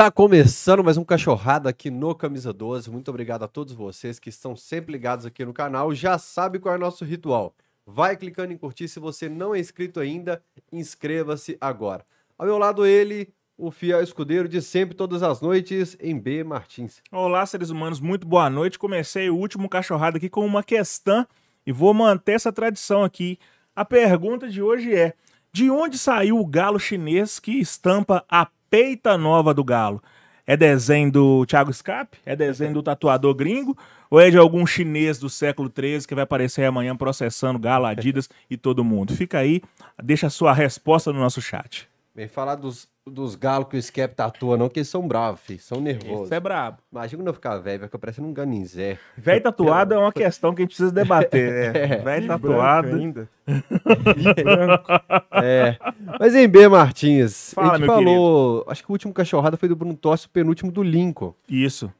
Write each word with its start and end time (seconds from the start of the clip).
Tá 0.00 0.10
começando 0.10 0.82
mais 0.82 0.96
um 0.96 1.04
Cachorrada 1.04 1.68
aqui 1.68 1.90
no 1.90 2.14
Camisa 2.14 2.54
12. 2.54 2.90
Muito 2.90 3.10
obrigado 3.10 3.42
a 3.42 3.46
todos 3.46 3.74
vocês 3.74 4.18
que 4.18 4.30
estão 4.30 4.56
sempre 4.56 4.92
ligados 4.92 5.26
aqui 5.26 5.44
no 5.44 5.52
canal. 5.52 5.94
Já 5.94 6.16
sabe 6.16 6.58
qual 6.58 6.74
é 6.74 6.78
o 6.78 6.80
nosso 6.80 7.04
ritual. 7.04 7.54
Vai 7.86 8.16
clicando 8.16 8.50
em 8.50 8.56
curtir. 8.56 8.88
Se 8.88 8.98
você 8.98 9.28
não 9.28 9.54
é 9.54 9.58
inscrito 9.58 10.00
ainda, 10.00 10.42
inscreva-se 10.72 11.58
agora. 11.60 12.02
Ao 12.38 12.46
meu 12.46 12.56
lado, 12.56 12.86
ele, 12.86 13.28
o 13.58 13.70
fiel 13.70 14.02
escudeiro 14.02 14.48
de 14.48 14.62
sempre, 14.62 14.96
todas 14.96 15.22
as 15.22 15.42
noites, 15.42 15.98
em 16.00 16.18
B. 16.18 16.44
Martins. 16.44 17.02
Olá, 17.12 17.44
seres 17.44 17.68
humanos, 17.68 18.00
muito 18.00 18.26
boa 18.26 18.48
noite. 18.48 18.78
Comecei 18.78 19.28
o 19.28 19.36
último 19.36 19.68
Cachorrada 19.68 20.16
aqui 20.16 20.30
com 20.30 20.46
uma 20.46 20.62
questão 20.62 21.26
e 21.66 21.72
vou 21.72 21.92
manter 21.92 22.32
essa 22.32 22.50
tradição 22.50 23.04
aqui. 23.04 23.38
A 23.76 23.84
pergunta 23.84 24.48
de 24.48 24.62
hoje 24.62 24.96
é: 24.96 25.12
de 25.52 25.70
onde 25.70 25.98
saiu 25.98 26.38
o 26.38 26.46
galo 26.46 26.80
chinês 26.80 27.38
que 27.38 27.60
estampa 27.60 28.24
a 28.30 28.48
peita 28.70 29.18
nova 29.18 29.52
do 29.52 29.64
galo? 29.64 30.00
É 30.46 30.56
desenho 30.56 31.10
do 31.10 31.46
Thiago 31.46 31.72
Scape? 31.72 32.18
É 32.24 32.34
desenho 32.34 32.74
do 32.74 32.82
tatuador 32.82 33.34
gringo? 33.34 33.76
Ou 34.08 34.18
é 34.20 34.30
de 34.30 34.38
algum 34.38 34.66
chinês 34.66 35.18
do 35.18 35.28
século 35.28 35.70
XIII 35.70 36.06
que 36.06 36.14
vai 36.14 36.24
aparecer 36.24 36.64
amanhã 36.64 36.96
processando 36.96 37.58
galo, 37.58 37.86
Adidas 37.86 38.28
e 38.48 38.56
todo 38.56 38.84
mundo? 38.84 39.14
Fica 39.14 39.38
aí, 39.38 39.60
deixa 40.02 40.28
a 40.28 40.30
sua 40.30 40.52
resposta 40.52 41.12
no 41.12 41.20
nosso 41.20 41.42
chat. 41.42 41.89
Vem 42.12 42.26
falar 42.26 42.56
dos, 42.56 42.88
dos 43.06 43.36
galos 43.36 43.68
que 43.68 43.76
o 43.76 43.82
Skep 43.82 44.14
tatua, 44.16 44.56
não, 44.56 44.68
que 44.68 44.80
eles 44.80 44.88
são 44.88 45.06
bravos, 45.06 45.40
filho. 45.42 45.60
São 45.60 45.80
nervosos. 45.80 46.24
Isso 46.24 46.34
é 46.34 46.40
brabo. 46.40 46.78
Imagina 46.90 47.20
quando 47.22 47.28
eu 47.28 47.34
ficar 47.34 47.56
velho, 47.58 47.78
vai 47.78 47.88
ficar 47.88 47.98
parecendo 47.98 48.26
um 48.26 48.32
ganinzé. 48.34 48.98
Velho 49.16 49.40
tatuado 49.40 49.94
é 49.94 49.98
uma 49.98 50.12
questão 50.12 50.52
que 50.52 50.60
a 50.60 50.64
gente 50.64 50.70
precisa 50.70 50.90
debater. 50.92 51.50
É. 51.76 51.94
É. 51.94 51.96
Velho 51.98 52.26
tatuado. 52.26 52.88
ainda. 52.96 53.28
É. 55.42 55.76
Mas 56.18 56.34
em 56.34 56.48
B, 56.48 56.68
Martins, 56.68 57.52
Fala, 57.54 57.68
a 57.72 57.76
gente 57.76 57.86
meu 57.86 57.94
falou. 57.94 58.64
Acho 58.68 58.82
que 58.84 58.90
o 58.90 58.92
último 58.92 59.12
cachorrada 59.12 59.56
foi 59.56 59.68
do 59.68 59.76
Bruno 59.76 59.94
Tossi, 59.96 60.26
o 60.26 60.30
penúltimo 60.30 60.70
do 60.72 60.82
Lincoln. 60.82 61.34
Isso, 61.48 61.92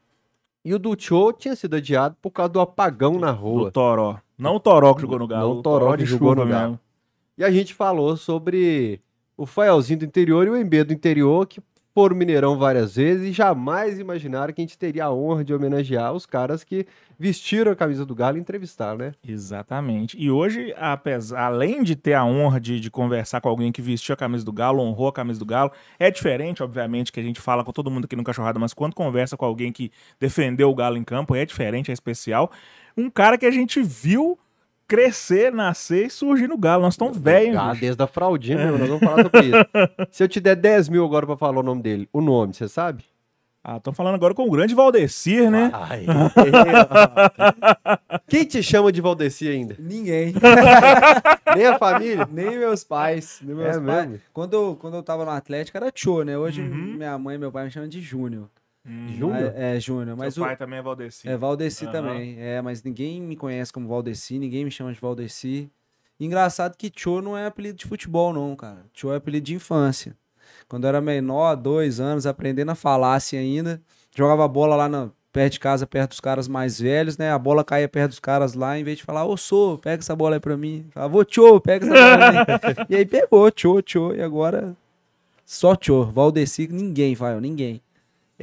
E 0.63 0.73
o 0.73 0.79
do 0.79 0.95
Cho 0.99 1.33
tinha 1.33 1.55
sido 1.55 1.75
adiado 1.75 2.15
por 2.21 2.31
causa 2.31 2.51
do 2.51 2.59
apagão 2.59 3.17
na 3.19 3.31
do 3.31 3.37
rua. 3.39 3.71
Toró. 3.71 4.17
Não 4.37 4.55
o 4.55 4.59
Toró 4.59 4.93
que 4.93 5.01
jogou 5.01 5.19
no 5.19 5.27
Galo. 5.27 5.49
Não 5.53 5.59
o 5.59 5.63
Toró 5.63 5.91
que 5.93 6.03
de 6.03 6.05
jogou 6.05 6.31
chuva 6.31 6.45
no 6.45 6.51
Galo. 6.51 6.63
mesmo. 6.71 6.79
E 7.37 7.43
a 7.43 7.49
gente 7.51 7.73
falou 7.73 8.15
sobre 8.17 8.99
o 9.41 9.45
Faelzinho 9.47 9.97
do 9.97 10.05
interior 10.05 10.45
e 10.45 10.51
o 10.51 10.55
Embe 10.55 10.83
do 10.83 10.93
interior, 10.93 11.47
que 11.47 11.59
foram 11.95 12.15
Mineirão 12.15 12.59
várias 12.59 12.95
vezes 12.95 13.27
e 13.27 13.31
jamais 13.33 13.97
imaginaram 13.97 14.53
que 14.53 14.61
a 14.61 14.63
gente 14.63 14.77
teria 14.77 15.05
a 15.05 15.13
honra 15.13 15.43
de 15.43 15.51
homenagear 15.51 16.13
os 16.13 16.27
caras 16.27 16.63
que 16.63 16.85
vestiram 17.17 17.71
a 17.71 17.75
camisa 17.75 18.05
do 18.05 18.13
Galo 18.13 18.37
e 18.37 18.39
entrevistar, 18.39 18.95
né? 18.95 19.13
Exatamente. 19.27 20.15
E 20.17 20.29
hoje, 20.29 20.73
apesar, 20.77 21.47
além 21.47 21.81
de 21.81 21.95
ter 21.95 22.13
a 22.13 22.23
honra 22.23 22.61
de, 22.61 22.79
de 22.79 22.91
conversar 22.91 23.41
com 23.41 23.49
alguém 23.49 23.71
que 23.71 23.81
vestiu 23.81 24.13
a 24.13 24.17
camisa 24.17 24.45
do 24.45 24.53
Galo, 24.53 24.79
honrou 24.79 25.07
a 25.07 25.13
camisa 25.13 25.39
do 25.39 25.45
Galo, 25.45 25.71
é 25.97 26.11
diferente, 26.11 26.61
obviamente, 26.61 27.11
que 27.11 27.19
a 27.19 27.23
gente 27.23 27.41
fala 27.41 27.63
com 27.63 27.73
todo 27.73 27.89
mundo 27.89 28.05
aqui 28.05 28.15
no 28.15 28.23
Cachorrada, 28.23 28.59
mas 28.59 28.75
quando 28.75 28.93
conversa 28.93 29.35
com 29.35 29.45
alguém 29.45 29.71
que 29.71 29.91
defendeu 30.19 30.69
o 30.69 30.75
Galo 30.75 30.97
em 30.97 31.03
campo, 31.03 31.35
é 31.35 31.45
diferente, 31.45 31.89
é 31.89 31.93
especial. 31.93 32.51
Um 32.95 33.09
cara 33.09 33.39
que 33.39 33.45
a 33.47 33.51
gente 33.51 33.81
viu 33.81 34.37
crescer, 34.91 35.53
nascer 35.53 36.07
e 36.07 36.09
surgir 36.09 36.47
no 36.49 36.57
Galo. 36.57 36.83
Nós 36.83 36.95
estamos 36.95 37.17
velhos, 37.17 37.55
Ah, 37.57 37.69
bicho. 37.69 37.81
desde 37.81 38.03
a 38.03 38.07
fraldinha 38.07 38.57
mesmo, 38.57 38.77
nós 38.77 38.89
vamos 38.89 39.03
falar 39.03 39.23
sobre 39.31 39.41
isso. 39.45 39.55
Se 40.11 40.21
eu 40.23 40.27
te 40.27 40.41
der 40.41 40.55
10 40.57 40.89
mil 40.89 41.05
agora 41.05 41.25
pra 41.25 41.37
falar 41.37 41.59
o 41.59 41.63
nome 41.63 41.81
dele, 41.81 42.09
o 42.11 42.19
nome, 42.19 42.53
você 42.53 42.67
sabe? 42.67 43.05
Ah, 43.63 43.77
estamos 43.77 43.95
falando 43.95 44.15
agora 44.15 44.33
com 44.33 44.45
o 44.47 44.51
grande 44.51 44.73
Valdecir, 44.75 45.49
né? 45.51 45.69
Ai. 45.71 46.05
Quem 48.27 48.43
te 48.43 48.61
chama 48.63 48.91
de 48.91 49.01
Valdeci 49.01 49.47
ainda? 49.47 49.75
Ninguém. 49.79 50.33
Nem 51.55 51.65
a 51.67 51.77
família? 51.77 52.27
Nem 52.31 52.57
meus 52.57 52.83
pais. 52.83 53.39
Nem 53.41 53.55
meus 53.55 53.77
É 53.77 53.79
pais. 53.79 54.07
mesmo? 54.09 54.19
Quando, 54.33 54.53
eu- 54.53 54.77
quando 54.79 54.95
eu 54.97 55.03
tava 55.03 55.23
no 55.25 55.31
Atlético 55.31 55.77
era 55.77 55.91
Tio, 55.91 56.23
né? 56.23 56.37
Hoje 56.37 56.61
Uhum. 56.61 56.95
minha 56.97 57.17
mãe 57.17 57.35
e 57.35 57.39
meu 57.39 57.51
pai 57.51 57.65
me 57.65 57.71
chamam 57.71 57.87
de 57.87 58.01
Júnior. 58.01 58.49
Júnior? 58.85 59.53
É, 59.55 59.77
é 59.77 59.79
Júnior. 59.79 60.17
Mas 60.17 60.33
Seu 60.33 60.43
o, 60.43 60.45
pai 60.45 60.57
também 60.57 60.79
é 60.79 60.81
Valdecir. 60.81 61.31
é 61.31 61.37
Valdeci 61.37 61.85
Aham. 61.85 61.91
também. 61.91 62.35
É, 62.39 62.61
mas 62.61 62.83
ninguém 62.83 63.21
me 63.21 63.35
conhece 63.35 63.71
como 63.71 63.87
Valdeci, 63.87 64.39
ninguém 64.39 64.65
me 64.65 64.71
chama 64.71 64.91
de 64.91 64.99
Valdeci. 64.99 65.69
Engraçado 66.19 66.77
que 66.77 66.89
Tio 66.89 67.21
não 67.21 67.37
é 67.37 67.45
apelido 67.47 67.77
de 67.77 67.85
futebol, 67.85 68.31
não, 68.31 68.55
cara. 68.55 68.85
Tio 68.93 69.11
é 69.11 69.17
apelido 69.17 69.45
de 69.45 69.55
infância. 69.55 70.15
Quando 70.67 70.83
eu 70.83 70.89
era 70.89 71.01
menor, 71.01 71.55
dois 71.55 71.99
anos, 71.99 72.25
aprendendo 72.25 72.71
a 72.71 72.75
falar 72.75 73.15
assim 73.15 73.37
ainda, 73.37 73.81
jogava 74.15 74.47
bola 74.47 74.75
lá 74.75 74.87
na, 74.87 75.09
perto 75.31 75.53
de 75.53 75.59
casa, 75.59 75.87
perto 75.87 76.11
dos 76.11 76.19
caras 76.19 76.47
mais 76.47 76.79
velhos, 76.79 77.17
né? 77.17 77.31
A 77.31 77.39
bola 77.39 77.63
caía 77.63 77.87
perto 77.87 78.11
dos 78.11 78.19
caras 78.19 78.53
lá, 78.53 78.77
em 78.77 78.83
vez 78.83 78.97
de 78.97 79.03
falar, 79.03 79.25
ô, 79.25 79.37
sou, 79.37 79.77
pega 79.77 80.01
essa 80.01 80.15
bola 80.15 80.35
aí 80.35 80.39
pra 80.39 80.57
mim. 80.57 80.85
Falava, 80.91 81.17
ô, 81.17 81.23
Tio, 81.23 81.59
pega 81.59 81.85
essa 81.85 81.93
bola 81.93 82.29
aí. 82.29 82.85
e 82.89 82.95
aí 82.95 83.05
pegou, 83.05 83.49
Tio, 83.49 83.81
Tio, 83.81 84.15
e 84.15 84.21
agora 84.21 84.75
só 85.45 85.75
Tio. 85.75 86.05
Valdeci, 86.05 86.67
ninguém, 86.67 87.15
vai, 87.15 87.39
ninguém. 87.39 87.81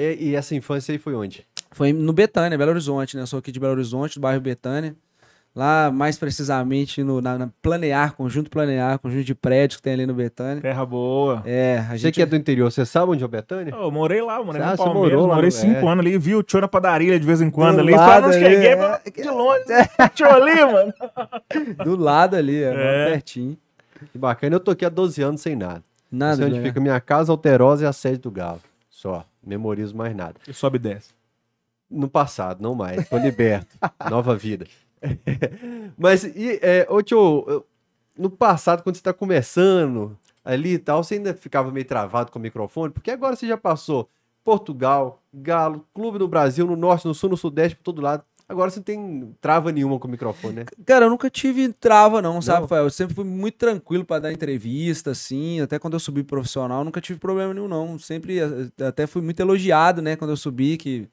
E, 0.00 0.28
e 0.30 0.34
essa 0.36 0.54
infância 0.54 0.92
aí 0.92 0.98
foi 0.98 1.14
onde? 1.14 1.44
Foi 1.72 1.92
no 1.92 2.12
Betânia, 2.12 2.56
Belo 2.56 2.70
Horizonte, 2.70 3.16
né? 3.16 3.22
Eu 3.22 3.26
sou 3.26 3.38
aqui 3.40 3.50
de 3.50 3.58
Belo 3.58 3.72
Horizonte, 3.72 4.14
do 4.18 4.20
bairro 4.22 4.40
Betânia. 4.40 4.94
Lá, 5.56 5.90
mais 5.90 6.16
precisamente, 6.16 7.02
no, 7.02 7.20
na, 7.20 7.36
na 7.36 7.50
Planear, 7.60 8.14
conjunto 8.14 8.48
Planear, 8.48 8.98
conjunto 9.00 9.24
de 9.24 9.34
prédios 9.34 9.78
que 9.78 9.82
tem 9.82 9.94
ali 9.94 10.06
no 10.06 10.14
Betânia. 10.14 10.62
Terra 10.62 10.86
boa. 10.86 11.42
É, 11.44 11.78
a 11.78 11.82
Você 11.92 11.98
gente... 11.98 12.14
que 12.14 12.22
é 12.22 12.26
do 12.26 12.36
interior, 12.36 12.70
você 12.70 12.86
sabe 12.86 13.10
onde 13.10 13.24
é 13.24 13.26
o 13.26 13.28
Betânia? 13.28 13.72
Eu 13.74 13.90
morei 13.90 14.22
lá, 14.22 14.40
morei 14.44 14.62
Ah, 14.62 14.70
no 14.70 14.76
você 14.76 14.84
Palmeiras, 14.84 15.12
morou 15.12 15.26
lá 15.26 15.34
morei 15.34 15.48
no- 15.48 15.56
cinco 15.56 15.86
é. 15.86 15.90
anos 15.90 16.06
ali, 16.06 16.16
vi 16.18 16.36
o 16.36 16.42
tio 16.44 16.60
na 16.60 16.68
padaria 16.68 17.18
de 17.18 17.26
vez 17.26 17.40
em 17.40 17.50
quando 17.50 17.76
Do 17.76 17.80
ali, 17.80 17.92
só 17.92 17.98
lado 17.98 18.22
não 18.22 18.28
ali, 18.28 18.38
cheguei 18.40 18.68
é. 18.68 18.76
mas 18.76 19.02
de 19.12 19.30
longe, 19.30 19.64
tio 20.14 20.26
ali, 20.30 20.64
mano. 20.72 20.94
Do 21.84 21.96
lado 21.96 22.36
ali, 22.36 22.62
é, 22.62 22.72
É. 23.06 23.10
pertinho. 23.10 23.56
Que 24.12 24.18
bacana, 24.18 24.54
eu 24.54 24.60
tô 24.60 24.70
aqui 24.70 24.84
há 24.84 24.88
12 24.88 25.20
anos 25.22 25.40
sem 25.40 25.56
nada. 25.56 25.82
Nada, 26.12 26.36
Sei 26.36 26.44
onde 26.46 26.60
né? 26.60 26.66
fica 26.68 26.78
minha 26.80 27.00
casa, 27.00 27.32
Alterosa 27.32 27.84
e 27.84 27.86
a 27.86 27.92
sede 27.92 28.18
do 28.18 28.30
Galo. 28.30 28.60
Só, 28.88 29.24
memorizo 29.44 29.96
mais 29.96 30.14
nada. 30.14 30.40
E 30.46 30.52
sobe 30.52 30.76
e 30.76 30.80
desce. 30.80 31.14
No 31.90 32.08
passado, 32.08 32.62
não 32.62 32.74
mais. 32.74 33.08
Tô 33.08 33.16
liberto. 33.18 33.76
Nova 34.10 34.36
vida. 34.36 34.66
Mas, 35.96 36.24
e, 36.24 36.58
é, 36.62 36.86
ô 36.90 37.02
tio, 37.02 37.64
no 38.16 38.28
passado, 38.28 38.82
quando 38.82 38.96
você 38.96 39.02
tá 39.02 39.12
começando 39.12 40.18
ali 40.44 40.74
e 40.74 40.78
tal, 40.78 41.02
você 41.02 41.14
ainda 41.14 41.32
ficava 41.34 41.70
meio 41.70 41.86
travado 41.86 42.32
com 42.32 42.38
o 42.38 42.42
microfone? 42.42 42.92
Porque 42.92 43.10
agora 43.10 43.36
você 43.36 43.46
já 43.46 43.56
passou 43.56 44.08
Portugal, 44.44 45.22
Galo, 45.32 45.86
Clube 45.94 46.18
do 46.18 46.26
Brasil, 46.26 46.66
no 46.66 46.76
Norte, 46.76 47.06
no 47.06 47.14
Sul, 47.14 47.30
no 47.30 47.36
Sudeste, 47.36 47.76
por 47.76 47.82
todo 47.82 48.02
lado. 48.02 48.24
Agora 48.48 48.70
você 48.70 48.78
não 48.78 48.84
tem 48.84 49.36
trava 49.42 49.70
nenhuma 49.70 49.98
com 49.98 50.08
o 50.08 50.10
microfone, 50.10 50.54
né? 50.56 50.64
Cara, 50.86 51.04
eu 51.04 51.10
nunca 51.10 51.28
tive 51.28 51.70
trava, 51.74 52.22
não, 52.22 52.40
sabe? 52.40 52.62
Rafael? 52.62 52.84
Eu 52.84 52.90
sempre 52.90 53.14
fui 53.14 53.24
muito 53.24 53.58
tranquilo 53.58 54.06
pra 54.06 54.18
dar 54.18 54.32
entrevista, 54.32 55.10
assim. 55.10 55.60
Até 55.60 55.78
quando 55.78 55.92
eu 55.94 56.00
subi 56.00 56.22
profissional, 56.22 56.82
nunca 56.82 56.98
tive 56.98 57.18
problema 57.18 57.52
nenhum, 57.52 57.68
não. 57.68 57.98
Sempre, 57.98 58.38
eh, 58.38 58.84
até 58.86 59.06
fui 59.06 59.20
muito 59.20 59.38
elogiado, 59.38 60.00
né, 60.00 60.16
quando 60.16 60.30
eu 60.30 60.36
subi, 60.36 60.78
que 60.78 61.06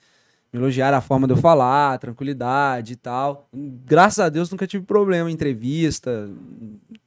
me 0.54 0.60
elogiaram 0.60 0.98
a 0.98 1.02
forma 1.02 1.28
de 1.28 1.34
eu 1.34 1.38
falar, 1.38 2.00
tranquilidade 2.00 2.94
e 2.94 2.96
tal. 2.96 3.50
Graças 3.54 4.20
a 4.20 4.30
Deus, 4.30 4.50
nunca 4.50 4.66
tive 4.66 4.86
problema 4.86 5.30
em 5.30 5.34
entrevista, 5.34 6.30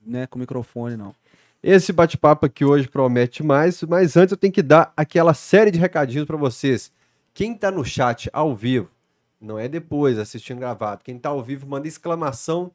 né, 0.07 0.27
com 0.27 0.39
microfone, 0.39 0.95
não. 0.95 1.15
Esse 1.63 1.91
bate-papo 1.91 2.45
aqui 2.45 2.67
hoje 2.67 2.87
promete 2.87 3.43
mais, 3.43 3.83
mas 3.83 4.15
antes 4.17 4.33
eu 4.33 4.39
tenho 4.39 4.53
que 4.53 4.63
dar 4.63 4.93
aquela 4.95 5.33
série 5.33 5.71
de 5.71 5.79
recadinhos 5.79 6.27
para 6.27 6.37
vocês. 6.37 6.93
Quem 7.33 7.55
tá 7.55 7.71
no 7.71 7.85
chat 7.85 8.29
ao 8.33 8.55
vivo, 8.55 8.91
não 9.41 9.59
é 9.59 9.69
depois 9.69 10.19
assistindo 10.19 10.59
gravado, 10.59 11.05
quem 11.05 11.19
tá 11.19 11.29
ao 11.29 11.43
vivo 11.43 11.67
manda 11.67 11.89
exclamação 11.89 12.73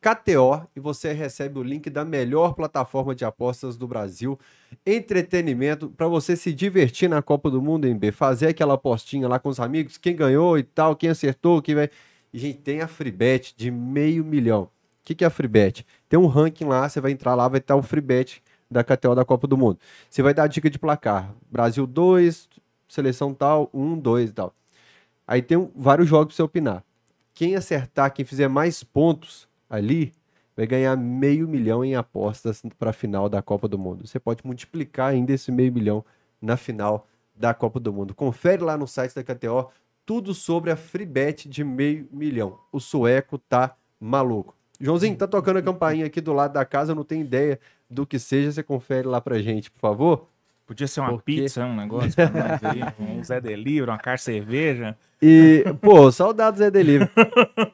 KTO 0.00 0.66
e 0.74 0.80
você 0.80 1.12
recebe 1.12 1.58
o 1.58 1.62
link 1.62 1.90
da 1.90 2.06
melhor 2.06 2.54
plataforma 2.54 3.14
de 3.14 3.22
apostas 3.22 3.76
do 3.76 3.86
Brasil. 3.86 4.38
Entretenimento 4.84 5.90
para 5.90 6.08
você 6.08 6.34
se 6.36 6.54
divertir 6.54 7.08
na 7.08 7.20
Copa 7.20 7.50
do 7.50 7.60
Mundo 7.60 7.86
em 7.86 7.94
B, 7.94 8.10
fazer 8.10 8.48
aquela 8.48 8.74
apostinha 8.74 9.28
lá 9.28 9.38
com 9.38 9.50
os 9.50 9.60
amigos, 9.60 9.98
quem 9.98 10.16
ganhou 10.16 10.58
e 10.58 10.62
tal, 10.62 10.96
quem 10.96 11.10
acertou, 11.10 11.60
quem 11.60 11.74
vai. 11.74 11.90
E 12.32 12.38
gente, 12.38 12.58
tem 12.60 12.80
a 12.80 12.88
Freebet 12.88 13.54
de 13.54 13.70
meio 13.70 14.24
milhão. 14.24 14.62
O 14.62 14.70
que, 15.04 15.14
que 15.14 15.24
é 15.24 15.26
a 15.26 15.30
Freebet? 15.30 15.86
Tem 16.08 16.18
um 16.18 16.26
ranking 16.26 16.64
lá, 16.64 16.88
você 16.88 17.00
vai 17.00 17.10
entrar 17.10 17.34
lá, 17.34 17.46
vai 17.46 17.58
estar 17.58 17.76
o 17.76 17.82
Freebet 17.82 18.42
da 18.70 18.82
KTO 18.82 19.14
da 19.14 19.24
Copa 19.24 19.46
do 19.46 19.56
Mundo. 19.56 19.78
Você 20.08 20.22
vai 20.22 20.32
dar 20.32 20.46
dica 20.46 20.70
de 20.70 20.78
placar. 20.78 21.34
Brasil 21.50 21.86
2, 21.86 22.48
seleção 22.88 23.34
tal, 23.34 23.68
1, 23.74 23.98
2 23.98 24.30
e 24.30 24.32
tal. 24.32 24.54
Aí 25.30 25.40
tem 25.40 25.70
vários 25.76 26.08
jogos 26.08 26.34
para 26.34 26.36
você 26.38 26.42
opinar. 26.42 26.84
Quem 27.32 27.54
acertar, 27.54 28.12
quem 28.12 28.24
fizer 28.24 28.48
mais 28.48 28.82
pontos 28.82 29.48
ali, 29.68 30.12
vai 30.56 30.66
ganhar 30.66 30.96
meio 30.96 31.46
milhão 31.46 31.84
em 31.84 31.94
apostas 31.94 32.60
para 32.76 32.90
a 32.90 32.92
final 32.92 33.28
da 33.28 33.40
Copa 33.40 33.68
do 33.68 33.78
Mundo. 33.78 34.08
Você 34.08 34.18
pode 34.18 34.44
multiplicar 34.44 35.12
ainda 35.12 35.32
esse 35.32 35.52
meio 35.52 35.72
milhão 35.72 36.04
na 36.42 36.56
final 36.56 37.06
da 37.32 37.54
Copa 37.54 37.78
do 37.78 37.92
Mundo. 37.92 38.12
Confere 38.12 38.60
lá 38.64 38.76
no 38.76 38.88
site 38.88 39.14
da 39.14 39.22
KTO 39.22 39.70
tudo 40.04 40.34
sobre 40.34 40.72
a 40.72 40.76
Freebet 40.76 41.48
de 41.48 41.62
meio 41.62 42.08
milhão. 42.10 42.58
O 42.72 42.80
sueco 42.80 43.38
tá 43.38 43.76
maluco. 44.00 44.56
Joãozinho, 44.80 45.16
tá 45.16 45.28
tocando 45.28 45.58
a 45.58 45.62
campainha 45.62 46.06
aqui 46.06 46.20
do 46.20 46.32
lado 46.32 46.54
da 46.54 46.64
casa, 46.64 46.92
não 46.92 47.04
tenho 47.04 47.20
ideia 47.20 47.60
do 47.88 48.04
que 48.04 48.18
seja, 48.18 48.50
você 48.50 48.64
confere 48.64 49.06
lá 49.06 49.20
pra 49.20 49.38
gente, 49.38 49.70
por 49.70 49.78
favor. 49.78 50.26
Podia 50.70 50.86
ser 50.86 51.00
uma 51.00 51.10
Por 51.10 51.24
quê? 51.24 51.34
pizza, 51.34 51.64
um 51.64 51.74
negócio 51.74 52.12
pra 52.14 52.30
nós 52.30 52.62
aí, 52.62 52.80
um 53.04 53.24
Zé 53.24 53.40
Delivery, 53.40 53.90
uma 53.90 53.98
de 53.98 54.22
cerveja. 54.22 54.96
E, 55.20 55.64
pô, 55.80 56.12
saudades 56.12 56.60
Zé 56.60 56.70
Delivery. 56.70 57.10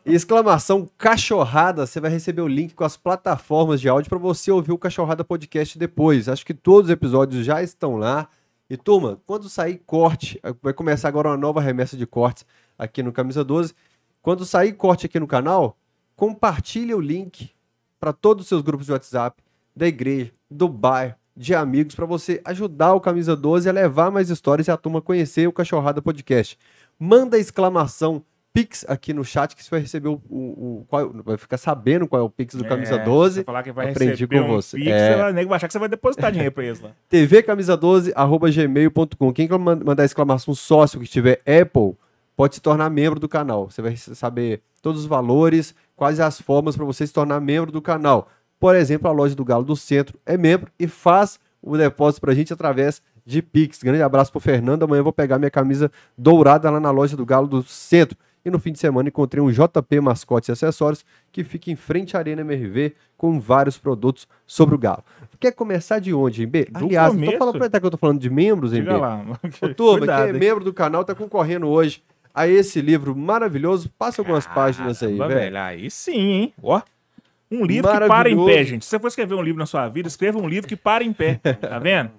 Exclamação 0.07 0.89
cachorrada, 0.97 1.85
você 1.85 2.01
vai 2.01 2.11
receber 2.11 2.41
o 2.41 2.49
link 2.49 2.75
com 2.75 2.85
as 2.85 2.97
plataformas 2.97 3.83
de 3.83 3.89
áudio 3.91 4.09
para 4.09 4.17
você 4.19 4.51
ouvir 4.51 4.73
o 4.73 4.79
Cachorrada 4.79 5.23
Podcast 5.23 5.79
depois. 5.79 6.27
Acho 6.27 6.47
que 6.47 6.55
todos 6.55 6.89
os 6.89 6.91
episódios 6.91 7.45
já 7.45 7.63
estão 7.63 7.99
lá 7.99 8.31
E 8.71 8.79
turma, 8.79 9.21
quando 9.27 9.47
sair 9.51 9.77
corte, 9.85 10.41
vai 10.63 10.73
começar 10.73 11.09
agora 11.09 11.29
uma 11.29 11.37
nova 11.37 11.61
remessa 11.61 11.99
de 11.99 12.07
cortes 12.07 12.47
aqui 12.79 13.03
no 13.03 13.13
Camisa 13.13 13.45
12. 13.45 13.75
Quando 14.23 14.47
sair 14.47 14.73
corte 14.73 15.05
aqui 15.05 15.21
no 15.21 15.27
canal, 15.27 15.77
compartilhe 16.17 16.95
o 16.95 17.01
link 17.01 17.51
para 18.01 18.15
todos 18.15 18.45
os 18.45 18.49
seus 18.49 18.63
grupos 18.63 18.87
de 18.87 18.93
WhatsApp, 18.93 19.43
da 19.77 19.87
igreja, 19.87 20.33
do 20.51 20.67
bairro, 20.67 21.15
de 21.37 21.55
amigos, 21.55 21.95
para 21.95 22.07
você 22.07 22.41
ajudar 22.45 22.95
o 22.95 23.01
Camisa 23.01 23.37
12 23.37 23.69
a 23.69 23.73
levar 23.73 24.11
mais 24.11 24.31
histórias 24.31 24.69
e 24.69 24.71
a 24.71 24.77
turma 24.77 25.03
conhecer 25.03 25.47
o 25.47 25.53
Cachorrada 25.53 26.01
Podcast. 26.01 26.59
Manda 26.99 27.39
exclamação 27.39 28.23
Pix 28.55 28.87
aqui 28.89 29.13
no 29.13 29.23
chat 29.23 29.55
que 29.55 29.63
você 29.63 29.69
vai 29.69 29.81
receber 29.81 30.09
o, 30.09 30.15
o, 30.31 30.37
o 30.81 30.87
qual, 30.89 31.13
vai 31.23 31.37
ficar 31.37 31.59
sabendo 31.59 32.09
qual 32.09 32.23
é 32.23 32.25
o 32.25 32.31
Pix 32.31 32.55
do 32.55 32.65
Camisa 32.65 32.95
É, 32.95 33.05
12. 33.05 33.35
Você 33.35 33.45
falar 33.45 33.63
que 33.63 33.71
vai 33.71 33.91
Aprendi 33.91 34.13
receber 34.13 34.41
com 34.41 34.47
um 34.47 34.55
você. 34.55 34.79
Pix, 34.79 34.91
É. 34.91 35.11
você 35.15 35.33
vai, 35.45 35.57
achar 35.57 35.67
que 35.67 35.73
você 35.73 35.79
vai 35.79 35.89
depositar 35.91 36.33
dinheiro 36.33 36.53
pra 36.55 36.65
eles 36.65 36.81
lá. 36.81 36.91
tvcamisa12 37.13 38.13
arroba 38.17 38.51
gmail.com. 38.51 39.33
Quem 39.35 39.47
quer 39.47 39.59
man- 39.59 39.81
mandar 39.85 40.07
exclamação 40.07 40.55
sócio 40.55 40.99
que 41.01 41.07
tiver 41.07 41.41
Apple, 41.41 41.95
pode 42.35 42.55
se 42.55 42.63
tornar 42.63 42.89
membro 42.89 43.21
do 43.21 43.29
canal. 43.29 43.71
Você 43.71 43.83
vai 43.83 43.95
saber 43.95 44.63
todos 44.81 45.03
os 45.03 45.07
valores, 45.07 45.75
quais 45.95 46.19
as 46.19 46.41
formas 46.41 46.77
para 46.77 46.85
você 46.87 47.07
se 47.07 47.13
tornar 47.13 47.41
membro 47.41 47.71
do 47.71 47.83
canal. 47.83 48.29
Por 48.59 48.75
exemplo, 48.75 49.09
a 49.09 49.13
loja 49.13 49.35
do 49.35 49.45
Galo 49.45 49.65
do 49.65 49.77
Centro 49.77 50.19
é 50.25 50.37
membro 50.37 50.71
e 50.79 50.87
faz 50.87 51.39
o 51.63 51.77
depósito 51.77 52.21
pra 52.21 52.35
gente 52.35 52.53
através 52.53 53.03
de 53.25 53.43
Pix. 53.43 53.83
Grande 53.83 54.03
abraço 54.03 54.31
pro 54.31 54.41
Fernando. 54.41 54.85
Amanhã 54.85 55.01
eu 55.01 55.05
vou 55.05 55.13
pegar 55.13 55.39
minha 55.39 55.51
camisa 55.51 55.91
dourada 56.17 56.71
lá 56.71 56.79
na 56.81 56.91
loja 56.91 57.17
do 57.17 57.27
Galo 57.27 57.47
do 57.47 57.63
Centro. 57.63 58.17
E 58.45 58.51
no 58.51 58.61
fim 58.61 58.71
de 58.71 58.79
semana 58.79 59.09
encontrei 59.09 59.43
um 59.43 59.51
JP 59.51 60.01
Mascotes 60.01 60.49
e 60.49 60.53
Acessórios 60.53 61.05
que 61.33 61.43
fica 61.43 61.69
em 61.69 61.75
frente 61.75 62.17
à 62.17 62.21
Arena 62.21 62.43
MRV 62.43 62.95
com 63.17 63.41
vários 63.41 63.77
produtos 63.77 64.29
sobre 64.47 64.77
o 64.77 64.79
Galo. 64.79 65.03
Quer 65.41 65.51
começar 65.51 65.99
de 65.99 66.15
onde, 66.15 66.43
hein, 66.43 66.49
B? 66.49 66.65
Do 66.67 66.85
Aliás, 66.85 67.09
não 67.09 67.15
tô 67.15 67.25
começo. 67.25 67.39
falando 67.39 67.59
pra 67.71 67.81
que 67.81 67.87
eu 67.87 67.91
tô 67.91 67.97
falando 67.97 68.21
de 68.21 68.31
membros, 68.31 68.73
hein, 68.73 68.85
B? 68.85 68.93
Diga 68.93 68.99
lá. 68.99 69.25
Ô, 69.61 69.69
turma, 69.75 69.99
Cuidado, 69.99 70.19
quem 70.19 70.29
é 70.29 70.33
hein? 70.33 70.39
membro 70.39 70.65
do 70.65 70.73
canal 70.73 71.05
tá 71.05 71.13
concorrendo 71.13 71.67
hoje 71.67 72.05
a 72.33 72.47
esse 72.47 72.81
livro 72.81 73.17
maravilhoso. 73.17 73.91
Passa 73.99 74.21
algumas 74.21 74.47
páginas 74.47 75.03
aí, 75.03 75.19
Caramba, 75.19 75.35
velho. 75.35 75.59
Aí 75.59 75.91
sim, 75.91 76.13
hein? 76.19 76.55
Ó. 76.63 76.81
Um 77.51 77.65
livro 77.65 77.91
que 77.91 78.07
para 78.09 78.31
em 78.31 78.45
pé, 78.45 78.65
gente. 78.65 78.85
Se 78.85 78.91
você 78.91 78.99
for 78.99 79.09
escrever 79.09 79.35
um 79.35 79.43
livro 79.43 79.59
na 79.59 79.67
sua 79.67 79.89
vida, 79.89 80.09
escreva 80.09 80.39
um 80.39 80.49
livro 80.49 80.69
que 80.69 80.77
para 80.77 81.05
em 81.05 81.13
pé. 81.13 81.35
Tá 81.61 81.79
vendo? 81.79 82.11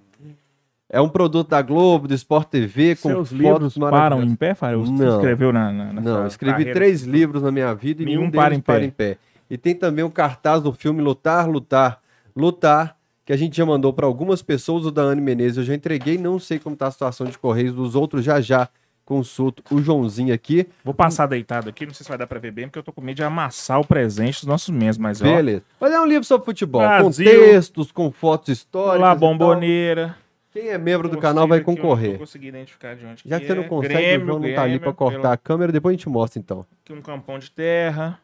É 0.90 1.02
um 1.02 1.10
produto 1.10 1.50
da 1.50 1.62
Globo, 1.62 2.08
do 2.08 2.14
Sport 2.14 2.48
TV, 2.48 2.96
com 2.96 3.10
Seus 3.10 3.32
livros 3.32 3.78
param 3.78 4.24
em 4.24 4.34
pé, 4.36 4.54
Fábio? 4.54 4.86
Não. 4.90 5.18
escreveu 5.18 5.52
na, 5.52 5.72
na, 5.74 5.94
na 5.94 6.02
Não, 6.02 6.28
escrevi 6.28 6.54
carreira? 6.60 6.74
três 6.74 7.04
livros 7.04 7.44
na 7.44 7.52
minha 7.52 7.74
vida 7.76 8.04
e 8.04 8.06
Nenhum 8.06 8.20
nenhum 8.22 8.32
para 8.32 8.56
em 8.56 8.62
pé. 8.62 8.74
para 8.74 8.86
em 8.86 8.90
pé. 8.90 9.18
E 9.50 9.58
tem 9.58 9.76
também 9.76 10.06
o 10.06 10.10
cartaz 10.10 10.62
do 10.62 10.72
filme 10.72 11.02
Lutar, 11.02 11.50
Lutar, 11.50 12.00
Lutar, 12.34 12.96
que 13.26 13.34
a 13.34 13.38
gente 13.38 13.58
já 13.58 13.66
mandou 13.66 13.92
para 13.92 14.06
algumas 14.06 14.42
pessoas, 14.42 14.86
o 14.86 14.92
da 14.92 15.02
Anne 15.02 15.22
Menezes 15.22 15.58
eu 15.58 15.64
já 15.66 15.76
entreguei, 15.76 16.18
não 16.18 16.40
sei 16.40 16.58
como 16.58 16.74
tá 16.76 16.88
a 16.88 16.92
situação 16.92 17.28
de 17.28 17.38
Correios 17.38 17.76
dos 17.76 17.94
outros, 17.94 18.24
já 18.24 18.40
já 18.40 18.70
consulto 19.08 19.64
o 19.74 19.82
Joãozinho 19.82 20.34
aqui. 20.34 20.68
Vou 20.84 20.94
passar 20.94 21.26
deitado 21.26 21.70
aqui, 21.70 21.86
não 21.86 21.94
sei 21.94 22.04
se 22.04 22.10
vai 22.10 22.18
dar 22.18 22.28
pra 22.28 22.38
ver 22.40 22.52
bem, 22.52 22.68
porque 22.68 22.78
eu 22.78 22.84
tô 22.84 22.92
com 22.92 23.02
medo 23.02 23.16
de 23.16 23.24
amassar 23.24 23.80
o 23.80 23.86
presente 23.86 24.36
dos 24.42 24.46
nossos 24.46 24.70
membros, 24.70 24.98
mas 24.98 25.22
ó. 25.22 25.24
Beleza. 25.26 25.64
Mas 25.80 25.92
é 25.94 26.00
um 26.00 26.06
livro 26.06 26.24
sobre 26.26 26.46
futebol, 26.46 26.82
Brasil. 26.82 27.04
com 27.04 27.12
textos, 27.12 27.92
com 27.92 28.12
fotos 28.12 28.50
históricas. 28.50 29.02
Lá, 29.02 29.08
e 29.08 29.10
tal. 29.12 29.18
bomboneira. 29.20 30.16
Quem 30.52 30.70
é 30.70 30.78
membro 30.78 31.08
do 31.08 31.18
canal 31.20 31.48
vai 31.48 31.60
não 31.60 31.66
concorrer. 31.66 32.14
tô 32.14 32.20
conseguindo 32.20 32.58
identificar 32.58 32.96
de 32.96 33.06
onde 33.06 33.22
Já 33.26 33.38
que 33.40 33.46
é. 33.46 33.48
você 33.48 33.54
não 33.54 33.64
consegue, 33.66 33.94
Grêmio, 33.94 34.24
o 34.26 34.28
João 34.28 34.40
não 34.40 34.56
tá 34.56 34.64
ali 34.64 34.80
pra 34.80 34.92
cortar 34.94 35.20
pelo- 35.22 35.34
a 35.34 35.38
câmera, 35.38 35.72
depois 35.72 35.94
a 35.94 35.98
gente 35.98 36.10
mostra 36.10 36.40
então. 36.40 36.66
Aqui 36.84 36.94
um 36.94 37.02
campão 37.02 37.38
de 37.40 37.52
terra. 37.52 38.20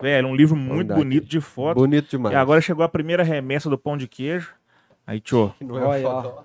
Velho, 0.00 0.28
um 0.28 0.34
livro 0.34 0.56
muito 0.56 0.88
dar 0.88 0.94
aqui. 0.96 1.04
bonito 1.04 1.26
de 1.26 1.40
fotos. 1.40 1.80
Bonito 1.82 2.10
demais. 2.10 2.34
E 2.34 2.36
agora 2.36 2.60
chegou 2.60 2.84
a 2.84 2.88
primeira 2.88 3.22
remessa 3.22 3.70
do 3.70 3.78
pão 3.78 3.96
de 3.96 4.06
queijo. 4.08 4.52
Aí, 5.06 5.20
tio. 5.20 5.54
Não 5.60 5.92
é 5.92 6.00
foto. 6.02 6.44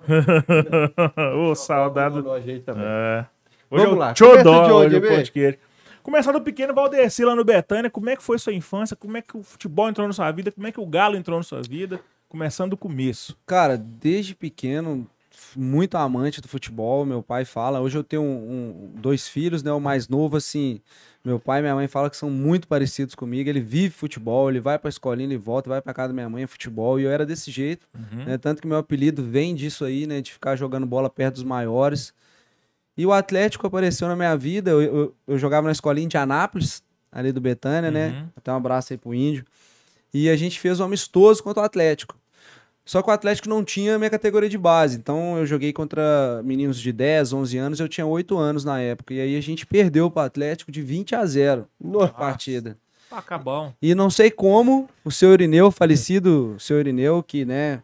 Ô, 1.36 1.54
saudade. 1.54 2.18
A 2.28 2.40
gente 2.40 2.60
também. 2.62 2.84
É. 2.86 3.26
Hoje 3.70 3.84
Vamos 3.84 3.96
é 3.96 4.00
lá, 4.00 4.12
Tchodó, 4.12 4.76
hoje 4.78 4.96
é. 4.96 5.58
Começar 6.02 6.32
do 6.32 6.40
pequeno 6.40 6.74
Valdeci 6.74 7.24
lá 7.24 7.36
no 7.36 7.44
Betânia. 7.44 7.88
Como 7.88 8.10
é 8.10 8.16
que 8.16 8.22
foi 8.22 8.36
sua 8.38 8.52
infância? 8.52 8.96
Como 8.96 9.16
é 9.16 9.22
que 9.22 9.36
o 9.36 9.42
futebol 9.44 9.88
entrou 9.88 10.06
na 10.08 10.12
sua 10.12 10.30
vida? 10.32 10.50
Como 10.50 10.66
é 10.66 10.72
que 10.72 10.80
o 10.80 10.86
Galo 10.86 11.16
entrou 11.16 11.38
na 11.38 11.44
sua 11.44 11.62
vida? 11.62 12.00
Começando 12.28 12.70
do 12.70 12.76
começo. 12.76 13.36
Cara, 13.46 13.76
desde 13.76 14.34
pequeno, 14.34 15.06
muito 15.54 15.96
amante 15.96 16.40
do 16.40 16.48
futebol, 16.48 17.04
meu 17.04 17.22
pai 17.22 17.44
fala. 17.44 17.80
Hoje 17.80 17.96
eu 17.96 18.02
tenho 18.02 18.22
um- 18.22 18.26
um- 18.96 19.00
dois 19.00 19.28
filhos, 19.28 19.62
né? 19.62 19.70
O 19.72 19.80
mais 19.80 20.08
novo, 20.08 20.36
assim, 20.36 20.80
meu 21.24 21.38
pai 21.38 21.60
e 21.60 21.62
minha 21.62 21.74
mãe 21.74 21.86
falam 21.86 22.10
que 22.10 22.16
são 22.16 22.30
muito 22.30 22.66
parecidos 22.66 23.14
comigo. 23.14 23.48
Ele 23.48 23.60
vive 23.60 23.90
futebol, 23.90 24.48
ele 24.50 24.58
vai 24.60 24.78
pra 24.80 24.88
escolinha, 24.88 25.28
ele 25.28 25.36
volta, 25.38 25.68
vai 25.70 25.80
pra 25.80 25.94
casa 25.94 26.08
da 26.08 26.14
minha 26.14 26.28
mãe, 26.28 26.42
é 26.42 26.46
futebol. 26.46 26.98
E 26.98 27.04
eu 27.04 27.10
era 27.10 27.24
desse 27.24 27.50
jeito, 27.52 27.86
né? 28.26 28.36
Tanto 28.38 28.60
que 28.62 28.66
meu 28.66 28.78
apelido 28.78 29.22
vem 29.22 29.54
disso 29.54 29.84
aí, 29.84 30.06
né? 30.06 30.20
De 30.20 30.32
ficar 30.32 30.56
jogando 30.56 30.86
bola 30.86 31.08
perto 31.10 31.34
dos 31.34 31.44
maiores. 31.44 32.12
E 33.00 33.06
o 33.06 33.14
Atlético 33.14 33.66
apareceu 33.66 34.06
na 34.08 34.14
minha 34.14 34.36
vida. 34.36 34.72
Eu, 34.72 34.82
eu, 34.82 35.14
eu 35.26 35.38
jogava 35.38 35.64
na 35.64 35.72
escolinha 35.72 36.06
de 36.06 36.18
Anápolis, 36.18 36.82
ali 37.10 37.32
do 37.32 37.40
Betânia, 37.40 37.90
né? 37.90 38.08
Uhum. 38.08 38.28
Até 38.36 38.52
um 38.52 38.56
abraço 38.56 38.92
aí 38.92 38.98
pro 38.98 39.14
Índio. 39.14 39.42
E 40.12 40.28
a 40.28 40.36
gente 40.36 40.60
fez 40.60 40.80
um 40.80 40.84
amistoso 40.84 41.42
contra 41.42 41.62
o 41.62 41.64
Atlético. 41.64 42.14
Só 42.84 43.00
que 43.00 43.08
o 43.08 43.10
Atlético 43.10 43.48
não 43.48 43.64
tinha 43.64 43.96
minha 43.96 44.10
categoria 44.10 44.50
de 44.50 44.58
base. 44.58 44.98
Então 44.98 45.38
eu 45.38 45.46
joguei 45.46 45.72
contra 45.72 46.42
meninos 46.44 46.78
de 46.78 46.92
10, 46.92 47.32
11 47.32 47.56
anos. 47.56 47.80
Eu 47.80 47.88
tinha 47.88 48.04
8 48.04 48.36
anos 48.36 48.66
na 48.66 48.78
época. 48.78 49.14
E 49.14 49.20
aí 49.22 49.34
a 49.34 49.40
gente 49.40 49.64
perdeu 49.64 50.10
pro 50.10 50.20
Atlético 50.20 50.70
de 50.70 50.82
20 50.82 51.14
a 51.14 51.24
0 51.24 51.66
Nossa. 51.82 52.04
a 52.04 52.08
partida. 52.08 52.76
Tá 53.08 53.38
bom. 53.38 53.72
E 53.80 53.94
não 53.94 54.10
sei 54.10 54.30
como 54.30 54.90
o 55.02 55.10
seu 55.10 55.32
Irineu, 55.32 55.70
falecido 55.70 56.54
seu 56.58 56.78
Irineu, 56.78 57.22
que, 57.22 57.46
né, 57.46 57.82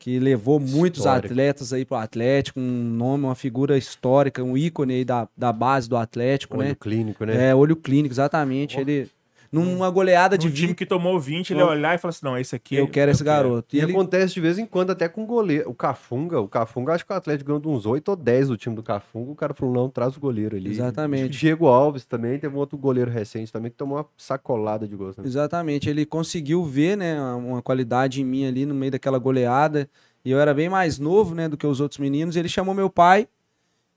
que 0.00 0.18
levou 0.18 0.58
muitos 0.58 1.00
Histórico. 1.00 1.26
atletas 1.26 1.72
aí 1.74 1.84
pro 1.84 1.98
Atlético, 1.98 2.58
um 2.58 2.62
nome, 2.62 3.24
uma 3.24 3.34
figura 3.34 3.76
histórica, 3.76 4.42
um 4.42 4.56
ícone 4.56 4.94
aí 4.94 5.04
da, 5.04 5.28
da 5.36 5.52
base 5.52 5.88
do 5.88 5.96
Atlético, 5.96 6.56
Olho 6.56 6.68
né? 6.68 6.76
clínico, 6.80 7.24
né? 7.24 7.50
É, 7.50 7.54
olho 7.54 7.76
clínico, 7.76 8.12
exatamente. 8.12 8.80
Ele, 8.80 9.08
numa 9.52 9.90
goleada 9.90 10.38
de 10.38 10.48
time 10.48 10.68
20, 10.68 10.76
que 10.76 10.86
tomou 10.86 11.18
20, 11.18 11.50
ele 11.50 11.60
Eu- 11.60 11.66
ia 11.66 11.72
olhar 11.72 11.94
e 11.94 11.98
falar 11.98 12.10
assim: 12.10 12.24
não, 12.24 12.38
esse 12.38 12.54
aqui 12.54 12.76
eu 12.76 12.86
quero 12.86 13.10
esse 13.10 13.24
garoto. 13.24 13.74
E 13.74 13.78
E 13.78 13.82
ele, 13.82 13.90
acontece 13.92 14.32
de 14.34 14.40
vez 14.40 14.58
em 14.58 14.64
quando 14.66 14.90
até 14.90 15.08
com 15.08 15.24
o 15.24 15.26
goleiro. 15.26 15.68
O 15.68 15.74
Cafunga, 15.74 16.40
o 16.40 16.46
Cafunga, 16.46 16.92
acho 16.94 17.04
que 17.04 17.12
o 17.12 17.16
Atlético 17.16 17.48
ganhou 17.48 17.60
de 17.60 17.66
uns 17.68 17.84
8 17.84 18.08
ou 18.10 18.16
10 18.16 18.46
do 18.48 18.56
time 18.56 18.76
do 18.76 18.82
Cafunga. 18.82 19.32
O 19.32 19.34
cara 19.34 19.52
falou: 19.52 19.74
não, 19.74 19.90
traz 19.90 20.16
o 20.16 20.20
goleiro 20.20 20.56
ali. 20.56 20.70
Exatamente. 20.70 21.36
Diego 21.36 21.66
Alves 21.66 22.04
também, 22.04 22.38
teve 22.38 22.54
um 22.54 22.58
outro 22.58 22.78
goleiro 22.78 23.10
recente 23.10 23.52
também 23.52 23.70
que 23.72 23.76
tomou 23.76 23.98
uma 23.98 24.06
sacolada 24.16 24.86
de 24.86 24.94
gols. 24.94 25.16
Né? 25.16 25.24
Exatamente, 25.26 25.90
ele 25.90 26.06
conseguiu 26.06 26.64
ver, 26.64 26.96
né, 26.96 27.20
uma 27.34 27.60
qualidade 27.60 28.20
em 28.20 28.24
mim 28.24 28.46
ali 28.46 28.64
no 28.64 28.74
meio 28.74 28.92
daquela 28.92 29.18
goleada. 29.18 29.88
E 30.24 30.30
eu 30.30 30.38
era 30.38 30.52
bem 30.54 30.68
mais 30.68 30.98
novo, 30.98 31.34
né, 31.34 31.48
do 31.48 31.56
que 31.56 31.66
os 31.66 31.80
outros 31.80 31.98
meninos. 31.98 32.36
Ele 32.36 32.48
chamou 32.48 32.74
meu 32.74 32.88
pai 32.90 33.26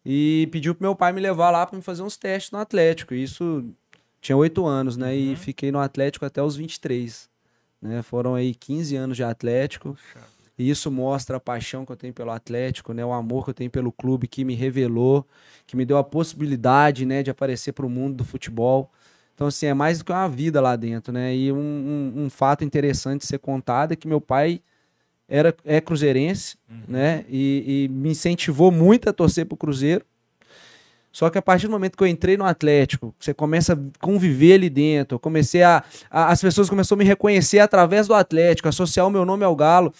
e 0.06 0.48
pediu 0.52 0.74
pro 0.74 0.84
meu 0.88 0.96
pai 0.96 1.14
me 1.14 1.22
levar 1.22 1.50
lá 1.52 1.66
para 1.66 1.76
me 1.78 1.84
fazer 1.84 2.02
uns 2.02 2.18
testes 2.18 2.52
no 2.52 2.58
Atlético. 2.60 3.14
Isso 3.14 3.64
tinha 4.24 4.38
oito 4.38 4.66
anos, 4.66 4.96
né, 4.98 5.16
e 5.16 5.36
fiquei 5.36 5.72
no 5.72 5.80
Atlético 5.80 6.26
até 6.26 6.42
os 6.42 6.56
23, 6.56 7.30
né? 7.82 8.02
Foram 8.02 8.34
aí 8.36 8.56
15 8.56 8.96
anos 8.96 9.18
de 9.18 9.24
Atlético. 9.24 9.96
E 10.58 10.70
isso 10.70 10.90
mostra 10.92 11.38
a 11.38 11.40
paixão 11.40 11.86
que 11.86 11.92
eu 11.92 11.96
tenho 11.96 12.14
pelo 12.14 12.32
Atlético, 12.32 12.94
né? 12.94 13.04
O 13.04 13.12
amor 13.12 13.44
que 13.44 13.50
eu 13.50 13.54
tenho 13.54 13.70
pelo 13.72 13.92
clube 13.92 14.28
que 14.28 14.46
me 14.46 14.54
revelou, 14.56 15.28
que 15.68 15.76
me 15.76 15.84
deu 15.84 15.98
a 15.98 16.04
possibilidade, 16.04 17.06
né, 17.06 17.22
de 17.24 17.30
aparecer 17.32 17.74
para 17.74 17.86
o 17.86 17.90
mundo 17.90 18.16
do 18.18 18.24
futebol. 18.24 18.90
Então, 19.36 19.48
assim, 19.48 19.66
é 19.66 19.74
mais 19.74 19.98
do 20.00 20.06
que 20.06 20.12
uma 20.12 20.30
vida 20.30 20.62
lá 20.62 20.76
dentro, 20.76 21.12
né? 21.12 21.36
E 21.36 21.52
um, 21.52 21.58
um- 21.58 22.24
um 22.26 22.30
fato 22.30 22.64
interessante 22.64 23.22
de 23.22 23.28
ser 23.28 23.40
contado 23.40 23.92
é 23.92 23.96
que 23.96 24.08
meu 24.08 24.22
pai 24.22 24.62
era, 25.28 25.54
é 25.66 25.82
cruzeirense, 25.82 26.56
né? 26.88 27.26
E, 27.28 27.86
e 27.86 27.88
me 27.90 28.10
incentivou 28.12 28.72
muito 28.72 29.10
a 29.10 29.14
torcer 29.14 29.46
pro 29.46 29.58
Cruzeiro. 29.58 30.06
Só 31.14 31.30
que 31.30 31.38
a 31.38 31.42
partir 31.44 31.68
do 31.68 31.72
momento 31.72 31.96
que 31.96 32.04
eu 32.04 32.08
entrei 32.08 32.36
no 32.36 32.44
Atlético, 32.44 33.14
você 33.20 33.34
começa 33.36 33.74
a 33.74 33.78
conviver 34.04 34.56
ali 34.56 34.70
dentro, 34.70 35.16
eu 35.16 35.20
comecei 35.20 35.62
a, 35.62 35.84
a- 36.10 36.32
As 36.32 36.42
pessoas 36.42 36.70
começaram 36.70 37.00
a 37.00 37.04
me 37.04 37.08
reconhecer 37.08 37.60
através 37.60 38.08
do 38.08 38.16
Atlético, 38.16 38.68
associar 38.68 39.06
o 39.06 39.12
meu 39.12 39.24
nome 39.24 39.46
ao 39.46 39.56
Galo. 39.56 39.94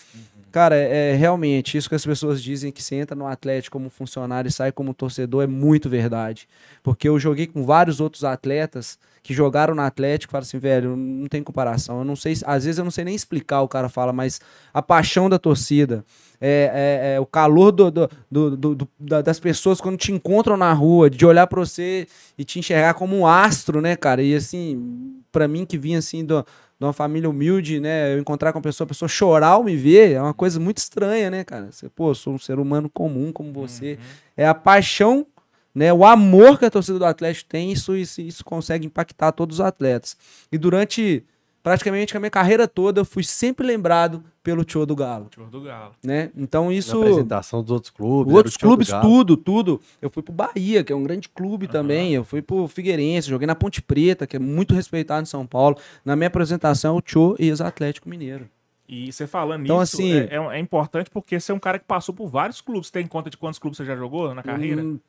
Cara, 0.52 0.76
é, 0.76 1.12
é 1.12 1.16
realmente 1.16 1.78
isso 1.78 1.88
que 1.88 1.96
as 1.96 2.06
pessoas 2.06 2.42
dizem 2.42 2.72
que 2.72 2.82
você 2.82 2.96
entra 2.96 3.16
no 3.16 3.26
Atlético 3.28 3.78
como 3.78 3.90
funcionário 3.90 4.50
e 4.50 4.52
sai 4.52 4.72
como 4.72 4.94
torcedor 4.94 5.44
é 5.44 5.48
muito 5.48 5.88
verdade. 5.90 6.48
Porque 6.82 7.08
eu 7.08 7.20
joguei 7.20 7.46
com 7.48 7.64
vários 7.64 8.00
outros 8.00 8.24
atletas 8.24 8.98
que 9.24 9.34
jogaram 9.34 9.74
no 9.74 9.82
Atlético 9.82 10.32
falaram 10.32 10.46
assim, 10.46 10.60
velho, 10.60 10.98
não 10.98 11.28
tem 11.28 11.42
comparação. 11.42 12.00
Eu 12.00 12.04
não 12.06 12.16
sei, 12.16 12.36
se- 12.36 12.44
às 12.46 12.66
vezes 12.66 12.78
eu 12.78 12.84
não 12.84 12.92
sei 12.92 13.06
nem 13.06 13.16
explicar, 13.16 13.62
o 13.62 13.68
cara 13.70 13.88
fala, 13.88 14.12
mas 14.12 14.42
a 14.74 14.82
paixão 14.82 15.30
da 15.30 15.40
torcida, 15.40 16.04
é, 16.42 17.10
é- 17.14 17.16
é 17.16 17.20
o 17.22 17.26
calor 17.26 17.72
do- 17.72 17.90
do- 17.90 18.10
do- 18.30 18.76
do- 18.76 18.90
da- 19.00 19.22
das 19.22 19.40
pessoas 19.40 19.80
quando 19.80 19.98
te 19.98 20.12
encontram 20.12 20.58
na 20.58 20.74
rua, 20.74 21.10
de 21.10 21.26
olhar 21.26 21.48
pra 21.48 21.60
você 21.62 22.06
e 22.38 22.44
te 22.44 22.60
enxergar 22.60 22.96
como 22.96 23.16
um 23.18 23.26
astro, 23.26 23.80
né, 23.82 23.96
cara? 23.96 24.22
E 24.22 24.36
assim, 24.36 25.16
pra 25.32 25.48
mim 25.48 25.66
que 25.66 25.78
vinha 25.78 26.00
assim 26.00 26.26
do, 26.26 26.42
de 26.78 26.86
uma 26.86 26.92
família 26.92 27.30
humilde, 27.30 27.80
né, 27.80 28.14
eu 28.14 28.20
encontrar 28.20 28.52
com 28.52 28.60
a 28.60 28.62
pessoa, 28.62 28.84
a 28.84 28.90
pessoa 28.90 29.08
chorar 29.08 29.48
ao 29.52 29.64
me 29.64 29.78
ver, 29.78 30.12
é 30.16 30.22
uma 30.22 30.34
coisa 30.34 30.60
muito 30.60 30.80
estranha, 30.80 31.30
né, 31.32 31.46
cara? 31.46 31.72
Você, 31.72 31.88
pô, 31.88 32.14
sou 32.14 32.34
um 32.34 32.38
ser 32.40 32.60
humano 32.60 32.90
comum 32.90 33.32
como 33.32 33.54
você. 33.54 33.98
É 34.36 34.46
a 34.46 34.54
paixão 34.54 35.26
né, 35.74 35.92
o 35.94 36.06
amor 36.06 36.60
que 36.60 36.66
a 36.66 36.70
torcida 36.72 37.00
do 37.00 37.06
Atlético 37.06 37.50
tem, 37.50 37.72
isso, 37.72 37.96
isso, 37.96 38.22
isso 38.22 38.44
consegue 38.46 38.86
impactar 38.86 39.32
todos 39.32 39.58
os 39.60 39.62
atletas. 39.66 40.16
E 40.52 40.58
durante 40.58 41.24
praticamente 41.62 42.16
a 42.16 42.20
minha 42.20 42.30
carreira 42.30 42.68
toda 42.68 43.00
eu 43.02 43.06
fui 43.06 43.24
sempre 43.24 43.66
lembrado 43.66 44.22
pelo 44.44 44.66
Tio 44.66 44.86
do 44.86 44.94
Galo, 44.96 45.28
Tio 45.32 45.46
do 45.46 45.62
Galo. 45.62 45.94
né? 46.04 46.30
Então 46.36 46.70
isso 46.70 46.94
Na 47.00 47.06
apresentação 47.06 47.62
dos 47.62 47.72
outros 47.72 47.90
clubes. 47.90 48.34
Outros 48.34 48.58
clubes, 48.58 48.90
tudo, 49.02 49.38
tudo. 49.38 49.80
Eu 50.02 50.10
fui 50.10 50.22
pro 50.22 50.34
Bahia, 50.34 50.84
que 50.84 50.92
é 50.92 50.96
um 50.96 51.04
grande 51.04 51.30
clube 51.30 51.68
também. 51.70 52.14
Eu 52.14 52.26
fui 52.26 52.42
pro 52.42 52.68
Figueirense, 52.68 53.30
joguei 53.30 53.48
na 53.48 53.56
Ponte 53.56 53.82
Preta, 53.82 54.28
que 54.28 54.36
é 54.36 54.40
muito 54.40 54.76
respeitado 54.76 55.22
em 55.24 55.26
São 55.26 55.48
Paulo. 55.48 55.78
Na 56.04 56.16
minha 56.18 56.28
apresentação, 56.28 56.98
o 56.98 57.02
Tio 57.02 57.38
e 57.40 57.48
ex-Atlético 57.48 58.10
Mineiro. 58.10 58.50
E 58.86 59.10
você 59.14 59.26
falando 59.26 59.64
Então, 59.64 59.80
nisso, 59.80 59.96
assim- 59.96 60.12
é, 60.14 60.36
é- 60.36 60.58
é 60.58 60.60
importante 60.60 61.10
porque 61.10 61.40
você 61.40 61.54
é 61.54 61.56
um 61.56 61.60
cara 61.60 61.80
que 61.80 61.86
passou 61.86 62.14
por 62.14 62.28
vários 62.28 62.60
clubes. 62.60 62.88
Você 62.88 62.92
tem 62.94 63.08
conta 63.08 63.30
de 63.30 63.38
quantos 63.38 63.58
clubes 63.58 63.78
você 63.78 63.86
já 63.86 63.96
jogou 63.96 64.36
na 64.36 64.44
carreira? 64.44 64.84
Hum, 64.84 65.00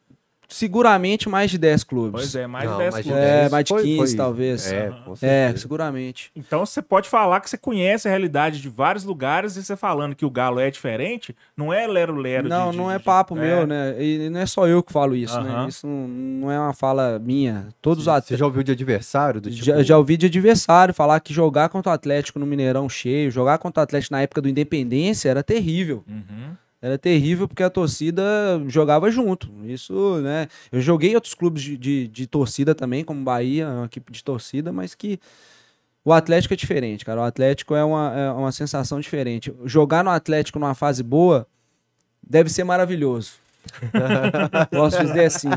seguramente 0.55 1.29
mais 1.29 1.51
de 1.51 1.59
10 1.59 1.85
clubes. 1.85 2.13
Pois 2.13 2.35
é, 2.35 2.47
mais 2.47 2.65
Não, 2.67 2.73
de 2.73 2.79
10 2.79 2.93
mais 2.95 3.05
de 3.05 3.11
clubes. 3.11 3.29
É, 3.29 3.41
10 3.41 3.53
mais 3.53 3.65
de 3.65 3.69
foi- 3.69 3.83
15 3.83 3.97
foi- 3.97 4.17
talvez. 4.17 4.73
É, 4.73 4.91
com 5.05 5.15
É, 5.23 5.57
seguramente. 5.57 6.31
Então 6.37 6.65
você 6.65 6.81
pode 6.81 7.09
falar 7.09 7.41
que 7.41 7.51
você 7.51 7.59
conhece 7.59 8.07
a 8.07 8.11
realidade 8.11 8.61
de 8.61 8.69
vários 8.69 9.05
lugares 9.05 9.57
e 9.57 9.65
você 9.65 9.77
falando 9.77 10.15
que 10.15 10.25
o 10.25 10.31
Galo 10.31 10.61
é 10.61 10.71
diferente, 10.71 11.35
não 11.57 11.73
é 11.73 11.87
lero-lero. 11.87 12.49
Não, 12.49 12.71
de- 12.71 12.77
não 12.77 12.87
de- 12.89 12.95
é 12.95 12.99
de- 12.99 13.05
papo 13.05 13.37
é. 13.37 13.41
meu, 13.41 13.67
né? 13.67 14.03
E 14.03 14.31
não 14.31 14.41
é 14.41 14.47
só 14.47 14.67
eu 14.69 14.83
que 14.83 14.93
falo 14.93 15.17
isso, 15.17 15.39
né? 15.41 15.51
Aham. 15.51 15.69
Isso 15.69 15.87
não, 15.87 16.09
não 16.09 16.51
é 16.53 16.59
uma 16.59 16.73
fala 16.73 17.19
minha. 17.19 17.69
Todos 17.83 17.99
os 17.99 18.05
Você 18.05 18.11
atletas. 18.11 18.39
já 18.39 18.47
ouviu 18.47 18.63
de 18.63 18.73
adversário? 18.73 19.41
Do 19.41 19.51
tipo, 19.51 19.65
Já, 19.65 19.83
já 19.83 19.99
ouvi 19.99 20.17
de 20.17 20.27
adversário 20.27 20.95
falar 20.95 21.19
que 21.21 21.33
jogar 21.35 21.69
contra 21.69 21.91
o 21.91 21.95
Atlético 21.95 22.39
no 22.39 22.47
Mineirão 22.47 22.89
cheio, 22.89 23.31
jogar 23.31 23.59
contra 23.59 23.81
o 23.81 23.85
Atlético 23.85 24.13
na 24.15 24.23
época 24.23 24.41
do 24.41 24.49
Independência 24.49 25.29
era 25.29 25.43
terrível. 25.43 26.05
Uhum. 26.09 26.55
Era 26.85 26.99
terrível 26.99 27.49
porque 27.49 27.63
a 27.63 27.71
torcida 27.71 28.23
jogava 28.69 29.11
junto. 29.11 29.51
Isso, 29.65 30.21
né? 30.21 30.49
Eu 30.71 30.83
joguei 30.83 31.15
outros 31.15 31.33
clubes 31.33 31.63
de, 31.63 31.79
de, 31.79 32.09
de 32.09 32.27
torcida 32.27 32.75
também, 32.75 33.03
como 33.03 33.25
Bahia, 33.25 33.67
uma 33.67 33.87
equipe 33.87 34.13
de 34.13 34.23
torcida, 34.23 34.71
mas 34.71 34.95
que 34.95 35.19
o 36.05 36.13
Atlético 36.13 36.53
é 36.53 36.57
diferente, 36.59 37.03
cara. 37.03 37.23
O 37.23 37.25
Atlético 37.25 37.75
é 37.75 37.83
uma, 37.83 38.15
é 38.15 38.31
uma 38.33 38.53
sensação 38.53 39.01
diferente. 39.01 39.51
Jogar 39.65 40.05
no 40.05 40.11
Atlético 40.11 40.59
numa 40.59 40.75
fase 40.75 41.03
boa 41.03 41.47
deve 42.23 42.51
ser 42.51 42.65
maravilhoso. 42.65 43.33
Posso 44.71 45.03
dizer 45.05 45.25
assim. 45.27 45.49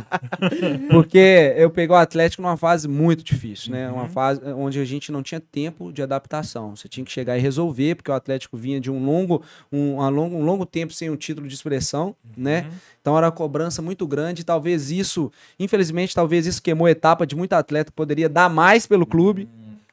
Porque 0.89 1.53
eu 1.57 1.69
peguei 1.69 1.95
o 1.95 1.99
Atlético 1.99 2.41
numa 2.41 2.57
fase 2.57 2.87
muito 2.87 3.23
difícil, 3.23 3.71
né? 3.71 3.89
Uma 3.89 4.07
fase 4.07 4.41
onde 4.45 4.79
a 4.79 4.85
gente 4.85 5.11
não 5.11 5.21
tinha 5.21 5.39
tempo 5.39 5.91
de 5.91 6.01
adaptação. 6.01 6.75
Você 6.75 6.87
tinha 6.87 7.05
que 7.05 7.11
chegar 7.11 7.37
e 7.37 7.41
resolver, 7.41 7.95
porque 7.95 8.11
o 8.11 8.13
Atlético 8.13 8.57
vinha 8.57 8.79
de 8.79 8.91
um 8.91 9.03
longo, 9.03 9.43
um, 9.71 9.99
longo, 10.09 10.35
um 10.35 10.43
longo 10.43 10.65
tempo 10.65 10.93
sem 10.93 11.09
um 11.09 11.15
título 11.15 11.47
de 11.47 11.53
expressão, 11.53 12.15
né? 12.35 12.69
Então 13.01 13.17
era 13.17 13.27
uma 13.27 13.31
cobrança 13.31 13.81
muito 13.81 14.05
grande. 14.05 14.43
Talvez 14.43 14.91
isso, 14.91 15.31
infelizmente, 15.59 16.13
talvez 16.13 16.45
isso 16.45 16.61
queimou 16.61 16.87
a 16.87 16.91
etapa 16.91 17.25
de 17.25 17.35
muito 17.35 17.53
atleta 17.53 17.91
que 17.91 17.95
poderia 17.95 18.27
dar 18.27 18.49
mais 18.49 18.85
pelo 18.85 19.05
clube. 19.05 19.47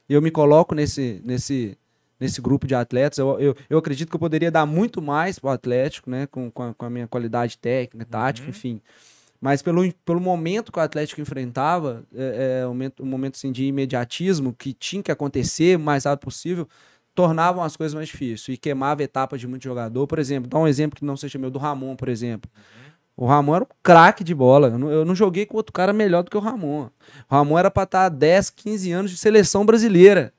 Eu 0.09 0.21
me 0.21 0.30
coloco 0.30 0.75
nesse, 0.75 1.23
nesse, 1.25 1.78
nesse 2.24 2.40
grupo 2.40 2.66
de 2.66 2.74
atletas. 2.74 3.18
Eu, 3.18 3.38
eu, 3.38 3.56
eu 3.68 3.78
acredito 3.78 4.08
que 4.08 4.16
eu 4.16 4.20
poderia 4.20 4.50
dar 4.50 4.66
muito 4.66 5.00
mais 5.00 5.38
pro 5.38 5.50
Atlético, 5.50 6.10
né? 6.10 6.26
Com, 6.26 6.50
com, 6.50 6.62
a, 6.62 6.74
com 6.74 6.86
a 6.86 6.90
minha 6.90 7.06
qualidade 7.06 7.58
técnica, 7.58 8.06
tática, 8.06 8.48
enfim. 8.48 8.80
Mas 9.40 9.60
pelo, 9.60 9.92
pelo 10.06 10.20
momento 10.20 10.72
que 10.72 10.78
o 10.78 10.82
Atlético 10.82 11.20
enfrentava, 11.20 12.02
é, 12.14 12.62
é, 12.62 12.66
um 12.66 12.70
momento, 12.70 13.02
um 13.02 13.06
momento 13.06 13.36
assim, 13.36 13.52
de 13.52 13.64
imediatismo, 13.66 14.54
que 14.54 14.72
tinha 14.72 15.02
que 15.02 15.12
acontecer 15.12 15.76
o 15.76 15.80
mais 15.80 16.04
rápido 16.04 16.24
possível, 16.24 16.66
tornavam 17.14 17.62
as 17.62 17.76
coisas 17.76 17.94
mais 17.94 18.08
difíceis 18.08 18.56
e 18.56 18.56
queimava 18.56 19.02
etapas 19.02 19.38
de 19.38 19.46
muito 19.46 19.62
jogador. 19.62 20.06
Por 20.06 20.18
exemplo, 20.18 20.48
dá 20.48 20.58
um 20.58 20.66
exemplo 20.66 20.98
que 20.98 21.04
não 21.04 21.16
seja 21.16 21.38
meu, 21.38 21.50
do 21.50 21.58
Ramon, 21.58 21.94
por 21.94 22.08
exemplo. 22.08 22.50
O 23.16 23.26
Ramon 23.26 23.54
era 23.54 23.64
um 23.64 23.68
craque 23.82 24.24
de 24.24 24.34
bola. 24.34 24.68
Eu 24.68 24.78
não, 24.78 24.90
eu 24.90 25.04
não 25.04 25.14
joguei 25.14 25.44
com 25.44 25.56
outro 25.56 25.72
cara 25.72 25.92
melhor 25.92 26.22
do 26.22 26.30
que 26.30 26.36
o 26.36 26.40
Ramon. 26.40 26.88
O 27.30 27.34
Ramon 27.34 27.58
era 27.58 27.70
para 27.70 27.84
estar 27.84 28.08
10, 28.08 28.50
15 28.50 28.92
anos 28.92 29.10
de 29.10 29.18
seleção 29.18 29.64
brasileira. 29.64 30.32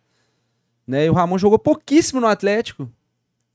Né? 0.88 1.06
E 1.06 1.10
o 1.10 1.14
Ramon 1.14 1.38
jogou 1.38 1.58
pouquíssimo 1.60 2.20
no 2.22 2.28
Atlético. 2.28 2.90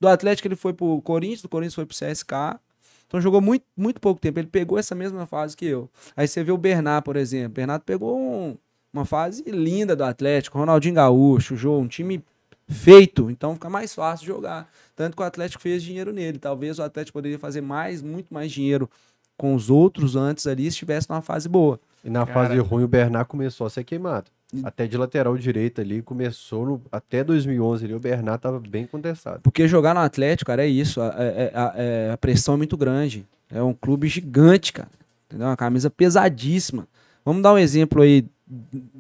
Do 0.00 0.08
Atlético 0.08 0.49
ele 0.49 0.56
foi 0.56 0.72
pro 0.72 1.00
Corinthians, 1.02 1.42
do 1.42 1.49
Corinthians 1.49 1.75
foi 1.75 1.87
pro 1.87 1.96
CSK. 1.96 2.58
Então 3.06 3.20
jogou 3.20 3.40
muito, 3.40 3.64
muito 3.76 4.00
pouco 4.00 4.20
tempo. 4.20 4.38
Ele 4.38 4.46
pegou 4.49 4.78
essa 4.78 4.94
mesma 4.94 5.26
fase 5.26 5.56
que 5.56 5.66
eu. 5.66 5.90
Aí 6.16 6.26
você 6.26 6.42
vê 6.42 6.52
o 6.52 6.56
Bernard, 6.58 7.04
por 7.04 7.16
exemplo. 7.16 7.50
O 7.50 7.54
Bernardo 7.54 7.82
pegou 7.82 8.18
um- 8.18 8.56
uma 8.92 9.04
fase 9.04 9.42
linda 9.46 9.94
do 9.94 10.04
Atlético. 10.04 10.58
Ronaldinho 10.58 10.94
Gaúcho, 10.94 11.56
jogou 11.56 11.80
um 11.82 11.88
time 11.88 12.25
feito. 12.68 13.30
Então 13.30 13.54
fica 13.54 13.68
mais 13.68 13.94
fácil 13.94 14.26
de 14.26 14.32
jogar. 14.32 14.68
Tanto 14.96 15.16
que 15.16 15.22
o 15.22 15.26
Atlético 15.26 15.62
fez 15.62 15.82
dinheiro 15.82 16.12
nele. 16.12 16.38
Talvez 16.38 16.78
o 16.78 16.82
Atlético 16.82 17.18
poderia 17.18 17.38
fazer 17.38 17.60
mais, 17.60 18.00
muito 18.02 18.32
mais 18.32 18.50
dinheiro 18.50 18.88
com 19.37 19.54
os 19.54 19.70
outros 19.70 20.16
antes 20.16 20.46
ali, 20.46 20.62
se 20.64 20.68
estivesse 20.68 21.08
numa 21.10 21.22
fase 21.22 21.49
boa. 21.49 21.80
E 22.04 22.10
na 22.10 22.26
Cara. 22.26 22.49
fase 22.49 22.58
ruim, 22.60 22.84
o 22.84 22.88
Bernard 22.88 23.28
começou 23.28 23.66
a 23.66 23.70
ser 23.70 23.84
queimado. 23.84 24.30
Até 24.64 24.87
de 24.87 24.97
lateral 24.97 25.37
direito 25.37 25.80
ali, 25.80 26.02
começou 26.02 26.66
no- 26.66 26.83
até 26.90 27.23
2011 27.23 27.85
ali, 27.85 27.95
o 27.95 28.00
Bernard 28.00 28.40
tava 28.40 28.59
bem 28.61 28.87
contestado. 28.87 29.40
Porque 29.42 29.69
jogar 29.69 29.95
no 29.95 30.00
Atlético, 30.00 30.49
cara, 30.49 30.64
é 30.64 30.69
isso. 30.69 31.00
A, 31.00 31.07
é- 31.19 31.52
a- 31.54 31.73
é- 31.76 32.11
a 32.12 32.16
pressão 32.16 32.54
é 32.54 32.57
muito 32.57 32.76
grande. 32.76 33.26
É 33.52 33.62
um 33.62 33.73
clube 33.75 34.09
gigante, 34.09 34.73
cara. 34.73 34.88
Entendeu? 35.28 35.47
Uma 35.49 35.57
camisa 35.57 35.88
pesadíssima. 35.90 36.87
Vamos 37.25 37.42
dar 37.42 37.52
um 37.52 37.59
exemplo 37.59 38.02
aí, 38.02 38.25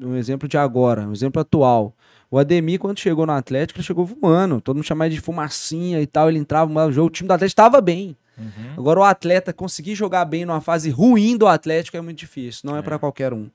um 0.00 0.14
exemplo 0.14 0.48
de 0.48 0.56
agora, 0.56 1.02
um 1.02 1.12
exemplo 1.12 1.40
atual. 1.40 1.92
O 2.30 2.38
Ademir, 2.38 2.78
quando 2.78 2.98
chegou 3.00 3.26
no 3.26 3.32
Atlético, 3.32 3.78
ele 3.80 3.86
chegou 3.86 4.06
voando. 4.06 4.60
Todo 4.60 4.76
mundo 4.76 4.84
chamava 4.84 5.10
de 5.10 5.20
fumacinha 5.20 6.00
e 6.00 6.06
tal. 6.06 6.28
Ele 6.28 6.38
entrava 6.38 6.92
jogo, 6.92 7.08
o 7.08 7.10
time 7.10 7.26
do 7.26 7.32
Atlético 7.32 7.52
estava 7.60 7.80
bem. 7.80 8.16
Uhum. 8.38 8.74
Agora, 8.78 9.00
o 9.00 9.02
atleta 9.04 9.52
conseguir 9.52 9.94
jogar 9.96 10.24
bem 10.24 10.44
numa 10.44 10.60
fase 10.60 10.88
ruim 10.90 11.36
do 11.36 11.46
Atlético 11.48 11.96
é 11.96 12.00
muito 12.00 12.18
difícil. 12.18 12.62
Não 12.64 12.76
é, 12.76 12.82
pra 12.82 12.98
qualquer 12.98 13.32
um. 13.34 13.48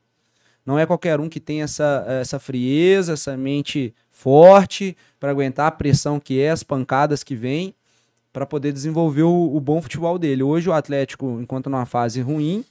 Não 0.66 0.76
é 0.76 0.84
qualquer 0.84 1.20
um 1.20 1.28
que 1.28 1.38
tem 1.38 1.62
essa, 1.62 2.04
essa 2.08 2.40
frieza, 2.40 3.12
essa 3.12 3.36
mente 3.36 3.94
forte 4.10 4.96
para 5.20 5.30
aguentar 5.30 5.68
a 5.68 5.70
pressão 5.70 6.18
que 6.18 6.40
é, 6.40 6.50
as 6.50 6.64
pancadas 6.64 7.22
que 7.22 7.36
vem, 7.36 7.72
para 8.32 8.44
poder 8.44 8.72
desenvolver 8.72 9.22
o, 9.22 9.54
o 9.54 9.60
bom 9.60 9.80
futebol 9.80 10.18
dele. 10.18 10.42
Hoje 10.42 10.68
o 10.68 10.72
Atlético, 10.72 11.38
enquanto 11.40 11.70
numa 11.70 11.86
fase 11.86 12.20
ruim, 12.20 12.64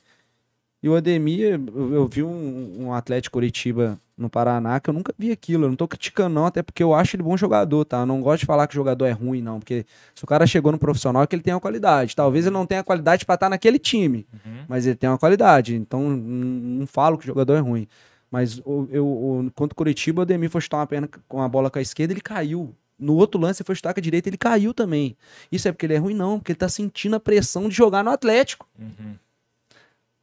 e 0.86 0.89
o 0.89 0.96
Ademir, 0.96 1.60
eu, 1.75 1.94
eu 1.96 2.08
vi 2.08 2.22
um, 2.22 2.75
um 2.86 2.94
Atlético 2.94 3.34
Curitiba 3.34 4.00
no 4.15 4.30
Paraná 4.30 4.80
que 4.80 4.88
eu 4.88 4.94
nunca 4.94 5.12
vi 5.18 5.32
aquilo. 5.32 5.65
Eu 5.65 5.70
não 5.70 5.75
tô 5.75 5.88
criticando, 5.88 6.36
não, 6.36 6.46
até 6.46 6.62
porque 6.62 6.84
eu 6.84 6.94
acho 6.94 7.15
ele 7.15 7.24
bom 7.24 7.36
jogador, 7.36 7.84
tá? 7.86 8.01
Eu 8.01 8.06
não 8.06 8.22
gosto 8.22 8.42
de 8.42 8.46
falar 8.46 8.68
que 8.68 8.75
o 8.75 8.77
jogador 8.77 9.06
é 9.08 9.12
ruim, 9.12 9.42
não, 9.42 9.58
porque 9.60 9.84
se 10.13 10.24
o 10.24 10.27
cara 10.27 10.46
chegou 10.46 10.72
no 10.72 10.77
profissional 10.77 11.24
é 11.24 11.27
que 11.27 11.36
ele 11.36 11.42
tem 11.42 11.56
uma 11.56 11.60
qualidade. 11.60 12.15
Talvez 12.15 12.46
ele 12.46 12.54
não 12.54 12.68
tenha 12.68 12.84
qualidade 12.84 13.25
para 13.25 13.34
estar 13.34 13.50
naquele 13.50 13.80
time, 13.80 14.27
Uhum. 14.32 14.65
mas 14.68 14.86
ele 14.86 14.96
tem 14.96 15.10
uma 15.10 15.18
qualidade. 15.18 15.75
Então 15.75 16.08
não 16.08 16.86
falo 16.86 17.18
que 17.18 17.24
o 17.24 17.27
jogador 17.27 17.56
é 17.56 17.60
ruim. 17.62 17.88
Mas 18.30 18.62
eu, 18.92 19.08
o, 19.08 19.51
contra 19.56 19.74
o 19.74 19.75
Curitiba, 19.75 20.20
o 20.20 20.22
Ademir 20.22 20.51
foi 20.51 20.62
chutar 20.62 20.77
uma 20.77 20.88
perna 20.88 21.10
com 21.27 21.42
a 21.42 21.50
bola 21.50 21.72
com 21.72 21.80
a 21.80 21.82
esquerda, 21.82 22.13
ele 22.13 22.22
caiu. 22.22 22.75
No 23.00 23.15
outro 23.15 23.42
lance, 23.42 23.62
ele 23.62 23.65
foi 23.65 23.75
chutar 23.75 23.92
com 23.94 24.00
a 24.00 24.04
direita, 24.04 24.30
ele 24.30 24.38
caiu 24.38 24.72
também. 24.74 25.18
Isso 25.51 25.68
é 25.68 25.72
porque 25.72 25.86
ele 25.88 25.96
é 25.96 25.98
ruim, 25.98 26.13
não, 26.13 26.38
porque 26.38 26.51
ele 26.51 26.60
tá 26.60 26.70
sentindo 26.70 27.15
a 27.15 27.20
pressão 27.20 27.68
de 27.68 27.75
jogar 27.75 28.04
no 28.04 28.12
Atlético. 28.12 28.68
Uhum. 28.80 29.15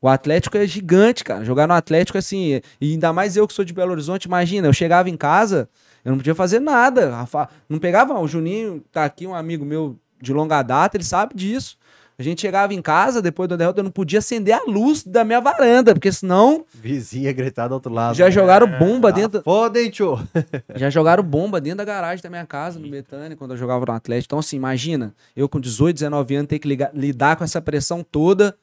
O 0.02 0.08
Atlético 0.08 0.56
é 0.58 0.66
gigante, 0.66 1.22
cara. 1.22 1.44
Jogar 1.44 1.68
no 1.68 1.74
Atlético, 1.74 2.18
assim, 2.18 2.60
e 2.80 2.92
ainda 2.92 3.12
mais 3.12 3.36
eu 3.36 3.46
que 3.46 3.54
sou 3.54 3.64
de 3.64 3.72
Belo 3.72 3.92
Horizonte, 3.92 4.24
imagina, 4.24 4.66
eu 4.66 4.72
chegava 4.72 5.08
em 5.08 5.16
casa, 5.16 5.68
eu 6.04 6.10
não 6.10 6.18
podia 6.18 6.34
fazer 6.34 6.58
nada. 6.60 7.10
Rafa- 7.14 7.48
Não 7.68 7.78
pegava, 7.78 8.18
o 8.18 8.26
Juninho 8.26 8.82
tá 8.90 9.04
aqui, 9.04 9.26
um 9.28 9.34
amigo 9.34 9.64
meu 9.64 9.96
de 10.20 10.32
longa 10.32 10.60
data, 10.62 10.96
ele 10.96 11.04
sabe 11.04 11.34
disso. 11.36 11.76
A 12.18 12.22
gente 12.22 12.40
chegava 12.40 12.74
em 12.74 12.82
casa, 12.82 13.22
depois 13.22 13.48
da 13.48 13.56
derrota, 13.56 13.80
eu 13.80 13.84
não 13.84 13.90
podia 13.90 14.18
acender 14.18 14.54
a 14.54 14.64
luz 14.66 15.02
da 15.02 15.24
minha 15.24 15.40
varanda, 15.40 15.94
porque 15.94 16.12
senão 16.12 16.64
Vizinha 16.74 17.32
gritar 17.32 17.68
do 17.68 17.74
outro 17.74 17.92
lado. 17.92 18.14
já 18.14 18.28
jogaram 18.28 18.66
É, 18.66 18.78
bomba 18.78 19.08
Ah, 19.08 19.12
dentro. 19.12 19.42
Foda, 19.42 19.80
hein, 19.80 19.88
tio? 19.90 20.18
Já 20.76 20.90
jogaram 20.90 21.22
bomba 21.22 21.60
dentro 21.60 21.78
da 21.78 21.84
garagem 21.84 22.22
da 22.22 22.28
minha 22.28 22.44
casa, 22.46 22.78
no 22.78 22.88
Betânia, 22.88 23.36
quando 23.36 23.52
eu 23.52 23.56
jogava 23.56 23.84
no 23.86 23.92
Atlético. 23.92 24.26
Então, 24.28 24.38
assim, 24.40 24.56
imagina, 24.56 25.14
eu 25.34 25.48
com 25.48 25.58
18, 25.58 25.94
19 25.96 26.34
anos 26.36 26.48
ter 26.48 26.58
que 26.58 26.68
ligar- 26.68 26.90
lidar 26.94 27.34
com 27.36 27.44
essa 27.44 27.60
pressão 27.60 28.04
toda 28.08 28.54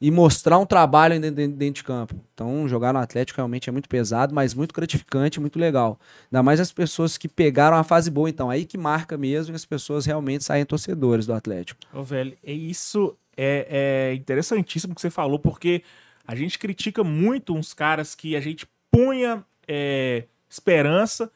e 0.00 0.10
mostrar 0.10 0.58
um 0.58 0.66
trabalho 0.66 1.18
dentro, 1.20 1.36
dentro- 1.52 1.74
de 1.74 1.84
campo. 1.84 2.14
Então, 2.34 2.68
jogar 2.68 2.92
no 2.92 2.98
Atlético 2.98 3.38
realmente 3.38 3.68
é 3.68 3.72
muito 3.72 3.88
pesado, 3.88 4.34
mas 4.34 4.52
muito 4.52 4.74
gratificante, 4.74 5.40
muito 5.40 5.58
legal. 5.58 5.98
Ainda 6.30 6.42
mais 6.42 6.60
as 6.60 6.72
pessoas 6.72 7.16
que 7.16 7.28
pegaram 7.28 7.76
a 7.76 7.84
fase 7.84 8.10
boa, 8.10 8.28
então. 8.28 8.50
Aí 8.50 8.64
que 8.64 8.76
marca 8.76 9.16
mesmo 9.16 9.54
e 9.54 9.56
as 9.56 9.64
pessoas 9.64 10.04
realmente 10.04 10.44
saem 10.44 10.64
torcedores 10.64 11.26
do 11.26 11.32
Atlético. 11.32 11.80
Ô, 11.92 12.02
velho, 12.02 12.36
é 12.44 12.52
isso 12.52 13.16
é, 13.36 14.10
é 14.10 14.14
interessantíssimo 14.14 14.94
que 14.94 15.00
você 15.00 15.10
falou, 15.10 15.38
porque 15.38 15.82
a 16.26 16.34
gente 16.34 16.58
critica 16.58 17.04
muito 17.04 17.54
uns 17.54 17.72
caras 17.72 18.14
que 18.14 18.36
a 18.36 18.40
gente 18.40 18.66
punha 18.90 19.44
é, 19.66 20.24
esperança 20.48 21.30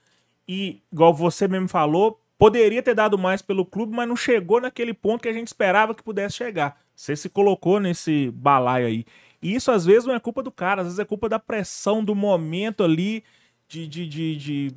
e, 0.46 0.80
igual 0.92 1.12
você 1.12 1.46
mesmo 1.46 1.68
falou, 1.68 2.20
poderia 2.38 2.82
ter 2.82 2.94
dado 2.94 3.18
mais 3.18 3.42
pelo 3.42 3.66
clube, 3.66 3.94
mas 3.94 4.08
não 4.08 4.16
chegou 4.16 4.60
naquele 4.60 4.94
ponto 4.94 5.22
que 5.22 5.28
a 5.28 5.32
gente 5.32 5.48
esperava 5.48 5.94
que 5.94 6.02
pudesse 6.02 6.36
chegar. 6.36 6.80
Você 6.98 7.14
se 7.14 7.28
colocou 7.28 7.78
nesse 7.78 8.28
balaio 8.34 8.88
aí. 8.88 9.04
E 9.40 9.54
isso 9.54 9.70
às 9.70 9.84
vezes 9.86 10.04
não 10.04 10.14
é 10.16 10.18
culpa 10.18 10.42
do 10.42 10.50
cara, 10.50 10.80
às 10.80 10.88
vezes 10.88 10.98
é 10.98 11.04
culpa 11.04 11.28
da 11.28 11.38
pressão, 11.38 12.02
do 12.02 12.12
momento 12.12 12.82
ali, 12.82 13.22
de, 13.68 13.86
de, 13.86 14.08
de- 14.08 14.36
de- 14.36 14.74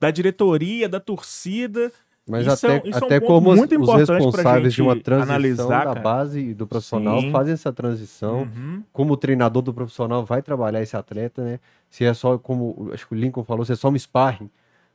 da 0.00 0.10
diretoria, 0.10 0.88
da 0.88 0.98
torcida. 0.98 1.92
Mas 2.26 2.46
Isso 2.46 2.66
é 2.66 2.70
até, 2.76 2.86
um- 2.86 2.90
isso 2.90 2.98
é 2.98 3.02
um 3.02 3.06
até 3.06 3.20
como 3.20 3.50
os, 3.50 3.58
muito 3.58 3.78
os 3.82 3.94
responsáveis 3.94 4.72
de 4.72 4.80
uma 4.80 4.96
transição 4.98 5.30
analisar, 5.34 5.78
da 5.80 5.84
cara. 5.94 6.00
base 6.00 6.40
e 6.40 6.54
do 6.54 6.66
profissional 6.66 7.20
Sim. 7.20 7.30
fazem 7.30 7.52
essa 7.52 7.70
transição. 7.72 8.40
Uhum. 8.44 8.82
Como 8.90 9.12
o 9.12 9.16
treinador 9.18 9.60
do 9.60 9.74
profissional 9.74 10.24
vai 10.24 10.40
trabalhar 10.40 10.80
esse 10.82 10.96
atleta, 10.96 11.44
né? 11.44 11.60
Se 11.90 12.02
é 12.02 12.14
só, 12.14 12.38
como 12.38 12.90
acho 12.94 13.06
que 13.06 13.14
o 13.14 13.16
Lincoln 13.18 13.44
falou, 13.44 13.62
se 13.66 13.72
é 13.72 13.76
só 13.76 13.90
um 13.90 13.98
sparring 13.98 14.48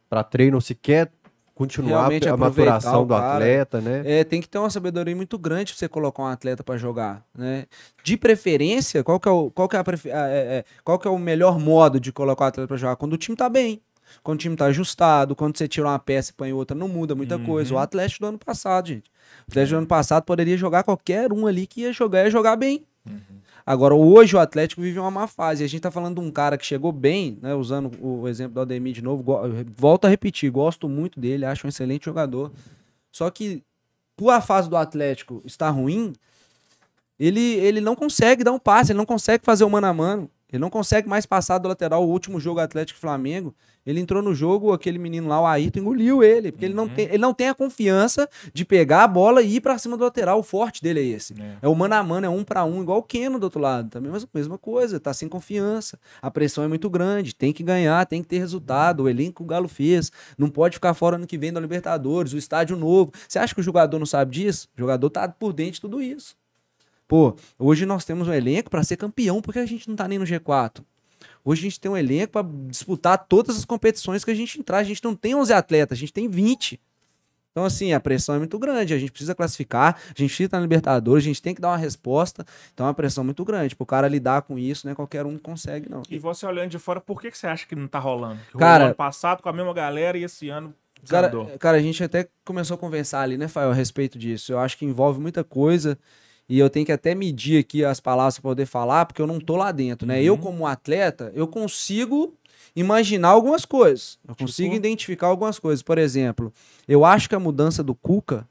para 0.09 0.23
treino, 0.23 0.59
se 0.59 0.73
quer 0.73 1.11
continuar 1.55 1.99
Realmente 2.01 2.27
a 2.27 2.37
maturação 2.37 3.05
do 3.05 3.13
atleta, 3.35 3.81
né? 3.81 4.01
É, 4.05 4.23
tem 4.23 4.41
que 4.41 4.47
ter 4.49 4.57
uma 4.57 4.69
sabedoria 4.69 5.15
muito 5.15 5.37
grande 5.37 5.71
pra 5.73 5.79
você 5.79 5.87
colocar 5.87 6.23
um 6.23 6.27
atleta 6.27 6.63
pra 6.63 6.77
jogar, 6.77 7.23
né? 7.37 7.65
De 8.03 8.17
preferência, 8.17 9.03
qual 9.03 9.19
que 9.19 9.27
é 9.27 9.31
o, 9.31 9.51
qual 9.51 9.67
que 9.69 9.75
é 9.77 9.83
prefe- 9.83 10.09
é, 10.09 10.13
é, 10.13 10.65
qual 10.83 10.97
que 10.97 11.07
é 11.07 11.11
o 11.11 11.17
melhor 11.19 11.59
modo 11.59 11.99
de 11.99 12.11
colocar 12.11 12.45
o 12.45 12.47
atleta 12.47 12.67
pra 12.67 12.77
jogar? 12.77 12.95
Quando 12.95 13.13
o 13.13 13.17
time 13.17 13.37
tá 13.37 13.47
bem, 13.49 13.81
quando 14.21 14.37
o 14.39 14.41
time 14.41 14.55
tá 14.55 14.65
ajustado, 14.65 15.35
quando 15.35 15.57
você 15.57 15.67
tira 15.67 15.87
uma 15.87 15.99
peça 15.99 16.31
e 16.31 16.33
põe 16.33 16.51
outra, 16.53 16.75
não 16.77 16.87
muda 16.87 17.15
muita 17.15 17.37
coisa. 17.45 17.73
O 17.73 17.77
Atlético 17.77 18.21
do 18.25 18.27
ano 18.29 18.37
passado, 18.39 18.87
gente. 18.89 19.09
O 19.47 19.51
Atlético 19.51 19.75
do 19.75 19.77
ano 19.79 19.87
passado 19.87 20.23
poderia 20.23 20.57
jogar 20.57 20.83
qualquer 20.83 21.31
um 21.33 21.47
ali 21.47 21.65
que 21.67 21.81
ia 21.81 21.93
jogar, 21.93 22.23
ia 22.25 22.31
jogar 22.31 22.55
bem. 22.55 22.85
Agora, 23.65 23.95
hoje 23.95 24.35
o 24.35 24.39
Atlético 24.39 24.81
vive 24.81 24.99
uma 24.99 25.11
má 25.11 25.27
fase. 25.27 25.63
A 25.63 25.67
gente 25.67 25.81
tá 25.81 25.91
falando 25.91 26.21
de 26.21 26.27
um 26.27 26.31
cara 26.31 26.57
que 26.57 26.65
chegou 26.65 26.91
bem, 26.91 27.37
né? 27.41 27.55
Usando 27.55 27.91
o 28.01 28.27
exemplo 28.27 28.55
do 28.55 28.61
Ademir 28.61 28.93
de 28.93 29.01
novo. 29.01 29.23
Volto 29.77 30.05
a 30.05 30.09
repetir, 30.09 30.51
gosto 30.51 30.89
muito 30.89 31.19
dele, 31.19 31.45
acho 31.45 31.65
um 31.65 31.69
excelente 31.69 32.05
jogador. 32.05 32.51
Só 33.11 33.29
que, 33.29 33.63
por 34.17 34.31
a 34.31 34.41
fase 34.41 34.69
do 34.69 34.75
Atlético 34.75 35.41
estar 35.45 35.69
ruim, 35.69 36.13
ele, 37.19 37.39
ele 37.39 37.79
não 37.79 37.95
consegue 37.95 38.43
dar 38.43 38.51
um 38.51 38.59
passe, 38.59 38.91
ele 38.91 38.97
não 38.97 39.05
consegue 39.05 39.45
fazer 39.45 39.63
o 39.63 39.69
mano 39.69 39.87
a 39.87 39.93
mano. 39.93 40.29
Ele 40.53 40.61
não 40.61 40.69
consegue 40.69 41.09
mais 41.09 41.25
passar 41.25 41.57
do 41.57 41.67
lateral. 41.67 42.07
O 42.07 42.11
último 42.11 42.39
jogo 42.39 42.59
Atlético 42.59 42.99
Flamengo, 42.99 43.55
ele 43.83 43.99
entrou 43.99 44.21
no 44.21 44.35
jogo, 44.35 44.71
aquele 44.71 44.99
menino 44.99 45.27
lá, 45.27 45.41
o 45.41 45.47
Ayrton, 45.47 45.79
engoliu 45.79 46.23
ele. 46.23 46.51
Porque 46.51 46.63
ele, 46.63 46.75
não 46.75 46.87
tem, 46.87 47.05
ele 47.05 47.17
não 47.17 47.33
tem 47.33 47.49
a 47.49 47.55
confiança 47.55 48.29
de 48.53 48.63
pegar 48.63 49.03
a 49.03 49.07
bola 49.07 49.41
e 49.41 49.55
ir 49.55 49.61
pra 49.61 49.79
cima 49.79 49.97
do 49.97 50.03
lateral. 50.03 50.37
O 50.37 50.43
forte 50.43 50.79
dele 50.83 50.99
é 50.99 51.03
esse. 51.03 51.33
É. 51.41 51.57
É 51.63 51.67
o 51.67 51.73
mano 51.73 51.95
a 51.95 52.03
mano, 52.03 52.27
é 52.27 52.29
um 52.29 52.43
pra 52.43 52.63
um, 52.63 52.83
igual 52.83 52.99
o 52.99 53.03
Keno 53.03 53.39
do 53.39 53.45
outro 53.45 53.59
lado. 53.59 53.89
Também 53.89 54.11
a 54.11 54.27
mesma 54.31 54.57
coisa, 54.59 54.99
tá 54.99 55.11
sem 55.11 55.27
confiança. 55.27 55.97
A 56.21 56.29
pressão 56.29 56.63
é 56.63 56.67
muito 56.67 56.87
grande, 56.87 57.33
tem 57.33 57.51
que 57.51 57.63
ganhar, 57.63 58.05
tem 58.05 58.21
que 58.21 58.27
ter 58.27 58.37
resultado. 58.37 59.03
O 59.03 59.09
elenco 59.09 59.37
que 59.37 59.41
o 59.41 59.45
Galo 59.47 59.67
fez. 59.67 60.11
Não 60.37 60.49
pode 60.49 60.75
ficar 60.75 60.93
fora 60.93 61.15
ano 61.15 61.25
que 61.25 61.37
vem 61.37 61.51
da 61.51 61.59
Libertadores, 61.59 62.31
o 62.31 62.37
estádio 62.37 62.77
novo. 62.77 63.11
Você 63.27 63.39
acha 63.39 63.55
que 63.55 63.59
o 63.59 63.63
jogador 63.63 63.97
não 63.97 64.05
sabe 64.05 64.31
disso? 64.31 64.67
O 64.77 64.81
jogador 64.81 65.09
tá 65.09 65.27
por 65.27 65.51
dentro 65.51 65.73
de 65.73 65.81
tudo 65.81 65.99
isso. 65.99 66.35
Pô, 67.13 67.35
hoje 67.59 67.85
nós 67.85 68.03
temos 68.03 68.27
um 68.27 68.33
elenco 68.33 68.71
pra 68.71 68.83
ser 68.83 68.97
campeão, 68.97 69.39
porque 69.39 69.59
a 69.59 69.67
gente 69.67 69.87
não 69.87 69.95
tá 69.95 70.07
nem 70.07 70.17
no 70.17 70.25
G4. 70.25 70.83
Hoje 71.45 71.61
a 71.61 71.63
gente 71.65 71.79
tem 71.79 71.91
um 71.91 71.95
elenco 71.95 72.31
pra 72.31 72.43
disputar 72.67 73.27
todas 73.27 73.55
as 73.55 73.63
competições 73.63 74.25
que 74.25 74.31
a 74.31 74.33
gente 74.33 74.59
entrar. 74.59 74.79
A 74.79 74.83
gente 74.83 75.03
não 75.03 75.13
tem 75.13 75.35
11 75.35 75.53
atletas, 75.53 75.95
a 75.95 75.99
gente 75.99 76.11
tem 76.11 76.27
20. 76.27 76.81
Então, 77.51 77.65
assim, 77.65 77.93
a 77.93 77.99
pressão 77.99 78.33
é 78.33 78.39
muito 78.39 78.57
grande. 78.57 78.95
A 78.95 78.97
gente 78.97 79.11
precisa 79.11 79.35
classificar, 79.35 79.95
a 80.05 80.07
gente 80.07 80.29
precisa 80.29 80.45
estar 80.45 80.57
na 80.57 80.63
Libertadores, 80.63 81.23
a 81.23 81.27
gente 81.27 81.39
tem 81.39 81.53
que 81.53 81.61
dar 81.61 81.67
uma 81.67 81.77
resposta. 81.77 82.43
Então, 82.73 82.87
é 82.87 82.89
uma 82.89 82.95
pressão 82.95 83.23
muito 83.23 83.45
grande. 83.45 83.75
Pro 83.75 83.85
cara 83.85 84.07
lidar 84.07 84.41
com 84.41 84.57
isso, 84.57 84.87
né? 84.87 84.95
Qualquer 84.95 85.23
um 85.23 85.37
consegue, 85.37 85.87
não. 85.87 86.01
E 86.09 86.17
você 86.17 86.47
olhando 86.47 86.71
de 86.71 86.79
fora, 86.79 86.99
por 86.99 87.21
que, 87.21 87.29
que 87.29 87.37
você 87.37 87.45
acha 87.45 87.67
que 87.67 87.75
não 87.75 87.87
tá 87.87 87.99
rolando? 87.99 88.39
Que 88.51 88.57
Cara- 88.57 88.85
ano 88.85 88.95
passado 88.95 89.43
com 89.43 89.49
a 89.49 89.53
mesma 89.53 89.71
galera 89.71 90.17
e 90.17 90.23
esse 90.23 90.49
ano 90.49 90.73
Cara, 91.07 91.29
cara, 91.59 91.77
a 91.77 91.81
gente 91.81 92.01
até 92.03 92.29
começou 92.45 92.75
a 92.75 92.77
conversar 92.77 93.21
ali, 93.21 93.37
né, 93.37 93.49
Fael, 93.49 93.71
a 93.71 93.73
respeito 93.73 94.17
disso. 94.17 94.53
Eu 94.53 94.59
acho 94.59 94.77
que 94.77 94.85
envolve 94.85 95.19
muita 95.19 95.43
coisa 95.43 95.99
e 96.49 96.59
eu 96.59 96.69
tenho 96.69 96.85
que 96.85 96.91
até 96.91 97.15
medir 97.15 97.59
aqui 97.59 97.83
as 97.85 97.99
palavras 97.99 98.35
para 98.35 98.43
poder 98.49 98.65
falar, 98.65 99.05
porque 99.05 99.21
eu 99.21 99.27
não 99.27 99.39
tô 99.39 99.55
lá 99.55 99.71
dentro, 99.71 100.07
né? 100.07 100.21
Eu, 100.21 100.37
como 100.37 100.67
atleta, 100.67 101.31
eu 101.33 101.47
consigo 101.47 102.33
imaginar 102.75 103.29
algumas 103.29 103.65
coisas. 103.65 104.17
Eu 104.27 104.35
consigo 104.35 104.69
Tipo? 104.73 104.85
identificar 104.85 105.27
algumas 105.27 105.59
coisas. 105.59 105.81
Por 105.83 105.97
exemplo, 105.97 106.51
eu 106.87 107.05
acho 107.05 107.29
que 107.29 107.35
a 107.35 107.39
mudança 107.39 107.83
do 107.83 107.93
Cuca 107.95 108.47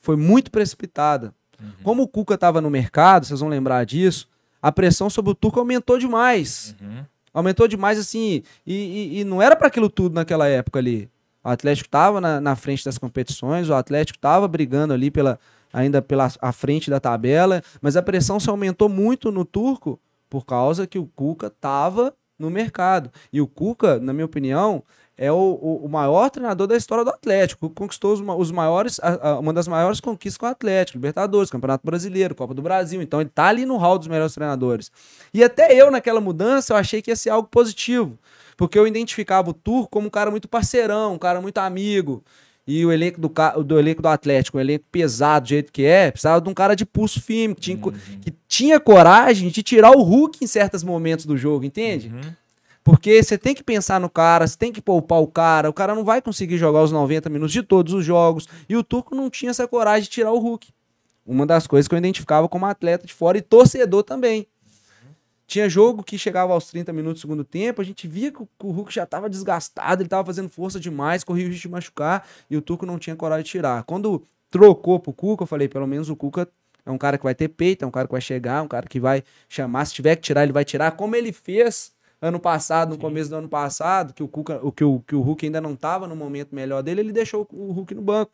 foi 0.00 0.16
muito 0.16 0.50
precipitada. 0.50 1.34
Como 1.82 2.02
o 2.02 2.08
Cuca 2.08 2.34
estava 2.34 2.60
no 2.60 2.68
mercado, 2.70 3.24
vocês 3.26 3.40
vão 3.40 3.48
lembrar 3.48 3.84
disso, 3.86 4.28
a 4.60 4.70
pressão 4.70 5.08
sobre 5.08 5.30
o 5.30 5.34
Turco 5.34 5.58
aumentou 5.58 5.98
demais. 5.98 6.74
Uhum. 6.80 7.04
Aumentou 7.32 7.66
demais, 7.68 7.98
assim, 7.98 8.42
e, 8.66 8.74
e- 8.74 9.20
e 9.20 9.24
não 9.24 9.40
era 9.42 9.54
para 9.56 9.68
aquilo 9.68 9.88
tudo 9.90 10.14
naquela 10.14 10.46
época 10.48 10.78
ali. 10.78 11.08
O 11.44 11.48
Atlético 11.48 11.88
tava 11.88 12.20
na, 12.20 12.40
na 12.40 12.56
frente 12.56 12.84
das 12.84 12.98
competições, 12.98 13.68
o 13.68 13.74
Atlético 13.74 14.18
tava 14.18 14.48
brigando 14.48 14.92
ali 14.92 15.10
pela, 15.10 15.38
ainda 15.76 16.00
pela 16.00 16.32
a 16.40 16.52
frente 16.52 16.88
da 16.88 16.98
tabela, 16.98 17.62
mas 17.82 17.96
a 17.98 18.02
pressão 18.02 18.40
se 18.40 18.48
aumentou 18.48 18.88
muito 18.88 19.30
no 19.30 19.44
Turco 19.44 20.00
por 20.30 20.46
causa 20.46 20.86
que 20.86 20.98
o 20.98 21.06
Cuca 21.06 21.50
tava 21.50 22.14
no 22.38 22.48
mercado. 22.50 23.10
E 23.30 23.42
o 23.42 23.46
Cuca, 23.46 23.98
na 24.00 24.14
minha 24.14 24.24
opinião, 24.24 24.82
é 25.18 25.30
o, 25.30 25.80
o, 25.84 25.86
maior 25.88 26.30
treinador 26.30 26.66
da 26.66 26.76
história 26.76 27.04
do 27.04 27.10
Atlético. 27.10 27.68
Conquistou 27.68 28.14
os, 28.14 28.20
os 28.20 28.50
maiores, 28.50 28.98
a- 29.02 29.30
a- 29.30 29.38
uma 29.38 29.52
das 29.52 29.68
maiores 29.68 30.00
conquistas 30.00 30.38
com 30.38 30.46
o 30.46 30.48
Atlético, 30.48 30.96
Libertadores, 30.96 31.50
Campeonato 31.50 31.84
Brasileiro, 31.84 32.34
Copa 32.34 32.54
do 32.54 32.62
Brasil. 32.62 33.02
Então 33.02 33.20
ele 33.20 33.30
tá 33.30 33.44
ali 33.44 33.66
no 33.66 33.76
hall 33.76 33.98
dos 33.98 34.08
melhores 34.08 34.34
treinadores. 34.34 34.90
E 35.32 35.44
até 35.44 35.74
eu, 35.74 35.90
naquela 35.90 36.20
mudança, 36.22 36.72
eu 36.72 36.76
achei 36.78 37.02
que 37.02 37.10
ia 37.10 37.16
ser 37.16 37.30
algo 37.30 37.48
positivo. 37.48 38.18
Porque 38.56 38.78
eu 38.78 38.86
identificava 38.86 39.50
o 39.50 39.54
Turco 39.54 39.90
como 39.90 40.06
um 40.06 40.10
cara 40.10 40.30
muito 40.30 40.48
parceirão, 40.48 41.14
um 41.14 41.18
cara 41.18 41.40
muito 41.42 41.58
amigo. 41.58 42.24
E 42.66 42.84
o 42.84 42.90
elenco 42.92 43.20
do, 43.20 43.30
do 43.62 43.78
elenco 43.78 44.02
do 44.02 44.08
Atlético, 44.08 44.58
um 44.58 44.60
elenco 44.60 44.84
pesado 44.90 45.44
do 45.44 45.48
jeito 45.50 45.72
que 45.72 45.84
é, 45.84 46.10
precisava 46.10 46.40
de 46.40 46.48
um 46.48 46.54
cara 46.54 46.74
de 46.74 46.84
pulso 46.84 47.20
firme, 47.20 47.54
que 47.54 47.60
tinha, 47.60 47.76
co- 47.78 47.92
que 48.20 48.34
tinha 48.48 48.80
coragem 48.80 49.48
de 49.50 49.62
tirar 49.62 49.92
o 49.92 50.02
Hulk 50.02 50.42
em 50.42 50.46
certos 50.48 50.82
momentos 50.82 51.26
do 51.26 51.36
jogo, 51.36 51.64
entende? 51.64 52.08
Uhum. 52.12 52.32
Porque 52.82 53.22
você 53.22 53.36
tem 53.38 53.54
que 53.54 53.62
pensar 53.64 54.00
no 54.00 54.08
cara, 54.10 54.46
você 54.46 54.56
tem 54.56 54.72
que 54.72 54.80
poupar 54.80 55.20
o 55.20 55.26
cara, 55.26 55.68
o 55.70 55.72
cara 55.72 55.94
não 55.94 56.04
vai 56.04 56.20
conseguir 56.22 56.56
jogar 56.58 56.82
os 56.82 56.90
90 56.92 57.28
minutos 57.30 57.52
de 57.52 57.62
todos 57.62 57.92
os 57.92 58.04
jogos. 58.04 58.48
E 58.68 58.76
o 58.76 58.82
Turco 58.82 59.14
não 59.14 59.28
tinha 59.30 59.50
essa 59.50 59.66
coragem 59.68 60.02
de 60.04 60.10
tirar 60.10 60.32
o 60.32 60.38
Hulk. 60.38 60.68
Uma 61.24 61.44
das 61.46 61.66
coisas 61.66 61.88
que 61.88 61.94
eu 61.94 61.98
identificava 61.98 62.48
como 62.48 62.66
atleta 62.66 63.06
de 63.06 63.12
fora 63.12 63.38
e 63.38 63.42
torcedor 63.42 64.02
também. 64.04 64.46
Tinha 65.46 65.68
jogo 65.68 66.02
que 66.02 66.18
chegava 66.18 66.52
aos 66.52 66.66
30 66.68 66.92
minutos 66.92 67.20
do 67.20 67.22
segundo 67.22 67.44
tempo, 67.44 67.80
a 67.80 67.84
gente 67.84 68.08
via 68.08 68.32
que 68.32 68.42
o 68.42 68.46
que 68.46 68.66
o 68.66 68.70
Hulk 68.70 68.92
já 68.92 69.04
estava 69.04 69.30
desgastado, 69.30 70.02
ele 70.02 70.06
estava 70.06 70.26
fazendo 70.26 70.48
força 70.48 70.80
demais, 70.80 71.22
corria 71.22 71.46
o 71.46 71.48
risco 71.48 71.62
de 71.62 71.68
machucar, 71.68 72.26
e 72.50 72.56
o 72.56 72.62
Turco 72.62 72.84
não 72.84 72.98
tinha 72.98 73.14
coragem 73.14 73.44
de 73.44 73.50
tirar. 73.50 73.84
Quando 73.84 74.22
trocou 74.50 74.98
pro 74.98 75.12
Cuca, 75.12 75.44
eu 75.44 75.46
falei, 75.46 75.68
pelo 75.68 75.86
menos 75.86 76.10
o 76.10 76.16
Cuca 76.16 76.48
é 76.84 76.90
um 76.90 76.98
cara 76.98 77.16
que 77.16 77.24
vai 77.24 77.34
ter 77.34 77.48
peito, 77.48 77.84
é 77.84 77.88
um 77.88 77.90
cara 77.92 78.08
que 78.08 78.12
vai 78.12 78.20
chegar, 78.20 78.62
um 78.62 78.68
cara 78.68 78.88
que 78.88 78.98
vai 78.98 79.22
chamar, 79.48 79.84
se 79.84 79.94
tiver 79.94 80.16
que 80.16 80.22
tirar, 80.22 80.42
ele 80.42 80.52
vai 80.52 80.64
tirar, 80.64 80.92
como 80.92 81.14
ele 81.14 81.32
fez 81.32 81.92
ano 82.20 82.40
passado, 82.40 82.90
no 82.90 82.98
começo 82.98 83.30
do 83.30 83.36
ano 83.36 83.48
passado, 83.48 84.14
que 84.14 84.22
o 84.22 84.28
Cuca, 84.28 84.58
o 84.62 84.72
que 84.72 84.82
o, 84.82 85.00
que 85.00 85.14
o 85.14 85.20
Hulk 85.20 85.46
ainda 85.46 85.60
não 85.60 85.74
estava 85.74 86.08
no 86.08 86.16
momento 86.16 86.54
melhor 86.54 86.82
dele, 86.82 87.00
ele 87.00 87.12
deixou 87.12 87.46
o 87.52 87.72
Hulk 87.72 87.94
no 87.94 88.02
banco. 88.02 88.32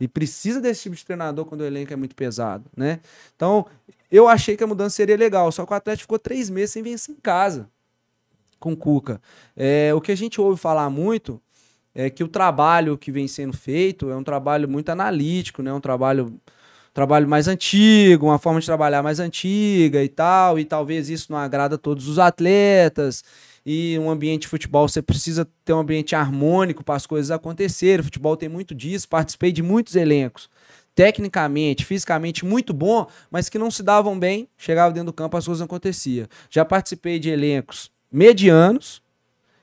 E 0.00 0.08
precisa 0.08 0.60
desse 0.60 0.84
tipo 0.84 0.96
de 0.96 1.04
treinador 1.04 1.44
quando 1.44 1.60
o 1.60 1.64
elenco 1.64 1.92
é 1.92 1.96
muito 1.96 2.16
pesado, 2.16 2.64
né? 2.76 3.00
Então, 3.36 3.66
eu 4.10 4.26
achei 4.26 4.56
que 4.56 4.64
a 4.64 4.66
mudança 4.66 4.96
seria 4.96 5.16
legal, 5.16 5.52
só 5.52 5.66
que 5.66 5.72
o 5.72 5.76
Atlético 5.76 6.04
ficou 6.04 6.18
três 6.18 6.48
meses 6.48 6.70
sem 6.70 6.82
vencer 6.82 7.14
em 7.14 7.20
casa 7.20 7.68
com 8.58 8.72
o 8.72 8.76
Cuca. 8.76 9.20
É, 9.56 9.92
o 9.94 10.00
que 10.00 10.12
a 10.12 10.16
gente 10.16 10.40
ouve 10.40 10.60
falar 10.60 10.88
muito 10.90 11.40
é 11.94 12.08
que 12.08 12.22
o 12.22 12.28
trabalho 12.28 12.96
que 12.96 13.10
vem 13.10 13.26
sendo 13.26 13.56
feito 13.56 14.10
é 14.10 14.16
um 14.16 14.22
trabalho 14.22 14.68
muito 14.68 14.90
analítico, 14.90 15.62
né? 15.62 15.72
Um 15.72 15.80
trabalho 15.80 16.40
trabalho 16.92 17.28
mais 17.28 17.46
antigo, 17.46 18.26
uma 18.26 18.38
forma 18.38 18.60
de 18.60 18.66
trabalhar 18.66 19.02
mais 19.02 19.20
antiga 19.20 20.02
e 20.02 20.08
tal, 20.08 20.58
e 20.58 20.64
talvez 20.64 21.08
isso 21.08 21.30
não 21.30 21.38
agrada 21.38 21.76
a 21.76 21.78
todos 21.78 22.08
os 22.08 22.18
atletas. 22.18 23.22
E 23.64 23.98
um 23.98 24.10
ambiente 24.10 24.42
de 24.42 24.48
futebol, 24.48 24.88
você 24.88 25.02
precisa 25.02 25.46
ter 25.64 25.72
um 25.72 25.80
ambiente 25.80 26.14
harmônico 26.14 26.82
para 26.82 26.94
as 26.94 27.06
coisas 27.06 27.30
acontecerem. 27.30 28.00
O 28.00 28.04
futebol 28.04 28.36
tem 28.36 28.48
muito 28.48 28.74
disso, 28.74 29.08
participei 29.08 29.52
de 29.52 29.62
muitos 29.62 29.94
elencos. 29.96 30.48
Tecnicamente, 30.94 31.84
fisicamente 31.84 32.44
muito 32.44 32.72
bom, 32.72 33.06
mas 33.30 33.48
que 33.48 33.58
não 33.58 33.70
se 33.70 33.82
davam 33.82 34.18
bem, 34.18 34.48
chegava 34.56 34.92
dentro 34.92 35.06
do 35.06 35.12
campo, 35.12 35.36
as 35.36 35.46
coisas 35.46 35.62
aconteciam. 35.62 36.26
Já 36.50 36.64
participei 36.64 37.18
de 37.18 37.30
elencos 37.30 37.90
medianos 38.10 39.02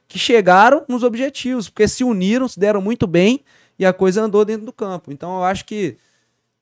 que 0.07 0.17
chegaram 0.17 0.85
nos 0.87 1.03
objetivos, 1.03 1.67
porque 1.67 1.87
se 1.87 2.03
uniram, 2.03 2.47
se 2.47 2.59
deram 2.59 2.81
muito 2.81 3.05
bem 3.05 3.43
e 3.77 3.85
a 3.85 3.91
coisa 3.91 4.21
andou 4.21 4.45
dentro 4.45 4.65
do 4.65 4.71
campo. 4.71 5.11
Então 5.11 5.37
eu 5.37 5.43
acho 5.43 5.65
que 5.65 5.97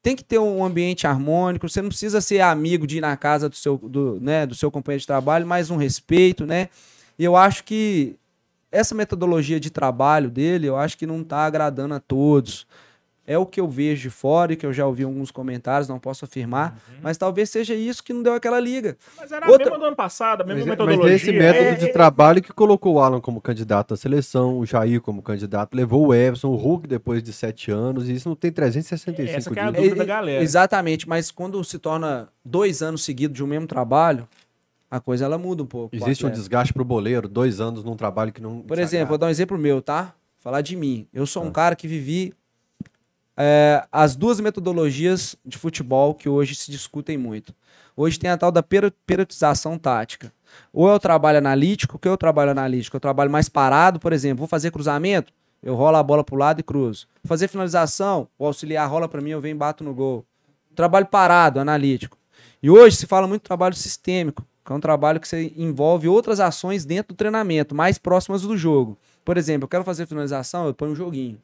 tem 0.01 0.15
que 0.15 0.23
ter 0.23 0.39
um 0.39 0.63
ambiente 0.63 1.07
harmônico, 1.07 1.67
você 1.67 1.81
não 1.81 1.89
precisa 1.89 2.21
ser 2.21 2.39
amigo 2.41 2.85
de 2.85 2.97
ir 2.97 3.01
na 3.01 3.15
casa 3.17 3.49
do 3.49 3.55
seu, 3.55 3.77
do, 3.77 4.19
né, 4.19 4.45
do 4.45 4.53
seu 4.53 4.69
companheiro 4.69 5.01
de 5.01 5.07
trabalho, 5.07 5.47
mas 5.47 5.69
um 5.71 5.77
respeito, 5.77 6.45
né? 6.45 6.69
E 7.17 7.23
eu 7.23 7.35
acho 7.35 7.63
que 7.63 8.15
essa 8.71 8.93
metodologia 8.93 9.59
de 9.59 9.69
trabalho 9.69 10.29
dele, 10.29 10.67
eu 10.67 10.75
acho 10.75 10.97
que 10.97 11.05
não 11.07 11.21
está 11.21 11.45
agradando 11.45 11.93
a 11.93 11.99
todos. 11.99 12.67
É 13.27 13.39
o 13.39 13.45
que 13.45 13.59
eu 13.59 13.67
vejo 13.67 14.03
de 14.03 14.09
fora 14.11 14.53
e 14.53 14.55
que 14.55 14.63
eu 14.63 14.71
já 14.71 14.85
ouvi 14.85 15.03
alguns 15.03 15.31
comentários, 15.31 15.89
não 15.89 15.97
posso 15.97 16.25
afirmar, 16.25 16.77
mas 17.01 17.17
talvez 17.17 17.49
seja 17.49 17.73
isso 17.73 18.03
que 18.03 18.13
não 18.13 18.21
deu 18.21 18.33
aquela 18.35 18.59
liga. 18.59 18.95
Mas 19.17 19.31
era 19.31 19.47
Outra- 19.49 19.65
a 19.65 19.69
mesma 19.71 19.79
do 19.79 19.85
ano 19.87 19.95
passado, 19.95 20.41
a 20.41 20.43
mesma 20.43 20.59
Mas, 20.59 20.67
é- 20.67 20.69
mas 20.69 20.77
metodologia. 20.87 21.11
é 21.11 21.15
esse 21.15 21.31
método 21.31 21.63
É, 21.69 21.73
de 21.73 21.85
é- 21.85 21.91
trabalho 21.91 22.39
que 22.39 22.53
colocou 22.53 22.93
o 22.95 22.99
Alan 22.99 23.19
como 23.19 23.41
candidato 23.41 23.95
à 23.95 23.97
seleção, 23.97 24.59
o 24.59 24.65
Jair 24.65 25.01
como 25.01 25.23
candidato, 25.23 25.73
levou 25.73 26.05
o 26.05 26.13
Everson, 26.13 26.49
o 26.49 26.55
Hulk 26.55 26.87
depois 26.87 27.23
de 27.23 27.33
sete 27.33 27.71
anos, 27.71 28.07
e 28.09 28.13
isso 28.13 28.29
não 28.29 28.35
tem 28.35 28.51
365 28.51 29.37
Essa 29.39 29.49
que 29.49 29.57
é 29.59 29.63
a 29.63 29.71
dias. 29.71 29.75
dúvida 29.83 29.95
É, 29.95 29.97
da 29.97 30.05
galera. 30.05 30.43
Exatamente, 30.43 31.09
mas 31.09 31.31
quando 31.31 31.63
se 31.63 31.79
torna 31.79 32.29
dois 32.43 32.83
anos 32.83 33.03
seguidos 33.03 33.35
de 33.35 33.43
um 33.43 33.47
mesmo 33.47 33.65
trabalho, 33.65 34.27
a 34.95 34.99
coisa 34.99 35.25
ela 35.25 35.37
muda 35.37 35.61
um 35.63 35.65
pouco. 35.65 35.95
Existe 35.95 36.23
um 36.23 36.27
atleta. 36.27 36.39
desgaste 36.41 36.73
pro 36.73 36.85
boleiro, 36.85 37.27
dois 37.27 37.59
anos 37.59 37.83
num 37.83 37.95
trabalho 37.95 38.31
que 38.31 38.41
não. 38.41 38.61
Por 38.61 38.79
exemplo, 38.79 39.07
vou 39.09 39.17
dar 39.17 39.27
um 39.27 39.29
exemplo 39.29 39.57
meu, 39.57 39.81
tá? 39.81 40.13
Falar 40.37 40.61
de 40.61 40.75
mim. 40.75 41.07
Eu 41.13 41.25
sou 41.25 41.43
um 41.43 41.47
Ah. 41.47 41.51
cara 41.51 41.75
que 41.75 41.87
vivi 41.87 42.33
é, 43.37 43.85
as 43.91 44.15
duas 44.15 44.39
metodologias 44.39 45.35
de 45.45 45.57
futebol 45.57 46.13
que 46.13 46.29
hoje 46.29 46.55
se 46.55 46.71
discutem 46.71 47.17
muito. 47.17 47.53
Hoje 47.97 48.17
tem 48.17 48.29
a 48.29 48.37
tal 48.37 48.51
da 48.51 48.63
peri- 48.63 48.93
periodização 49.05 49.77
tática. 49.77 50.31
Ou 50.71 50.87
é 50.89 50.93
o 50.93 50.99
trabalho 50.99 51.37
analítico, 51.39 51.97
o 51.97 51.99
que 51.99 52.07
é 52.07 52.11
o 52.11 52.17
trabalho 52.17 52.51
analítico? 52.51 52.95
Eu 52.95 53.01
trabalho 53.01 53.29
mais 53.29 53.49
parado, 53.49 53.99
por 53.99 54.13
exemplo, 54.13 54.39
vou 54.39 54.47
fazer 54.47 54.71
cruzamento, 54.71 55.33
eu 55.61 55.75
rolo 55.75 55.97
a 55.97 56.03
bola 56.03 56.23
pro 56.23 56.35
lado 56.37 56.59
e 56.59 56.63
cruzo. 56.63 57.07
Fazer 57.25 57.47
finalização, 57.49 58.27
o 58.39 58.45
auxiliar 58.45 58.89
rola 58.89 59.07
para 59.09 59.19
mim, 59.21 59.31
eu 59.31 59.41
venho 59.41 59.55
e 59.55 59.57
bato 59.57 59.83
no 59.83 59.93
gol. 59.93 60.25
Trabalho 60.73 61.05
parado, 61.05 61.59
analítico. 61.59 62.17
E 62.63 62.69
hoje 62.69 62.95
se 62.95 63.05
fala 63.05 63.27
muito 63.27 63.41
de 63.41 63.47
trabalho 63.47 63.75
sistêmico, 63.75 64.45
que 64.65 64.71
é 64.71 64.75
um 64.75 64.79
trabalho 64.79 65.19
que 65.19 65.27
você 65.27 65.53
envolve 65.55 66.07
outras 66.07 66.39
ações 66.39 66.85
dentro 66.85 67.13
do 67.13 67.17
treinamento, 67.17 67.75
mais 67.75 67.99
próximas 67.99 68.41
do 68.41 68.57
jogo. 68.57 68.97
Por 69.23 69.37
exemplo, 69.37 69.65
eu 69.65 69.69
quero 69.69 69.83
fazer 69.83 70.07
finalização, 70.07 70.65
eu 70.65 70.73
ponho 70.73 70.91
um 70.91 70.95
joguinho. 70.95 71.39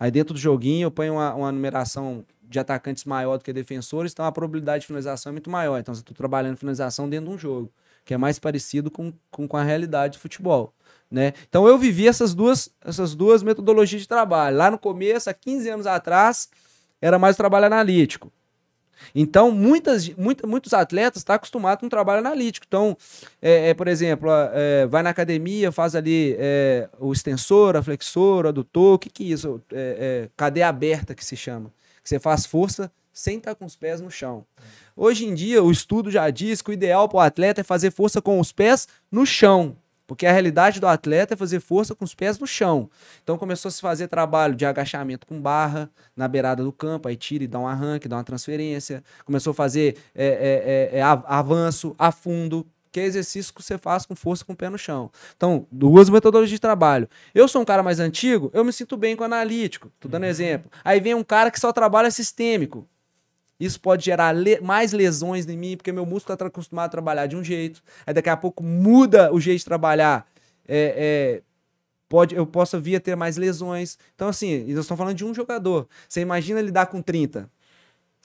Aí 0.00 0.10
dentro 0.10 0.32
do 0.32 0.40
joguinho 0.40 0.86
eu 0.86 0.90
ponho 0.90 1.14
uma, 1.14 1.34
uma 1.34 1.52
numeração 1.52 2.24
de 2.42 2.58
atacantes 2.58 3.04
maior 3.04 3.36
do 3.36 3.44
que 3.44 3.52
defensores, 3.52 4.12
então 4.12 4.24
a 4.24 4.32
probabilidade 4.32 4.80
de 4.80 4.86
finalização 4.86 5.30
é 5.30 5.32
muito 5.32 5.50
maior. 5.50 5.78
Então 5.78 5.94
você 5.94 6.00
está 6.00 6.14
trabalhando 6.14 6.56
finalização 6.56 7.06
dentro 7.06 7.28
de 7.28 7.34
um 7.34 7.38
jogo, 7.38 7.70
que 8.06 8.14
é 8.14 8.16
mais 8.16 8.38
parecido 8.38 8.90
com, 8.90 9.12
com, 9.30 9.46
com 9.46 9.56
a 9.56 9.62
realidade 9.62 10.16
do 10.16 10.20
futebol. 10.20 10.72
Né? 11.10 11.34
Então 11.48 11.68
eu 11.68 11.76
vivi 11.76 12.08
essas 12.08 12.34
duas, 12.34 12.70
essas 12.82 13.14
duas 13.14 13.42
metodologias 13.42 14.02
de 14.02 14.08
trabalho. 14.08 14.56
Lá 14.56 14.70
no 14.70 14.78
começo, 14.78 15.28
há 15.28 15.34
15 15.34 15.68
anos 15.68 15.86
atrás, 15.86 16.48
era 17.00 17.18
mais 17.18 17.34
o 17.34 17.36
trabalho 17.36 17.66
analítico. 17.66 18.32
Então, 19.14 19.50
muitas, 19.50 20.08
muita, 20.10 20.46
muitos 20.46 20.72
atletas 20.72 21.20
estão 21.20 21.32
tá 21.32 21.36
acostumados 21.36 21.80
com 21.80 21.88
trabalho 21.88 22.20
analítico. 22.20 22.66
Então, 22.66 22.96
é, 23.40 23.70
é 23.70 23.74
por 23.74 23.88
exemplo, 23.88 24.28
é, 24.52 24.86
vai 24.86 25.02
na 25.02 25.10
academia, 25.10 25.72
faz 25.72 25.94
ali 25.94 26.36
é, 26.38 26.88
o 26.98 27.12
extensor, 27.12 27.76
a 27.76 27.82
flexor, 27.82 28.44
o 28.44 28.48
adutor, 28.48 28.94
o 28.94 28.98
que, 28.98 29.10
que 29.10 29.24
é 29.24 29.26
isso? 29.28 29.60
É, 29.72 30.28
cadeia 30.36 30.68
aberta 30.68 31.14
que 31.14 31.24
se 31.24 31.36
chama. 31.36 31.72
Que 32.02 32.08
você 32.08 32.18
faz 32.18 32.46
força 32.46 32.90
sem 33.12 33.38
estar 33.38 33.50
tá 33.50 33.54
com 33.56 33.64
os 33.64 33.74
pés 33.74 34.00
no 34.00 34.10
chão. 34.10 34.44
Hoje 34.96 35.26
em 35.26 35.34
dia, 35.34 35.62
o 35.62 35.72
estudo 35.72 36.10
já 36.10 36.30
diz 36.30 36.62
que 36.62 36.70
o 36.70 36.72
ideal 36.72 37.08
para 37.08 37.16
o 37.16 37.20
atleta 37.20 37.60
é 37.60 37.64
fazer 37.64 37.90
força 37.90 38.22
com 38.22 38.38
os 38.38 38.52
pés 38.52 38.86
no 39.10 39.26
chão. 39.26 39.76
Porque 40.08 40.24
a 40.24 40.32
realidade 40.32 40.80
do 40.80 40.86
atleta 40.86 41.34
é 41.34 41.36
fazer 41.36 41.60
força 41.60 41.94
com 41.94 42.02
os 42.02 42.14
pés 42.14 42.38
no 42.38 42.46
chão. 42.46 42.88
Então 43.22 43.36
começou 43.36 43.68
a 43.68 43.72
se 43.72 43.80
fazer 43.82 44.08
trabalho 44.08 44.54
de 44.54 44.64
agachamento 44.64 45.26
com 45.26 45.38
barra 45.38 45.90
na 46.16 46.26
beirada 46.26 46.64
do 46.64 46.72
campo, 46.72 47.08
aí 47.08 47.14
tira 47.14 47.44
e 47.44 47.46
dá 47.46 47.58
um 47.58 47.68
arranque, 47.68 48.08
dá 48.08 48.16
uma 48.16 48.24
transferência. 48.24 49.04
Começou 49.26 49.50
a 49.50 49.54
fazer 49.54 49.98
é, 50.14 50.26
é, 50.26 50.96
é, 50.96 50.98
é 51.00 51.02
avanço 51.02 51.94
a 51.98 52.10
fundo, 52.10 52.66
que 52.90 52.98
é 52.98 53.04
exercício 53.04 53.52
que 53.52 53.62
você 53.62 53.76
faz 53.76 54.06
com 54.06 54.16
força 54.16 54.46
com 54.46 54.54
o 54.54 54.56
pé 54.56 54.70
no 54.70 54.78
chão. 54.78 55.10
Então, 55.36 55.66
duas 55.70 56.08
metodologias 56.08 56.56
de 56.56 56.58
trabalho. 56.58 57.06
Eu 57.34 57.46
sou 57.46 57.60
um 57.60 57.64
cara 57.66 57.82
mais 57.82 58.00
antigo, 58.00 58.50
eu 58.54 58.64
me 58.64 58.72
sinto 58.72 58.96
bem 58.96 59.14
com 59.14 59.24
o 59.24 59.26
analítico. 59.26 59.92
Tô 60.00 60.08
dando 60.08 60.22
uhum. 60.22 60.30
exemplo. 60.30 60.70
Aí 60.82 61.00
vem 61.00 61.14
um 61.14 61.22
cara 61.22 61.50
que 61.50 61.60
só 61.60 61.70
trabalha 61.70 62.10
sistêmico. 62.10 62.88
Isso 63.58 63.80
pode 63.80 64.04
gerar 64.04 64.32
le 64.32 64.60
mais 64.60 64.92
lesões 64.92 65.46
em 65.48 65.56
mim, 65.56 65.76
porque 65.76 65.90
meu 65.90 66.06
músculo 66.06 66.34
está 66.34 66.46
acostumado 66.46 66.86
a 66.86 66.90
trabalhar 66.90 67.26
de 67.26 67.36
um 67.36 67.42
jeito. 67.42 67.82
Aí 68.06 68.14
daqui 68.14 68.28
a 68.28 68.36
pouco 68.36 68.62
muda 68.62 69.32
o 69.32 69.40
jeito 69.40 69.58
de 69.58 69.64
trabalhar. 69.64 70.26
É, 70.66 71.40
é, 71.40 71.42
pode, 72.08 72.34
eu 72.34 72.46
posso 72.46 72.80
vir 72.80 72.96
a 72.96 73.00
ter 73.00 73.16
mais 73.16 73.36
lesões. 73.36 73.98
Então, 74.14 74.28
assim, 74.28 74.60
nós 74.60 74.80
estamos 74.80 74.98
falando 74.98 75.16
de 75.16 75.24
um 75.24 75.34
jogador. 75.34 75.88
Você 76.08 76.20
imagina 76.20 76.60
lidar 76.60 76.86
com 76.86 77.02
30. 77.02 77.50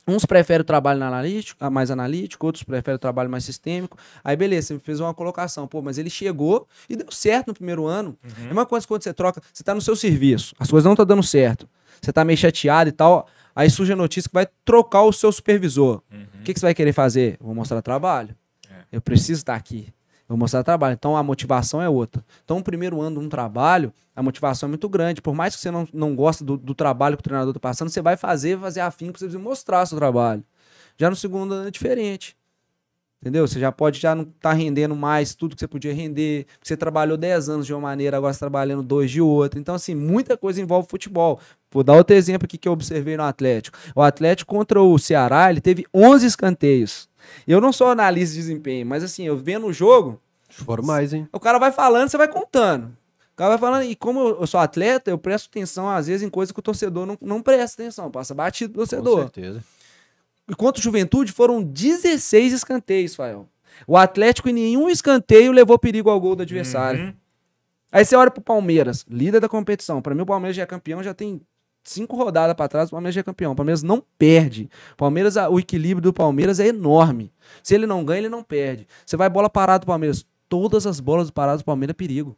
Uns 0.05 0.25
preferem 0.25 0.61
o 0.61 0.65
trabalho 0.65 1.01
analítico, 1.01 1.57
ah, 1.63 1.69
mais 1.69 1.89
analítico, 1.89 2.45
outros 2.45 2.63
preferem 2.63 2.97
o 2.97 2.99
trabalho 2.99 3.29
mais 3.29 3.45
sistêmico. 3.45 3.97
Aí, 4.21 4.35
beleza, 4.35 4.67
você 4.67 4.79
fez 4.79 4.99
uma 4.99 5.13
colocação. 5.13 5.65
Pô, 5.65 5.81
mas 5.81 5.97
ele 5.97 6.09
chegou 6.09 6.67
e 6.89 6.95
deu 6.95 7.09
certo 7.09 7.47
no 7.47 7.53
primeiro 7.53 7.85
ano. 7.85 8.17
Uhum. 8.21 8.49
É 8.49 8.51
uma 8.51 8.65
coisa 8.65 8.85
quando 8.85 9.01
você 9.01 9.13
troca, 9.13 9.41
você 9.53 9.61
está 9.61 9.73
no 9.73 9.81
seu 9.81 9.95
serviço, 9.95 10.53
as 10.59 10.69
coisas 10.69 10.83
não 10.85 10.91
estão 10.91 11.05
dando 11.05 11.23
certo. 11.23 11.69
Você 12.01 12.09
está 12.09 12.25
meio 12.25 12.37
chateado 12.37 12.89
e 12.89 12.91
tal. 12.91 13.27
Aí 13.55 13.69
surge 13.69 13.93
a 13.93 13.95
notícia 13.95 14.29
que 14.29 14.33
vai 14.33 14.47
trocar 14.65 15.03
o 15.03 15.13
seu 15.13 15.31
supervisor. 15.31 16.01
Uhum. 16.11 16.25
O 16.39 16.43
que, 16.43 16.53
que 16.53 16.59
você 16.59 16.65
vai 16.65 16.73
querer 16.73 16.93
fazer? 16.93 17.37
Vou 17.39 17.53
mostrar 17.53 17.81
trabalho. 17.81 18.35
É. 18.69 18.73
Eu 18.91 19.01
preciso 19.01 19.39
estar 19.41 19.55
aqui. 19.55 19.87
Eu 20.21 20.29
vou 20.29 20.37
mostrar 20.37 20.63
trabalho. 20.63 20.93
Então 20.93 21.15
a 21.15 21.23
motivação 21.23 21.81
é 21.81 21.87
outra. 21.87 22.23
Então, 22.43 22.57
o 22.57 22.63
primeiro 22.63 22.99
ano 23.01 23.19
de 23.19 23.25
um 23.25 23.29
trabalho, 23.29 23.93
a 24.15 24.23
motivação 24.23 24.67
é 24.67 24.69
muito 24.69 24.89
grande. 24.89 25.21
Por 25.21 25.35
mais 25.35 25.55
que 25.55 25.61
você 25.61 25.69
não, 25.69 25.87
não 25.93 26.15
goste 26.15 26.43
do, 26.43 26.57
do 26.57 26.73
trabalho 26.73 27.15
que 27.15 27.21
o 27.21 27.23
treinador 27.23 27.51
está 27.51 27.59
passando, 27.59 27.89
você 27.89 28.01
vai 28.01 28.17
fazer, 28.17 28.57
fazer 28.59 28.81
afim 28.81 29.11
para 29.11 29.19
você 29.19 29.37
mostrar 29.37 29.85
seu 29.85 29.97
trabalho. 29.97 30.43
Já 30.97 31.09
no 31.09 31.15
segundo 31.15 31.53
ano 31.53 31.67
é 31.67 31.71
diferente. 31.71 32.35
Entendeu? 33.21 33.47
Você 33.47 33.57
já 33.57 33.71
pode 33.71 34.01
já 34.01 34.13
não 34.13 34.23
estar 34.23 34.49
tá 34.49 34.53
rendendo 34.53 34.93
mais 34.97 35.33
tudo 35.33 35.55
que 35.55 35.59
você 35.61 35.67
podia 35.67 35.93
render. 35.93 36.45
Você 36.61 36.75
trabalhou 36.75 37.15
10 37.15 37.47
anos 37.47 37.65
de 37.65 37.73
uma 37.73 37.79
maneira, 37.79 38.17
agora 38.17 38.31
está 38.31 38.45
trabalhando 38.45 38.83
dois 38.83 39.09
de 39.09 39.21
outra. 39.21 39.57
Então, 39.57 39.75
assim, 39.75 39.95
muita 39.95 40.35
coisa 40.35 40.61
envolve 40.61 40.89
futebol. 40.89 41.39
Vou 41.73 41.83
dar 41.83 41.93
outro 41.93 42.15
exemplo 42.15 42.45
aqui 42.45 42.57
que 42.57 42.67
eu 42.67 42.71
observei 42.71 43.17
no 43.17 43.23
Atlético. 43.23 43.77
O 43.95 44.01
Atlético 44.01 44.53
contra 44.53 44.81
o 44.81 44.97
Ceará, 44.99 45.49
ele 45.49 45.59
teve 45.59 45.85
11 45.93 46.25
escanteios. 46.25 47.09
Eu 47.47 47.59
não 47.59 47.73
sou 47.73 47.87
analista 47.87 48.35
de 48.35 48.41
desempenho, 48.41 48.85
mas 48.85 49.03
assim, 49.03 49.23
eu 49.23 49.35
vendo 49.35 49.65
o 49.65 49.73
jogo. 49.73 50.21
Foram 50.49 50.83
mais, 50.83 51.13
hein? 51.13 51.27
O 51.33 51.39
cara 51.39 51.57
vai 51.57 51.71
falando, 51.71 52.09
você 52.09 52.17
vai 52.17 52.27
contando. 52.27 52.85
O 53.33 53.35
cara 53.35 53.49
vai 53.49 53.57
falando, 53.57 53.83
e 53.85 53.95
como 53.95 54.19
eu 54.19 54.45
sou 54.45 54.59
atleta, 54.59 55.09
eu 55.09 55.17
presto 55.17 55.47
atenção, 55.47 55.89
às 55.89 56.05
vezes, 56.05 56.21
em 56.21 56.29
coisas 56.29 56.51
que 56.51 56.59
o 56.59 56.63
torcedor 56.63 57.07
não, 57.07 57.17
não 57.19 57.41
presta 57.41 57.81
atenção, 57.81 58.11
passa 58.11 58.35
batido 58.35 58.73
do 58.73 58.77
torcedor. 58.77 59.15
Com 59.15 59.21
certeza. 59.23 59.63
Enquanto 60.47 60.81
Juventude 60.81 61.31
foram 61.31 61.63
16 61.63 62.53
escanteios, 62.53 63.15
Fael. 63.15 63.47
O 63.87 63.97
Atlético 63.97 64.49
em 64.49 64.53
nenhum 64.53 64.87
escanteio 64.89 65.51
levou 65.51 65.79
perigo 65.79 66.11
ao 66.11 66.19
gol 66.19 66.35
do 66.35 66.43
adversário. 66.43 67.05
Uhum. 67.05 67.13
Aí 67.91 68.05
você 68.05 68.15
olha 68.15 68.29
pro 68.29 68.41
Palmeiras, 68.41 69.05
líder 69.09 69.39
da 69.39 69.49
competição. 69.49 70.01
Para 70.01 70.13
mim, 70.13 70.21
o 70.21 70.25
Palmeiras 70.25 70.55
já 70.55 70.63
é 70.63 70.65
campeão, 70.65 71.01
já 71.01 71.13
tem 71.13 71.41
cinco 71.83 72.15
rodadas 72.15 72.55
para 72.55 72.67
trás, 72.67 72.89
o 72.89 72.91
Palmeiras 72.91 73.15
já 73.15 73.21
é 73.21 73.23
campeão. 73.23 73.51
O 73.51 73.55
Palmeiras 73.55 73.83
não 73.83 74.03
perde. 74.17 74.69
Palmeiras, 74.97 75.35
o 75.35 75.59
equilíbrio 75.59 76.01
do 76.01 76.13
Palmeiras 76.13 76.59
é 76.59 76.67
enorme. 76.67 77.31
Se 77.61 77.75
ele 77.75 77.85
não 77.85 78.03
ganha, 78.03 78.19
ele 78.19 78.29
não 78.29 78.43
perde. 78.43 78.87
Você 79.05 79.17
vai 79.17 79.29
bola 79.29 79.49
parada 79.49 79.79
do 79.79 79.87
Palmeiras. 79.87 80.25
Todas 80.47 80.85
as 80.85 80.99
bolas 80.99 81.31
paradas 81.31 81.61
do 81.61 81.65
Palmeiras 81.65 81.93
é 81.93 81.97
perigo. 81.97 82.37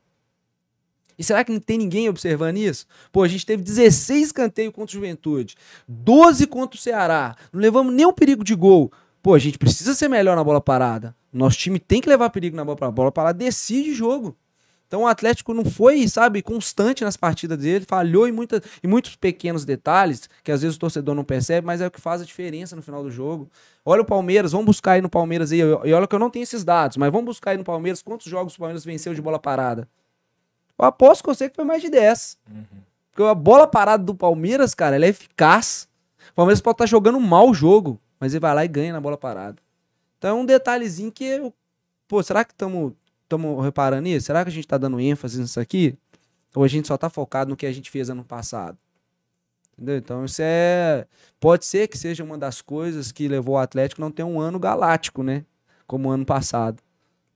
E 1.17 1.23
será 1.23 1.43
que 1.43 1.51
não 1.51 1.59
tem 1.59 1.77
ninguém 1.77 2.09
observando 2.09 2.57
isso? 2.57 2.85
Pô, 3.11 3.23
a 3.23 3.27
gente 3.27 3.45
teve 3.45 3.63
16 3.63 4.31
canteios 4.31 4.73
contra 4.73 4.91
o 4.91 4.99
Juventude, 4.99 5.55
12 5.87 6.45
contra 6.47 6.77
o 6.77 6.81
Ceará, 6.81 7.35
não 7.53 7.61
levamos 7.61 7.93
nenhum 7.93 8.11
perigo 8.11 8.43
de 8.43 8.53
gol. 8.53 8.91
Pô, 9.23 9.33
a 9.33 9.39
gente 9.39 9.57
precisa 9.57 9.93
ser 9.93 10.07
melhor 10.07 10.35
na 10.35 10.43
bola 10.43 10.61
parada. 10.61 11.15
Nosso 11.31 11.57
time 11.57 11.79
tem 11.79 12.01
que 12.01 12.09
levar 12.09 12.29
perigo 12.29 12.55
na 12.55 12.63
bola 12.63 12.77
parada. 12.77 12.93
A 12.93 12.95
bola 12.95 13.11
parada 13.11 13.39
decide 13.39 13.93
jogo. 13.93 14.37
Então 14.87 15.01
o 15.01 15.07
Atlético 15.07 15.53
não 15.53 15.65
foi, 15.65 16.07
sabe, 16.07 16.41
constante 16.41 17.03
nas 17.03 17.17
partidas 17.17 17.57
dele, 17.57 17.85
falhou 17.87 18.27
em, 18.27 18.31
muita, 18.31 18.61
em 18.83 18.87
muitos 18.87 19.15
pequenos 19.15 19.65
detalhes, 19.65 20.29
que 20.43 20.51
às 20.51 20.61
vezes 20.61 20.77
o 20.77 20.79
torcedor 20.79 21.15
não 21.15 21.23
percebe, 21.23 21.65
mas 21.65 21.81
é 21.81 21.87
o 21.87 21.91
que 21.91 21.99
faz 21.99 22.21
a 22.21 22.25
diferença 22.25 22.75
no 22.75 22.81
final 22.81 23.01
do 23.01 23.09
jogo. 23.09 23.49
Olha 23.83 24.01
o 24.01 24.05
Palmeiras, 24.05 24.51
vamos 24.51 24.67
buscar 24.67 24.93
aí 24.93 25.01
no 25.01 25.09
Palmeiras 25.09 25.51
aí, 25.51 25.59
e 25.59 25.93
olha 25.93 26.07
que 26.07 26.15
eu 26.15 26.19
não 26.19 26.29
tenho 26.29 26.43
esses 26.43 26.63
dados, 26.63 26.97
mas 26.97 27.11
vamos 27.11 27.25
buscar 27.25 27.51
aí 27.51 27.57
no 27.57 27.63
Palmeiras 27.63 28.01
quantos 28.01 28.27
jogos 28.27 28.55
o 28.55 28.59
Palmeiras 28.59 28.85
venceu 28.85 29.13
de 29.13 29.21
bola 29.21 29.39
parada. 29.39 29.87
Eu 30.77 30.85
aposto 30.85 31.23
com 31.23 31.33
você 31.33 31.49
que 31.49 31.55
foi 31.55 31.65
mais 31.65 31.81
de 31.81 31.89
10. 31.89 32.37
Uhum. 32.49 32.63
Porque 33.11 33.23
a 33.23 33.33
bola 33.33 33.65
parada 33.65 34.03
do 34.03 34.13
Palmeiras, 34.13 34.75
cara, 34.75 34.97
ela 34.97 35.05
é 35.05 35.09
eficaz. 35.09 35.87
O 36.31 36.35
Palmeiras 36.35 36.59
pode 36.61 36.75
estar 36.75 36.83
tá 36.83 36.89
jogando 36.89 37.19
mal 37.19 37.49
o 37.49 37.53
jogo, 37.53 37.99
mas 38.19 38.33
ele 38.33 38.41
vai 38.41 38.53
lá 38.53 38.65
e 38.65 38.67
ganha 38.67 38.91
na 38.91 38.99
bola 38.99 39.17
parada. 39.17 39.55
Então 40.17 40.37
é 40.37 40.41
um 40.41 40.45
detalhezinho 40.45 41.11
que, 41.11 41.23
eu, 41.23 41.53
pô, 42.07 42.21
será 42.21 42.43
que 42.43 42.51
estamos 42.51 42.93
reparando 43.63 44.03
nisso? 44.03 44.27
Será 44.27 44.43
que 44.43 44.49
a 44.49 44.53
gente 44.53 44.65
está 44.65 44.77
dando 44.77 44.99
ênfase 44.99 45.39
nisso 45.39 45.59
aqui? 45.59 45.97
Ou 46.55 46.63
a 46.63 46.67
gente 46.67 46.87
só 46.87 46.95
está 46.95 47.09
focado 47.09 47.49
no 47.49 47.55
que 47.55 47.65
a 47.65 47.71
gente 47.71 47.89
fez 47.91 48.09
ano 48.09 48.23
passado? 48.23 48.77
Entendeu? 49.73 49.97
Então 49.97 50.23
isso 50.23 50.41
é. 50.41 51.05
Pode 51.39 51.65
ser 51.65 51.87
que 51.87 51.97
seja 51.97 52.23
uma 52.23 52.37
das 52.37 52.61
coisas 52.61 53.11
que 53.11 53.27
levou 53.27 53.55
o 53.55 53.57
Atlético 53.57 53.99
não 53.99 54.09
ter 54.09 54.23
um 54.23 54.39
ano 54.39 54.57
galáctico, 54.57 55.21
né? 55.21 55.43
Como 55.85 56.07
o 56.07 56.11
ano 56.11 56.25
passado. 56.25 56.81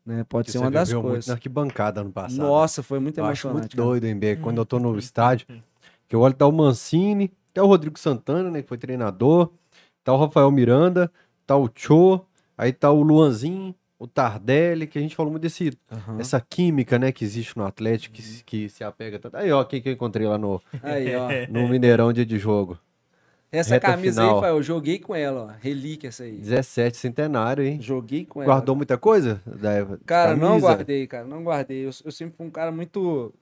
Né? 0.05 0.23
Pode 0.23 0.45
Porque 0.45 0.51
ser 0.53 0.57
uma 0.59 0.71
das 0.71 0.91
coisas. 0.91 1.11
Muito 1.11 1.27
na 1.27 1.33
arquibancada 1.33 2.01
ano 2.01 2.11
passado. 2.11 2.37
Nossa, 2.37 2.81
foi 2.81 2.99
muito 2.99 3.19
eu 3.19 3.25
emocionante. 3.25 3.57
Acho 3.57 3.75
muito 3.75 3.75
doido, 3.75 4.05
hein, 4.05 4.17
B? 4.17 4.37
Quando 4.37 4.57
eu 4.57 4.65
tô 4.65 4.79
no 4.79 4.97
estádio, 4.97 5.47
que 6.07 6.15
eu 6.15 6.21
olho 6.21 6.33
tá 6.33 6.47
o 6.47 6.51
Mancini, 6.51 7.31
tá 7.53 7.61
o 7.61 7.67
Rodrigo 7.67 7.99
Santana, 7.99 8.49
né, 8.49 8.61
que 8.61 8.67
foi 8.67 8.77
treinador, 8.77 9.51
tá 10.03 10.13
o 10.13 10.17
Rafael 10.17 10.49
Miranda, 10.49 11.11
tá 11.45 11.57
o 11.57 11.69
Cho, 11.73 12.21
aí 12.57 12.71
tá 12.71 12.89
o 12.89 13.03
Luanzinho, 13.03 13.75
o 13.99 14.07
Tardelli, 14.07 14.87
que 14.87 14.97
a 14.97 15.01
gente 15.01 15.15
falou 15.15 15.29
muito 15.29 15.43
desse, 15.43 15.77
uhum. 15.91 16.19
essa 16.19 16.39
química, 16.39 16.97
né, 16.97 17.11
que 17.11 17.25
existe 17.25 17.57
no 17.57 17.65
Atlético, 17.65 18.15
que, 18.15 18.43
que 18.45 18.69
se 18.69 18.81
apega 18.81 19.19
tanto. 19.19 19.35
Aí, 19.35 19.51
ó, 19.51 19.61
quem 19.65 19.81
que 19.81 19.89
eu 19.89 19.93
encontrei 19.93 20.25
lá 20.25 20.37
no, 20.37 20.61
aí, 20.81 21.13
ó. 21.15 21.27
no 21.51 21.67
Mineirão 21.67 22.13
dia 22.13 22.25
de 22.25 22.39
jogo. 22.39 22.79
Essa 23.51 23.73
Reta 23.73 23.87
camisa 23.87 24.21
final. 24.21 24.43
aí, 24.43 24.51
eu 24.51 24.63
joguei 24.63 24.99
com 24.99 25.13
ela, 25.13 25.41
ó. 25.41 25.59
Relíquia 25.59 26.07
essa 26.07 26.23
aí. 26.23 26.37
17 26.37 26.95
centenário, 26.95 27.63
hein? 27.63 27.81
Joguei 27.81 28.23
com 28.23 28.41
ela. 28.41 28.53
Guardou 28.53 28.75
muita 28.75 28.97
coisa? 28.97 29.41
Da 29.45 29.85
cara, 30.05 30.29
camisa? 30.29 30.47
não 30.47 30.59
guardei, 30.59 31.07
cara, 31.07 31.25
não 31.25 31.43
guardei. 31.43 31.79
Eu, 31.85 31.91
eu 32.05 32.11
sempre 32.11 32.37
fui 32.37 32.45
um 32.45 32.51
cara 32.51 32.71
muito 32.71 33.33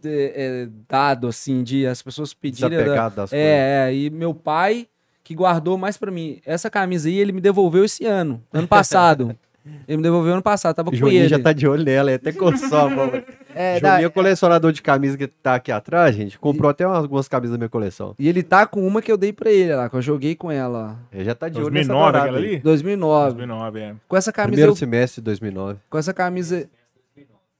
de, 0.00 0.32
é, 0.34 0.68
dado, 0.86 1.26
assim, 1.26 1.64
de 1.64 1.86
as 1.86 2.02
pessoas 2.02 2.32
pedirem. 2.32 2.70
Desapegado 2.70 3.16
das 3.16 3.32
é. 3.32 3.88
É, 3.88 3.94
e 3.94 4.10
meu 4.10 4.34
pai 4.34 4.86
que 5.24 5.34
guardou 5.34 5.76
mais 5.76 5.96
para 5.96 6.12
mim. 6.12 6.40
Essa 6.46 6.70
camisa 6.70 7.08
aí 7.08 7.18
ele 7.18 7.32
me 7.32 7.40
devolveu 7.40 7.84
esse 7.84 8.04
ano, 8.04 8.40
ano 8.52 8.68
passado. 8.68 9.36
Ele 9.88 9.96
me 9.98 10.02
devolveu 10.02 10.32
ano 10.32 10.42
passado, 10.42 10.74
tava 10.74 10.90
com 10.90 10.96
Juninho 10.96 11.20
ele. 11.22 11.28
já 11.28 11.38
tá 11.38 11.52
de 11.52 11.66
olho 11.66 11.84
nela, 11.84 12.14
até 12.14 12.32
coçou 12.32 12.78
a 12.78 12.88
mão. 12.90 13.10
É, 13.54 13.78
Juninho, 13.80 14.06
é 14.06 14.10
colecionador 14.10 14.72
de 14.72 14.82
camisa 14.82 15.16
que 15.16 15.26
tá 15.26 15.54
aqui 15.56 15.70
atrás, 15.72 16.14
gente, 16.14 16.38
comprou 16.38 16.70
e... 16.70 16.72
até 16.72 16.84
algumas 16.84 17.28
camisas 17.28 17.52
da 17.52 17.58
minha 17.58 17.68
coleção. 17.68 18.14
E 18.18 18.28
ele 18.28 18.42
tá 18.42 18.66
com 18.66 18.86
uma 18.86 19.00
que 19.02 19.10
eu 19.10 19.16
dei 19.16 19.32
pra 19.32 19.50
ele 19.50 19.74
lá, 19.74 19.88
que 19.88 19.96
eu 19.96 20.02
joguei 20.02 20.34
com 20.34 20.50
ela. 20.50 20.98
Ele 21.12 21.24
já 21.24 21.34
tá 21.34 21.48
de 21.48 21.54
2009, 21.60 22.00
olho 22.02 22.12
nessa 22.12 22.24
aquela 22.24 22.38
ali? 22.38 22.58
2009. 22.60 23.34
2009, 23.36 23.80
é. 23.80 23.94
Com 24.08 24.16
essa 24.16 24.32
camisa... 24.32 24.50
Primeiro 24.52 24.72
eu... 24.72 24.76
semestre 24.76 25.20
de 25.20 25.24
2009. 25.24 25.78
Com 25.88 25.98
essa 25.98 26.12
camisa... 26.14 26.68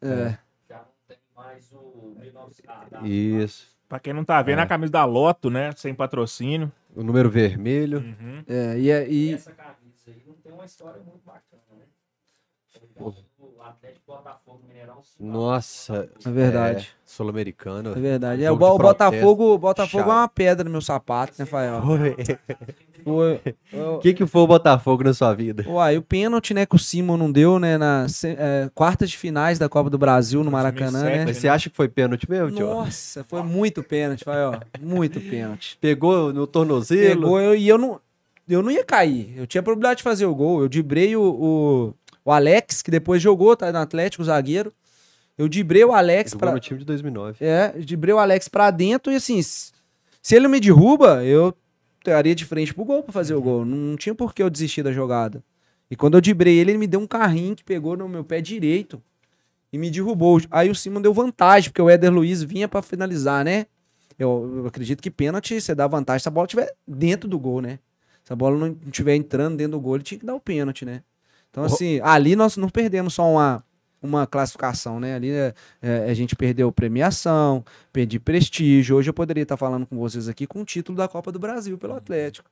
É. 0.03 0.37
faz 1.35 1.73
o 1.73 2.15
1900. 2.21 2.63
Ah, 2.69 2.85
da- 2.91 3.01
Isso. 3.09 3.67
Pra 3.89 3.99
quem 4.01 4.13
não 4.13 4.25
tá 4.25 4.43
vendo, 4.43 4.59
É. 4.59 4.63
a 4.63 4.67
camisa 4.67 4.93
da 4.93 5.05
Loto, 5.05 5.49
né? 5.49 5.73
Sem 5.77 5.95
patrocínio. 5.95 6.71
O 6.95 7.03
número 7.03 7.31
vermelho. 7.31 7.99
Uhum. 7.99 8.43
É, 8.49 8.79
e, 8.79 8.91
é- 8.91 9.09
E 9.09 9.31
e 9.31 9.35
essa 9.35 9.53
camisa 9.53 10.09
aí 10.09 10.23
não 10.27 10.35
tem 10.35 10.53
uma 10.53 10.65
história 10.65 11.01
muito 11.03 11.21
bacana, 11.25 11.63
né? 11.73 11.85
O 11.85 11.85
Atlético 11.85 11.85
Botafogo 11.85 11.85
Mineirão. 11.87 12.67
se 12.69 12.76
Nossa. 15.19 16.09
é 16.25 16.31
verdade. 16.31 16.89
é, 16.93 16.97
Sul-americano. 17.05 17.93
É 17.93 18.01
verdade. 18.01 18.45
É, 18.45 18.51
o. 18.51 18.57
Botafogo, 18.57 19.55
o 19.55 19.59
Botafogo 19.59 20.11
é 20.11 20.15
uma 20.15 20.29
pedra 20.29 20.65
no 20.65 20.71
meu 20.71 20.81
sapato, 20.81 21.35
né, 21.39 21.47
Fael? 21.47 21.83
Foi. 23.03 23.41
O 23.73 23.99
que, 24.01 24.15
que 24.15 24.27
foi 24.27 24.43
o 24.43 24.47
Botafogo 24.47 25.05
na 25.05 25.15
sua 25.15 25.33
vida? 25.35 25.65
Uai, 25.69 25.97
o 25.97 26.03
pênalti, 26.03 26.53
né, 26.53 26.67
que 26.67 26.77
o 26.77 26.79
Simon 26.79 27.17
não 27.17 27.33
deu, 27.33 27.59
né, 27.59 27.79
na 27.79 28.07
é, 28.25 28.71
quartas 28.75 29.11
de 29.11 29.17
finais 29.17 29.59
da 29.59 29.69
Copa 29.69 29.89
do 29.89 29.99
Brasil 29.99 30.45
no 30.45 30.51
Maracanã, 30.51 31.01
2007, 31.01 31.19
né? 31.19 31.25
Mas 31.27 31.37
você 31.39 31.49
acha 31.49 31.71
que 31.71 31.77
foi 31.77 31.89
pênalti 31.89 32.29
mesmo, 32.29 32.51
tio? 32.51 32.67
Nossa, 32.67 33.25
foi 33.25 33.43
muito 33.43 33.83
pênalti, 33.83 34.25
Fael. 34.25 34.61
Muito 34.81 35.21
pênalti. 35.21 35.79
Pegou 35.81 36.33
no 36.33 36.47
tornozelo? 36.47 37.23
Pegou 37.23 37.41
eu, 37.41 37.55
e 37.55 37.69
eu 37.69 37.79
não, 37.79 38.01
eu 38.49 38.63
não 38.63 38.71
ia 38.71 38.85
cair. 38.85 39.33
Eu 39.37 39.47
tinha 39.47 39.63
probabilidade 39.63 39.99
de 39.99 40.05
fazer 40.05 40.27
o 40.27 40.35
gol. 40.35 40.61
Eu 40.61 40.69
dibrei 40.69 41.17
o, 41.17 41.23
o, 41.23 41.95
o 42.27 42.33
Alex, 42.33 42.83
que 42.83 42.91
depois 42.91 43.23
jogou, 43.23 43.57
tá 43.57 43.71
no 43.71 43.79
Atlético, 43.79 44.25
zagueiro. 44.25 44.75
Eu 45.39 45.47
dibrei 45.47 45.85
o 45.85 45.93
Alex 45.93 46.35
pra, 46.35 46.51
no 46.51 46.59
time 46.59 46.81
de 46.81 46.85
2009. 46.85 47.37
É, 47.45 47.73
dibrei 47.79 48.13
o 48.13 48.19
Alex 48.19 48.49
pra 48.49 48.69
dentro 48.73 49.13
e 49.13 49.15
assim, 49.15 49.41
se 49.41 49.73
ele 50.35 50.49
me 50.49 50.59
derruba, 50.59 51.25
eu 51.25 51.57
estaria 52.01 52.35
de 52.35 52.45
frente 52.45 52.75
pro 52.75 52.85
gol 52.85 53.05
pra 53.05 53.13
fazer 53.13 53.37
o 53.37 53.41
gol. 53.41 53.65
Não 53.65 53.97
tinha 53.97 54.13
por 54.13 54.35
que 54.35 54.43
eu 54.43 54.51
desistir 54.51 54.83
da 54.83 54.91
jogada. 54.91 55.41
E 55.89 55.95
quando 55.95 56.15
eu 56.15 56.21
dibrei 56.21 56.59
ele, 56.59 56.73
ele 56.73 56.79
me 56.79 56.89
deu 56.89 56.99
um 56.99 57.07
carrinho 57.07 57.55
que 57.55 57.63
pegou 57.63 57.97
no 57.97 58.09
meu 58.09 58.25
pé 58.25 58.41
direito 58.41 59.01
e 59.73 59.79
me 59.79 59.89
derrubou. 59.89 60.41
Aí 60.51 60.69
o 60.69 60.75
Simon 60.75 61.01
deu 61.01 61.15
vantagem, 61.15 61.71
porque 61.71 61.81
o 61.83 61.89
Éder 61.89 62.13
Luiz 62.13 62.43
vinha 62.43 62.67
pra 62.67 62.83
finalizar, 62.83 63.45
né? 63.45 63.67
Eu, 64.19 64.53
eu 64.57 64.67
acredito 64.67 65.01
que 65.01 65.13
pênalti 65.13 65.61
você 65.61 65.77
dá 65.77 65.87
vantagem 65.87 66.25
se 66.25 66.29
a 66.29 66.33
bola 66.33 66.47
estiver 66.47 66.75
dentro 66.89 67.29
do 67.29 67.39
gol, 67.39 67.61
né? 67.61 67.79
Se 68.25 68.33
a 68.33 68.37
bola 68.37 68.59
não 68.59 68.77
estiver 68.85 69.15
entrando 69.15 69.59
dentro 69.59 69.79
do 69.79 69.81
gol, 69.81 69.95
ele 69.95 70.03
tinha 70.03 70.19
que 70.19 70.27
dar 70.27 70.35
o 70.35 70.41
pênalti, 70.41 70.85
né? 70.85 71.03
Então, 71.57 71.65
assim, 71.65 71.99
ali 72.03 72.37
nós 72.37 72.57
não 72.59 72.69
perdemos 72.69 73.15
só 73.15 73.31
uma, 73.33 73.65
uma 74.03 74.27
classificação, 74.27 75.01
né? 75.01 75.15
Ali 75.15 75.31
é, 75.31 75.55
é, 75.81 76.11
a 76.11 76.13
gente 76.13 76.37
perdeu 76.37 76.71
premiação, 76.71 77.65
perdi 77.91 78.21
prestígio. 78.21 78.95
Hoje 78.97 79.09
eu 79.09 79.15
poderia 79.15 79.43
estar 79.43 79.57
falando 79.57 79.87
com 79.87 79.97
vocês 79.97 80.29
aqui 80.29 80.47
com 80.47 80.61
o 80.61 80.65
título 80.67 80.99
da 80.99 81.09
Copa 81.09 81.33
do 81.33 81.39
Brasil 81.39 81.79
pelo 81.79 81.95
Atlético. 81.95 82.51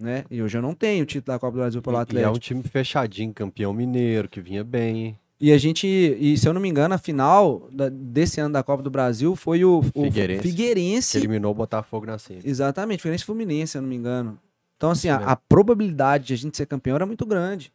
Né? 0.00 0.24
E 0.30 0.40
hoje 0.40 0.56
eu 0.56 0.62
não 0.62 0.72
tenho 0.74 1.02
o 1.02 1.06
título 1.06 1.34
da 1.34 1.38
Copa 1.40 1.52
do 1.56 1.58
Brasil 1.58 1.82
pelo 1.82 1.96
E- 1.96 1.98
E 1.98 2.00
é 2.00 2.02
Atlético. 2.02 2.36
um 2.36 2.38
time 2.38 2.62
fechadinho, 2.62 3.34
campeão 3.34 3.72
mineiro, 3.72 4.28
que 4.28 4.40
vinha 4.40 4.62
bem. 4.62 5.18
E 5.40 5.50
a 5.52 5.58
gente, 5.58 5.86
e 5.88 6.38
se 6.38 6.48
eu 6.48 6.52
não 6.54 6.60
me 6.60 6.68
engano, 6.68 6.94
a 6.94 6.98
final 6.98 7.68
da- 7.72 7.88
desse 7.88 8.40
ano 8.40 8.52
da 8.52 8.62
Copa 8.62 8.84
do 8.84 8.90
Brasil 8.90 9.34
foi 9.34 9.64
o, 9.64 9.80
o 9.94 10.02
Figueirense. 10.04 10.42
Figueirense. 10.42 11.12
Que 11.12 11.18
eliminou 11.18 11.50
o 11.50 11.54
Botafogo 11.54 12.06
na 12.06 12.18
semi. 12.18 12.40
Exatamente, 12.44 13.00
Figueirense 13.02 13.24
Fluminense, 13.24 13.72
se 13.72 13.78
eu 13.78 13.82
não 13.82 13.88
me 13.88 13.96
engano. 13.96 14.38
Então, 14.76 14.90
assim, 14.92 15.08
a, 15.08 15.16
a 15.16 15.34
probabilidade 15.34 16.26
de 16.28 16.34
a 16.34 16.36
gente 16.36 16.56
ser 16.56 16.66
campeão 16.66 16.94
era 16.94 17.04
muito 17.04 17.26
grande. 17.26 17.72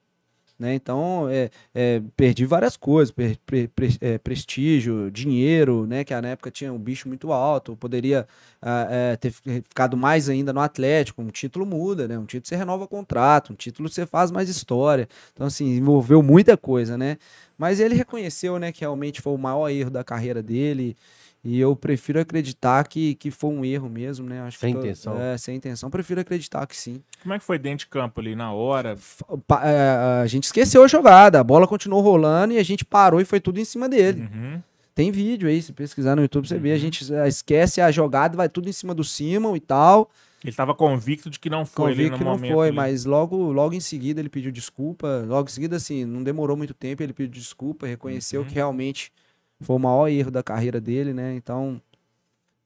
Né? 0.64 0.76
Então, 0.76 1.28
é, 1.30 1.50
é, 1.76 2.02
perdi 2.16 2.46
várias 2.46 2.78
coisas, 2.78 3.12
per- 3.12 3.38
pre- 3.46 3.98
é, 4.00 4.18
prestígio, 4.18 5.12
dinheiro, 5.12 5.86
né? 5.86 6.06
Que 6.06 6.20
na 6.22 6.30
época 6.30 6.50
tinha 6.50 6.72
um 6.72 6.80
bicho 6.80 7.10
muito 7.10 7.34
alto, 7.34 7.76
poderia 7.76 8.26
ah, 8.62 8.88
é, 8.90 9.16
ter 9.18 9.30
fi- 9.32 9.62
ficado 9.62 9.98
mais 9.98 10.30
ainda 10.30 10.54
no 10.54 10.62
Atlético. 10.62 11.22
Um 11.22 11.28
título 11.28 11.66
muda, 11.66 12.08
né? 12.08 12.18
Um 12.18 12.26
título 12.26 12.48
você 12.48 12.56
renova 12.56 12.88
contrato, 12.88 13.52
um 13.52 13.56
título 13.58 13.90
você 13.90 14.06
faz 14.06 14.32
mais 14.32 14.48
história. 14.48 15.10
Então, 15.34 15.48
assim, 15.48 15.66
envolveu 15.76 16.24
muita 16.24 16.56
coisa, 16.56 16.98
né? 16.98 17.18
Mas 17.58 17.82
ele 17.82 17.94
reconheceu, 17.96 18.58
né, 18.58 18.72
que 18.72 18.82
realmente 18.82 19.20
foi 19.22 19.34
o 19.34 19.38
maior 19.38 19.68
erro 19.70 19.90
da 19.90 20.02
carreira 20.04 20.42
dele. 20.42 20.96
E 21.44 21.60
eu 21.60 21.76
prefiro 21.76 22.20
acreditar 22.22 22.88
que, 22.88 23.16
que 23.16 23.30
foi 23.30 23.50
um 23.50 23.66
erro 23.66 23.90
mesmo, 23.90 24.26
né? 24.30 24.42
Acho 24.44 24.58
Sem 24.60 24.74
que 24.74 24.80
tô- 24.80 24.86
intenção. 24.86 25.20
É, 25.22 25.38
sem 25.38 25.56
intenção. 25.58 25.90
Prefiro 25.90 26.22
acreditar 26.22 26.66
que 26.66 26.76
sim. 26.78 27.02
Como 27.22 27.34
é 27.34 27.40
que 27.40 27.44
foi 27.44 27.60
dentro 27.60 27.80
de 27.86 27.88
campo 27.88 28.22
ali 28.22 28.34
na 28.34 28.54
hora? 28.54 28.92
F- 28.94 29.24
pa- 29.46 29.62
é, 29.66 30.22
a 30.22 30.26
gente 30.28 30.46
esqueceu 30.46 30.84
a 30.84 30.88
jogada, 30.88 31.42
a 31.42 31.44
bola 31.44 31.68
continuou 31.68 32.02
rolando 32.02 32.54
e 32.54 32.58
a 32.58 32.64
gente 32.64 32.86
parou 32.86 33.20
e 33.20 33.26
foi 33.26 33.42
tudo 33.42 33.60
em 33.60 33.66
cima 33.66 33.90
dele. 33.90 34.22
Uhum. 34.22 34.62
Tem 34.96 35.12
vídeo 35.12 35.50
aí, 35.50 35.62
se 35.62 35.74
pesquisar 35.74 36.16
no 36.16 36.22
YouTube, 36.22 36.48
você 36.48 36.58
vê. 36.58 36.72
A 36.72 36.78
gente 36.78 37.14
é, 37.14 37.28
esquece 37.28 37.82
a 37.82 37.92
jogada, 37.92 38.38
vai 38.38 38.48
tudo 38.48 38.70
em 38.70 38.74
cima 38.74 38.94
do 38.94 39.04
Simon 39.04 39.56
e 39.56 39.60
tal. 39.60 40.10
Ele 40.46 40.56
tava 40.56 40.74
convicto 40.74 41.30
de 41.30 41.40
que 41.40 41.50
não 41.50 41.66
foi 41.66 41.92
ali 41.92 41.96
Convicto 42.10 42.12
no 42.12 42.18
que 42.38 42.48
não 42.48 42.54
foi, 42.56 42.68
ali. 42.68 42.76
mas 42.78 43.04
logo, 43.04 43.52
logo 43.52 43.74
em 43.74 43.80
seguida 43.82 44.22
ele 44.22 44.30
pediu 44.30 44.52
desculpa. 44.52 45.26
Logo 45.28 45.50
em 45.50 45.52
seguida, 45.52 45.76
assim, 45.76 46.06
não 46.06 46.24
demorou 46.24 46.56
muito 46.56 46.74
tempo, 46.74 47.02
ele 47.04 47.12
pediu 47.12 47.32
desculpa, 47.34 47.86
reconheceu 47.88 48.42
Uhum. 48.42 48.48
que 48.48 48.54
realmente 48.54 49.12
foi 49.62 49.76
o 49.76 49.80
maior 49.80 50.08
erro 50.08 50.32
da 50.32 50.44
carreira 50.44 50.80
dele, 50.82 51.14
né? 51.14 51.36
Então, 51.36 51.82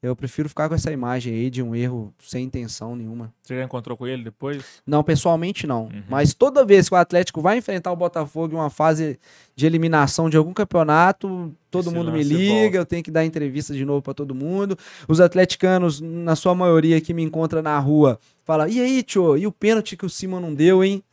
eu 0.02 0.16
prefiro 0.16 0.48
ficar 0.48 0.70
com 0.70 0.76
essa 0.76 0.92
imagem 0.92 1.34
aí 1.34 1.50
de 1.50 1.62
um 1.64 1.76
erro 1.76 2.14
sem 2.20 2.46
intenção 2.46 2.96
nenhuma. 2.96 3.34
Você 3.42 3.58
já 3.58 3.64
encontrou 3.64 3.98
com 3.98 4.06
ele 4.06 4.24
depois? 4.24 4.64
Não, 4.86 5.04
pessoalmente 5.04 5.66
não. 5.66 5.86
Uhum. 5.86 6.04
Mas 6.08 6.34
toda 6.36 6.64
vez 6.64 6.88
que 6.88 6.94
o 6.94 6.98
Atlético 6.98 7.42
vai 7.42 7.58
enfrentar 7.58 7.92
o 7.92 7.96
Botafogo 7.96 8.54
em 8.54 8.58
uma 8.58 8.70
fase 8.70 9.20
de 9.56 9.66
eliminação 9.66 10.30
de 10.30 10.38
algum 10.38 10.54
campeonato, 10.54 11.52
todo 11.72 11.88
Esse 11.88 11.96
mundo 11.96 12.12
me 12.12 12.22
liga, 12.24 12.54
volta. 12.62 12.78
eu 12.78 12.86
tenho 12.86 13.04
que 13.04 13.10
dar 13.12 13.26
entrevista 13.26 13.74
de 13.74 13.84
novo 13.84 14.02
pra 14.04 14.14
todo 14.14 14.36
mundo. 14.36 14.78
Os 15.08 15.20
atleticanos, 15.20 16.00
na 16.00 16.36
sua 16.36 16.54
maioria 16.54 17.02
que 17.02 17.14
me 17.14 17.24
encontra 17.24 17.62
na 17.64 17.78
rua, 17.80 18.20
fala: 18.46 18.70
"E 18.70 18.80
aí, 18.80 19.02
tio, 19.02 19.36
e 19.36 19.48
o 19.48 19.52
pênalti 19.52 19.98
que 19.98 20.06
o 20.06 20.10
Simon 20.10 20.40
não 20.40 20.54
deu, 20.54 20.84
hein?" 20.84 21.04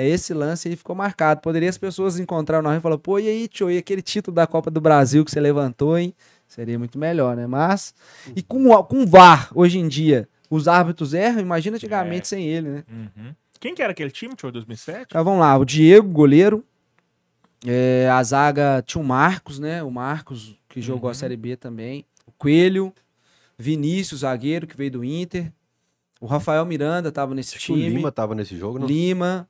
É 0.00 0.06
esse 0.08 0.32
lance 0.32 0.68
aí 0.68 0.76
ficou 0.76 0.94
marcado. 0.94 1.40
Poderia 1.40 1.68
as 1.68 1.76
pessoas 1.76 2.20
encontrar 2.20 2.62
na 2.62 2.68
rua 2.68 2.78
e 2.78 2.80
falar: 2.80 2.98
"Pô, 2.98 3.18
e 3.18 3.26
aí, 3.26 3.48
tio, 3.48 3.68
e 3.70 3.78
aquele 3.78 4.00
título 4.00 4.32
da 4.34 4.46
Copa 4.46 4.70
do 4.70 4.80
Brasil 4.80 5.24
que 5.24 5.30
você 5.30 5.40
levantou, 5.40 5.98
hein?" 5.98 6.14
Seria 6.46 6.78
muito 6.78 6.96
melhor, 6.98 7.36
né? 7.36 7.46
Mas 7.48 7.92
e 8.36 8.40
com 8.42 8.68
o- 8.70 8.84
com 8.84 9.02
o 9.02 9.06
VAR 9.06 9.50
hoje 9.54 9.78
em 9.78 9.88
dia, 9.88 10.28
os 10.48 10.68
árbitros 10.68 11.14
erram, 11.14 11.40
imagina 11.40 11.76
antigamente 11.76 12.22
É. 12.22 12.24
sem 12.26 12.44
ele, 12.46 12.68
né? 12.68 12.84
Uhum. 12.88 13.34
Quem 13.58 13.74
que 13.74 13.82
era 13.82 13.90
aquele 13.90 14.10
time, 14.12 14.36
tio, 14.36 14.52
2007? 14.52 15.08
Ah, 15.16 15.22
vamos 15.22 15.40
lá, 15.40 15.56
o 15.58 15.64
Diego, 15.64 16.08
goleiro. 16.08 16.64
É, 17.66 18.08
a 18.12 18.22
zaga 18.22 18.80
tinha 18.86 19.02
o 19.02 19.04
Marcos, 19.04 19.58
né? 19.58 19.82
O 19.82 19.90
Marcos, 19.90 20.56
que 20.68 20.80
jogou 20.80 21.06
Uhum. 21.06 21.10
a 21.10 21.14
Série 21.14 21.36
B 21.36 21.56
também. 21.56 22.04
O 22.24 22.30
Coelho. 22.32 22.92
Vinícius, 23.58 24.20
zagueiro, 24.20 24.68
que 24.68 24.76
veio 24.76 24.92
do 24.92 25.04
Inter. 25.04 25.52
O 26.20 26.26
Rafael 26.26 26.64
Miranda 26.64 27.10
tava 27.10 27.34
nesse 27.34 27.56
Acho 27.56 27.66
que 27.66 27.72
o 27.72 27.76
time. 27.76 27.88
Lima 27.88 28.12
tava 28.12 28.32
nesse 28.34 28.56
jogo, 28.56 28.78
não? 28.78 28.86
Lima. 28.86 29.48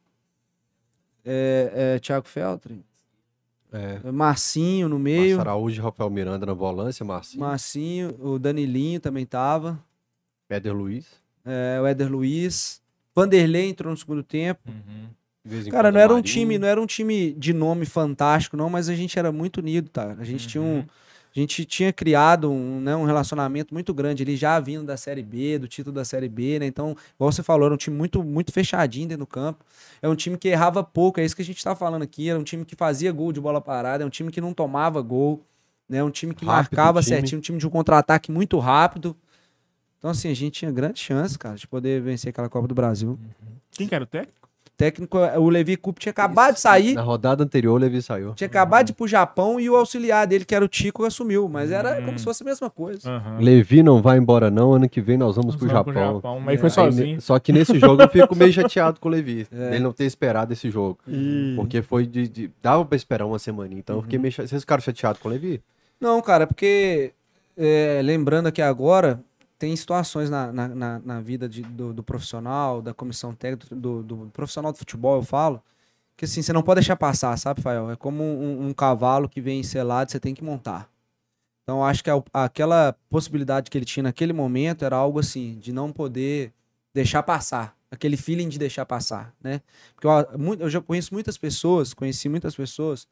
É, 1.30 1.94
é, 1.96 1.98
Thiago 1.98 2.26
Feltrin. 2.26 2.82
É. 3.70 4.10
Marcinho 4.10 4.88
no 4.88 4.98
meio. 4.98 5.36
Márcio 5.36 5.40
Araújo 5.40 5.80
e 5.80 5.84
Rafael 5.84 6.08
Miranda 6.08 6.46
na 6.46 6.54
volância, 6.54 7.04
Marcinho. 7.04 7.40
Marcinho. 7.40 8.16
O 8.18 8.38
Danilinho 8.38 8.98
também 8.98 9.26
tava. 9.26 9.78
Éder 10.48 10.74
Luiz. 10.74 11.06
É, 11.44 11.78
o 11.80 11.86
Éder 11.86 12.10
Luiz. 12.10 12.80
Vanderlei 13.14 13.68
entrou 13.68 13.90
no 13.90 13.96
segundo 13.96 14.22
tempo. 14.22 14.60
Uhum. 14.66 15.08
De 15.44 15.50
vez 15.50 15.66
em 15.66 15.70
Cara, 15.70 15.90
não 15.90 16.00
era 16.00 16.12
um 16.12 16.16
Marinho. 16.16 16.32
time, 16.32 16.58
não 16.58 16.68
era 16.68 16.80
um 16.80 16.86
time 16.86 17.32
de 17.32 17.52
nome 17.52 17.84
fantástico, 17.84 18.56
não, 18.56 18.70
mas 18.70 18.88
a 18.88 18.94
gente 18.94 19.18
era 19.18 19.30
muito 19.30 19.58
unido, 19.58 19.88
tá? 19.90 20.16
A 20.18 20.24
gente 20.24 20.46
tinha 20.46 20.62
um. 20.62 20.84
Uhum. 21.38 21.44
A 21.44 21.46
gente 21.46 21.64
tinha 21.64 21.92
criado 21.92 22.50
um, 22.50 22.80
né, 22.80 22.96
um 22.96 23.04
relacionamento 23.04 23.72
muito 23.72 23.94
grande. 23.94 24.22
Ele 24.22 24.36
já 24.36 24.58
vindo 24.58 24.84
da 24.84 24.96
Série 24.96 25.22
B, 25.22 25.58
do 25.58 25.68
título 25.68 25.94
da 25.94 26.04
Série 26.04 26.28
B, 26.28 26.58
né? 26.58 26.66
Então, 26.66 26.96
igual 27.14 27.30
você 27.30 27.42
falou, 27.42 27.66
era 27.66 27.74
um 27.74 27.78
time 27.78 27.96
muito, 27.96 28.22
muito 28.24 28.52
fechadinho 28.52 29.08
dentro 29.08 29.24
do 29.24 29.26
campo. 29.26 29.64
É 30.02 30.08
um 30.08 30.16
time 30.16 30.36
que 30.36 30.48
errava 30.48 30.82
pouco, 30.82 31.20
é 31.20 31.24
isso 31.24 31.36
que 31.36 31.42
a 31.42 31.44
gente 31.44 31.62
tá 31.62 31.74
falando 31.76 32.02
aqui. 32.02 32.28
Era 32.28 32.38
um 32.38 32.44
time 32.44 32.64
que 32.64 32.74
fazia 32.74 33.12
gol 33.12 33.32
de 33.32 33.40
bola 33.40 33.60
parada, 33.60 34.02
é 34.02 34.06
um 34.06 34.10
time 34.10 34.30
que 34.30 34.40
não 34.40 34.52
tomava 34.52 35.00
gol, 35.00 35.44
né? 35.88 36.02
Um 36.02 36.10
time 36.10 36.34
que 36.34 36.44
Rápido 36.44 36.76
marcava 36.76 37.00
time. 37.00 37.16
certinho, 37.16 37.38
um 37.38 37.42
time 37.42 37.58
de 37.58 37.66
um 37.66 37.70
contra-ataque 37.70 38.32
muito 38.32 38.58
rápido. 38.58 39.16
Então, 39.98 40.10
assim, 40.10 40.30
a 40.30 40.34
gente 40.34 40.52
tinha 40.52 40.70
grande 40.70 41.00
chance, 41.00 41.38
cara, 41.38 41.56
de 41.56 41.66
poder 41.66 42.00
vencer 42.00 42.30
aquela 42.30 42.48
Copa 42.48 42.68
do 42.68 42.74
Brasil. 42.74 43.18
Quem 43.72 43.86
que 43.86 43.94
era 43.94 44.04
o 44.04 44.06
técnico? 44.06 44.37
O 44.78 44.84
técnico, 44.88 45.18
o 45.18 45.48
Levi 45.48 45.76
Coupe 45.76 45.98
tinha 45.98 46.12
acabado 46.12 46.54
de 46.54 46.60
sair. 46.60 46.94
Na 46.94 47.02
rodada 47.02 47.42
anterior, 47.42 47.74
o 47.74 47.76
Levi 47.78 48.00
saiu. 48.00 48.32
Tinha 48.34 48.46
acabado 48.46 48.86
de 48.86 48.92
ir 48.92 48.94
pro 48.94 49.08
Japão 49.08 49.58
e 49.58 49.68
o 49.68 49.74
auxiliar 49.74 50.24
dele, 50.24 50.44
que 50.44 50.54
era 50.54 50.64
o 50.64 50.68
Tico, 50.68 51.04
assumiu. 51.04 51.48
Mas 51.48 51.72
era 51.72 52.00
Hum. 52.00 52.04
como 52.04 52.16
se 52.20 52.24
fosse 52.24 52.44
a 52.44 52.46
mesma 52.46 52.70
coisa. 52.70 53.10
Aham. 53.10 53.38
Levi 53.40 53.82
não 53.82 54.00
vai 54.00 54.18
embora, 54.18 54.52
não. 54.52 54.74
Ano 54.74 54.88
que 54.88 55.00
vem 55.00 55.18
nós 55.18 55.34
vamos 55.34 55.56
pro 55.56 55.66
Vamos 55.66 55.92
Japão. 55.92 56.38
Mas 56.40 56.60
foi 56.60 56.68
É, 56.68 56.70
Aí, 56.70 56.74
sozinho. 56.92 57.14
ne- 57.16 57.20
só 57.20 57.36
que 57.40 57.52
nesse 57.52 57.76
jogo 57.76 58.00
eu 58.00 58.08
fico 58.08 58.36
meio 58.36 58.52
chateado 58.70 59.00
com 59.00 59.08
o 59.08 59.10
Levi. 59.10 59.48
É. 59.50 59.70
Ele 59.74 59.80
não 59.80 59.92
ter 59.92 60.04
esperado 60.04 60.52
esse 60.52 60.70
jogo. 60.70 60.96
Porque 61.56 61.82
foi 61.82 62.06
de, 62.06 62.28
de- 62.28 62.50
Dava 62.62 62.84
pra 62.84 62.94
esperar 62.94 63.26
uma 63.26 63.40
semana. 63.40 63.74
Então 63.74 63.96
eu 63.96 63.98
Uhum. 63.98 64.02
fiquei 64.04 64.18
meio 64.20 64.30
chateado. 64.30 64.50
Vocês 64.50 64.62
ficaram 64.62 64.80
chateados 64.80 65.20
com 65.20 65.26
o 65.28 65.32
Levi? 65.32 65.60
Não, 66.00 66.22
cara, 66.22 66.46
porque 66.46 67.10
é, 67.56 68.00
lembrando 68.04 68.46
aqui 68.46 68.62
agora, 68.62 69.18
tem 69.58 69.74
situações 69.76 70.30
na, 70.30 70.52
na, 70.52 70.68
na- 70.68 70.98
na 71.00 71.20
vida 71.20 71.48
de- 71.48 71.62
do, 71.62 71.92
do 71.92 72.02
profissional, 72.02 72.80
da 72.80 72.94
comissão 72.94 73.34
técnica, 73.34 73.74
do, 73.74 74.02
do 74.02 74.30
profissional 74.32 74.72
do 74.72 74.78
futebol, 74.78 75.16
eu 75.16 75.22
falo, 75.22 75.62
que 76.16 76.24
assim, 76.24 76.42
você 76.42 76.52
não 76.52 76.62
pode 76.62 76.80
deixar 76.80 76.96
passar, 76.96 77.36
sabe, 77.36 77.60
Fael? 77.62 77.90
É 77.90 77.96
como 77.96 78.22
um, 78.22 78.68
um 78.68 78.74
cavalo 78.74 79.28
que 79.28 79.40
vem 79.40 79.62
selado, 79.62 80.10
você 80.10 80.20
tem 80.20 80.34
que 80.34 80.44
montar. 80.44 80.88
Então, 81.64 81.84
acho 81.84 82.02
que 82.02 82.10
a- 82.10 82.22
aquela 82.32 82.94
possibilidade 83.10 83.70
que 83.70 83.76
ele 83.78 83.84
tinha 83.84 84.02
naquele 84.04 84.32
momento 84.32 84.84
era 84.84 84.96
algo 84.96 85.18
assim, 85.20 85.58
de 85.58 85.72
não 85.72 85.92
poder 85.92 86.52
deixar 86.94 87.22
passar. 87.22 87.76
Aquele 87.90 88.16
feeling 88.16 88.48
de 88.48 88.58
deixar 88.58 88.84
passar, 88.86 89.34
né? 89.42 89.62
Porque 89.94 90.06
eu, 90.06 90.54
eu 90.60 90.70
já 90.70 90.80
conheço 90.80 91.12
muitas 91.14 91.38
pessoas, 91.38 91.94
conheci 91.94 92.28
muitas 92.28 92.54
pessoas 92.54 93.06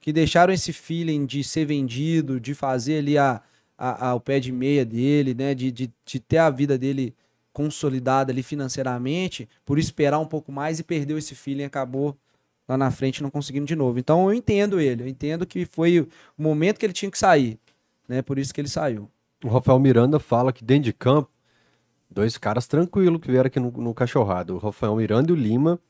que 0.00 0.12
deixaram 0.12 0.52
esse 0.52 0.72
feeling 0.72 1.26
de 1.26 1.42
ser 1.44 1.64
vendido, 1.66 2.40
de 2.40 2.54
fazer 2.54 2.98
ali 2.98 3.18
a, 3.18 3.42
a, 3.82 4.08
a- 4.10 4.14
o 4.14 4.20
pé 4.20 4.38
de 4.38 4.52
meia 4.52 4.84
dele, 4.84 5.32
né? 5.34 5.54
De, 5.54 5.72
de, 5.72 5.90
de 6.04 6.20
ter 6.20 6.36
a 6.38 6.50
vida 6.50 6.76
dele 6.76 7.14
consolidada 7.52 8.30
ali 8.30 8.42
financeiramente, 8.42 9.48
por 9.64 9.78
esperar 9.78 10.18
um 10.18 10.26
pouco 10.26 10.52
mais 10.52 10.78
e 10.78 10.84
perdeu 10.84 11.18
esse 11.18 11.34
feeling, 11.34 11.64
acabou 11.64 12.16
lá 12.68 12.76
na 12.76 12.90
frente 12.90 13.22
não 13.22 13.30
conseguindo 13.30 13.66
de 13.66 13.74
novo. 13.74 13.98
Então 13.98 14.28
eu 14.30 14.34
entendo 14.34 14.78
ele, 14.78 15.02
eu 15.02 15.08
entendo 15.08 15.44
que 15.46 15.64
foi 15.66 16.00
o 16.00 16.08
momento 16.38 16.78
que 16.78 16.86
ele 16.86 16.92
tinha 16.92 17.10
que 17.10 17.18
sair, 17.18 17.58
né? 18.08 18.22
Por 18.22 18.38
isso 18.38 18.52
que 18.54 18.60
ele 18.60 18.68
saiu. 18.68 19.10
O 19.44 19.48
Rafael 19.48 19.78
Miranda 19.78 20.20
fala 20.20 20.52
que 20.52 20.62
dentro 20.62 20.84
de 20.84 20.92
campo, 20.92 21.30
dois 22.10 22.36
caras 22.38 22.66
tranquilos 22.68 23.20
que 23.20 23.30
vieram 23.30 23.46
aqui 23.48 23.58
no, 23.58 23.70
no 23.72 23.94
Cachorrado. 23.94 24.54
O 24.54 24.58
Rafael 24.58 24.94
Miranda 24.94 25.30
e 25.30 25.32
o 25.32 25.36
Lima. 25.36 25.80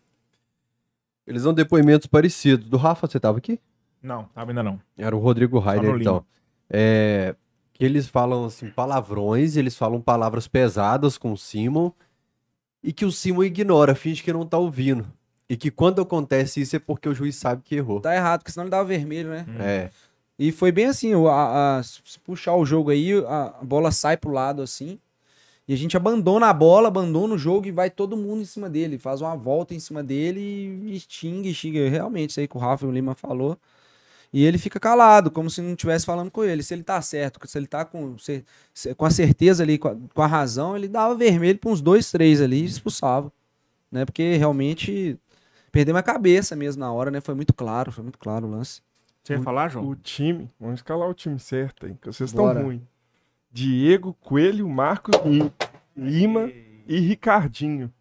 Eles 1.27 1.43
dão 1.43 1.53
depoimentos 1.53 2.07
parecidos. 2.07 2.69
Do 2.69 2.77
Rafa, 2.77 3.07
você 3.07 3.21
tava 3.21 3.39
aqui? 3.39 3.61
Não, 4.03 4.25
tava 4.35 4.51
ainda 4.51 4.63
não. 4.63 4.81
Era 4.97 5.15
o 5.15 5.19
Rodrigo 5.19 5.59
Raider, 5.59 5.91
no 5.93 6.01
então. 6.01 6.25
É, 6.69 7.35
eles 7.81 8.07
falam 8.07 8.45
assim, 8.45 8.69
palavrões, 8.71 9.57
eles 9.57 9.77
falam 9.77 10.01
palavras 10.01 10.47
pesadas 10.47 11.17
com 11.19 11.33
o 11.33 11.39
Simon 11.39 11.91
e 12.83 12.93
que 12.93 13.05
o 13.05 13.11
Simon 13.13 13.45
ignora, 13.45 13.95
finge 13.95 14.23
que 14.23 14.33
não 14.33 14.47
tá 14.47 14.59
ouvindo. 14.59 15.07
E 15.49 15.57
que 15.57 15.71
quando 15.71 16.01
acontece 16.01 16.61
isso 16.61 16.77
é 16.77 16.79
porque 16.79 17.09
o 17.09 17.15
juiz 17.15 17.35
sabe 17.35 17.63
que 17.65 17.75
errou. 17.75 18.01
Tá 18.01 18.15
errado, 18.15 18.41
porque 18.41 18.53
senão 18.53 18.65
ele 18.65 18.71
dava 18.71 18.85
vermelho, 18.85 19.31
né? 19.31 19.45
É. 19.59 19.91
E 20.39 20.53
foi 20.53 20.71
bem 20.71 20.87
assim, 20.87 21.15
o- 21.15 21.29
a, 21.29 21.79
a- 21.79 21.83
se 21.83 22.19
puxar 22.21 22.55
o 22.55 22.65
jogo 22.65 22.91
aí, 22.91 23.13
a, 23.27 23.55
a 23.61 23.65
bola 23.65 23.91
sai 23.91 24.17
pro 24.17 24.31
lado 24.31 24.63
assim, 24.63 24.99
e 25.67 25.75
a 25.75 25.77
gente 25.77 25.97
abandona 25.97 26.47
a 26.47 26.53
bola, 26.53 26.89
abandona 26.89 27.35
o 27.35 27.39
jogo 27.39 27.67
e 27.67 27.71
vai 27.73 27.91
todo 27.91 28.17
mundo 28.17 28.43
em 28.43 28.45
cima 28.45 28.69
dele, 28.71 28.99
faz 28.99 29.21
uma 29.21 29.37
volta 29.37 29.75
em 29.75 29.81
cima 29.81 30.03
dele 30.03 30.41
e, 30.41 30.97
e 30.97 31.01
xinga, 31.09 31.53
xinga. 31.53 31.89
Realmente, 31.89 32.31
isso 32.31 32.41
aí 32.41 32.49
que 32.49 32.57
o 32.57 32.61
Rafa 32.61 32.85
e 32.85 32.89
o 32.89 32.93
Lima 32.93 33.15
falou. 33.15 33.59
E 34.33 34.45
ele 34.45 34.59
fica 34.59 34.79
calado, 34.79 35.31
como 35.31 35.51
se 35.51 35.61
não 35.61 35.71
estivesse 35.71 36.07
falando 36.07 36.31
com 36.31 36.45
ele. 36.45 36.63
Se 36.63 36.73
ele 36.73 36.85
tá 36.85 37.03
certo, 37.03 37.41
se 37.49 37.59
ele 37.59 37.67
tá 37.67 37.85
com, 37.85 38.17
se- 38.17 38.45
se- 38.73 38.95
com 38.95 39.05
a 39.05 39.11
certeza 39.11 39.63
ali, 39.65 39.77
com 39.77 39.89
a, 39.89 39.97
com 40.15 40.23
a 40.23 40.27
razão, 40.27 40.77
ele 40.77 40.87
dava 40.87 41.15
vermelho 41.17 41.59
pra 41.59 41.71
uns 41.71 41.81
dois, 41.81 42.11
três 42.13 42.41
ali 42.41 42.61
e 42.63 42.65
expulsava. 42.65 43.33
Né? 43.91 44.05
Porque 44.05 44.37
realmente 44.37 45.19
perdeu 45.73 45.93
minha 45.95 46.03
cabeça 46.03 46.55
mesmo 46.55 46.79
na 46.79 46.93
hora, 46.93 47.11
né? 47.11 47.21
Foi 47.21 47.35
muito 47.35 47.53
claro, 47.53 47.91
foi 47.91 48.05
muito 48.05 48.19
claro 48.19 48.47
o 48.47 48.51
lance. 48.51 48.81
Você 49.25 49.33
ia 49.35 49.43
falar, 49.43 49.69
João? 49.69 49.89
O 49.89 49.97
time, 49.97 50.49
vamos 50.61 50.77
escalar 50.77 51.09
o 51.09 51.15
time 51.15 51.39
certo 51.41 51.87
aí, 51.87 51.95
que 52.01 52.07
vocês 52.07 52.31
estão 52.31 52.45
ruins. 52.63 52.83
Diego, 53.53 54.15
Coelho, 54.21 54.69
Marcos 54.69 55.15
Li- 55.25 55.53
Lima 55.97 56.49
e 56.87 57.01
Ricardinho. 57.01 57.93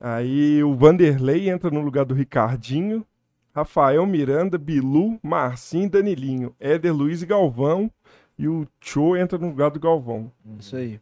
Aí 0.00 0.62
o 0.64 0.74
Vanderlei 0.74 1.50
entra 1.50 1.70
no 1.70 1.80
lugar 1.80 2.04
do 2.06 2.14
Ricardinho. 2.14 3.06
Rafael 3.54 4.06
Miranda, 4.06 4.56
Bilu, 4.56 5.18
Marcinho 5.22 5.86
e 5.86 5.88
Danilinho. 5.88 6.54
Éder 6.60 6.94
Luiz 6.94 7.22
e 7.22 7.26
Galvão. 7.26 7.90
E 8.38 8.48
o 8.48 8.66
Cho 8.80 9.16
entra 9.16 9.36
no 9.38 9.48
lugar 9.48 9.70
do 9.70 9.78
Galvão. 9.80 10.30
Isso 10.58 10.76
aí. 10.76 10.98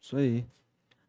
Isso 0.00 0.16
aí. 0.16 0.44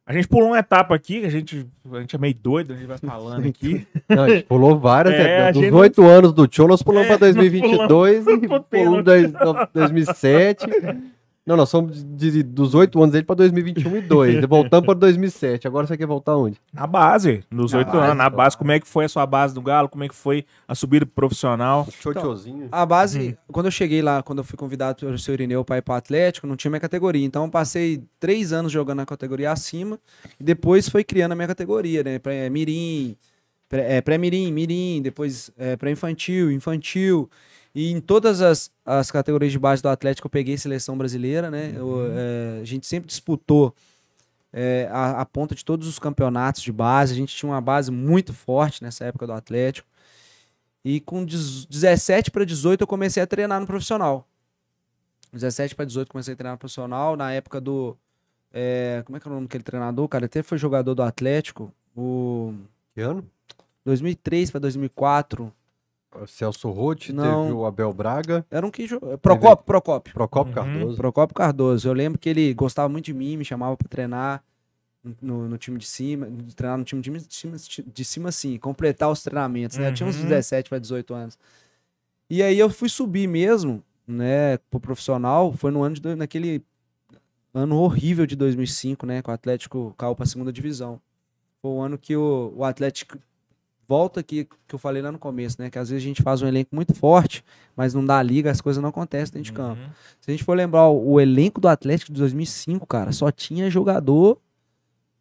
A 0.05 0.11
gente 0.13 0.27
pulou 0.27 0.47
uma 0.49 0.57
etapa 0.57 0.95
aqui, 0.95 1.19
que 1.21 1.27
a 1.27 1.29
gente, 1.29 1.67
a 1.91 1.99
gente 1.99 2.15
é 2.15 2.19
meio 2.19 2.33
doido, 2.33 2.73
a 2.73 2.75
gente 2.75 2.87
vai 2.87 2.97
falando 2.97 3.47
aqui. 3.47 3.85
Não, 4.09 4.23
a 4.23 4.29
gente 4.29 4.45
pulou 4.47 4.79
várias. 4.79 5.13
É, 5.13 5.49
a 5.49 5.51
Dos 5.51 5.71
oito 5.71 6.03
anos 6.03 6.33
do 6.33 6.47
Tchô, 6.47 6.67
nós 6.67 6.81
pulamos 6.81 7.07
É, 7.11 7.17
pra 7.17 7.27
nós 7.27 7.35
2022 7.35 8.25
e 8.25 8.37
pulamos. 8.39 8.65
pulamos 8.67 9.03
dois- 9.05 9.31
no- 9.31 9.67
2007. 9.71 10.65
Não, 11.49 11.57
nós 11.57 11.67
somos 11.69 12.03
de- 12.03 12.29
de- 12.31 12.43
dos 12.43 12.75
oito 12.75 12.99
anos 13.01 13.11
dele 13.11 13.23
pra 13.25 13.35
2021 13.35 13.97
e 13.97 14.01
2. 14.01 14.45
Voltamos 14.47 14.85
pra 14.85 14.93
2007. 14.93 15.65
Agora 15.67 15.87
você 15.87 15.97
quer 15.97 16.05
voltar 16.05 16.37
onde? 16.37 16.57
Na 16.71 16.85
base, 16.85 17.43
nos 17.49 17.73
oito 17.73 17.97
anos. 17.97 18.15
Na 18.15 18.29
base, 18.29 18.55
como 18.55 18.71
é 18.71 18.79
que 18.79 18.87
foi 18.87 19.05
a 19.05 19.09
sua 19.09 19.25
base 19.25 19.55
do 19.55 19.61
Galo? 19.63 19.89
Como 19.89 20.03
é 20.03 20.07
que 20.07 20.13
foi 20.13 20.45
a 20.67 20.75
subida 20.75 21.07
pro 21.07 21.15
profissional? 21.15 21.87
Tchotchozinho. 21.99 22.67
A 22.71 22.85
base, 22.85 23.35
quando 23.51 23.65
eu 23.65 23.71
cheguei 23.71 23.99
lá, 24.03 24.21
quando 24.21 24.37
eu 24.37 24.43
fui 24.43 24.55
convidado 24.57 24.99
pelo 25.03 25.17
seu 25.17 25.33
Irineu 25.33 25.65
para 25.65 25.77
ir 25.79 25.81
para 25.81 25.97
Atlético, 25.97 26.45
não 26.45 26.55
tinha 26.55 26.69
minha 26.69 26.79
categoria. 26.79 27.25
Então 27.25 27.45
eu 27.45 27.49
passei 27.49 28.03
três 28.19 28.53
anos 28.53 28.71
jogando 28.71 28.97
na 28.97 29.05
categoria 29.07 29.51
acima 29.51 29.99
e 30.39 30.43
depois 30.43 30.87
foi 30.87 31.03
criando 31.03 31.31
a 31.31 31.35
minha 31.35 31.47
categoria, 31.47 32.03
né? 32.03 32.19
Pré 32.19 32.47
Mirim, 32.47 33.15
é, 33.71 34.01
pré-mirim, 34.01 34.51
mirim, 34.51 35.01
depois 35.01 35.51
é, 35.57 35.75
pré-infantil, 35.75 36.51
infantil. 36.51 37.27
E 37.73 37.91
em 37.91 38.01
todas 38.01 38.41
as, 38.41 38.71
as 38.85 39.11
categorias 39.11 39.51
de 39.51 39.59
base 39.59 39.81
do 39.81 39.89
Atlético 39.89 40.27
eu 40.27 40.31
peguei 40.31 40.57
seleção 40.57 40.97
brasileira, 40.97 41.51
né? 41.51 41.71
Eu, 41.75 42.11
é, 42.11 42.59
a 42.61 42.65
gente 42.65 42.87
sempre 42.87 43.07
disputou 43.07 43.75
é, 44.51 44.87
a, 44.91 45.21
a 45.21 45.25
ponta 45.25 45.53
de 45.53 45.63
todos 45.63 45.87
os 45.87 45.99
campeonatos 45.99 46.61
de 46.61 46.71
base. 46.71 47.13
A 47.13 47.15
gente 47.15 47.35
tinha 47.35 47.51
uma 47.51 47.61
base 47.61 47.91
muito 47.91 48.33
forte 48.33 48.83
nessa 48.83 49.05
época 49.05 49.27
do 49.27 49.33
Atlético. 49.33 49.87
E 50.83 50.99
com 50.99 51.23
10 51.23 51.65
17 51.65 52.31
para 52.31 52.45
18 52.45 52.81
eu 52.81 52.87
comecei 52.87 53.21
a 53.21 53.27
treinar 53.27 53.59
no 53.59 53.67
profissional. 53.67 54.27
17 55.31 55.75
para 55.75 55.85
18 55.85 56.09
comecei 56.09 56.33
a 56.33 56.37
treinar 56.37 56.53
no 56.53 56.59
profissional. 56.59 57.15
Na 57.15 57.31
época 57.31 57.61
do. 57.61 57.95
é, 58.51 59.03
como 59.05 59.17
é 59.17 59.19
que 59.19 59.27
é 59.27 59.31
o 59.31 59.33
nome 59.33 59.47
daquele 59.47 59.63
treinador? 59.63 60.07
Cara, 60.07 60.25
até 60.25 60.41
foi 60.41 60.57
jogador 60.57 60.95
do 60.95 61.03
Atlético. 61.03 61.71
O 61.95 62.53
Que 62.95 63.01
ano? 63.01 63.25
2003 63.85 64.51
para 64.51 64.61
2004. 64.61 65.51
Celso 66.27 66.69
Rotti, 66.69 67.13
Não. 67.13 67.23
teve 67.43 67.53
o 67.53 67.65
Abel 67.65 67.93
Braga, 67.93 68.45
Era 68.49 68.65
um 68.65 68.71
que. 68.71 68.87
jo- 68.87 68.99
Procópio, 69.21 69.65
Procópio. 69.65 70.13
Procópio 70.13 70.49
Uhum. 70.49 70.55
Cardoso. 70.55 70.97
Procópio 70.97 71.35
Cardoso. 71.35 71.87
Eu 71.87 71.93
lembro 71.93 72.17
que 72.19 72.29
ele 72.29 72.53
gostava 72.53 72.89
muito 72.89 73.05
de 73.05 73.13
mim, 73.13 73.37
me 73.37 73.45
chamava 73.45 73.77
para 73.77 73.87
treinar 73.87 74.43
no, 75.21 75.47
no 75.47 75.57
time 75.57 75.77
de 75.77 75.85
cima, 75.87 76.27
treinar 76.55 76.77
no 76.77 76.83
time 76.83 77.01
de 77.01 77.25
cima, 77.33 77.55
de 77.87 78.03
cima 78.05 78.31
sim, 78.31 78.57
completar 78.57 79.09
os 79.09 79.21
treinamentos, 79.23 79.77
né? 79.77 79.87
Eu 79.89 79.93
tinha 79.93 80.07
uns 80.09 80.17
Uhum. 80.17 80.23
17 80.23 80.67
para 80.69 80.79
18 80.79 81.13
anos. 81.13 81.37
E 82.29 82.43
aí 82.43 82.57
eu 82.59 82.69
fui 82.69 82.89
subir 82.89 83.27
mesmo, 83.27 83.83
né, 84.07 84.57
pro 84.69 84.79
profissional, 84.79 85.53
foi 85.53 85.71
no 85.71 85.81
ano 85.83 85.95
de, 85.95 86.15
naquele 86.15 86.61
ano 87.53 87.77
horrível 87.77 88.25
de 88.25 88.35
2005, 88.35 89.05
né, 89.05 89.21
que 89.21 89.29
o 89.29 89.33
Atlético 89.33 89.93
caiu 89.97 90.15
para 90.15 90.25
segunda 90.25 90.51
divisão. 90.51 90.99
Foi 91.61 91.71
o 91.71 91.81
ano 91.81 91.97
que 91.97 92.15
o, 92.15 92.53
o 92.55 92.63
Atlético 92.63 93.17
volta 93.89 94.19
aqui 94.19 94.47
que 94.67 94.75
eu 94.75 94.77
falei 94.77 95.01
lá 95.01 95.11
no 95.11 95.17
começo, 95.17 95.59
né, 95.59 95.67
que 95.67 95.79
às 95.79 95.89
vezes 95.89 96.05
a 96.05 96.07
gente 96.07 96.21
faz 96.21 96.43
um 96.43 96.47
elenco 96.47 96.75
muito 96.75 96.93
forte, 96.93 97.43
mas 97.75 97.95
não 97.95 98.05
dá 98.05 98.21
liga, 98.21 98.51
as 98.51 98.61
coisas 98.61 98.79
não 98.79 98.89
acontecem 98.89 99.33
dentro 99.33 99.51
de 99.51 99.53
campo. 99.53 99.81
Uhum. 99.81 99.89
Se 100.21 100.29
a 100.29 100.31
gente 100.31 100.43
for 100.43 100.55
lembrar 100.55 100.87
o, 100.87 101.13
o 101.13 101.19
elenco 101.19 101.59
do 101.59 101.67
Atlético 101.67 102.13
de 102.13 102.19
2005, 102.19 102.85
cara, 102.85 103.11
só 103.11 103.31
tinha 103.31 103.67
jogador 103.67 104.39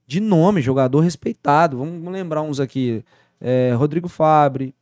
de 0.07 0.20
nome, 0.20 0.61
jogador 0.61 1.00
respeitado. 1.00 1.78
Vamos, 1.78 1.94
vamos 1.94 2.12
lembrar 2.12 2.42
uns 2.42 2.61
aqui: 2.61 3.02
é, 3.40 3.72
Rodrigo 3.74 4.07
Fabre, 4.07 4.74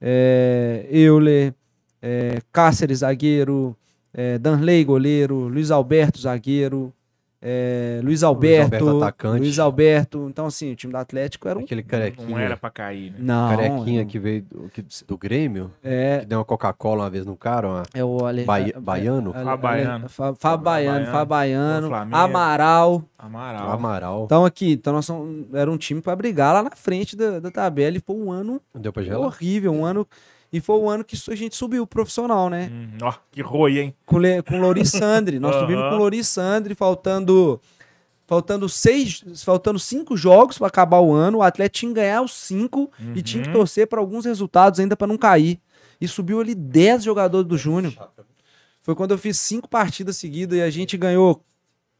é, 0.00 0.88
Euler, 0.90 1.54
é, 2.02 2.40
Cáceres, 2.50 2.98
zagueiro, 2.98 3.76
é, 4.12 4.36
Danley, 4.38 4.82
goleiro, 4.84 5.46
Luiz 5.46 5.70
Alberto, 5.70 6.20
zagueiro, 6.20 6.92
é, 7.42 8.00
Luiz 8.04 8.22
Alberto, 8.22 8.74
Alberto, 8.76 9.02
atacante. 9.02 9.38
Luiz 9.40 9.58
Alberto. 9.58 10.26
Então, 10.28 10.46
assim, 10.46 10.72
o 10.72 10.76
time 10.76 10.92
do 10.92 10.96
Atlético 10.98 11.48
era 11.48 11.58
um. 11.58 11.62
Aquele 11.62 11.82
carequinha. 11.82 12.28
Não 12.28 12.38
era 12.38 12.56
pra 12.56 12.68
cair, 12.70 13.12
né? 13.12 13.18
Não, 13.20 13.48
Carequinha 13.50 14.02
é, 14.02 14.04
que 14.04 14.18
veio 14.18 14.42
do, 14.42 14.68
que- 14.68 14.84
do 15.06 15.16
Grêmio, 15.16 15.70
é, 15.82 16.18
que 16.20 16.26
deu 16.26 16.38
uma 16.38 16.44
Coca-Cola 16.44 17.04
uma 17.04 17.10
vez 17.10 17.24
no 17.24 17.36
cara, 17.36 17.66
uma 17.68 17.82
é 17.94 18.04
o 18.04 18.26
Ale, 18.26 18.42
é- 18.42 18.44
Baiano? 18.78 19.32
Ale- 19.34 19.44
Fábio 19.44 19.62
Baiano. 19.62 20.08
Fá- 20.08 20.34
Fábio 20.34 20.64
Baiano, 20.64 20.96
Baiano, 20.98 21.12
Fábio 21.12 21.26
Baiano, 21.26 21.80
do 21.82 21.88
Flamengo. 21.88 22.16
Amaral. 22.16 23.04
Amaral. 23.18 23.70
Amaral. 23.70 24.22
Então 24.24 24.44
aqui, 24.44 24.72
então 24.72 24.92
nós 24.92 25.06
somos, 25.06 25.46
era 25.54 25.70
um 25.70 25.76
time 25.78 26.00
pra 26.02 26.14
brigar 26.16 26.52
lá 26.54 26.62
na 26.62 26.70
frente 26.76 27.16
da, 27.16 27.40
da 27.40 27.50
tabela 27.50 27.96
e 27.96 28.00
foi 28.00 28.16
um 28.16 28.30
ano 28.30 28.60
Deu 28.74 28.92
pra 28.92 29.02
gelar? 29.02 29.20
horrível, 29.26 29.72
um 29.72 29.84
ano 29.84 30.06
e 30.52 30.60
foi 30.60 30.78
o 30.78 30.88
ano 30.88 31.04
que 31.04 31.16
a 31.30 31.34
gente 31.34 31.54
subiu 31.56 31.86
profissional, 31.86 32.48
né? 32.50 32.70
Hum, 32.72 32.98
ó, 33.02 33.12
que 33.30 33.40
roi, 33.42 33.78
hein? 33.78 33.94
Com, 34.04 34.18
Le, 34.18 34.42
com 34.42 34.58
Loris 34.60 34.90
Sandri, 34.90 35.38
nós 35.38 35.52
Aham. 35.54 35.60
subimos 35.66 35.90
com 35.90 35.96
Loris 35.96 36.28
Sandri, 36.28 36.74
faltando 36.74 37.60
faltando 38.26 38.68
seis, 38.68 39.24
faltando 39.44 39.78
cinco 39.78 40.16
jogos 40.16 40.56
pra 40.56 40.68
acabar 40.68 41.00
o 41.00 41.12
ano, 41.12 41.38
o 41.38 41.42
Atlético 41.42 41.78
tinha 41.80 41.90
que 41.90 42.00
ganhar 42.00 42.22
os 42.22 42.32
cinco 42.32 42.88
e 43.16 43.22
tinha 43.22 43.42
que 43.42 43.48
Uhum. 43.48 43.54
torcer 43.56 43.88
pra 43.88 43.98
alguns 43.98 44.24
resultados 44.24 44.78
ainda 44.78 44.96
pra 44.96 45.06
não 45.08 45.18
cair. 45.18 45.58
E 46.00 46.06
subiu 46.06 46.40
ali 46.40 46.54
10 46.54 47.02
jogadores 47.02 47.46
do 47.48 47.58
Júnior. 47.58 47.92
Foi 48.82 48.94
quando 48.94 49.10
eu 49.10 49.18
fiz 49.18 49.36
cinco 49.38 49.68
partidas 49.68 50.16
seguidas 50.16 50.56
e 50.58 50.62
a 50.62 50.70
gente 50.70 50.96
ganhou 50.96 51.44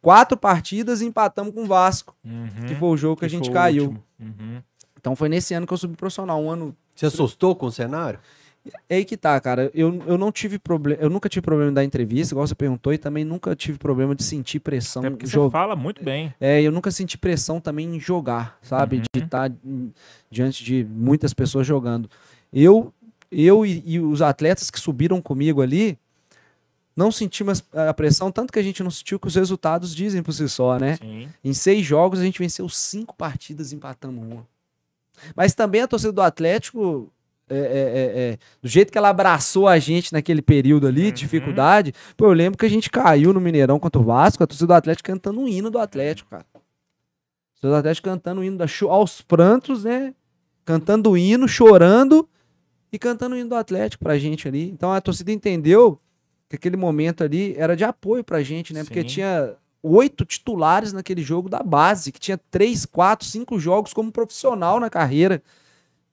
quatro 0.00 0.36
partidas 0.38 1.00
e 1.02 1.06
empatamos 1.06 1.52
com 1.52 1.64
o 1.64 1.66
Vasco, 1.66 2.14
Uhum. 2.24 2.48
que 2.66 2.76
foi 2.76 2.88
o 2.88 2.96
jogo 2.96 3.16
que, 3.16 3.24
a 3.24 3.28
Que 3.28 3.34
gente 3.34 3.46
foi 3.46 3.50
o 3.50 3.54
caiu. 3.54 3.96
Uhum. 4.20 4.62
Então 5.00 5.16
foi 5.16 5.28
nesse 5.28 5.52
ano 5.52 5.66
que 5.66 5.72
eu 5.72 5.78
subi 5.78 5.96
profissional, 5.96 6.40
um 6.40 6.48
ano. 6.50 6.76
Você 6.94 7.06
assustou 7.06 7.56
com 7.56 7.66
o 7.66 7.72
cenário? 7.72 8.20
É 8.88 8.96
aí 8.96 9.04
que 9.04 9.16
tá, 9.16 9.38
cara. 9.40 9.70
Eu, 9.74 10.02
eu 10.06 10.18
não 10.18 10.32
tive 10.32 10.58
problema. 10.58 11.02
Eu 11.02 11.10
nunca 11.10 11.28
tive 11.28 11.42
problema 11.42 11.72
da 11.72 11.84
entrevista, 11.84 12.34
igual 12.34 12.46
você 12.46 12.54
perguntou, 12.54 12.92
e 12.92 12.98
também 12.98 13.24
nunca 13.24 13.54
tive 13.54 13.78
problema 13.78 14.14
de 14.14 14.22
sentir 14.22 14.60
pressão. 14.60 15.02
Até 15.02 15.10
porque 15.10 15.26
você 15.26 15.50
fala 15.50 15.76
muito 15.76 16.02
bem. 16.02 16.34
É, 16.40 16.60
eu 16.62 16.72
nunca 16.72 16.90
senti 16.90 17.16
pressão 17.18 17.60
também 17.60 17.94
em 17.94 18.00
jogar, 18.00 18.58
sabe? 18.62 18.96
Uhum. 18.96 19.02
De 19.14 19.24
estar 19.24 19.52
diante 20.30 20.64
de 20.64 20.86
muitas 20.88 21.32
pessoas 21.32 21.66
jogando. 21.66 22.08
Eu, 22.52 22.92
eu 23.30 23.64
e, 23.64 23.82
e 23.86 24.00
os 24.00 24.22
atletas 24.22 24.70
que 24.70 24.80
subiram 24.80 25.20
comigo 25.20 25.62
ali 25.62 25.98
não 26.96 27.10
sentimos 27.10 27.64
a 27.72 27.94
pressão, 27.94 28.30
tanto 28.30 28.52
que 28.52 28.58
a 28.58 28.62
gente 28.62 28.82
não 28.82 28.90
sentiu 28.90 29.18
que 29.18 29.26
os 29.26 29.34
resultados 29.34 29.94
dizem 29.94 30.22
por 30.22 30.32
si 30.32 30.48
só, 30.48 30.78
né? 30.78 30.96
Sim. 30.96 31.28
Em 31.42 31.54
seis 31.54 31.86
jogos 31.86 32.18
a 32.20 32.24
gente 32.24 32.38
venceu 32.38 32.68
cinco 32.68 33.14
partidas 33.14 33.72
e 33.72 33.76
empatamos 33.76 34.22
uma. 34.22 34.46
Mas 35.34 35.54
também 35.54 35.82
a 35.82 35.88
torcida 35.88 36.12
do 36.12 36.22
Atlético 36.22 37.10
é, 37.50 37.56
é, 37.56 37.58
é, 37.58 38.32
é, 38.32 38.38
do 38.62 38.68
jeito 38.68 38.92
que 38.92 38.98
ela 38.98 39.08
abraçou 39.08 39.66
a 39.66 39.78
gente 39.78 40.12
naquele 40.12 40.40
período 40.40 40.86
ali, 40.86 41.06
Uhum. 41.06 41.12
de 41.12 41.20
dificuldade, 41.20 41.92
pô, 42.16 42.26
eu 42.26 42.32
lembro 42.32 42.58
que 42.58 42.64
a 42.64 42.70
gente 42.70 42.88
caiu 42.88 43.32
no 43.32 43.40
Mineirão 43.40 43.78
contra 43.78 44.00
o 44.00 44.04
Vasco, 44.04 44.42
a 44.42 44.46
torcida 44.46 44.68
do 44.68 44.74
Atlético 44.74 45.06
cantando 45.06 45.40
o 45.40 45.48
hino 45.48 45.70
do 45.70 45.78
Atlético, 45.78 46.30
cara. 46.30 46.44
A 46.54 46.58
torcida 47.60 47.68
do 47.68 47.74
Atlético 47.76 48.08
cantando 48.08 48.40
o 48.40 48.44
hino 48.44 48.56
da 48.56 48.66
aos 48.88 49.20
prantos, 49.20 49.84
né? 49.84 50.14
Cantando 50.64 51.10
o 51.10 51.18
hino, 51.18 51.48
chorando 51.48 52.28
e 52.92 52.98
cantando 52.98 53.34
o 53.34 53.38
hino 53.38 53.48
do 53.48 53.54
Atlético 53.56 54.04
pra 54.04 54.18
gente 54.18 54.46
ali. 54.46 54.70
Então 54.70 54.92
a 54.92 55.00
torcida 55.00 55.32
entendeu 55.32 56.00
que 56.48 56.56
aquele 56.56 56.76
momento 56.76 57.22
ali 57.22 57.54
era 57.56 57.76
de 57.76 57.84
apoio 57.84 58.24
pra 58.24 58.42
gente, 58.42 58.72
né? 58.72 58.84
Porque 58.84 59.02
Sim. 59.02 59.06
tinha 59.06 59.54
oito 59.82 60.24
titulares 60.24 60.92
naquele 60.92 61.22
jogo 61.22 61.48
da 61.48 61.62
base, 61.62 62.12
que 62.12 62.20
tinha 62.20 62.38
três, 62.50 62.84
quatro, 62.84 63.26
cinco 63.26 63.58
jogos 63.58 63.92
como 63.92 64.12
profissional 64.12 64.78
na 64.78 64.90
carreira. 64.90 65.42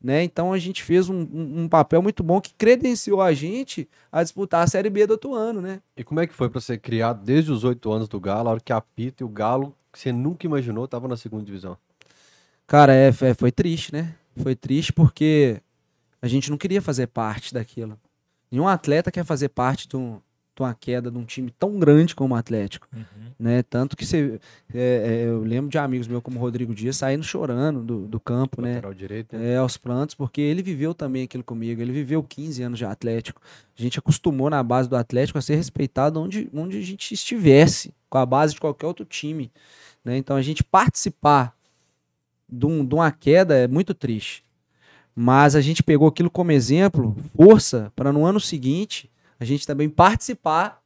Né? 0.08 0.24
Então 0.24 0.54
a 0.54 0.58
gente 0.58 0.84
fez 0.84 1.10
um, 1.10 1.28
um- 1.34 1.68
papel 1.68 2.02
muito 2.02 2.24
bom 2.24 2.40
que 2.40 2.54
credenciou 2.58 3.22
a 3.22 3.34
gente 3.34 3.90
a 4.10 4.24
disputar 4.24 4.64
a 4.64 4.68
Série 4.68 4.90
B 4.90 5.06
do 5.06 5.12
outro 5.12 5.34
ano, 5.36 5.60
né? 5.60 5.82
E 5.98 6.02
como 6.02 6.22
é 6.22 6.26
que 6.26 6.34
foi 6.34 6.50
pra 6.50 6.62
ser 6.62 6.78
criado 6.78 7.26
desde 7.26 7.52
os 7.52 7.66
oito 7.66 7.92
anos 7.92 8.08
do 8.08 8.18
Galo, 8.18 8.48
a 8.48 8.52
hora 8.54 8.62
que 8.62 8.72
apita 8.72 9.22
e 9.22 9.26
o 9.26 9.28
Galo, 9.28 9.76
que 9.92 10.00
você 10.00 10.14
nunca 10.14 10.46
imaginou, 10.46 10.88
tava 10.88 11.10
na 11.10 11.18
segunda 11.18 11.44
divisão? 11.44 11.78
Cara, 12.66 12.94
é, 12.94 13.12
foi- 13.12 13.34
foi 13.34 13.52
triste, 13.52 13.92
né? 13.92 14.16
Foi 14.38 14.56
triste 14.56 14.94
porque 14.94 15.62
a 16.22 16.28
gente 16.30 16.50
não 16.50 16.58
queria 16.58 16.82
fazer 16.82 17.08
parte 17.08 17.54
daquilo. 17.54 18.00
Nenhum 18.50 18.66
atleta 18.66 19.12
quer 19.12 19.26
fazer 19.26 19.50
parte 19.50 19.90
de, 19.90 19.98
um- 19.98 20.22
de 20.58 20.64
uma 20.64 20.74
queda 20.74 21.12
de 21.12 21.18
um 21.18 21.24
time 21.24 21.52
tão 21.52 21.78
grande 21.78 22.16
como 22.16 22.34
o 22.34 22.38
Atlético. 22.38 22.88
Uhum. 22.92 23.04
né? 23.40 23.62
Tanto 23.62 23.96
que 23.96 24.06
você, 24.06 24.40
é, 24.74 24.80
é, 25.24 25.26
eu 25.28 25.44
lembro 25.44 25.70
de 25.70 25.78
amigos 25.78 26.08
meus 26.08 26.24
como 26.24 26.38
o 26.38 26.42
Rodrigo 26.42 26.74
Dias 26.74 26.98
saindo 26.98 27.24
chorando 27.24 27.84
do, 27.84 28.08
do 28.08 28.20
campo, 28.20 28.60
né? 28.62 28.82
Direito, 28.96 29.38
né? 29.38 29.54
É, 29.54 29.58
aos 29.58 29.78
plantos, 29.78 30.16
porque 30.16 30.42
ele 30.42 30.64
viveu 30.64 30.96
também 30.96 31.24
aquilo 31.24 31.44
comigo. 31.44 31.80
Ele 31.80 31.92
viveu 31.92 32.24
15 32.24 32.64
anos 32.64 32.80
de 32.80 32.86
Atlético. 32.86 33.40
A 33.78 33.82
gente 33.82 34.00
acostumou 34.00 34.50
na 34.50 34.64
base 34.64 34.90
do 34.90 34.96
Atlético 34.96 35.38
a 35.38 35.42
ser 35.42 35.56
respeitado 35.56 36.20
onde, 36.20 36.50
onde 36.52 36.78
a 36.78 36.82
gente 36.82 37.14
estivesse, 37.14 37.94
com 38.10 38.18
a 38.18 38.26
base 38.26 38.56
de 38.56 38.60
qualquer 38.60 38.88
outro 38.88 39.06
time. 39.06 39.52
Né? 40.04 40.18
Então 40.18 40.36
a 40.36 40.42
gente 40.42 40.64
participar 40.64 41.56
de, 42.50 42.66
um- 42.66 42.84
de 42.84 42.96
uma 42.96 43.12
queda 43.12 43.56
é 43.56 43.68
muito 43.68 43.94
triste. 43.94 44.44
Mas 45.16 45.56
a 45.56 45.62
gente 45.62 45.84
pegou 45.84 46.08
aquilo 46.08 46.30
como 46.30 46.52
exemplo, 46.52 47.16
força, 47.36 47.92
para 47.96 48.12
no 48.12 48.26
ano 48.26 48.40
seguinte 48.40 49.10
a 49.40 49.46
gente 49.46 49.66
também 49.66 49.90
participar 49.90 50.82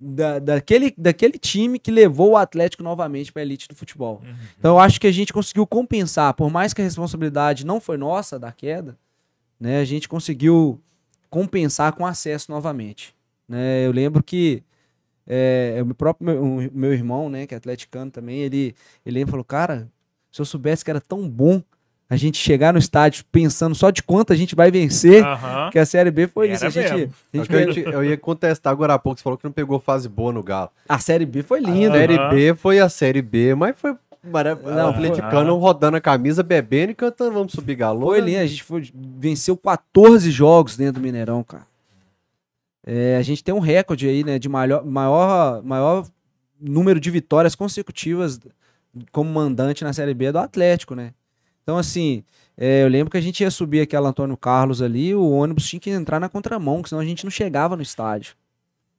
da, 0.00 0.38
daquele, 0.38 0.94
daquele 0.96 1.38
time 1.38 1.78
que 1.78 1.90
levou 1.90 2.30
o 2.30 2.36
Atlético 2.36 2.82
novamente 2.82 3.30
para 3.32 3.42
a 3.42 3.44
elite 3.44 3.68
do 3.68 3.74
futebol. 3.74 4.22
Uhum. 4.24 4.34
Então 4.58 4.76
eu 4.76 4.78
acho 4.78 4.98
que 4.98 5.06
a 5.06 5.12
gente 5.12 5.32
conseguiu 5.32 5.66
compensar, 5.66 6.32
por 6.34 6.50
mais 6.50 6.72
que 6.72 6.80
a 6.80 6.84
responsabilidade 6.84 7.66
não 7.66 7.80
foi 7.80 7.98
nossa 7.98 8.38
da 8.38 8.50
queda, 8.50 8.96
né, 9.58 9.78
a 9.80 9.84
gente 9.84 10.08
conseguiu 10.08 10.80
compensar 11.28 11.92
com 11.92 12.06
acesso 12.06 12.50
novamente. 12.50 13.14
Né? 13.46 13.86
Eu 13.86 13.92
lembro 13.92 14.22
que 14.22 14.62
é, 15.26 15.84
o 15.86 15.94
próprio 15.94 16.26
meu, 16.26 16.42
o 16.42 16.70
meu 16.72 16.92
irmão, 16.94 17.28
né, 17.28 17.46
que 17.46 17.54
é 17.54 17.56
atleticano 17.58 18.10
também, 18.10 18.38
ele, 18.38 18.74
ele 19.04 19.26
falou, 19.26 19.44
cara, 19.44 19.88
se 20.32 20.40
eu 20.40 20.46
soubesse 20.46 20.84
que 20.84 20.90
era 20.90 21.00
tão 21.00 21.28
bom 21.28 21.62
a 22.10 22.16
gente 22.16 22.36
chegar 22.38 22.72
no 22.72 22.78
estádio 22.80 23.24
pensando 23.30 23.72
só 23.74 23.88
de 23.90 24.02
quanto 24.02 24.32
a 24.32 24.36
gente 24.36 24.56
vai 24.56 24.68
vencer, 24.70 25.24
Aham. 25.24 25.70
que 25.70 25.78
a 25.78 25.86
Série 25.86 26.10
B 26.10 26.26
foi 26.26 26.46
Era 26.48 26.56
isso. 26.56 26.66
A 26.66 26.68
gente, 26.70 26.92
mesmo. 26.92 27.12
a, 27.32 27.36
gente 27.38 27.52
Eu, 27.52 27.88
ia- 27.88 27.92
eu 27.94 28.04
ia 28.04 28.16
contestar 28.18 28.72
agora 28.72 28.94
há 28.94 28.98
pouco, 28.98 29.18
você 29.18 29.22
falou 29.22 29.38
que 29.38 29.44
não 29.44 29.52
pegou 29.52 29.78
fase 29.78 30.08
boa 30.08 30.32
no 30.32 30.42
Galo. 30.42 30.70
a 30.88 30.98
Série 30.98 31.24
B 31.24 31.42
foi 31.44 31.60
A 31.60 31.62
linda. 31.62 31.92
Série 31.96 32.18
Aham. 32.18 32.30
B 32.34 32.54
foi 32.56 32.80
a 32.80 32.88
Série 32.88 33.22
B, 33.22 33.54
mas 33.54 33.78
foi 33.78 33.94
maravilhoso. 34.24 34.74
Não, 34.76 34.86
o 34.86 34.90
atleticano 34.90 35.56
rodando 35.56 35.96
a 35.96 36.00
camisa, 36.00 36.42
bebendo 36.42 36.90
e 36.92 36.94
cantando 36.96 37.32
Vamos 37.32 37.52
Subir 37.52 37.76
Galo. 37.76 38.00
Foi 38.00 38.20
linda, 38.20 38.40
a 38.40 38.46
gente 38.46 38.64
foi, 38.64 38.90
venceu 38.92 39.56
14 39.56 40.30
jogos 40.32 40.76
dentro 40.76 40.94
do 40.94 41.00
Mineirão, 41.00 41.44
cara. 41.44 41.66
É, 42.84 43.16
a 43.16 43.22
gente 43.22 43.44
tem 43.44 43.54
um 43.54 43.60
recorde 43.60 44.08
aí, 44.08 44.24
né, 44.24 44.38
de 44.38 44.48
maior, 44.48 44.84
maior, 44.84 45.62
maior 45.62 46.06
número 46.60 46.98
de 46.98 47.10
vitórias 47.10 47.54
consecutivas 47.54 48.40
como 49.12 49.30
mandante 49.30 49.84
na 49.84 49.92
Série 49.92 50.12
B 50.14 50.32
do 50.32 50.38
Atlético, 50.38 50.94
né? 50.94 51.12
Então, 51.70 51.78
assim, 51.78 52.24
é, 52.56 52.82
eu 52.82 52.88
lembro 52.88 53.12
que 53.12 53.16
a 53.16 53.20
gente 53.20 53.44
ia 53.44 53.50
subir 53.50 53.80
aquela 53.80 54.08
Antônio 54.08 54.36
Carlos 54.36 54.82
ali, 54.82 55.14
o 55.14 55.30
ônibus 55.30 55.68
tinha 55.68 55.78
que 55.78 55.88
entrar 55.88 56.18
na 56.18 56.28
contramão, 56.28 56.82
senão 56.84 57.00
a 57.00 57.04
gente 57.04 57.22
não 57.22 57.30
chegava 57.30 57.76
no 57.76 57.82
estádio. 57.82 58.34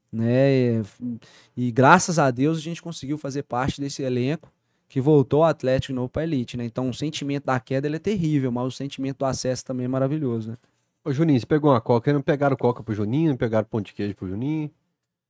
Né? 0.09 0.51
E, 0.53 0.83
e 1.57 1.71
graças 1.73 2.17
a 2.17 2.31
Deus 2.31 2.57
a 2.57 2.61
gente 2.61 2.81
conseguiu 2.81 3.17
fazer 3.17 3.43
parte 3.43 3.81
desse 3.81 4.03
elenco 4.03 4.49
que 4.87 5.01
voltou 5.01 5.41
o 5.41 5.43
Atlético 5.43 5.91
de 5.91 5.95
novo 5.95 6.07
para 6.07 6.23
elite, 6.23 6.55
né? 6.55 6.63
Então 6.63 6.89
o 6.89 6.93
sentimento 6.93 7.43
da 7.43 7.59
queda 7.59 7.89
ele 7.89 7.97
é 7.97 7.99
terrível, 7.99 8.53
mas 8.53 8.67
o 8.67 8.71
sentimento 8.71 9.17
do 9.17 9.25
acesso 9.25 9.65
também 9.65 9.83
é 9.83 9.89
maravilhoso, 9.89 10.51
né? 10.51 10.57
Ô, 11.03 11.11
Juninho, 11.11 11.41
você 11.41 11.45
pegou 11.45 11.71
uma 11.71 11.81
coca, 11.81 12.13
não 12.13 12.21
pegaram 12.21 12.55
coca 12.55 12.81
pro 12.81 12.95
Juninho, 12.95 13.31
não 13.31 13.37
pegaram 13.37 13.67
pão 13.67 13.81
de 13.81 13.93
queijo 13.93 14.15
pro 14.15 14.29
Juninho? 14.29 14.71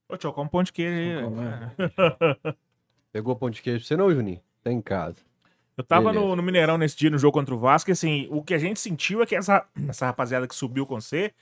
Ô, 0.08 0.16
tio, 0.16 0.32
come 0.32 0.48
pão 0.48 0.62
de 0.62 0.72
queijo 0.72 0.96
aí. 0.96 1.24
Vamos 1.24 2.56
Pegou 3.12 3.36
pão 3.36 3.50
de 3.50 3.64
queijo 3.64 3.80
pra 3.80 3.88
você 3.88 3.98
não, 3.98 4.14
Juninho? 4.14 4.42
Tá 4.64 4.72
em 4.72 4.80
casa. 4.80 5.31
Eu 5.78 5.84
tava 5.84 6.12
no, 6.12 6.36
no 6.36 6.44
Mineirão 6.44 6.78
nesse 6.78 6.98
dia, 6.98 7.10
no 7.10 7.18
jogo 7.18 7.34
contra 7.34 7.56
o 7.56 7.60
Vasco, 7.60 7.90
e 7.90 7.94
assim, 7.94 8.28
o 8.30 8.44
que 8.44 8.54
a 8.54 8.58
gente 8.58 8.80
sentiu 8.80 9.22
é 9.22 9.26
que 9.26 9.36
essa, 9.36 9.66
essa 9.88 10.06
rapaziada 10.06 10.48
que 10.48 10.56
subiu 10.56 10.86
com 10.86 11.00
você 11.00 11.34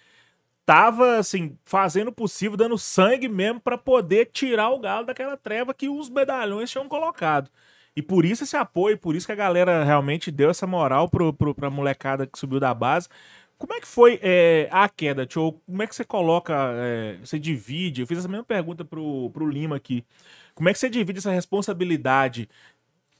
tava, 0.65 1.17
assim, 1.17 1.57
fazendo 1.65 2.09
o 2.09 2.11
possível, 2.11 2.55
dando 2.55 2.77
sangue 2.77 3.27
mesmo 3.27 3.59
pra 3.59 3.75
poder 3.75 4.29
tirar 4.31 4.69
o 4.69 4.77
Galo 4.77 5.03
daquela 5.03 5.35
treva 5.35 5.73
que 5.73 5.89
os 5.89 6.11
medalhões 6.11 6.69
tinham 6.69 6.87
colocado. 6.87 7.49
E 7.95 8.03
por 8.03 8.23
isso 8.23 8.43
esse 8.43 8.55
apoio, 8.55 8.95
por 8.95 9.15
isso 9.15 9.25
que 9.25 9.31
a 9.31 9.35
galera 9.35 9.83
realmente 9.83 10.29
deu 10.29 10.51
essa 10.51 10.67
moral 10.67 11.09
pro, 11.09 11.33
pro, 11.33 11.55
pra 11.55 11.71
molecada 11.71 12.27
que 12.27 12.37
subiu 12.37 12.59
da 12.59 12.71
base. 12.71 13.09
Como 13.57 13.73
é 13.73 13.81
que 13.81 13.87
foi 13.87 14.19
é, 14.21 14.69
a 14.71 14.87
queda, 14.87 15.25
tio? 15.25 15.59
Como 15.65 15.81
é 15.81 15.87
que 15.87 15.95
você 15.95 16.05
coloca, 16.05 16.53
é, 16.75 17.17
você 17.17 17.39
divide? 17.39 18.01
Eu 18.01 18.07
fiz 18.07 18.19
essa 18.19 18.27
mesma 18.27 18.45
pergunta 18.45 18.85
pro, 18.85 19.31
pro 19.31 19.49
Lima 19.49 19.75
aqui. 19.75 20.05
Como 20.53 20.69
é 20.69 20.73
que 20.73 20.79
você 20.79 20.89
divide 20.89 21.19
essa 21.19 21.31
responsabilidade 21.31 22.47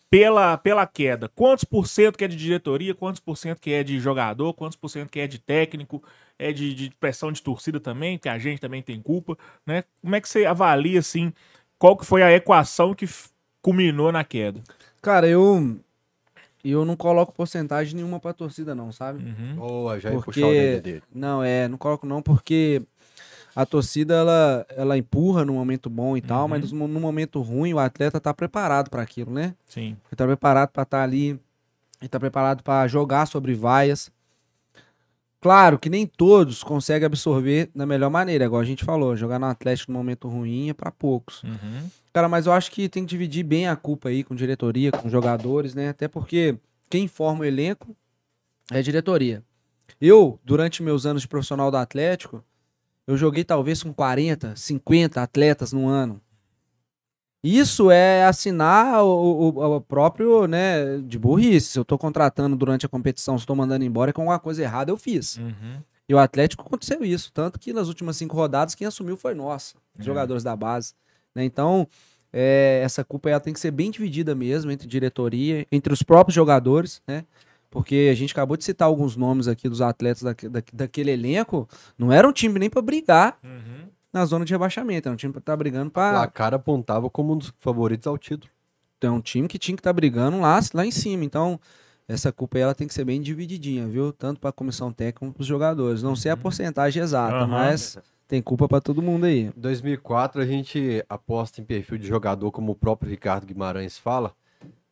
pela, 0.09 0.57
pela 0.57 0.85
queda? 0.87 1.29
Quantos 1.29 1.63
por 1.63 1.87
cento 1.87 2.17
que 2.17 2.23
é 2.23 2.27
de 2.27 2.35
diretoria, 2.35 2.95
quantos 2.95 3.19
por 3.19 3.37
cento 3.37 3.59
que 3.59 3.71
é 3.71 3.83
de 3.83 3.99
jogador, 3.99 4.53
quantos 4.53 4.77
por 4.77 4.89
cento 4.89 5.09
que 5.09 5.19
é 5.19 5.27
de 5.27 5.39
técnico, 5.39 6.03
é 6.37 6.51
de, 6.51 6.73
de 6.73 6.89
pressão 6.99 7.31
de 7.31 7.41
torcida 7.41 7.79
também, 7.79 8.17
que 8.17 8.29
a 8.29 8.37
gente 8.39 8.59
também 8.59 8.81
tem 8.81 9.01
culpa, 9.01 9.37
né? 9.65 9.83
Como 10.01 10.15
é 10.15 10.21
que 10.21 10.27
você 10.29 10.45
avalia, 10.45 10.99
assim, 10.99 11.31
qual 11.77 11.95
que 11.97 12.05
foi 12.05 12.23
a 12.23 12.31
equação 12.31 12.93
que 12.93 13.05
culminou 13.61 14.11
na 14.11 14.23
queda? 14.23 14.61
Cara, 15.01 15.27
eu 15.27 15.77
eu 16.63 16.83
não 16.83 16.95
coloco 16.95 17.31
porcentagem 17.31 17.95
nenhuma 17.95 18.19
pra 18.19 18.33
torcida 18.33 18.75
não, 18.75 18.91
sabe? 18.91 19.23
Uhum. 19.23 19.55
Boa, 19.55 19.99
já 19.99 20.09
ia 20.09 20.15
Porque- 20.15 20.41
puxar 20.41 20.47
o 20.47 20.51
dedo 20.51 20.83
dele. 20.83 21.03
Não, 21.13 21.41
é, 21.43 21.67
não 21.69 21.77
coloco 21.77 22.05
não 22.05 22.21
porque 22.21 22.81
a 23.61 23.65
torcida 23.65 24.13
ela, 24.15 24.65
ela 24.75 24.97
empurra 24.97 25.43
no 25.43 25.53
momento 25.53 25.89
bom 25.89 26.15
e 26.15 26.21
tal, 26.21 26.43
Uhum. 26.43 26.47
mas 26.47 26.71
no, 26.71 26.87
no 26.87 26.99
momento 26.99 27.41
ruim 27.41 27.73
o 27.73 27.79
atleta 27.79 28.19
tá 28.19 28.33
preparado 28.33 28.89
pra 28.89 29.01
aquilo, 29.01 29.31
né? 29.31 29.53
Sim. 29.67 29.97
Ele 30.09 30.15
tá 30.15 30.25
preparado 30.25 30.69
pra 30.69 30.83
estar 30.83 31.03
ali, 31.03 31.39
ele 31.99 32.09
tá 32.09 32.19
preparado 32.19 32.63
pra 32.63 32.87
jogar 32.87 33.25
sobre 33.25 33.53
vaias. 33.53 34.09
Claro 35.41 35.79
que 35.79 35.89
nem 35.89 36.05
todos 36.05 36.63
conseguem 36.63 37.05
absorver 37.05 37.69
da 37.73 37.85
melhor 37.85 38.09
maneira, 38.09 38.43
igual 38.45 38.61
a 38.61 38.65
gente 38.65 38.83
falou, 38.83 39.15
jogar 39.15 39.39
no 39.39 39.45
Atlético 39.45 39.91
no 39.91 39.97
momento 39.97 40.27
ruim 40.27 40.69
é 40.69 40.73
pra 40.73 40.91
poucos. 40.91 41.43
Uhum. 41.43 41.89
Cara, 42.11 42.27
mas 42.27 42.45
eu 42.45 42.51
acho 42.51 42.71
que 42.71 42.89
tem 42.89 43.03
que 43.03 43.09
dividir 43.09 43.43
bem 43.43 43.67
a 43.67 43.75
culpa 43.75 44.09
aí 44.09 44.23
com 44.23 44.35
diretoria, 44.35 44.91
com 44.91 45.07
jogadores, 45.09 45.73
né? 45.73 45.89
Até 45.89 46.07
porque 46.07 46.57
quem 46.89 47.07
forma 47.07 47.41
o 47.41 47.45
elenco 47.45 47.95
é 48.71 48.79
a 48.79 48.81
diretoria. 48.81 49.41
Eu, 50.01 50.39
durante 50.43 50.83
meus 50.83 51.05
anos 51.05 51.21
de 51.21 51.27
profissional 51.27 51.71
do 51.71 51.77
Atlético, 51.77 52.43
eu 53.09 53.17
joguei 53.17 53.43
talvez 53.43 53.81
com 53.81 53.91
40, 53.93 54.55
50 54.55 55.21
atletas 55.21 55.73
no 55.73 55.87
ano. 55.87 56.21
Isso 57.43 57.89
é 57.89 58.25
assinar 58.25 59.01
o, 59.03 59.07
o- 59.55 59.75
o 59.77 59.81
próprio, 59.81 60.45
né, 60.45 60.97
de 60.97 61.17
burrice. 61.17 61.67
Se 61.69 61.79
eu 61.79 61.85
tô 61.85 61.97
contratando 61.97 62.55
durante 62.55 62.85
a 62.85 62.89
competição, 62.89 63.37
se 63.39 63.45
tô 63.45 63.55
mandando 63.55 63.85
embora, 63.85 64.09
é 64.09 64.13
com 64.13 64.21
alguma 64.21 64.39
coisa 64.39 64.61
errada 64.61 64.91
eu 64.91 64.97
fiz. 64.97 65.37
Uhum. 65.37 65.81
E 66.07 66.13
o 66.13 66.19
Atlético 66.19 66.63
aconteceu 66.63 67.03
isso. 67.03 67.31
Tanto 67.31 67.57
que 67.57 67.71
nas 67.71 67.87
últimas 67.87 68.17
cinco 68.17 68.35
rodadas, 68.35 68.75
quem 68.75 68.85
assumiu 68.85 69.15
foi 69.15 69.33
nós, 69.33 69.73
os 69.97 70.01
É. 70.01 70.03
jogadores 70.03 70.43
da 70.43 70.55
base. 70.55 70.93
né? 71.33 71.43
Então, 71.45 71.87
é, 72.33 72.81
essa 72.83 73.03
culpa 73.05 73.29
ela 73.29 73.39
tem 73.39 73.53
que 73.53 73.59
ser 73.59 73.71
bem 73.71 73.89
dividida 73.89 74.35
mesmo 74.35 74.69
entre 74.71 74.87
diretoria, 74.87 75.65
entre 75.71 75.93
os 75.93 76.03
próprios 76.03 76.35
jogadores, 76.35 77.01
né? 77.07 77.23
Porque 77.69 78.09
a 78.11 78.15
gente 78.15 78.31
acabou 78.31 78.57
de 78.57 78.63
citar 78.63 78.87
alguns 78.87 79.15
nomes 79.15 79.47
aqui 79.47 79.69
dos 79.69 79.81
atletas 79.81 80.23
daque- 80.23 80.49
daque- 80.49 80.75
daquele 80.75 81.11
elenco. 81.11 81.67
Não 81.97 82.11
era 82.11 82.27
um 82.27 82.31
time 82.33 82.57
nem 82.59 82.69
pra 82.69 82.81
brigar 82.81 83.37
Uhum. 83.43 83.87
na 84.11 84.25
zona 84.25 84.43
de 84.43 84.51
rebaixamento. 84.53 85.07
Era 85.07 85.13
um 85.13 85.17
time 85.17 85.31
pra 85.31 85.39
estar 85.39 85.55
brigando 85.55 85.89
O 85.89 85.91
pra. 85.91 86.11
placar 86.11 86.53
apontava 86.53 87.09
como 87.09 87.33
um 87.33 87.37
dos 87.37 87.53
favoritos 87.59 88.07
ao 88.07 88.17
título. 88.17 88.51
É 89.01 89.09
um 89.09 89.21
time 89.21 89.47
que 89.47 89.59
tinha 89.59 89.75
que 89.75 89.81
estar 89.81 89.93
brigando 89.93 90.39
lá, 90.41 90.59
lá 90.73 90.85
em 90.85 90.91
cima. 90.91 91.23
Então, 91.23 91.59
essa 92.07 92.31
culpa 92.31 92.57
aí, 92.57 92.63
ela 92.63 92.73
tem 92.75 92.87
que 92.87 92.93
ser 92.93 93.05
bem 93.05 93.21
divididinha, 93.21 93.87
viu? 93.87 94.11
Tanto 94.11 94.41
pra 94.41 94.51
comissão 94.51 94.91
técnica 94.91 95.19
como 95.19 95.31
pros 95.31 95.45
jogadores. 95.47 96.01
Não 96.01 96.15
sei 96.15 96.31
a 96.31 96.37
porcentagem 96.37 97.03
exata, 97.03 97.35
Aham. 97.35 97.47
mas 97.47 97.97
tem 98.27 98.41
culpa 98.41 98.67
pra 98.67 98.81
todo 98.81 98.99
mundo 99.01 99.25
aí. 99.25 99.41
Em 99.45 99.53
2004, 99.55 100.41
a 100.41 100.45
gente 100.45 101.05
aposta 101.07 101.61
em 101.61 101.63
perfil 101.63 101.97
de 101.99 102.07
jogador, 102.07 102.51
como 102.51 102.71
o 102.71 102.75
próprio 102.75 103.09
Ricardo 103.09 103.45
Guimarães 103.45 103.97
fala, 103.97 104.33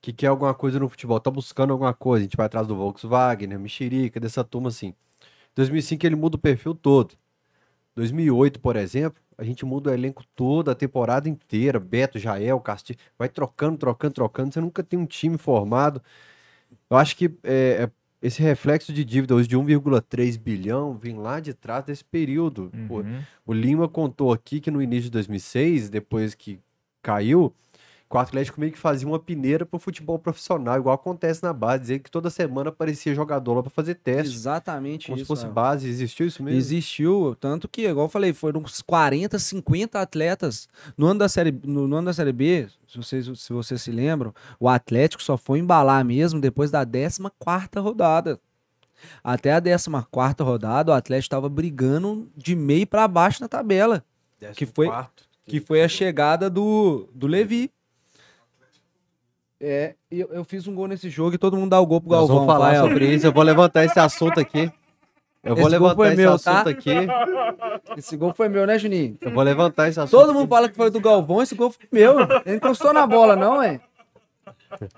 que 0.01 0.13
quer 0.13 0.27
alguma 0.27 0.53
coisa 0.53 0.79
no 0.79 0.87
futebol, 0.89 1.19
tá 1.19 1.31
buscando 1.31 1.71
alguma 1.71 1.93
coisa. 1.93 2.23
A 2.23 2.25
gente 2.25 2.37
vai 2.37 2.45
atrás 2.45 2.67
do 2.67 2.75
Volkswagen, 2.75 3.47
né, 3.47 3.57
Mexerica, 3.57 4.19
dessa 4.19 4.43
turma 4.43 4.69
assim. 4.69 4.93
2005 5.55 6.05
ele 6.05 6.15
muda 6.15 6.35
o 6.35 6.39
perfil 6.39 6.75
todo. 6.75 7.15
2008, 7.95 8.59
por 8.59 8.75
exemplo, 8.75 9.19
a 9.37 9.43
gente 9.43 9.65
muda 9.65 9.89
o 9.89 9.93
elenco 9.93 10.23
toda 10.35 10.71
a 10.71 10.75
temporada 10.75 11.27
inteira. 11.27 11.79
Beto, 11.79 12.19
Jael, 12.19 12.59
Castilho, 12.59 12.99
vai 13.17 13.27
trocando, 13.27 13.77
trocando, 13.77 14.13
trocando. 14.13 14.53
Você 14.53 14.61
nunca 14.61 14.83
tem 14.83 14.99
um 14.99 15.05
time 15.05 15.37
formado. 15.37 16.01
Eu 16.89 16.97
acho 16.97 17.15
que 17.15 17.25
é, 17.43 17.83
é, 17.83 17.91
esse 18.21 18.41
reflexo 18.41 18.93
de 18.93 19.03
dívida 19.03 19.33
hoje 19.33 19.47
de 19.47 19.57
1,3 19.57 20.39
bilhão 20.39 20.95
vem 20.95 21.17
lá 21.17 21.39
de 21.39 21.53
trás 21.53 21.83
desse 21.83 22.03
período. 22.03 22.71
Uhum. 22.73 23.21
o 23.45 23.53
Lima 23.53 23.87
contou 23.87 24.31
aqui 24.31 24.59
que 24.59 24.71
no 24.71 24.81
início 24.81 25.05
de 25.05 25.11
2006, 25.11 25.89
depois 25.89 26.35
que 26.35 26.59
caiu, 27.01 27.53
o 28.15 28.19
Atlético 28.19 28.59
meio 28.59 28.71
que 28.71 28.77
fazia 28.79 29.07
uma 29.07 29.19
peneira 29.19 29.65
pro 29.65 29.77
futebol 29.77 30.17
profissional, 30.17 30.77
igual 30.77 30.95
acontece 30.95 31.43
na 31.43 31.51
base, 31.51 31.81
dizer 31.81 31.99
que 31.99 32.09
toda 32.09 32.29
semana 32.29 32.69
aparecia 32.69 33.13
jogador 33.13 33.55
lá 33.55 33.61
para 33.61 33.69
fazer 33.69 33.95
teste, 33.95 34.33
Exatamente 34.35 35.07
como 35.07 35.17
isso. 35.17 35.25
se 35.25 35.27
fosse 35.27 35.41
Rael. 35.43 35.53
base. 35.53 35.89
Existiu 35.89 36.25
isso 36.27 36.41
mesmo? 36.41 36.57
Existiu, 36.57 37.35
tanto 37.39 37.67
que, 37.67 37.87
igual 37.87 38.05
eu 38.05 38.09
falei, 38.09 38.31
foram 38.33 38.61
uns 38.61 38.81
40, 38.81 39.37
50 39.37 39.99
atletas. 39.99 40.69
No 40.97 41.07
ano 41.07 41.19
da 41.19 41.27
Série, 41.27 41.51
no, 41.65 41.87
no 41.87 41.95
ano 41.97 42.05
da 42.05 42.13
série 42.13 42.31
B, 42.31 42.67
se 42.87 42.97
vocês, 42.97 43.25
se 43.39 43.51
vocês 43.51 43.81
se 43.81 43.91
lembram, 43.91 44.33
o 44.59 44.69
Atlético 44.69 45.21
só 45.21 45.37
foi 45.37 45.59
embalar 45.59 46.03
mesmo 46.05 46.39
depois 46.39 46.71
da 46.71 46.85
14 46.85 47.19
rodada. 47.79 48.39
Até 49.23 49.53
a 49.53 49.61
14 49.61 49.89
rodada, 50.41 50.91
o 50.91 50.95
Atlético 50.95 51.25
estava 51.25 51.49
brigando 51.49 52.31
de 52.35 52.55
meio 52.55 52.87
para 52.87 53.07
baixo 53.07 53.41
na 53.41 53.47
tabela, 53.47 54.03
que 54.55 54.65
foi- 54.65 54.87
que 55.45 55.59
foi 55.59 55.83
a 55.83 55.87
chegada 55.87 56.49
do, 56.49 57.07
do 57.13 57.27
Levi. 57.27 57.69
É, 59.59 59.95
eu, 60.11 60.29
eu 60.31 60.43
fiz 60.43 60.67
um 60.67 60.75
gol 60.75 60.87
nesse 60.87 61.09
jogo 61.09 61.33
e 61.35 61.37
todo 61.37 61.57
mundo 61.57 61.71
dá 61.71 61.79
o 61.79 61.85
gol 61.85 61.99
pro 61.99 62.09
Nós 62.11 62.19
Galvão. 62.19 62.35
vamos 62.45 62.53
falar 62.53 62.69
Fael. 62.75 62.87
sobre 62.87 63.07
isso. 63.15 63.25
Eu 63.25 63.31
vou 63.33 63.43
levantar 63.43 63.83
esse 63.85 63.99
assunto 63.99 64.39
aqui. 64.39 64.71
Eu 65.43 65.55
vou 65.55 65.61
Esse 65.67 65.71
levantar 65.71 66.07
esse 66.07 66.17
meu, 66.17 66.33
assunto 66.33 66.63
tá? 66.63 66.69
aqui. 66.69 66.89
Esse 67.97 68.17
gol 68.17 68.33
foi 68.35 68.49
meu, 68.49 68.67
né, 68.67 68.77
Juninho? 68.77 69.17
Eu 69.21 69.31
vou 69.31 69.43
levantar 69.43 69.87
esse 69.87 69.99
assunto. 69.99 70.11
Todo 70.19 70.29
aqui. 70.31 70.39
mundo 70.39 70.49
fala 70.49 70.67
que 70.69 70.75
foi 70.75 70.91
do 70.91 70.99
Galvão, 70.99 71.41
esse 71.41 71.55
gol 71.55 71.71
foi 71.71 71.87
meu. 71.91 72.17
Ele 72.45 72.57
encostou 72.57 72.91
na 72.93 73.07
bola, 73.07 73.35
não, 73.35 73.61
é? 73.63 73.79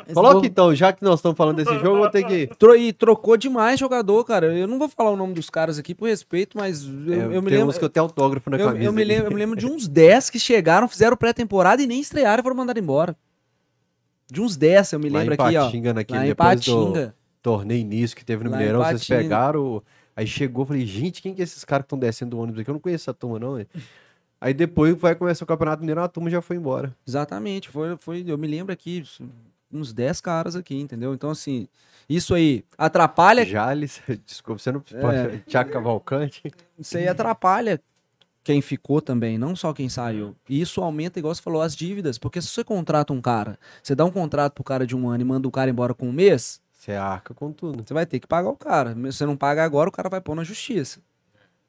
Esse 0.06 0.14
Coloca 0.16 0.34
gol- 0.36 0.46
então, 0.46 0.74
já 0.76 0.92
que 0.92 1.04
nós 1.04 1.20
estamos 1.20 1.38
falando 1.38 1.58
desse 1.58 1.72
jogo, 1.76 1.88
eu 1.88 1.98
vou 1.98 2.10
ter 2.10 2.24
que. 2.24 2.48
Tro- 2.58 2.76
E 2.76 2.92
trocou 2.92 3.38
demais 3.38 3.80
jogador, 3.80 4.24
cara. 4.26 4.48
Eu 4.58 4.68
não 4.68 4.80
vou 4.80 4.90
falar 4.90 5.12
o 5.12 5.16
nome 5.16 5.34
dos 5.36 5.50
caras 5.50 5.78
aqui 5.78 5.94
por 5.94 6.08
respeito, 6.10 6.58
mas 6.58 6.84
eu, 6.84 7.14
É, 7.14 7.18
eu 7.38 7.42
me 7.42 7.50
tem 7.50 7.58
lembro. 7.60 7.68
uns 7.70 7.78
que 7.78 7.86
eu 7.86 7.90
tenho 7.90 8.06
autógrafo 8.06 8.50
na 8.50 8.58
Eu, 8.58 8.68
camisa. 8.68 8.86
eu 8.86 8.92
me 8.92 9.04
lembro, 9.04 9.26
eu 9.28 9.32
me 9.32 9.38
lembro 9.38 9.56
de 9.56 9.68
uns 9.68 9.88
10 9.88 10.30
que 10.32 10.40
chegaram, 10.40 10.88
fizeram 10.88 11.16
pré-temporada 11.16 11.82
e 11.84 11.88
nem 11.88 12.00
estrearam 12.02 12.42
e 12.42 12.44
foram 12.44 12.56
mandados 12.56 12.82
embora. 12.82 13.16
De 14.32 14.42
uns 14.42 14.56
10, 14.56 14.94
eu 14.94 15.00
me 15.00 15.10
lembro 15.10 15.34
em 15.34 15.38
aqui, 15.46 15.58
ó. 15.58 15.94
Naquele 15.94 16.20
Lá 16.20 16.28
em 16.28 16.36
Patinga. 16.36 17.16
torneio 17.42 17.80
início 17.82 18.16
que 18.16 18.24
teve 18.24 18.44
no 18.44 18.50
Lá 18.52 18.58
Mineirão, 18.58 18.84
vocês 18.84 19.08
pegaram. 19.08 19.82
Aí 20.16 20.28
chegou, 20.28 20.66
falei, 20.66 20.86
gente, 20.86 21.22
quem 21.22 21.34
que 21.34 21.42
é 21.42 21.44
esses 21.44 21.64
caras 21.64 21.84
que 21.84 21.88
estão 21.88 21.98
descendo 21.98 22.32
do 22.32 22.40
ônibus 22.40 22.60
aqui? 22.62 22.70
Eu 22.70 22.74
não 22.74 22.80
conheço 22.82 23.04
essa 23.10 23.14
turma, 23.14 23.40
não. 23.40 23.66
Aí 24.42 24.54
depois 24.54 24.96
vai 24.98 25.16
começar 25.16 25.44
o 25.44 25.48
Campeonato 25.48 25.82
Mineiro, 25.82 26.02
a 26.02 26.08
turma 26.08 26.30
já 26.30 26.42
foi 26.42 26.56
embora. 26.56 26.96
Exatamente, 27.06 27.68
foi, 27.68 27.98
foi, 27.98 28.24
eu 28.26 28.38
me 28.38 28.48
lembro 28.48 28.72
aqui, 28.72 29.04
uns 29.72 29.92
10 29.92 30.22
caras 30.22 30.56
aqui, 30.56 30.80
entendeu? 30.80 31.14
Então, 31.14 31.30
assim, 31.30 31.68
isso 32.08 32.34
aí 32.34 32.64
atrapalha 32.78 33.46
Jales, 33.46 34.02
desculpa, 34.26 34.60
você 34.62 34.72
não 34.72 34.82
É. 34.94 35.02
pode. 35.02 35.40
Thiago 35.40 35.72
Cavalcante. 35.72 36.42
Isso 36.78 36.98
aí 36.98 37.08
atrapalha 37.08 37.82
quem 38.44 38.62
ficou 38.62 39.02
também, 39.02 39.38
não 39.38 39.56
só 39.56 39.74
quem 39.74 39.90
saiu. 39.90 40.36
E 40.48 40.60
isso 40.62 40.82
aumenta, 40.82 41.20
igual 41.20 41.34
você 41.36 41.42
falou, 41.42 41.62
as 41.62 41.76
dívidas. 41.76 42.18
Porque 42.18 42.42
se 42.42 42.48
você 42.48 42.64
contrata 42.64 43.14
um 43.14 43.22
cara, 43.22 43.60
você 43.84 43.94
dá 43.94 44.06
um 44.06 44.12
contrato 44.12 44.54
pro 44.54 44.64
cara 44.64 44.88
de 44.88 44.96
um 44.96 45.10
ano 45.10 45.22
e 45.22 45.26
manda 45.26 45.48
o 45.48 45.52
cara 45.52 45.70
embora 45.70 45.94
com 45.94 46.08
um 46.10 46.12
mês, 46.14 46.62
Você 46.74 46.94
arca 46.94 47.34
com 47.34 47.52
tudo. 47.52 47.84
você 47.86 47.94
vai 47.94 48.06
ter 48.06 48.20
que 48.20 48.28
pagar 48.28 48.50
o 48.50 48.56
cara. 48.56 48.94
Se 48.96 49.02
você 49.18 49.26
não 49.26 49.36
paga 49.38 49.64
agora, 49.64 49.90
o 49.90 49.92
cara 49.92 50.10
vai 50.10 50.22
pôr 50.22 50.36
na 50.36 50.44
justiça. 50.44 51.00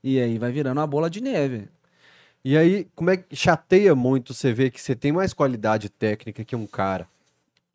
E 0.03 0.19
aí 0.21 0.39
vai 0.39 0.51
virando 0.53 0.79
uma 0.79 0.87
bola 0.87 1.11
de 1.11 1.21
neve. 1.21 1.69
E 2.43 2.57
aí, 2.57 2.87
como 2.95 3.11
é 3.11 3.19
que 3.19 3.37
chateia 3.37 3.95
muito 3.95 4.33
você 4.33 4.53
ver 4.53 4.71
que 4.71 4.81
você 4.81 4.95
tem 4.97 5.13
mais 5.13 5.35
qualidade 5.35 5.91
técnica 5.91 6.43
que 6.45 6.57
um 6.57 6.67
cara 6.67 7.07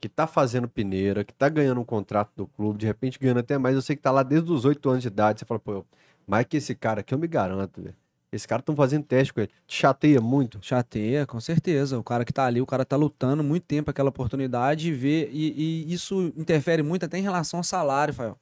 que 0.01 0.09
tá 0.09 0.25
fazendo 0.25 0.67
peneira, 0.67 1.23
que 1.23 1.33
tá 1.33 1.47
ganhando 1.49 1.79
um 1.81 1.85
contrato 1.85 2.31
do 2.35 2.47
clube, 2.47 2.79
de 2.79 2.85
repente 2.85 3.19
ganhando 3.19 3.39
até 3.39 3.57
mais. 3.57 3.75
Eu 3.75 3.81
sei 3.81 3.95
que 3.95 4.01
tá 4.01 4.11
lá 4.11 4.23
desde 4.23 4.51
os 4.51 4.65
8 4.65 4.89
anos 4.89 5.01
de 5.03 5.07
idade. 5.09 5.39
Você 5.39 5.45
fala, 5.45 5.59
pô, 5.59 5.85
mais 6.27 6.45
que 6.47 6.57
esse 6.57 6.73
cara 6.73 7.01
aqui 7.01 7.13
eu 7.13 7.17
me 7.19 7.27
garanto, 7.27 7.81
velho. 7.81 7.95
Esse 8.35 8.47
cara 8.47 8.59
estão 8.59 8.75
fazendo 8.75 9.03
teste 9.03 9.33
com 9.33 9.41
ele. 9.41 9.49
Te 9.67 9.77
chateia 9.77 10.19
muito. 10.21 10.59
Chateia, 10.61 11.25
com 11.25 11.39
certeza. 11.39 11.97
O 11.97 12.03
cara 12.03 12.25
que 12.25 12.33
tá 12.33 12.45
ali, 12.45 12.61
o 12.61 12.65
cara 12.65 12.85
tá 12.85 12.95
lutando 12.95 13.43
muito 13.43 13.63
tempo 13.63 13.89
aquela 13.89 14.09
oportunidade 14.09 14.89
e 14.89 14.91
vê. 14.91 15.29
E, 15.31 15.85
e 15.87 15.93
isso 15.93 16.33
interfere 16.37 16.83
muito 16.83 17.05
até 17.05 17.17
em 17.17 17.23
relação 17.23 17.59
ao 17.59 17.63
salário, 17.63 18.13
Fael. 18.13 18.37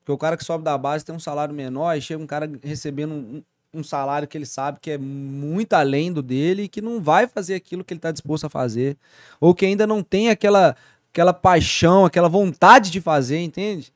Porque 0.00 0.12
o 0.12 0.18
cara 0.18 0.36
que 0.36 0.44
sobe 0.44 0.64
da 0.64 0.76
base 0.76 1.04
tem 1.04 1.14
um 1.14 1.20
salário 1.20 1.54
menor 1.54 1.96
e 1.96 2.00
chega 2.00 2.22
um 2.22 2.26
cara 2.26 2.50
recebendo 2.62 3.12
um, 3.12 3.42
um 3.72 3.82
salário 3.82 4.26
que 4.26 4.36
ele 4.36 4.46
sabe 4.46 4.78
que 4.80 4.90
é 4.90 4.98
muito 4.98 5.72
além 5.74 6.12
do 6.12 6.22
dele 6.22 6.64
e 6.64 6.68
que 6.68 6.82
não 6.82 7.00
vai 7.00 7.26
fazer 7.26 7.54
aquilo 7.54 7.84
que 7.84 7.94
ele 7.94 8.00
tá 8.00 8.10
disposto 8.10 8.46
a 8.46 8.50
fazer. 8.50 8.96
Ou 9.40 9.54
que 9.54 9.64
ainda 9.64 9.86
não 9.86 10.02
tem 10.02 10.28
aquela, 10.28 10.76
aquela 11.12 11.32
paixão, 11.32 12.04
aquela 12.04 12.28
vontade 12.28 12.90
de 12.90 13.00
fazer, 13.00 13.38
entende? 13.38 13.92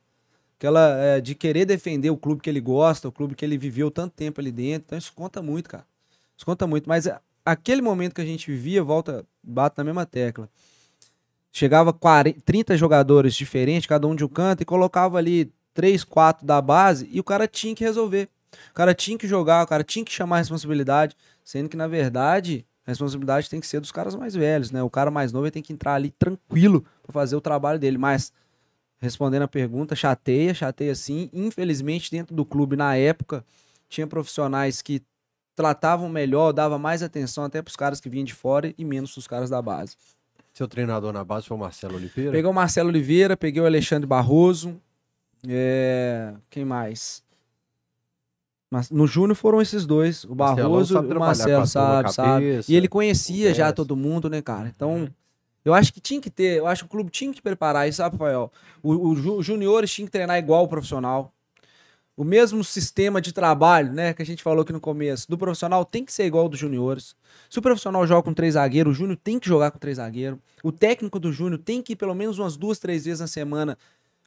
Aquela 0.58 0.96
é, 0.98 1.20
de 1.20 1.34
querer 1.34 1.66
defender 1.66 2.10
o 2.10 2.16
clube 2.16 2.40
que 2.40 2.48
ele 2.48 2.60
gosta, 2.60 3.08
o 3.08 3.12
clube 3.12 3.34
que 3.34 3.44
ele 3.44 3.58
viveu 3.58 3.90
tanto 3.90 4.14
tempo 4.14 4.40
ali 4.40 4.50
dentro. 4.50 4.86
Então 4.86 4.98
isso 4.98 5.12
conta 5.14 5.42
muito, 5.42 5.68
cara. 5.68 5.84
Isso 6.36 6.46
conta 6.46 6.66
muito. 6.66 6.88
Mas 6.88 7.06
é, 7.06 7.18
aquele 7.44 7.82
momento 7.82 8.14
que 8.14 8.20
a 8.20 8.24
gente 8.24 8.50
vivia, 8.50 8.82
volta, 8.82 9.24
bate 9.42 9.76
na 9.78 9.84
mesma 9.84 10.06
tecla. 10.06 10.48
Chegava 11.52 11.92
40, 11.92 12.40
30 12.44 12.76
jogadores 12.76 13.34
diferentes, 13.34 13.86
cada 13.86 14.06
um 14.06 14.14
de 14.14 14.24
um 14.24 14.28
canto, 14.28 14.62
e 14.62 14.66
colocava 14.66 15.16
ali 15.16 15.50
3, 15.72 16.04
4 16.04 16.46
da 16.46 16.60
base, 16.60 17.08
e 17.10 17.20
o 17.20 17.24
cara 17.24 17.46
tinha 17.46 17.74
que 17.74 17.84
resolver. 17.84 18.28
O 18.70 18.74
cara 18.74 18.94
tinha 18.94 19.16
que 19.16 19.26
jogar, 19.26 19.64
o 19.64 19.66
cara 19.66 19.84
tinha 19.84 20.04
que 20.04 20.12
chamar 20.12 20.36
a 20.36 20.38
responsabilidade, 20.40 21.16
sendo 21.44 21.68
que, 21.68 21.76
na 21.76 21.86
verdade, 21.86 22.66
a 22.86 22.90
responsabilidade 22.90 23.50
tem 23.50 23.60
que 23.60 23.66
ser 23.66 23.80
dos 23.80 23.90
caras 23.90 24.14
mais 24.14 24.34
velhos, 24.34 24.70
né? 24.70 24.82
O 24.82 24.90
cara 24.90 25.10
mais 25.10 25.32
novo 25.32 25.50
tem 25.50 25.62
que 25.62 25.72
entrar 25.72 25.94
ali 25.94 26.10
tranquilo 26.10 26.84
para 27.02 27.12
fazer 27.12 27.36
o 27.36 27.40
trabalho 27.40 27.78
dele. 27.78 27.98
Mas, 27.98 28.32
respondendo 28.98 29.42
a 29.42 29.48
pergunta, 29.48 29.94
chateia, 29.94 30.54
chateia 30.54 30.94
sim. 30.94 31.30
Infelizmente, 31.32 32.10
dentro 32.10 32.34
do 32.34 32.44
clube, 32.44 32.76
na 32.76 32.96
época, 32.96 33.44
tinha 33.88 34.06
profissionais 34.06 34.82
que 34.82 35.02
tratavam 35.54 36.08
melhor, 36.08 36.52
dava 36.52 36.78
mais 36.78 37.02
atenção 37.02 37.44
até 37.44 37.62
para 37.62 37.70
os 37.70 37.76
caras 37.76 38.00
que 38.00 38.08
vinham 38.10 38.24
de 38.24 38.34
fora 38.34 38.74
e 38.76 38.84
menos 38.84 39.12
para 39.12 39.20
os 39.20 39.26
caras 39.26 39.50
da 39.50 39.60
base. 39.62 39.96
Seu 40.52 40.68
treinador 40.68 41.12
na 41.12 41.24
base 41.24 41.46
foi 41.46 41.56
o 41.56 41.60
Marcelo 41.60 41.96
Oliveira. 41.96 42.32
Peguei 42.32 42.50
o 42.50 42.54
Marcelo 42.54 42.88
Oliveira, 42.88 43.36
peguei 43.36 43.62
o 43.62 43.66
Alexandre 43.66 44.06
Barroso. 44.06 44.80
é, 45.46 46.34
Quem 46.50 46.64
mais? 46.64 47.22
Mas 48.70 48.90
no 48.90 49.06
Júnior 49.06 49.36
foram 49.36 49.60
esses 49.62 49.86
dois, 49.86 50.24
o 50.24 50.34
Barroso 50.34 50.94
e 50.94 51.12
o 51.12 51.18
Marcelo, 51.18 51.66
sabe, 51.66 52.12
sabe. 52.12 52.28
cabeça, 52.28 52.72
E 52.72 52.74
ele 52.74 52.88
conhecia 52.88 53.54
já 53.54 53.72
todo 53.72 53.94
mundo, 53.94 54.28
né, 54.28 54.42
cara? 54.42 54.68
Então, 54.74 55.08
eu 55.66 55.74
acho 55.74 55.92
que 55.92 56.00
tinha 56.00 56.20
que 56.20 56.30
ter, 56.30 56.58
eu 56.58 56.66
acho 56.66 56.84
que 56.84 56.86
o 56.86 56.90
clube 56.90 57.10
tinha 57.10 57.32
que 57.32 57.42
preparar 57.42 57.88
isso, 57.88 57.98
sabe, 57.98 58.16
Rafael? 58.16 58.50
Os 58.82 59.44
juniores 59.44 59.92
tinham 59.92 60.06
que 60.06 60.12
treinar 60.12 60.38
igual 60.38 60.64
o 60.64 60.68
profissional. 60.68 61.32
O 62.16 62.24
mesmo 62.24 62.64
sistema 62.64 63.20
de 63.20 63.30
trabalho, 63.32 63.92
né, 63.92 64.14
que 64.14 64.22
a 64.22 64.24
gente 64.24 64.42
falou 64.42 64.62
aqui 64.62 64.72
no 64.72 64.80
começo, 64.80 65.28
do 65.28 65.36
profissional 65.36 65.84
tem 65.84 66.02
que 66.04 66.12
ser 66.12 66.24
igual 66.24 66.44
ao 66.44 66.48
dos 66.48 66.58
juniores. 66.58 67.14
Se 67.50 67.58
o 67.58 67.62
profissional 67.62 68.06
joga 68.06 68.22
com 68.22 68.32
três 68.32 68.54
zagueiros, 68.54 68.92
o 68.94 68.98
júnior 68.98 69.18
tem 69.22 69.38
que 69.38 69.46
jogar 69.46 69.70
com 69.70 69.78
três 69.78 69.98
zagueiros. 69.98 70.38
O 70.62 70.72
técnico 70.72 71.18
do 71.18 71.30
júnior 71.30 71.60
tem 71.60 71.82
que 71.82 71.92
ir 71.92 71.96
pelo 71.96 72.14
menos 72.14 72.38
umas 72.38 72.56
duas, 72.56 72.78
três 72.78 73.04
vezes 73.04 73.20
na 73.20 73.26
semana 73.26 73.76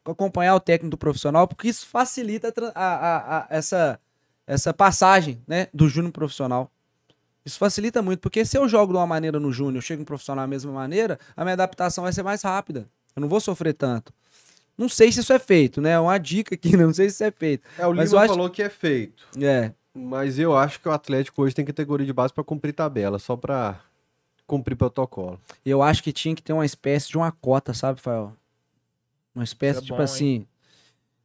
acompanhar 0.05 0.55
o 0.55 0.59
técnico 0.59 0.91
do 0.91 0.97
profissional, 0.97 1.47
porque 1.47 1.67
isso 1.67 1.87
facilita 1.87 2.53
a 2.75 2.83
a- 2.83 3.37
a- 3.39 3.47
essa, 3.49 3.99
essa 4.45 4.73
passagem 4.73 5.41
né, 5.47 5.67
do 5.73 5.87
júnior 5.89 6.11
pro 6.11 6.21
profissional. 6.21 6.71
Isso 7.49 7.57
facilita 7.57 7.99
muito, 8.03 8.19
porque 8.19 8.45
se 8.45 8.55
eu 8.57 8.69
jogo 8.69 8.93
de 8.93 8.99
uma 8.99 9.07
maneira 9.07 9.39
no 9.39 9.51
júnior, 9.51 9.77
eu 9.77 9.81
chego 9.81 10.01
no 10.01 10.05
profissional 10.05 10.43
da 10.43 10.47
mesma 10.47 10.71
maneira, 10.71 11.19
a 11.35 11.43
minha 11.43 11.53
adaptação 11.53 12.03
vai 12.03 12.13
ser 12.13 12.21
mais 12.21 12.43
rápida. 12.43 12.87
Eu 13.15 13.21
não 13.21 13.27
vou 13.27 13.39
sofrer 13.39 13.73
tanto. 13.73 14.13
Não 14.77 14.87
sei 14.87 15.11
se 15.11 15.19
isso 15.21 15.33
é 15.33 15.39
feito, 15.39 15.81
né? 15.81 15.91
É 15.91 15.99
uma 15.99 16.17
dica 16.19 16.53
aqui, 16.53 16.77
não 16.77 16.93
sei 16.93 17.09
se 17.09 17.15
isso 17.15 17.23
é 17.23 17.31
feito. 17.31 17.63
É, 17.77 17.87
o 17.87 17.93
Mas 17.95 18.11
Lima 18.11 18.21
acho- 18.23 18.33
falou 18.33 18.49
que 18.51 18.61
é 18.61 18.69
feito. 18.69 19.25
É, 19.41 19.71
Mas 19.95 20.37
eu 20.37 20.55
acho 20.55 20.79
que 20.79 20.87
o 20.87 20.91
Atlético 20.91 21.41
hoje 21.41 21.55
tem 21.55 21.65
categoria 21.65 22.05
de 22.05 22.13
base 22.13 22.31
para 22.31 22.43
cumprir 22.43 22.71
tabela, 22.71 23.17
só 23.17 23.35
para 23.35 23.79
cumprir 24.45 24.75
protocolo. 24.75 25.39
eu 25.65 25.81
acho 25.81 26.03
que 26.03 26.13
tinha 26.13 26.35
que 26.35 26.43
ter 26.43 26.53
uma 26.53 26.65
espécie 26.67 27.09
de 27.09 27.17
uma 27.17 27.31
cota, 27.31 27.73
sabe, 27.73 27.99
Fael? 27.99 28.31
Uma 29.33 29.43
espécie, 29.43 29.79
é 29.79 29.81
tipo 29.81 29.95
bom, 29.95 30.01
hein? 30.01 30.05
assim, 30.05 30.47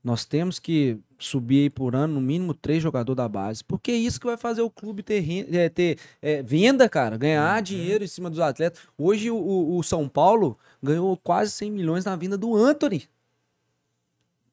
nós 0.03 0.25
temos 0.25 0.59
que 0.59 0.99
subir 1.19 1.63
aí 1.63 1.71
por 1.71 1.95
ano 1.95 2.15
no 2.15 2.21
mínimo 2.21 2.53
três 2.55 2.83
jogadores 2.83 3.17
da 3.17 3.29
base, 3.29 3.63
porque 3.65 3.91
é 3.93 3.97
isso 3.97 4.21
que 4.21 4.27
vai 4.27 4.37
fazer 4.37 4.63
o 4.63 4.71
clube 4.71 5.03
ter, 5.03 5.25
é, 5.55 5.69
ter 5.69 5.99
é, 6.23 6.43
venda, 6.43 6.89
cara, 6.89 7.17
ganhar 7.17 7.57
Uhum. 7.57 7.63
dinheiro 7.63 8.05
em 8.05 8.07
cima 8.09 8.29
dos 8.31 8.41
atletas. 8.41 8.81
Hoje 8.99 9.31
o, 9.31 9.77
o- 9.77 9.83
São 9.83 10.09
Paulo 10.09 10.59
ganhou 10.83 11.17
quase 11.17 11.51
100 11.53 11.71
milhões 11.71 12.05
na 12.05 12.15
vinda 12.17 12.37
do 12.39 12.55
Anthony. 12.57 13.09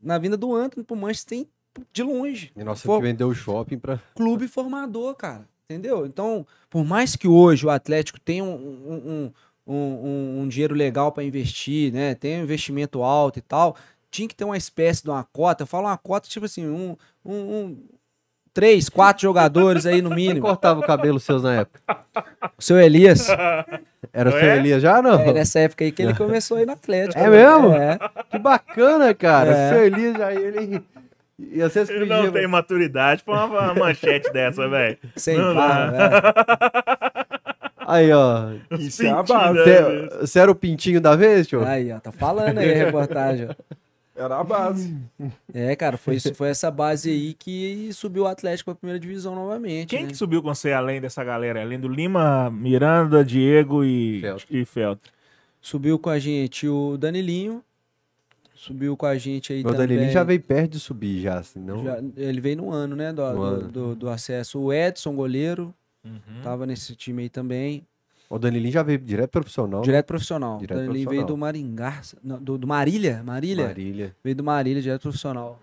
Na 0.02 0.18
vinda 0.18 0.36
do 0.38 0.56
Anthony 0.56 0.84
pro 0.84 0.96
Manchester 0.96 1.38
tem 1.40 1.48
de 1.94 2.04
longe 2.04 2.52
E 2.56 2.64
nós 2.64 2.82
For- 2.82 2.88
temos 2.88 2.98
que 3.00 3.08
vender 3.08 3.24
o 3.24 3.34
shopping 3.34 3.78
para 3.80 3.98
clube 4.16 4.48
formador, 4.48 5.16
cara. 5.16 5.48
Entendeu? 5.66 6.06
Então, 6.06 6.46
por 6.70 6.84
mais 6.84 7.16
que 7.16 7.28
hoje 7.30 7.66
o 7.66 7.70
Atlético 7.70 8.20
tenha 8.20 8.44
um, 8.44 8.50
um, 8.54 9.32
um, 9.66 9.74
um- 9.74 10.42
um 10.42 10.48
dinheiro 10.50 10.76
legal 10.76 11.14
para 11.14 11.24
investir, 11.24 11.94
né? 11.94 12.14
Tenha 12.14 12.40
um 12.40 12.44
investimento 12.44 13.02
alto 13.04 13.40
e 13.40 13.42
tal, 13.42 13.78
tinha 14.12 14.28
que 14.28 14.36
ter 14.36 14.44
uma 14.44 14.58
espécie 14.58 15.02
de 15.04 15.10
uma 15.10 15.24
cota. 15.24 15.64
Eu 15.64 15.68
falo 15.68 15.88
uma 15.88 15.98
cota, 15.98 16.28
tipo 16.28 16.46
assim, 16.46 16.68
um, 16.68 16.96
um, 17.26 17.34
um, 17.36 17.78
três, 18.54 18.90
quatro 18.90 19.22
jogadores 19.24 19.86
aí 19.86 20.02
no 20.02 20.10
Quem 20.10 20.18
mínimo. 20.18 20.42
cortava 20.46 20.80
o 20.80 20.84
cabelo 20.84 21.20
seus 21.20 21.42
na 21.44 21.62
época? 21.62 21.80
O 22.58 22.62
seu 22.62 22.80
Elias. 22.80 23.28
Era 24.14 24.30
o 24.30 24.38
É? 24.38 24.40
seu 24.42 24.50
Elias 24.56 24.82
já, 24.82 25.02
não? 25.02 25.20
É 25.20 25.32
nessa 25.34 25.60
época 25.60 25.86
aí 25.86 25.92
que 25.92 26.02
ele 26.04 26.14
começou 26.14 26.58
aí 26.58 26.66
no 26.66 26.74
Atlético. 26.74 27.18
É 27.18 27.30
né? 27.30 27.30
mesmo? 27.30 27.74
É. 27.74 27.98
Que 28.30 28.38
bacana, 28.38 29.14
cara. 29.14 29.50
É. 29.52 29.66
O 29.72 29.74
seu 29.74 29.86
Elias 29.86 30.18
já 30.18 30.34
ele... 30.34 30.84
E 31.40 31.60
vocês 31.60 31.90
Ele 31.90 32.06
não 32.06 32.32
tem 32.32 32.46
maturidade 32.46 33.24
pra 33.24 33.46
uma, 33.46 33.64
uma 33.64 33.74
manchete 33.86 34.32
dessa, 34.32 34.68
velho. 34.70 34.96
Sem 35.16 35.38
Não, 35.40 35.56
barra, 35.56 35.88
não. 35.92 36.00
é. 36.06 36.22
Aí, 37.88 38.12
ó. 38.14 38.52
Isso 38.78 39.04
é 39.04 39.10
a 39.10 39.16
Pintinho, 39.24 39.38
base. 39.40 39.54
né? 39.58 39.64
Você 39.64 40.18
você 40.22 40.40
era 40.40 40.52
o 40.52 40.56
pintinho 40.56 41.02
da 41.02 41.16
vez, 41.16 41.48
tio? 41.48 41.66
Aí, 41.66 41.92
ó, 41.92 42.00
tá 42.00 42.12
falando 42.12 42.60
aí 42.60 42.72
a 42.72 42.86
reportagem. 42.86 43.50
Era 44.22 44.40
a 44.40 44.44
base. 44.44 44.96
É, 45.54 45.76
cara, 45.76 45.98
foi, 45.98 46.16
isso- 46.16 46.34
foi 46.36 46.50
essa 46.50 46.70
base 46.70 47.10
aí 47.10 47.34
que 47.34 47.90
subiu 47.94 48.24
o 48.24 48.28
Atlético 48.28 48.72
pra 48.72 48.76
primeira 48.80 49.00
divisão 49.00 49.34
novamente. 49.36 49.90
Quem 49.90 50.04
né? 50.04 50.10
que 50.12 50.16
subiu 50.18 50.42
com 50.42 50.54
você 50.54 50.72
além 50.72 51.02
dessa 51.02 51.24
galera? 51.24 51.62
Além 51.62 51.80
do 51.80 51.88
Lima, 51.88 52.50
Miranda, 52.52 53.24
Diego 53.26 53.84
e 53.84 54.20
Feltro. 54.22 54.48
e 54.50 54.66
Feltro. 54.66 55.12
Subiu 55.62 55.98
com 56.00 56.10
a 56.10 56.20
gente 56.20 56.68
o 56.68 56.98
Danilinho. 56.98 57.64
Subiu 58.56 58.96
com 58.96 59.06
a 59.08 59.18
gente 59.18 59.52
aí 59.54 59.64
Meu 59.64 59.72
também. 59.74 59.88
Danilinho 59.88 60.12
já 60.12 60.24
veio 60.24 60.40
perto 60.42 60.72
de 60.74 60.80
subir 60.80 61.20
já, 61.22 61.40
assim, 61.40 61.60
não... 61.60 61.84
já- 61.84 61.98
ele 62.16 62.40
veio 62.40 62.58
no 62.58 62.72
ano, 62.72 62.96
né? 62.96 63.12
Do, 63.12 63.24
No 63.24 63.34
do, 63.36 63.42
ano. 63.44 63.68
do- 63.72 63.96
do 63.96 64.10
acesso. 64.10 64.60
O 64.60 64.72
Edson, 64.72 65.16
goleiro, 65.16 65.74
Uhum. 66.06 66.42
tava 66.44 66.66
nesse 66.68 66.96
time 66.96 67.24
aí 67.24 67.30
também. 67.30 67.86
O 68.34 68.40
Danilinho 68.40 68.72
já 68.72 68.82
veio 68.82 68.98
direto 68.98 69.30
profissional. 69.30 69.82
Direto 69.82 70.06
profissional. 70.06 70.58
Direto 70.58 70.78
o 70.78 70.82
Danilinho 70.82 71.06
profissional. 71.06 71.28
veio 71.28 71.28
do 71.28 71.38
Maringá. 71.38 72.02
não, 72.24 72.42
do, 72.42 72.58
do 72.58 72.66
Marília? 72.66 73.22
Marília? 73.24 73.68
Marília. 73.68 74.16
Veio 74.24 74.36
do 74.38 74.44
Marília, 74.44 74.82
direto 74.82 75.02
profissional. 75.02 75.60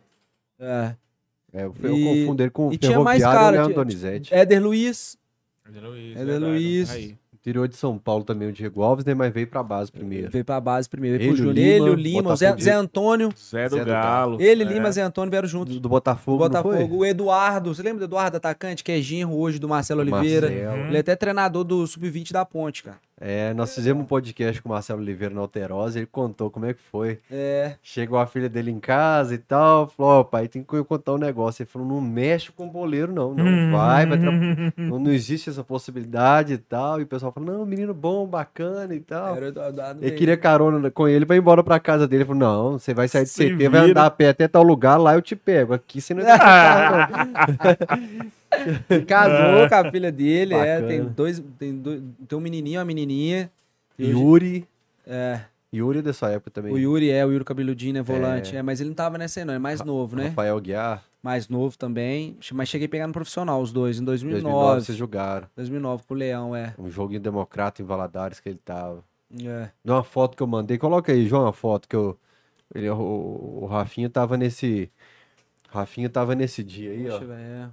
É. 0.60 0.94
É, 1.52 1.64
eu, 1.64 1.74
eu 1.82 1.96
E- 1.96 2.04
confundo 2.04 2.42
ele 2.42 2.50
com 2.50 2.68
o 2.68 2.72
e 2.74 2.76
tinha 2.76 3.00
mais 3.00 3.20
Ferroviário 3.22 3.40
cara, 3.40 3.56
e 3.56 3.58
o 3.58 3.62
Leandro 3.62 3.84
Donizete. 3.84 4.34
Éder 4.34 4.62
Luiz. 4.62 5.16
Éder 5.66 5.82
Luiz. 5.82 6.12
Éder 6.16 6.26
verdade, 6.26 6.44
Luiz. 6.52 6.90
Aí. 6.90 7.16
Interior 7.48 7.66
de 7.66 7.76
São 7.76 7.96
Paulo 7.96 8.24
também 8.24 8.48
o 8.48 8.52
Diego 8.52 8.82
Alves, 8.82 9.04
né? 9.04 9.14
Mas 9.14 9.32
veio 9.32 9.46
pra 9.46 9.62
base 9.62 9.90
primeiro. 9.90 10.30
Veio 10.30 10.44
pra 10.44 10.60
base 10.60 10.88
primeiro. 10.88 11.18
Veio 11.18 11.30
Ele, 11.30 11.36
pro 11.36 11.44
o 11.44 11.46
Júnior. 11.54 11.66
Ele, 11.66 11.78
Lima, 11.78 11.90
o 11.90 11.94
Lima, 11.94 12.32
o 12.32 12.36
Zé, 12.36 12.54
Zé 12.58 12.72
Antônio. 12.72 13.32
Zé 13.36 13.68
do 13.68 13.76
Zé 13.76 13.84
do 13.84 13.90
Galo. 13.90 14.40
Ele, 14.40 14.62
é. 14.62 14.66
Lima, 14.66 14.92
Zé 14.92 15.00
Antônio 15.02 15.30
vieram 15.30 15.48
juntos. 15.48 15.74
Do, 15.74 15.80
do 15.80 15.88
Botafogo, 15.88 16.44
O 16.44 16.48
não 16.48 16.62
foi? 16.62 16.72
Botafogo, 16.72 16.96
o 16.98 17.06
Eduardo. 17.06 17.74
Você 17.74 17.82
lembra 17.82 18.00
do 18.00 18.04
Eduardo, 18.04 18.36
atacante, 18.36 18.84
que 18.84 18.92
é 18.92 19.00
genro 19.00 19.34
hoje 19.34 19.58
do 19.58 19.68
Marcelo 19.68 20.00
Oliveira? 20.00 20.48
Marcelo. 20.50 20.86
Ele 20.88 20.96
é 20.96 21.00
até 21.00 21.16
treinador 21.16 21.64
do 21.64 21.86
Sub-20 21.86 22.32
da 22.32 22.44
Ponte, 22.44 22.82
cara. 22.82 22.98
É, 23.20 23.52
nós 23.54 23.74
fizemos 23.74 24.02
um 24.02 24.06
podcast 24.06 24.62
com 24.62 24.68
o 24.68 24.72
Marcelo 24.72 25.00
Oliveira 25.00 25.34
na 25.34 25.40
Alterosa, 25.40 25.98
ele 25.98 26.06
contou 26.06 26.50
como 26.50 26.66
é 26.66 26.72
que 26.74 26.80
foi. 26.90 27.18
É. 27.30 27.74
Chegou 27.82 28.16
a 28.18 28.26
filha 28.26 28.48
dele 28.48 28.70
em 28.70 28.78
casa 28.78 29.34
e 29.34 29.38
tal, 29.38 29.88
falou, 29.88 30.20
ó, 30.20 30.24
pai, 30.24 30.46
tem 30.46 30.62
que 30.62 30.84
contar 30.84 31.14
um 31.14 31.18
negócio. 31.18 31.62
Ele 31.62 31.68
falou, 31.70 31.88
não 31.88 32.00
mexe 32.00 32.52
com 32.52 32.66
o 32.66 32.70
boleiro 32.70 33.12
não, 33.12 33.34
não 33.34 33.44
Hum. 33.44 33.72
vai, 33.72 34.06
vai 34.06 34.18
tra- 34.18 34.30
não, 34.76 34.98
não 35.00 35.10
existe 35.10 35.50
essa 35.50 35.64
possibilidade 35.64 36.52
e 36.52 36.58
tal. 36.58 37.00
E 37.00 37.02
o 37.02 37.06
pessoal 37.06 37.32
falou, 37.32 37.58
não, 37.58 37.66
menino 37.66 37.92
bom, 37.92 38.24
bacana 38.26 38.94
e 38.94 39.00
tal. 39.00 39.36
Era. 39.36 39.52
Ele 40.00 40.12
queria 40.12 40.36
carona 40.36 40.88
com 40.90 41.08
ele, 41.08 41.24
vai 41.24 41.38
embora 41.38 41.64
pra 41.64 41.80
casa 41.80 42.06
dele. 42.06 42.22
Ele 42.22 42.28
falou, 42.28 42.40
não, 42.40 42.78
você 42.78 42.94
vai 42.94 43.08
sair 43.08 43.24
de 43.24 43.30
CT, 43.32 43.68
vai 43.68 43.90
andar 43.90 44.06
a 44.06 44.10
pé 44.10 44.28
até 44.28 44.46
tal 44.46 44.62
lugar, 44.62 44.96
lá 44.96 45.14
eu 45.14 45.22
te 45.22 45.34
pego. 45.34 45.74
Aqui 45.74 46.00
você 46.00 46.14
não 46.14 46.22
é 46.26 46.38
carro, 46.38 47.12
não. 47.12 48.38
Casou 49.06 49.68
com 49.68 49.74
a 49.74 49.90
filha 49.90 50.10
dele, 50.12 50.54
é. 50.54 50.74
Bacana. 50.76 50.88
Tem 50.88 51.04
dois. 51.04 51.42
Tem, 51.58 51.74
dois, 51.76 52.02
tem 52.26 52.38
um 52.38 52.40
menininho, 52.40 52.78
uma 52.78 52.84
menininha. 52.84 53.50
Yuri, 53.98 54.66
É. 55.06 55.40
Yuri 55.74 55.98
é 55.98 56.02
dessa 56.02 56.28
época 56.30 56.50
também. 56.50 56.72
O 56.72 56.78
Yuri 56.78 57.10
é, 57.10 57.26
o 57.26 57.30
Yuri 57.32 57.44
Cabeludinho 57.44 57.98
é 57.98 58.02
volante. 58.02 58.56
É. 58.56 58.62
mas 58.62 58.80
ele 58.80 58.88
não 58.90 58.94
tava 58.96 59.18
nessa 59.18 59.40
aí, 59.40 59.44
não. 59.44 59.52
É 59.54 59.58
mais 59.58 59.82
novo, 59.82 60.16
né? 60.16 60.28
Rafael 60.28 60.58
Guiar, 60.60 61.04
Mais 61.22 61.48
novo 61.48 61.76
também. 61.76 62.38
Mas 62.52 62.68
cheguei 62.68 62.86
a 62.86 62.88
pegar 62.88 63.06
no 63.06 63.12
profissional, 63.12 63.60
os 63.60 63.70
dois, 63.72 63.98
em 64.00 64.04
2009. 64.04 64.42
2009, 64.44 64.80
vocês 64.84 64.96
jogaram. 64.96 65.46
2009 65.56 66.04
com 66.06 66.14
o 66.14 66.16
Leão, 66.16 66.56
é. 66.56 66.74
Um 66.78 66.88
joguinho 66.88 67.20
democrata 67.20 67.82
em 67.82 67.84
Valadares 67.84 68.40
que 68.40 68.48
ele 68.48 68.60
tava. 68.64 69.04
é. 69.44 69.68
Uma 69.84 70.02
foto 70.02 70.36
que 70.36 70.42
eu 70.42 70.46
mandei. 70.46 70.78
Coloca 70.78 71.12
aí, 71.12 71.26
João, 71.26 71.42
uma 71.42 71.52
foto 71.52 71.86
que 71.86 71.96
eu. 71.96 72.16
Ele, 72.74 72.88
o, 72.88 73.58
o 73.62 73.66
Rafinha 73.66 74.08
tava 74.08 74.36
nesse. 74.38 74.90
Rafinha 75.68 76.08
tava 76.08 76.34
nesse 76.34 76.62
dia 76.64 76.92
aí, 76.92 77.06
ó. 77.08 77.18
Deixa 77.18 77.24
eu 77.24 77.28
ver, 77.28 77.34
é. 77.40 77.68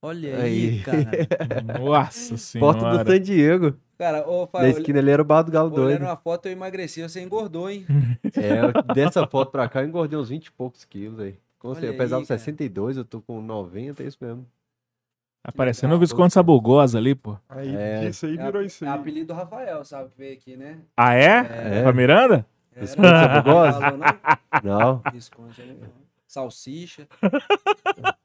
Olha 0.00 0.36
aí, 0.38 0.68
Aí. 0.68 0.80
cara. 0.82 1.78
Nossa 1.80 2.36
Foto 2.58 2.80
senhora. 2.80 3.04
do 3.04 3.10
San 3.10 3.20
Diego. 3.20 3.76
Cara, 3.98 4.28
ô, 4.28 4.42
Na 4.42 4.46
Fábio, 4.46 4.68
esquina 4.68 4.98
ele 5.00 5.10
era 5.10 5.20
o 5.20 5.24
bar 5.24 5.42
do 5.42 5.50
Galo 5.50 5.72
olhando 5.72 5.86
doido. 5.88 6.02
uma 6.02 6.16
foto 6.16 6.46
eu 6.46 6.52
emagreci, 6.52 7.02
você 7.02 7.20
engordou, 7.20 7.68
hein? 7.68 7.84
É, 8.36 8.94
dessa 8.94 9.26
foto 9.26 9.50
pra 9.50 9.68
cá 9.68 9.82
eu 9.82 9.88
engordei 9.88 10.16
uns 10.16 10.28
20 10.28 10.46
e 10.46 10.52
poucos 10.52 10.84
quilos 10.84 11.18
aí. 11.18 11.36
Com 11.58 11.74
certeza, 11.74 11.92
eu 11.92 11.96
pesava 11.98 12.22
aí, 12.22 12.26
cara. 12.28 12.38
62, 12.38 12.96
eu 12.96 13.04
tô 13.04 13.20
com 13.20 13.42
90, 13.42 14.04
é 14.04 14.06
isso 14.06 14.18
mesmo. 14.20 14.46
Tá 15.42 15.50
parecendo 15.50 15.96
o 15.96 15.98
Visconde 15.98 16.32
Sabugosa 16.32 16.98
ali, 16.98 17.16
pô. 17.16 17.36
Aí 17.48 17.74
É. 17.74 18.00
disso 18.06 18.26
aí 18.26 18.38
É, 18.38 18.44
virou 18.44 18.62
isso 18.62 18.84
é 18.84 18.88
aí. 18.88 18.94
apelido 18.94 19.28
do 19.28 19.34
Rafael, 19.34 19.84
sabe? 19.84 20.10
Que 20.10 20.18
veio 20.18 20.32
aqui, 20.34 20.56
né? 20.56 20.78
Ah, 20.96 21.14
é? 21.14 21.38
É. 21.78 21.82
Pra 21.82 21.92
Miranda? 21.92 22.46
Visconde 22.76 23.08
Sabugosa? 23.08 23.80
Falou, 23.80 23.98
não? 23.98 24.08
Não. 24.62 25.02
Visconde, 25.12 25.62
não. 25.80 25.88
Salsicha. 26.28 27.08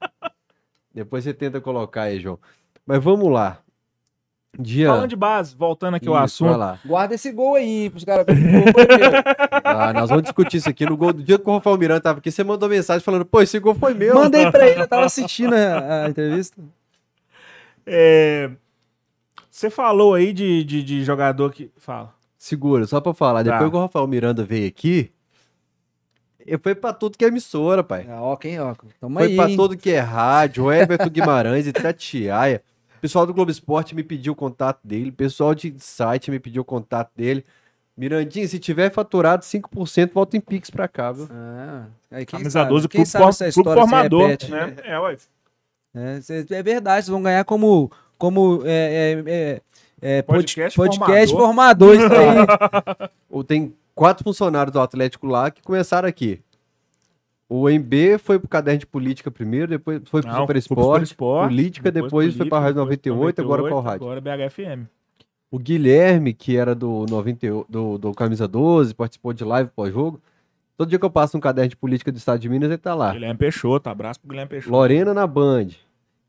Depois 0.93 1.23
você 1.23 1.33
tenta 1.33 1.59
colocar 1.59 2.03
aí, 2.03 2.19
João. 2.19 2.37
Mas 2.85 3.03
vamos 3.03 3.31
lá. 3.31 3.59
Dia. 4.59 4.87
Falando 4.89 5.09
de 5.09 5.15
base, 5.15 5.55
voltando 5.55 5.95
aqui 5.95 6.07
ao 6.07 6.13
Isso, 6.25 6.43
vai 6.45 6.53
assunto. 6.53 6.59
lá. 6.59 6.79
Guarda 6.85 7.15
esse 7.15 7.31
gol 7.31 7.55
aí, 7.55 7.89
pros 7.89 8.03
caras 8.03 8.23
verem 8.23 8.43
que 8.43 8.49
o 8.49 8.61
gol 8.61 8.73
foi 8.73 8.97
meu. 8.97 9.23
Ah, 9.65 9.91
nós 9.93 10.09
vamos 10.09 10.23
discutir 10.23 10.57
isso 10.57 10.69
aqui 10.69 10.85
no 10.85 10.95
gol 10.95 11.11
do 11.13 11.23
dia 11.23 11.39
que 11.39 11.49
o 11.49 11.53
Rafael 11.53 11.77
Miranda 11.77 12.01
tava 12.01 12.19
aqui. 12.19 12.29
Você 12.29 12.43
mandou 12.43 12.69
mensagem 12.69 13.03
falando, 13.03 13.25
pô, 13.25 13.41
esse 13.41 13.57
gol 13.59 13.73
foi 13.73 13.93
meu. 13.95 14.13
Mandei 14.13 14.51
pra 14.51 14.67
ele, 14.69 14.81
eu 14.81 14.87
tava 14.87 15.05
assistindo 15.05 15.53
a, 15.55 16.03
a 16.05 16.09
entrevista. 16.09 16.61
É, 17.85 18.51
Você 19.49 19.69
falou 19.69 20.13
aí 20.13 20.31
de, 20.33 20.63
de, 20.63 20.83
de 20.83 21.03
jogador 21.03 21.51
que. 21.51 21.71
Fala. 21.77 22.13
Segura, 22.37 22.85
só 22.85 22.99
pra 23.01 23.13
falar. 23.13 23.43
Tá. 23.43 23.51
Depois 23.51 23.71
que 23.71 23.77
o 23.77 23.79
Rafael 23.79 24.05
Miranda 24.05 24.43
veio 24.43 24.67
aqui, 24.67 25.11
ele 26.45 26.57
foi 26.57 26.75
pra 26.75 26.93
tudo 26.93 27.17
que 27.17 27.25
é 27.25 27.27
emissora, 27.27 27.83
pai. 27.83 28.05
Ah, 28.09 28.21
ó, 28.21 28.35
quem, 28.35 28.59
ó. 28.59 28.73
Tamo 28.99 29.17
Foi 29.19 29.27
aí, 29.27 29.35
pra 29.35 29.49
hein? 29.49 29.55
tudo 29.55 29.77
que 29.77 29.91
é 29.91 29.99
rádio, 29.99 30.65
o 30.65 30.71
Everton 30.71 31.09
Guimarães 31.09 31.65
e 31.67 31.73
Tatiaia. 31.73 32.61
O 32.97 33.01
pessoal 33.01 33.25
do 33.25 33.33
Globo 33.33 33.51
Esporte 33.51 33.93
me 33.95 34.03
pediu 34.03 34.33
o 34.33 34.35
contato 34.35 34.79
dele, 34.83 35.09
o 35.09 35.13
pessoal 35.13 35.53
de 35.53 35.73
site 35.77 36.31
me 36.31 36.39
pediu 36.39 36.61
o 36.61 36.65
contato 36.65 37.11
dele. 37.15 37.43
Mirandinho, 37.95 38.47
se 38.47 38.57
tiver 38.57 38.89
faturado 38.91 39.43
5%, 39.43 40.11
volta 40.13 40.35
em 40.35 40.41
Pix 40.41 40.69
pra 40.69 40.87
cá, 40.87 41.11
viu? 41.11 41.27
Ah, 41.31 41.85
aí 42.09 42.25
quem 42.25 42.39
Camisa 42.39 42.59
sabe? 42.59 42.69
12, 42.71 42.87
quem 42.87 42.99
clube, 42.99 43.09
sabe 43.09 43.25
essa 43.29 43.47
história 43.47 43.81
formador. 43.81 44.21
repete. 44.27 44.49
Né? 44.51 44.75
É, 44.83 44.99
ué. 44.99 45.17
É, 45.95 46.19
é 46.55 46.63
verdade, 46.63 47.05
vocês 47.05 47.09
vão 47.09 47.21
ganhar 47.21 47.43
como, 47.43 47.91
como 48.17 48.63
é, 48.65 48.71
é, 48.71 49.23
é, 49.27 49.61
é, 50.01 50.21
pod- 50.23 50.37
Podcast 50.37 50.75
podcast 50.75 51.35
formador. 51.35 51.95
formador. 51.95 52.05
isso 52.07 53.03
aí. 53.03 53.09
Ou 53.29 53.43
tem 53.43 53.75
quatro 53.95 54.23
funcionários 54.23 54.73
do 54.73 54.79
Atlético 54.79 55.27
lá 55.27 55.49
que 55.51 55.61
começaram 55.61 56.07
aqui. 56.07 56.41
O 57.47 57.69
MB 57.69 58.17
foi 58.17 58.39
pro 58.39 58.47
caderno 58.47 58.79
de 58.79 58.87
política 58.87 59.29
primeiro, 59.29 59.67
depois 59.67 60.01
foi 60.05 60.21
pro 60.21 60.31
Super 60.31 60.55
Esporte, 60.55 61.15
política, 61.15 61.91
depois, 61.91 62.35
foi 62.35 62.49
pra 62.49 62.59
Rádio 62.59 62.77
98, 62.77 63.41
agora 63.41 63.61
qual 63.61 63.81
rádio? 63.81 64.07
Agora 64.09 64.21
BHFM. 64.21 64.87
O 65.51 65.59
Guilherme, 65.59 66.33
que 66.33 66.57
era 66.57 66.73
do, 66.73 67.05
98, 67.07 67.67
do, 67.69 67.97
do 67.99 68.11
Camisa 68.13 68.47
12, 68.47 68.95
participou 68.95 69.33
de 69.33 69.43
live 69.43 69.69
pós-jogo. 69.75 70.19
Todo 70.75 70.89
dia 70.89 70.97
que 70.97 71.05
eu 71.05 71.11
passo 71.11 71.37
no 71.37 71.41
caderno 71.41 71.69
de 71.69 71.77
política 71.77 72.11
do 72.11 72.17
estado 72.17 72.39
de 72.39 72.49
Minas, 72.49 72.69
ele 72.69 72.77
tá 72.79 72.95
lá. 72.95 73.11
Guilherme 73.11 73.37
Peixoto, 73.37 73.87
abraço 73.87 74.19
pro 74.19 74.29
Guilherme 74.29 74.49
Peixoto. 74.49 74.71
Lorena 74.71 75.13
na 75.13 75.27
Band. 75.27 75.67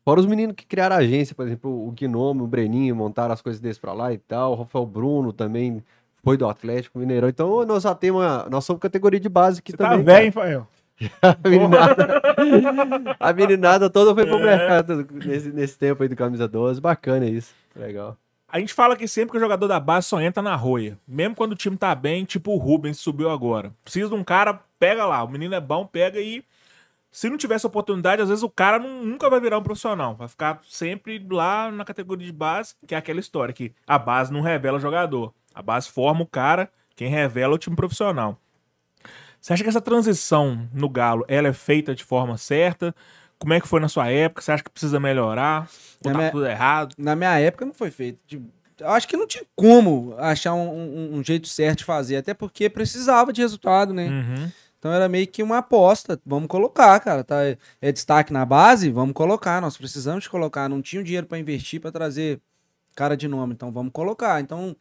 Fora 0.05 0.21
os 0.21 0.27
meninos 0.27 0.55
que 0.55 0.67
criaram 0.67 0.97
a 0.97 0.99
agência, 0.99 1.35
por 1.35 1.47
exemplo, 1.47 1.89
o 1.89 1.91
Gnome, 1.93 2.43
o 2.43 2.47
Breninho, 2.47 2.95
montaram 2.95 3.33
as 3.33 3.41
coisas 3.41 3.59
desses 3.63 3.79
pra 3.79 3.95
lá 3.95 4.13
e 4.13 4.19
tal. 4.19 4.53
O 4.53 4.57
Rafael 4.57 4.85
Bruno 4.85 5.33
também 5.33 5.83
foi 6.25 6.37
do 6.37 6.49
Atlético 6.49 6.99
Mineirão. 6.99 7.29
Então 7.29 7.65
nós 7.65 7.83
já 7.83 7.95
temos 7.95 8.23
uma. 8.23 8.49
Nós 8.51 8.65
somos 8.65 8.81
categoria 8.81 9.21
de 9.21 9.29
base 9.29 9.61
aqui 9.61 9.71
Você 9.73 9.77
tá 9.77 9.91
também. 9.91 10.05
velho, 10.05 10.25
hein, 10.27 10.33
Fael? 10.33 10.67
A 11.21 11.49
meninada, 11.49 12.23
a 13.19 13.33
meninada 13.33 13.91
toda 13.91 14.15
foi 14.15 14.25
pro 14.27 14.39
mercado 14.39 15.07
nesse, 15.27 15.51
nesse 15.53 15.77
tempo 15.79 16.03
aí 16.03 16.09
do 16.09 16.15
Camisa 16.17 16.47
12. 16.47 16.81
Bacana 16.81 17.27
isso. 17.27 17.53
Legal. 17.75 18.17
A 18.49 18.61
gente 18.61 18.73
fala 18.73 18.95
que 18.95 19.09
sempre 19.09 19.33
que 19.33 19.37
o 19.37 19.41
jogador 19.41 19.67
da 19.67 19.81
base 19.81 20.07
só 20.07 20.21
entra 20.21 20.41
na 20.41 20.55
roia. 20.55 20.97
Mesmo 21.07 21.35
quando 21.35 21.51
o 21.53 21.57
time 21.57 21.77
tá 21.77 21.93
bem, 21.97 22.25
tipo 22.25 22.53
o 22.53 22.57
Rubens 22.59 22.99
subiu 22.99 23.29
agora. 23.29 23.73
Precisa 23.83 24.09
de 24.09 24.15
um 24.15 24.23
cara, 24.23 24.61
pega 24.79 25.05
lá. 25.05 25.25
O 25.25 25.29
menino 25.29 25.55
é 25.55 25.61
bom, 25.61 25.85
pega 25.85 26.21
e. 26.21 26.45
Se 27.11 27.29
não 27.31 27.37
tivesse 27.37 27.65
oportunidade, 27.67 28.23
às 28.23 28.29
vezes 28.29 28.43
o 28.43 28.49
cara 28.51 28.79
não- 28.79 29.05
nunca 29.05 29.29
vai 29.31 29.41
virar 29.41 29.59
um 29.59 29.63
profissional. 29.63 30.15
Vai 30.17 30.27
ficar 30.29 30.61
sempre 30.69 31.25
lá 31.31 31.71
na 31.71 31.85
categoria 31.85 32.27
de 32.27 32.33
base, 32.33 32.75
que 32.87 32.95
é 32.95 32.99
aquela 32.99 33.21
história 33.21 33.53
que 33.55 33.73
a 33.87 33.99
base 33.99 34.33
não 34.33 34.41
revela 34.41 34.79
o 34.79 34.81
jogador. 34.81 35.33
A 35.55 35.63
base 35.63 35.89
forma 35.89 36.23
o 36.23 36.27
cara, 36.27 36.71
quem 36.97 37.09
revela 37.09 37.55
é 37.55 37.57
o 37.57 37.59
time 37.59 37.77
profissional. 37.77 38.39
Você 39.41 39.53
acha 39.53 39.63
que 39.63 39.69
essa 39.69 39.81
transição 39.81 40.69
no 40.73 40.89
Galo, 40.89 41.25
ela 41.29 41.49
é 41.49 41.53
feita 41.53 41.95
de 41.95 42.03
forma 42.03 42.37
certa? 42.39 42.95
Como 43.39 43.53
é 43.53 43.61
que 43.61 43.69
foi 43.69 43.79
na 43.81 43.89
sua 43.89 44.09
época? 44.09 44.41
Você 44.41 44.53
acha 44.53 44.63
que 44.65 44.71
precisa 44.71 44.99
melhorar? 44.99 45.69
Ou 46.03 46.11
Na 46.11 46.13
tá 46.13 46.19
minha- 46.19 46.31
tudo 46.31 46.47
errado? 46.47 46.95
Na 46.97 47.15
minha 47.15 47.39
época 47.39 47.65
não 47.67 47.75
foi 47.75 47.91
feito. 47.91 48.19
de- 48.27 48.43
Eu 48.81 48.89
acho 48.91 49.07
que 49.07 49.17
não 49.17 49.27
tinha 49.27 49.45
como 49.55 50.17
achar 50.19 50.53
um, 50.55 50.69
um- 50.69 51.19
um 51.19 51.23
jeito 51.25 51.47
certo 51.47 51.79
de 51.79 51.85
fazer, 51.85 52.17
até 52.17 52.35
porque 52.35 52.69
precisava 52.69 53.33
de 53.33 53.41
resultado, 53.41 53.93
né? 53.95 54.09
Uhum. 54.09 54.51
Então 54.79 54.93
era 54.93 55.09
meio 55.09 55.27
que 55.29 55.43
uma 55.43 55.59
aposta. 55.59 56.21
Vamos 56.27 56.49
colocar, 56.49 56.99
cara. 57.01 57.23
Tá, 57.23 57.37
é 57.81 57.93
destaque 57.93 58.33
na 58.33 58.45
base? 58.45 58.91
Vamos 58.91 59.15
colocar. 59.15 59.61
Nós 59.61 59.77
precisamos 59.77 60.25
de 60.25 60.31
colocar. 60.31 60.69
Não 60.69 60.83
tinha 60.83 61.05
dinheiro 61.05 61.27
para 61.27 61.39
investir 61.39 61.81
para 61.81 61.93
trazer 61.93 62.41
cara 62.97 63.17
de 63.17 63.29
nome. 63.29 63.53
Então 63.55 63.71
vamos 63.71 63.93
colocar. 63.93 64.41
Então 64.41 64.75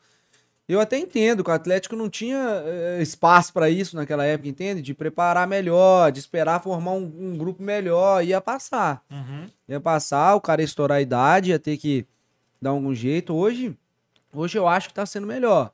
eu 0.68 0.80
até 0.80 0.98
entendo 0.98 1.44
que 1.44 1.50
o 1.50 1.54
Atlético 1.54 1.96
não 1.96 2.10
tinha 2.10 2.38
eh, 2.66 3.00
espaço 3.02 3.52
para 3.54 3.70
isso 3.70 3.96
naquela 3.96 4.24
época, 4.26 4.48
entende? 4.50 4.82
De 4.82 4.94
preparar 4.94 5.48
melhor, 5.48 6.12
de 6.12 6.20
esperar 6.20 6.62
formar 6.64 6.92
um, 6.94 7.12
um 7.20 7.38
grupo 7.38 7.62
melhor. 7.62 8.24
Ia 8.24 8.40
passar. 8.40 9.04
Uhum. 9.12 9.46
Ia 9.68 9.80
passar, 9.80 10.36
o 10.36 10.42
cara 10.42 10.62
ia 10.62 10.66
estourar 10.66 10.98
a 11.00 11.02
idade, 11.02 11.50
ia 11.52 11.60
ter 11.60 11.78
que 11.78 12.06
dar 12.62 12.70
algum 12.72 12.94
jeito. 12.96 13.34
Hoje, 13.34 13.76
hoje 14.34 14.58
eu 14.58 14.68
acho 14.68 14.88
que 14.88 14.94
tá 14.94 15.06
sendo 15.06 15.28
melhor. 15.28 15.72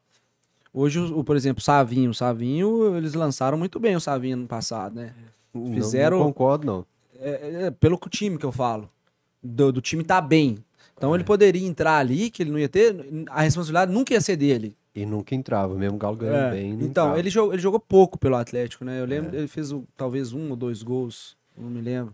Hoje, 0.73 0.99
o, 0.99 1.19
o, 1.19 1.23
por 1.23 1.35
exemplo, 1.35 1.61
o 1.61 1.63
Savinho. 1.63 2.11
O 2.11 2.13
Savinho, 2.15 2.95
eles 2.97 3.13
lançaram 3.13 3.57
muito 3.57 3.79
bem 3.79 3.95
o 3.95 3.99
Savinho 3.99 4.37
no 4.37 4.47
passado, 4.47 4.95
né? 4.95 5.13
Não- 5.53 5.73
Fizeram- 5.73 6.19
Não, 6.19 6.25
concordo, 6.27 6.65
não. 6.65 6.85
É, 7.21 7.63
é, 7.65 7.71
pelo 7.71 7.97
que 7.97 8.07
o 8.07 8.09
time 8.09 8.37
que 8.37 8.45
eu 8.45 8.51
falo. 8.51 8.89
Do, 9.41 9.71
do 9.71 9.81
time 9.81 10.03
tá 10.03 10.19
bem. 10.21 10.57
Então 10.97 11.15
ele 11.15 11.23
poderia 11.23 11.65
entrar 11.65 11.97
ali, 11.97 12.29
que 12.29 12.43
ele 12.43 12.51
não 12.51 12.59
ia 12.59 12.67
ter. 12.69 12.95
A 13.29 13.41
responsabilidade 13.41 13.91
nunca 13.91 14.13
ia 14.13 14.19
ser 14.21 14.35
dele. 14.35 14.75
E 14.93 15.05
nunca 15.05 15.35
entrava, 15.35 15.75
mesmo 15.75 15.95
o 15.95 15.99
Galo 15.99 16.17
ganhando 16.17 16.35
É, 16.35 16.51
bem. 16.51 16.71
Então, 16.71 16.85
entrava. 16.87 17.19
ele 17.19 17.29
jogou, 17.29 17.53
ele 17.53 17.61
jogou 17.61 17.79
pouco 17.79 18.17
pelo 18.17 18.35
Atlético, 18.35 18.83
né? 18.83 18.99
Eu 18.99 19.05
lembro, 19.05 19.35
ele 19.35 19.47
fez 19.47 19.73
talvez 19.95 20.33
um 20.33 20.49
ou 20.49 20.55
dois 20.55 20.81
gols, 20.81 21.37
não 21.55 21.69
me 21.69 21.81
lembro. 21.81 22.13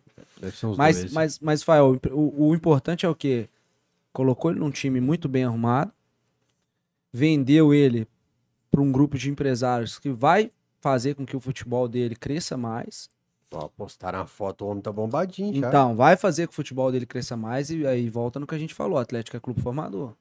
Mas, 0.78 1.00
dois. 1.00 1.14
mas, 1.14 1.40
mas 1.40 1.64
Fael, 1.64 2.00
o, 2.12 2.50
o 2.50 2.56
importante 2.56 3.06
é 3.06 3.10
o 3.10 3.16
quê? 3.16 3.48
Colocou 4.12 4.52
ele 4.52 4.60
num 4.60 4.72
time 4.72 5.00
muito 5.00 5.30
bem 5.30 5.46
arrumado, 5.46 5.92
vendeu 7.12 7.74
ele 7.74 8.08
para 8.70 8.82
um 8.82 8.92
grupo 8.92 9.18
de 9.18 9.30
empresários 9.30 9.98
que 9.98 10.10
vai 10.10 10.52
fazer 10.82 11.16
com 11.16 11.26
que 11.26 11.36
o 11.36 11.40
futebol 11.40 11.88
dele 11.88 12.16
cresça 12.16 12.58
mais. 12.58 13.10
Ó, 13.52 13.70
postaram 13.70 14.20
a 14.20 14.28
foto, 14.28 14.66
o 14.66 14.68
homem 14.68 14.82
tá 14.82 14.92
bombadinho 14.92 15.54
já. 15.62 15.68
Então, 15.70 15.96
vai 15.96 16.18
fazer 16.18 16.46
que 16.46 16.52
o 16.52 16.56
futebol 16.56 16.92
dele 16.92 17.06
cresça 17.06 17.38
mais 17.38 17.70
e 17.70 17.88
aí 17.88 18.10
volta 18.10 18.40
no 18.40 18.46
que 18.46 18.54
a 18.54 18.58
gente 18.58 18.74
falou, 18.74 18.98
Atlético 18.98 19.38
é 19.38 19.40
clube 19.40 19.62
formador. 19.62 20.14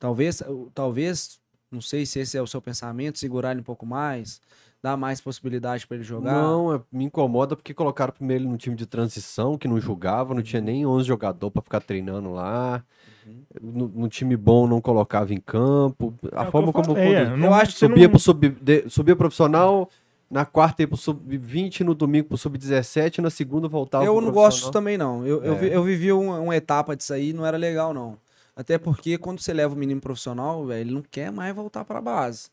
Talvez, 0.00 0.42
talvez, 0.74 1.38
não 1.70 1.80
sei 1.82 2.04
se 2.06 2.18
esse 2.18 2.36
é 2.36 2.42
o 2.42 2.46
seu 2.46 2.60
pensamento, 2.60 3.18
segurar 3.18 3.52
ele 3.52 3.60
um 3.60 3.64
pouco 3.64 3.84
mais, 3.84 4.40
dar 4.82 4.96
mais 4.96 5.20
possibilidade 5.20 5.86
para 5.86 5.98
ele 5.98 6.04
jogar. 6.04 6.32
Não, 6.32 6.74
é- 6.74 6.80
me 6.90 7.04
incomoda 7.04 7.54
porque 7.54 7.74
colocaram 7.74 8.12
primeiro 8.12 8.44
ele 8.44 8.50
no 8.50 8.56
time 8.56 8.74
de 8.74 8.86
transição, 8.86 9.58
que 9.58 9.68
não 9.68 9.78
jogava, 9.78 10.34
não 10.34 10.42
tinha 10.42 10.62
nem 10.62 10.86
11 10.86 11.06
jogadores 11.06 11.52
pra 11.52 11.60
ficar 11.62 11.80
treinando 11.80 12.32
lá. 12.32 12.82
Uhum. 13.26 13.42
No, 13.60 13.88
no 13.88 14.08
time 14.08 14.34
bom 14.38 14.66
não 14.66 14.80
colocava 14.80 15.34
em 15.34 15.40
campo. 15.40 16.14
A 16.32 16.44
É 16.46 16.50
forma 16.50 16.68
eu 16.68 16.72
como 16.72 16.94
falei, 16.94 17.14
é, 17.14 17.24
eu 17.24 17.52
acho 17.52 17.72
subia 17.72 18.04
não- 18.04 18.10
pro 18.10 18.18
sub, 18.18 18.48
de- 18.48 18.88
subia 18.88 19.14
profissional, 19.14 19.90
na 20.30 20.46
quarta 20.46 20.80
ia 20.82 20.88
pro 20.88 20.96
sub-20, 20.96 21.80
no 21.84 21.94
domingo 21.94 22.28
pro 22.28 22.38
sub-17, 22.38 23.18
na 23.20 23.28
segunda 23.28 23.68
voltava 23.68 24.04
Eu 24.06 24.18
não 24.18 24.30
gosto 24.32 24.70
também, 24.70 24.96
não. 24.96 25.26
Eu, 25.26 25.44
eu, 25.44 25.52
É. 25.52 25.58
vi- 25.58 25.70
eu 25.72 25.82
vivi 25.84 26.10
uma, 26.10 26.40
uma 26.40 26.56
etapa 26.56 26.96
disso 26.96 27.12
aí, 27.12 27.34
não 27.34 27.44
era 27.44 27.58
legal, 27.58 27.92
não. 27.92 28.16
Até 28.60 28.76
porque 28.78 29.16
quando 29.18 29.40
você 29.40 29.52
leva 29.52 29.74
o 29.74 29.78
menino 29.78 30.00
profissional, 30.00 30.64
velho, 30.66 30.80
ele 30.82 30.92
não 30.92 31.02
quer 31.02 31.32
mais 31.32 31.54
voltar 31.54 31.84
pra 31.84 32.00
base. 32.00 32.48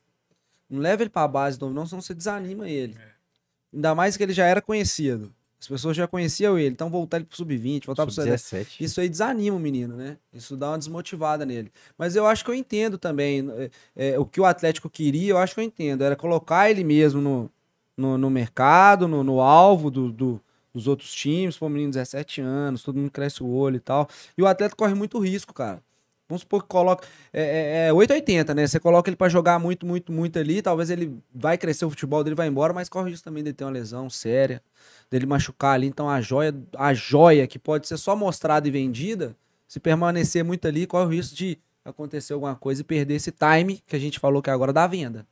Não 0.69 0.79
leva 0.79 1.03
ele 1.03 1.09
pra 1.09 1.27
base, 1.27 1.59
não, 1.61 1.85
senão 1.85 2.01
você 2.01 2.13
desanima 2.13 2.69
ele. 2.69 2.97
Ainda 3.73 3.93
mais 3.93 4.15
que 4.15 4.23
ele 4.23 4.33
já 4.33 4.45
era 4.45 4.61
conhecido. 4.61 5.31
As 5.59 5.67
pessoas 5.67 5.97
já 5.97 6.07
conheciam 6.07 6.57
ele. 6.57 6.69
Então 6.69 6.89
voltar 6.89 7.17
ele 7.17 7.25
pro 7.25 7.35
sub-20, 7.35 7.85
voltar 7.87 8.05
pro 8.05 8.13
sub-17. 8.13 8.37
Sub-17. 8.39 8.83
Isso 8.83 9.01
aí 9.01 9.09
desanima 9.09 9.57
o 9.57 9.59
menino, 9.59 9.95
né? 9.97 10.17
Isso 10.31 10.55
dá 10.55 10.69
uma 10.69 10.77
desmotivada 10.77 11.45
nele. 11.45 11.71
Mas 11.97 12.15
eu 12.15 12.25
acho 12.27 12.45
que 12.45 12.51
eu 12.51 12.55
entendo 12.55 12.97
também. 12.97 13.45
é, 13.95 14.11
é, 14.13 14.19
o 14.19 14.25
que 14.25 14.39
o 14.39 14.45
Atlético 14.45 14.89
queria, 14.89 15.31
eu 15.31 15.37
acho 15.37 15.55
que 15.55 15.59
eu 15.59 15.63
entendo. 15.63 16.03
Era 16.03 16.15
colocar 16.15 16.69
ele 16.69 16.83
mesmo 16.83 17.19
no, 17.21 17.51
no, 17.97 18.17
no 18.17 18.29
mercado, 18.29 19.07
no, 19.07 19.23
no 19.23 19.41
alvo 19.41 19.89
do, 19.91 20.11
do- 20.11 20.41
dos 20.73 20.85
outros 20.87 21.11
times. 21.11 21.57
Pô, 21.57 21.65
o 21.65 21.69
menino 21.69 21.91
de 21.91 21.97
17 21.97 22.39
anos, 22.39 22.83
todo 22.83 22.97
mundo 22.97 23.09
cresce 23.09 23.41
o 23.41 23.47
olho 23.49 23.77
e 23.77 23.79
tal. 23.81 24.07
E 24.37 24.41
o 24.43 24.47
Atlético 24.47 24.77
corre 24.77 24.93
muito 24.93 25.17
risco, 25.19 25.53
cara. 25.53 25.81
Vamos 26.27 26.41
supor 26.41 26.63
que 26.63 26.67
coloca. 26.67 27.07
É, 27.31 27.85
é, 27.85 27.87
é 27.87 27.93
880, 27.93 28.53
né? 28.53 28.67
Você 28.67 28.79
coloca 28.79 29.09
ele 29.09 29.15
pra 29.15 29.29
jogar 29.29 29.59
muito, 29.59 29.85
muito, 29.85 30.11
muito 30.11 30.37
ali. 30.37 30.61
Talvez 30.61 30.89
ele 30.89 31.17
vai 31.33 31.57
crescer 31.57 31.85
o 31.85 31.89
futebol 31.89 32.23
dele, 32.23 32.35
vai 32.35 32.47
embora, 32.47 32.73
mas 32.73 32.89
corre 32.89 33.11
risco 33.11 33.23
também 33.23 33.43
dele 33.43 33.53
ter 33.53 33.63
uma 33.63 33.71
lesão 33.71 34.09
séria, 34.09 34.61
dele 35.09 35.25
machucar 35.25 35.75
ali. 35.75 35.87
Então 35.87 36.09
a 36.09 36.19
joia, 36.19 36.53
a 36.75 36.93
joia 36.93 37.47
que 37.47 37.57
pode 37.57 37.87
ser 37.87 37.97
só 37.97 38.15
mostrada 38.15 38.67
e 38.67 38.71
vendida, 38.71 39.35
se 39.67 39.79
permanecer 39.79 40.43
muito 40.43 40.67
ali, 40.67 40.85
corre 40.85 41.05
o 41.05 41.09
risco 41.09 41.35
de 41.35 41.57
acontecer 41.85 42.33
alguma 42.33 42.55
coisa 42.55 42.81
e 42.81 42.83
perder 42.83 43.15
esse 43.15 43.31
time 43.31 43.81
que 43.87 43.95
a 43.95 43.99
gente 43.99 44.19
falou 44.19 44.41
que 44.41 44.49
é 44.49 44.53
agora 44.53 44.73
da 44.73 44.85
venda. 44.85 45.25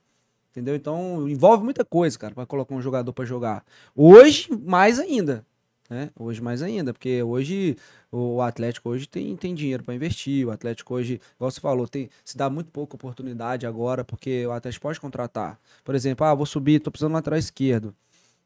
Entendeu? 0.52 0.76
Então 0.76 1.28
envolve 1.28 1.66
muita 1.66 1.84
coisa, 1.84 2.18
cara, 2.18 2.34
pra 2.34 2.46
colocar 2.46 2.74
um 2.74 2.82
jogador 2.82 3.12
pra 3.12 3.26
jogar. 3.26 3.66
Hoje, 3.94 4.48
mais 4.66 4.98
ainda. 4.98 5.46
Né? 5.90 6.10
Hoje 6.18 6.42
mais 6.42 6.64
ainda, 6.64 6.94
porque 6.94 7.22
hoje 7.22 7.78
o 8.12 8.42
Atlético 8.42 8.90
hoje 8.90 9.08
tem, 9.08 9.36
tem 9.36 9.54
dinheiro 9.54 9.84
para 9.84 9.94
investir, 9.94 10.48
o 10.48 10.52
Atlético 10.52 10.96
hoje, 10.96 11.22
igual 11.36 11.52
você 11.52 11.62
falou, 11.62 11.88
tem, 11.88 12.10
se 12.24 12.36
dá 12.36 12.50
muito 12.50 12.72
pouca 12.72 12.96
oportunidade 12.96 13.68
agora, 13.68 14.04
porque 14.04 14.46
o 14.48 14.52
Atlético 14.52 14.82
pode 14.84 15.00
contratar. 15.00 15.60
Por 15.84 15.94
exemplo, 15.94 16.26
ah, 16.26 16.34
vou 16.34 16.46
subir, 16.46 16.80
tô 16.80 16.90
precisando 16.90 17.14
lateral 17.14 17.38
esquerdo. 17.38 17.96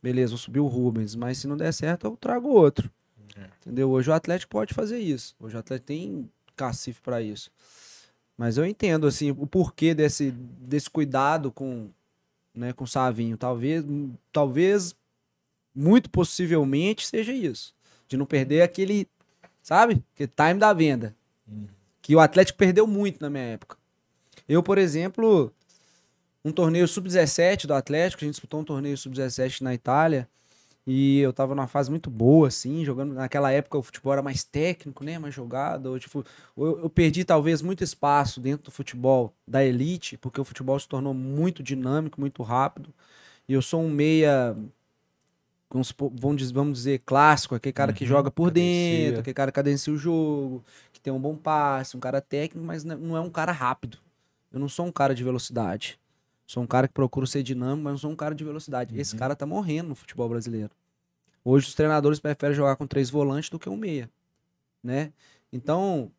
Beleza, 0.03 0.31
vou 0.31 0.37
subir 0.37 0.59
o 0.59 0.67
Rubens, 0.67 1.15
mas 1.15 1.37
se 1.37 1.47
não 1.47 1.55
der 1.55 1.73
certo, 1.73 2.07
eu 2.07 2.17
trago 2.17 2.49
outro. 2.49 2.91
Entendeu? 3.61 3.89
Hoje 3.89 4.09
o 4.09 4.13
Atlético 4.13 4.51
pode 4.51 4.73
fazer 4.73 4.99
isso. 4.99 5.35
Hoje 5.39 5.55
o 5.55 5.59
Atlético 5.59 5.87
tem 5.87 6.29
cacife 6.55 7.01
para 7.01 7.21
isso. 7.21 7.51
Mas 8.37 8.57
eu 8.57 8.65
entendo 8.65 9.05
assim 9.07 9.31
o 9.31 9.45
porquê 9.45 9.93
desse, 9.93 10.31
desse 10.31 10.89
cuidado 10.89 11.51
com, 11.51 11.89
né, 12.53 12.73
com 12.73 12.85
o 12.85 12.87
Savinho. 12.87 13.37
Talvez, 13.37 13.83
talvez, 14.31 14.95
muito 15.79 16.09
possivelmente 16.09 17.07
seja 17.07 17.31
isso, 17.31 17.73
de 18.07 18.17
não 18.17 18.25
perder 18.25 18.61
aquele, 18.61 19.07
sabe, 19.63 20.03
aquele 20.13 20.31
time 20.35 20.59
da 20.59 20.73
venda, 20.73 21.15
que 22.01 22.15
o 22.15 22.19
Atlético 22.19 22.57
perdeu 22.57 22.85
muito 22.85 23.21
na 23.21 23.29
minha 23.29 23.43
época. 23.43 23.77
Eu, 24.47 24.61
por 24.61 24.77
exemplo, 24.77 25.53
um 26.43 26.51
torneio 26.51 26.87
sub-17 26.87 27.65
do 27.65 27.73
Atlético, 27.73 28.23
a 28.23 28.25
gente 28.25 28.33
disputou 28.33 28.59
um 28.59 28.63
torneio 28.63 28.97
sub-17 28.97 29.61
na 29.61 29.73
Itália. 29.73 30.27
E 30.87 31.19
eu 31.19 31.31
tava 31.31 31.53
numa 31.53 31.67
fase 31.67 31.91
muito 31.91 32.09
boa, 32.09 32.47
assim, 32.47 32.83
jogando. 32.83 33.13
Naquela 33.13 33.51
época 33.51 33.77
o 33.77 33.83
futebol 33.83 34.11
era 34.11 34.23
mais 34.23 34.43
técnico, 34.43 35.03
né? 35.03 35.19
Mais 35.19 35.35
jogado. 35.35 35.89
Eu, 35.89 35.99
tipo, 35.99 36.25
eu, 36.57 36.79
eu 36.79 36.89
perdi 36.89 37.23
talvez 37.23 37.61
muito 37.61 37.83
espaço 37.83 38.41
dentro 38.41 38.65
do 38.65 38.71
futebol 38.71 39.31
da 39.47 39.63
elite, 39.63 40.17
porque 40.17 40.41
o 40.41 40.43
futebol 40.43 40.79
se 40.79 40.87
tornou 40.87 41.13
muito 41.13 41.61
dinâmico, 41.61 42.19
muito 42.19 42.41
rápido. 42.41 42.91
E 43.47 43.53
eu 43.53 43.61
sou 43.61 43.83
um 43.83 43.89
meia. 43.89 44.57
Vamos, 45.71 45.93
vamos 46.51 46.73
dizer, 46.79 46.99
clássico, 47.05 47.53
aquele 47.53 47.73
cara 47.73 47.93
que 47.93 48.03
Uhum, 48.03 48.09
joga 48.09 48.31
por 48.31 48.47
cadencia. 48.49 49.05
dentro, 49.05 49.19
aquele 49.21 49.33
cara 49.35 49.51
que 49.51 49.55
cadencia 49.55 49.93
o 49.93 49.97
jogo, 49.97 50.63
que 50.91 50.99
tem 50.99 51.13
um 51.13 51.19
bom 51.19 51.35
passe, 51.35 51.95
um 51.95 51.99
cara 51.99 52.19
técnico, 52.19 52.65
mas 52.65 52.83
não 52.83 53.15
é 53.15 53.21
um 53.21 53.29
cara 53.29 53.51
rápido. 53.51 53.99
Eu 54.51 54.59
não 54.59 54.67
sou 54.67 54.87
um 54.87 54.91
cara 54.91 55.13
de 55.13 55.23
velocidade. 55.23 55.99
Sou 56.47 56.63
um 56.63 56.67
cara 56.67 56.87
que 56.87 56.93
procura 56.95 57.27
ser 57.27 57.43
dinâmico, 57.43 57.83
mas 57.83 57.91
não 57.91 57.97
sou 57.99 58.09
um 58.11 58.15
cara 58.15 58.33
de 58.33 58.43
velocidade. 58.43 58.99
Esse 58.99 59.15
cara 59.15 59.35
tá 59.35 59.45
morrendo 59.45 59.89
no 59.89 59.95
futebol 59.95 60.27
brasileiro. 60.27 60.71
Hoje 61.45 61.67
os 61.67 61.75
treinadores 61.75 62.19
preferem 62.19 62.55
jogar 62.55 62.75
com 62.75 62.87
três 62.87 63.11
volantes 63.11 63.51
do 63.51 63.59
que 63.59 63.69
um 63.69 63.77
meia, 63.77 64.09
né? 64.83 65.13
Então, 65.53 66.11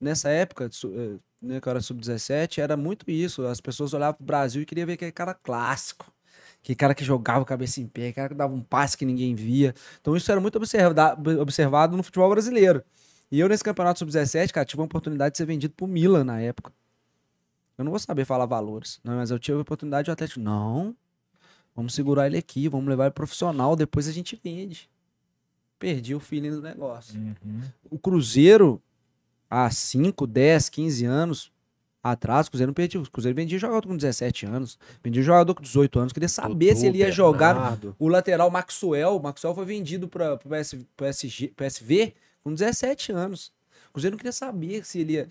nessa 0.00 0.30
época, 0.30 0.70
eh, 0.84 1.18
né, 1.40 1.60
que 1.60 1.66
eu 1.68 1.70
era 1.70 1.80
sub-17, 1.80 2.60
era 2.60 2.76
muito 2.76 3.10
isso. 3.10 3.44
As 3.44 3.60
pessoas 3.60 3.92
olhavam 3.92 4.14
pro 4.14 4.24
Brasil 4.24 4.62
e 4.62 4.64
queriam 4.66 4.86
ver 4.86 4.92
aquele 4.94 5.12
cara 5.12 5.34
clássico. 5.34 6.12
Aquele 6.62 6.76
cara 6.76 6.94
que 6.94 7.04
jogava 7.04 7.44
cabeça 7.44 7.80
em 7.80 7.86
pé, 7.86 8.12
cara 8.12 8.28
que 8.28 8.34
dava 8.36 8.54
um 8.54 8.60
passe 8.60 8.96
que 8.96 9.04
ninguém 9.04 9.34
via. 9.34 9.74
Então 10.00 10.16
isso 10.16 10.30
era 10.30 10.40
muito 10.40 10.56
observa- 10.56 11.18
observado 11.40 11.96
no 11.96 12.02
futebol 12.02 12.30
brasileiro. 12.30 12.82
E 13.30 13.40
eu, 13.40 13.48
nesse 13.48 13.64
campeonato 13.64 13.98
sub-17, 13.98 14.52
cara, 14.52 14.64
tive 14.64 14.80
a 14.80 14.84
oportunidade 14.84 15.32
de 15.32 15.38
ser 15.38 15.46
vendido 15.46 15.74
pro 15.74 15.86
Milan 15.86 16.22
na 16.22 16.40
época. 16.40 16.72
Eu 17.76 17.84
não 17.84 17.90
vou 17.90 17.98
saber 17.98 18.24
falar 18.24 18.46
valores, 18.46 19.00
né? 19.02 19.14
mas 19.14 19.30
eu 19.30 19.38
tive 19.38 19.58
a 19.58 19.62
oportunidade 19.62 20.04
de 20.04 20.10
o 20.10 20.12
Atlético. 20.12 20.38
Não, 20.38 20.94
vamos 21.74 21.94
segurar 21.94 22.26
ele 22.26 22.36
aqui, 22.38 22.68
vamos 22.68 22.86
levar 22.88 23.04
ele 23.06 23.12
profissional, 23.12 23.74
depois 23.74 24.06
a 24.06 24.12
gente 24.12 24.38
vende. 24.42 24.88
Perdi 25.78 26.14
o 26.14 26.20
feeling 26.20 26.50
do 26.50 26.62
negócio. 26.62 27.18
Uhum. 27.18 27.62
O 27.90 27.98
Cruzeiro, 27.98 28.80
há 29.50 29.68
5, 29.68 30.26
10, 30.28 30.68
15 30.68 31.04
anos 31.06 31.51
atrás, 32.02 32.46
o 32.46 32.50
Cruzeiro 32.50 32.70
não 32.70 32.74
perdia. 32.74 33.00
O 33.00 33.10
Cruzeiro 33.10 33.36
vendia 33.36 33.58
jogador 33.58 33.86
com 33.86 33.96
17 33.96 34.46
anos, 34.46 34.78
vendia 35.02 35.22
jogador 35.22 35.54
com 35.54 35.62
18 35.62 35.98
anos, 35.98 36.12
queria 36.12 36.28
saber 36.28 36.76
se 36.76 36.86
ele 36.86 36.98
ia 36.98 37.10
jogar 37.10 37.54
Bernardo. 37.54 37.96
o 37.98 38.08
lateral 38.08 38.50
Maxwell, 38.50 39.16
o 39.16 39.22
Maxwell 39.22 39.54
foi 39.54 39.64
vendido 39.64 40.08
para 40.08 40.34
o 40.34 40.38
PS, 40.38 40.76
PSG, 40.96 41.48
PSV 41.48 42.14
com 42.42 42.52
17 42.52 43.12
anos. 43.12 43.52
O 43.90 43.92
Cruzeiro 43.92 44.14
não 44.14 44.18
queria 44.18 44.32
saber 44.32 44.84
se 44.84 45.00
ele 45.00 45.12
ia, 45.12 45.28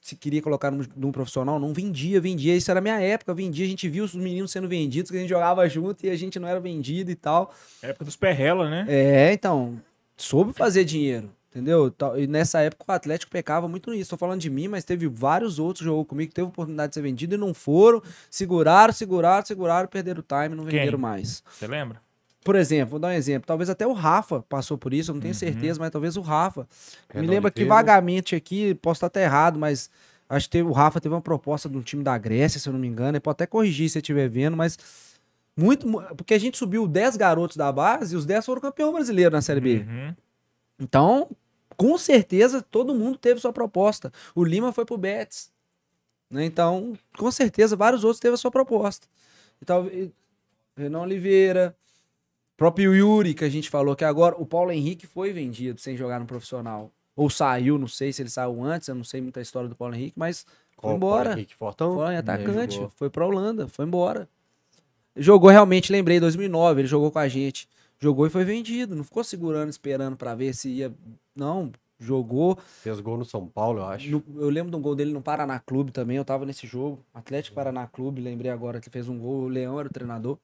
se 0.00 0.14
queria 0.14 0.40
colocar 0.40 0.70
num, 0.70 0.84
num 0.94 1.10
profissional, 1.10 1.58
não 1.58 1.72
vendia, 1.72 2.20
vendia. 2.20 2.54
Isso 2.54 2.70
era 2.70 2.78
a 2.78 2.82
minha 2.82 3.00
época, 3.00 3.34
vendia. 3.34 3.64
A 3.64 3.68
gente 3.68 3.88
viu 3.88 4.04
os 4.04 4.14
meninos 4.14 4.52
sendo 4.52 4.68
vendidos, 4.68 5.10
que 5.10 5.16
a 5.16 5.20
gente 5.20 5.30
jogava 5.30 5.68
junto 5.68 6.06
e 6.06 6.10
a 6.10 6.16
gente 6.16 6.38
não 6.38 6.46
era 6.46 6.60
vendido 6.60 7.10
e 7.10 7.16
tal. 7.16 7.52
Época 7.82 8.04
dos 8.04 8.14
Perrela, 8.14 8.70
né? 8.70 8.86
É, 8.88 9.32
então, 9.32 9.80
soube 10.16 10.52
fazer 10.52 10.84
dinheiro, 10.84 11.30
Entendeu? 11.56 11.90
E 12.18 12.26
nessa 12.26 12.60
época 12.60 12.84
o 12.86 12.92
Atlético 12.92 13.32
pecava 13.32 13.66
muito 13.66 13.90
nisso. 13.90 14.10
Tô 14.10 14.18
falando 14.18 14.40
de 14.42 14.50
mim, 14.50 14.68
mas 14.68 14.84
teve 14.84 15.08
vários 15.08 15.58
outros 15.58 15.78
que 15.80 15.84
jogou 15.86 16.04
comigo 16.04 16.28
que 16.28 16.34
teve 16.34 16.46
oportunidade 16.48 16.90
de 16.90 16.94
ser 16.96 17.00
vendido 17.00 17.34
e 17.34 17.38
não 17.38 17.54
foram. 17.54 18.02
Seguraram, 18.30 18.92
seguraram, 18.92 19.46
seguraram, 19.46 19.88
perderam 19.88 20.20
o 20.20 20.22
time, 20.22 20.54
não 20.54 20.64
Quem? 20.66 20.78
venderam 20.78 20.98
mais. 20.98 21.42
Você 21.50 21.66
lembra? 21.66 21.98
Por 22.44 22.56
exemplo, 22.56 22.90
vou 22.90 22.98
dar 23.00 23.08
um 23.08 23.12
exemplo. 23.12 23.46
Talvez 23.46 23.70
até 23.70 23.86
o 23.86 23.94
Rafa 23.94 24.42
passou 24.50 24.76
por 24.76 24.92
isso, 24.92 25.10
eu 25.10 25.14
não 25.14 25.20
tenho 25.22 25.32
Uhum. 25.32 25.38
certeza, 25.38 25.80
mas 25.80 25.90
talvez 25.90 26.18
o 26.18 26.20
Rafa. 26.20 26.68
Me 27.14 27.26
lembra 27.26 27.50
que 27.50 27.64
vagamente 27.64 28.36
aqui, 28.36 28.74
posso 28.74 28.98
estar 28.98 29.06
até 29.06 29.24
errado, 29.24 29.58
mas 29.58 29.88
acho 30.28 30.46
que 30.48 30.52
teve- 30.52 30.68
o 30.68 30.72
Rafa 30.72 31.00
teve 31.00 31.14
uma 31.14 31.22
proposta 31.22 31.70
de 31.70 31.76
um 31.78 31.82
time 31.82 32.04
da 32.04 32.18
Grécia, 32.18 32.60
se 32.60 32.68
eu 32.68 32.72
não 32.74 32.78
me 32.80 32.86
engano. 32.86 33.12
Ele 33.12 33.20
pode 33.20 33.36
até 33.36 33.46
corrigir 33.46 33.88
se 33.88 33.96
eu 33.96 34.00
estiver 34.02 34.28
vendo, 34.28 34.58
mas 34.58 34.78
muito. 35.56 35.88
mu- 35.88 36.02
Porque 36.16 36.34
a 36.34 36.38
gente 36.38 36.58
subiu 36.58 36.86
10 36.86 37.16
garotos 37.16 37.56
da 37.56 37.72
base 37.72 38.14
e 38.14 38.16
os 38.18 38.26
10 38.26 38.44
foram 38.44 38.60
campeão 38.60 38.92
brasileiro 38.92 39.30
na 39.30 39.40
Série 39.40 39.60
B. 39.60 39.86
Uhum. 39.88 40.14
Então, 40.78 41.30
com 41.76 41.98
certeza, 41.98 42.62
todo 42.62 42.94
mundo 42.94 43.18
teve 43.18 43.40
sua 43.40 43.52
proposta. 43.52 44.12
O 44.34 44.44
Lima 44.44 44.72
foi 44.72 44.84
pro 44.84 44.96
Betis. 44.96 45.50
Né? 46.30 46.44
Então, 46.44 46.94
com 47.16 47.30
certeza, 47.30 47.76
vários 47.76 48.04
outros 48.04 48.20
teve 48.20 48.34
a 48.34 48.38
sua 48.38 48.50
proposta. 48.50 49.06
E 49.60 49.64
talvez. 49.64 50.10
Renan 50.76 51.00
Oliveira, 51.00 51.74
próprio 52.54 52.94
Yuri, 52.94 53.32
que 53.32 53.44
a 53.44 53.48
gente 53.48 53.70
falou 53.70 53.96
que 53.96 54.04
agora. 54.04 54.34
O 54.38 54.44
Paulo 54.44 54.70
Henrique 54.70 55.06
foi 55.06 55.32
vendido 55.32 55.80
sem 55.80 55.96
jogar 55.96 56.20
no 56.20 56.26
profissional. 56.26 56.90
Ou 57.14 57.30
saiu, 57.30 57.78
não 57.78 57.88
sei 57.88 58.12
se 58.12 58.20
ele 58.20 58.28
saiu 58.28 58.62
antes, 58.62 58.88
eu 58.88 58.94
não 58.94 59.04
sei 59.04 59.22
muita 59.22 59.40
história 59.40 59.70
do 59.70 59.74
Paulo 59.74 59.94
Henrique, 59.94 60.12
mas 60.18 60.44
foi 60.78 60.92
embora. 60.92 61.32
Henrique 61.32 61.54
Fortão. 61.54 61.94
Foi 61.94 62.14
atacante, 62.14 62.78
foi 62.94 63.08
pra 63.08 63.24
Holanda, 63.24 63.66
foi 63.68 63.86
embora. 63.86 64.28
Jogou 65.16 65.48
realmente, 65.48 65.90
lembrei, 65.90 66.20
2009, 66.20 66.82
ele 66.82 66.88
jogou 66.88 67.10
com 67.10 67.18
a 67.18 67.26
gente. 67.26 67.66
Jogou 67.98 68.26
e 68.26 68.30
foi 68.30 68.44
vendido, 68.44 68.94
não 68.94 69.04
ficou 69.04 69.24
segurando, 69.24 69.70
esperando 69.70 70.16
pra 70.16 70.34
ver 70.34 70.54
se 70.54 70.68
ia. 70.68 70.92
Não, 71.34 71.72
jogou. 71.98 72.58
Fez 72.82 73.00
gol 73.00 73.16
no 73.16 73.24
São 73.24 73.46
Paulo, 73.46 73.80
eu 73.80 73.86
acho. 73.86 74.10
No- 74.10 74.22
eu 74.36 74.50
lembro 74.50 74.70
de 74.70 74.76
um 74.76 74.82
gol 74.82 74.94
dele 74.94 75.12
no 75.12 75.22
Paraná 75.22 75.58
Clube 75.58 75.92
também, 75.92 76.16
eu 76.18 76.24
tava 76.24 76.44
nesse 76.44 76.66
jogo. 76.66 76.98
Atlético 77.14 77.54
Paraná 77.54 77.86
Clube, 77.86 78.20
lembrei 78.20 78.50
agora 78.50 78.80
que 78.80 78.90
fez 78.90 79.08
um 79.08 79.18
gol, 79.18 79.44
o 79.44 79.48
Leão 79.48 79.78
era 79.80 79.88
o 79.88 79.92
treinador. 79.92 80.38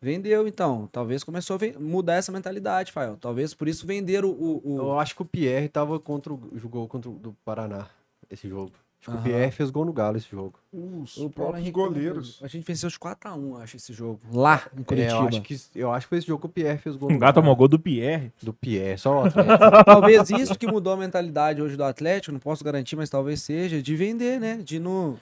Vendeu, 0.00 0.46
então. 0.46 0.88
Talvez 0.92 1.24
começou 1.24 1.56
a 1.56 1.78
mudar 1.80 2.14
essa 2.14 2.30
mentalidade, 2.30 2.92
Fael. 2.92 3.16
Talvez 3.20 3.52
por 3.52 3.66
isso 3.68 3.86
venderam 3.86 4.30
o. 4.30 4.62
o- 4.64 4.78
Eu 4.78 4.98
acho 4.98 5.14
que 5.16 5.22
o 5.22 5.24
Pierre 5.26 5.68
tava 5.68 5.98
contra 5.98 6.32
o, 6.32 6.40
jogou 6.54 6.86
contra 6.86 7.10
o 7.10 7.14
do 7.14 7.36
Paraná, 7.44 7.88
esse 8.30 8.48
jogo. 8.48 8.72
Acho 9.00 9.10
que 9.12 9.16
o 9.16 9.22
Pierre 9.22 9.50
fez 9.52 9.70
gol 9.70 9.84
no 9.84 9.92
Galo 9.92 10.16
esse 10.16 10.28
jogo. 10.28 10.58
Os 10.72 11.16
o 11.16 11.30
próprios 11.30 11.60
Henrique 11.62 11.72
também 11.72 11.88
goleiros. 11.92 12.40
A 12.42 12.48
gente 12.48 12.64
venceu 12.66 12.88
de 12.90 12.98
4x1, 12.98 13.62
acho, 13.62 13.76
esse 13.76 13.92
jogo. 13.92 14.20
Lá 14.32 14.62
em 14.76 14.80
É, 14.80 14.84
Curitiba. 14.84 15.14
eu, 15.20 15.28
acho 15.28 15.40
que, 15.42 15.60
eu 15.76 15.92
acho 15.92 16.06
que 16.06 16.08
foi 16.08 16.18
esse 16.18 16.26
jogo 16.26 16.40
que 16.40 16.46
o 16.46 16.48
Pierre 16.48 16.78
fez 16.78 16.96
gol 16.96 17.12
O 17.12 17.18
Galo. 17.18 17.32
tomou 17.32 17.54
gol 17.54 17.68
do 17.68 17.78
Pierre. 17.78 18.32
Do 18.42 18.52
Pierre, 18.52 18.98
só 18.98 19.22
o 19.22 19.26
Atlético. 19.26 19.58
talvez 19.86 20.30
isso 20.30 20.58
que 20.58 20.66
mudou 20.66 20.92
a 20.92 20.96
mentalidade 20.96 21.62
hoje 21.62 21.76
do 21.76 21.84
Atlético, 21.84 22.32
não 22.32 22.40
posso 22.40 22.64
garantir, 22.64 22.96
mas 22.96 23.08
talvez 23.08 23.40
seja, 23.40 23.80
de 23.80 23.94
vender, 23.96 24.40
né? 24.40 24.56
De 24.56 24.80
não, 24.80 25.16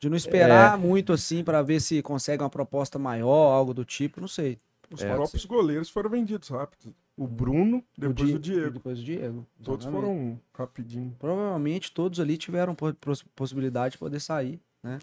de 0.00 0.08
não 0.08 0.16
esperar 0.16 0.78
muito 0.78 1.12
assim 1.12 1.44
pra 1.44 1.60
ver 1.62 1.80
se 1.80 2.00
consegue 2.02 2.42
uma 2.42 2.50
proposta 2.50 2.98
maior, 2.98 3.52
algo 3.52 3.74
do 3.74 3.84
tipo, 3.84 4.20
não 4.22 4.28
sei. 4.28 4.58
Os 4.90 5.02
É, 5.02 5.14
próprios 5.14 5.44
goleiros 5.44 5.90
foram 5.90 6.08
vendidos 6.08 6.48
rápido. 6.48 6.94
O 7.16 7.26
Bruno, 7.26 7.82
depois 7.96 8.30
o, 8.34 8.38
Di- 8.38 8.52
Diego. 8.52 8.70
Depois 8.74 8.98
o 9.00 9.02
Diego. 9.04 9.46
Todos 9.62 9.86
exatamente. 9.86 10.06
foram 10.12 10.40
rapidinho. 10.52 11.16
Provavelmente 11.18 11.90
todos 11.92 12.20
ali 12.20 12.36
tiveram 12.36 12.74
po- 12.74 12.92
pos- 12.94 13.22
possibilidade 13.34 13.92
de 13.92 13.98
poder 13.98 14.20
sair, 14.20 14.60
né? 14.82 14.98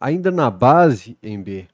Ainda 0.00 0.30
na 0.30 0.48
base, 0.50 1.18
em 1.22 1.42
B, 1.42 1.66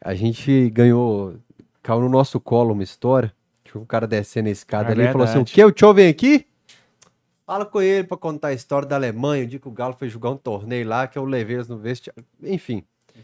a 0.00 0.14
gente 0.14 0.70
ganhou, 0.70 1.36
caiu 1.82 2.00
no 2.00 2.08
nosso 2.08 2.40
colo 2.40 2.72
uma 2.72 2.82
história. 2.82 3.34
Tinha 3.64 3.80
um 3.82 3.84
cara 3.84 4.06
descendo 4.06 4.48
a 4.48 4.52
escada 4.52 4.88
É 4.88 4.92
ali 4.92 5.02
e 5.02 5.12
falou 5.12 5.26
assim: 5.26 5.40
o 5.40 5.44
que? 5.44 5.62
O 5.62 5.70
Tio 5.72 5.92
vem 5.92 6.08
aqui? 6.08 6.46
Fala 7.44 7.66
com 7.66 7.80
ele 7.82 8.06
pra 8.06 8.16
contar 8.16 8.48
a 8.48 8.52
história 8.54 8.86
da 8.88 8.96
Alemanha, 8.96 9.44
o 9.44 9.46
dia 9.46 9.58
que 9.58 9.68
o 9.68 9.72
Galo 9.72 9.94
foi 9.98 10.08
jogar 10.08 10.30
um 10.30 10.36
torneio 10.36 10.86
lá, 10.88 11.06
que 11.06 11.18
eu 11.18 11.24
levei 11.24 11.56
eles 11.56 11.68
no 11.68 11.78
vestiário. 11.78 12.24
Enfim, 12.42 12.82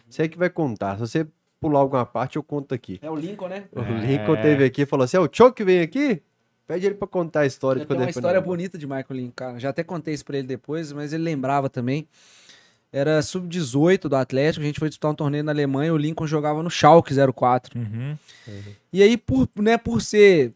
você 0.09 0.29
que 0.29 0.37
vai 0.37 0.51
contar. 0.51 0.95
Se 0.97 1.01
você 1.01 1.27
pular 1.65 1.81
alguma 1.81 2.05
parte, 2.05 2.37
eu 2.37 2.43
conto 2.43 2.75
aqui. 2.75 2.99
É 3.01 3.11
o 3.11 3.17
Lincoln, 3.17 3.49
né? 3.49 3.65
O 3.73 3.81
Lincoln 3.81 4.37
teve 4.37 4.65
aqui 4.65 4.83
e 4.83 4.87
falou 4.87 5.05
assim: 5.05 5.17
é 5.17 5.21
o 5.21 5.53
que 5.53 5.65
vem 5.65 5.81
aqui? 5.81 6.23
Pede 6.67 6.87
ele 6.87 6.95
pra 6.95 7.09
contar 7.09 7.41
a 7.41 7.47
história 7.47 7.81
Já 7.81 7.85
de 7.85 7.89
tem 7.89 7.97
quando 7.97 8.05
uma 8.07 8.11
história 8.11 8.41
bonita 8.41 8.79
de 8.79 8.87
Michael 8.87 9.07
Lincoln, 9.11 9.33
cara. 9.35 9.59
Já 9.59 9.71
até 9.71 9.83
contei 9.83 10.15
isso 10.15 10.25
pra 10.25 10.39
ele 10.39 10.47
depois, 10.47 10.93
mas 10.93 11.13
ele 11.13 11.23
lembrava 11.23 11.69
também. 11.71 12.07
Era 12.93 13.21
sub-18 13.23 14.09
do 14.09 14.17
Atlético, 14.17 14.63
a 14.63 14.67
gente 14.67 14.79
foi 14.79 14.89
disputar 14.89 15.11
um 15.11 15.15
torneio 15.15 15.43
na 15.43 15.51
Alemanha, 15.53 15.93
o 15.93 15.97
Lincoln 15.97 16.27
jogava 16.27 16.63
no 16.63 16.71
Schalke 16.71 17.13
04. 17.35 17.79
Uhum. 17.79 18.17
E 18.93 19.03
aí, 19.03 19.17
por, 19.17 19.49
né, 19.57 19.77
por 19.77 20.01
ser 20.01 20.53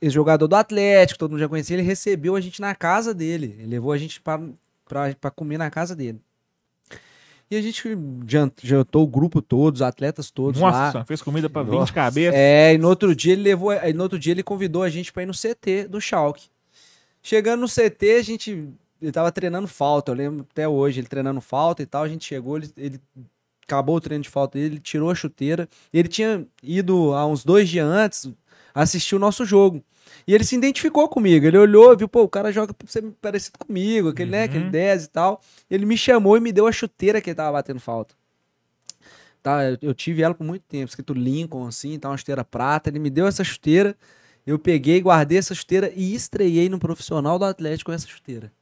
esse 0.00 0.14
jogador 0.14 0.48
do 0.48 0.56
Atlético, 0.56 1.18
todo 1.18 1.32
mundo 1.32 1.40
já 1.40 1.48
conhecia, 1.48 1.76
ele 1.76 1.82
recebeu 1.82 2.34
a 2.34 2.40
gente 2.40 2.60
na 2.60 2.74
casa 2.74 3.12
dele. 3.12 3.54
Ele 3.58 3.68
levou 3.68 3.92
a 3.92 3.98
gente 3.98 4.20
pra, 4.22 4.40
pra, 4.88 5.14
pra 5.20 5.30
comer 5.30 5.58
na 5.58 5.70
casa 5.70 5.94
dele. 5.94 6.18
E 7.52 7.56
a 7.56 7.60
gente 7.60 7.82
jan- 8.26 8.50
jantou 8.62 9.04
o 9.04 9.06
grupo 9.06 9.42
todo, 9.42 9.74
os 9.74 9.82
atletas 9.82 10.30
todos 10.30 10.58
lá. 10.58 10.70
Nossa, 10.86 11.04
fez 11.04 11.20
comida 11.20 11.50
pra 11.50 11.62
Nossa. 11.62 11.80
20 11.84 11.92
cabeças. 11.92 12.34
É, 12.34 12.72
e 12.72 12.78
no 12.78 12.88
outro 12.88 13.14
dia 13.14 13.34
ele 13.34 13.42
levou, 13.42 13.72
no 13.94 14.02
outro 14.02 14.18
dia 14.18 14.32
ele 14.32 14.42
convidou 14.42 14.82
a 14.82 14.88
gente 14.88 15.12
pra 15.12 15.22
ir 15.22 15.26
no 15.26 15.34
CT 15.34 15.86
do 15.86 16.00
Schalke. 16.00 16.46
Chegando 17.22 17.60
no 17.60 17.68
CT, 17.68 18.12
a 18.18 18.22
gente 18.22 18.68
ele 19.02 19.12
tava 19.12 19.30
treinando 19.30 19.68
falta, 19.68 20.12
eu 20.12 20.16
lembro 20.16 20.46
até 20.50 20.66
hoje, 20.66 21.00
ele 21.00 21.08
treinando 21.08 21.42
falta 21.42 21.82
e 21.82 21.86
tal, 21.86 22.04
a 22.04 22.08
gente 22.08 22.24
chegou, 22.24 22.56
ele, 22.56 22.70
ele 22.76 23.00
acabou 23.66 23.96
o 23.96 24.00
treino 24.00 24.22
de 24.24 24.30
falta 24.30 24.56
dele, 24.58 24.76
ele 24.76 24.80
tirou 24.80 25.10
a 25.10 25.14
chuteira, 25.14 25.68
ele 25.92 26.08
tinha 26.08 26.46
ido 26.62 27.12
há 27.12 27.26
uns 27.26 27.44
dois 27.44 27.68
dias 27.68 27.86
antes 27.86 28.30
assistir 28.74 29.14
o 29.14 29.18
nosso 29.18 29.44
jogo. 29.44 29.82
E 30.26 30.34
ele 30.34 30.44
se 30.44 30.54
identificou 30.54 31.08
comigo, 31.08 31.46
ele 31.46 31.58
olhou, 31.58 31.96
viu, 31.96 32.08
pô, 32.08 32.22
o 32.22 32.28
cara 32.28 32.52
joga 32.52 32.74
parecido 33.20 33.58
comigo, 33.58 34.10
aquele, 34.10 34.30
né, 34.30 34.44
aquele 34.44 34.64
Uhum. 34.64 34.70
10 34.70 35.04
e 35.04 35.08
tal. 35.08 35.40
Ele 35.70 35.84
me 35.84 35.96
chamou 35.96 36.36
e 36.36 36.40
me 36.40 36.52
deu 36.52 36.66
a 36.66 36.72
chuteira 36.72 37.20
que 37.20 37.30
ele 37.30 37.34
tava 37.34 37.52
batendo 37.52 37.80
falta. 37.80 38.14
Tá, 39.42 39.64
eu, 39.64 39.78
eu 39.82 39.94
tive 39.94 40.22
ela 40.22 40.34
por 40.34 40.44
muito 40.44 40.62
tempo, 40.68 40.88
escrito 40.88 41.12
Lincoln 41.12 41.66
assim, 41.66 41.98
tá 41.98 42.08
uma 42.08 42.16
chuteira 42.16 42.44
prata. 42.44 42.88
Ele 42.88 42.98
me 42.98 43.10
deu 43.10 43.26
essa 43.26 43.42
chuteira, 43.42 43.96
eu 44.46 44.58
peguei, 44.58 45.00
guardei 45.00 45.38
essa 45.38 45.54
chuteira 45.54 45.92
e 45.96 46.14
estreiei 46.14 46.68
no 46.68 46.78
profissional 46.78 47.38
do 47.38 47.44
Atlético 47.44 47.90
com 47.90 47.94
essa 47.94 48.06
chuteira 48.06 48.52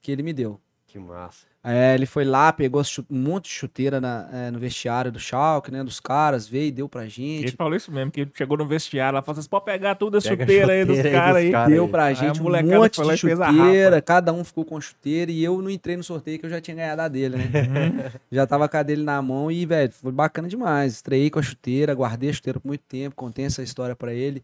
que 0.00 0.12
ele 0.12 0.22
me 0.22 0.32
deu. 0.32 0.60
Que 0.90 0.98
massa. 0.98 1.46
É, 1.62 1.94
ele 1.94 2.06
foi 2.06 2.24
lá, 2.24 2.50
pegou 2.50 2.80
um 3.10 3.18
monte 3.18 3.44
de 3.44 3.50
chuteira 3.50 4.00
na- 4.00 4.26
é, 4.32 4.50
no 4.50 4.58
vestiário 4.58 5.12
do 5.12 5.18
Schalke, 5.20 5.70
né, 5.70 5.84
dos 5.84 6.00
caras, 6.00 6.48
veio 6.48 6.68
e 6.68 6.70
deu 6.70 6.88
pra 6.88 7.02
Ele 7.02 7.10
gente. 7.10 7.52
falou 7.56 7.74
isso 7.76 7.92
mesmo, 7.92 8.10
que 8.10 8.22
ele 8.22 8.30
chegou 8.34 8.56
no 8.56 8.64
vestiário 8.66 9.16
lá, 9.16 9.22
falou 9.22 9.38
assim, 9.38 9.48
pode 9.50 9.66
pegar 9.66 9.94
tudo 9.96 10.16
a 10.16 10.20
Pega 10.22 10.34
a 10.34 10.46
chuteira 10.46 10.72
aí 10.72 10.84
dos 10.86 10.96
chuteira 10.96 11.18
aí 11.18 11.22
caras 11.22 11.36
aí. 11.36 11.50
caras. 11.52 11.68
Deu 11.74 11.84
aí. 11.84 11.90
pra 11.90 12.04
Aí 12.04 12.14
gente 12.14 12.40
um 12.40 12.44
molecada 12.44 12.78
monte 12.78 13.02
de 13.02 13.16
chuteira, 13.18 14.00
cada 14.00 14.32
um 14.32 14.42
ficou 14.42 14.64
com 14.64 14.80
chuteira 14.80 15.30
e 15.30 15.44
eu 15.44 15.60
não 15.60 15.68
entrei 15.68 15.94
no 15.94 16.02
sorteio 16.02 16.38
que 16.38 16.46
eu 16.46 16.50
já 16.50 16.58
tinha 16.60 16.74
ganhado 16.76 17.02
a 17.02 17.08
dele, 17.08 17.36
né? 17.36 17.44
Já 18.32 18.46
tava 18.46 18.66
com 18.66 18.76
a 18.78 18.82
dele 18.82 19.02
na 19.02 19.20
mão 19.20 19.50
e, 19.50 19.66
velho, 19.66 19.92
foi 19.92 20.12
bacana 20.12 20.48
demais. 20.48 20.94
Estreiei 20.94 21.28
com 21.28 21.38
a 21.38 21.42
chuteira, 21.42 21.92
guardei 21.94 22.30
a 22.30 22.32
chuteira 22.32 22.58
por 22.60 22.68
muito 22.68 22.84
tempo, 22.88 23.14
contei 23.14 23.44
essa 23.44 23.62
história 23.62 23.94
pra 23.94 24.14
ele. 24.14 24.42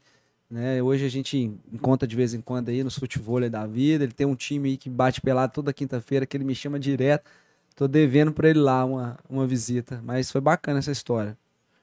Né? 0.55 0.81
Hoje 0.81 1.05
a 1.05 1.09
gente 1.09 1.53
encontra 1.73 2.07
de 2.07 2.15
vez 2.15 2.33
em 2.33 2.41
quando 2.41 2.69
aí 2.69 2.85
nos 2.85 2.97
futebol 2.97 3.41
da 3.51 3.67
vida. 3.67 4.05
Ele 4.05 4.13
tem 4.13 4.25
um 4.25 4.37
time 4.37 4.69
aí 4.69 4.77
que 4.77 4.89
bate 4.89 5.21
pelado 5.21 5.53
toda 5.53 5.73
quinta-feira, 5.73 6.25
que 6.25 6.37
ele 6.37 6.45
me 6.45 6.55
chama 6.55 6.79
direto. 6.79 7.29
Tô 7.75 7.89
devendo 7.89 8.31
pra 8.31 8.49
ele 8.49 8.61
lá 8.61 8.85
uma, 8.85 9.19
uma 9.29 9.49
visita. 9.49 10.01
Mas 10.05 10.31
foi 10.31 10.41
bacana 10.41 10.79
essa 10.79 10.93
história. 10.93 11.37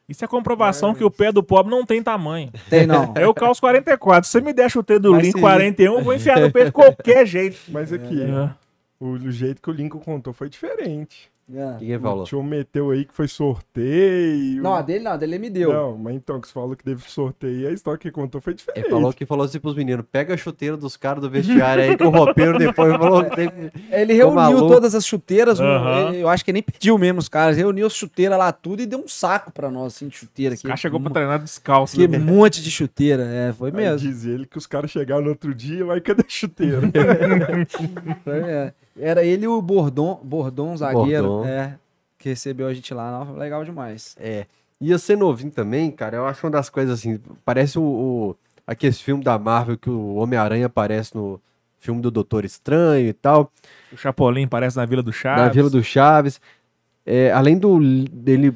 Isso 0.07 0.23
é 0.23 0.27
comprovação 0.27 0.95
que 0.95 1.03
o 1.03 1.11
pé 1.11 1.33
do 1.33 1.43
pobre 1.43 1.69
não 1.69 1.85
tem 1.85 2.01
tamanho. 2.01 2.49
Tem 2.69 2.87
não. 2.87 3.11
É 3.19 3.27
o 3.27 3.33
caos 3.33 3.59
44. 3.59 4.25
Se 4.25 4.31
você 4.31 4.41
me 4.41 4.53
der 4.53 4.65
a 4.65 4.69
chuteira 4.69 5.01
do 5.01 5.13
Link 5.15 5.33
ser- 5.33 5.41
41, 5.41 5.97
eu 5.97 6.03
vou 6.05 6.13
enfiar 6.13 6.39
no 6.39 6.49
peito 6.49 6.67
de 6.67 6.71
qualquer 6.71 7.25
jeito. 7.25 7.57
Mas 7.67 7.91
aqui, 7.91 8.21
É. 8.21 8.53
o, 9.01 9.07
o 9.09 9.31
jeito 9.31 9.61
que 9.61 9.69
o 9.69 9.73
Lincoln 9.73 9.99
contou 9.99 10.31
foi 10.31 10.47
diferente. 10.49 11.29
O 11.51 11.77
que 11.79 11.85
que 11.85 11.91
ele 11.91 11.97
O 11.97 12.01
falou? 12.01 12.23
tio 12.25 12.41
meteu 12.43 12.91
aí 12.91 13.05
que 13.05 13.13
foi 13.13 13.27
sorteio. 13.27 14.61
Não, 14.61 14.73
a 14.75 14.81
dele 14.81 15.03
não, 15.03 15.11
a 15.11 15.17
dele 15.17 15.33
ele 15.35 15.41
me 15.41 15.49
deu. 15.49 15.71
Não, 15.73 15.97
mas 15.97 16.15
então 16.15 16.39
que 16.39 16.47
você 16.47 16.53
falou 16.53 16.75
que 16.75 16.83
teve 16.83 17.01
sorteio, 17.09 17.67
a 17.67 17.71
história 17.71 17.97
que 17.99 18.07
ele 18.07 18.13
contou 18.13 18.39
foi 18.41 18.53
diferente. 18.53 18.85
Ele 18.85 18.89
falou 18.89 19.13
que 19.13 19.25
falou 19.25 19.45
assim 19.45 19.59
pros 19.59 19.75
meninos: 19.75 20.05
pega 20.11 20.33
a 20.33 20.37
chuteira 20.37 20.77
dos 20.77 20.95
caras 20.97 21.21
do 21.21 21.29
vestiário 21.29 21.83
aí, 21.83 21.97
que 21.97 22.03
o 22.03 22.09
roupeiro 22.09 22.57
depois 22.57 22.93
falou 22.97 23.23
que 23.25 23.35
tem 23.35 23.49
que. 23.49 23.71
Ele 23.91 24.13
reuniu 24.13 24.35
maluco. 24.35 24.67
todas 24.67 24.95
as 24.95 25.05
chuteiras, 25.05 25.59
Aham. 25.59 26.09
ele- 26.09 26.21
eu 26.23 26.29
acho 26.29 26.43
que 26.45 26.53
nem 26.53 26.61
pediu 26.63 26.97
mesmo 26.97 27.19
os 27.19 27.29
caras, 27.29 27.57
reuniu 27.57 27.87
as 27.87 27.93
chuteiras 27.93 28.37
lá 28.37 28.51
tudo 28.51 28.81
e 28.81 28.85
deu 28.85 28.99
um 28.99 29.07
saco 29.07 29.51
pra 29.51 29.69
nós, 29.71 29.95
assim, 29.95 30.07
de 30.07 30.15
chuteira. 30.17 30.55
O 30.55 30.57
Que, 30.57 30.63
cara 30.63 30.77
chegou 30.77 30.99
pra 30.99 31.09
mu- 31.09 31.13
treinar 31.13 31.39
descalço. 31.39 31.95
que 31.95 32.07
né? 32.07 32.17
monte 32.17 32.61
de 32.61 32.71
chuteira, 32.71 33.23
é, 33.23 33.53
foi 33.53 33.69
Aí 33.69 33.75
mesmo. 33.75 34.09
diz 34.09 34.25
ele 34.25 34.45
que 34.45 34.57
os 34.57 34.65
caras 34.67 34.91
chegaram 34.91 35.21
no 35.23 35.29
outro 35.29 35.53
dia, 35.53 35.85
mas 35.85 36.01
cadê 36.01 36.21
a 36.21 36.29
chuteira? 36.29 36.81
Foi, 38.23 38.39
é. 38.39 38.73
Era 38.99 39.23
ele 39.23 39.45
e 39.45 39.47
o 39.47 39.61
Bordon, 39.61 40.19
Bordon 40.23 40.75
zagueiro, 40.77 41.27
Bordon. 41.27 41.47
é, 41.47 41.77
que 42.17 42.29
recebeu 42.29 42.67
a 42.67 42.73
gente 42.73 42.93
lá, 42.93 43.25
Não, 43.25 43.35
legal 43.35 43.63
demais. 43.63 44.15
É. 44.19 44.45
Ia 44.79 44.97
ser 44.97 45.15
novinho 45.17 45.51
também, 45.51 45.91
cara. 45.91 46.17
Eu 46.17 46.25
acho 46.25 46.45
uma 46.45 46.51
das 46.51 46.69
coisas 46.69 46.99
assim. 46.99 47.19
Parece 47.45 47.77
o, 47.77 47.83
o 47.83 48.35
aquele 48.65 48.93
filme 48.93 49.23
da 49.23 49.37
Marvel 49.37 49.77
que 49.77 49.89
o 49.89 50.15
Homem-Aranha 50.15 50.65
aparece 50.65 51.15
no 51.15 51.39
filme 51.77 52.01
do 52.01 52.09
Doutor 52.11 52.45
Estranho 52.45 53.07
e 53.07 53.13
tal. 53.13 53.51
O 53.93 53.97
Chapolin 53.97 54.47
parece 54.47 54.77
na 54.77 54.85
Vila 54.85 55.03
do 55.03 55.13
Chaves. 55.13 55.43
Na 55.43 55.49
Vila 55.49 55.69
do 55.69 55.83
Chaves. 55.83 56.41
É, 57.05 57.31
além 57.31 57.57
do 57.57 57.79
dele. 58.11 58.53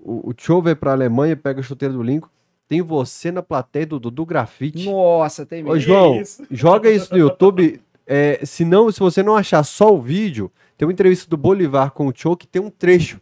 O, 0.00 0.30
o 0.30 0.34
Cho 0.36 0.60
vai 0.60 0.74
pra 0.74 0.92
Alemanha, 0.92 1.34
pega 1.34 1.60
a 1.60 1.62
chuteira 1.62 1.94
do 1.94 2.02
Lincoln. 2.02 2.28
tem 2.68 2.82
você 2.82 3.32
na 3.32 3.42
plateia 3.42 3.86
do 3.86 3.98
Dudu 3.98 4.26
Grafite. 4.26 4.84
Nossa, 4.90 5.46
tem 5.46 5.62
Ô, 5.62 5.68
mesmo. 5.72 5.80
João, 5.80 6.20
isso? 6.20 6.44
joga 6.50 6.90
isso 6.90 7.10
no 7.12 7.18
YouTube. 7.18 7.80
É, 8.06 8.44
se, 8.44 8.64
não, 8.64 8.90
se 8.92 9.00
você 9.00 9.22
não 9.22 9.36
achar 9.36 9.62
só 9.64 9.94
o 9.94 10.00
vídeo, 10.00 10.50
tem 10.76 10.86
uma 10.86 10.92
entrevista 10.92 11.28
do 11.28 11.36
Bolivar 11.36 11.90
com 11.92 12.06
o 12.06 12.12
Cho 12.14 12.36
que 12.36 12.46
tem 12.46 12.60
um 12.60 12.70
trecho. 12.70 13.20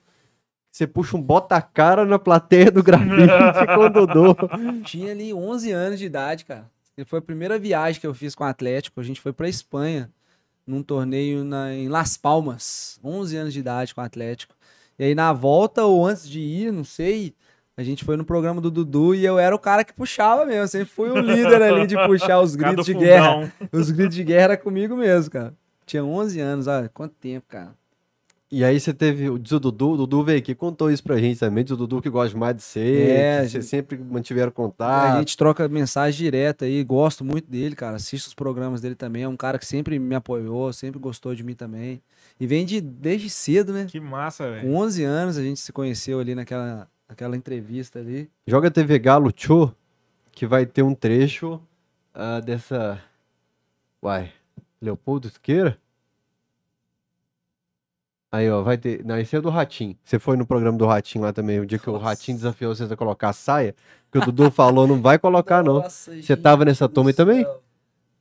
Você 0.71 0.87
puxa 0.87 1.17
um 1.17 1.23
bota-cara 1.23 2.05
na 2.05 2.19
plateia 2.19 2.71
do 2.71 2.83
grafite 2.83 3.67
com 3.75 3.81
o 3.85 3.89
Dudu. 3.91 4.37
Tinha 4.85 5.13
ali 5.13 5.33
11 5.33 5.71
anos 5.71 5.99
de 5.99 6.07
idade, 6.07 6.45
cara. 6.45 6.71
Foi 7.07 7.19
a 7.19 7.23
primeira 7.23 7.59
viagem 7.59 8.01
que 8.01 8.07
eu 8.07 8.15
fiz 8.15 8.35
com 8.35 8.43
o 8.45 8.47
Atlético. 8.47 8.99
A 9.01 9.05
gente 9.05 9.21
foi 9.21 9.33
pra 9.33 9.49
Espanha, 9.49 10.11
num 10.67 10.83
torneio 10.83 11.45
na- 11.45 11.75
em 11.75 11.89
Las 11.89 12.17
Palmas. 12.17 12.99
11 13.05 13.37
anos 13.37 13.53
de 13.53 13.61
idade 13.61 13.95
com 13.95 14.01
o 14.01 14.05
Atlético. 14.05 14.55
E 14.99 15.05
aí 15.05 15.15
na 15.15 15.33
volta, 15.33 15.85
ou 15.85 16.07
antes 16.07 16.29
de 16.29 16.41
ir, 16.41 16.73
não 16.73 16.85
sei, 16.85 17.35
a 17.77 17.83
gente 17.83 18.05
foi 18.05 18.17
no 18.17 18.25
programa 18.25 18.61
do 18.61 18.71
Dudu 18.71 19.15
e 19.15 19.25
eu 19.25 19.39
era 19.39 19.55
o 19.55 19.59
cara 19.59 19.83
que 19.85 19.93
puxava 19.93 20.45
mesmo. 20.45 20.63
Eu 20.63 20.69
sempre 20.69 20.89
fui 20.89 21.11
o 21.11 21.19
líder 21.19 21.63
ali 21.63 21.87
de 21.87 21.97
puxar 22.07 22.41
os 22.41 22.55
gritos 22.57 22.85
de 22.87 22.95
guerra. 22.95 23.53
Os 23.73 23.91
gritos 23.91 24.15
de 24.17 24.25
guerra 24.25 24.43
era 24.45 24.57
comigo 24.57 24.97
mesmo, 24.97 25.31
cara. 25.31 25.55
Tinha 25.87 26.05
11 26.05 26.41
anos, 26.41 26.67
olha, 26.67 26.89
quanto 26.93 27.15
tempo, 27.15 27.47
cara. 27.49 27.73
E 28.55 28.63
aí 28.63 28.79
você 28.79 28.93
teve, 28.93 29.31
o- 29.31 29.39
Dudu, 29.39 29.93
o 29.93 29.97
Dudu 29.97 30.23
veio 30.25 30.39
aqui, 30.39 30.55
contou 30.55 30.91
isso 30.91 31.03
pra 31.03 31.17
gente 31.17 31.41
também, 31.41 31.65
diz 31.65 31.71
o 31.73 31.77
Dudu 31.77 32.03
que 32.03 32.11
gosta 32.11 32.37
mais 32.37 32.55
de 32.55 32.61
ser, 32.63 33.09
É, 33.09 33.33
a 33.33 33.39
vocês 33.41 33.51
gente- 33.53 33.65
sempre 33.65 33.97
mantiveram 33.99 34.49
A 34.51 34.53
contato. 34.53 35.19
gente 35.21 35.39
troca 35.39 35.67
mensagem 35.69 36.19
direta 36.23 36.67
aí, 36.67 36.85
gosto 36.85 37.25
muito 37.25 37.51
dele, 37.51 37.75
cara. 37.75 37.97
Assisto 37.97 38.29
os 38.29 38.35
programas 38.35 38.83
dele 38.83 38.95
também. 38.95 39.23
É 39.23 39.29
um 39.29 39.39
cara 39.39 39.59
que 39.59 39.65
sempre 39.65 39.99
me 39.99 40.15
apoiou, 40.15 40.71
sempre 40.75 41.01
gostou 41.01 41.35
de 41.35 41.43
mim 41.43 41.55
também. 41.55 42.03
E 42.39 42.47
vem 42.47 42.67
de, 42.67 42.79
desde 42.83 43.31
cedo, 43.31 43.73
né? 43.73 43.87
Que 43.89 43.99
massa, 43.99 44.51
velho. 44.51 44.69
Com 44.69 44.77
11 44.77 45.03
anos 45.03 45.39
a 45.39 45.43
gente 45.43 45.59
se 45.59 45.73
conheceu 45.73 46.21
ali 46.21 46.35
naquela, 46.35 46.87
naquela 47.13 47.37
entrevista 47.37 47.99
ali. 47.99 48.31
Joga 48.47 48.71
TV 48.71 48.99
Galo 48.99 49.31
Cho, 49.37 49.75
que 50.33 50.47
vai 50.47 50.65
ter 50.65 50.83
um 50.83 50.95
trecho 50.95 51.61
ah, 52.15 52.41
dessa. 52.41 53.01
Uai, 54.03 54.33
Leopoldo 54.81 55.29
Siqueira? 55.29 55.79
Aí, 58.31 58.51
ó, 58.51 58.63
vai 58.63 58.79
ter. 58.79 59.05
Não, 59.05 59.19
esse 59.19 59.37
é 59.37 59.41
do 59.43 59.51
Ratinho. 59.51 59.95
Você 60.03 60.19
foi 60.19 60.39
no 60.39 60.47
programa 60.47 60.79
do 60.79 60.87
Ratinho 60.87 61.23
lá 61.23 61.35
também, 61.35 61.61
o 61.61 61.67
dia 61.67 61.79
que 61.79 61.89
o 61.91 61.93
Nossa. 61.93 62.07
Ratinho 62.07 62.39
desafiou 62.39 62.75
vocês 62.75 62.91
a 62.91 62.97
colocar 62.97 63.29
a 63.29 63.33
saia, 63.35 63.75
que 64.11 64.17
o 64.19 64.23
Dudu 64.25 64.49
falou, 64.51 64.87
não 64.87 65.01
vai 65.03 65.19
colocar, 65.19 65.63
não. 65.63 65.75
Nossa, 65.83 66.21
Você 66.21 66.35
tava 66.35 66.65
nessa 66.65 66.89
turma 66.89 67.11
aí 67.11 67.15
também? 67.15 67.47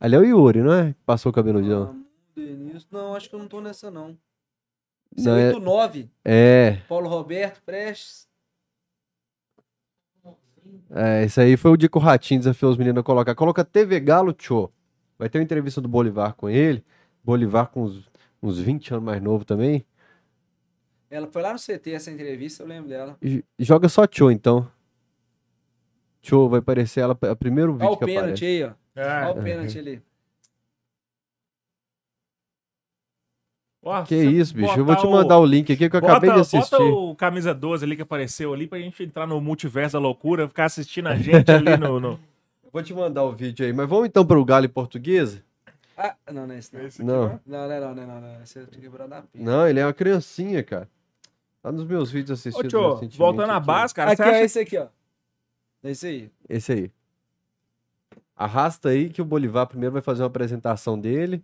Ali 0.01 0.15
é 0.15 0.19
o 0.19 0.25
Yuri, 0.25 0.61
não 0.61 0.73
é? 0.73 0.93
Passou 1.05 1.29
o 1.29 1.33
cabeludão. 1.33 2.03
Denilson. 2.35 2.87
Não, 2.91 3.15
acho 3.15 3.29
que 3.29 3.35
eu 3.35 3.39
não 3.39 3.47
tô 3.47 3.61
nessa, 3.61 3.89
não. 3.89 4.17
Não, 5.17 5.35
é- 5.35 5.53
9, 5.53 6.09
É, 6.25 6.81
Paulo 6.89 7.07
Roberto 7.07 7.61
Prestes. 7.63 8.27
É, 10.89 11.23
esse 11.25 11.39
aí 11.41 11.55
foi 11.57 11.71
o 11.71 11.77
dia 11.77 11.89
que 11.89 11.97
o 11.97 12.01
Ratinho 12.01 12.39
desafiou 12.39 12.71
os 12.71 12.77
meninos 12.77 12.99
a 12.99 13.03
colocar. 13.03 13.33
Coloca 13.35 13.63
TV 13.63 13.99
Galo 13.99 14.35
Cho. 14.37 14.69
Vai 15.17 15.29
ter 15.29 15.37
uma 15.37 15.43
entrevista 15.43 15.79
do 15.81 15.87
Bolivar 15.87 16.33
com 16.35 16.49
ele. 16.49 16.83
Bolivar 17.23 17.67
com 17.67 17.83
uns, 17.83 18.03
uns 18.41 18.59
20 18.59 18.93
anos 18.93 19.05
mais 19.05 19.21
novo 19.21 19.45
também. 19.45 19.85
Ela 21.09 21.27
foi 21.27 21.41
lá 21.41 21.51
no 21.53 21.59
CT 21.59 21.91
essa 21.91 22.09
entrevista, 22.09 22.63
eu 22.63 22.67
lembro 22.67 22.89
dela. 22.89 23.17
J- 23.21 23.43
Joga 23.59 23.89
só 23.89 24.05
Cho, 24.09 24.31
então. 24.31 24.67
Cho, 26.21 26.47
vai 26.49 26.59
aparecer 26.59 27.01
ela, 27.01 27.13
o 27.19 27.35
primeiro 27.35 27.73
vídeo 27.73 27.87
Olha 27.87 27.95
o 27.95 27.97
que 27.99 28.05
pênalti 28.05 28.27
aparece. 28.29 28.45
aí, 28.45 28.63
ó. 28.63 28.71
É. 28.95 29.25
Olha 29.29 29.39
o 29.39 29.43
pênalti 29.43 29.79
ali. 29.79 30.01
Ó, 33.83 34.03
Que 34.03 34.15
isso, 34.15 34.53
bicho. 34.53 34.77
Eu 34.77 34.85
vou 34.85 34.95
te 34.95 35.01
botar 35.01 35.07
o- 35.07 35.11
mandar 35.11 35.39
o 35.39 35.45
link 35.45 35.71
aqui 35.73 35.89
que 35.89 35.95
eu 35.95 36.01
Bota, 36.01 36.13
acabei 36.13 36.31
de 36.31 36.39
assistir. 36.39 36.77
bota 36.77 36.83
o 36.83 37.15
camisa 37.15 37.53
12 37.53 37.83
ali 37.83 37.95
que 37.95 38.01
apareceu 38.03 38.53
ali 38.53 38.67
pra 38.67 38.77
gente 38.79 39.03
entrar 39.03 39.25
no 39.25 39.41
multiverso 39.41 39.93
da 39.93 39.99
loucura, 39.99 40.47
ficar 40.47 40.65
assistindo 40.65 41.07
a 41.07 41.15
gente 41.15 41.49
ali 41.51 41.75
no. 41.77 41.99
no- 41.99 42.19
Vou 42.71 42.81
te 42.83 42.93
mandar 42.93 43.23
o 43.23 43.31
vídeo 43.31 43.65
aí. 43.65 43.73
Mas 43.73 43.89
vamos 43.89 44.05
então 44.07 44.25
para 44.25 44.39
o 44.39 44.45
Galo 44.45 44.65
em 44.65 44.69
português? 44.69 45.43
Ah, 45.97 46.15
não, 46.31 46.47
não 46.47 46.53
é 46.55 46.59
esse 46.59 46.73
não. 46.75 46.81
Esse 46.85 47.01
aqui, 47.01 47.11
Não. 47.11 47.27
né? 47.29 47.39
Não, 47.45 47.67
não 47.67 47.71
é 47.73 47.79
não, 47.79 47.95
não 47.95 48.03
é 48.03 48.05
não, 48.05 48.21
não. 48.21 48.27
é. 48.27 48.43
Esse 48.43 48.59
eu 48.59 48.67
tinha 48.67 48.81
quebrado 48.81 49.13
a 49.13 49.21
pena. 49.23 49.43
Não, 49.51 49.67
ele 49.67 49.79
é 49.79 49.85
uma 49.85 49.93
criancinha, 49.93 50.63
cara. 50.63 50.87
Tá 51.61 51.71
nos 51.71 51.83
meus 51.85 52.09
vídeos 52.11 52.29
Ô, 52.29 52.33
assistidos. 52.39 52.69
tio, 52.71 52.79
recentemente 52.87 53.17
voltando 53.17 53.51
à 53.51 53.57
aqui, 53.57 53.65
base, 53.67 53.93
cara, 53.93 54.11
aqui, 54.11 54.21
acha 54.21 54.41
esse 54.43 54.59
aqui, 54.59 54.77
ó. 54.77 54.87
É 55.83 55.91
esse 55.91 56.07
aí. 56.07 56.31
Esse 56.47 56.71
aí. 56.71 56.91
Arrasta 58.35 58.89
aí 58.89 59.09
que 59.09 59.21
o 59.21 59.25
Bolivar 59.25 59.67
primeiro 59.67 59.93
vai 59.93 60.01
fazer 60.01 60.21
uma 60.23 60.27
apresentação 60.27 60.97
dele. 60.99 61.43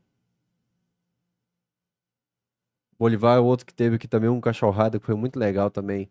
Bolivar 3.00 3.38
é 3.38 3.40
outro 3.40 3.66
que 3.66 3.74
teve 3.74 3.96
aqui 3.96 4.08
também 4.08 4.30
um 4.30 4.42
cachorrada 4.42 5.00
que 5.00 5.06
foi 5.06 5.16
muito 5.16 5.38
legal 5.40 5.70
também. 5.70 6.10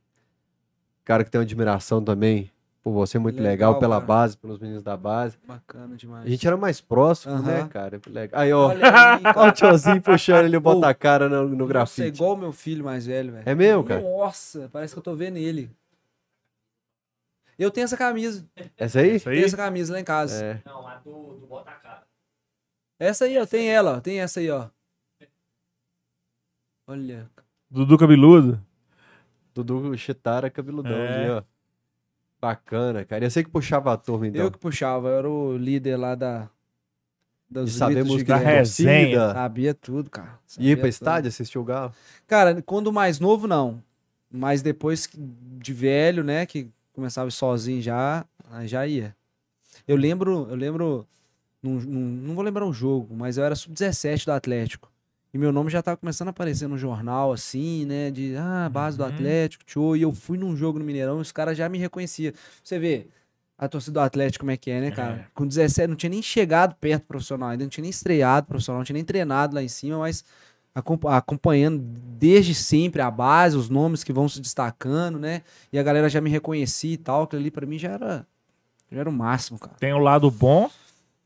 Cara 1.04 1.24
que 1.24 1.30
tem 1.30 1.38
uma 1.38 1.44
admiração 1.44 2.02
também 2.02 2.50
por 2.82 2.92
você, 2.92 3.18
muito 3.18 3.36
legal, 3.42 3.70
Legal, 3.72 3.78
pela 3.80 3.96
cara. 3.96 4.06
base, 4.06 4.36
pelos 4.36 4.60
meninos 4.60 4.82
da 4.84 4.96
base. 4.96 5.36
Bacana 5.44 5.96
demais. 5.96 6.24
A 6.24 6.28
gente 6.28 6.46
era 6.46 6.56
mais 6.56 6.80
próximo, 6.80 7.36
né, 7.42 7.60
Aham. 7.60 7.68
cara? 7.68 8.00
Legal. 8.06 8.40
Aí, 8.40 8.52
ó, 8.52 8.68
Olha 8.68 9.14
aí, 9.16 9.22
ó 9.36 9.48
o 9.48 9.52
tiozinho 9.52 10.00
puxando 10.00 10.44
ele, 10.44 10.58
bota 10.60 10.88
a 10.88 10.94
cara 10.94 11.28
no, 11.28 11.48
no 11.48 11.56
Nossa, 11.56 11.64
é 11.64 11.66
grafite. 11.66 12.08
igual 12.08 12.34
o 12.34 12.36
meu 12.36 12.52
filho 12.52 12.84
mais 12.84 13.04
velho, 13.06 13.32
velho. 13.32 13.42
É 13.44 13.54
mesmo, 13.56 13.82
cara? 13.82 14.00
Nossa, 14.00 14.68
parece 14.72 14.94
que 14.94 14.98
eu 15.00 15.02
tô 15.02 15.16
vendo 15.16 15.36
ele. 15.36 15.68
Eu 17.58 17.70
tenho 17.72 17.84
essa 17.86 17.96
camisa. 17.96 18.46
Essa 18.76 19.00
aí? 19.00 19.16
Isso 19.16 19.28
aí? 19.28 19.36
Tenho 19.36 19.46
essa 19.46 19.56
camisa 19.56 19.92
lá 19.92 19.98
em 20.00 20.04
casa. 20.04 20.44
É. 20.44 20.60
Não, 20.64 20.86
a 20.86 20.96
do, 20.96 21.34
do 21.40 21.46
Bota 21.46 21.70
a 21.70 21.74
Cara. 21.74 22.02
Essa 23.00 23.24
aí, 23.24 23.36
ó. 23.38 23.46
Tem 23.46 23.68
ela, 23.68 23.96
ó. 23.96 24.00
Tem 24.00 24.20
essa 24.20 24.38
aí, 24.40 24.50
ó. 24.50 24.66
Olha. 26.86 27.28
Dudu 27.70 27.98
Cabeludo? 27.98 28.60
Dudu 29.54 29.96
Chitara 29.96 30.50
cabeludão 30.50 30.92
É. 30.96 31.18
ali, 31.24 31.30
ó. 31.30 31.42
Bacana, 32.40 33.04
cara. 33.04 33.24
Eu 33.24 33.30
sei 33.30 33.42
que 33.42 33.50
puxava 33.50 33.92
a 33.92 33.96
turma, 33.96 34.26
então. 34.28 34.42
Eu 34.42 34.50
que 34.50 34.58
puxava, 34.58 35.08
eu 35.08 35.18
era 35.18 35.30
o 35.30 35.56
líder 35.56 35.96
lá 35.96 36.14
da. 36.14 36.48
Dos 37.48 37.72
saber 37.74 38.02
de 38.02 38.08
música 38.10 38.34
da 38.38 38.44
resenha. 38.44 39.32
Sabia 39.32 39.72
tudo, 39.72 40.10
cara. 40.10 40.28
E 40.28 40.30
ir 40.32 40.50
Sabia 40.50 40.76
pra 40.76 40.82
tudo. 40.82 40.88
estádio 40.90 41.28
assistir 41.28 41.58
o 41.58 41.64
Galo? 41.64 41.92
Cara, 42.26 42.60
quando 42.62 42.92
mais 42.92 43.20
novo, 43.20 43.46
não. 43.46 43.82
Mas 44.30 44.62
depois 44.62 45.08
de 45.16 45.72
velho, 45.72 46.24
né, 46.24 46.44
que 46.44 46.68
começava 46.92 47.30
sozinho 47.30 47.80
já, 47.80 48.24
aí 48.50 48.66
já 48.66 48.84
ia. 48.86 49.14
Eu 49.86 49.96
lembro, 49.96 50.48
eu 50.50 50.56
lembro, 50.56 51.06
num- 51.62 51.80
num- 51.80 52.16
não 52.26 52.34
vou 52.34 52.42
lembrar 52.44 52.66
o 52.66 52.72
jogo, 52.72 53.14
mas 53.16 53.38
eu 53.38 53.44
era 53.44 53.54
sub-17 53.54 54.24
do 54.26 54.32
Atlético. 54.32 54.90
E 55.36 55.38
meu 55.38 55.52
nome 55.52 55.68
já 55.68 55.82
tava 55.82 55.98
começando 55.98 56.28
a 56.28 56.30
aparecer 56.30 56.66
no 56.66 56.78
jornal, 56.78 57.30
assim, 57.30 57.84
né, 57.84 58.10
de, 58.10 58.34
ah, 58.38 58.70
base 58.72 58.96
do 58.96 59.02
Uhum. 59.02 59.10
Atlético, 59.10 59.64
tchô. 59.66 59.94
E 59.94 60.00
eu 60.00 60.10
fui 60.10 60.38
num 60.38 60.56
jogo 60.56 60.78
no 60.78 60.84
Mineirão 60.84 61.18
e 61.18 61.20
os 61.20 61.30
caras 61.30 61.58
já 61.58 61.68
me 61.68 61.76
reconheciam. 61.76 62.32
Você 62.64 62.78
vê, 62.78 63.06
a 63.58 63.68
torcida 63.68 64.00
do 64.00 64.00
Atlético 64.00 64.44
como 64.44 64.50
é 64.50 64.56
que 64.56 64.70
é, 64.70 64.80
né, 64.80 64.90
cara? 64.90 65.16
É. 65.16 65.26
Com 65.34 65.46
17, 65.46 65.88
não 65.88 65.94
tinha 65.94 66.08
nem 66.08 66.22
chegado 66.22 66.74
perto 66.76 67.02
do 67.02 67.06
profissional 67.08 67.50
ainda, 67.50 67.64
não 67.64 67.68
tinha 67.68 67.82
nem 67.82 67.90
estreado 67.90 68.46
profissional, 68.46 68.78
não 68.80 68.84
tinha 68.86 68.94
nem 68.94 69.04
treinado 69.04 69.54
lá 69.54 69.62
em 69.62 69.68
cima, 69.68 69.98
mas 69.98 70.24
acompa- 70.74 71.18
acompanhando 71.18 71.82
desde 72.18 72.54
sempre 72.54 73.02
a 73.02 73.10
base, 73.10 73.58
os 73.58 73.68
nomes 73.68 74.02
que 74.02 74.14
vão 74.14 74.30
se 74.30 74.40
destacando, 74.40 75.18
né? 75.18 75.42
E 75.70 75.78
a 75.78 75.82
galera 75.82 76.08
já 76.08 76.18
me 76.22 76.30
reconhecia 76.30 76.94
e 76.94 76.96
tal, 76.96 77.24
aquilo 77.24 77.42
ali 77.42 77.50
pra 77.50 77.66
mim 77.66 77.78
já 77.78 77.90
era, 77.90 78.26
já 78.90 79.00
era 79.00 79.10
o 79.10 79.12
máximo, 79.12 79.58
cara. 79.58 79.76
Tem 79.78 79.92
o 79.92 79.98
lado 79.98 80.30
bom 80.30 80.70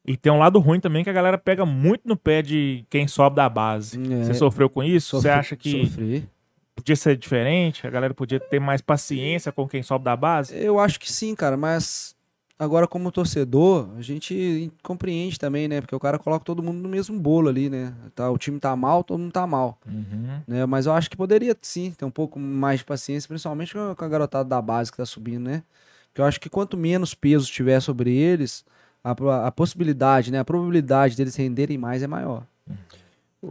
e 0.05 0.16
tem 0.16 0.32
um 0.32 0.38
lado 0.38 0.59
ruim 0.59 0.80
também 0.80 1.05
que 1.05 1.11
a 1.11 1.12
galera 1.12 1.36
pega 1.36 1.66
muito 1.66 2.09
no 2.09 2.16
pé 2.16 2.42
de 2.42 2.84
quem 2.88 3.07
sobe 3.07 3.36
da 3.36 3.48
base. 3.48 4.01
É. 4.01 4.24
Você 4.24 4.34
sofreu 4.34 4.68
com 4.70 4.82
isso? 4.82 5.20
Você 5.20 5.28
acha 5.28 5.55
que 5.57 5.86
Sofri. 5.86 6.28
podia 6.74 6.96
ser 6.96 7.16
diferente? 7.16 7.86
A 7.86 7.90
galera 7.90 8.14
podia 8.14 8.40
ter 8.40 8.59
mais 8.59 8.80
paciência 8.80 9.53
com 9.53 9.68
quem 9.68 9.82
sobe 9.82 10.05
da 10.05 10.16
base? 10.16 10.57
Eu 10.57 10.78
acho 10.80 10.98
que 10.98 11.12
sim, 11.12 11.34
cara, 11.34 11.57
mas 11.57 12.16
agora 12.59 12.86
como 12.86 13.12
torcedor, 13.12 13.88
a 13.96 14.03
gente 14.03 14.72
compreende 14.82 15.38
também, 15.38 15.68
né? 15.68 15.82
Porque 15.82 15.94
o 15.94 16.01
cara 16.01 16.18
coloca 16.18 16.44
todo 16.44 16.62
mundo 16.62 16.78
no 16.78 16.88
mesmo 16.88 17.18
bolo 17.18 17.48
ali, 17.51 17.68
né? 17.68 17.92
Tá, 18.14 18.30
o 18.30 18.38
time 18.38 18.59
tá 18.59 18.74
mal, 18.74 19.05
todo 19.05 19.18
mundo 19.18 19.32
tá 19.32 19.46
mal. 19.46 19.78
Uhum. 19.86 20.40
né? 20.46 20.64
Mas 20.66 20.86
eu 20.86 20.92
acho 20.92 21.11
que 21.11 21.16
poderia 21.16 21.55
sim 21.61 21.90
ter 21.90 22.07
um 22.07 22.11
pouco 22.11 22.38
mais 22.40 22.80
de 22.80 22.86
paciência, 22.86 23.28
principalmente 23.28 23.74
com 23.74 24.05
a 24.05 24.09
garotada 24.09 24.48
da 24.48 24.62
base 24.62 24.90
que 24.90 24.96
tá 24.96 25.07
subindo, 25.07 25.44
né? 25.44 25.62
Porque 26.09 26.20
eu 26.20 26.24
acho 26.24 26.40
que 26.40 26.48
quanto 26.48 26.76
menos 26.76 27.14
peso 27.14 27.46
tiver 27.51 27.80
sobre 27.80 28.12
eles, 28.14 28.64
a, 29.05 29.46
a 29.46 29.51
possibilidade, 29.53 30.30
né? 30.30 30.38
A 30.38 30.44
probabilidade 30.44 31.16
deles 31.16 31.34
renderem 31.36 31.78
mais 31.78 32.03
é 32.03 32.07
maior. 32.07 32.44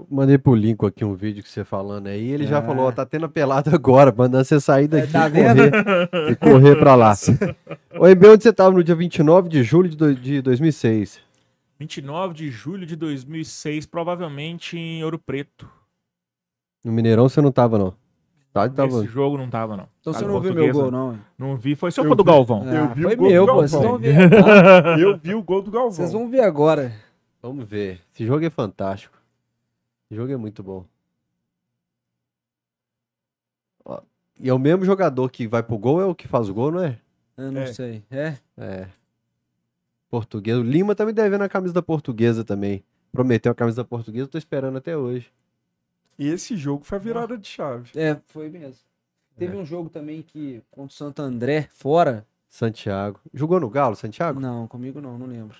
Mandei 0.09 0.37
pro 0.37 0.53
Lincoln 0.53 0.85
aqui 0.85 1.03
um 1.03 1.15
vídeo 1.15 1.41
que 1.41 1.49
você 1.49 1.63
falando 1.65 2.07
aí. 2.07 2.29
Ele 2.29 2.45
já 2.45 2.59
É. 2.59 2.61
falou, 2.61 2.85
ó, 2.85 2.91
tá 2.91 3.03
tendo 3.05 3.25
a 3.25 3.29
pelada 3.29 3.73
agora, 3.73 4.13
mandando 4.15 4.45
você 4.45 4.59
sair 4.59 4.87
daqui 4.87 5.11
tá 5.11 5.27
e, 5.27 5.31
correr, 5.31 6.31
e 6.31 6.35
correr 6.35 6.75
pra 6.77 6.93
lá. 6.95 7.13
Ô, 7.99 8.05
MB, 8.07 8.27
onde 8.27 8.43
você 8.43 8.53
tava 8.53 8.71
no 8.71 8.83
dia 8.83 8.93
29 8.95 9.49
de 9.49 9.63
julho 9.63 9.89
de, 9.89 9.95
do- 9.97 10.13
de 10.15 10.41
2006? 10.43 11.19
29 11.79 12.33
de 12.35 12.51
julho 12.51 12.85
de 12.85 12.95
2006, 12.95 13.87
provavelmente 13.87 14.77
em 14.77 15.03
Ouro 15.03 15.17
Preto. 15.17 15.67
No 16.83 16.91
Mineirão 16.91 17.27
você 17.27 17.41
não 17.41 17.51
tava, 17.51 17.77
não. 17.79 17.93
Estádio 18.49 18.75
tava... 18.75 18.89
Esse 19.03 19.05
jogo 19.07 19.37
não 19.37 19.49
tava, 19.49 19.77
não. 19.77 19.87
Então 20.01 20.11
você 20.11 20.25
não 20.25 20.41
viu 20.41 20.53
meu 20.53 20.71
gol, 20.73 20.89
não? 20.91 21.13
hein? 21.13 21.21
Não 21.37 21.55
vi, 21.55 21.75
foi 21.75 21.91
só 21.91 22.01
Eu 22.03 22.11
o 22.11 22.15
do 22.15 22.23
vi. 22.23 22.29
Galvão. 22.31 22.65
Eu 22.67 22.83
Ah, 22.83 22.87
vi 22.87 23.05
o 23.05 23.07
foi 23.07 23.15
gol 23.15 23.27
do 23.27 23.31
meu, 23.31 23.45
pô. 23.45 23.53
Galvão. 23.53 23.67
Vocês 23.67 23.83
vão 23.83 23.97
ver. 23.99 24.15
Eu 24.99 25.17
vi 25.17 25.35
o 25.35 25.43
gol 25.43 25.61
do 25.61 25.71
Galvão. 25.71 25.91
Vocês 25.91 26.11
vão 26.13 26.29
ver 26.29 26.41
agora. 26.41 26.91
Vamos 27.41 27.65
ver. 27.65 28.01
Esse 28.13 28.25
jogo 28.25 28.43
é 28.43 28.49
fantástico. 28.49 29.15
Esse 30.09 30.17
jogo 30.19 30.31
é 30.33 30.37
muito 30.37 30.63
bom. 30.63 30.83
Ó, 33.85 34.01
e 34.39 34.49
é 34.49 34.53
o 34.53 34.59
mesmo 34.59 34.83
jogador 34.83 35.29
que 35.29 35.47
vai 35.47 35.61
pro 35.63 35.77
gol, 35.77 36.01
é 36.01 36.05
o 36.05 36.15
que 36.15 36.27
faz 36.27 36.49
o 36.49 36.53
gol, 36.53 36.71
não 36.71 36.83
é? 36.83 36.99
Eu 37.37 37.51
não 37.51 37.61
É. 37.61 37.67
sei. 37.73 38.03
É? 38.09 38.35
É. 38.57 38.87
Portuguesa. 40.09 40.59
O 40.59 40.63
Lima 40.63 40.95
tá 40.95 41.05
me 41.05 41.13
devendo 41.13 41.43
a 41.43 41.49
camisa 41.49 41.73
da 41.73 41.81
portuguesa 41.81 42.43
também. 42.43 42.83
Prometeu 43.11 43.51
a 43.51 43.55
camisa 43.55 43.77
da 43.83 43.87
portuguesa, 43.87 44.23
eu 44.25 44.27
tô 44.27 44.37
esperando 44.37 44.77
até 44.77 44.97
hoje. 44.97 45.31
E 46.19 46.27
esse 46.27 46.57
jogo 46.57 46.83
foi 46.83 46.97
a 46.97 47.01
virada 47.01 47.37
de 47.37 47.47
chave. 47.47 47.89
É, 47.97 48.19
foi 48.27 48.49
mesmo. 48.49 48.83
Teve 49.37 49.55
um 49.55 49.65
jogo 49.65 49.89
também 49.89 50.21
que, 50.21 50.61
contra 50.69 50.91
o 50.91 50.93
Santo 50.93 51.21
André, 51.21 51.69
fora. 51.71 52.27
Santiago. 52.49 53.21
Jogou 53.33 53.57
no 53.57 53.69
Galo, 53.69 53.95
Santiago? 53.95 54.37
Não, 54.37 54.67
comigo 54.67 54.99
não, 54.99 55.17
não 55.17 55.25
lembro. 55.25 55.55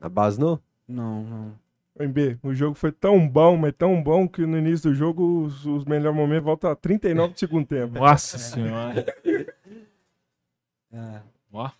Na 0.00 0.08
base 0.08 0.40
não? 0.40 0.60
Não, 0.88 1.22
não. 1.22 1.62
MB, 2.00 2.38
o 2.42 2.52
jogo 2.52 2.74
foi 2.74 2.90
tão 2.90 3.28
bom, 3.28 3.56
mas 3.56 3.72
tão 3.78 4.02
bom 4.02 4.26
que 4.26 4.44
no 4.44 4.58
início 4.58 4.90
do 4.90 4.96
jogo 4.96 5.44
os, 5.44 5.64
os 5.64 5.84
melhores 5.84 6.16
momentos 6.16 6.44
voltam 6.44 6.70
a 6.70 6.74
39 6.74 7.34
do 7.34 7.38
segundo 7.38 7.66
tempo. 7.66 7.98
Nossa 7.98 8.38
senhora. 8.38 9.04
É. 10.94 11.22
Ó. 11.50 11.70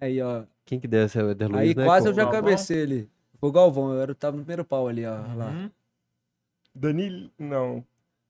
Aí, 0.00 0.20
ó. 0.20 0.42
Quem 0.64 0.80
que 0.80 0.88
Eder 0.88 1.08
Luiz, 1.48 1.54
Aí 1.54 1.72
né? 1.72 1.84
quase 1.84 2.08
eu 2.08 2.12
já 2.12 2.24
Galvão? 2.24 2.42
cabecei 2.42 2.82
ali. 2.82 3.08
Foi 3.38 3.48
o 3.48 3.52
Galvão, 3.52 3.92
eu 3.94 4.00
era, 4.00 4.12
tava 4.12 4.36
no 4.36 4.42
primeiro 4.42 4.64
pau 4.64 4.88
ali, 4.88 5.06
ó. 5.06 5.14
Lá. 5.36 5.50
Uhum. 5.50 5.70
Danilo, 6.74 7.30
não. 7.38 7.84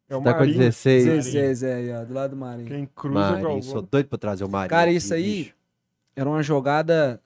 É 0.09 0.17
o 0.17 0.23
Tá 0.23 0.33
com 0.33 0.41
Marinho. 0.41 0.59
16. 0.59 1.05
16, 1.05 1.63
é, 1.63 1.75
aí, 1.75 1.93
ó, 1.93 2.05
do 2.05 2.13
lado 2.15 2.31
do 2.31 2.37
Marinho. 2.37 2.67
Quem 2.69 2.87
cruza 2.87 3.19
o 3.19 3.23
Marinho, 3.23 3.43
Galvão. 3.43 3.63
sou 3.63 3.83
doido 3.83 4.09
pra 4.09 4.19
trazer 4.19 4.45
o 4.45 4.49
Marinho. 4.49 4.71
Cara, 4.71 4.91
isso 4.91 5.15
aí 5.15 5.45
bicho. 5.45 5.55
era 6.17 6.29
uma 6.29 6.43
jogada. 6.43 7.21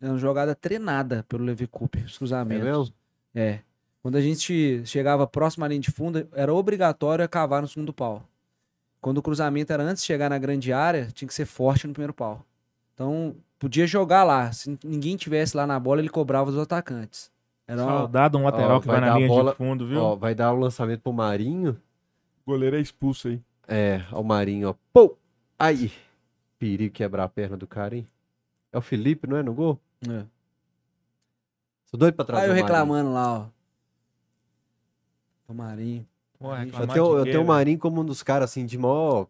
Era 0.00 0.12
uma 0.12 0.18
jogada 0.18 0.54
treinada 0.54 1.24
pelo 1.28 1.44
Levi 1.44 1.66
Cooper, 1.66 2.04
os 2.04 2.14
É 2.14 2.18
cruzamentos. 2.18 2.64
mesmo? 2.64 2.94
É. 3.34 3.60
Quando 4.02 4.16
a 4.16 4.20
gente 4.20 4.82
chegava 4.84 5.26
próximo 5.28 5.64
à 5.64 5.68
linha 5.68 5.80
de 5.80 5.90
fundo, 5.92 6.26
era 6.32 6.52
obrigatório 6.52 7.28
cavar 7.28 7.62
no 7.62 7.68
segundo 7.68 7.92
pau. 7.92 8.24
Quando 9.00 9.18
o 9.18 9.22
cruzamento 9.22 9.72
era 9.72 9.82
antes 9.82 10.02
de 10.02 10.06
chegar 10.06 10.28
na 10.30 10.38
grande 10.38 10.72
área, 10.72 11.08
tinha 11.12 11.28
que 11.28 11.34
ser 11.34 11.44
forte 11.46 11.86
no 11.86 11.92
primeiro 11.92 12.12
pau. 12.14 12.44
Então, 12.94 13.34
podia 13.58 13.86
jogar 13.86 14.24
lá. 14.24 14.50
Se 14.52 14.76
ninguém 14.84 15.16
tivesse 15.16 15.56
lá 15.56 15.66
na 15.66 15.78
bola, 15.78 16.00
ele 16.00 16.08
cobrava 16.08 16.50
os 16.50 16.58
atacantes. 16.58 17.30
Era 17.66 17.82
uma... 17.82 17.92
Saudade 17.98 18.36
um 18.36 18.44
lateral 18.44 18.76
Ó, 18.76 18.80
que 18.80 18.86
vai 18.86 19.00
vai, 19.00 19.08
na 19.10 19.16
linha 19.16 19.28
bola- 19.28 19.52
de 19.52 19.56
fundo, 19.56 19.86
viu? 19.86 20.00
Ó, 20.00 20.16
vai 20.16 20.34
dar 20.34 20.52
o 20.52 20.58
lançamento 20.58 21.00
pro 21.00 21.12
Marinho. 21.12 21.80
O 22.44 22.50
goleiro 22.50 22.76
é 22.76 22.80
expulso 22.80 23.28
aí. 23.28 23.40
É, 23.68 24.04
ó, 24.10 24.20
o 24.20 24.24
Marinho, 24.24 24.70
ó. 24.70 24.74
Pô! 24.92 25.16
Aí! 25.58 25.92
Perigo 26.58 26.92
quebrar 26.92 27.24
a 27.24 27.28
perna 27.28 27.56
do 27.56 27.66
cara, 27.66 27.96
hein? 27.96 28.06
É 28.72 28.78
o 28.78 28.82
Felipe, 28.82 29.26
não 29.28 29.36
é? 29.36 29.42
No 29.42 29.54
gol? 29.54 29.78
É. 30.08 30.24
Sou 31.86 31.98
doido 31.98 32.14
pra 32.14 32.24
trazer 32.24 32.44
Aí 32.44 32.48
eu 32.50 32.54
reclamando 32.54 33.12
lá, 33.12 33.38
ó. 33.38 33.46
O 35.48 35.54
Marinho. 35.54 36.06
Pô, 36.38 36.54
Eu 36.54 36.86
tenho, 36.88 37.18
eu 37.18 37.24
tenho 37.24 37.42
o? 37.42 37.46
Marinho 37.46 37.78
como 37.78 38.00
um 38.00 38.04
dos 38.04 38.22
caras, 38.22 38.50
assim, 38.50 38.64
de 38.66 38.76
maior 38.78 39.28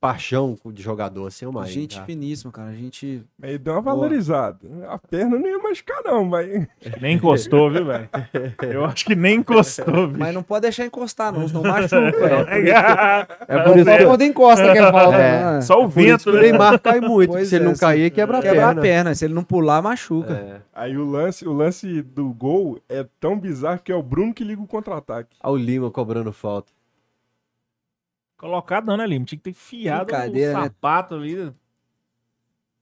paixão 0.00 0.56
de 0.72 0.82
jogador, 0.82 1.26
assim, 1.26 1.44
é 1.44 1.48
o 1.48 1.52
Marinho. 1.52 1.74
gente 1.74 1.98
tá? 1.98 2.04
finíssima, 2.04 2.52
cara. 2.52 2.68
A 2.70 2.74
gente. 2.74 3.22
Ele 3.42 3.58
deu 3.58 3.72
uma 3.74 3.82
valorizada. 3.82 4.58
A 4.88 4.96
perna 4.98 5.38
não 5.38 5.46
ia 5.46 5.58
machucar, 5.58 6.02
não, 6.04 6.24
mas. 6.24 6.48
Nem 7.00 7.16
encostou, 7.16 7.70
viu, 7.70 7.84
velho? 7.84 8.08
Eu 8.62 8.84
acho 8.84 9.04
que 9.04 9.14
nem 9.14 9.36
encostou, 9.38 10.06
bicho. 10.06 10.18
Mas 10.18 10.34
não 10.34 10.42
pode 10.42 10.62
deixar 10.62 10.86
encostar, 10.86 11.32
não, 11.32 11.46
senão 11.48 11.62
machuca, 11.62 11.96
velho. 12.12 12.48
É 13.48 13.58
por 13.64 13.76
isso 13.76 13.84
Só 13.90 13.96
que 13.98 14.04
quando 14.06 14.22
encosta 14.22 14.72
que 14.72 14.78
é 14.78 14.90
falta. 14.90 15.16
É, 15.16 15.44
né? 15.54 15.60
Só 15.62 15.78
o 15.84 15.88
isso 15.88 15.90
vento, 15.90 16.22
que 16.24 16.30
o 16.30 16.32
né? 16.34 16.40
Neymar 16.42 16.80
cai 16.80 17.00
muito. 17.00 17.30
Pois 17.30 17.48
se 17.48 17.56
ele 17.56 17.64
é, 17.64 17.68
não 17.68 17.74
se- 17.74 17.80
cair, 17.80 18.10
quebra 18.10 18.38
a 18.38 18.42
Quebra 18.42 18.56
perna. 18.66 18.80
a 18.80 18.82
perna. 18.82 19.14
Se 19.14 19.24
ele 19.24 19.34
não 19.34 19.44
pular, 19.44 19.82
machuca. 19.82 20.32
É. 20.32 20.60
Aí 20.74 20.96
o 20.96 21.04
lance, 21.04 21.46
o 21.46 21.52
lance 21.52 22.02
do 22.02 22.28
gol 22.32 22.78
é 22.88 23.04
tão 23.18 23.38
bizarro 23.38 23.80
que 23.82 23.90
é 23.90 23.94
o 23.96 24.02
Bruno 24.02 24.32
que 24.32 24.44
liga 24.44 24.62
o 24.62 24.66
contra-ataque. 24.66 25.36
Olha 25.42 25.52
o 25.52 25.56
Lima 25.56 25.90
cobrando 25.90 26.32
falta. 26.32 26.72
Colocado 28.38 28.86
não, 28.86 28.96
né, 28.96 29.06
Lima? 29.06 29.24
Tinha 29.26 29.36
que 29.38 29.44
ter 29.44 29.52
fiado 29.52 30.14
o 30.14 30.30
né? 30.32 30.52
sapato 30.52 31.14
ali. 31.16 31.52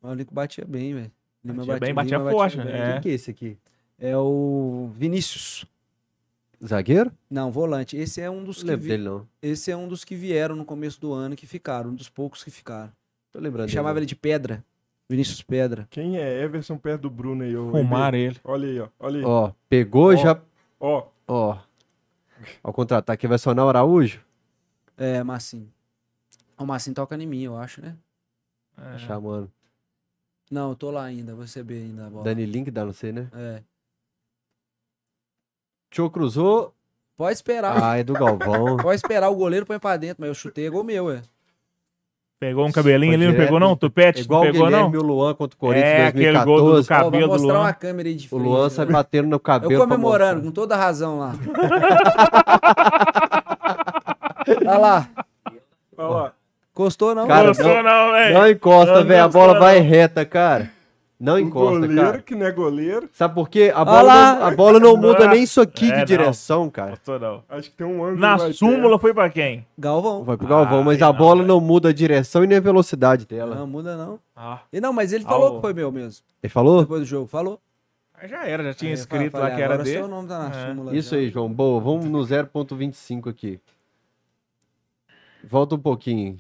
O 0.02 0.14
Nico 0.14 0.32
batia 0.32 0.64
bem, 0.64 0.94
velho. 0.94 1.11
Lima 1.42 1.64
Batia 1.64 1.80
bem, 1.80 1.94
batia 1.94 2.18
Lima 2.18 2.30
forte, 2.30 2.59
né? 2.59 2.92
Quem 2.92 3.00
que 3.02 3.09
é 3.09 3.12
esse 3.12 3.30
aqui? 3.30 3.59
É 3.98 4.16
o 4.16 4.90
Vinícius. 4.94 5.64
Zagueiro? 6.64 7.11
Não, 7.30 7.50
volante. 7.50 7.96
Esse 7.96 8.20
é 8.20 8.30
um 8.30 8.44
dos 8.44 8.62
Não 8.62 8.74
que 8.74 8.80
vi- 8.82 8.88
dele, 8.90 9.04
não. 9.04 9.26
esse 9.42 9.70
é 9.70 9.76
um 9.76 9.88
dos 9.88 10.04
que 10.04 10.14
vieram 10.14 10.54
no 10.57 10.64
começo 10.64 11.00
do 11.00 11.12
ano 11.12 11.34
que 11.36 11.46
ficaram, 11.46 11.90
um 11.90 11.94
dos 11.94 12.09
poucos 12.09 12.42
que 12.44 12.50
ficaram. 12.50 12.92
Tô 13.32 13.38
lembrando 13.40 13.68
Chamava 13.70 13.94
dele. 13.94 14.04
ele 14.04 14.07
de 14.09 14.16
Pedra. 14.16 14.64
Vinícius 15.09 15.40
Pedra. 15.42 15.86
Quem 15.90 16.18
é 16.18 16.42
Everson 16.42 16.76
perto 16.76 17.02
do 17.02 17.11
Bruno 17.11 17.44
aí? 17.44 17.54
MB? 17.54 18.16
ele. 18.18 18.40
Olha 18.44 18.68
aí, 18.68 18.80
ó. 18.80 18.88
Olha 18.98 19.18
aí. 19.20 19.24
Ó, 19.24 19.52
pegou 19.68 20.12
Ó. 20.12 20.16
já... 20.16 20.40
Ó, 20.80 21.07
Ó. 21.28 21.59
Ao 22.62 22.72
contra-ataque 22.72 23.26
vai 23.26 23.38
sonar 23.38 23.64
o 23.64 23.68
Araújo? 23.68 24.20
É, 24.97 25.22
Massim. 25.22 25.68
O 26.59 26.64
Massim 26.64 26.94
toca 26.94 27.16
em 27.16 27.26
mim, 27.26 27.42
eu 27.42 27.57
acho, 27.57 27.82
né? 27.82 27.94
É. 28.94 28.99
Chamando. 28.99 29.51
Não, 30.51 30.70
eu 30.70 30.76
tô 30.76 30.90
lá 30.90 31.05
ainda, 31.05 31.32
vou 31.34 31.42
receber 31.42 31.78
ainda 31.82 32.07
a 32.07 32.11
bola. 32.11 32.24
Danilinho 32.24 32.64
que 32.64 32.70
dá, 32.70 32.84
não 32.84 32.92
sei, 32.92 33.12
né? 33.12 33.28
É. 33.34 33.62
Tio 35.90 36.09
cruzou. 36.11 36.72
Pode 37.16 37.34
esperar. 37.34 37.82
Ah, 37.82 37.99
é 37.99 38.05
do 38.05 38.12
Galvão. 38.12 38.76
Pode 38.76 38.97
esperar, 38.97 39.28
o 39.30 39.34
goleiro 39.34 39.64
põe 39.66 39.78
pra 39.78 39.97
dentro, 39.97 40.16
mas 40.20 40.28
eu 40.28 40.34
chutei, 40.34 40.66
é 40.66 40.70
gol 40.70 40.84
meu, 40.84 41.11
é. 41.11 41.22
Pegou 42.38 42.66
um 42.66 42.72
cabelinho 42.72 43.14
ali, 43.14 43.26
não 43.26 43.34
pegou 43.34 43.59
não? 43.59 43.74
Tupete, 43.74 44.20
igual 44.20 44.42
não 44.44 44.51
o 44.51 44.53
pegou 44.53 44.66
Guilherme 44.66 44.92
não? 44.92 45.01
o 45.01 45.07
Luan 45.07 45.34
contra 45.34 45.57
o 45.57 45.59
Corinthians 45.59 45.90
É, 45.90 46.03
em 46.03 46.07
aquele 46.09 46.44
gol 46.44 46.59
do 46.61 46.70
2014. 46.72 46.84
Ó, 46.84 47.05
cabelo 47.05 47.28
vou 47.28 47.36
do 47.38 47.42
mostrar 47.42 47.59
Luan. 47.59 47.66
uma 47.66 47.72
câmera 47.72 48.09
aí 48.11 48.14
de 48.14 48.26
O 48.26 48.28
frente. 48.28 48.42
Luan 48.42 48.66
ó. 48.66 48.68
sai 48.68 48.86
batendo 48.86 49.28
no 49.28 49.40
cabelo. 49.40 49.72
Eu 49.72 49.80
comemorando, 49.80 50.42
com 50.42 50.51
toda 50.53 50.74
a 50.74 50.78
razão 50.78 51.18
lá. 51.18 51.32
Olha 54.69 54.79
lá. 54.79 55.09
olha 55.97 56.09
lá. 56.09 56.33
Gostou, 56.75 57.14
não? 57.14 57.27
Cara, 57.27 57.49
Gostou 57.49 57.83
não, 57.83 58.12
velho? 58.12 58.35
Não 58.35 58.51
encosta, 58.51 58.95
Não, 59.01 59.05
velho. 59.07 59.21
A 59.21 59.25
não 59.25 59.31
bola 59.31 59.59
vai 59.59 59.79
não. 59.81 59.87
reta, 59.89 60.25
cara. 60.27 60.71
Não 61.19 61.35
O 61.37 61.39
encosta, 61.39 61.81
goleiro, 61.81 61.95
cara. 62.03 62.19
que 62.21 62.35
não 62.35 62.45
é 62.47 62.53
goleiro, 62.53 63.09
Sabe 63.11 63.35
por 63.35 63.49
quê? 63.49 63.73
A 63.75 63.83
bola, 63.83 64.03
lá. 64.03 64.35
não, 64.35 64.47
a 64.49 64.51
bola 64.51 64.79
não 64.79 64.95
muda 64.99 65.27
nem 65.29 65.43
isso 65.45 65.62
aqui 65.62 65.87
É, 65.91 65.93
de 65.93 65.99
não. 66.01 66.05
direção, 66.05 66.69
cara. 66.69 66.91
Gostou 66.91 67.19
não. 67.19 67.43
acho 67.49 67.71
que 67.71 67.77
tem 67.79 67.87
um 67.87 68.05
ângulo 68.05 68.19
Na 68.21 68.53
súmula 68.53 68.99
foi 68.99 69.14
pra 69.14 69.31
quem? 69.31 69.67
Galvão. 69.79 70.23
Vai 70.25 70.37
pro 70.37 70.47
Galvão, 70.47 70.83
mas 70.85 71.01
Ai, 71.01 71.09
a 71.09 71.12
não, 71.12 71.19
bola 71.19 71.37
velho. 71.37 71.49
não 71.49 71.59
muda 71.59 71.89
a 71.89 71.93
direção 71.95 72.45
e 72.45 72.47
nem 72.47 72.59
a 72.59 72.61
velocidade 72.61 73.25
dela. 73.27 73.55
Não, 73.57 73.67
muda 73.67 73.97
não. 73.97 74.19
Ah, 74.37 74.59
E 74.71 74.79
não, 74.79 74.93
mas 74.93 75.14
ele 75.14 75.25
falou 75.25 75.47
Alô. 75.47 75.55
que 75.57 75.61
foi 75.62 75.73
meu 75.73 75.91
mesmo. 75.91 76.23
Ele 76.43 76.51
falou? 76.53 76.83
Depois 76.83 77.01
do 77.01 77.07
jogo, 77.07 77.27
falou. 77.27 77.59
já 78.29 78.47
era, 78.47 78.62
já 78.64 78.75
tinha 78.75 78.91
Aí 78.91 78.95
escrito 78.99 79.33
falei, 79.33 79.49
lá 79.49 79.57
que 79.57 79.62
era 79.62 79.73
agora 79.73 79.85
dele. 79.85 79.97
seu 79.99 80.09
nome 80.09 80.29
tá 80.29 80.39
na 80.39 80.49
É. 80.55 80.67
súmula. 80.69 80.95
Isso 80.95 81.14
já. 81.14 81.17
aí, 81.23 81.31
João. 81.31 81.49
Boa, 81.51 81.81
vamos 81.81 82.05
no 82.05 82.19
0.25 82.27 83.31
aqui. 83.31 83.59
Volta 85.49 85.74
um 85.74 85.78
pouquinho. 85.78 86.38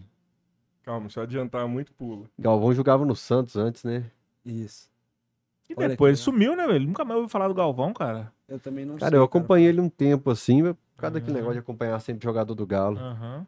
Calma, 0.82 1.08
se 1.10 1.18
eu 1.18 1.22
adiantar 1.22 1.66
muito, 1.68 1.92
pula. 1.92 2.26
Galvão 2.38 2.72
jogava 2.72 3.04
no 3.04 3.14
Santos 3.16 3.56
antes, 3.56 3.82
né? 3.84 4.10
Isso. 4.44 4.88
E 5.68 5.74
Olha 5.76 5.88
depois 5.88 6.18
aqui, 6.18 6.22
ó. 6.22 6.24
sumiu, 6.32 6.54
né, 6.56 6.66
velho? 6.66 6.86
Nunca 6.86 7.04
mais 7.04 7.18
ouvi 7.20 7.30
falar 7.30 7.48
do 7.48 7.54
Galvão, 7.54 7.92
cara. 7.92 8.32
Eu 8.46 8.58
também 8.60 8.84
não 8.84 8.96
Cara, 8.96 9.10
sei. 9.10 9.18
eu 9.18 9.24
acompanhei 9.24 9.68
ele 9.68 9.80
um 9.80 9.88
tempo 9.88 10.30
assim, 10.30 10.62
por 10.62 10.76
causa 10.96 11.14
daquele 11.14 11.32
Uhum. 11.32 11.36
negócio 11.38 11.54
de 11.54 11.58
acompanhar 11.60 11.98
sempre 12.00 12.24
jogador 12.24 12.54
do 12.54 12.66
Galo. 12.66 12.98
Aham. 12.98 13.46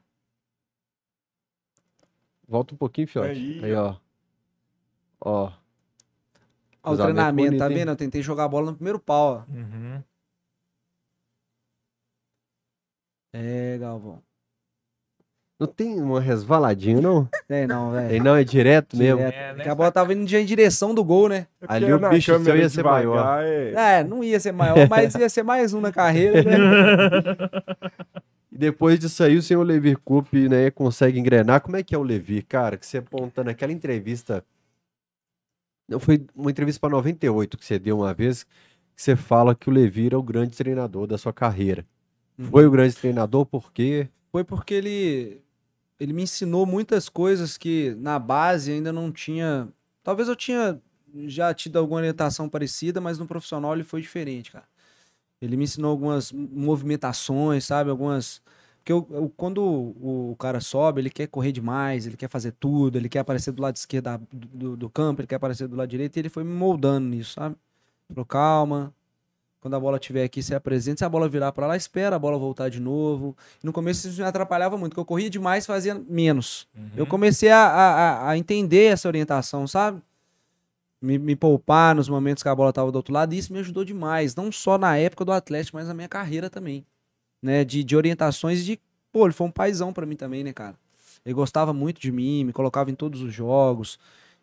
Volta 2.47 2.75
um 2.75 2.79
pouquinho, 2.79 3.07
fiote. 3.07 3.31
Aí, 3.31 3.65
Aí, 3.65 3.75
ó. 3.75 3.95
Ó. 5.21 5.53
Ó, 6.83 6.93
o 6.93 6.97
treinamento, 6.97 7.49
bonito, 7.51 7.59
tá 7.61 7.69
hein? 7.69 7.75
vendo? 7.77 7.89
Eu 7.91 7.97
tentei 7.97 8.23
jogar 8.23 8.45
a 8.45 8.49
bola 8.49 8.71
no 8.71 8.75
primeiro 8.77 8.99
pau, 8.99 9.45
ó. 9.49 9.53
Uhum. 9.53 10.03
É, 13.33 13.79
Galvão. 13.79 14.23
Não 15.59 15.67
tem 15.67 16.01
uma 16.01 16.21
resvaladinha, 16.21 17.01
não? 17.01 17.29
Tem 17.49 17.67
não, 17.67 17.91
velho. 17.91 18.11
Ele 18.11 18.21
não 18.21 18.37
é 18.37 18.45
direto 18.45 18.97
mesmo. 18.97 19.19
Direto. 19.19 19.35
É, 19.35 19.49
né? 19.49 19.55
Porque 19.55 19.69
a 19.69 19.75
bola 19.75 19.91
tava 19.91 20.13
indo 20.13 20.37
em 20.37 20.45
direção 20.45 20.95
do 20.95 21.03
gol, 21.03 21.29
né? 21.29 21.49
É 21.61 21.67
Ali 21.67 21.93
o 21.93 21.99
bicho 22.09 22.39
seu 22.45 22.57
ia 22.57 22.69
ser 22.69 22.85
maior. 22.85 23.43
É... 23.43 23.99
É, 23.99 24.05
não 24.05 24.23
ia 24.23 24.39
ser 24.39 24.53
maior, 24.53 24.89
mas 24.89 25.17
ia 25.17 25.29
ser 25.29 25.43
mais 25.43 25.75
um 25.75 25.81
na 25.81 25.91
carreira, 25.91 26.43
né? 26.45 26.57
E 28.51 28.57
depois 28.57 28.99
disso 28.99 29.23
aí, 29.23 29.37
o 29.37 29.43
senhor 29.43 29.63
Levi 29.63 29.95
Coupe, 29.95 30.49
né, 30.49 30.71
consegue 30.71 31.19
engrenar. 31.19 31.61
Como 31.61 31.77
é 31.77 31.83
que 31.83 31.95
é 31.95 31.99
o 31.99 32.03
Levi, 32.03 32.41
cara? 32.43 32.79
Que 32.79 32.87
você 32.87 32.99
aponta 32.99 33.45
naquela 33.45 33.73
entrevista. 33.73 34.43
Não 35.87 36.01
foi 36.01 36.27
uma 36.35 36.51
entrevista 36.51 36.81
para 36.81 36.89
98 36.91 37.59
que 37.59 37.65
você 37.65 37.79
deu 37.79 37.99
uma 37.99 38.15
vez, 38.15 38.45
que 38.97 39.03
você 39.03 39.15
fala 39.15 39.55
que 39.55 39.69
o 39.69 39.73
Levi 39.73 40.07
era 40.07 40.19
o 40.19 40.23
grande 40.23 40.57
treinador 40.57 41.07
da 41.07 41.19
sua 41.19 41.33
carreira. 41.33 41.85
Foi 42.39 42.67
o 42.67 42.71
grande 42.71 42.95
treinador 42.95 43.45
porque 43.45 44.09
Foi 44.31 44.45
porque 44.45 44.75
ele 44.75 45.41
ele 46.01 46.13
me 46.13 46.23
ensinou 46.23 46.67
muitas 46.67 47.09
coisas 47.09 47.57
que 47.59 47.95
na 47.99 48.19
base 48.19 48.73
ainda 48.73 48.93
não 48.93 49.11
tinha. 49.13 49.69
Talvez 50.03 50.29
eu 50.29 50.37
tinha 50.37 50.81
já 51.27 51.53
tido 51.55 51.79
alguma 51.79 51.99
orientação 52.01 52.49
parecida, 52.49 53.01
mas 53.01 53.19
no 53.19 53.27
profissional 53.27 53.75
ele 53.75 53.85
foi 53.85 54.01
diferente, 54.03 54.53
cara. 54.53 54.67
Ele 55.41 55.57
me 55.57 55.65
ensinou 55.65 55.91
algumas 55.93 56.33
movimentações, 56.33 57.65
sabe? 57.65 57.91
Algumas. 57.91 58.43
Porque 58.79 58.93
eu, 58.93 59.07
eu- 59.11 59.33
quando 59.37 59.59
o, 59.63 60.33
o 60.33 60.37
cara 60.37 60.61
sobe, 60.61 61.01
ele 61.01 61.11
quer 61.11 61.27
correr 61.29 61.53
demais, 61.53 62.07
ele 62.07 62.17
quer 62.17 62.29
fazer 62.29 62.53
tudo, 62.53 62.97
ele 62.99 63.09
quer 63.09 63.21
aparecer 63.21 63.53
do 63.53 63.63
lado 63.63 63.77
esquerdo 63.77 64.19
do, 64.33 64.77
do 64.77 64.91
campo, 64.91 65.21
ele 65.21 65.29
quer 65.29 65.37
aparecer 65.37 65.69
do 65.69 65.77
lado 65.77 65.89
direito, 65.89 66.17
e 66.17 66.21
ele 66.21 66.29
foi 66.29 66.45
me 66.45 66.53
moldando 66.53 67.09
nisso, 67.09 67.33
sabe? 67.35 67.57
Falou, 68.09 68.25
calma. 68.27 68.95
Quando 69.69 69.75
a 69.75 69.81
bola 69.81 69.99
estiver 69.99 70.25
aqui, 70.25 70.43
você 70.43 70.55
apresenta. 70.55 70.99
Se 71.01 71.05
a 71.05 71.09
bola 71.11 71.29
virar 71.29 71.53
pra 71.53 71.67
lá, 71.67 71.77
espera 71.77 72.17
a 72.17 72.19
bola 72.19 72.39
voltar 72.39 72.71
de 72.71 72.81
novo. 72.81 73.37
No 73.63 73.71
começo 73.71 74.09
isso 74.09 74.19
me 74.19 74.27
atrapalhava 74.27 74.79
muito, 74.79 74.93
porque 74.93 75.01
eu 75.01 75.05
corria 75.05 75.29
demais 75.29 75.67
fazia 75.67 75.95
menos. 75.95 76.67
Eu 76.97 77.07
comecei 77.07 77.51
a, 77.51 77.59
a, 77.67 78.31
a- 78.31 78.39
entender 78.39 78.85
essa 78.87 79.07
orientação, 79.07 79.67
sabe? 79.67 80.01
Me, 81.03 81.19
me 81.19 81.37
poupar 81.37 81.95
nos 81.95 82.09
momentos 82.09 82.43
que 82.43 82.49
a 82.49 82.55
bola 82.55 82.73
tava 82.73 82.91
do 82.91 82.97
outro 82.97 83.13
lado. 83.13 83.35
E 83.35 83.39
isso 83.39 83.53
me 83.53 83.59
ajudou 83.59 83.85
demais. 83.85 84.35
Não 84.35 84.51
só 84.51 84.79
na 84.79 84.97
época 84.97 85.23
do 85.25 85.33
Atlético, 85.33 85.77
mas 85.77 85.87
na 85.87 85.93
minha 85.93 86.09
carreira 86.09 86.49
também. 86.49 86.87
Né? 87.43 87.63
De, 87.63 87.85
de 87.85 87.95
orientações 87.95 88.65
de. 88.65 88.81
Pô, 89.13 89.27
ele 89.27 89.35
foi 89.35 89.47
um 89.47 89.51
paizão 89.51 89.93
pra 89.93 90.07
mim 90.07 90.17
também, 90.17 90.43
né, 90.43 90.53
cara? 90.55 90.77
Ele 91.27 91.35
gostava 91.35 91.75
muito 91.75 92.01
de 92.01 92.11
mim, 92.11 92.43
me 92.45 92.55
colocava 92.55 92.91
em 92.91 92.95
todos 92.95 93.21
os 93.21 93.35
jogos. 93.35 93.99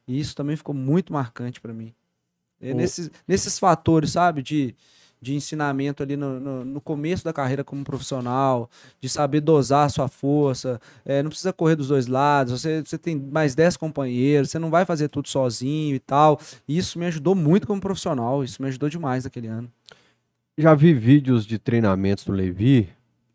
E 0.08 0.20
isso 0.20 0.36
também 0.36 0.56
ficou 0.56 0.76
muito 0.76 1.12
marcante 1.12 1.60
pra 1.60 1.74
mim. 1.74 1.92
É 2.62 2.72
O- 2.74 2.76
nesses, 2.76 3.10
nesses 3.28 3.58
fatores, 3.60 4.12
sabe? 4.12 4.42
De, 4.44 4.76
de 5.26 5.34
ensinamento 5.34 6.04
ali 6.04 6.16
no, 6.16 6.40
no, 6.40 6.64
no 6.64 6.80
começo 6.80 7.26
da 7.26 7.34
carreira 7.34 7.64
como 7.64 7.84
profissional, 7.84 8.70
de 9.02 9.10
saber 9.10 9.42
dosar 9.42 9.88
a 9.88 9.90
sua 9.90 10.08
força. 10.08 10.80
é, 11.04 11.24
não 11.24 11.30
precisa 11.30 11.52
correr 11.52 11.76
dos 11.76 11.88
dois 11.88 12.06
lados. 12.06 12.62
Você, 12.62 12.84
você 12.84 12.96
tem 12.96 13.16
mais 13.16 13.56
10 13.56 13.76
companheiros, 13.76 14.52
você 14.52 14.60
não 14.60 14.70
vai 14.70 14.86
fazer 14.86 15.10
tudo 15.10 15.28
sozinho 15.28 15.96
e 15.96 16.00
tal. 16.00 16.40
E 16.68 16.78
isso 16.78 17.00
me 17.00 17.08
ajudou 17.08 17.34
muito 17.34 17.66
como 17.66 17.82
profissional. 17.82 18.44
Isso 18.44 18.62
me 18.62 18.68
ajudou 18.68 18.88
demais 18.88 19.24
naquele 19.24 19.48
ano. 19.48 19.68
Já 20.56 20.76
vi 20.76 20.94
vídeos 20.94 21.44
de 21.44 21.58
treinamentos 21.58 22.24
do 22.24 22.32
Levi, 22.32 22.88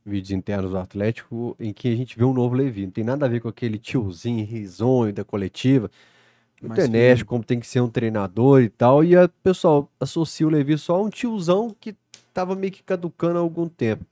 vídeos 0.07 0.31
internos 0.31 0.71
do 0.71 0.79
Atlético, 0.79 1.57
em 1.59 1.73
que 1.73 1.89
a 1.89 1.97
gente 1.97 2.17
vê 2.17 2.25
um 2.25 2.33
novo 2.33 2.55
Levi. 2.55 2.85
Não 2.85 2.93
tem 2.93 3.03
nada 3.03 3.27
a 3.27 3.29
ver 3.29 3.41
com 3.41 3.49
aquele 3.49 3.79
tiozinho 3.79 4.47
risonho 4.47 5.13
da 5.13 5.25
coletiva. 5.25 5.91
Enérgico, 6.63 7.31
como 7.31 7.45
tem 7.45 7.59
que 7.59 7.67
ser 7.67 7.81
um 7.81 7.89
treinador 7.89 8.63
e 8.63 8.69
tal. 8.69 9.03
E 9.03 9.17
o 9.17 9.29
pessoal 9.43 9.91
associa 9.99 10.47
o 10.47 10.51
Levi 10.51 10.77
só 10.77 10.97
a 10.97 11.03
um 11.03 11.09
tiozão 11.09 11.75
que 11.79 11.95
tava 12.33 12.55
meio 12.55 12.73
que 12.73 12.83
caducando 12.83 13.39
há 13.39 13.41
algum 13.41 13.69
tempo. 13.69 14.05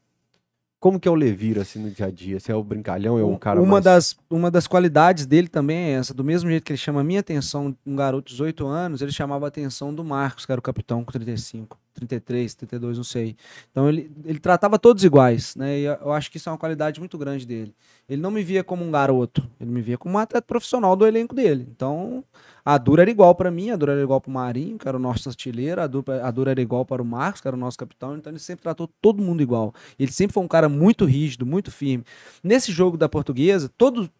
Como 0.80 1.00
que 1.00 1.08
é 1.08 1.10
o 1.10 1.14
Levi, 1.14 1.58
assim, 1.58 1.80
no 1.80 1.90
dia 1.90 2.06
a 2.06 2.10
dia? 2.10 2.38
Você 2.38 2.52
é 2.52 2.54
o 2.54 2.62
brincalhão, 2.62 3.18
é 3.18 3.24
um 3.24 3.36
cara 3.36 3.60
uma, 3.60 3.72
mais... 3.72 3.84
das, 3.84 4.16
uma 4.30 4.48
das 4.48 4.68
qualidades 4.68 5.26
dele 5.26 5.48
também 5.48 5.76
é 5.76 5.90
essa. 5.94 6.14
Do 6.14 6.22
mesmo 6.22 6.48
jeito 6.48 6.62
que 6.62 6.70
ele 6.70 6.78
chama 6.78 7.00
a 7.00 7.04
minha 7.04 7.18
atenção, 7.18 7.76
um 7.84 7.96
garoto 7.96 8.28
de 8.28 8.34
18 8.34 8.64
anos, 8.66 9.02
ele 9.02 9.10
chamava 9.10 9.46
a 9.46 9.48
atenção 9.48 9.92
do 9.92 10.04
Marcos, 10.04 10.46
que 10.46 10.52
era 10.52 10.58
o 10.60 10.62
capitão 10.62 11.04
com 11.04 11.10
35, 11.10 11.76
33, 11.98 12.54
32, 12.54 12.96
não 12.96 13.04
sei. 13.04 13.36
Então 13.70 13.88
ele, 13.88 14.10
ele 14.24 14.38
tratava 14.38 14.78
todos 14.78 15.04
iguais, 15.04 15.56
né? 15.56 15.78
E 15.78 15.84
eu 15.84 16.12
acho 16.12 16.30
que 16.30 16.36
isso 16.36 16.48
é 16.48 16.52
uma 16.52 16.58
qualidade 16.58 17.00
muito 17.00 17.18
grande 17.18 17.46
dele. 17.46 17.74
Ele 18.08 18.22
não 18.22 18.30
me 18.30 18.42
via 18.42 18.64
como 18.64 18.84
um 18.84 18.90
garoto, 18.90 19.48
ele 19.60 19.70
me 19.70 19.82
via 19.82 19.98
como 19.98 20.14
um 20.14 20.18
atleta 20.18 20.46
profissional 20.46 20.96
do 20.96 21.06
elenco 21.06 21.34
dele. 21.34 21.66
Então 21.70 22.24
a 22.64 22.78
Dura 22.78 23.02
era 23.02 23.10
igual 23.10 23.34
para 23.34 23.50
mim, 23.50 23.70
a 23.70 23.76
Dura 23.76 23.92
era 23.92 24.02
igual 24.02 24.20
para 24.20 24.30
o 24.30 24.32
Marinho, 24.32 24.78
que 24.78 24.86
era 24.86 24.96
o 24.96 25.00
nosso 25.00 25.28
artilheiro, 25.28 25.80
a 25.80 25.86
Dura, 25.86 26.26
a 26.26 26.30
Dura 26.30 26.50
era 26.50 26.60
igual 26.60 26.84
para 26.84 27.02
o 27.02 27.04
Marcos, 27.04 27.40
que 27.40 27.48
era 27.48 27.56
o 27.56 27.60
nosso 27.60 27.76
capitão. 27.76 28.16
Então 28.16 28.32
ele 28.32 28.38
sempre 28.38 28.62
tratou 28.62 28.88
todo 29.00 29.22
mundo 29.22 29.42
igual. 29.42 29.74
Ele 29.98 30.12
sempre 30.12 30.34
foi 30.34 30.42
um 30.42 30.48
cara 30.48 30.68
muito 30.68 31.04
rígido, 31.04 31.44
muito 31.44 31.70
firme. 31.70 32.04
Nesse 32.42 32.70
jogo 32.72 32.96
da 32.96 33.08
Portuguesa, 33.08 33.70
todo, 33.76 34.10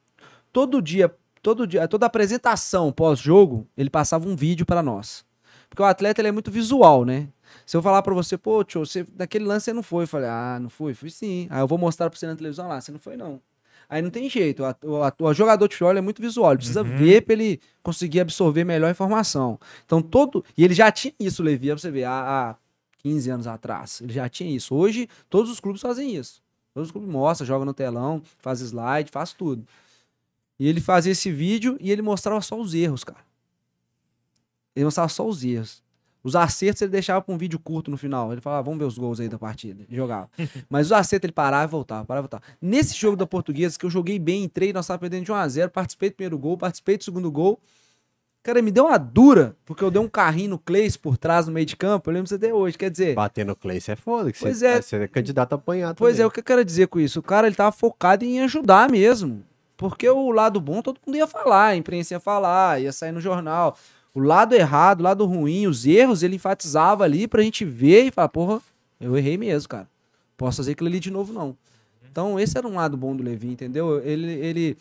todo 0.53 0.83
dia, 0.83 1.15
todo 1.43 1.67
dia, 1.67 1.87
toda 1.87 2.07
apresentação 2.07 2.93
pós-jogo, 2.93 3.67
ele 3.77 3.91
passava 3.91 4.29
um 4.29 4.37
vídeo 4.37 4.67
para 4.67 4.83
nós. 4.83 5.25
Porque 5.69 5.83
o 5.83 5.87
atleta 5.87 6.21
ele 6.21 6.29
é 6.29 6.33
muito 6.33 6.51
visual, 6.51 7.05
né? 7.05 7.29
Se 7.67 7.77
eu 7.77 7.83
falar 7.83 8.03
pra 8.03 8.15
você, 8.15 8.37
pô, 8.37 8.63
tio, 8.65 8.85
você, 8.85 9.05
daquele 9.15 9.45
lance 9.45 9.67
você 9.67 9.73
não 9.73 9.83
foi. 9.83 10.05
Eu 10.05 10.09
falei, 10.09 10.29
ah, 10.29 10.59
não 10.61 10.71
fui? 10.71 10.95
Fui 10.95 11.11
sim. 11.11 11.47
Aí 11.51 11.61
eu 11.61 11.67
vou 11.67 11.79
mostrar 11.79 12.09
pra 12.09 12.19
você 12.19 12.27
na 12.27 12.37
televisão 12.37 12.69
lá, 12.69 12.81
você 12.81 12.93
não 12.93 12.99
foi 12.99 13.17
não. 13.17 13.41
Aí 13.89 14.03
não 14.03 14.11
tem 14.11 14.29
jeito, 14.29 14.63
o, 14.85 15.33
jogador 15.33 15.67
de 15.67 15.75
futebol 15.75 15.97
é 15.97 16.01
muito 16.03 16.21
visual, 16.21 16.51
ele 16.51 16.59
precisa 16.59 16.85
ver 16.85 17.23
pra 17.23 17.33
ele 17.33 17.59
conseguir 17.83 18.21
absorver 18.21 18.63
melhor 18.63 18.89
a 18.89 18.91
informação. 18.91 19.59
Então 19.87 20.03
todo. 20.03 20.45
E 20.59 20.63
ele 20.63 20.75
já 20.75 20.93
tinha 20.93 21.15
isso, 21.19 21.43
Levi, 21.43 21.69
pra 21.69 21.79
você 21.79 21.91
ver, 21.91 22.05
há, 22.05 22.51
há 22.51 22.57
15 22.99 23.31
anos 23.31 23.47
atrás. 23.47 24.03
Ele 24.03 24.13
já 24.13 24.29
tinha 24.29 24.55
isso. 24.55 24.75
Hoje, 24.75 25.09
todos 25.31 25.51
os 25.51 25.59
clubes 25.59 25.81
fazem 25.81 26.15
isso. 26.15 26.43
Todos 26.75 26.89
os 26.89 26.93
clubes 26.93 27.11
mostram, 27.11 27.47
joga 27.47 27.65
no 27.65 27.73
telão, 27.73 28.23
faz 28.39 28.61
slide, 28.61 29.11
faz 29.11 29.33
tudo. 29.33 29.67
E 30.59 30.69
ele 30.69 30.81
fazia 30.81 31.13
esse 31.13 31.31
vídeo 31.31 31.79
e 31.81 31.91
ele 31.91 32.03
mostrava 32.03 32.43
só 32.43 32.61
os 32.61 32.75
erros, 32.75 33.05
cara. 33.05 33.25
Ele 34.77 34.85
mostrava 34.85 35.09
só 35.09 35.27
os 35.27 35.43
erros. 35.43 35.83
Os 36.29 36.37
acertos 36.37 36.83
ele 36.83 36.91
deixava 36.91 37.21
pra 37.21 37.35
um 37.35 37.39
vídeo 37.39 37.59
curto 37.59 37.91
no 37.91 37.97
final. 37.97 38.31
Ele 38.33 38.41
falava, 38.41 38.63
vamos 38.63 38.79
ver 38.79 38.85
os 38.85 38.97
gols 38.99 39.19
aí 39.19 39.29
da 39.29 39.39
partida. 39.39 39.85
E 39.89 39.97
jogava. 39.97 40.29
Mas 40.69 40.87
os 40.87 40.93
acertos 40.93 41.25
ele 41.27 41.33
parava 41.33 41.65
e 41.65 41.71
voltava, 41.71 42.05
parava 42.05 42.27
e 42.27 42.29
voltava. 42.29 42.43
Nesse 42.61 42.95
jogo 42.97 43.17
da 43.17 43.27
Portuguesa, 43.27 43.79
que 43.79 43.87
eu 43.87 43.91
joguei 43.91 44.19
bem, 44.19 44.45
entrei, 44.45 44.73
nós 44.73 44.85
estávamos 44.85 45.01
perdendo 45.01 45.25
de 45.27 45.33
1x0, 45.33 45.69
participei 45.71 46.11
do 46.11 46.15
primeiro 46.15 46.39
gol, 46.39 46.57
participei 46.57 46.97
do 46.97 47.05
segundo 47.05 47.31
gol. 47.31 47.59
Cara, 48.43 48.63
me 48.63 48.71
deu 48.71 48.87
uma 48.87 48.97
dura, 48.97 49.57
porque 49.67 49.83
eu 49.85 49.91
dei 49.91 50.01
um 50.01 50.09
carrinho 50.09 50.51
no 50.51 50.59
Cleis 50.59 50.97
por 50.97 51.19
trás 51.19 51.47
no 51.47 51.53
meio 51.53 51.67
de 51.67 51.77
campo. 51.77 52.09
Eu 52.09 52.15
lembro 52.15 52.35
até 52.35 52.55
hoje. 52.55 52.79
Quer 52.79 52.91
dizer, 52.91 53.15
Bater 53.15 53.45
no 53.45 53.55
Cleice 53.57 53.91
é 53.91 53.97
foda, 53.97 54.33
que 54.33 54.39
Pois 54.39 54.59
você, 54.59 54.67
é. 54.67 54.81
você 54.81 54.97
é 54.97 55.09
candidato 55.09 55.53
a 55.53 55.57
apanhar 55.57 55.95
Pois 55.95 56.15
é, 56.15 56.17
também. 56.19 56.27
o 56.29 56.31
que 56.31 56.41
eu 56.41 56.45
quero 56.45 56.65
dizer 56.65 56.87
com 56.87 57.01
isso? 57.01 57.19
O 57.19 57.23
cara 57.23 57.47
ele 57.47 57.57
tava 57.57 57.73
focado 57.73 58.25
em 58.25 58.41
ajudar 58.41 58.91
mesmo. 58.91 59.45
Porque 59.77 60.09
o 60.09 60.31
lado 60.31 60.61
bom 60.61 60.81
todo 60.83 60.99
mundo 61.07 61.17
ia 61.17 61.27
falar, 61.27 61.67
a 61.67 61.77
imprensa 61.77 62.15
ia 62.15 62.21
falar, 62.21 62.81
ia 62.81 62.91
sair 62.93 63.13
no 63.13 63.21
jornal. 63.21 63.77
O 64.19 64.21
lado 64.21 64.53
errado, 64.53 64.99
o 64.99 65.05
lado 65.05 65.25
ruim, 65.25 65.69
os 65.69 65.87
erros, 65.87 66.25
ele 66.25 66.35
enfatizava 66.35 67.05
ali 67.05 67.29
pra 67.29 67.41
gente 67.41 67.65
ver 67.65 68.07
e 68.07 68.11
falar, 68.11 68.29
porra, 68.29 68.61
eu 69.01 69.17
errei 69.17 69.39
mesmo, 69.39 69.69
cara. 69.69 69.89
Posso 70.37 70.57
fazer 70.57 70.73
aquilo 70.73 70.89
ali 70.89 70.99
de 70.99 71.09
novo, 71.09 71.33
não. 71.33 71.57
Então, 72.11 72.39
esse 72.41 72.59
era 72.59 72.67
um 72.67 72.75
lado 72.75 72.97
bom 72.97 73.15
do 73.15 73.23
Levi, 73.23 73.47
entendeu? 73.47 74.05
Ele, 74.05 74.33
ele 74.33 74.77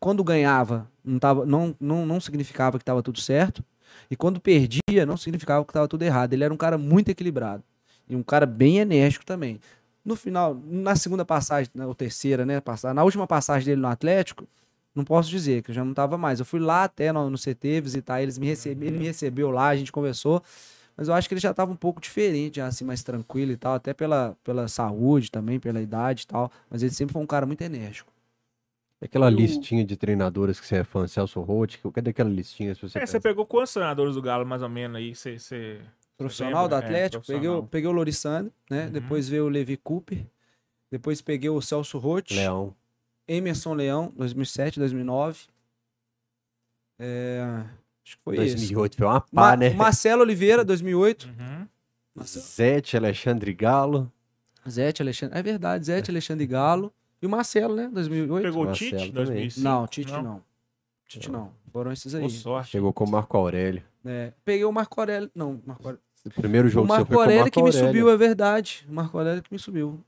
quando 0.00 0.24
ganhava, 0.24 0.90
não, 1.04 1.18
tava, 1.18 1.44
não, 1.44 1.76
não, 1.78 2.06
não 2.06 2.18
significava 2.18 2.78
que 2.78 2.82
estava 2.82 3.02
tudo 3.02 3.20
certo. 3.20 3.62
E 4.10 4.16
quando 4.16 4.40
perdia, 4.40 5.04
não 5.06 5.18
significava 5.18 5.62
que 5.66 5.70
estava 5.70 5.86
tudo 5.86 6.02
errado. 6.02 6.32
Ele 6.32 6.44
era 6.44 6.54
um 6.54 6.56
cara 6.56 6.78
muito 6.78 7.10
equilibrado. 7.10 7.62
E 8.08 8.16
um 8.16 8.22
cara 8.22 8.46
bem 8.46 8.78
enérgico 8.78 9.26
também. 9.26 9.60
No 10.02 10.16
final, 10.16 10.58
na 10.64 10.96
segunda 10.96 11.26
passagem, 11.26 11.70
ou 11.86 11.94
terceira, 11.94 12.46
né? 12.46 12.62
Na 12.94 13.04
última 13.04 13.26
passagem 13.26 13.66
dele 13.66 13.82
no 13.82 13.88
Atlético, 13.88 14.48
não 14.94 15.04
posso 15.04 15.28
dizer 15.30 15.62
que 15.62 15.70
eu 15.70 15.74
já 15.74 15.84
não 15.84 15.92
estava 15.92 16.18
mais. 16.18 16.40
Eu 16.40 16.46
fui 16.46 16.60
lá 16.60 16.84
até 16.84 17.12
no, 17.12 17.30
no 17.30 17.38
CT 17.38 17.80
visitar 17.80 18.22
eles, 18.22 18.38
me 18.38 18.46
recebe, 18.46 18.86
ele 18.86 18.98
me 18.98 19.04
recebeu 19.04 19.50
lá, 19.50 19.68
a 19.68 19.76
gente 19.76 19.92
conversou. 19.92 20.42
Mas 20.96 21.06
eu 21.06 21.14
acho 21.14 21.28
que 21.28 21.34
ele 21.34 21.40
já 21.40 21.52
estava 21.52 21.70
um 21.70 21.76
pouco 21.76 22.00
diferente, 22.00 22.56
já, 22.56 22.66
assim, 22.66 22.84
mais 22.84 23.04
tranquilo 23.04 23.52
e 23.52 23.56
tal, 23.56 23.74
até 23.74 23.94
pela, 23.94 24.36
pela 24.42 24.66
saúde 24.66 25.30
também, 25.30 25.60
pela 25.60 25.80
idade 25.80 26.24
e 26.24 26.26
tal. 26.26 26.50
Mas 26.68 26.82
ele 26.82 26.92
sempre 26.92 27.12
foi 27.12 27.22
um 27.22 27.26
cara 27.26 27.46
muito 27.46 27.60
enérgico. 27.62 28.12
Aquela 29.00 29.30
listinha 29.30 29.84
de 29.84 29.96
treinadores 29.96 30.58
que 30.58 30.66
você 30.66 30.78
é 30.78 30.84
fã, 30.84 31.06
Celso 31.06 31.40
Roth, 31.40 31.76
cadê 31.94 32.10
aquela 32.10 32.28
listinha? 32.28 32.74
Se 32.74 32.82
você 32.82 32.98
É, 32.98 33.06
você 33.06 33.20
pegou 33.20 33.46
quantos 33.46 33.72
treinadores 33.72 34.16
do 34.16 34.22
Galo, 34.22 34.44
mais 34.44 34.60
ou 34.60 34.68
menos, 34.68 34.96
aí? 34.96 35.14
Você, 35.14 35.38
você... 35.38 35.80
Profissional 36.16 36.66
do? 36.66 36.74
É, 36.74 36.78
Atlético, 36.78 37.24
peguei, 37.24 37.48
o- 37.48 37.52
profissional. 37.52 37.68
peguei 37.70 37.88
o 37.88 37.92
Lorissandro, 37.92 38.52
né? 38.68 38.86
Uhum. 38.86 38.90
Depois 38.90 39.28
veio 39.28 39.44
o 39.44 39.48
Levi 39.48 39.76
Cooper. 39.76 40.26
Depois 40.90 41.22
peguei 41.22 41.48
o 41.48 41.60
Celso 41.60 41.96
Roth. 41.96 42.32
Leão. 42.32 42.74
Emerson 43.28 43.74
Leão, 43.74 44.12
2007, 44.16 44.78
2009. 44.80 45.40
É, 46.98 47.62
acho 48.04 48.16
que 48.16 48.22
foi 48.24 48.36
esse. 48.38 48.56
2008 48.56 48.96
foi 48.96 49.06
uma 49.06 49.20
pá, 49.20 49.28
Ma- 49.32 49.56
né? 49.56 49.70
Marcelo 49.70 50.22
Oliveira, 50.22 50.64
2008. 50.64 51.28
Uhum. 51.28 51.66
Zete, 52.24 52.96
Alexandre 52.96 53.52
Galo. 53.54 54.10
Zete, 54.68 55.02
Alexandre. 55.02 55.38
É 55.38 55.42
verdade, 55.42 55.86
Zete, 55.86 56.10
Alexandre 56.10 56.46
Galo. 56.46 56.92
E 57.22 57.26
o 57.26 57.28
Marcelo, 57.28 57.74
né? 57.76 57.88
2008. 57.92 58.42
Pegou 58.42 58.62
o 58.62 58.66
Marcelo 58.66 58.90
Tite, 58.90 59.12
também. 59.12 59.24
2005? 59.24 59.64
Não, 59.64 59.86
Tite 59.86 60.12
não. 60.12 60.42
Tite 61.06 61.30
não. 61.30 61.52
Foram 61.72 61.92
esses 61.92 62.14
aí. 62.14 62.20
Boa 62.22 62.30
sorte. 62.32 62.70
Chegou 62.70 62.92
com 62.92 63.04
o 63.04 63.10
Marco 63.10 63.36
Aurélio. 63.36 63.82
É, 64.04 64.32
peguei 64.44 64.64
o 64.64 64.72
Marco 64.72 65.00
Aurélio. 65.00 65.30
Não, 65.34 65.60
Marco 65.64 65.82
Aurélio. 65.84 66.02
O 66.26 66.30
primeiro 66.30 66.68
jogo 66.68 66.84
O 66.86 66.88
seu 66.88 66.96
Marco 66.96 67.06
foi 67.06 67.14
com 67.14 67.18
o 67.18 67.22
Aurélio 67.22 67.42
Marco 67.42 67.54
que 67.54 67.62
me 67.62 67.72
subiu, 67.72 68.10
é 68.10 68.16
verdade. 68.16 68.84
O 68.88 68.92
Marco 68.92 69.16
Aurélio 69.18 69.42
que 69.42 69.52
me 69.52 69.58
subiu. 69.58 70.04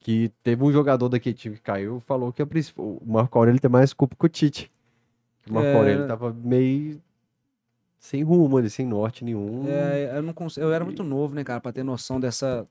Que 0.00 0.30
teve 0.42 0.62
um 0.62 0.72
jogador 0.72 1.08
daquele 1.08 1.34
time 1.34 1.56
que 1.56 1.62
caiu, 1.62 2.00
falou 2.06 2.32
que 2.32 2.40
a 2.40 2.46
principal- 2.46 2.84
o 2.86 3.02
Marco 3.04 3.36
Aurélio 3.38 3.60
tem 3.60 3.70
mais 3.70 3.92
culpa 3.92 4.14
que 4.18 4.26
o 4.26 4.28
Tite. 4.28 4.70
O 5.48 5.54
Marco 5.54 5.68
É. 5.68 5.74
Aurélio 5.76 6.06
tava 6.06 6.32
meio 6.32 7.00
sem 7.98 8.22
rumo, 8.22 8.56
ali, 8.58 8.70
sem 8.70 8.86
norte 8.86 9.24
nenhum. 9.24 9.64
É, 9.68 10.16
eu, 10.18 10.22
não 10.22 10.32
cons- 10.32 10.56
eu 10.56 10.72
era 10.72 10.84
muito 10.84 11.02
novo, 11.02 11.34
né, 11.34 11.42
cara, 11.42 11.60
pra 11.60 11.72
ter 11.72 11.82
noção 11.82 12.20
dessa. 12.20 12.66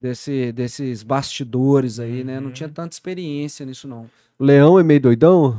Desse, 0.00 0.52
desses 0.52 1.02
bastidores 1.02 1.98
aí, 1.98 2.22
né? 2.22 2.38
Não 2.38 2.48
Uhum. 2.48 2.52
tinha 2.52 2.68
tanta 2.68 2.94
experiência 2.94 3.66
nisso, 3.66 3.88
não. 3.88 4.08
O 4.38 4.44
Leão 4.44 4.78
é 4.78 4.82
meio 4.84 5.00
doidão? 5.00 5.58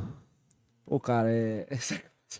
Pô, 0.86 0.98
cara, 0.98 1.30
é. 1.30 1.68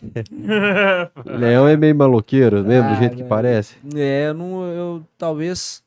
Leão 1.38 1.68
é 1.68 1.76
meio 1.76 1.94
maloqueiro, 1.94 2.62
lembra? 2.62 2.90
Ah, 2.90 2.94
do 2.94 2.98
jeito 2.98 3.16
que 3.16 3.24
parece. 3.24 3.76
É, 3.94 4.28
eu, 4.28 4.34
não, 4.34 4.64
eu 4.64 5.06
talvez 5.18 5.82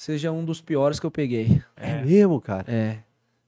seja 0.00 0.30
um 0.30 0.44
dos 0.44 0.60
piores 0.60 1.00
que 1.00 1.06
eu 1.06 1.10
peguei. 1.10 1.60
É, 1.76 2.02
mesmo, 2.04 2.40
cara. 2.40 2.64
É. 2.72 2.98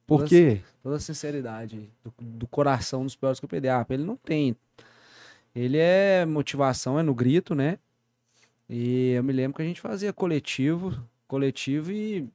Por 0.06 0.18
Todas- 0.18 0.30
quê? 0.30 0.60
Toda 0.82 0.96
a 0.96 1.00
sinceridade. 1.00 1.88
Do, 2.04 2.12
do 2.18 2.46
coração 2.48 3.04
dos 3.04 3.14
piores 3.14 3.38
que 3.38 3.44
eu 3.44 3.48
peguei. 3.48 3.70
Ah, 3.70 3.86
ele 3.88 4.02
não 4.04 4.16
tem. 4.16 4.56
Ele 5.54 5.78
é 5.78 6.24
motivação, 6.26 6.98
é 6.98 7.02
no 7.02 7.14
grito, 7.14 7.54
né? 7.54 7.78
E 8.68 9.12
eu 9.12 9.22
me 9.22 9.32
lembro 9.32 9.56
que 9.56 9.62
a 9.62 9.64
gente 9.64 9.80
fazia 9.80 10.12
coletivo, 10.12 10.96
coletivo 11.28 11.92
e 11.92 12.28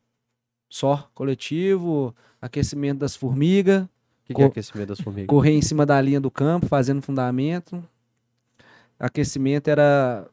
só. 0.70 1.10
Coletivo, 1.14 2.16
aquecimento 2.42 3.00
das 3.00 3.16
formigas, 3.16 3.84
O 3.84 3.90
que, 4.26 4.34
que 4.34 4.42
é 4.42 4.46
aquecimento 4.46 4.88
das 4.90 5.00
formigas? 5.02 5.28
correr 5.28 5.52
em 5.52 5.62
cima 5.62 5.86
da 5.86 6.00
linha 6.00 6.20
do 6.22 6.30
campo, 6.32 6.68
fazendo 6.68 7.02
fundamento. 7.02 7.84
Aquecimento 9.00 9.68
era 9.70 10.26
é, 10.28 10.30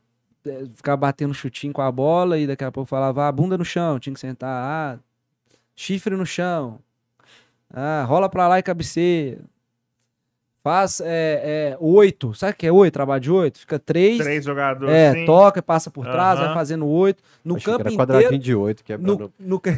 ficava 0.74 0.96
batendo 0.96 1.32
chutinho 1.34 1.72
com 1.72 1.82
a 1.82 1.90
bola 1.92 2.38
e 2.38 2.46
daqui 2.46 2.64
a 2.64 2.72
pouco 2.72 2.88
falava, 2.88 3.26
ah, 3.28 3.32
bunda 3.32 3.56
no 3.58 3.64
chão, 3.64 3.98
tinha 3.98 4.12
que 4.14 4.20
sentar, 4.20 4.48
ah, 4.50 4.98
chifre 5.76 6.16
no 6.16 6.26
chão, 6.26 6.78
ah, 7.72 8.04
rola 8.06 8.28
pra 8.28 8.48
lá 8.48 8.58
e 8.58 8.62
cabeceia. 8.62 9.38
Faz 10.64 11.00
é, 11.00 11.72
é, 11.74 11.76
oito, 11.80 12.32
sabe 12.34 12.52
o 12.52 12.54
que 12.56 12.66
é 12.68 12.70
oito? 12.72 12.92
Trabalho 12.94 13.20
de 13.20 13.32
oito? 13.32 13.58
Fica 13.58 13.80
três, 13.80 14.18
Três 14.18 14.44
jogadores. 14.44 14.94
é, 14.94 15.12
sim. 15.12 15.24
toca, 15.26 15.60
passa 15.60 15.90
por 15.90 16.06
trás, 16.06 16.38
vai 16.38 16.46
Aham. 16.46 16.54
fazendo 16.54 16.86
oito. 16.86 17.20
No 17.44 17.56
que 17.56 17.64
campo 17.64 17.80
era 17.80 17.88
inteiro, 17.90 17.96
quadradinho 18.12 18.40
de 18.40 18.54
8, 18.54 18.84
que 18.84 18.92
é 18.92 18.96
no, 18.96 19.18
não- 19.18 19.32
no 19.40 19.58
ca- 19.58 19.72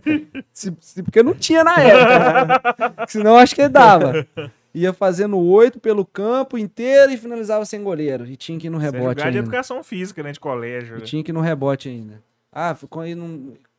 se, 0.50 0.74
se- 0.80 1.02
porque 1.02 1.22
não 1.22 1.34
tinha 1.34 1.62
na 1.62 1.76
época. 1.78 3.04
Senão 3.06 3.36
acho 3.36 3.54
que 3.54 3.68
dava. 3.68 4.26
Ia 4.72 4.92
fazendo 4.92 5.36
oito 5.38 5.80
pelo 5.80 6.04
campo 6.04 6.56
inteiro 6.56 7.12
e 7.12 7.16
finalizava 7.16 7.64
sem 7.64 7.82
goleiro. 7.82 8.26
E 8.26 8.36
tinha 8.36 8.58
que 8.58 8.68
ir 8.68 8.70
no 8.70 8.78
rebote 8.78 9.02
jogar 9.02 9.14
de 9.14 9.22
ainda. 9.22 9.38
educação 9.38 9.82
física, 9.82 10.22
né? 10.22 10.32
De 10.32 10.38
colégio. 10.38 10.96
E 10.96 11.00
né? 11.00 11.04
tinha 11.04 11.24
que 11.24 11.30
ir 11.30 11.34
no 11.34 11.40
rebote 11.40 11.88
ainda. 11.88 12.22
Ah, 12.52 12.76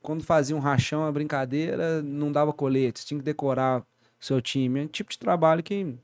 quando, 0.02 0.24
fazia 0.24 0.56
um 0.56 0.60
rachão, 0.60 1.06
a 1.06 1.12
brincadeira, 1.12 2.02
não 2.02 2.32
dava 2.32 2.52
colete. 2.52 3.06
Tinha 3.06 3.20
que 3.20 3.26
decorar 3.26 3.82
o 3.82 3.86
seu 4.20 4.42
time. 4.42 4.82
É 4.82 4.84
um 4.84 4.88
tipo 4.88 5.12
de 5.12 5.18
trabalho 5.18 5.64
que. 5.64 5.96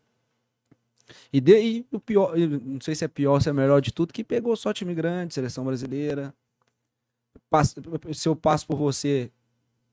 E, 1.31 1.39
de, 1.39 1.59
e 1.59 1.85
o 1.91 1.99
pior, 1.99 2.37
não 2.37 2.81
sei 2.81 2.95
se 2.95 3.05
é 3.05 3.07
pior, 3.07 3.41
se 3.41 3.49
é 3.49 3.53
melhor 3.53 3.81
de 3.81 3.93
tudo, 3.93 4.13
que 4.13 4.23
pegou 4.23 4.55
só 4.55 4.73
time 4.73 4.93
grande, 4.93 5.33
seleção 5.33 5.63
brasileira. 5.63 6.33
Passa- 7.49 7.81
se 8.13 8.27
eu 8.27 8.35
passo 8.35 8.67
por 8.67 8.77
você 8.77 9.31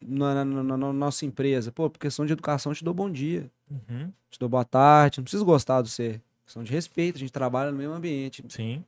na, 0.00 0.44
na- 0.44 0.62
na- 0.62 0.76
na 0.76 0.92
nossa 0.92 1.24
empresa, 1.26 1.70
pô, 1.72 1.88
por 1.90 1.98
questão 1.98 2.24
de 2.26 2.32
educação, 2.32 2.72
eu 2.72 2.76
te 2.76 2.84
dou 2.84 2.94
bom 2.94 3.10
dia, 3.10 3.50
Uhum. 3.70 4.10
te 4.30 4.38
dou 4.38 4.48
boa 4.48 4.64
tarde, 4.64 5.18
não 5.18 5.24
preciso 5.24 5.44
gostar 5.44 5.80
do 5.82 5.88
você. 5.88 6.20
Questão 6.44 6.62
de 6.62 6.70
respeito, 6.72 7.16
a 7.16 7.18
gente 7.20 7.32
trabalha 7.32 7.70
no 7.72 7.78
mesmo 7.78 7.94
ambiente. 7.94 8.44
Sim. 8.48 8.84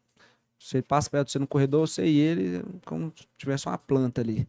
Você 0.58 0.82
passa 0.82 1.08
perto 1.10 1.26
de 1.26 1.32
você 1.32 1.38
no 1.38 1.46
corredor, 1.46 1.86
você 1.88 2.04
e 2.06 2.18
ele, 2.18 2.62
como 2.84 3.12
se 3.16 3.26
tivesse 3.38 3.66
uma 3.66 3.78
planta 3.78 4.20
ali. 4.20 4.46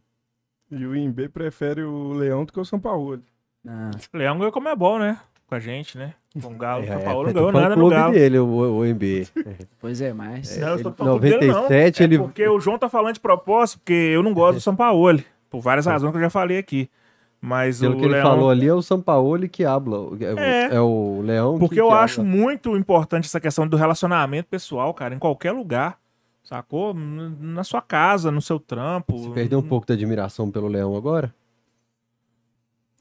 E 0.70 0.84
o 0.84 0.94
Imbe 0.94 1.28
prefere 1.28 1.82
o 1.82 2.12
Leão 2.12 2.44
do 2.44 2.52
que 2.52 2.60
o 2.60 2.64
São 2.64 2.78
Paulo. 2.78 3.22
Ah, 3.66 3.90
Leão 4.12 4.36
ganhou 4.38 4.52
como 4.52 4.68
é 4.68 4.76
bom, 4.76 4.98
né? 4.98 5.18
Com 5.46 5.54
a 5.54 5.60
gente, 5.60 5.96
né? 5.96 6.14
Com 6.42 6.48
o 6.52 6.56
Galo. 6.58 6.82
É, 6.82 6.86
o 6.86 6.88
São 6.88 6.98
é, 6.98 7.04
Paulo 7.04 7.22
é 7.30 7.32
não 7.32 7.32
ganhou 7.32 7.52
nada 7.52 7.76
no 7.76 7.88
Galo. 7.88 8.12
dele, 8.12 8.38
o, 8.38 8.46
o 8.78 8.84
MB. 8.84 9.26
pois 9.80 10.00
é, 10.02 10.12
mas. 10.12 10.56
Não, 10.58 10.68
eu 10.68 10.74
ele- 10.74 10.82
tô 10.82 10.92
falando 10.92 11.20
dele, 11.20 11.46
não. 11.46 11.54
97 11.62 12.02
É 12.02 12.04
ele- 12.04 12.18
porque 12.18 12.46
o 12.46 12.60
João 12.60 12.78
tá 12.78 12.88
falando 12.90 13.14
de 13.14 13.20
propósito, 13.20 13.78
porque 13.78 13.92
eu 13.94 14.22
não 14.22 14.34
gosto 14.34 14.56
do 14.56 14.60
São 14.60 14.76
Paulo. 14.76 15.18
Por 15.50 15.60
várias 15.60 15.86
razões 15.86 16.10
que 16.12 16.16
eu 16.18 16.22
já 16.22 16.30
falei 16.30 16.58
aqui. 16.58 16.88
Mas 17.40 17.78
Pelo 17.80 17.94
o 17.94 17.96
que 17.98 18.04
ele 18.04 18.14
Leão... 18.14 18.22
falou 18.26 18.50
ali, 18.50 18.66
é 18.66 18.74
o 18.74 18.82
São 18.82 19.00
Paulo 19.00 19.48
que 19.48 19.64
habla. 19.64 19.96
É, 20.20 20.32
o- 20.34 20.38
É. 20.38 20.74
é 20.74 20.80
o 20.80 21.20
Leão 21.22 21.58
Porque 21.58 21.76
que, 21.76 21.80
eu 21.80 21.86
que 21.88 21.94
acho 21.94 22.20
habla. 22.20 22.32
muito 22.34 22.76
importante 22.76 23.26
essa 23.26 23.38
questão 23.40 23.66
do 23.66 23.76
relacionamento 23.76 24.48
pessoal, 24.48 24.92
cara, 24.92 25.14
em 25.14 25.18
qualquer 25.18 25.52
lugar. 25.52 25.96
Sacou? 26.42 26.94
Na 26.94 27.62
sua 27.62 27.80
casa, 27.82 28.30
no 28.30 28.40
seu 28.42 28.58
trampo. 28.58 29.16
Você 29.18 29.30
perdeu 29.30 29.58
um 29.58 29.62
pouco 29.62 29.86
da 29.86 29.94
admiração 29.94 30.50
pelo 30.50 30.66
Leão 30.66 30.96
agora? 30.96 31.32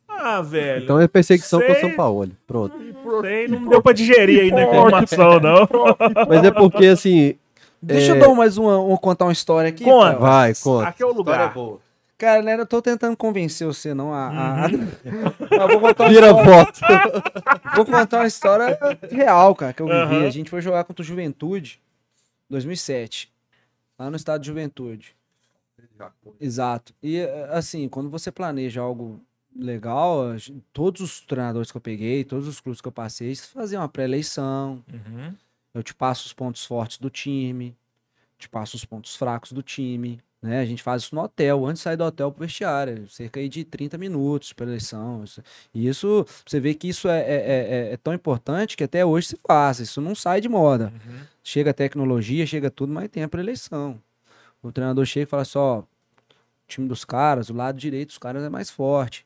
Ah, 0.07 0.41
velho. 0.41 0.83
Então 0.83 0.99
é 0.99 1.07
perseguição 1.07 1.59
com 1.59 1.65
o 1.71 1.75
Sei. 1.75 1.81
São 1.81 1.95
Paulo. 1.95 2.29
Pronto. 2.45 2.75
Sei, 3.21 3.47
não 3.47 3.67
deu 3.69 3.81
pra 3.81 3.93
digerir 3.93 4.41
ainda 4.41 4.57
a 4.57 4.63
informação, 4.63 5.39
não. 5.39 5.67
Mas 6.27 6.43
é 6.43 6.51
porque, 6.51 6.85
assim, 6.87 7.35
Deixa 7.79 8.11
É. 8.13 8.15
eu 8.15 8.19
dar 8.19 8.33
mais 8.33 8.57
uma, 8.57 8.79
uma- 8.79 8.97
contar 8.97 9.25
uma 9.25 9.31
história 9.31 9.69
aqui. 9.69 9.83
Conta. 9.83 10.17
vai, 10.17 10.51
conta. 10.55 10.87
Aqui 10.89 11.03
é 11.03 11.05
o 11.05 11.13
lugar. 11.13 11.53
boa. 11.53 11.79
Cara, 12.17 12.41
né, 12.41 12.59
eu 12.59 12.65
tô 12.65 12.81
tentando 12.81 13.15
convencer 13.15 13.67
você, 13.67 13.93
não. 13.93 14.11
A, 14.11 14.27
a- 14.27 14.65
a- 14.65 14.69
Eu 15.61 15.67
vou, 15.69 15.79
contar 15.81 16.05
uma 16.05 16.09
Vira 16.09 16.27
história, 16.27 16.43
voto. 16.43 16.79
vou 17.75 17.85
contar 17.85 18.17
uma 18.17 18.27
história 18.27 18.79
real, 19.11 19.53
cara, 19.55 19.71
que 19.73 19.81
eu 19.81 19.85
vivi. 19.87 19.97
Aham. 20.15 20.25
A 20.25 20.29
gente 20.31 20.49
foi 20.49 20.61
jogar 20.61 20.83
contra 20.83 21.03
o 21.03 21.05
Juventude 21.05 21.79
2007, 22.49 23.31
lá 23.99 24.09
no 24.09 24.15
estado 24.15 24.41
de 24.41 24.47
Juventude. 24.47 25.15
Exato. 26.39 26.93
E 27.03 27.21
assim, 27.51 27.87
quando 27.87 28.09
você 28.09 28.31
planeja 28.31 28.81
algo 28.81 29.21
legal, 29.55 30.23
todos 30.73 31.01
os 31.01 31.21
treinadores 31.21 31.71
que 31.71 31.77
eu 31.77 31.81
peguei, 31.81 32.23
todos 32.23 32.47
os 32.47 32.59
clubes 32.59 32.81
que 32.81 32.87
eu 32.87 32.91
passei, 32.91 33.27
eles 33.27 33.45
faziam 33.45 33.81
uma 33.81 33.89
pré-eleição. 33.89 34.83
Uhum. 34.91 35.33
Eu 35.73 35.83
te 35.83 35.93
passo 35.93 36.25
os 36.25 36.33
pontos 36.33 36.65
fortes 36.65 36.97
do 36.97 37.09
time, 37.09 37.75
te 38.39 38.49
passo 38.49 38.75
os 38.75 38.85
pontos 38.85 39.15
fracos 39.15 39.51
do 39.51 39.61
time. 39.61 40.19
Né? 40.41 40.59
A 40.59 40.65
gente 40.65 40.83
faz 40.83 41.01
isso 41.03 41.15
no 41.15 41.21
hotel, 41.21 41.65
antes 41.65 41.79
de 41.79 41.83
sair 41.83 41.97
do 41.97 42.03
hotel 42.03 42.31
pro 42.31 42.45
vestiário, 42.45 43.09
cerca 43.09 43.39
aí 43.39 43.49
de 43.49 43.63
30 43.63 43.97
minutos 43.97 44.53
para 44.53 44.67
eleição. 44.67 45.23
Isso- 45.23 45.41
E 45.73 45.87
isso, 45.87 46.25
você 46.45 46.59
vê 46.59 46.73
que 46.73 46.87
isso 46.87 47.07
é, 47.07 47.19
é, 47.21 47.35
é- 47.89 47.93
é 47.93 47.97
tão 47.97 48.13
importante 48.13 48.77
que 48.77 48.83
até 48.83 49.03
hoje 49.05 49.29
se 49.29 49.37
faz, 49.47 49.79
isso 49.79 49.99
não 49.99 50.13
sai 50.13 50.39
de 50.39 50.47
moda. 50.47 50.93
Uhum. 50.93 51.19
Chega 51.43 51.71
a 51.71 51.73
tecnologia, 51.73 52.45
chega 52.45 52.69
tudo, 52.69 52.93
mas 52.93 53.09
tem 53.09 53.23
a 53.23 53.27
pré-eleição. 53.27 53.99
O 54.61 54.71
treinador 54.71 55.05
chega 55.05 55.23
e 55.23 55.29
fala 55.29 55.43
só, 55.45 55.79
o 55.79 55.87
time 56.67 56.87
dos 56.87 57.03
caras, 57.03 57.49
o 57.49 57.53
lado 57.53 57.77
direito 57.79 58.09
dos 58.09 58.17
caras 58.17 58.43
é 58.43 58.49
mais 58.49 58.69
forte. 58.69 59.25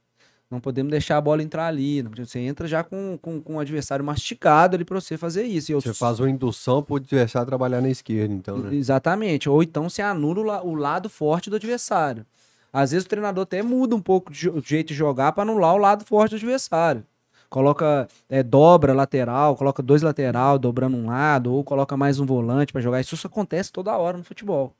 Não 0.51 0.59
podemos 0.59 0.91
deixar 0.91 1.15
a 1.17 1.21
bola 1.21 1.41
entrar 1.41 1.67
ali. 1.67 2.01
Você 2.01 2.39
entra 2.39 2.67
já 2.67 2.83
com, 2.83 3.17
com, 3.21 3.41
com 3.41 3.55
o 3.55 3.59
adversário 3.59 4.03
mastigado 4.03 4.75
ali 4.75 4.83
para 4.83 4.99
você 4.99 5.17
fazer 5.17 5.43
isso. 5.43 5.71
Eu 5.71 5.79
Você 5.79 5.93
faz 5.93 6.19
uma 6.19 6.29
indução 6.29 6.83
pro 6.83 6.97
adversário 6.97 7.47
trabalhar 7.47 7.79
na 7.81 7.89
esquerda, 7.89 8.33
então, 8.33 8.57
né? 8.57 8.75
Exatamente. 8.75 9.49
Ou 9.49 9.63
então 9.63 9.89
se 9.89 10.01
anula 10.01 10.39
o, 10.39 10.43
la- 10.43 10.61
o 10.63 10.75
lado 10.75 11.09
forte 11.09 11.49
do 11.49 11.55
adversário. 11.55 12.25
Às 12.73 12.91
vezes 12.91 13.05
o 13.05 13.09
treinador 13.09 13.43
até 13.43 13.61
muda 13.63 13.95
um 13.95 14.01
pouco 14.01 14.31
o 14.31 14.61
jeito 14.61 14.89
de 14.89 14.93
jogar 14.93 15.31
para 15.31 15.43
anular 15.43 15.73
o 15.73 15.77
lado 15.77 16.05
forte 16.05 16.31
do 16.31 16.35
adversário. 16.35 17.03
Coloca, 17.49 18.07
é, 18.29 18.41
dobra 18.43 18.93
lateral, 18.93 19.55
coloca 19.57 19.83
dois 19.83 20.01
lateral 20.01 20.57
dobrando 20.57 20.95
um 20.95 21.07
lado, 21.07 21.53
ou 21.53 21.63
coloca 21.65 21.97
mais 21.97 22.17
um 22.19 22.25
volante 22.25 22.71
para 22.71 22.81
jogar. 22.81 23.01
Isso, 23.01 23.15
isso 23.15 23.27
acontece 23.27 23.71
toda 23.71 23.97
hora 23.97 24.17
no 24.17 24.23
futebol. 24.23 24.73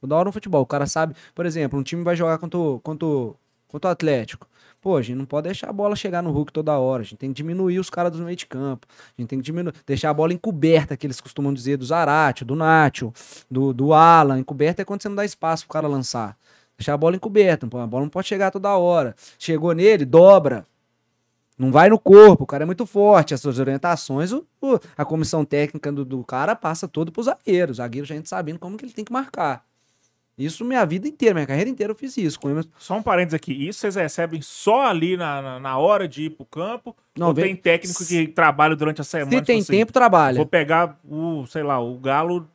Toda 0.00 0.14
hora 0.16 0.24
no 0.24 0.32
futebol. 0.32 0.62
O 0.62 0.66
cara 0.66 0.86
sabe, 0.86 1.14
por 1.34 1.46
exemplo, 1.46 1.78
um 1.78 1.82
time 1.84 2.02
vai 2.02 2.16
jogar 2.16 2.38
contra 2.38 2.58
o, 2.58 2.80
contra 2.80 3.06
o, 3.06 3.36
contra 3.68 3.88
o 3.88 3.92
Atlético. 3.92 4.46
Pô, 4.86 4.96
a 4.96 5.02
gente 5.02 5.16
não 5.16 5.24
pode 5.24 5.48
deixar 5.48 5.68
a 5.68 5.72
bola 5.72 5.96
chegar 5.96 6.22
no 6.22 6.30
Hulk 6.30 6.52
toda 6.52 6.78
hora. 6.78 7.00
A 7.02 7.04
gente 7.04 7.16
tem 7.16 7.30
que 7.30 7.34
diminuir 7.34 7.80
os 7.80 7.90
caras 7.90 8.12
do 8.12 8.22
meio 8.22 8.36
de 8.36 8.46
campo. 8.46 8.86
A 8.88 9.20
gente 9.20 9.28
tem 9.28 9.40
que 9.40 9.44
diminuir, 9.44 9.74
deixar 9.84 10.10
a 10.10 10.14
bola 10.14 10.32
encoberta, 10.32 10.96
que 10.96 11.04
eles 11.04 11.20
costumam 11.20 11.52
dizer, 11.52 11.76
do 11.76 11.84
Zarate, 11.84 12.44
do 12.44 12.54
Nacho, 12.54 13.12
do, 13.50 13.72
do 13.74 13.92
Alan. 13.92 14.38
Encoberta 14.38 14.82
é 14.82 14.84
quando 14.84 15.02
você 15.02 15.08
não 15.08 15.16
dá 15.16 15.24
espaço 15.24 15.64
pro 15.64 15.72
cara 15.72 15.88
lançar. 15.88 16.36
Deixar 16.78 16.94
a 16.94 16.96
bola 16.96 17.16
encoberta. 17.16 17.66
A 17.66 17.86
bola 17.88 18.04
não 18.04 18.08
pode 18.08 18.28
chegar 18.28 18.52
toda 18.52 18.76
hora. 18.76 19.16
Chegou 19.40 19.72
nele, 19.72 20.04
dobra. 20.04 20.64
Não 21.58 21.72
vai 21.72 21.88
no 21.88 21.98
corpo, 21.98 22.44
o 22.44 22.46
cara 22.46 22.62
é 22.62 22.66
muito 22.66 22.86
forte. 22.86 23.34
As 23.34 23.40
suas 23.40 23.58
orientações, 23.58 24.30
o- 24.30 24.46
o- 24.62 24.78
a 24.96 25.04
comissão 25.04 25.44
técnica 25.44 25.90
do, 25.90 26.04
do 26.04 26.22
cara 26.22 26.54
passa 26.54 26.86
todo 26.86 27.10
pro 27.10 27.24
zagueiro. 27.24 27.72
O 27.72 27.74
zagueiro 27.74 28.06
já 28.06 28.14
entra 28.14 28.28
sabendo 28.28 28.60
como 28.60 28.76
que 28.76 28.84
ele 28.84 28.92
tem 28.92 29.04
que 29.04 29.12
marcar. 29.12 29.64
Isso 30.38 30.64
minha 30.64 30.84
vida 30.84 31.08
inteira, 31.08 31.34
minha 31.34 31.46
carreira 31.46 31.70
inteira 31.70 31.92
eu 31.92 31.96
fiz 31.96 32.16
isso. 32.18 32.38
Com 32.38 32.50
Emerson- 32.50 32.68
Só 32.78 32.96
um 32.98 33.02
parênteses 33.02 33.34
aqui. 33.34 33.52
Isso 33.68 33.80
vocês 33.80 33.94
recebem 33.96 34.42
só 34.42 34.86
ali 34.86 35.16
na, 35.16 35.40
na, 35.40 35.60
na 35.60 35.78
hora 35.78 36.06
de 36.06 36.24
ir 36.24 36.30
pro 36.30 36.44
campo? 36.44 36.94
Não, 37.16 37.28
ou 37.28 37.34
vem- 37.34 37.46
tem 37.46 37.56
técnico 37.56 38.04
que 38.04 38.28
trabalha 38.28 38.76
durante 38.76 39.00
a 39.00 39.04
semana? 39.04 39.30
Se 39.30 39.36
tem 39.42 39.58
tipo 39.60 39.70
assim, 39.70 39.78
tempo, 39.78 39.92
trabalha. 39.92 40.36
Vou 40.36 40.46
pegar 40.46 40.98
o, 41.08 41.46
sei 41.46 41.62
lá, 41.62 41.80
o 41.80 41.96
Galo 41.98 42.46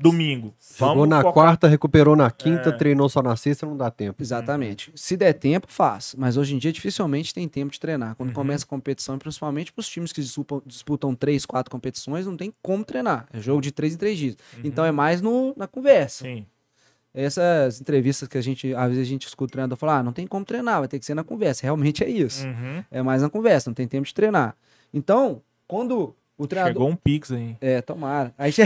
domingo. 0.00 0.54
Chegou 0.60 0.88
Vamos 0.94 1.08
na 1.08 1.18
focar- 1.22 1.32
quarta, 1.32 1.66
recuperou 1.68 2.14
na 2.14 2.30
quinta, 2.30 2.68
É. 2.68 2.72
treinou 2.72 3.08
só 3.08 3.20
na 3.20 3.34
sexta, 3.34 3.66
não 3.66 3.76
dá 3.76 3.90
tempo. 3.90 4.22
Exatamente. 4.22 4.92
Se 4.94 5.16
der 5.16 5.32
tempo, 5.32 5.66
faz. 5.68 6.14
Mas 6.16 6.36
hoje 6.36 6.54
em 6.54 6.58
dia 6.58 6.72
dificilmente 6.72 7.34
tem 7.34 7.48
tempo 7.48 7.72
de 7.72 7.80
treinar. 7.80 8.14
Quando 8.14 8.28
Uhum. 8.28 8.34
começa 8.34 8.64
a 8.64 8.68
competição, 8.68 9.18
principalmente 9.18 9.72
para 9.72 9.80
os 9.80 9.88
times 9.88 10.12
que 10.12 10.20
disputam, 10.20 10.62
disputam 10.64 11.14
três, 11.16 11.44
quatro 11.44 11.70
competições, 11.70 12.26
não 12.26 12.36
tem 12.36 12.52
como 12.62 12.84
treinar. 12.84 13.26
É 13.32 13.40
jogo 13.40 13.60
de 13.60 13.72
três 13.72 13.94
em 13.94 13.96
três 13.96 14.16
dias. 14.18 14.36
Então 14.62 14.84
é 14.84 14.92
mais 14.92 15.20
no, 15.20 15.52
na 15.56 15.66
conversa. 15.66 16.24
Sim. 16.24 16.46
Essas 17.20 17.80
entrevistas 17.80 18.28
que 18.28 18.38
a 18.38 18.40
gente, 18.40 18.72
às 18.74 18.88
vezes 18.88 19.02
a 19.02 19.08
gente 19.10 19.26
escuta 19.26 19.50
o 19.50 19.52
treinador 19.52 19.76
falar, 19.76 19.98
ah, 19.98 20.02
não 20.02 20.12
tem 20.12 20.26
como 20.26 20.44
treinar, 20.44 20.78
vai 20.78 20.86
ter 20.88 20.98
que 21.00 21.04
ser 21.04 21.14
na 21.14 21.24
conversa. 21.24 21.62
Realmente 21.64 22.04
é 22.04 22.08
isso. 22.08 22.46
Uhum. 22.46 22.84
É 22.90 23.02
mais 23.02 23.22
na 23.22 23.28
conversa, 23.28 23.68
não 23.70 23.74
tem 23.74 23.88
tempo 23.88 24.06
de 24.06 24.14
treinar. 24.14 24.54
Então, 24.94 25.42
quando 25.66 26.14
o 26.38 26.46
treinador. 26.46 26.74
Chegou 26.74 26.88
um 26.90 26.94
pix 26.96 27.32
aí. 27.32 27.56
É, 27.60 27.82
tomara. 27.82 28.32
Aí, 28.38 28.52
che- 28.52 28.62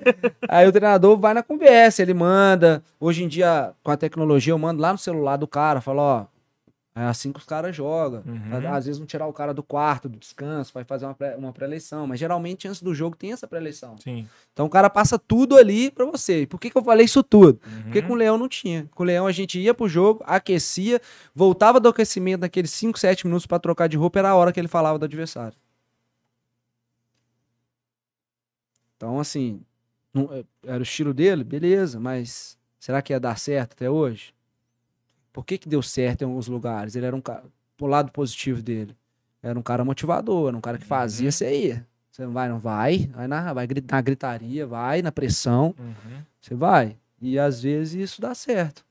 aí 0.48 0.66
o 0.66 0.72
treinador 0.72 1.18
vai 1.18 1.34
na 1.34 1.42
conversa, 1.42 2.00
ele 2.00 2.14
manda. 2.14 2.82
Hoje 2.98 3.22
em 3.22 3.28
dia, 3.28 3.72
com 3.82 3.90
a 3.90 3.96
tecnologia, 3.96 4.52
eu 4.54 4.58
mando 4.58 4.80
lá 4.80 4.92
no 4.92 4.98
celular 4.98 5.36
do 5.36 5.46
cara, 5.46 5.82
falo, 5.82 6.00
ó, 6.00 6.26
é 6.94 7.02
assim 7.04 7.32
que 7.32 7.38
os 7.38 7.44
caras 7.44 7.74
jogam. 7.74 8.22
Uhum. 8.26 8.72
Às 8.74 8.84
vezes 8.86 8.98
não 8.98 9.06
tirar 9.06 9.26
o 9.26 9.32
cara 9.32 9.54
do 9.54 9.62
quarto, 9.62 10.08
do 10.08 10.18
descanso, 10.18 10.72
vai 10.74 10.82
fazer 10.84 11.06
uma 11.06 11.14
pré- 11.14 11.36
uma 11.36 11.52
pré-eleição. 11.52 12.06
Mas 12.06 12.18
geralmente 12.18 12.66
antes 12.66 12.82
do 12.82 12.92
jogo 12.94 13.16
tem 13.16 13.32
essa 13.32 13.46
pré-eleição. 13.46 13.96
Sim. 13.98 14.28
Então 14.52 14.66
o 14.66 14.68
cara 14.70 14.90
passa 14.90 15.18
tudo 15.18 15.56
ali 15.56 15.90
pra 15.90 16.04
você. 16.04 16.42
E 16.42 16.46
Por 16.46 16.58
que, 16.60 16.68
que 16.68 16.76
eu 16.76 16.82
falei 16.82 17.04
isso 17.06 17.22
tudo? 17.22 17.60
Uhum. 17.64 17.82
Porque 17.84 18.02
com 18.02 18.12
o 18.12 18.16
Leão 18.16 18.36
não 18.36 18.48
tinha. 18.48 18.88
Com 18.94 19.04
o 19.04 19.06
Leão 19.06 19.26
a 19.26 19.32
gente 19.32 19.58
ia 19.58 19.72
pro 19.72 19.88
jogo, 19.88 20.22
aquecia, 20.26 21.00
voltava 21.34 21.78
do 21.78 21.88
aquecimento 21.88 22.40
naqueles 22.40 22.70
5, 22.72 22.98
7 22.98 23.24
minutos 23.24 23.46
pra 23.46 23.58
trocar 23.60 23.88
de 23.88 23.96
roupa, 23.96 24.18
era 24.18 24.30
a 24.30 24.34
hora 24.34 24.52
que 24.52 24.58
ele 24.60 24.68
falava 24.68 24.98
do 24.98 25.04
adversário. 25.04 25.56
Então, 28.96 29.18
assim, 29.18 29.62
não- 30.12 30.28
é- 30.32 30.44
era 30.66 30.78
o 30.80 30.82
estilo 30.82 31.14
dele, 31.14 31.42
beleza, 31.44 31.98
mas 31.98 32.58
será 32.78 33.00
que 33.00 33.12
ia 33.12 33.20
dar 33.20 33.38
certo 33.38 33.72
até 33.72 33.88
hoje? 33.88 34.34
Por 35.40 35.46
que, 35.46 35.56
que 35.56 35.68
deu 35.70 35.80
certo 35.80 36.20
em 36.20 36.26
alguns 36.26 36.46
lugares? 36.48 36.94
Ele 36.94 37.06
era 37.06 37.16
um 37.16 37.20
cara, 37.20 37.44
o 37.80 37.86
lado 37.86 38.12
positivo 38.12 38.60
dele, 38.60 38.94
era 39.42 39.58
um 39.58 39.62
cara 39.62 39.82
motivador, 39.82 40.48
era 40.48 40.56
um 40.56 40.60
cara 40.60 40.76
que 40.76 40.84
fazia, 40.84 41.28
Uhum. 41.28 41.32
você 41.32 41.66
ia. 41.66 41.86
Você 42.10 42.26
não 42.26 42.32
vai, 42.32 42.48
não 42.50 42.58
vai, 42.58 43.10
vai 43.14 43.26
na, 43.26 43.52
vai 43.54 43.66
na 43.90 44.00
gritaria, 44.02 44.66
vai 44.66 45.00
na 45.00 45.10
pressão, 45.10 45.74
Uhum. 45.78 46.20
você 46.38 46.54
vai. 46.54 46.94
E 47.22 47.38
às 47.38 47.62
vezes 47.62 47.94
isso 47.94 48.20
dá 48.20 48.34
certo. 48.34 48.84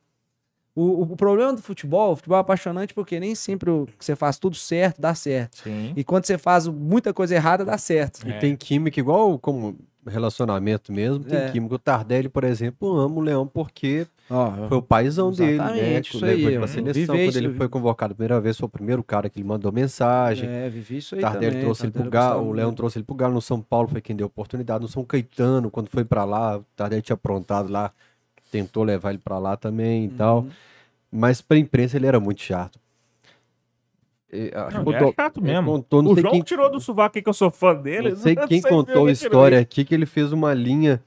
O, 0.74 0.82
o, 0.82 1.02
o 1.04 1.16
problema 1.16 1.54
do 1.54 1.62
futebol, 1.62 2.14
o 2.14 2.16
futebol 2.16 2.38
é 2.40 2.42
apaixonante 2.42 2.96
porque 2.96 3.20
nem 3.20 3.36
sempre 3.36 3.70
o 3.70 3.86
que 3.98 4.04
você 4.04 4.16
faz 4.16 4.40
tudo 4.40 4.56
certo 4.56 5.00
dá 5.00 5.14
certo. 5.14 5.58
Sim. 5.64 5.94
E 5.96 6.04
quando 6.04 6.26
você 6.26 6.36
faz 6.38 6.66
muita 6.68 7.14
coisa 7.14 7.36
errada, 7.36 7.64
dá 7.64 7.78
certo. 7.78 8.28
E 8.28 8.32
É. 8.32 8.40
tem 8.40 8.56
química 8.56 9.00
igual 9.00 9.38
como 9.38 9.78
relacionamento 10.08 10.92
mesmo, 10.92 11.24
tem 11.24 11.38
É. 11.38 11.52
química. 11.52 11.76
O 11.76 11.80
Tardelli, 11.80 12.28
por 12.30 12.44
exemplo, 12.44 12.98
ama 12.98 13.18
o 13.18 13.22
Leão 13.22 13.46
porque 13.46 14.08
Foi 14.68 14.78
o 14.78 14.82
paizão 14.82 15.32
dele, 15.32 15.58
né? 15.58 16.00
Isso 16.02 16.24
aí, 16.24 16.44
eu 16.44 16.60
pra 16.60 16.68
seleção. 16.68 17.06
Quando 17.16 17.20
isso, 17.20 17.38
ele 17.40 17.54
foi 17.56 17.68
convocado 17.68 18.12
a 18.12 18.16
primeira 18.16 18.40
vez, 18.40 18.58
foi 18.58 18.68
o 18.68 18.70
primeiro 18.70 19.04
cara 19.04 19.28
que 19.30 19.40
ele 19.40 19.48
mandou 19.48 19.72
mensagem. 19.72 20.48
é, 20.48 20.70
vivi 20.70 20.98
isso 20.98 21.16
aí 21.16 21.22
Tardelli 21.22 21.48
também. 21.48 21.62
trouxe 21.66 21.84
ele 21.86 21.92
pro 21.92 22.04
Tardelli 22.04 22.24
Galo, 22.36 22.48
o 22.48 22.52
Leão 22.54 22.72
trouxe 22.74 23.00
ele 23.00 23.06
pro 23.06 23.16
Galo, 23.16 23.34
no 23.34 23.42
São 23.42 23.60
Paulo 23.60 23.88
foi 23.88 24.02
quem 24.02 24.16
deu 24.16 24.28
oportunidade, 24.28 24.82
no 24.84 24.88
São 24.88 25.04
Caetano, 25.04 25.72
quando 25.72 25.90
foi 25.90 26.06
pra 26.06 26.24
lá, 26.26 26.58
o 26.60 26.66
Tardelli 26.76 27.02
tinha 27.02 27.16
aprontado 27.16 27.72
lá, 27.72 27.92
tentou 28.52 28.84
levar 28.84 29.10
ele 29.10 29.18
pra 29.20 29.40
lá 29.40 29.58
também 29.58 30.06
e 30.06 30.10
tal, 30.10 30.42
Uhum. 30.42 30.50
mas 31.12 31.42
pra 31.42 31.58
imprensa 31.58 31.98
ele 31.98 32.06
era 32.06 32.20
muito 32.20 32.42
chato. 32.42 32.80
E, 34.32 34.52
acho 34.54 34.78
Não, 34.78 34.84
ele 34.84 34.96
é 34.96 35.00
contou- 35.00 35.14
chato 35.16 35.38
ele 35.40 35.46
mesmo. 35.48 35.72
contou, 35.72 36.04
não 36.04 36.12
o 36.12 36.14
sei 36.14 36.22
João 36.22 36.34
quem, 36.34 36.42
tirou 36.44 36.70
do 36.72 36.80
sovaco 36.80 37.20
que 37.20 37.28
eu 37.28 37.34
sou 37.34 37.50
fã 37.50 37.74
dele. 37.76 38.10
não 38.12 38.16
sei 38.16 38.36
quem 38.48 38.62
de 38.62 38.68
contou 38.70 39.08
a 39.08 39.12
história 39.12 39.60
aqui, 39.60 39.84
que 39.84 39.96
ele 39.96 40.06
fez 40.06 40.32
uma 40.32 40.54
linha 40.54 41.02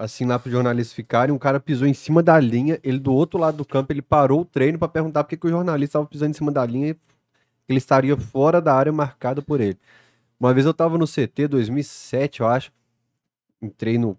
assim 0.00 0.24
lá 0.24 0.38
pro 0.38 0.50
jornalista 0.50 0.94
ficarem, 0.94 1.34
um 1.34 1.38
cara 1.38 1.60
pisou 1.60 1.86
em 1.86 1.92
cima 1.94 2.22
da 2.22 2.40
linha, 2.40 2.80
ele 2.82 2.98
do 2.98 3.12
outro 3.12 3.38
lado 3.38 3.58
do 3.58 3.64
campo, 3.66 3.92
ele 3.92 4.00
parou 4.02 4.40
o 4.40 4.44
treino 4.44 4.78
pra 4.78 4.88
perguntar 4.88 5.24
por 5.24 5.30
que, 5.30 5.36
que 5.36 5.46
o 5.46 5.50
jornalista 5.50 5.98
estava 5.98 6.06
pisando 6.06 6.30
em 6.30 6.34
cima 6.34 6.50
da 6.50 6.64
linha, 6.64 6.96
ele 7.68 7.78
estaria 7.78 8.16
fora 8.16 8.60
da 8.60 8.74
área 8.74 8.92
marcada 8.92 9.42
por 9.42 9.60
ele. 9.60 9.78
Uma 10.40 10.54
vez 10.54 10.66
eu 10.66 10.74
tava 10.74 10.96
no 10.98 11.06
CT, 11.06 11.48
2007, 11.48 12.40
eu 12.40 12.48
acho, 12.48 12.72
entrei 13.62 13.98
no 13.98 14.18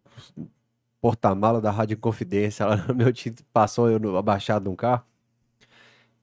porta-mala 1.02 1.60
da 1.60 1.72
Rádio 1.72 1.98
Confidência, 1.98 2.66
lá 2.68 2.78
meu 2.94 3.12
time 3.12 3.36
passou 3.52 3.90
eu 3.90 4.00
no, 4.00 4.16
abaixado 4.18 4.70
num 4.70 4.76
carro. 4.76 5.04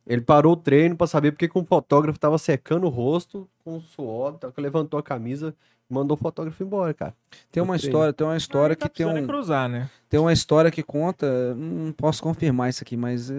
Ele 0.08 0.22
parou 0.22 0.54
o 0.54 0.56
treino 0.56 0.96
pra 0.96 1.06
saber 1.06 1.32
porque 1.32 1.46
que 1.46 1.58
um 1.58 1.64
fotógrafo 1.64 2.18
tava 2.18 2.38
secando 2.38 2.86
o 2.86 2.88
rosto 2.88 3.46
com 3.62 3.78
suor, 3.78 4.38
tá, 4.38 4.50
levantou 4.56 4.98
a 4.98 5.02
camisa 5.02 5.54
e 5.88 5.92
mandou 5.92 6.16
o 6.16 6.18
fotógrafo 6.18 6.62
embora, 6.62 6.94
cara. 6.94 7.14
Tem 7.52 7.62
uma 7.62 7.76
história, 7.76 8.10
tem 8.10 8.26
uma 8.26 8.36
história 8.36 8.72
Aí 8.72 8.76
tá 8.76 8.88
que 8.88 8.96
tem 8.96 9.06
um, 9.06 9.26
cruzar, 9.26 9.68
né? 9.68 9.90
tem 10.08 10.18
uma 10.18 10.32
história 10.32 10.70
que 10.70 10.82
conta, 10.82 11.54
não 11.54 11.92
posso 11.92 12.22
confirmar 12.22 12.70
isso 12.70 12.82
aqui, 12.82 12.96
mas 12.96 13.30
eh, 13.30 13.34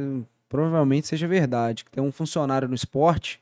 provavelmente 0.48 1.08
seja 1.08 1.28
verdade, 1.28 1.84
que 1.84 1.90
tem 1.90 2.04
um 2.04 2.12
funcionário 2.12 2.68
no 2.68 2.76
esporte 2.76 3.42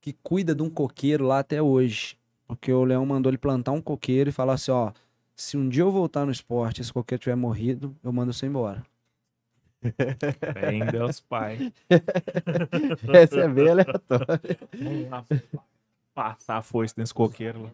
que 0.00 0.12
cuida 0.22 0.56
de 0.56 0.62
um 0.62 0.68
coqueiro 0.68 1.24
lá 1.24 1.38
até 1.38 1.62
hoje. 1.62 2.16
Porque 2.48 2.72
o 2.72 2.84
Leão 2.84 3.06
mandou 3.06 3.30
ele 3.30 3.38
plantar 3.38 3.70
um 3.72 3.80
coqueiro 3.80 4.28
e 4.28 4.32
falar 4.32 4.54
assim, 4.54 4.72
ó, 4.72 4.92
se 5.36 5.56
um 5.56 5.68
dia 5.68 5.82
eu 5.82 5.90
voltar 5.92 6.26
no 6.26 6.32
esporte 6.32 6.78
e 6.78 6.82
esse 6.82 6.92
coqueiro 6.92 7.22
tiver 7.22 7.36
morrido, 7.36 7.94
eu 8.02 8.12
mando 8.12 8.32
você 8.32 8.46
embora. 8.46 8.84
Fé 10.52 10.72
em 10.72 10.84
Deus 10.86 11.20
Pai. 11.20 11.72
Essa 13.12 13.40
é 13.40 13.48
bem 13.48 13.68
aleatória. 13.70 14.58
Vamos 14.78 15.10
lá. 15.10 15.24
Passar 16.14 16.58
a 16.58 16.62
foice 16.62 16.94
nesse 16.96 17.12
coqueiro 17.12 17.64
lá. 17.64 17.70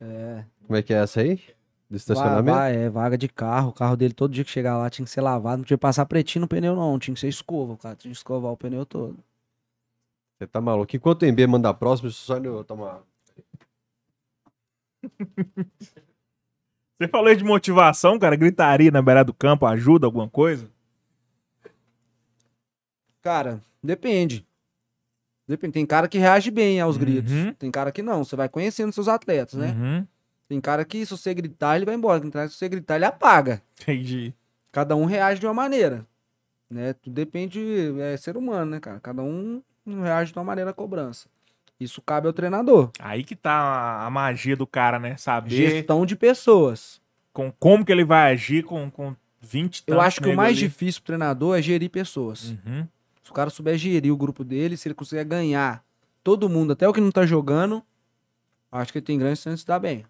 É, 0.00 0.44
Como 0.66 0.76
é 0.76 0.82
que 0.82 0.92
é 0.94 0.98
essa 1.02 1.20
aí? 1.20 1.40
Do 1.88 1.96
estacionamento? 1.96 2.56
va- 2.56 2.68
é 2.68 2.88
vaga 2.88 3.18
de 3.18 3.28
carro, 3.28 3.70
o 3.70 3.72
carro 3.72 3.96
dele 3.96 4.14
todo 4.14 4.32
dia 4.32 4.44
que 4.44 4.50
chegar 4.50 4.78
lá 4.78 4.88
tinha 4.88 5.04
que 5.04 5.10
ser 5.10 5.20
lavado, 5.20 5.58
não 5.58 5.64
tinha 5.64 5.76
que 5.76 5.82
passar 5.82 6.06
pretinho 6.06 6.42
no 6.42 6.48
pneu 6.48 6.74
não, 6.76 6.98
tinha 6.98 7.12
que 7.14 7.20
ser 7.20 7.28
escova, 7.28 7.72
o 7.72 7.76
cara 7.76 7.96
tinha 7.96 8.10
que 8.12 8.16
escovar 8.16 8.52
o 8.52 8.56
pneu 8.56 8.86
todo. 8.86 9.18
Você 10.38 10.46
tá 10.46 10.60
maluco? 10.60 10.94
Enquanto 10.96 11.22
o 11.22 11.26
MB 11.26 11.46
manda 11.46 11.68
a 11.68 11.74
próxima, 11.74 12.08
só 12.10 12.38
eu 12.38 12.64
tomar. 12.64 13.02
Você 17.00 17.08
falou 17.08 17.34
de 17.34 17.42
motivação, 17.42 18.18
cara. 18.18 18.36
Gritaria 18.36 18.90
na 18.90 19.00
beira 19.00 19.24
do 19.24 19.32
campo 19.32 19.64
ajuda 19.64 20.06
alguma 20.06 20.28
coisa? 20.28 20.68
Cara, 23.22 23.58
depende. 23.82 24.46
Depende. 25.48 25.72
Tem 25.72 25.86
cara 25.86 26.06
que 26.06 26.18
reage 26.18 26.50
bem 26.50 26.78
aos 26.78 26.98
gritos. 26.98 27.32
Uhum. 27.32 27.54
Tem 27.54 27.70
cara 27.70 27.90
que 27.90 28.02
não. 28.02 28.22
Você 28.22 28.36
vai 28.36 28.50
conhecendo 28.50 28.92
seus 28.92 29.08
atletas, 29.08 29.54
né? 29.54 29.68
Uhum. 29.68 30.06
Tem 30.46 30.60
cara 30.60 30.84
que, 30.84 31.06
se 31.06 31.12
você 31.12 31.32
gritar, 31.32 31.76
ele 31.76 31.86
vai 31.86 31.94
embora. 31.94 32.20
Tem 32.20 32.30
cara 32.30 32.46
que, 32.46 32.52
se 32.52 32.58
você 32.58 32.68
gritar, 32.68 32.96
ele 32.96 33.06
apaga. 33.06 33.62
Entendi. 33.80 34.34
Cada 34.70 34.94
um 34.94 35.06
reage 35.06 35.40
de 35.40 35.46
uma 35.46 35.54
maneira. 35.54 36.06
Né? 36.68 36.92
Tudo 36.92 37.14
depende. 37.14 37.60
É 37.98 38.14
ser 38.18 38.36
humano, 38.36 38.72
né, 38.72 38.78
cara? 38.78 39.00
Cada 39.00 39.22
um 39.22 39.62
reage 39.86 40.32
de 40.32 40.38
uma 40.38 40.44
maneira 40.44 40.70
à 40.70 40.74
cobrança. 40.74 41.30
Isso 41.80 42.02
cabe 42.02 42.26
ao 42.26 42.32
treinador. 42.32 42.90
Aí 42.98 43.24
que 43.24 43.34
tá 43.34 44.04
a- 44.04 44.10
magia 44.10 44.54
do 44.54 44.66
cara, 44.66 44.98
né? 44.98 45.16
Saber 45.16 45.50
Gestão 45.50 46.04
de 46.04 46.14
pessoas. 46.14 47.00
com, 47.32 47.50
como 47.58 47.84
que 47.84 47.90
ele 47.90 48.04
vai 48.04 48.32
agir 48.32 48.62
com, 48.64 48.90
com 48.90 49.16
20 49.40 49.84
Eu 49.86 50.00
acho 50.00 50.20
que 50.20 50.28
o 50.28 50.36
mais 50.36 50.58
ali. 50.58 50.68
difícil 50.68 51.00
pro 51.00 51.06
treinador 51.06 51.56
é 51.58 51.62
gerir 51.62 51.88
pessoas. 51.88 52.50
Uhum. 52.66 52.86
Se 53.22 53.30
o 53.30 53.34
cara 53.34 53.48
souber 53.48 53.78
gerir 53.78 54.12
o 54.12 54.16
grupo 54.16 54.44
dele, 54.44 54.76
se 54.76 54.86
ele 54.88 54.94
conseguir 54.94 55.24
ganhar 55.24 55.82
todo 56.22 56.48
mundo, 56.50 56.72
até 56.74 56.86
o 56.86 56.92
que 56.92 57.00
não 57.00 57.10
tá 57.10 57.24
jogando, 57.24 57.82
acho 58.70 58.92
que 58.92 58.98
ele 58.98 59.06
tem 59.06 59.18
grandes 59.18 59.42
chances 59.42 59.60
de 59.60 59.66
dar 59.66 59.78
bem. 59.78 60.04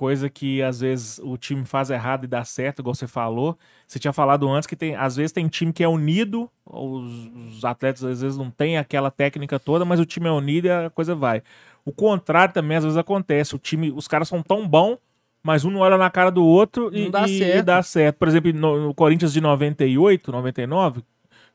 Coisa 0.00 0.30
que 0.30 0.62
às 0.62 0.80
vezes 0.80 1.20
o 1.22 1.36
time 1.36 1.62
faz 1.66 1.90
errado 1.90 2.24
e 2.24 2.26
dá 2.26 2.42
certo, 2.42 2.78
igual 2.78 2.94
você 2.94 3.06
falou. 3.06 3.58
Você 3.86 3.98
tinha 3.98 4.14
falado 4.14 4.48
antes 4.48 4.66
que 4.66 4.74
tem, 4.74 4.96
às 4.96 5.14
vezes 5.16 5.30
tem 5.30 5.46
time 5.46 5.74
que 5.74 5.84
é 5.84 5.88
unido, 5.88 6.48
os, 6.64 7.30
os 7.58 7.64
atletas 7.66 8.02
às 8.02 8.22
vezes 8.22 8.38
não 8.38 8.50
têm 8.50 8.78
aquela 8.78 9.10
técnica 9.10 9.60
toda, 9.60 9.84
mas 9.84 10.00
o 10.00 10.06
time 10.06 10.26
é 10.26 10.30
unido 10.32 10.64
e 10.64 10.70
a 10.70 10.88
coisa 10.88 11.14
vai. 11.14 11.42
O 11.84 11.92
contrário 11.92 12.54
também 12.54 12.78
às 12.78 12.84
vezes 12.84 12.96
acontece. 12.96 13.54
O 13.54 13.58
time, 13.58 13.92
os 13.94 14.08
caras 14.08 14.26
são 14.26 14.42
tão 14.42 14.66
bons, 14.66 14.96
mas 15.42 15.66
um 15.66 15.70
não 15.70 15.80
olha 15.80 15.98
na 15.98 16.08
cara 16.08 16.30
do 16.30 16.46
outro 16.46 16.90
e, 16.96 17.10
dá 17.10 17.28
e- 17.28 17.34
e 17.34 17.38
certo. 17.38 17.66
dá 17.66 17.82
certo. 17.82 18.16
Por 18.16 18.26
exemplo, 18.26 18.50
no, 18.54 18.86
no 18.86 18.94
Corinthians 18.94 19.34
de 19.34 19.40
98, 19.42 20.32
99, 20.32 21.02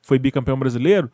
foi 0.03 0.19
bicampeão 0.19 0.59
brasileiro. 0.59 1.09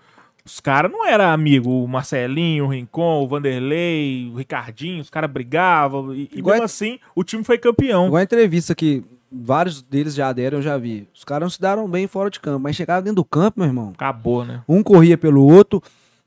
Os 0.45 0.59
caras 0.59 0.91
não 0.91 1.05
eram 1.07 1.25
amigos. 1.25 1.71
O 1.71 1.87
Marcelinho, 1.87 2.65
o 2.65 2.67
Rincon, 2.67 3.23
o 3.23 3.27
Vanderlei, 3.27 4.29
o 4.33 4.37
Ricardinho, 4.37 5.01
os 5.01 5.09
caras 5.09 5.29
brigavam. 5.29 6.13
E, 6.13 6.29
Igual 6.33 6.53
mesmo 6.55 6.63
é- 6.63 6.65
assim, 6.65 6.99
o 7.15 7.23
time 7.23 7.43
foi 7.43 7.57
campeão. 7.57 8.07
Igual 8.07 8.19
a 8.19 8.23
entrevista 8.23 8.73
que 8.73 9.03
vários 9.31 9.81
deles 9.81 10.13
já 10.15 10.31
deram, 10.33 10.57
eu 10.57 10.61
já 10.61 10.77
vi. 10.77 11.07
Os 11.13 11.23
caras 11.23 11.45
não 11.45 11.49
se 11.49 11.61
deram 11.61 11.87
bem 11.87 12.07
fora 12.07 12.29
de 12.29 12.39
campo, 12.39 12.59
mas 12.59 12.75
chegavam 12.75 13.03
dentro 13.03 13.17
do 13.17 13.25
campo, 13.25 13.59
meu 13.59 13.67
irmão. 13.67 13.91
Acabou, 13.93 14.43
né? 14.43 14.61
Um 14.67 14.81
corria 14.83 15.17
pelo 15.17 15.45
outro, 15.45 15.81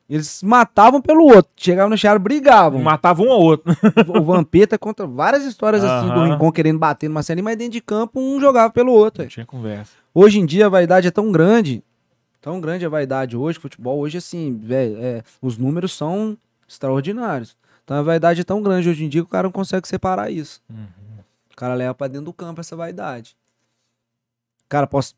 eles 0.09 0.43
matavam 0.43 1.01
pelo 1.03 1.25
outro. 1.25 1.51
Chegavam 1.57 1.91
no 1.91 1.97
Thiago, 1.99 2.23
brigavam. 2.23 2.81
Matava 2.81 3.23
um 3.23 3.33
ao 3.33 3.41
outro. 3.41 3.75
o 4.09 4.23
Vampeta 4.23 4.79
conta 4.79 5.07
várias 5.07 5.45
histórias 5.45 5.83
assim 5.83 6.09
do. 6.09 6.25
Rincon 6.25 6.53
querendo 6.53 6.79
bater 6.79 7.09
no 7.09 7.15
Marcelinho, 7.15 7.45
mas 7.45 7.57
dentro 7.57 7.73
de 7.73 7.81
campo 7.81 8.21
um 8.21 8.41
jogava 8.41 8.73
pelo 8.73 8.93
outro. 8.93 9.23
Não 9.23 9.29
tinha 9.29 9.45
conversa. 9.47 9.93
Hoje 10.15 10.39
em 10.39 10.47
dia 10.47 10.67
a 10.67 10.69
vaidade 10.69 11.09
é 11.09 11.11
tão 11.11 11.33
grande, 11.33 11.83
tão 12.45 12.61
grande 12.61 12.85
a 12.85 12.91
vaidade 12.91 13.39
hoje, 13.39 13.59
futebol 13.59 13.99
hoje 13.99 14.19
assim, 14.19 14.55
velho, 14.59 14.99
é, 15.03 15.23
os 15.41 15.57
números 15.57 15.95
são 15.95 16.37
extraordinários. 16.69 17.57
Então 17.83 17.97
a 17.97 18.03
vaidade 18.03 18.43
é 18.43 18.45
tão 18.45 18.63
grande 18.63 18.87
hoje 18.87 19.03
em 19.03 19.09
dia 19.09 19.23
que 19.23 19.27
o 19.27 19.31
cara 19.31 19.45
não 19.45 19.53
consegue 19.53 19.89
separar 19.89 20.31
isso. 20.31 20.63
O 21.51 21.57
cara 21.57 21.73
leva 21.73 21.95
pra 21.95 22.07
dentro 22.07 22.27
do 22.27 22.35
campo 22.35 22.61
essa 22.61 22.77
vaidade. 22.77 23.35
Cara, 24.69 24.87
posso, 24.87 25.15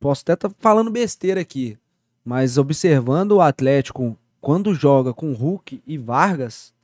posso 0.00 0.22
até 0.22 0.32
estar 0.32 0.50
falando 0.58 0.90
besteira 0.90 1.40
aqui, 1.40 1.78
mas 2.24 2.58
observando 2.58 3.32
o 3.32 3.40
Atlético 3.40 4.18
quando 4.40 4.74
joga 4.74 5.14
com 5.14 5.32
Hulk 5.32 5.80
e 5.86 5.96
Vargas, 5.96 6.74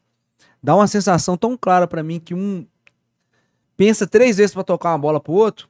dá 0.63 0.77
uma 0.77 0.87
sensação 0.87 1.37
tão 1.37 1.57
clara 1.57 1.89
pra 1.89 2.05
mim 2.05 2.21
que 2.21 2.33
um 2.33 2.65
pensa 3.77 4.07
três 4.07 4.37
vezes 4.37 4.55
pra 4.55 4.63
tocar 4.63 4.93
uma 4.93 4.99
bola 4.99 5.19
pro 5.19 5.33
outro 5.33 5.69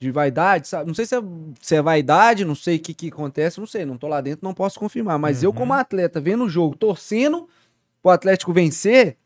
de 0.00 0.10
vaidade, 0.10 0.66
sabe? 0.66 0.86
Não 0.86 0.94
sei 0.94 1.04
se 1.04 1.14
é, 1.14 1.20
se 1.60 1.76
é 1.76 1.82
vaidade, 1.82 2.44
não 2.44 2.54
sei 2.54 2.76
o 2.76 2.80
que, 2.80 2.94
que 2.94 3.08
acontece, 3.08 3.60
não 3.60 3.66
sei, 3.66 3.84
não 3.84 3.98
tô 3.98 4.08
lá 4.08 4.22
dentro, 4.22 4.42
não 4.42 4.54
posso 4.54 4.80
confirmar. 4.80 5.18
Mas 5.18 5.42
eu, 5.42 5.50
Uhum. 5.50 5.56
como 5.56 5.74
atleta, 5.74 6.18
vendo 6.18 6.44
o 6.44 6.48
jogo, 6.48 6.74
torcendo 6.74 7.46
pro 8.02 8.10
Atlético 8.10 8.50
vencer, 8.50 9.18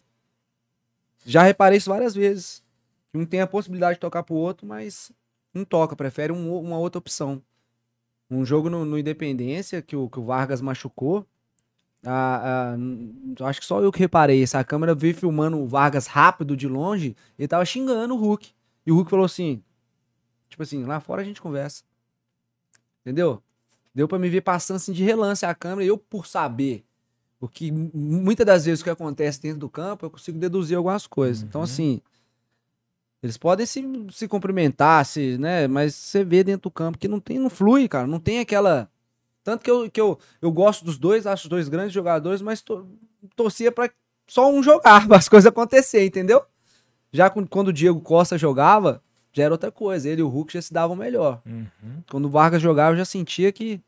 já 1.24 1.42
reparei 1.44 1.78
isso 1.78 1.88
várias 1.88 2.12
vezes. 2.14 2.60
Um 3.14 3.24
tem 3.24 3.40
a 3.40 3.46
possibilidade 3.46 3.94
de 3.94 4.01
tocar 4.01 4.24
pro 4.24 4.34
outro, 4.34 4.66
mas 4.66 5.12
não 5.55 5.64
toca, 5.64 5.94
prefere 5.94 6.32
um 6.32 6.59
uma 6.60 6.76
outra 6.76 6.98
opção. 6.98 7.40
Um 8.28 8.44
jogo 8.44 8.68
no, 8.68 8.84
no 8.84 8.98
Independência, 8.98 9.80
que 9.80 9.94
o, 9.94 10.10
que 10.10 10.18
o 10.18 10.24
Vargas 10.24 10.60
machucou. 10.60 11.24
eu 13.38 13.46
acho 13.46 13.60
que 13.60 13.66
só 13.66 13.80
eu 13.80 13.92
que 13.92 14.01
reparei. 14.01 14.42
Essa 14.42 14.64
câmera 14.64 14.92
veio 14.92 15.14
filmando 15.14 15.56
o 15.59 15.68
Vargas 15.68 16.09
rápido 16.09 16.56
de 16.56 16.66
longe, 16.66 17.14
ele 17.38 17.46
tava 17.46 17.64
xingando 17.64 18.14
o 18.14 18.18
Hulk. 18.18 18.51
E 18.84 18.90
o 18.90 18.96
Hulk 18.96 19.09
falou 19.10 19.24
assim: 19.24 19.62
Tipo 20.55 20.62
assim, 20.62 20.85
lá 20.85 21.01
fora 21.01 21.20
a 21.20 21.24
gente 21.24 21.43
conversa. 21.43 21.82
Entendeu? 23.01 23.43
Deu 23.93 24.06
pra 24.06 24.20
me 24.20 24.28
ver 24.28 24.40
passando 24.40 24.76
assim 24.76 24.93
de 24.93 25.02
relance 25.02 25.44
a 25.44 25.52
câmera 25.52 25.82
e 25.85 25.89
eu, 25.89 25.98
por 25.98 26.28
saber 26.28 26.85
o 27.40 27.48
que 27.48 27.72
mu- 27.72 27.90
muitas 27.93 28.47
das 28.47 28.64
vezes 28.64 28.81
o 28.81 28.85
que 28.85 28.90
acontece 28.90 29.40
dentro 29.43 29.59
do 29.59 29.68
campo, 29.68 30.06
eu 30.06 30.10
consigo 30.10 30.39
deduzir 30.39 30.76
algumas 30.76 31.09
coisas. 31.09 31.43
Então, 31.43 31.60
Uhum. 31.60 31.64
assim, 31.64 32.01
eles 33.20 33.36
podem 33.36 33.66
se, 33.66 33.82
se 34.12 34.28
cumprimentar, 34.28 35.05
se, 35.05 35.36
né? 35.39 35.66
Mas 35.66 35.94
você 35.97 36.22
vê 36.22 36.44
dentro 36.44 36.62
do 36.62 36.70
campo 36.70 36.98
que 36.98 37.09
não 37.09 37.18
tem, 37.18 37.36
não 37.39 37.51
flui, 37.51 37.89
cara. 37.89 38.06
Não 38.06 38.20
tem 38.20 38.39
aquela. 38.39 38.89
Tanto 39.43 39.64
que 39.64 39.70
eu, 39.72 39.90
que 39.90 40.01
eu, 40.01 40.16
eu 40.40 40.52
gosto 40.52 40.85
dos 40.85 40.98
dois, 40.98 41.26
acho 41.26 41.44
os 41.44 41.48
dois 41.48 41.68
grandes 41.68 41.93
jogadores, 41.93 42.40
mas 42.40 42.62
to- 42.62 42.86
torcia 43.35 43.72
pra 43.72 43.90
só 44.26 44.48
um 44.51 44.62
jogar, 44.62 45.06
para 45.09 45.16
as 45.18 45.28
coisas 45.28 45.48
acontecer, 45.48 46.06
entendeu? 46.06 46.43
Já 47.12 47.28
quando 47.31 47.68
o 47.68 47.72
Diego 47.72 48.01
Costa 48.01 48.39
jogava, 48.39 49.02
já 49.35 49.44
era 49.44 49.52
outra 49.52 49.70
coisa. 49.70 50.09
Ele 50.09 50.20
e 50.20 50.24
o 50.24 50.28
Hulk 50.28 50.52
já 50.55 50.62
se 50.62 50.73
davam 50.73 50.97
melhor. 50.97 51.43
Uhum. 51.44 51.66
Quando 52.11 52.24
o 52.24 52.31
Vargas 52.31 52.62
jogava, 52.62 52.93
eu 52.94 52.98
já 52.98 53.05
sentia 53.05 53.52
que 53.52 53.78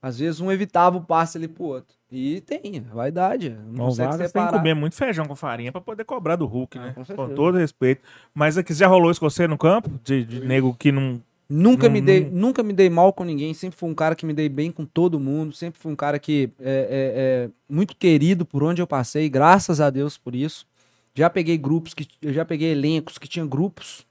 às 0.00 0.18
vezes 0.20 0.40
um 0.40 0.52
evitava 0.52 0.96
o 0.96 1.00
passe 1.02 1.36
ali 1.38 1.48
pro 1.48 1.64
outro. 1.64 1.96
E 2.10 2.40
tem, 2.42 2.80
vaidade. 2.80 3.50
Não 3.50 3.84
O 3.84 3.88
consegue 3.88 4.10
Vargas 4.10 4.32
tem 4.32 4.40
que 4.40 4.46
separar. 4.46 4.58
comer 4.58 4.74
muito 4.74 4.94
feijão 4.94 5.26
com 5.26 5.34
farinha 5.34 5.72
pra 5.72 5.80
poder 5.80 6.04
cobrar 6.04 6.36
do 6.36 6.46
Hulk, 6.46 6.78
Ah, 6.78 6.82
né? 6.82 6.88
com 6.90 7.00
Com, 7.00 7.04
certeza. 7.04 7.34
todo 7.34 7.58
respeito. 7.58 8.02
Mas 8.32 8.56
aqui 8.56 8.72
já 8.72 8.86
rolou 8.86 9.10
isso 9.10 9.20
com 9.20 9.28
você 9.28 9.46
no 9.48 9.58
campo? 9.58 9.90
De, 10.04 10.24
de 10.24 10.40
nego 10.40 10.74
que 10.78 10.92
não. 10.92 11.20
Nunca 11.50 11.86
Não- 11.86 11.92
me 11.94 12.00
dei, 12.02 12.24
não- 12.26 12.30
nunca 12.40 12.62
me 12.62 12.72
dei 12.74 12.90
mal 12.90 13.10
com 13.12 13.24
ninguém. 13.24 13.52
Sempre 13.54 13.78
fui 13.78 13.88
um 13.90 13.94
cara 13.94 14.14
que 14.14 14.24
me 14.26 14.34
dei 14.34 14.48
bem 14.50 14.70
com 14.70 14.84
todo 14.84 15.18
mundo. 15.18 15.54
Sempre 15.54 15.80
fui 15.80 15.90
um 15.90 15.96
cara 15.96 16.18
que 16.18 16.50
é, 16.60 16.70
é- 16.70 17.46
é 17.46 17.50
muito 17.68 17.96
querido 17.96 18.44
por 18.46 18.62
onde 18.62 18.80
eu 18.82 18.86
passei. 18.86 19.28
Graças 19.30 19.80
a 19.80 19.88
Deus 19.90 20.16
por 20.18 20.34
isso. 20.34 20.66
Já 21.14 21.28
peguei 21.30 21.56
grupos 21.58 21.94
que 21.94 22.06
eu 22.22 22.32
já 22.34 22.44
peguei 22.44 22.70
elencos 22.72 23.16
que 23.18 23.26
tinham 23.26 23.48
grupos 23.48 24.06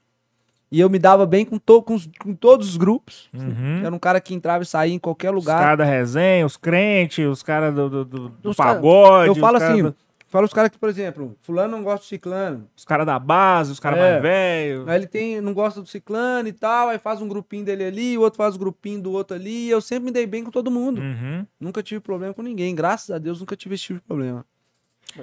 e 0.70 0.80
eu 0.80 0.90
me 0.90 0.98
dava 0.98 1.24
bem 1.26 1.44
com, 1.44 1.58
to- 1.58 1.82
com, 1.82 1.94
os- 1.94 2.08
com 2.18 2.34
todos 2.34 2.68
os 2.70 2.76
grupos. 2.76 3.28
Uhum. 3.32 3.82
Era 3.84 3.94
um 3.94 3.98
cara 3.98 4.20
que 4.20 4.34
entrava 4.34 4.62
e 4.62 4.66
saía 4.66 4.94
em 4.94 4.98
qualquer 4.98 5.30
Os 5.30 5.36
lugar. 5.36 5.58
caras 5.60 5.78
da 5.78 5.84
resenha, 5.84 6.44
os 6.44 6.56
crentes, 6.56 7.26
os 7.26 7.42
caras 7.42 7.74
do, 7.74 7.88
do, 7.88 8.04
do- 8.04 8.28
do 8.28 8.50
Os 8.50 8.56
pagode. 8.56 9.28
eu 9.28 9.34
falo 9.34 9.56
os 9.56 9.62
assim, 9.62 9.82
do- 9.82 9.96
falo 10.26 10.44
os 10.44 10.52
caras 10.52 10.70
que, 10.70 10.76
por 10.78 10.90
exemplo, 10.90 11.34
fulano 11.40 11.74
não 11.74 11.82
gosta 11.82 12.00
do 12.00 12.08
ciclano. 12.08 12.68
os 12.76 12.84
caras 12.84 13.06
da 13.06 13.18
base, 13.18 13.72
os 13.72 13.80
caras 13.80 13.98
É. 13.98 14.10
mais 14.10 14.22
velhos. 14.22 14.86
Aí 14.88 14.96
ele 14.96 15.06
tem, 15.06 15.40
não 15.40 15.54
gosta 15.54 15.80
do 15.80 15.88
ciclano 15.88 16.46
e 16.48 16.52
tal, 16.52 16.88
aí 16.90 16.98
faz 16.98 17.22
um 17.22 17.28
grupinho 17.28 17.64
dele 17.64 17.84
ali, 17.84 18.18
o 18.18 18.20
outro 18.20 18.36
faz 18.36 18.54
o 18.54 18.58
grupinho 18.58 19.00
do 19.00 19.10
outro 19.12 19.34
ali. 19.36 19.70
Eu 19.70 19.80
sempre 19.80 20.04
me 20.04 20.10
dei 20.10 20.26
bem 20.26 20.44
com 20.44 20.50
todo 20.50 20.70
mundo. 20.70 21.00
Uhum. 21.00 21.46
Nunca 21.58 21.82
tive 21.82 22.00
problema 22.00 22.34
com 22.34 22.42
ninguém. 22.42 22.74
Graças 22.74 23.10
a 23.10 23.16
Deus, 23.16 23.40
nunca 23.40 23.56
tive 23.56 23.74
esse 23.74 23.84
tipo 23.84 24.00
de 24.00 24.04
problema. 24.04 24.44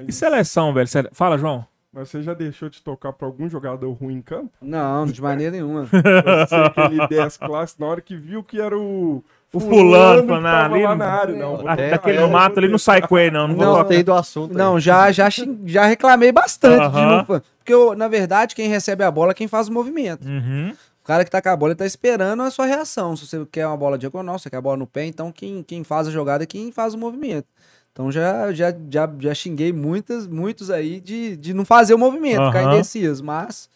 E 0.07 0.11
seleção, 0.11 0.73
velho? 0.73 0.89
Fala, 1.13 1.37
João. 1.37 1.63
Mas 1.95 2.09
você 2.09 2.21
já 2.21 2.33
deixou 2.33 2.67
de 2.67 2.81
tocar 2.81 3.13
pra 3.13 3.25
algum 3.25 3.47
jogador 3.49 3.89
ruim 3.93 4.15
em 4.15 4.21
campo? 4.21 4.51
Não, 4.61 5.05
de 5.05 5.21
maneira 5.21 5.53
nenhuma. 5.53 5.87
Pra 5.87 6.45
ser 6.45 6.55
aquele 6.55 7.07
10 7.07 7.37
clássico, 7.37 7.81
na 7.81 7.87
hora 7.87 8.01
que 8.01 8.17
viu 8.17 8.43
que 8.43 8.59
era 8.59 8.77
o. 8.77 9.23
O 9.53 9.59
fulano, 9.61 10.23
que 10.23 10.27
falando, 10.27 10.43
tava 10.43 10.75
ali 10.75 10.95
na 10.97 11.05
área. 11.07 11.35
Não, 11.35 11.55
vou 11.55 11.67
Ah, 11.69 11.77
tocar 11.77 11.89
Daquele 11.91 12.17
ela, 12.17 12.27
mato 12.27 12.57
ali 12.59 12.67
não 12.67 12.77
sai 12.77 13.01
com 13.07 13.17
ele, 13.17 13.31
não. 13.31 13.47
Não, 13.47 13.55
vou 13.55 13.65
Não. 13.65 13.73
Gostei 13.77 14.03
do 14.03 14.13
assunto. 14.13 14.51
aí. 14.51 14.57
Não, 14.57 14.77
já, 14.77 15.09
já, 15.13 15.29
já 15.65 15.85
reclamei 15.85 16.33
bastante. 16.33 16.79
de 16.91 16.97
Aham. 16.97 17.17
não 17.19 17.25
fa- 17.25 17.41
porque, 17.59 17.73
eu, 17.73 17.95
na 17.95 18.09
verdade, 18.09 18.53
quem 18.53 18.67
recebe 18.67 19.01
a 19.05 19.09
bola 19.09 19.31
é 19.31 19.33
quem 19.33 19.47
faz 19.47 19.69
o 19.69 19.71
movimento. 19.73 20.27
Uhum. 20.27 20.73
O 21.01 21.07
cara 21.07 21.23
que 21.23 21.31
tá 21.31 21.41
com 21.41 21.47
a 21.49 21.55
bola, 21.55 21.71
ele 21.71 21.77
tá 21.77 21.85
esperando 21.85 22.43
a 22.43 22.51
sua 22.51 22.65
reação. 22.65 23.15
Se 23.15 23.25
você 23.25 23.45
quer 23.49 23.65
uma 23.65 23.77
bola 23.77 23.97
diagonal, 23.97 24.37
se 24.37 24.43
você 24.43 24.49
quer 24.49 24.57
a 24.57 24.61
bola 24.61 24.75
no 24.75 24.85
pé, 24.87 25.05
então 25.05 25.31
quem, 25.31 25.63
quem 25.63 25.85
faz 25.85 26.07
a 26.09 26.11
jogada 26.11 26.43
é 26.43 26.47
quem 26.47 26.69
faz 26.73 26.93
o 26.93 26.97
movimento. 26.97 27.47
Então 27.95 28.11
já, 28.11 28.51
já, 28.51 28.75
já, 28.91 29.09
já 29.17 29.33
xinguei 29.33 29.71
muitas, 29.71 30.27
muitos 30.27 30.69
aí 30.69 30.99
de, 30.99 31.37
de 31.37 31.53
não 31.53 31.63
fazer 31.63 31.93
o 31.93 31.97
movimento, 31.97 32.47
ficar 32.47 32.63
Aham. 32.63 32.73
indeciso, 32.73 33.23
mas 33.23 33.69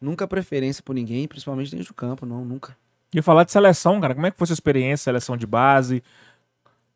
nunca 0.00 0.28
preferência 0.28 0.80
por 0.80 0.94
ninguém, 0.94 1.26
principalmente 1.26 1.72
dentro 1.72 1.88
do 1.88 1.94
campo, 1.94 2.24
não, 2.24 2.44
nunca. 2.44 2.76
E 3.12 3.20
falar 3.20 3.42
de 3.42 3.50
seleção, 3.50 4.00
cara. 4.00 4.14
Como 4.14 4.26
é 4.28 4.30
que 4.30 4.38
foi 4.38 4.46
sua 4.46 4.54
experiência, 4.54 5.02
seleção 5.02 5.36
de 5.36 5.44
base? 5.44 6.04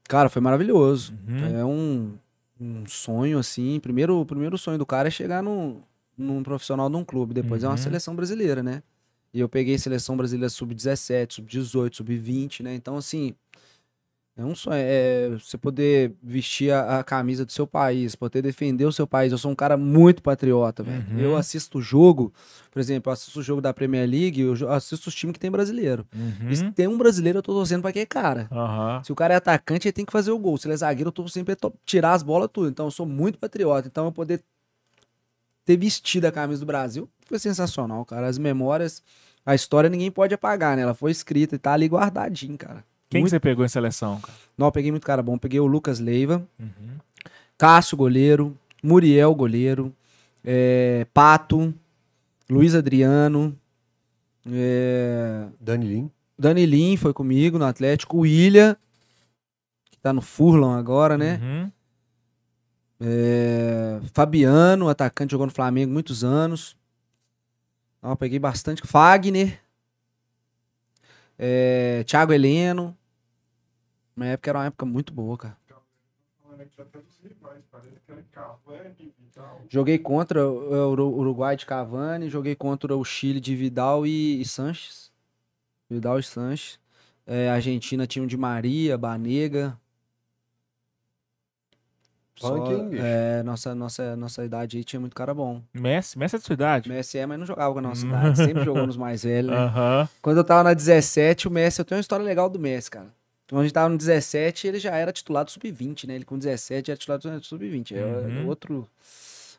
Cara, 0.08 0.28
foi 0.28 0.40
maravilhoso. 0.40 1.12
Uhum. 1.26 1.58
É 1.58 1.64
um, 1.64 2.14
um 2.60 2.86
sonho, 2.86 3.40
assim. 3.40 3.80
Primeiro, 3.80 4.20
o 4.20 4.24
primeiro 4.24 4.56
sonho 4.56 4.78
do 4.78 4.86
cara 4.86 5.08
é 5.08 5.10
chegar 5.10 5.42
num, 5.42 5.80
num 6.16 6.44
profissional 6.44 6.88
de 6.88 6.94
um 6.94 7.04
clube. 7.04 7.34
Depois 7.34 7.64
é 7.64 7.66
uma 7.66 7.72
Uhum. 7.72 7.76
seleção 7.76 8.14
brasileira, 8.14 8.62
né? 8.62 8.84
E 9.34 9.40
eu 9.40 9.48
peguei 9.48 9.76
seleção 9.78 10.16
brasileira 10.16 10.48
sub-17, 10.48 11.34
sub-18, 11.34 11.96
sub-20, 11.96 12.62
né? 12.62 12.72
Então, 12.74 12.96
assim, 12.96 13.34
é 14.38 14.44
um 14.44 14.54
sonho. 14.54 14.76
É 14.78 15.28
você 15.38 15.58
poder 15.58 16.14
vestir 16.22 16.70
a, 16.72 17.00
a 17.00 17.04
camisa 17.04 17.44
do 17.44 17.52
seu 17.52 17.66
país, 17.66 18.14
poder 18.14 18.40
defender 18.40 18.84
o 18.84 18.92
seu 18.92 19.06
país. 19.06 19.32
Eu 19.32 19.38
sou 19.38 19.50
um 19.50 19.54
cara 19.54 19.76
muito 19.76 20.22
patriota, 20.22 20.82
velho. 20.82 21.04
Uhum. 21.10 21.18
Eu 21.18 21.36
assisto 21.36 21.78
o 21.78 21.82
jogo, 21.82 22.32
por 22.70 22.78
exemplo, 22.80 23.10
eu 23.10 23.12
assisto 23.12 23.40
o 23.40 23.42
jogo 23.42 23.60
da 23.60 23.74
Premier 23.74 24.08
League, 24.08 24.40
eu 24.40 24.70
assisto 24.70 25.08
os 25.08 25.14
times 25.14 25.32
que 25.34 25.40
tem 25.40 25.50
brasileiro. 25.50 26.06
E 26.48 26.56
se 26.56 26.64
Uhum. 26.64 26.72
tem 26.72 26.86
um 26.86 26.96
brasileiro, 26.96 27.38
eu 27.38 27.42
tô 27.42 27.52
torcendo 27.52 27.80
pra 27.80 27.90
aquele 27.90 28.06
cara. 28.06 28.48
Aham. 28.52 29.02
Se 29.04 29.12
o 29.12 29.14
cara 29.16 29.34
é 29.34 29.36
atacante, 29.36 29.88
ele 29.88 29.92
tem 29.92 30.04
que 30.04 30.12
fazer 30.12 30.30
o 30.30 30.38
gol. 30.38 30.56
Se 30.56 30.66
ele 30.66 30.74
é 30.74 30.76
zagueiro, 30.76 31.08
eu 31.08 31.12
tô 31.12 31.26
sempre 31.28 31.56
pra 31.56 31.70
tirar 31.84 32.12
as 32.12 32.22
bolas 32.22 32.48
tudo. 32.52 32.68
Então 32.68 32.86
eu 32.86 32.90
sou 32.90 33.04
muito 33.06 33.38
patriota. 33.38 33.88
Então 33.88 34.04
eu 34.06 34.12
poder 34.12 34.40
ter 35.64 35.76
vestido 35.76 36.24
a 36.26 36.32
camisa 36.32 36.60
do 36.60 36.66
Brasil 36.66 37.08
foi 37.26 37.38
sensacional, 37.38 38.04
cara. 38.04 38.26
As 38.26 38.38
memórias, 38.38 39.02
a 39.44 39.54
história 39.54 39.90
ninguém 39.90 40.10
pode 40.10 40.32
apagar, 40.34 40.76
né? 40.76 40.82
Ela 40.82 40.94
foi 40.94 41.10
escrita 41.10 41.54
e 41.56 41.58
tá 41.58 41.72
ali 41.72 41.86
guardadinho, 41.86 42.56
cara. 42.56 42.84
Quem 43.10 43.20
que 43.20 43.22
Muito- 43.22 43.30
você 43.30 43.40
pegou 43.40 43.64
em 43.64 43.68
seleção, 43.68 44.20
cara? 44.20 44.36
Não, 44.56 44.66
eu 44.66 44.72
peguei 44.72 44.90
muito 44.90 45.06
cara 45.06 45.22
bom. 45.22 45.38
Peguei 45.38 45.58
o 45.60 45.66
Lucas 45.66 45.98
Leiva, 46.00 46.46
Uhum. 46.58 46.98
Cássio, 47.56 47.96
goleiro, 47.96 48.56
Muriel, 48.82 49.34
goleiro, 49.34 49.94
é, 50.44 51.06
Pato, 51.14 51.74
Luiz 52.48 52.74
Adriano, 52.74 53.58
é, 54.50 55.46
Danilinho. 55.60 56.10
Danilin 56.38 56.96
foi 56.96 57.12
comigo 57.12 57.58
no 57.58 57.64
Atlético, 57.64 58.18
o 58.18 58.20
William, 58.20 58.76
que 59.90 59.98
tá 59.98 60.12
no 60.12 60.20
Furlan 60.22 60.78
agora, 60.78 61.18
né? 61.18 61.40
Uhum. 61.42 61.72
É, 63.00 64.00
Fabiano, 64.12 64.88
atacante, 64.88 65.32
jogou 65.32 65.46
no 65.46 65.52
Flamengo 65.52 65.92
muitos 65.92 66.22
anos. 66.22 66.76
Ó, 68.02 68.14
peguei 68.14 68.38
bastante. 68.38 68.82
Fagner. 68.86 69.58
É, 71.38 72.04
Thiago 72.06 72.32
Heleno. 72.32 72.96
Na 74.18 74.26
época 74.26 74.50
era 74.50 74.58
uma 74.58 74.66
época 74.66 74.84
muito 74.84 75.12
boa, 75.12 75.38
cara. 75.38 75.56
Joguei 79.68 79.98
contra 79.98 80.46
o 80.48 80.90
Uru- 80.90 81.14
Uruguai 81.16 81.56
de 81.56 81.64
Cavani, 81.66 82.28
joguei 82.28 82.54
contra 82.56 82.96
o 82.96 83.04
Chile 83.04 83.40
de 83.40 83.54
Vidal 83.54 84.06
e, 84.06 84.40
e 84.40 84.44
Sanches. 84.44 85.12
Vidal 85.88 86.18
e 86.18 86.22
Sanches. 86.22 86.78
É, 87.26 87.48
Argentina 87.50 88.06
tinha 88.06 88.22
um 88.22 88.26
de 88.26 88.36
Maria, 88.36 88.96
Banega. 88.98 89.78
Só- 92.36 92.50
Punk, 92.54 92.96
é, 92.98 93.42
nossa, 93.42 93.74
nossa, 93.74 94.16
nossa 94.16 94.44
idade 94.44 94.76
aí 94.78 94.84
tinha 94.84 95.00
muito 95.00 95.14
cara 95.14 95.34
bom. 95.34 95.60
Messi? 95.74 96.18
Messi 96.18 96.36
é 96.36 96.38
da 96.38 96.44
sua 96.44 96.52
idade? 96.54 96.88
Messi 96.88 97.18
é, 97.18 97.26
mas 97.26 97.38
não 97.38 97.46
jogava 97.46 97.72
com 97.72 97.80
a 97.80 97.82
nossa 97.82 98.06
idade. 98.06 98.36
Sempre 98.38 98.64
jogou 98.64 98.86
nos 98.86 98.96
mais 98.96 99.22
velhos, 99.24 99.50
né? 99.50 99.56
Aham. 99.66 100.08
Quando 100.22 100.36
eu 100.38 100.44
tava 100.44 100.62
na 100.64 100.74
17, 100.74 101.46
o 101.48 101.50
Messi, 101.50 101.80
eu 101.80 101.84
tenho 101.84 101.96
uma 101.98 102.00
história 102.00 102.24
legal 102.24 102.48
do 102.48 102.58
Messi, 102.58 102.90
cara. 102.90 103.12
Quando 103.48 103.60
a 103.62 103.64
gente 103.64 103.72
tava 103.72 103.88
no 103.88 103.96
17, 103.96 104.66
ele 104.66 104.78
já 104.78 104.94
era 104.94 105.10
titular 105.12 105.44
do 105.44 105.50
sub-20, 105.50 106.06
né? 106.06 106.14
Ele 106.16 106.24
com 106.24 106.38
17 106.38 106.88
já 106.88 106.92
era 106.92 106.98
titular 106.98 107.18
do 107.18 107.44
sub-20. 107.44 107.92
É 107.96 108.04
Uhum. 108.04 108.46
outro, 108.46 108.88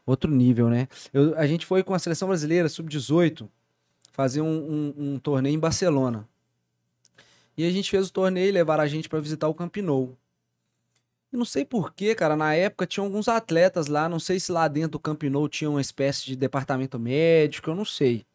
outro 0.06 0.30
nível, 0.32 0.70
né? 0.70 0.88
Eu- 1.11 1.36
a 1.38 1.48
gente 1.48 1.66
foi 1.66 1.82
com 1.84 1.94
a 1.94 1.99
seleção 1.99 2.28
brasileira, 2.28 2.70
sub-18, 2.70 3.49
fazer 4.11 4.41
um, 4.41 4.48
um- 4.48 4.94
um 5.16 5.20
torneio 5.20 5.56
em 5.56 5.60
Barcelona. 5.60 6.28
E 7.57 7.66
a 7.66 7.72
gente 7.72 7.90
fez 7.90 8.07
o 8.07 8.14
torneio 8.14 8.48
e 8.49 8.52
levaram 8.52 8.84
a 8.84 8.88
gente 8.88 9.10
pra 9.10 9.20
visitar 9.20 9.48
o 9.48 9.53
Camp 9.56 9.76
Nou. 9.78 10.16
E 11.34 11.38
não 11.38 11.45
sei 11.45 11.66
porquê, 11.66 12.16
cara, 12.16 12.36
na 12.36 12.53
época 12.56 12.88
tinha 12.88 13.03
alguns 13.03 13.28
atletas 13.28 13.88
lá, 13.88 14.07
não 14.07 14.20
sei 14.20 14.40
se 14.40 14.52
lá 14.52 14.68
dentro 14.68 14.91
do 14.91 14.99
Camp 14.99 15.24
Nou 15.24 15.48
tinha 15.49 15.70
uma 15.70 15.82
espécie 15.82 16.26
de 16.26 16.36
departamento 16.36 16.98
médico, 16.99 17.70
eu 17.70 17.76
não 17.76 17.86
sei. 17.86 18.26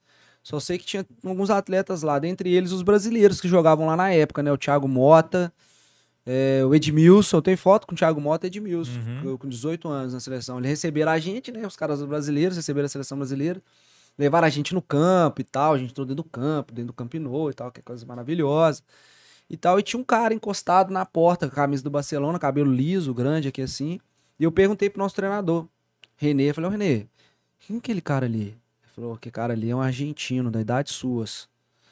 Só 0.45 0.61
sei 0.61 0.77
que 0.79 0.85
tinha 0.85 1.05
alguns 1.25 1.49
atletas 1.51 2.03
lá, 2.03 2.19
dentre 2.19 2.53
eles 2.53 2.71
os 2.71 2.83
brasileiros 2.83 3.41
que 3.41 3.49
jogavam 3.49 3.87
lá 3.87 3.97
na 3.97 4.13
época, 4.13 4.43
né? 4.43 4.53
O 4.53 4.59
Thiago 4.59 4.87
Mota, 4.87 5.51
é, 6.27 6.63
o 6.65 6.75
Edmilson. 6.75 7.39
Eu 7.39 7.43
tenho 7.43 7.57
foto 7.57 7.87
com 7.87 7.95
o 7.95 7.97
Thiago 7.97 8.21
Mota 8.21 8.47
e 8.47 8.49
Edmilson, 8.49 8.93
Uhum. 9.25 9.39
com 9.39 9.49
18 9.49 9.89
anos 9.89 10.13
na 10.13 10.21
seleção. 10.21 10.59
Eles 10.59 10.69
receberam 10.71 11.11
a 11.13 11.19
gente, 11.19 11.51
né? 11.51 11.67
Os 11.67 11.77
caras 11.77 12.03
brasileiros 12.05 12.57
receberam 12.59 12.85
a 12.85 12.89
seleção 12.91 13.17
brasileira. 13.17 13.61
Levaram 14.19 14.47
a 14.47 14.51
gente 14.51 14.75
no 14.75 14.83
campo 14.83 15.41
e 15.41 15.45
tal. 15.45 15.73
A 15.73 15.79
gente 15.79 15.91
entrou 15.93 16.07
dentro 16.07 16.23
do 16.23 16.29
campo, 16.29 16.73
dentro 16.75 16.89
do 16.89 16.93
Camp 16.93 17.15
Nou 17.15 17.51
e 17.51 17.55
tal, 17.55 17.73
que 17.73 17.81
é 17.81 17.83
coisa 17.83 18.05
maravilhosa. 18.05 18.83
E 19.49 19.57
tal. 19.57 19.79
E 19.81 19.83
tinha 19.83 19.99
um 19.99 20.05
cara 20.05 20.35
encostado 20.35 20.93
na 20.93 21.07
porta 21.07 21.47
com 21.49 21.53
a 21.55 21.57
camisa 21.57 21.83
do 21.83 21.91
Barcelona, 21.91 22.39
cabelo 22.39 22.71
liso, 22.71 23.15
grande 23.15 23.49
aqui 23.49 23.63
assim. 23.63 23.99
E 24.39 24.45
eu 24.45 24.53
perguntei 24.53 24.91
pro 24.91 24.99
nosso 25.01 25.17
treinador, 25.17 25.67
Renê. 26.17 26.51
Eu 26.51 26.55
falei, 26.55 26.69
ô 26.69 26.71
Renê, 26.71 27.07
quem 27.61 27.77
é 27.77 27.79
aquele 27.79 28.01
cara 28.03 28.27
ali? 28.27 28.55
Falou, 28.95 29.17
que 29.17 29.29
cara 29.29 29.55
ali 29.55 29.71
é 29.71 29.75
um 29.75 29.81
argentino, 29.81 30.53
da 30.53 30.61
idade 30.61 30.93
suas. 30.93 31.49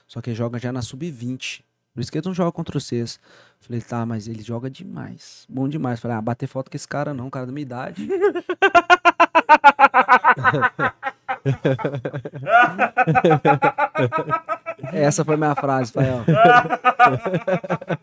Só 0.07 0.21
que 0.21 0.33
joga 0.35 0.57
já 0.57 0.71
na 0.71 0.83
sub-20. 0.83 1.63
Por 1.93 2.01
isso 2.01 2.13
que 2.13 2.19
ele 2.19 2.27
não 2.27 2.33
joga 2.33 2.53
contra 2.53 2.79
vocês. 2.79 3.19
Falei, 3.59 3.81
tá, 3.81 4.07
mas 4.07 4.29
ele 4.29 4.41
joga 4.41 4.71
demais. 4.71 5.45
Bom 5.49 5.69
demais. 5.69 5.99
Falei, 5.99 6.17
ah, 6.17 6.21
bater 6.21 6.47
foto 6.47 6.71
com 6.71 6.77
esse 6.77 6.87
cara 6.87 7.13
não, 7.13 7.29
cara 7.29 7.47
da 7.47 7.53
minha 7.53 7.63
idade. 7.63 8.09
Essa 14.93 15.25
foi 15.25 15.37
minha 15.37 15.55
frase, 15.55 15.93
Fael. 15.93 16.25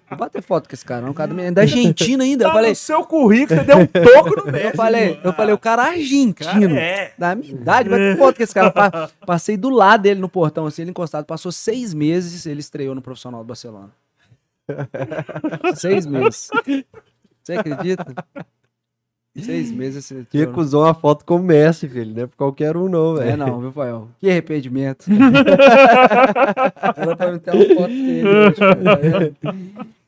Vou 0.10 0.18
bater 0.18 0.42
foto 0.42 0.68
com 0.70 0.76
esse 0.76 0.86
cara 0.86 1.02
não, 1.02 1.14
cara 1.14 1.32
É 1.42 1.52
da 1.52 1.62
Argentina 1.62 2.24
ainda. 2.24 2.46
Eu 2.46 2.50
Tá 2.50 2.54
falei, 2.56 2.70
no 2.72 2.76
seu 2.76 3.04
currículo, 3.04 3.60
você 3.60 3.66
deu 3.66 3.78
um 3.80 3.86
toco 3.86 4.46
no 4.46 4.52
Messi. 4.52 4.66
eu 4.68 4.76
falei, 4.76 5.20
eu 5.24 5.34
falei, 5.34 5.54
o 5.54 5.58
cara 5.58 5.88
é 5.88 5.90
argentino. 5.92 6.76
Cara, 6.76 6.80
é. 6.80 7.14
Da 7.18 7.36
minha 7.36 7.52
idade, 7.52 7.90
bater 7.90 8.18
foto 8.18 8.38
com 8.38 8.44
esse 8.44 8.54
cara. 8.54 8.72
Pa- 8.72 9.10
Passei 9.26 9.58
do 9.58 9.70
lado 9.70 10.02
dele 10.02 10.20
no 10.20 10.30
portão, 10.30 10.66
assim, 10.66 10.82
ele 10.84 10.92
encostado. 10.92 11.26
Passou 11.26 11.52
seis 11.52 11.94
meses, 11.94 12.46
ele 12.46 12.60
estreou 12.62 12.96
no 12.96 13.02
profissional 13.02 13.44
do 13.44 13.48
Barcelona. 13.48 13.90
seis 15.76 16.06
meses. 16.06 16.50
Você 17.44 17.54
acredita? 17.54 18.06
Seis 19.38 19.72
meses 19.72 20.10
E 20.12 20.24
Tio. 20.26 20.40
recusou 20.42 20.84
uma 20.84 20.94
foto 20.94 21.24
com 21.24 21.36
o 21.38 21.44
Messi, 21.44 21.88
filho. 21.88 22.14
Não 22.14 22.24
é 22.24 22.28
por 22.28 22.36
qualquer 22.36 22.76
um, 22.76 22.90
não, 22.90 23.16
velho. 23.16 23.30
É 23.30 23.38
não, 23.38 23.60
viu, 23.62 23.72
Fael? 23.72 24.10
Que 24.20 24.30
arrependimento. 24.30 25.06
Era 26.98 27.16
pra 27.16 27.32
me 27.32 27.40
ter 27.40 27.52
uma 27.54 27.66
foto 27.76 27.88
dele. 27.88 28.28
hoje. 28.28 28.56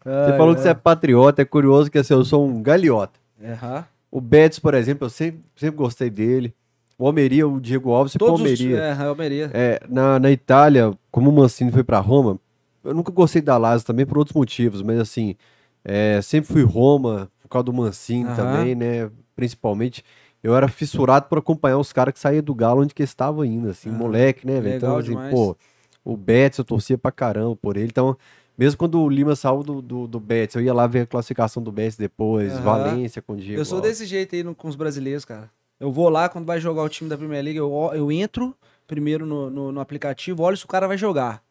Você 0.03 0.09
Ai, 0.31 0.37
falou 0.37 0.55
que 0.55 0.61
você 0.61 0.69
é 0.69 0.73
patriota, 0.73 1.41
é 1.41 1.45
curioso 1.45 1.89
que 1.91 1.97
assim, 1.97 2.13
eu 2.13 2.25
sou 2.25 2.45
um 2.47 2.61
galiota. 2.61 3.19
Aham. 3.43 3.85
O 4.11 4.19
Betis, 4.19 4.59
por 4.59 4.73
exemplo, 4.73 5.05
eu 5.05 5.09
sempre, 5.09 5.39
sempre 5.55 5.77
gostei 5.77 6.09
dele. 6.09 6.53
O 6.97 7.05
Almeria, 7.05 7.47
o 7.47 7.59
Diego 7.61 7.91
Alves, 7.91 8.13
Todos 8.13 8.41
os... 8.41 8.41
Almeria. 8.41 8.77
É, 8.77 9.03
Almeria. 9.03 9.51
É, 9.53 9.79
na, 9.87 10.19
na 10.19 10.29
Itália, 10.31 10.91
como 11.09 11.29
o 11.29 11.33
Mancini 11.33 11.71
foi 11.71 11.83
pra 11.83 11.99
Roma, 11.99 12.37
eu 12.83 12.93
nunca 12.93 13.11
gostei 13.11 13.41
da 13.41 13.57
Lazio 13.57 13.87
também 13.87 14.05
por 14.05 14.17
outros 14.17 14.35
motivos, 14.35 14.81
mas 14.81 14.99
assim, 14.99 15.35
é, 15.85 16.19
sempre 16.21 16.51
fui 16.51 16.63
Roma 16.63 17.29
causa 17.51 17.65
do 17.65 17.73
Mancini 17.73 18.25
Aham. 18.25 18.35
também, 18.35 18.75
né? 18.75 19.09
Principalmente, 19.35 20.03
eu 20.43 20.55
era 20.55 20.67
fissurado 20.67 21.27
por 21.27 21.37
acompanhar 21.37 21.77
os 21.77 21.91
caras 21.93 22.13
que 22.13 22.19
saíam 22.19 22.43
do 22.43 22.53
Galo 22.55 22.81
onde 22.81 22.93
que 22.93 23.01
eles 23.01 23.09
estavam 23.11 23.43
indo, 23.45 23.69
assim, 23.69 23.89
Aham. 23.89 23.97
moleque, 23.97 24.45
né, 24.47 24.59
velho? 24.61 24.75
Então, 24.77 24.97
assim, 24.97 25.09
demais. 25.09 25.29
pô, 25.31 25.55
o 26.03 26.15
Betis 26.17 26.59
eu 26.59 26.65
torcia 26.65 26.97
pra 26.97 27.11
caramba 27.11 27.55
por 27.55 27.77
ele, 27.77 27.87
então, 27.87 28.17
mesmo 28.57 28.77
quando 28.77 28.99
o 29.01 29.09
Lima 29.09 29.35
saiu 29.35 29.63
do, 29.63 29.81
do, 29.81 30.07
do 30.07 30.19
Betis, 30.19 30.55
eu 30.55 30.61
ia 30.61 30.73
lá 30.73 30.87
ver 30.87 31.01
a 31.01 31.05
classificação 31.05 31.61
do 31.61 31.71
Betis 31.71 31.97
depois, 31.97 32.53
Aham. 32.53 32.61
Valência 32.63 33.21
com 33.21 33.33
o 33.33 33.37
Diego 33.37 33.59
Eu 33.61 33.65
sou 33.65 33.77
Alves. 33.77 33.91
desse 33.91 34.05
jeito 34.05 34.35
aí 34.35 34.43
no- 34.43 34.55
com 34.55 34.67
os 34.67 34.75
brasileiros, 34.75 35.25
cara. 35.25 35.49
Eu 35.79 35.91
vou 35.91 36.09
lá, 36.09 36.29
quando 36.29 36.45
vai 36.45 36.59
jogar 36.59 36.83
o 36.83 36.89
time 36.89 37.09
da 37.09 37.17
Premier 37.17 37.43
League, 37.43 37.57
eu, 37.57 37.71
ó- 37.71 37.93
eu 37.93 38.11
entro 38.11 38.55
primeiro 38.87 39.25
no, 39.25 39.49
no, 39.49 39.71
no 39.71 39.79
aplicativo, 39.79 40.43
olho 40.43 40.57
se 40.57 40.65
o 40.65 40.67
cara 40.67 40.87
vai 40.87 40.97
jogar. 40.97 41.41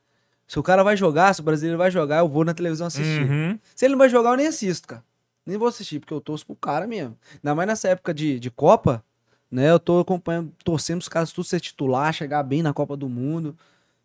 Se 0.47 0.59
o 0.59 0.63
cara 0.63 0.83
vai 0.83 0.97
jogar, 0.97 1.33
se 1.35 1.41
o 1.41 1.45
brasileiro 1.45 1.79
vai 1.79 1.91
jogar, 1.91 2.19
eu 2.19 2.29
vou 2.29 2.45
na 2.45 2.53
televisão 2.53 2.87
assistir. 2.89 3.23
Uhum. 3.29 3.59
Se 3.75 3.85
ele 3.85 3.93
não 3.93 3.99
vai 3.99 4.09
jogar, 4.09 4.31
eu 4.31 4.37
nem 4.37 4.47
assisto, 4.49 4.89
cara. 4.89 5.03
Nem 5.47 5.57
vou 5.57 5.69
assistir, 5.69 5.99
porque 6.01 6.15
eu 6.15 6.21
torço 6.21 6.47
pro 6.47 6.55
cara 6.57 6.87
mesmo. 6.87 7.17
Ainda 7.37 7.55
mais 7.55 7.67
nessa 7.69 7.89
época 7.89 8.13
de, 8.15 8.39
de 8.39 8.51
Copa, 8.51 9.03
né? 9.51 9.71
Eu 9.71 9.79
tô 9.81 10.01
acompanhando, 10.01 10.53
torcendo 10.65 11.01
os 11.01 11.09
caras 11.09 11.33
tudo 11.33 11.45
ser 11.45 11.61
titular, 11.61 12.13
chegar 12.13 12.43
bem 12.43 12.63
na 12.63 12.73
Copa 12.73 12.97
do 12.97 13.09
Mundo 13.09 13.57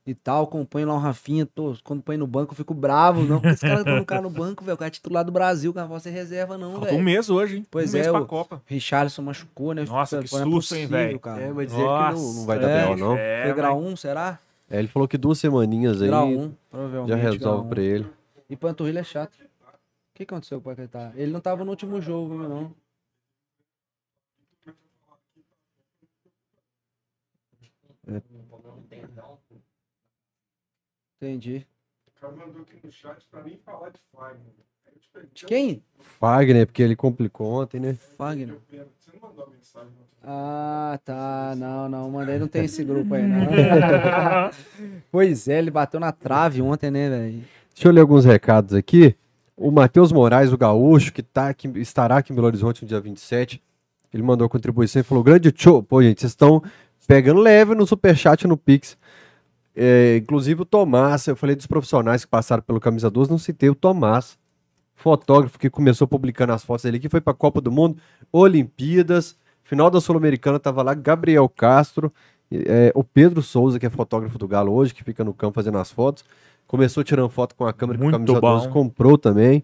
e 0.08 0.14
tal. 0.16 0.46
Acompanho 0.46 0.88
lá 0.88 0.94
o 0.96 0.98
Rafinha, 1.00 1.46
tô, 1.46 1.76
quando 1.84 2.02
põe 2.02 2.16
no 2.18 2.26
banco 2.26 2.54
eu 2.54 2.56
fico 2.56 2.74
bravo, 2.74 3.22
não. 3.24 3.40
Porque 3.42 3.54
esse 3.54 3.62
cara 3.62 3.84
quando 3.84 4.02
o 4.02 4.06
cara 4.06 4.22
no 4.22 4.30
banco, 4.30 4.64
velho, 4.64 4.76
o 4.76 4.78
cara 4.78 4.88
é 4.88 4.92
titular 4.92 5.24
do 5.26 5.32
Brasil, 5.32 5.74
cara, 5.74 6.00
ser 6.00 6.10
reserva, 6.12 6.58
não, 6.58 6.72
Falta 6.74 6.88
um 6.88 6.92
velho. 6.92 7.04
mês 7.04 7.30
hoje, 7.30 7.58
hein? 7.58 7.66
Pois 7.70 7.90
um 7.90 7.94
mês 7.94 8.08
é, 8.08 8.12
pra 8.12 8.22
o- 8.22 8.26
Copa. 8.26 8.62
Richarlison 8.66 9.22
machucou, 9.22 9.74
né? 9.74 9.84
Nossa, 9.86 10.20
que 10.20 10.26
é 10.26 10.28
susto, 10.28 10.46
hein, 10.46 10.52
possível, 10.52 10.90
velho? 10.90 11.20
cara. 11.20 11.42
É, 11.42 11.52
mas 11.52 11.68
dizer 11.68 11.78
que 11.84 11.88
não, 12.14 12.34
não 12.34 12.46
vai 12.46 12.60
dar 12.60 12.70
É, 12.70 12.86
B.O. 12.88 12.98
não. 12.98 13.18
É, 13.18 13.44
Foi 13.44 13.54
grau 13.54 13.82
mas- 13.82 13.92
1, 13.92 13.96
será? 13.98 14.40
É, 14.70 14.80
ele 14.80 14.88
falou 14.88 15.08
que 15.08 15.18
duas 15.18 15.38
semaninhas 15.38 16.02
aí 16.02 16.08
Grau 16.08 16.28
1, 16.28 16.52
provavelmente. 16.72 17.10
já 17.10 17.16
grau 17.18 17.32
resolve 17.34 17.66
um. 17.66 17.70
pra 17.70 17.82
ele. 17.84 18.08
E 18.50 18.56
Panturrilha 18.56 19.00
é 19.00 19.04
chato. 19.04 19.38
O 20.16 20.18
que 20.18 20.24
aconteceu 20.24 20.62
com 20.62 20.72
o 20.72 20.74
Paquetá? 20.74 21.12
Ele 21.14 21.30
não 21.30 21.42
tava 21.42 21.66
no 21.66 21.72
último 21.72 22.02
jogo, 22.02 22.38
viu, 22.38 22.48
não. 22.48 22.74
Entendi. 31.18 31.68
O 32.08 32.22
cara 32.22 32.34
mandou 32.34 32.62
aqui 32.62 32.80
no 32.82 32.90
chat 32.94 33.28
pra 33.30 33.44
nem 33.44 33.58
falar 33.58 33.90
de 33.90 34.00
Fagner. 34.14 34.54
De 35.34 35.46
quem? 35.46 35.84
Fagner, 36.00 36.66
porque 36.66 36.82
ele 36.82 36.96
complicou 36.96 37.62
ontem, 37.62 37.82
né? 37.82 37.96
Fagner. 38.18 38.58
Você 38.70 39.12
não 39.14 39.30
mandou 39.30 39.44
a 39.44 39.50
mensagem. 39.50 39.92
Ah, 40.24 40.98
tá. 41.04 41.56
Não, 41.58 41.90
não. 41.90 42.10
Mandei, 42.10 42.40
não 42.40 42.48
tem 42.48 42.64
esse 42.64 42.86
grupo 42.86 43.14
aí, 43.16 43.28
não. 43.28 43.48
pois 45.12 45.50
é, 45.50 45.58
ele 45.58 45.72
bateu 45.72 46.00
na 46.00 46.14
trave 46.14 46.62
ontem, 46.62 46.90
né, 46.90 47.10
velho? 47.10 47.44
Deixa 47.74 47.90
eu 47.90 47.92
ler 47.92 48.00
alguns 48.00 48.24
recados 48.24 48.74
aqui. 48.74 49.18
O 49.58 49.72
Matheus 49.72 50.12
Moraes, 50.12 50.52
o 50.52 50.58
gaúcho, 50.58 51.14
que, 51.14 51.24
tá 51.24 51.48
aqui, 51.48 51.68
estará 51.80 52.18
aqui 52.18 52.34
em 52.34 52.36
Belo 52.36 52.48
Horizonte 52.48 52.82
no 52.82 52.88
dia 52.88 53.00
27, 53.00 53.62
ele 54.14 54.24
mandou 54.24 54.46
a 54.46 54.50
contribuição 54.50 55.00
e 55.00 55.04
falou: 55.04 55.24
Grande 55.24 55.54
show. 55.56 55.82
Pô, 55.82 56.02
gente, 56.04 56.20
vocês 56.20 56.32
estão 56.32 56.62
pegando 57.08 57.40
leve 57.40 57.74
no 57.76 57.86
superchat 57.86 58.48
no 58.48 58.58
Pix. 58.58 58.98
É, 59.76 60.18
inclusive 60.18 60.62
o 60.62 60.66
Tomás, 60.66 61.28
eu 61.28 61.36
falei 61.36 61.56
dos 61.56 61.68
profissionais 61.68 62.24
que 62.24 62.32
passaram 62.32 62.64
pelo 62.64 62.80
Camisa 62.80 63.10
12, 63.10 63.30
não 63.30 63.38
citei 63.38 63.70
o 63.70 63.76
Tomás, 63.76 64.38
fotógrafo 64.96 65.60
que 65.60 65.70
começou 65.70 66.08
publicando 66.08 66.54
as 66.54 66.64
fotos 66.64 66.84
dele, 66.84 67.00
que 67.00 67.10
foi 67.10 67.20
para 67.20 67.32
a 67.32 67.36
Copa 67.36 67.60
do 67.60 67.72
Mundo, 67.72 67.98
Olimpíadas, 68.32 69.38
final 69.64 69.90
da 69.90 70.00
Sul-Americana, 70.00 70.60
tava 70.60 70.82
lá 70.82 70.94
Gabriel 70.94 71.50
Castro, 71.50 72.12
é, 72.50 72.92
o 72.96 73.04
Pedro 73.04 73.42
Souza, 73.42 73.78
que 73.78 73.86
é 73.86 73.90
fotógrafo 73.90 74.38
do 74.38 74.48
Galo 74.48 74.72
hoje, 74.72 74.94
que 74.94 75.04
fica 75.04 75.24
no 75.24 75.34
campo 75.34 75.56
fazendo 75.56 75.78
as 75.78 75.92
fotos. 75.92 76.24
Começou 76.68 77.04
tirando 77.04 77.30
foto 77.30 77.56
com 77.56 77.66
a 77.66 77.74
câmera 77.74 77.98
que 77.98 78.04
o 78.04 78.06
Muito 78.06 78.18
Camisa 78.18 78.42
bom. 78.42 78.58
12 78.58 78.70
comprou 78.70 79.18
também. 79.18 79.64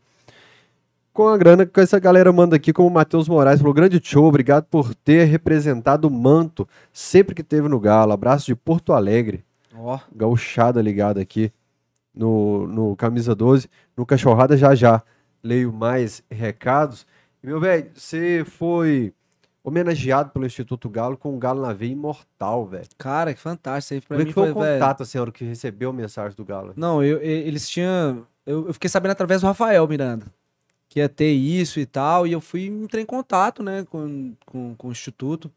Com 1.14 1.28
a 1.28 1.38
grana 1.38 1.65
que 1.65 1.80
essa 1.80 1.99
galera 1.99 2.32
manda 2.32 2.56
aqui, 2.56 2.72
como 2.72 2.88
o 2.88 2.91
Matheus 2.91 3.28
Moraes 3.28 3.60
falou, 3.60 3.73
grande 3.73 3.99
show, 4.02 4.26
obrigado 4.26 4.64
por 4.65 4.95
ter 4.95 5.26
representado 5.26 6.07
o 6.07 6.11
manto 6.11 6.68
sempre 6.94 7.36
que 7.36 7.44
teve 7.44 7.68
no 7.68 7.80
Galo. 7.80 8.14
Abraço 8.14 8.45
de 8.45 8.56
Porto 8.56 8.94
Alegre, 8.94 9.44
Ó, 9.76 9.99
gauchada 10.15 10.82
ligada 10.82 11.19
aqui 11.19 11.52
no, 12.15 12.65
no 12.68 12.95
Camisa 12.95 13.36
12. 13.36 13.69
No 13.98 14.06
Cachorrada 14.06 14.56
já 14.56 14.73
já 14.73 15.03
leio 15.44 15.73
mais 15.73 16.23
recados. 16.30 17.06
E, 17.44 17.48
meu 17.48 17.60
velho, 17.60 17.90
você 17.94 18.45
foi 18.45 19.14
homenageado 19.63 20.31
pelo 20.31 20.45
Instituto 20.45 20.89
Galo 20.89 21.15
com 21.17 21.35
o 21.35 21.38
Galo 21.38 21.61
na 21.61 21.73
veia 21.73 21.91
imortal, 21.91 22.65
velho. 22.65 22.88
cara, 22.97 23.33
que 23.33 23.39
fantástico. 23.39 23.93
Aí 23.95 24.01
pra 24.01 24.07
Como 24.17 24.21
é 24.21 24.23
mim 24.23 24.27
que 24.29 24.33
foi 24.33 24.49
o 24.51 24.53
foi, 24.53 24.63
velho. 24.63 24.79
contato, 24.79 25.03
assim, 25.03 25.17
a 25.17 25.21
hora 25.21 25.31
que 25.31 25.43
recebeu 25.45 25.89
a 25.89 25.93
mensagem 25.93 26.35
do 26.35 26.43
Galo? 26.45 26.73
Não, 26.75 27.03
eu, 27.03 27.21
eles 27.21 27.69
tinham. 27.69 28.25
Eu, 28.45 28.67
eu 28.67 28.73
fiquei 28.73 28.89
sabendo 28.89 29.11
através 29.11 29.41
do 29.41 29.47
Rafael 29.47 29.88
Miranda. 29.88 30.25
Que 30.89 30.99
ia 30.99 31.07
ter 31.07 31.31
isso 31.31 31.79
e 31.79 31.85
tal. 31.85 32.25
E 32.27 32.31
eu 32.33 32.41
fui 32.41 32.65
entrei 32.65 33.03
em 33.03 33.05
contato, 33.05 33.61
né, 33.63 33.85
com, 33.89 34.33
com, 34.45 34.75
com 34.75 34.88
o 34.88 34.91
Instituto. 34.91 35.49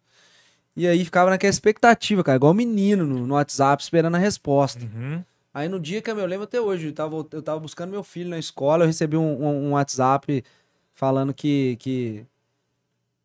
E 0.77 0.87
aí 0.87 1.05
ficava 1.05 1.31
naquela 1.31 1.51
expectativa, 1.51 2.23
cara, 2.25 2.37
igual 2.37 2.53
menino 2.53 3.05
no, 3.07 3.27
no 3.27 3.35
WhatsApp, 3.35 3.83
esperando 3.83 4.17
a 4.17 4.19
resposta. 4.19 4.85
Uhum. 4.85 5.23
Aí 5.53 5.69
no 5.69 5.79
dia 5.79 6.03
que 6.03 6.11
eu 6.11 6.17
me 6.17 6.27
lembro 6.27 6.45
até 6.45 6.61
hoje, 6.61 6.89
eu 6.89 6.93
tava, 6.93 7.25
eu 7.31 7.43
tava 7.43 7.61
buscando 7.61 7.91
meu 7.91 8.03
filho 8.03 8.29
na 8.29 8.39
escola, 8.39 8.83
eu 8.83 8.89
recebi 8.89 9.17
um, 9.17 9.23
um- 9.41 9.69
um 9.69 9.71
WhatsApp 9.73 10.43
falando 10.93 11.33
que, 11.33 11.77
que, 11.79 12.27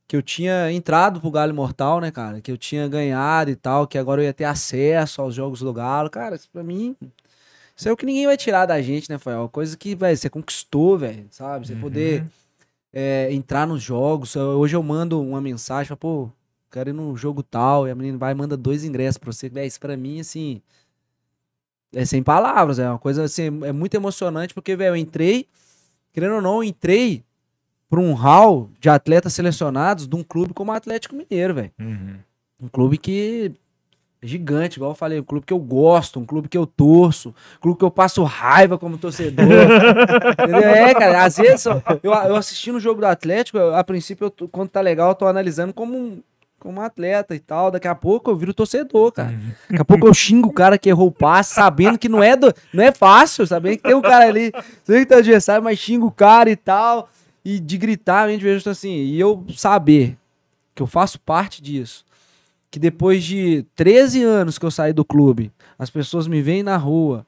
que 0.10 0.16
eu 0.16 0.24
tinha 0.24 0.72
entrado 0.72 1.22
pro 1.22 1.30
Galo 1.30 1.52
Imortal, 1.52 2.02
né, 2.02 2.10
cara? 2.10 2.42
Que 2.42 2.52
eu 2.52 2.58
tinha 2.58 2.88
ganhado 2.88 3.52
e 3.52 3.56
tal, 3.56 3.86
que 3.86 3.96
agora 3.96 4.20
eu 4.20 4.26
ia 4.26 4.34
ter 4.34 4.46
acesso 4.46 5.22
aos 5.22 5.36
jogos 5.36 5.60
do 5.60 5.72
Galo. 5.72 6.10
Cara, 6.10 6.36
isso 6.36 6.50
pra 6.52 6.64
mim. 6.64 6.96
Isso 7.78 7.88
é 7.88 7.92
o 7.92 7.96
que 7.96 8.08
ninguém 8.08 8.26
vai 8.26 8.36
tirar 8.36 8.66
da 8.66 8.82
gente, 8.82 9.08
né, 9.08 9.20
Fael? 9.20 9.48
Coisa 9.50 9.78
que, 9.78 9.94
velho, 9.94 10.18
você 10.18 10.28
conquistou, 10.28 10.98
velho, 10.98 11.28
sabe? 11.30 11.68
Você 11.68 11.76
poder 11.76 12.26
é, 12.92 13.32
entrar 13.32 13.68
nos 13.68 13.84
jogos. 13.84 14.36
Hoje 14.36 14.76
eu 14.76 14.82
mando 14.82 15.22
uma 15.22 15.40
mensagem, 15.40 15.90
falo, 15.90 16.00
pô, 16.00 16.30
quero 16.72 16.90
ir 16.90 16.94
no 16.94 17.16
jogo 17.16 17.44
tal, 17.44 17.88
e 17.88 17.92
a 17.92 17.96
menina 17.96 18.18
vai 18.18 18.32
e 18.32 18.36
manda 18.36 18.58
dois 18.58 18.84
ingressos 18.84 19.20
pra 19.20 19.32
você. 19.32 19.48
Velho, 19.48 19.68
isso 19.68 19.80
pra 19.80 19.96
mim, 19.96 20.22
assim. 20.22 20.60
É 21.94 22.04
sem 22.04 22.24
palavras, 22.24 22.80
é 22.80 22.90
uma 22.90 22.98
coisa 22.98 23.26
assim, 23.26 23.44
é 23.64 23.72
muito 23.72 23.94
emocionante, 23.94 24.56
porque, 24.56 24.76
velho, 24.76 24.94
eu 24.94 24.98
entrei, 24.98 25.48
querendo 26.12 26.34
ou 26.34 26.42
não, 26.42 26.56
eu 26.56 26.64
entrei 26.64 27.24
pra 27.90 28.00
um 28.00 28.14
hall 28.14 28.70
de 28.80 28.90
atletas 28.90 29.34
selecionados 29.34 30.08
de 30.08 30.16
um 30.16 30.24
clube 30.24 30.54
como 30.54 30.72
o 30.72 30.76
Atlético 30.76 31.16
Mineiro, 31.16 31.56
velho. 31.56 31.72
Uhum. 31.80 32.16
Um 32.62 32.68
clube 32.68 32.98
que 32.98 33.54
é 34.22 34.28
gigante, 34.28 34.78
igual 34.78 34.92
eu 34.92 34.96
falei, 34.96 35.20
um 35.20 35.24
clube 35.24 35.46
que 35.46 35.54
eu 35.54 35.60
gosto, 35.60 36.20
um 36.20 36.26
clube 36.26 36.50
que 36.50 36.58
eu 36.58 36.68
torço, 36.68 37.30
um 37.30 37.62
clube 37.62 37.80
que 37.80 37.86
eu 37.86 37.92
passo 37.92 38.22
raiva 38.24 38.78
como 38.78 38.98
torcedor. 38.98 39.46
É, 40.50 40.94
cara, 40.94 41.24
às 41.24 41.38
vezes 41.38 41.66
eu, 41.66 41.82
eu, 42.04 42.36
assistindo 42.36 42.76
o 42.76 42.80
jogo 42.80 43.02
do 43.02 43.08
Atlético, 43.08 43.58
eu, 43.58 43.76
a 43.76 43.84
princípio, 43.84 44.32
eu 44.40 44.48
quando 44.50 44.70
tá 44.70 44.82
legal, 44.82 45.10
eu 45.10 45.16
tô 45.16 45.26
analisando 45.26 45.74
como 45.74 45.98
um, 45.98 46.22
como 46.60 46.80
um 46.80 46.84
atleta 46.84 47.34
e 47.34 47.40
tal. 47.40 47.72
Daqui 47.72 47.88
a 47.88 47.96
pouco 47.96 48.30
eu 48.30 48.36
viro 48.36 48.54
torcedor, 48.54 49.12
cara. 49.12 49.34
Daqui 49.70 49.82
a 49.82 49.86
pouco 49.86 50.08
eu 50.08 50.14
xingo 50.14 50.50
o 50.50 50.54
cara 50.54 50.78
que 50.78 50.90
errou 50.90 51.08
o 51.08 51.12
passe, 51.12 51.56
sabendo 51.56 51.98
que 51.98 52.10
não 52.10 52.22
é, 52.22 52.36
do, 52.36 52.54
não 52.74 52.84
é 52.84 52.92
fácil, 52.92 53.48
sabendo 53.48 53.78
que 53.78 53.84
tem 53.84 53.96
um 53.96 54.02
cara 54.02 54.26
ali, 54.26 54.52
sei 54.84 55.00
que 55.00 55.06
tá 55.06 55.18
adversário, 55.18 55.64
mas 55.64 55.80
xingo 55.80 56.08
o 56.08 56.12
cara 56.12 56.50
e 56.50 56.56
tal. 56.56 57.10
E 57.50 57.60
de 57.60 57.78
gritar, 57.78 58.24
a 58.24 58.32
gente 58.32 58.44
vejo 58.44 58.70
assim, 58.70 58.96
e 58.96 59.20
eu 59.20 59.46
saber 59.56 60.18
que 60.76 60.82
eu 60.82 60.88
faço 60.88 61.20
parte 61.20 61.62
disso 61.62 62.06
que 62.72 62.80
depois 62.80 63.24
de 63.24 63.66
13 63.76 64.24
anos 64.24 64.60
que 64.60 64.66
eu 64.66 64.72
saí 64.72 64.94
do 64.94 65.04
clube, 65.04 65.52
as 65.78 65.90
pessoas 65.90 66.28
me 66.28 66.42
veem 66.42 66.62
na 66.62 66.78
rua, 66.78 67.26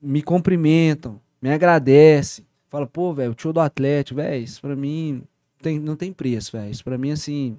me 0.00 0.22
cumprimentam, 0.22 1.20
me 1.40 1.52
agradecem, 1.52 2.44
falam, 2.68 2.86
pô, 2.86 3.12
velho, 3.12 3.32
o 3.32 3.34
tio 3.34 3.52
do 3.52 3.60
Atlético, 3.60 4.16
velho, 4.16 4.42
isso 4.42 4.60
pra 4.60 4.74
mim 4.74 5.22
tem, 5.60 5.78
não 5.78 5.96
tem 5.96 6.12
preço, 6.12 6.52
velho. 6.52 6.70
Isso 6.70 6.84
pra 6.84 6.96
mim, 6.96 7.10
assim, 7.10 7.58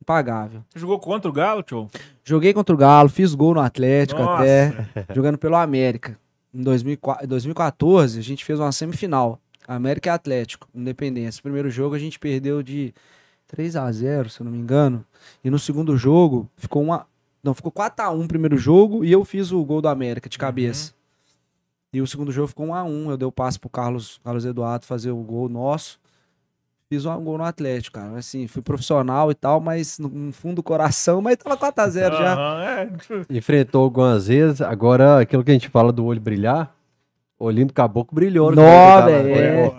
impagável. 0.00 0.64
Você 0.70 0.78
jogou 0.78 0.98
contra 0.98 1.30
o 1.30 1.32
Galo, 1.32 1.62
tio? 1.62 1.88
Joguei 2.24 2.52
contra 2.52 2.74
o 2.74 2.78
Galo, 2.78 3.08
fiz 3.08 3.34
gol 3.34 3.54
no 3.54 3.60
Atlético 3.60 4.22
Nossa. 4.22 4.42
até, 4.42 5.14
jogando 5.14 5.38
pelo 5.38 5.56
América. 5.56 6.18
Em 6.52 6.62
2004 6.62 7.24
em 7.24 7.28
2014, 7.28 8.18
a 8.18 8.22
gente 8.22 8.44
fez 8.44 8.58
uma 8.58 8.72
semifinal. 8.72 9.40
América 9.66 10.08
e 10.08 10.12
Atlético, 10.12 10.68
Independência. 10.74 11.42
Primeiro 11.42 11.70
jogo 11.70 11.94
a 11.94 11.98
gente 11.98 12.18
perdeu 12.18 12.62
de 12.62 12.94
3 13.46 13.76
a 13.76 13.90
0 13.90 14.28
se 14.28 14.40
eu 14.40 14.44
não 14.44 14.52
me 14.52 14.58
engano. 14.58 15.04
E 15.42 15.50
no 15.50 15.58
segundo 15.58 15.96
jogo, 15.96 16.48
ficou 16.56 16.82
uma. 16.82 17.06
Não, 17.42 17.54
ficou 17.54 17.70
4x1 17.70 18.24
o 18.24 18.28
primeiro 18.28 18.56
jogo 18.56 19.04
e 19.04 19.12
eu 19.12 19.24
fiz 19.24 19.52
o 19.52 19.62
gol 19.64 19.82
do 19.82 19.88
América 19.88 20.28
de 20.28 20.38
cabeça. 20.38 20.94
E 21.92 22.00
o 22.00 22.06
segundo 22.06 22.32
jogo 22.32 22.48
ficou 22.48 22.66
1x1. 22.66 23.10
Eu 23.10 23.16
dei 23.16 23.28
o 23.28 23.32
passe 23.32 23.58
pro 23.58 23.68
Carlos, 23.68 24.18
Carlos 24.24 24.44
Eduardo 24.44 24.86
fazer 24.86 25.10
o 25.10 25.18
gol 25.18 25.48
nosso. 25.48 26.00
fiz 26.88 27.04
um 27.04 27.22
gol 27.22 27.38
no 27.38 27.44
Atlético, 27.44 28.00
cara. 28.00 28.18
Assim, 28.18 28.48
fui 28.48 28.62
profissional 28.62 29.30
e 29.30 29.34
tal, 29.34 29.60
mas 29.60 29.98
no, 29.98 30.32
fundo 30.32 30.56
do 30.56 30.62
coração, 30.62 31.20
mas 31.20 31.36
tava 31.36 31.56
4x0 31.56 32.18
já. 32.18 32.34
Aham, 32.34 32.62
é. 32.62 32.90
Enfrentou 33.30 33.84
algumas 33.84 34.26
vezes. 34.26 34.60
Agora, 34.60 35.20
aquilo 35.20 35.44
que 35.44 35.50
a 35.50 35.54
gente 35.54 35.68
fala 35.68 35.92
do 35.92 36.04
olho 36.04 36.20
brilhar, 36.20 36.74
olhinho 37.44 37.66
do 37.66 37.72
caboclo 37.72 38.14
brilhou. 38.14 38.50
no 38.50 38.56
velho, 38.62 38.68
Galo, 38.68 39.10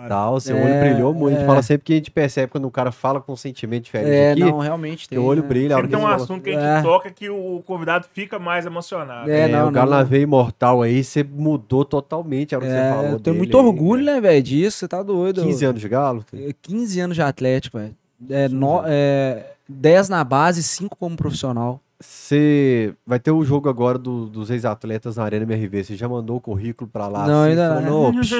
é. 0.04 0.08
Tal, 0.08 0.40
seu 0.40 0.56
É, 0.56 0.64
olho 0.64 0.80
brilhou 0.80 1.14
muito. 1.14 1.34
A 1.34 1.38
gente 1.38 1.44
é. 1.44 1.46
fala 1.46 1.62
sempre 1.62 1.84
que 1.84 1.92
a 1.92 1.96
gente 1.96 2.10
percebe 2.10 2.50
quando 2.50 2.64
o 2.66 2.70
cara 2.70 2.90
fala 2.92 3.20
com 3.20 3.32
um 3.32 3.36
sentimento 3.36 3.84
diferente 3.84 4.10
É, 4.10 4.32
aqui, 4.32 4.40
não, 4.40 4.58
realmente 4.58 5.08
tem. 5.08 5.18
o 5.18 5.24
olho 5.24 5.42
né? 5.42 5.48
brilha. 5.48 5.74
Sempre 5.76 5.90
que 5.90 5.96
tem 5.96 6.04
um 6.04 6.08
assunto 6.08 6.42
que 6.42 6.50
a 6.50 6.52
gente 6.52 6.62
É. 6.64 6.82
toca 6.82 7.10
que 7.10 7.28
o 7.30 7.62
convidado 7.66 8.06
fica 8.12 8.38
mais 8.38 8.66
emocionado. 8.66 9.30
É, 9.30 9.40
É, 9.40 9.48
não, 9.48 9.68
o 9.68 9.70
Galo 9.70 9.90
não. 9.90 9.98
na 9.98 10.02
veia 10.04 10.22
imortal 10.22 10.82
aí, 10.82 11.02
você 11.04 11.22
mudou 11.24 11.84
totalmente 11.84 12.54
a 12.54 12.58
hora 12.58 12.66
que 12.66 12.72
você 12.72 12.78
É, 12.78 12.90
falou 12.90 13.04
eu 13.04 13.10
tenho 13.20 13.34
dele 13.34 13.38
muito 13.38 13.58
aí, 13.58 13.64
orgulho, 13.66 14.04
cara. 14.04 14.14
né, 14.16 14.20
velho, 14.20 14.42
disso. 14.42 14.78
Você 14.78 14.88
tá 14.88 15.02
doido. 15.02 15.42
15 15.42 15.64
anos 15.64 15.80
de 15.80 15.88
Galo? 15.88 16.24
É, 16.34 16.52
15 16.62 17.00
anos 17.00 17.16
de 17.16 17.22
Atlético, 17.22 17.78
velho. 17.78 17.94
É, 18.30 18.48
no, 18.48 18.82
é, 18.86 19.52
10 19.68 20.08
na 20.08 20.22
base, 20.24 20.62
5 20.62 20.96
como 20.96 21.16
profissional. 21.16 21.80
Você 21.98 22.92
vai 23.06 23.18
ter 23.18 23.30
o 23.30 23.42
jogo 23.42 23.68
agora 23.70 23.96
do- 23.96 24.26
dos 24.26 24.50
ex-atletas 24.50 25.16
na 25.16 25.24
Arena 25.24 25.44
MRV. 25.44 25.82
Você 25.82 25.96
já 25.96 26.06
mandou 26.06 26.36
o 26.36 26.40
currículo 26.40 26.88
pra 26.90 27.08
lá? 27.08 27.26
Não, 27.26 27.42
assim, 27.42 27.50
ainda 27.50 27.80
falou, 27.82 28.12
não. 28.12 28.20
psh, 28.20 28.32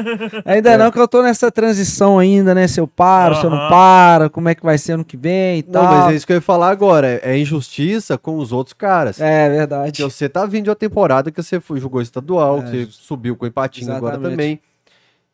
Ainda 0.44 0.70
É. 0.72 0.76
não, 0.78 0.90
que 0.90 1.00
eu 1.00 1.08
tô 1.08 1.22
nessa 1.22 1.50
transição 1.50 2.18
ainda, 2.18 2.54
né? 2.54 2.68
Se 2.68 2.78
eu 2.80 2.86
paro, 2.86 3.34
se 3.36 3.44
eu 3.44 3.50
não 3.50 3.68
paro, 3.68 4.28
como 4.28 4.48
é 4.50 4.54
que 4.54 4.62
vai 4.62 4.76
ser 4.76 4.92
ano 4.92 5.04
que 5.04 5.16
vem 5.16 5.60
e 5.60 5.62
Não, 5.64 5.72
tal. 5.72 5.84
mas 5.84 6.12
é 6.12 6.16
isso 6.16 6.26
que 6.26 6.32
eu 6.32 6.36
ia 6.36 6.42
falar 6.42 6.68
agora. 6.70 7.18
É, 7.22 7.38
injustiça 7.38 8.18
com 8.18 8.36
os 8.36 8.52
outros 8.52 8.74
caras. 8.74 9.20
É 9.20 9.48
verdade. 9.48 9.92
Porque 10.02 10.02
você 10.02 10.28
tá 10.28 10.44
vindo 10.44 10.64
de 10.64 10.70
uma 10.70 10.76
temporada 10.76 11.30
que 11.30 11.42
você 11.42 11.58
foi, 11.58 11.80
jogou 11.80 12.02
estadual, 12.02 12.58
É, 12.58 12.62
que 12.62 12.68
você 12.70 12.88
subiu 12.90 13.36
com 13.36 13.46
o 13.46 13.48
empatinho 13.48 13.90
agora 13.94 14.18
também. 14.18 14.60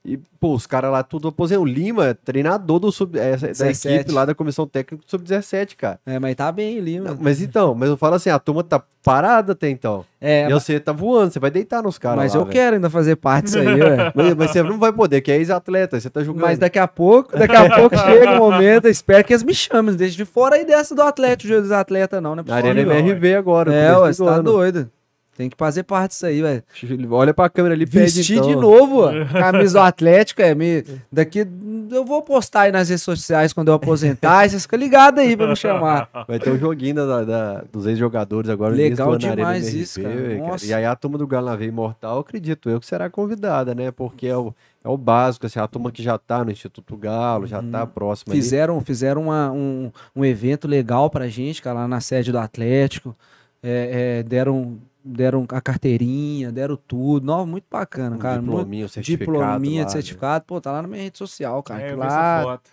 E, 0.05 0.19
pô, 0.41 0.53
os 0.55 0.67
caras 0.67 0.91
lá 0.91 1.05
tudo 1.05 1.29
aposentam. 1.29 1.63
O 1.63 1.67
Lima 1.67 2.09
é 2.09 2.15
treinador 2.15 2.81
do 2.81 2.91
sub, 2.91 3.17
é, 3.17 3.37
da 3.37 3.47
17. 3.49 3.89
equipe 3.89 4.13
lá 4.13 4.25
da 4.25 4.35
comissão 4.35 4.67
técnica 4.67 5.05
do 5.05 5.09
Sub-17, 5.09 5.77
cara. 5.77 6.01
É, 6.05 6.19
mas 6.19 6.35
tá 6.35 6.51
bem 6.51 6.77
ali, 6.79 6.99
Não, 6.99 7.17
mas 7.21 7.41
então, 7.41 7.73
mas 7.73 7.89
eu 7.89 7.97
falo 7.97 8.17
assim, 8.17 8.29
a 8.29 8.39
turma 8.39 8.65
tá 8.65 8.83
parada 9.05 9.53
até 9.53 9.69
então. 9.69 10.05
É, 10.21 10.49
e 10.49 10.53
você 10.53 10.81
tá 10.81 10.91
voando, 10.91 11.33
você 11.33 11.39
vai 11.39 11.53
deitar 11.53 11.83
nos 11.85 11.99
caras 11.99 12.17
mas 12.17 12.35
lá, 12.35 12.41
eu 12.41 12.45
velho. 12.45 12.53
quero 12.53 12.77
ainda 12.77 12.91
fazer 12.91 13.15
parte 13.15 13.45
disso 13.45 13.59
aí, 13.61 13.81
ué. 13.81 14.13
Mas, 14.15 14.35
mas 14.35 14.51
você 14.51 14.63
não 14.63 14.79
vai 14.79 14.93
poder, 14.93 15.21
que 15.21 15.31
é 15.31 15.37
ex-atleta, 15.37 16.01
você 16.01 16.11
tá 16.11 16.23
jogando. 16.23 16.43
Mas 16.43 16.59
daqui 16.59 16.79
a 16.79 16.89
pouco, 16.89 17.37
daqui 17.37 17.55
a 17.55 17.77
pouco 17.77 17.97
chega 17.99 18.33
o 18.33 18.39
momento, 18.39 18.87
eu 18.87 18.91
espero 18.91 19.25
que 19.25 19.33
eles 19.33 19.45
me 19.45 19.55
chamem. 19.55 19.95
Deixa 19.95 20.17
de 20.17 20.25
fora 20.25 20.57
aí 20.57 20.65
dessa 20.65 20.95
do 20.95 21.03
Atlético, 21.03 21.49
jogo 21.49 21.63
dos 21.63 21.71
atletas, 21.71 22.21
não, 22.21 22.35
né? 22.35 22.43
Na 22.45 22.57
Arena 22.57 22.81
MRV 22.81 23.37
agora. 23.37 23.73
É, 23.73 23.97
ué, 23.97 24.13
você 24.13 24.25
tá 24.25 24.41
doido. 24.41 24.91
Tem 25.37 25.49
que 25.49 25.57
fazer 25.57 25.83
parte 25.85 26.11
disso 26.11 26.27
aí, 26.27 26.43
velho. 26.43 26.63
Olha 27.11 27.33
pra 27.33 27.49
câmera 27.49 27.75
ali 27.75 27.87
Vestir 27.87 28.37
então. 28.37 28.49
de 28.49 28.55
novo. 28.55 29.05
Camisa 29.33 29.79
do 29.79 29.83
Atlético, 29.85 30.43
é. 30.43 30.55
Me... 30.55 30.85
Daqui 31.11 31.47
eu 31.91 32.05
vou 32.05 32.21
postar 32.23 32.63
aí 32.63 32.73
nas 32.73 32.91
redes 32.91 33.03
sociais 33.03 33.53
quando 33.53 33.69
eu 33.69 33.75
aposentar. 33.75 34.49
Vocês 34.49 34.63
ficam 34.63 34.79
ligados 34.79 35.19
aí 35.21 35.35
pra 35.35 35.47
me 35.49 35.57
chamar. 35.57 36.09
Vai 36.29 36.39
ter 36.39 36.51
um 36.51 36.59
joguinho 36.59 36.95
da, 36.97 37.25
da- 37.25 37.65
dos 37.73 37.87
ex-jogadores 37.87 38.51
agora. 38.51 38.75
Legal 38.75 39.17
demais 39.17 39.65
MRV, 39.69 39.83
isso, 39.83 40.03
cara. 40.03 40.15
velho, 40.15 40.39
Nossa. 40.47 40.67
E 40.67 40.75
aí 40.75 40.85
a 40.85 40.95
turma 40.95 41.17
do 41.17 41.27
Galo 41.27 41.47
na 41.47 41.57
Veia 41.57 41.69
Imortal, 41.69 42.19
acredito 42.19 42.69
eu 42.69 42.79
que 42.79 42.87
será 42.87 43.09
convidada, 43.09 43.75
né? 43.75 43.91
Porque 43.91 44.27
é 44.27 44.37
o, 44.37 44.55
é 44.85 44.89
o 44.89 44.99
básico, 44.99 45.47
assim, 45.47 45.59
a 45.59 45.67
turma 45.67 45.91
que 45.91 46.03
já 46.03 46.19
tá 46.19 46.45
no 46.45 46.51
Instituto 46.51 46.95
Galo, 46.95 47.47
já 47.47 47.63
tá 47.63 47.87
próxima 47.87 48.35
ali. 48.35 48.43
Fizeram, 48.43 48.81
fizeram 48.83 49.23
uma- 49.23 49.51
um, 49.51 49.91
um 50.15 50.25
evento 50.27 50.69
legal 50.69 51.09
pra 51.09 51.27
gente, 51.29 51.63
cara, 51.63 51.81
lá 51.81 51.89
na 51.89 52.01
sede 52.03 52.31
do 52.31 52.39
Atlético. 52.39 53.17
É, 53.65 54.19
é, 54.19 54.23
deram, 54.25 54.77
deram 55.05 55.45
a 55.49 55.61
carteirinha, 55.61 56.51
deram 56.53 56.77
tudo. 56.77 57.27
Não, 57.27 57.47
muito 57.47 57.67
bacana, 57.71 58.17
Um 58.17 58.19
cara. 58.19 58.41
diplominha, 58.41 58.89
certificado 58.89 59.33
Diplominha 59.33 59.83
lá, 59.83 59.89
de 59.89 59.95
né? 59.95 60.01
certificado. 60.01 60.45
Pô, 60.47 60.61
tá 60.61 60.73
lá 60.73 60.83
na 60.83 60.89
minha 60.89 61.03
rede 61.03 61.19
social, 61.19 61.63
cara. 61.63 61.81
É, 61.83 61.95
lá, 61.95 62.43
foto. 62.43 62.71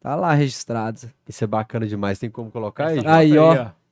tá 0.00 0.14
lá 0.14 0.32
registrado. 0.34 1.00
Isso 1.28 1.42
é 1.44 1.46
bacana 1.46 1.86
demais, 1.86 2.18
tem 2.18 2.30
como 2.30 2.50
colocar 2.50 2.88
aí? 2.88 2.98
Essa 2.98 3.14
Aí, 3.14 3.30
foto 3.34 3.40
ó. 3.60 3.84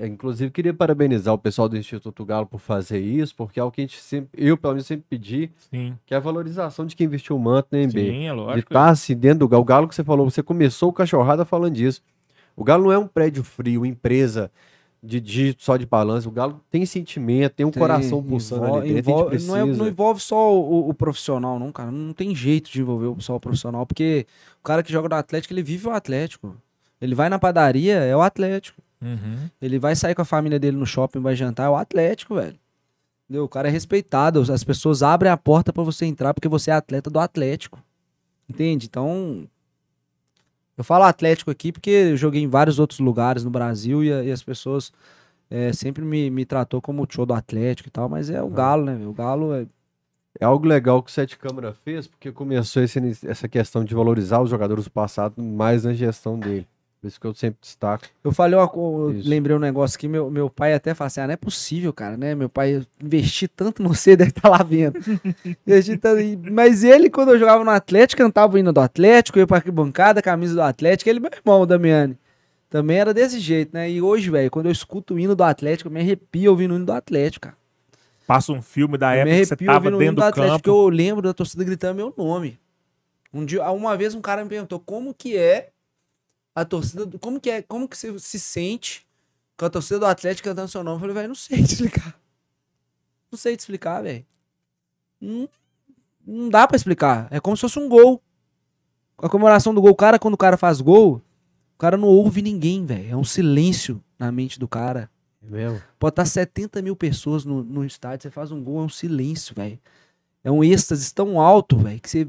É, 0.00 0.06
Inclusive, 0.06 0.52
queria 0.52 0.72
parabenizar 0.72 1.34
o 1.34 1.38
pessoal 1.38 1.68
do 1.68 1.76
Instituto 1.76 2.24
Galo 2.24 2.46
por 2.46 2.60
fazer 2.60 3.00
isso, 3.00 3.34
porque 3.34 3.58
é 3.58 3.64
o 3.64 3.70
que 3.70 3.80
a 3.80 3.84
gente 3.84 3.98
sempre, 4.00 4.30
eu 4.46 4.56
pelo 4.56 4.74
menos 4.74 4.86
sempre 4.86 5.04
pedi, 5.10 5.50
Sim, 5.70 5.98
que 6.06 6.14
é 6.14 6.16
a 6.16 6.20
valorização 6.20 6.86
de 6.86 6.94
quem 6.94 7.06
investiu 7.06 7.34
o 7.34 7.38
manto 7.40 7.66
na 7.72 7.78
MB. 7.78 7.90
sim, 7.90 8.26
é 8.26 8.30
de 8.30 8.36
lógico. 8.36 8.68
estar 8.72 8.90
assim 8.90 9.16
dentro 9.16 9.40
do 9.40 9.48
Galo. 9.48 9.62
O 9.62 9.64
Galo 9.64 9.88
que 9.88 9.94
você 9.96 10.04
falou, 10.04 10.30
você 10.30 10.40
começou 10.40 10.90
o 10.90 10.92
cachorrada 10.92 11.44
falando 11.44 11.74
disso. 11.74 12.00
O 12.54 12.62
Galo 12.62 12.84
não 12.84 12.92
é 12.92 12.98
um 12.98 13.08
prédio 13.08 13.42
frio, 13.42 13.84
empresa 13.84 14.52
de 15.02 15.20
dígito 15.20 15.62
só 15.62 15.76
de 15.76 15.86
balanço. 15.86 16.28
O 16.28 16.32
Galo 16.32 16.60
tem 16.70 16.84
sentimento, 16.84 17.52
tem 17.54 17.64
um 17.66 17.70
Tem, 17.70 17.80
coração 17.80 18.22
pulsando 18.22 18.64
ali 18.74 18.94
dentro. 18.94 19.10
envolve- 19.10 19.38
não, 19.46 19.56
é- 19.56 19.64
não 19.66 19.86
envolve 19.88 20.20
só 20.20 20.52
o, 20.54 20.88
o 20.88 20.94
profissional, 20.94 21.58
não, 21.58 21.70
cara. 21.70 21.90
Não 21.90 22.12
tem 22.12 22.34
jeito 22.34 22.70
de 22.70 22.80
envolver 22.80 23.06
o- 23.06 23.20
só 23.20 23.36
o 23.36 23.40
profissional, 23.40 23.86
porque 23.86 24.26
o 24.60 24.64
cara 24.64 24.82
que 24.82 24.90
joga 24.92 25.08
no 25.08 25.14
Atlético, 25.14 25.54
ele 25.54 25.62
vive 25.62 25.86
o 25.86 25.90
Atlético. 25.92 26.56
Ele 27.00 27.14
vai 27.14 27.28
na 27.28 27.38
padaria, 27.38 27.94
é 27.94 28.16
o 28.16 28.20
Atlético. 28.22 28.82
Uhum. 29.00 29.48
Ele 29.62 29.78
vai 29.78 29.94
sair 29.94 30.14
com 30.14 30.22
a 30.22 30.24
família 30.24 30.58
dele 30.58 30.76
no 30.76 30.84
shopping, 30.86 31.20
vai 31.20 31.36
jantar, 31.36 31.66
é 31.66 31.70
o 31.70 31.76
Atlético, 31.76 32.34
velho. 32.34 32.56
Entendeu? 33.28 33.44
O 33.44 33.48
cara 33.48 33.68
é 33.68 33.70
respeitado. 33.70 34.40
As 34.52 34.64
pessoas 34.64 35.02
abrem 35.02 35.30
a 35.30 35.36
porta 35.36 35.72
pra 35.72 35.82
você 35.84 36.06
entrar 36.06 36.34
porque 36.34 36.48
você 36.48 36.70
é 36.70 36.74
atleta 36.74 37.08
do 37.08 37.20
Atlético. 37.20 37.78
Entende? 38.48 38.86
Então. 38.86 39.46
Eu 40.78 40.84
falo 40.84 41.02
Atlético 41.02 41.50
aqui 41.50 41.72
porque 41.72 41.90
eu 41.90 42.16
joguei 42.16 42.40
em 42.40 42.48
vários 42.48 42.78
outros 42.78 43.00
lugares 43.00 43.42
no 43.42 43.50
Brasil 43.50 44.04
e, 44.04 44.08
e 44.08 44.30
as 44.30 44.44
pessoas 44.44 44.92
é, 45.50 45.72
sempre 45.72 46.04
me, 46.04 46.30
me 46.30 46.44
tratou 46.44 46.80
como 46.80 47.02
o 47.02 47.06
show 47.10 47.26
do 47.26 47.34
Atlético 47.34 47.88
e 47.88 47.90
tal, 47.90 48.08
mas 48.08 48.30
é 48.30 48.40
o 48.40 48.48
Galo, 48.48 48.84
né? 48.84 49.04
O 49.04 49.12
Galo 49.12 49.52
é. 49.52 49.66
É 50.40 50.44
algo 50.44 50.68
legal 50.68 51.02
que 51.02 51.10
o 51.10 51.12
Sete 51.12 51.36
Câmara 51.36 51.74
fez, 51.84 52.06
porque 52.06 52.30
começou 52.30 52.80
esse 52.80 53.00
essa 53.26 53.48
questão 53.48 53.84
de 53.84 53.92
valorizar 53.92 54.40
os 54.40 54.48
jogadores 54.48 54.84
do 54.84 54.90
passado 54.90 55.42
mais 55.42 55.82
na 55.82 55.92
gestão 55.92 56.38
dele. 56.38 56.68
Por 57.00 57.06
isso 57.06 57.20
que 57.20 57.26
eu 57.28 57.32
sempre 57.34 57.58
destaco. 57.60 58.06
Eu 58.24 58.32
falei, 58.32 58.58
eu 58.58 59.14
lembrei 59.24 59.54
um 59.54 59.60
negócio 59.60 59.96
aqui, 59.96 60.08
meu, 60.08 60.28
meu 60.30 60.50
pai 60.50 60.74
até 60.74 60.94
fala 60.94 61.06
assim, 61.06 61.20
ah, 61.20 61.26
não 61.28 61.34
é 61.34 61.36
possível, 61.36 61.92
cara, 61.92 62.16
né? 62.16 62.34
Meu 62.34 62.48
pai 62.48 62.84
investir 63.00 63.48
tanto 63.54 63.80
no 63.82 63.90
você, 63.90 64.14
deve 64.16 64.30
estar 64.30 64.48
lá 64.48 64.64
vendo. 64.64 64.98
Investi 65.64 65.96
tanto 65.96 66.20
em- 66.20 66.36
Mas 66.50 66.82
ele, 66.82 67.08
quando 67.08 67.30
eu 67.30 67.38
jogava 67.38 67.62
no 67.62 67.70
Atlético, 67.70 68.20
cantava 68.22 68.56
o 68.56 68.58
hino 68.58 68.72
do 68.72 68.80
Atlético, 68.80 69.38
eu 69.38 69.42
ia 69.42 69.46
pra 69.46 69.58
arquibancada, 69.58 70.20
camisa 70.20 70.54
do 70.54 70.62
Atlético, 70.62 71.08
ele, 71.08 71.20
meu 71.20 71.30
irmão, 71.32 71.60
o 71.62 71.66
Damiani. 71.66 72.18
Também 72.68 72.98
era 72.98 73.14
desse 73.14 73.38
jeito, 73.38 73.70
né? 73.72 73.88
E 73.88 74.02
hoje, 74.02 74.28
velho, 74.28 74.50
quando 74.50 74.66
eu 74.66 74.72
escuto 74.72 75.14
o 75.14 75.18
hino 75.20 75.36
do 75.36 75.44
Atlético, 75.44 75.88
eu 75.88 75.92
me 75.92 76.00
arrepio 76.00 76.50
ouvindo 76.50 76.72
o 76.72 76.76
hino 76.76 76.84
do 76.84 76.92
Atlético, 76.92 77.46
cara. 77.46 77.56
Passa 78.26 78.52
um 78.52 78.60
filme 78.60 78.98
da 78.98 79.16
Eu 79.16 79.24
me 79.24 79.30
época 79.30 79.38
que 79.40 79.46
você 79.46 79.54
arrepio 79.54 79.66
tava 79.68 79.78
ouvindo 79.78 79.98
o 79.98 80.02
hino 80.02 80.10
dentro 80.16 80.16
do 80.16 80.24
do 80.24 80.28
Atlético, 80.28 80.58
que 80.58 80.64
campo. 80.64 80.78
eu 80.82 80.88
lembro 80.88 81.22
da 81.22 81.32
torcida 81.32 81.64
gritando 81.64 81.94
meu 81.96 82.12
nome. 82.18 82.58
Um 83.32 83.44
dia, 83.44 83.70
uma 83.70 83.96
vez 83.96 84.14
um 84.14 84.20
cara 84.20 84.42
me 84.42 84.50
perguntou 84.50 84.80
como 84.80 85.14
que 85.14 85.36
é 85.36 85.68
a 86.60 86.64
torcida, 86.64 87.06
como 87.20 87.40
que 87.40 87.50
é, 87.50 87.62
como 87.62 87.88
que 87.88 87.96
você 87.96 88.18
se 88.18 88.38
sente 88.38 89.06
com 89.56 89.64
a 89.64 89.70
torcida 89.70 90.00
do 90.00 90.06
Atlético 90.06 90.48
cantando 90.48 90.68
seu 90.68 90.82
nome? 90.82 90.96
Eu 90.96 91.00
falei, 91.00 91.14
velho, 91.14 91.28
não 91.28 91.34
sei 91.34 91.62
te 91.62 91.74
explicar. 91.74 92.18
Não 93.30 93.38
sei 93.38 93.56
te 93.56 93.60
explicar, 93.60 94.02
velho. 94.02 94.24
Não, 95.20 95.48
não 96.26 96.48
dá 96.48 96.66
pra 96.66 96.76
explicar. 96.76 97.28
É 97.30 97.38
como 97.40 97.56
se 97.56 97.60
fosse 97.60 97.78
um 97.78 97.88
gol. 97.88 98.22
A 99.18 99.28
comemoração 99.28 99.74
do 99.74 99.80
gol, 99.80 99.90
o 99.90 99.96
cara, 99.96 100.18
quando 100.18 100.34
o 100.34 100.38
cara 100.38 100.56
faz 100.56 100.80
gol, 100.80 101.22
o 101.74 101.78
cara 101.78 101.96
não 101.96 102.08
ouve 102.08 102.42
ninguém, 102.42 102.84
velho. 102.84 103.10
É 103.10 103.16
um 103.16 103.24
silêncio 103.24 104.02
na 104.18 104.32
mente 104.32 104.58
do 104.58 104.66
cara. 104.66 105.10
É 105.42 105.46
mesmo? 105.46 105.82
Pode 105.98 106.12
estar 106.12 106.24
70 106.24 106.82
mil 106.82 106.96
pessoas 106.96 107.44
no, 107.44 107.62
no 107.62 107.84
estádio, 107.84 108.24
você 108.24 108.30
faz 108.30 108.50
um 108.50 108.62
gol, 108.62 108.80
é 108.80 108.84
um 108.84 108.88
silêncio, 108.88 109.54
velho. 109.54 109.78
É 110.42 110.50
um 110.50 110.64
êxtase 110.64 111.12
tão 111.12 111.40
alto, 111.40 111.78
velho, 111.78 112.00
que 112.00 112.08
você, 112.08 112.28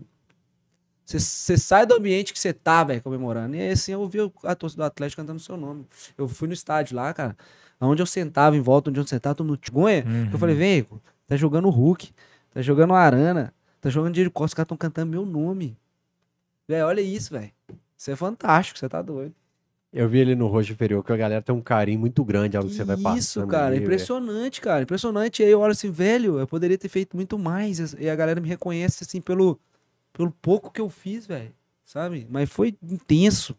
você, 1.10 1.20
você 1.20 1.58
sai 1.58 1.88
do 1.88 1.96
ambiente 1.96 2.32
que 2.32 2.40
você 2.40 2.54
tá, 2.54 2.84
velho, 2.84 3.02
comemorando. 3.02 3.56
E 3.56 3.62
aí, 3.62 3.72
assim, 3.72 3.94
eu 3.94 4.02
ouvi 4.02 4.20
a 4.44 4.54
torcida 4.54 4.84
do 4.84 4.86
Atlético 4.86 5.22
cantando 5.22 5.40
seu 5.40 5.58
nome. 5.58 5.86
Eu 6.16 6.28
fui 6.28 6.48
no 6.48 6.54
estádio 6.54 6.96
lá, 6.96 7.12
cara, 7.14 7.36
onde 7.82 8.00
eu 8.00 8.06
sentava, 8.06 8.56
em 8.56 8.62
volta 8.62 8.92
onde 8.92 9.00
eu 9.00 9.08
sentava, 9.08 9.34
todo 9.34 9.48
mundo 9.48 9.58
tigonha. 9.58 10.04
Uhum. 10.06 10.30
Eu 10.32 10.38
falei, 10.38 10.56
vem, 10.56 10.86
tá 11.26 11.36
jogando 11.36 11.66
o 11.68 11.72
Hulk, 11.72 12.12
tá 12.54 12.62
jogando 12.62 12.92
o 12.92 12.94
Arana, 12.94 13.52
tá 13.82 13.90
jogando 13.90 14.14
Diego 14.14 14.30
Costa, 14.30 14.52
os 14.52 14.54
caras 14.54 14.68
tão 14.68 14.78
cantando 14.78 15.10
meu 15.10 15.26
nome. 15.26 15.76
Velho, 16.68 16.86
olha 16.86 17.02
isso, 17.02 17.34
velho. 17.34 17.52
Isso 17.98 18.12
é 18.12 18.16
fantástico, 18.16 18.78
você 18.78 18.88
tá 18.88 19.02
doido. 19.02 19.34
Eu 19.92 20.08
vi 20.08 20.22
ali 20.22 20.36
no 20.36 20.46
rosto 20.46 20.72
inferior 20.72 21.04
que 21.04 21.12
a 21.12 21.18
galera 21.18 21.42
tem 21.42 21.56
um 21.56 21.62
carinho 21.62 22.00
muito 22.00 22.24
grande 22.24 22.56
ao 22.56 22.64
que 22.64 22.72
você 22.72 22.84
vai 22.84 22.96
passando. 22.96 23.18
Isso, 23.18 23.48
cara, 23.48 23.66
ali, 23.66 23.78
velho. 23.78 23.86
impressionante, 23.86 24.62
cara, 24.62 24.84
impressionante. 24.84 25.42
E 25.42 25.46
aí 25.46 25.52
eu 25.52 25.60
olho 25.60 25.72
assim, 25.72 25.90
velho, 25.90 26.38
eu 26.38 26.46
poderia 26.46 26.78
ter 26.78 26.88
feito 26.88 27.16
muito 27.16 27.40
mais. 27.40 27.96
E 27.98 28.08
a 28.08 28.16
galera 28.16 28.40
me 28.40 28.48
reconhece, 28.48 29.04
assim, 29.04 29.20
pelo, 29.20 29.60
pelo 30.14 30.32
pouco 30.32 30.72
que 30.72 30.82
eu 30.82 30.90
fiz, 30.90 31.26
velho, 31.26 31.54
sabe? 31.86 32.28
Mas 32.30 32.50
foi 32.50 32.78
intenso, 32.82 33.56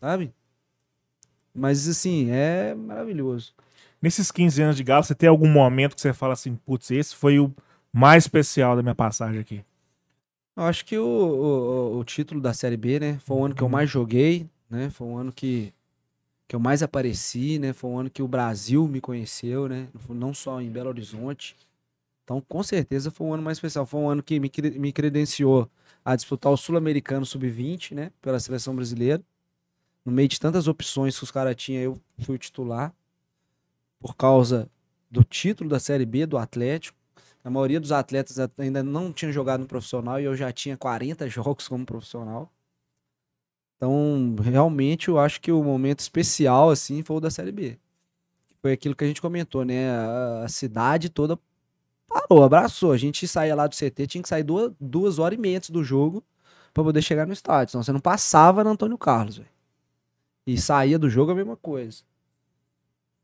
sabe? 0.00 0.32
Mas, 1.54 1.88
assim, 1.88 2.30
é 2.30 2.74
maravilhoso. 2.74 3.54
Nesses 4.02 4.30
15 4.30 4.62
anos 4.62 4.76
de 4.76 4.84
Galo, 4.84 5.04
você 5.04 5.14
tem 5.14 5.28
algum 5.28 5.48
momento 5.48 5.94
que 5.94 6.00
você 6.00 6.12
fala 6.12 6.32
assim, 6.32 6.56
putz, 6.56 6.90
esse 6.90 7.14
foi 7.14 7.38
o 7.38 7.54
mais 7.92 8.24
especial 8.24 8.76
da 8.76 8.82
minha 8.82 8.94
passagem 8.94 9.40
aqui? 9.40 9.64
Eu 10.56 10.64
acho 10.64 10.84
que 10.84 10.98
o, 10.98 11.04
o, 11.04 11.98
o 11.98 12.04
título 12.04 12.40
da 12.40 12.52
Série 12.52 12.76
B, 12.76 13.00
né? 13.00 13.18
Foi 13.20 13.36
o 13.36 13.44
ano 13.44 13.54
que 13.54 13.62
eu 13.62 13.68
mais 13.68 13.88
joguei, 13.88 14.48
né? 14.68 14.90
Foi 14.90 15.06
um 15.06 15.16
ano 15.16 15.32
que, 15.32 15.72
que 16.46 16.54
eu 16.54 16.60
mais 16.60 16.82
apareci, 16.82 17.58
né? 17.58 17.72
Foi 17.72 17.90
um 17.90 17.98
ano 17.98 18.10
que 18.10 18.22
o 18.22 18.28
Brasil 18.28 18.86
me 18.86 19.00
conheceu, 19.00 19.68
né? 19.68 19.88
Não 20.08 20.34
só 20.34 20.60
em 20.60 20.70
Belo 20.70 20.88
Horizonte. 20.88 21.56
Então, 22.24 22.40
com 22.40 22.62
certeza, 22.62 23.10
foi 23.10 23.26
um 23.26 23.34
ano 23.34 23.42
mais 23.42 23.58
especial. 23.58 23.84
Foi 23.86 24.00
um 24.00 24.08
ano 24.08 24.22
que 24.22 24.40
me, 24.40 24.50
me 24.78 24.92
credenciou 24.92 25.70
a 26.04 26.16
disputar 26.16 26.50
o 26.50 26.56
Sul-Americano 26.56 27.24
Sub-20, 27.24 27.94
né? 27.94 28.10
Pela 28.20 28.40
seleção 28.40 28.74
brasileira. 28.74 29.22
No 30.04 30.10
meio 30.10 30.28
de 30.28 30.40
tantas 30.40 30.66
opções 30.66 31.16
que 31.16 31.24
os 31.24 31.30
caras 31.30 31.54
tinham, 31.54 31.82
eu 31.82 32.00
fui 32.20 32.36
o 32.36 32.38
titular. 32.38 32.94
Por 34.00 34.16
causa 34.16 34.70
do 35.10 35.22
título 35.22 35.68
da 35.68 35.78
Série 35.78 36.06
B 36.06 36.26
do 36.26 36.38
Atlético. 36.38 36.98
A 37.42 37.50
maioria 37.50 37.78
dos 37.78 37.92
atletas 37.92 38.38
ainda 38.56 38.82
não 38.82 39.12
tinha 39.12 39.30
jogado 39.30 39.60
no 39.60 39.66
profissional 39.66 40.18
e 40.18 40.24
eu 40.24 40.34
já 40.34 40.50
tinha 40.50 40.78
40 40.78 41.28
jogos 41.30 41.68
como 41.68 41.84
profissional. 41.84 42.50
Então, 43.76 44.34
realmente, 44.42 45.08
eu 45.08 45.18
acho 45.18 45.40
que 45.40 45.52
o 45.52 45.62
momento 45.62 46.00
especial, 46.00 46.70
assim, 46.70 47.02
foi 47.02 47.16
o 47.16 47.20
da 47.20 47.30
Série 47.30 47.52
B. 47.52 47.78
Foi 48.62 48.72
aquilo 48.72 48.96
que 48.96 49.04
a 49.04 49.06
gente 49.06 49.20
comentou, 49.20 49.62
né? 49.62 49.90
A 50.42 50.48
cidade 50.48 51.10
toda 51.10 51.38
parou, 52.14 52.44
abraçou. 52.44 52.92
A 52.92 52.96
gente 52.96 53.26
saía 53.26 53.54
lá 53.54 53.66
do 53.66 53.74
CT, 53.74 54.06
tinha 54.06 54.22
que 54.22 54.28
sair 54.28 54.42
duas, 54.42 54.72
duas 54.80 55.18
horas 55.18 55.38
e 55.38 55.40
meia 55.40 55.58
antes 55.58 55.70
do 55.70 55.82
jogo 55.82 56.22
pra 56.72 56.84
poder 56.84 57.02
chegar 57.02 57.26
no 57.26 57.32
estádio. 57.32 57.72
Senão 57.72 57.82
você 57.82 57.92
não 57.92 58.00
passava 58.00 58.64
no 58.64 58.70
Antônio 58.70 58.98
Carlos, 58.98 59.38
velho. 59.38 59.48
E 60.46 60.58
saía 60.58 60.98
do 60.98 61.08
jogo 61.08 61.32
a 61.32 61.34
mesma 61.34 61.56
coisa. 61.56 62.02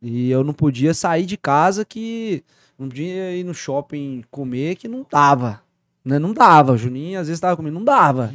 E 0.01 0.31
eu 0.31 0.43
não 0.43 0.55
podia 0.55 0.95
sair 0.95 1.27
de 1.27 1.37
casa 1.37 1.85
que 1.85 2.43
não 2.79 2.89
podia 2.89 3.37
ir 3.37 3.45
no 3.45 3.53
shopping 3.53 4.25
comer 4.31 4.77
que 4.77 4.89
não 4.89 5.07
dava. 5.09 5.63
Né? 6.03 6.19
Não 6.19 6.33
dava. 6.33 6.73
O 6.73 6.79
Juninho 6.79 7.21
às 7.21 7.27
vezes 7.29 7.41
tava 7.41 7.57
comigo, 7.57 7.75
não 7.75 7.85
dava. 7.85 8.33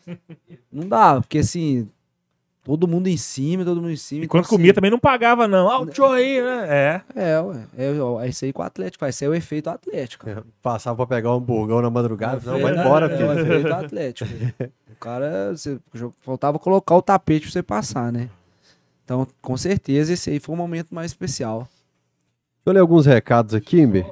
não 0.72 0.88
dava, 0.88 1.20
porque 1.20 1.38
assim, 1.38 1.88
todo 2.64 2.88
mundo 2.88 3.06
em 3.08 3.16
cima, 3.16 3.64
todo 3.64 3.80
mundo 3.80 3.92
em 3.92 3.96
cima. 3.96 4.24
E 4.24 4.28
quando 4.28 4.44
então, 4.44 4.56
comia 4.56 4.70
assim, 4.70 4.74
também 4.74 4.90
não 4.90 4.98
pagava, 4.98 5.46
não. 5.46 5.70
Ah, 5.70 5.80
o 5.80 5.86
tio 5.86 6.06
aí, 6.06 6.40
né? 6.40 6.66
É. 6.68 7.02
É, 7.14 7.40
ué. 7.40 7.66
É, 7.76 8.24
é 8.24 8.28
isso 8.28 8.44
aí 8.44 8.52
com 8.52 8.62
o 8.62 8.64
Atlético. 8.64 9.04
Esse 9.04 9.24
é 9.24 9.28
o 9.28 9.34
efeito 9.34 9.68
Atlético. 9.68 10.26
Passava 10.62 10.96
pra 10.96 11.06
pegar 11.16 11.30
um 11.32 11.36
hamburgão 11.36 11.82
na 11.82 11.90
madrugada. 11.90 12.40
Não, 12.44 12.56
É, 12.58 12.62
vai 12.62 12.72
né? 12.74 12.80
embora, 12.80 13.06
é, 13.06 13.16
filho. 13.16 13.28
o 13.28 13.38
efeito 13.38 13.68
Atlético. 13.74 14.30
o 14.90 14.96
cara, 14.96 15.50
você, 15.52 15.78
faltava 16.22 16.58
colocar 16.58 16.96
o 16.96 17.02
tapete 17.02 17.42
pra 17.42 17.52
você 17.52 17.62
passar, 17.62 18.10
né? 18.10 18.30
Então, 19.04 19.26
com 19.42 19.56
certeza, 19.56 20.14
esse 20.14 20.30
aí 20.30 20.40
foi 20.40 20.54
o 20.54 20.58
momento 20.58 20.94
mais 20.94 21.10
especial. 21.10 21.60
Deixa 21.60 21.68
eu 22.66 22.72
ler 22.72 22.80
alguns 22.80 23.04
recados 23.04 23.54
aqui, 23.54 23.80
Imbi. 23.82 24.06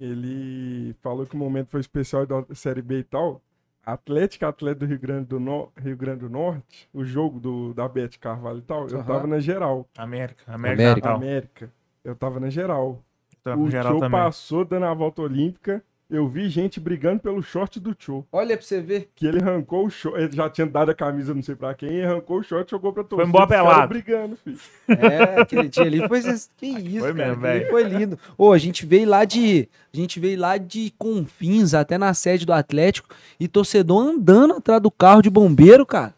Ele 0.00 0.94
falou 1.00 1.24
que 1.24 1.36
o 1.36 1.38
momento 1.38 1.68
foi 1.68 1.80
especial 1.80 2.26
da 2.26 2.44
Série 2.56 2.82
B 2.82 2.98
e 2.98 3.04
tal. 3.04 3.40
Atlético 3.84 4.46
Atlético 4.46 4.80
do 4.80 4.88
Rio 4.88 4.98
Grande 4.98 5.26
do, 5.26 5.40
no... 5.40 5.72
Rio 5.76 5.96
Grande 5.96 6.20
do 6.20 6.30
Norte, 6.30 6.88
o 6.92 7.04
jogo 7.04 7.40
do... 7.40 7.74
da 7.74 7.88
Bete 7.88 8.18
Carvalho 8.18 8.58
e 8.58 8.62
tal, 8.62 8.88
eu 8.88 8.98
Aham. 8.98 9.04
tava 9.06 9.26
na 9.26 9.40
geral. 9.40 9.88
América. 9.96 10.42
América. 10.46 10.82
América. 10.82 11.10
América. 11.10 11.72
Eu 12.04 12.14
tava 12.14 12.40
na 12.40 12.50
geral. 12.50 13.02
Tá, 13.42 13.56
o 13.56 13.68
geral 13.70 13.92
Tio 13.92 14.00
também. 14.00 14.20
passou 14.20 14.64
dando 14.64 14.86
a 14.86 14.94
volta 14.94 15.22
olímpica. 15.22 15.82
Eu 16.12 16.28
vi 16.28 16.46
gente 16.50 16.78
brigando 16.78 17.20
pelo 17.20 17.42
short 17.42 17.80
do 17.80 17.94
Tio. 17.94 18.26
Olha 18.30 18.54
pra 18.54 18.66
você 18.66 18.82
ver. 18.82 19.08
Que 19.14 19.26
ele 19.26 19.40
arrancou 19.40 19.86
o 19.86 19.90
short. 19.90 20.20
Ele 20.20 20.36
já 20.36 20.50
tinha 20.50 20.66
dado 20.66 20.90
a 20.90 20.94
camisa, 20.94 21.32
não 21.32 21.42
sei 21.42 21.54
pra 21.54 21.72
quem, 21.74 21.88
e 21.88 22.02
arrancou 22.02 22.40
o 22.40 22.42
short 22.42 22.68
e 22.68 22.70
jogou 22.70 22.92
pra 22.92 23.02
torcida. 23.02 23.26
embora 23.26 23.44
os 23.44 23.50
caras 23.50 23.66
pelado. 23.66 23.88
brigando, 23.88 24.36
filho. 24.36 24.58
É, 24.88 25.40
aquele 25.40 25.68
dia 25.68 25.84
ali 25.84 26.06
foi. 26.06 26.20
Que 26.58 26.66
isso, 26.66 27.00
Foi 27.00 27.14
cara, 27.14 27.28
mesmo, 27.28 27.40
velho. 27.40 27.70
Foi 27.70 27.82
lindo. 27.84 28.18
Ô, 28.36 28.52
a 28.52 28.58
gente 28.58 28.84
veio 28.84 29.08
lá 29.08 29.24
de. 29.24 29.66
A 29.90 29.96
gente 29.96 30.20
veio 30.20 30.38
lá 30.38 30.58
de 30.58 30.92
Confins 30.98 31.72
até 31.72 31.96
na 31.96 32.12
sede 32.12 32.44
do 32.44 32.52
Atlético 32.52 33.08
e 33.40 33.48
torcedor 33.48 34.02
andando 34.06 34.52
atrás 34.52 34.82
do 34.82 34.90
carro 34.90 35.22
de 35.22 35.30
bombeiro, 35.30 35.86
cara. 35.86 36.14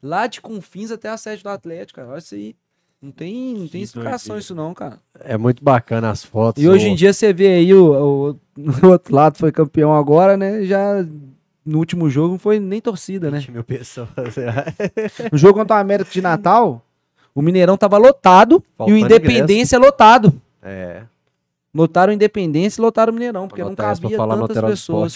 Lá 0.00 0.28
de 0.28 0.40
Confins 0.40 0.92
até 0.92 1.08
a 1.08 1.16
sede 1.16 1.42
do 1.42 1.48
Atlético, 1.48 1.98
cara. 1.98 2.10
Olha 2.10 2.18
isso 2.18 2.34
aí. 2.36 2.54
Não 3.04 3.10
tem, 3.10 3.54
não 3.54 3.68
tem 3.68 3.82
explicação 3.82 4.38
isso, 4.38 4.54
não, 4.54 4.72
cara. 4.72 4.98
É 5.20 5.36
muito 5.36 5.62
bacana 5.62 6.08
as 6.10 6.24
fotos. 6.24 6.62
E 6.62 6.66
hoje 6.66 6.88
em 6.88 6.94
dia 6.94 7.12
você 7.12 7.34
vê 7.34 7.48
aí 7.48 7.74
o, 7.74 7.92
o, 7.92 8.30
o 8.82 8.86
outro 8.88 9.14
lado 9.14 9.36
foi 9.36 9.52
campeão 9.52 9.94
agora, 9.94 10.38
né? 10.38 10.64
Já 10.64 11.04
no 11.66 11.78
último 11.80 12.08
jogo 12.08 12.32
não 12.32 12.38
foi 12.38 12.58
nem 12.58 12.80
torcida, 12.80 13.30
né? 13.30 13.40
20 13.40 13.50
mil 13.50 13.64
pessoas. 13.64 14.08
No 15.30 15.36
jogo 15.36 15.58
contra 15.58 15.76
o 15.76 15.80
América 15.80 16.10
de 16.10 16.22
Natal, 16.22 16.80
o 17.34 17.42
Mineirão 17.42 17.76
tava 17.76 17.98
lotado 17.98 18.64
e 18.64 18.76
Faltando 18.78 18.96
o 18.96 18.98
Independência 18.98 19.78
lotado. 19.78 20.32
é. 20.62 21.02
Lotaram 21.74 22.12
o 22.12 22.14
Independência 22.14 22.80
e 22.80 22.82
lotaram 22.82 23.10
o 23.10 23.14
Mineirão, 23.14 23.48
porque 23.48 23.62
não 23.62 23.74
cabia 23.74 24.16
tantas 24.16 24.60
pessoas. 24.62 25.14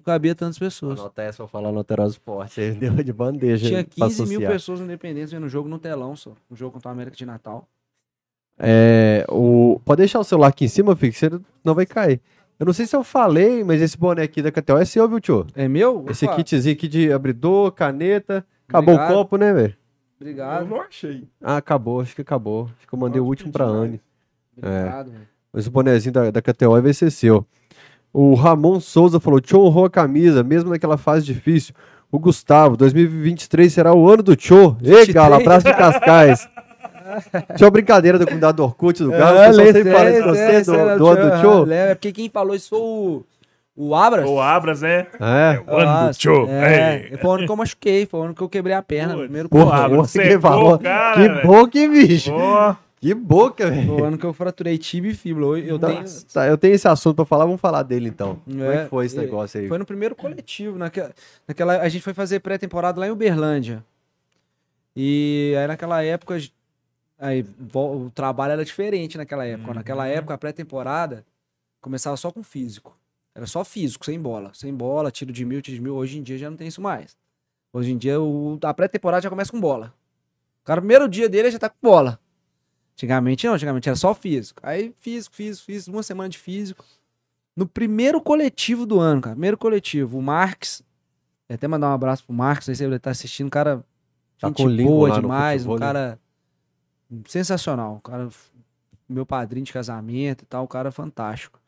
Não 0.00 0.04
cabia 0.14 0.34
tantas 0.34 0.58
pessoas. 0.58 0.98
Anota 0.98 1.22
essa 1.22 1.36
pra 1.38 1.48
falar 1.48 1.70
no 1.70 1.78
Alterosa 1.78 2.14
Esporte. 2.14 2.58
Aí 2.58 2.72
deu 2.72 2.94
de 2.94 3.12
bandeja. 3.12 3.68
Tinha 3.68 3.84
pra 3.84 4.08
15 4.08 4.26
mil 4.26 4.40
pessoas 4.40 4.80
no 4.80 4.86
Independência 4.86 5.38
vendo 5.38 5.46
o 5.46 5.50
jogo 5.50 5.68
no 5.68 5.78
telão, 5.78 6.16
só. 6.16 6.32
O 6.48 6.56
jogo 6.56 6.72
contra 6.72 6.88
o 6.88 6.92
América 6.92 7.16
de 7.16 7.26
Natal. 7.26 7.68
É, 8.58 9.26
o... 9.28 9.78
Pode 9.84 9.98
deixar 9.98 10.18
o 10.18 10.24
celular 10.24 10.48
aqui 10.48 10.64
em 10.64 10.68
cima, 10.68 10.96
Fix, 10.96 11.18
você 11.18 11.30
não 11.62 11.74
vai 11.74 11.84
cair. 11.84 12.20
Eu 12.58 12.66
não 12.66 12.72
sei 12.72 12.86
se 12.86 12.96
eu 12.96 13.04
falei, 13.04 13.62
mas 13.62 13.80
esse 13.80 13.96
boné 13.96 14.22
aqui 14.22 14.42
da 14.42 14.50
KTO 14.50 14.78
é 14.78 14.84
seu, 14.84 15.08
viu, 15.08 15.20
tio? 15.20 15.46
É 15.54 15.68
meu? 15.68 16.06
Esse 16.08 16.24
Opa, 16.24 16.36
kitzinho 16.36 16.74
aqui 16.74 16.88
de 16.88 17.12
abridor, 17.12 17.72
caneta. 17.72 18.44
Acabou 18.68 18.94
Obrigado. 18.94 19.12
o 19.12 19.16
copo, 19.16 19.36
né, 19.36 19.52
velho? 19.52 19.76
Eu 20.20 20.26
Obrigado. 20.26 20.66
não 20.66 20.80
achei. 20.80 21.28
Ah, 21.42 21.56
acabou, 21.56 22.00
acho 22.00 22.14
que 22.14 22.20
acabou. 22.20 22.70
Acho 22.76 22.86
que 22.86 22.94
eu 22.94 22.98
mandei 22.98 23.20
o 23.20 23.24
Nossa, 23.24 23.30
último 23.30 23.50
que 23.50 23.52
pra. 23.52 23.64
Anne. 23.66 24.00
Obrigado, 24.56 25.10
velho. 25.10 25.28
Mas 25.52 25.66
o 25.66 25.70
bonezinho 25.70 26.12
da, 26.12 26.30
da 26.30 26.42
KTO 26.42 26.80
vai 26.80 26.92
ser 26.92 27.10
seu. 27.10 27.46
O 28.12 28.34
Ramon 28.34 28.80
Souza 28.80 29.20
falou: 29.20 29.40
Tio 29.40 29.60
honrou 29.60 29.84
a 29.84 29.90
camisa, 29.90 30.42
mesmo 30.42 30.70
naquela 30.70 30.96
fase 30.96 31.24
difícil. 31.24 31.74
O 32.10 32.18
Gustavo, 32.18 32.76
2023 32.76 33.72
será 33.72 33.94
o 33.94 34.08
ano 34.08 34.22
do 34.22 34.34
Tio. 34.34 34.76
Ei, 34.82 35.06
23? 35.06 35.08
Galo, 35.10 35.34
abraço 35.34 35.66
de 35.66 35.74
Cascais. 35.74 36.48
Tinha 37.56 37.70
brincadeira 37.70 38.18
do, 38.18 38.26
da 38.38 38.52
do 38.52 38.64
Orkut 38.64 39.02
do 39.02 39.10
Galo. 39.10 39.38
É, 39.38 39.44
o 39.44 39.46
pessoal 39.48 39.66
sempre 39.66 39.92
fala 39.92 40.04
com 40.10 40.12
sei, 40.12 40.22
você, 40.22 40.64
sei, 40.64 40.74
do, 40.74 40.80
é, 40.80 40.98
do 40.98 41.06
ano 41.06 41.30
do 41.30 41.40
Tio. 41.40 41.72
É, 41.72 41.94
porque 41.94 42.12
quem 42.12 42.28
falou 42.28 42.54
isso 42.54 42.68
foi 42.70 42.78
o, 42.78 43.22
o 43.76 43.94
Abras. 43.94 44.28
O 44.28 44.40
Abras, 44.40 44.82
né? 44.82 45.06
É. 45.20 45.60
O 45.66 45.76
ano 45.76 45.84
do 45.84 46.08
Ah, 46.08 46.10
tio. 46.12 46.48
É, 46.48 47.08
Ei. 47.12 47.16
foi 47.18 47.30
o 47.30 47.32
ano 47.32 47.46
que 47.46 47.52
eu 47.52 47.56
machuquei, 47.56 48.06
foi 48.06 48.20
o 48.20 48.22
ano 48.24 48.34
que 48.34 48.42
eu 48.42 48.48
quebrei 48.48 48.74
a 48.74 48.82
perna. 48.82 49.14
Putz. 49.14 49.24
Primeiro 49.24 49.48
Porra, 49.48 49.64
Porra, 49.64 49.88
porra, 49.88 50.08
que 50.08 50.38
falou. 50.38 50.78
cara, 50.78 51.40
que 51.40 51.46
boca, 51.46 51.78
hein, 51.78 51.90
bicho? 51.90 52.32
Ó, 52.32 52.74
Que 53.00 53.14
boca, 53.14 53.70
velho. 53.70 53.94
O 53.94 54.04
ano 54.04 54.18
que 54.18 54.24
eu 54.26 54.32
fraturei 54.34 54.76
tibia 54.76 55.10
e 55.10 55.14
fíbula. 55.14 55.58
Eu, 55.58 55.64
eu 55.66 55.78
tenho, 55.78 56.04
Tá, 56.32 56.46
eu 56.46 56.58
tenho 56.58 56.74
esse 56.74 56.86
assunto 56.86 57.16
pra 57.16 57.24
falar, 57.24 57.46
vamos 57.46 57.60
falar 57.60 57.82
dele 57.82 58.08
então. 58.10 58.36
Como 58.44 58.62
é 58.62 58.76
É, 58.76 58.84
que 58.84 58.90
foi 58.90 59.06
esse 59.06 59.16
e- 59.16 59.18
negócio 59.20 59.58
aí? 59.60 59.68
Foi 59.68 59.78
no 59.78 59.86
primeiro 59.86 60.14
coletivo. 60.14 60.76
Naquela, 60.76 61.10
naquela, 61.48 61.80
a 61.80 61.88
gente 61.88 62.02
foi 62.02 62.12
fazer 62.12 62.40
pré-temporada 62.40 63.00
lá 63.00 63.06
em 63.06 63.10
Uberlândia. 63.10 63.82
E 64.94 65.54
aí 65.58 65.66
naquela 65.66 66.02
época. 66.02 66.36
Aí, 67.18 67.44
o 67.74 68.10
trabalho 68.14 68.52
era 68.52 68.64
diferente 68.64 69.16
naquela 69.18 69.44
época. 69.46 69.74
Naquela 69.74 70.04
Uhum. 70.04 70.10
época, 70.10 70.34
a 70.34 70.38
pré-temporada 70.38 71.24
começava 71.80 72.16
só 72.16 72.30
com 72.30 72.42
físico. 72.42 72.96
Era 73.34 73.46
só 73.46 73.64
físico, 73.64 74.04
sem 74.04 74.18
bola. 74.20 74.50
Sem 74.54 74.74
bola, 74.74 75.10
tiro 75.10 75.32
de 75.32 75.44
mil, 75.44 75.60
tiro 75.62 75.76
de 75.76 75.82
mil. 75.82 75.94
Hoje 75.94 76.18
em 76.18 76.22
dia 76.22 76.36
já 76.38 76.50
não 76.50 76.56
tem 76.56 76.68
isso 76.68 76.80
mais. 76.82 77.16
Hoje 77.72 77.92
em 77.92 77.96
dia 77.98 78.20
o, 78.20 78.58
a 78.62 78.74
pré-temporada 78.74 79.22
já 79.22 79.30
começa 79.30 79.50
com 79.52 79.60
bola. 79.60 79.94
O 80.62 80.66
cara, 80.66 80.80
primeiro 80.80 81.08
dia 81.08 81.28
dele 81.28 81.50
já 81.50 81.58
tá 81.58 81.68
com 81.68 81.76
bola. 81.80 82.18
Antigamente 82.94 83.46
não, 83.46 83.54
antigamente 83.54 83.88
era 83.88 83.96
só 83.96 84.14
físico. 84.14 84.60
Aí 84.64 84.94
físico, 84.98 85.34
físico, 85.34 85.64
físico, 85.66 85.96
uma 85.96 86.02
semana 86.02 86.28
de 86.28 86.38
físico. 86.38 86.84
No 87.56 87.66
primeiro 87.66 88.20
coletivo 88.20 88.84
do 88.86 89.00
ano, 89.00 89.20
cara. 89.22 89.34
Primeiro 89.34 89.56
coletivo, 89.58 90.18
o 90.18 90.22
vou 90.22 90.22
Até 91.48 91.66
mandar 91.66 91.88
um 91.88 91.92
abraço 91.94 92.24
pro 92.24 92.32
Marques, 92.34 92.68
aí 92.68 92.76
se 92.76 92.84
ele 92.84 92.98
tá 92.98 93.10
assistindo, 93.10 93.46
um 93.46 93.50
cara. 93.50 93.84
Tá 94.38 94.48
gente 94.48 94.56
boa 94.86 95.20
demais, 95.20 95.62
um 95.62 95.64
futebol, 95.64 95.78
né? 95.80 95.86
cara 95.86 96.18
sensacional. 97.26 97.94
Um 97.94 98.00
cara, 98.00 98.28
meu 99.08 99.26
padrinho 99.26 99.64
de 99.66 99.72
casamento 99.72 100.42
e 100.42 100.46
tal, 100.46 100.64
um 100.64 100.68
cara 100.68 100.90
fantástico. 100.90 101.58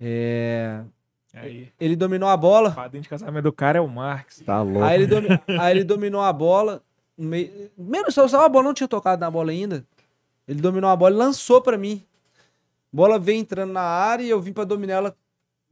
É, 0.00 0.82
Aí, 1.32 1.72
ele 1.80 1.96
dominou 1.96 2.28
a 2.28 2.36
bola. 2.36 2.70
o 2.70 2.74
padrinho 2.74 3.02
de 3.02 3.08
casamento 3.08 3.42
do 3.44 3.52
cara 3.52 3.78
é 3.78 3.80
o 3.80 3.88
Marx. 3.88 4.42
Tá 4.44 4.62
louco. 4.62 4.82
Aí 4.82 4.94
ele, 5.02 5.06
domi- 5.06 5.28
aí 5.58 5.70
ele 5.76 5.84
dominou 5.84 6.20
a 6.20 6.32
bola. 6.32 6.82
meio- 7.16 7.70
Menos 7.76 8.14
só, 8.14 8.28
só 8.28 8.44
a 8.44 8.48
bola 8.48 8.64
não 8.66 8.74
tinha 8.74 8.88
tocado 8.88 9.20
na 9.20 9.30
bola 9.30 9.50
ainda. 9.50 9.84
Ele 10.46 10.60
dominou 10.60 10.90
a 10.90 10.96
bola 10.96 11.14
e 11.14 11.18
lançou 11.18 11.60
pra 11.60 11.78
mim. 11.78 12.02
Bola 12.92 13.18
veio 13.18 13.40
entrando 13.40 13.72
na 13.72 13.82
área 13.82 14.22
e 14.22 14.30
eu 14.30 14.40
vim 14.40 14.52
pra 14.52 14.64
dominar 14.64 14.94
ela, 14.94 15.16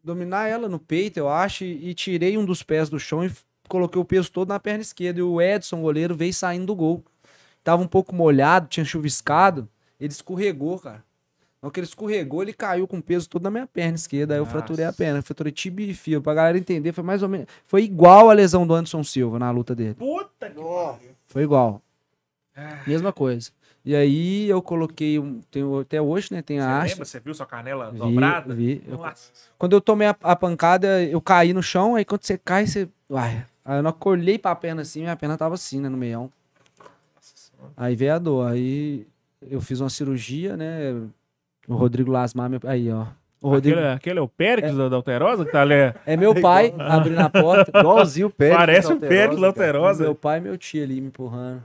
dominar 0.02 0.48
ela 0.48 0.68
no 0.68 0.78
peito, 0.78 1.18
eu 1.18 1.28
acho, 1.28 1.64
e, 1.64 1.90
e 1.90 1.94
tirei 1.94 2.36
um 2.36 2.44
dos 2.44 2.62
pés 2.62 2.88
do 2.88 2.98
chão 2.98 3.24
e 3.24 3.30
coloquei 3.68 4.00
o 4.00 4.04
peso 4.04 4.30
todo 4.30 4.48
na 4.48 4.58
perna 4.58 4.82
esquerda. 4.82 5.20
E 5.20 5.22
o 5.22 5.40
Edson, 5.40 5.80
goleiro, 5.80 6.14
veio 6.14 6.34
saindo 6.34 6.66
do 6.66 6.74
gol. 6.74 7.04
Tava 7.62 7.82
um 7.82 7.86
pouco 7.86 8.14
molhado, 8.14 8.66
tinha 8.68 8.84
chuviscado. 8.84 9.68
Ele 10.00 10.12
escorregou, 10.12 10.78
cara. 10.78 11.04
Na 11.62 11.70
que 11.70 11.78
ele 11.78 11.86
escorregou, 11.86 12.42
ele 12.42 12.52
caiu 12.52 12.88
com 12.88 12.98
o 12.98 13.02
peso 13.02 13.28
todo 13.28 13.44
na 13.44 13.50
minha 13.50 13.68
perna 13.68 13.94
esquerda. 13.94 14.34
Aí 14.34 14.40
eu 14.40 14.44
Nossa. 14.44 14.58
fraturei 14.58 14.84
a 14.84 14.92
perna. 14.92 15.22
Fraturei 15.22 15.52
tibia 15.52 15.86
e 15.88 15.94
fio. 15.94 16.20
Pra 16.20 16.34
galera 16.34 16.58
entender, 16.58 16.92
foi 16.92 17.04
mais 17.04 17.22
ou 17.22 17.28
menos. 17.28 17.46
Foi 17.66 17.84
igual 17.84 18.28
a 18.28 18.32
lesão 18.32 18.66
do 18.66 18.74
Anderson 18.74 19.04
Silva 19.04 19.38
na 19.38 19.48
luta 19.52 19.72
dele. 19.72 19.94
Puta 19.94 20.50
que 20.50 20.56
pariu. 20.56 20.98
Foi 21.28 21.44
igual. 21.44 21.80
Ah. 22.56 22.82
Mesma 22.84 23.12
coisa. 23.12 23.52
E 23.84 23.96
aí 23.96 24.48
eu 24.48 24.62
coloquei 24.62 25.18
um. 25.18 25.40
Tenho, 25.50 25.80
até 25.80 26.00
hoje, 26.00 26.28
né? 26.32 26.40
Tem 26.40 26.60
a 26.60 26.62
Você 26.62 26.68
haste. 26.70 26.90
lembra? 26.92 27.04
Você 27.04 27.20
viu 27.20 27.34
sua 27.34 27.46
canela 27.46 27.90
Vi, 27.90 27.98
dobrada? 27.98 28.54
vi. 28.54 28.82
Eu- 28.86 29.00
quando 29.58 29.72
eu 29.72 29.80
tomei 29.80 30.06
a, 30.06 30.16
a 30.22 30.36
pancada, 30.36 31.02
eu 31.02 31.20
caí 31.20 31.52
no 31.52 31.62
chão. 31.62 31.96
Aí 31.96 32.04
quando 32.04 32.22
você 32.22 32.38
cai, 32.38 32.66
você. 32.66 32.88
Uai. 33.10 33.44
Aí 33.64 33.78
eu 33.78 33.82
não 33.82 33.94
olhei 34.04 34.38
pra 34.38 34.54
perna 34.54 34.82
assim, 34.82 35.00
minha 35.00 35.16
perna 35.16 35.36
tava 35.36 35.54
assim, 35.54 35.80
né? 35.80 35.88
No 35.88 35.96
meião. 35.96 36.30
Aí 37.76 37.94
veio 37.96 38.14
a 38.14 38.18
dor. 38.18 38.46
Aí 38.52 39.06
eu 39.50 39.60
fiz 39.60 39.80
uma 39.80 39.90
cirurgia, 39.90 40.56
né? 40.56 40.94
O 41.66 41.74
Rodrigo 41.74 42.10
Lasmar, 42.10 42.48
meu... 42.50 42.60
aí, 42.64 42.90
ó. 42.90 43.06
O 43.40 43.48
Rodrigo 43.48 43.76
Aquele, 43.78 43.94
aquele 43.94 44.18
é 44.20 44.22
o 44.22 44.28
Péricles 44.28 44.76
da 44.76 44.88
da 44.88 44.94
Alterosa 44.96 45.44
que 45.44 45.50
tá 45.50 45.62
ali. 45.62 45.74
é 46.06 46.16
meu 46.16 46.40
pai 46.40 46.72
abrindo 46.78 47.18
a 47.18 47.28
porta. 47.28 47.76
Igualzinho 47.76 48.28
o 48.28 48.30
Pérez. 48.30 48.56
Parece 48.56 48.92
o 48.92 49.00
Péricles 49.00 49.40
da. 49.40 49.46
Alterosa. 49.48 50.04
Meu 50.04 50.14
pai 50.14 50.38
e 50.38 50.40
meu 50.40 50.56
tio 50.56 50.82
ali 50.84 51.00
me 51.00 51.08
empurrando. 51.08 51.62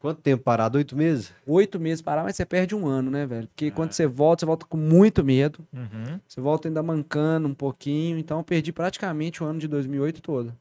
Quanto 0.00 0.22
tempo 0.22 0.42
parado? 0.42 0.78
Oito 0.78 0.96
meses? 0.96 1.30
Oito 1.46 1.78
meses 1.78 2.00
parar, 2.00 2.24
mas 2.24 2.34
você 2.34 2.46
perde 2.46 2.74
um 2.74 2.86
ano, 2.86 3.10
né, 3.10 3.26
velho? 3.26 3.46
Porque 3.48 3.70
quando 3.70 3.92
você 3.92 4.06
volta, 4.06 4.40
você 4.40 4.46
volta 4.46 4.64
com 4.64 4.78
muito 4.78 5.22
medo. 5.22 5.60
Uhum. 5.70 6.18
Você 6.26 6.40
volta 6.40 6.68
ainda 6.68 6.82
mancando 6.82 7.46
um 7.46 7.52
pouquinho. 7.52 8.18
Então 8.18 8.38
eu 8.38 8.42
perdi 8.44 8.72
praticamente 8.72 9.42
o 9.42 9.46
ano 9.46 9.58
de 9.58 9.68
2008 9.68 10.22
todo. 10.22 10.56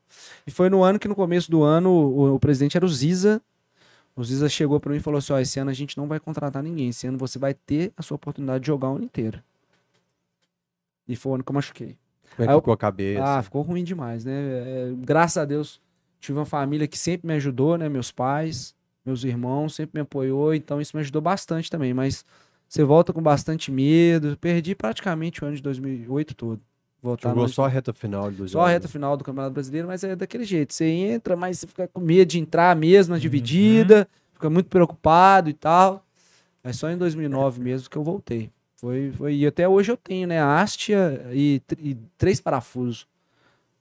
E 0.45 0.51
foi 0.51 0.69
no 0.69 0.83
ano 0.83 0.99
que 0.99 1.07
no 1.07 1.15
começo 1.15 1.49
do 1.49 1.63
ano 1.63 1.89
o, 1.89 2.35
o 2.35 2.39
presidente 2.39 2.75
era 2.75 2.85
o 2.85 2.89
Ziza. 2.89 3.41
O 4.13 4.21
Ziza 4.25 4.49
chegou 4.49 4.77
pra 4.77 4.91
mim 4.91 4.97
e 4.97 5.01
falou 5.01 5.19
assim: 5.19 5.31
ó, 5.31 5.39
esse 5.39 5.57
ano 5.57 5.71
a 5.71 5.73
gente 5.73 5.97
não 5.97 6.05
vai 6.05 6.19
contratar 6.19 6.61
ninguém. 6.61 6.89
Esse 6.89 7.07
ano 7.07 7.17
você 7.17 7.39
vai 7.39 7.53
ter 7.53 7.93
a 7.95 8.01
sua 8.01 8.15
oportunidade 8.15 8.59
de 8.59 8.67
jogar 8.67 8.89
o 8.89 8.95
ano 8.97 9.05
inteiro. 9.05 9.41
E 11.07 11.15
foi 11.15 11.31
o 11.31 11.35
ano 11.35 11.45
que 11.45 11.49
eu 11.51 11.55
machuquei. 11.55 11.95
Como 12.35 12.45
é 12.45 12.51
Aí 12.51 12.55
eu- 12.55 12.59
que 12.59 12.63
ficou 12.63 12.73
a 12.73 12.77
cabeça? 12.77 13.23
Ah, 13.37 13.41
ficou 13.41 13.61
ruim 13.61 13.85
demais, 13.85 14.25
né? 14.25 14.33
É, 14.33 14.93
graças 14.97 15.37
a 15.37 15.45
Deus, 15.45 15.79
tive 16.19 16.37
uma 16.37 16.45
família 16.45 16.89
que 16.89 16.97
sempre 16.99 17.25
me 17.25 17.33
ajudou, 17.35 17.77
né? 17.77 17.87
Meus 17.87 18.11
pais, 18.11 18.75
meus 19.05 19.23
irmãos, 19.23 19.75
sempre 19.75 19.99
me 19.99 20.01
apoiou, 20.01 20.53
então 20.53 20.79
isso 20.81 20.95
me 20.95 21.01
ajudou 21.01 21.21
bastante 21.21 21.69
também. 21.69 21.93
Mas 21.93 22.23
você 22.67 22.83
volta 22.83 23.11
com 23.11 23.21
bastante 23.21 23.71
medo. 23.71 24.37
Perdi 24.37 24.75
praticamente 24.75 25.43
o 25.43 25.47
ano 25.47 25.55
de 25.55 25.61
2008 25.61 26.35
todo. 26.35 26.61
Voltar 27.01 27.29
Jogou 27.29 27.43
no- 27.43 27.49
só 27.49 27.65
a 27.65 27.67
reta 27.67 27.93
final 27.93 28.29
de 28.29 28.37
dois 28.37 28.51
só 28.51 28.61
a 28.65 28.69
reta 28.69 28.87
final 28.87 29.15
do 29.15 29.23
Campeonato 29.23 29.53
Brasileiro, 29.53 29.87
mas 29.87 30.03
é 30.03 30.15
daquele 30.15 30.43
jeito. 30.43 30.73
Você 30.73 30.85
entra, 30.85 31.35
mas 31.35 31.59
você 31.59 31.67
fica 31.67 31.87
com 31.87 31.99
medo 32.01 32.27
de 32.29 32.39
entrar 32.39 32.75
mesmo 32.75 33.13
na 33.13 33.19
dividida, 33.19 34.07
fica 34.33 34.49
muito 34.49 34.67
preocupado 34.67 35.49
e 35.49 35.53
tal. 35.53 36.05
É 36.63 36.73
só 36.73 36.89
em 36.89 36.97
2009 36.97 37.61
mesmo 37.61 37.89
que 37.89 37.97
eu 37.97 38.03
voltei. 38.03 38.51
Foi, 38.75 39.11
foi, 39.17 39.35
e 39.35 39.47
até 39.47 39.67
hoje 39.67 39.91
eu 39.91 39.97
tenho, 39.97 40.27
né? 40.27 40.39
A 40.39 40.61
hastia 40.61 41.25
e, 41.31 41.61
e 41.79 41.95
três 42.17 42.39
parafusos 42.39 43.07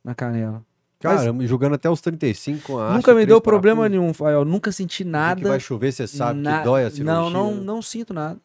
na 0.03 0.15
canela. 0.15 0.65
Caramba, 1.01 1.47
jogando 1.47 1.75
até 1.75 1.89
os 1.89 2.01
35 2.01 2.61
com 2.67 2.79
a 2.79 2.93
nunca 2.95 3.15
me 3.15 3.25
deu 3.25 3.41
problema 3.41 3.83
parafusos. 3.83 4.01
nenhum, 4.01 4.13
Fael. 4.15 4.45
Nunca 4.45 4.73
senti 4.73 5.05
nada. 5.05 5.41
que 5.41 5.47
vai 5.47 5.61
chover, 5.61 5.93
você 5.93 6.07
sabe 6.07 6.41
na- 6.41 6.59
que 6.59 6.65
dói 6.65 6.85
a 6.85 6.91
cirurgia. 6.91 7.05
Não, 7.15 7.31
não, 7.31 7.55
não 7.55 7.81
sinto 7.83 8.13
nada. 8.13 8.39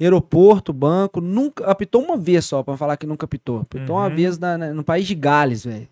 Aeroporto, 0.00 0.72
banco, 0.72 1.20
nunca 1.20 1.64
apitou 1.66 2.02
uma 2.02 2.16
vez 2.16 2.44
só 2.44 2.62
pra 2.62 2.76
falar 2.76 2.96
que 2.96 3.06
nunca 3.06 3.24
apitou. 3.26 3.60
Apitou 3.60 3.96
uma 3.96 4.08
Uhum. 4.08 4.16
vez 4.16 4.38
na- 4.38 4.56
na- 4.58 4.72
no 4.72 4.82
país 4.82 5.06
de 5.06 5.14
Gales, 5.14 5.64
velho. 5.64 5.86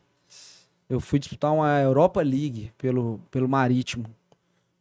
Eu 0.88 0.98
fui 1.00 1.18
disputar 1.18 1.52
uma 1.52 1.78
Europa 1.80 2.22
League 2.22 2.72
pelo, 2.78 3.20
pelo 3.30 3.46
Marítimo. 3.48 4.06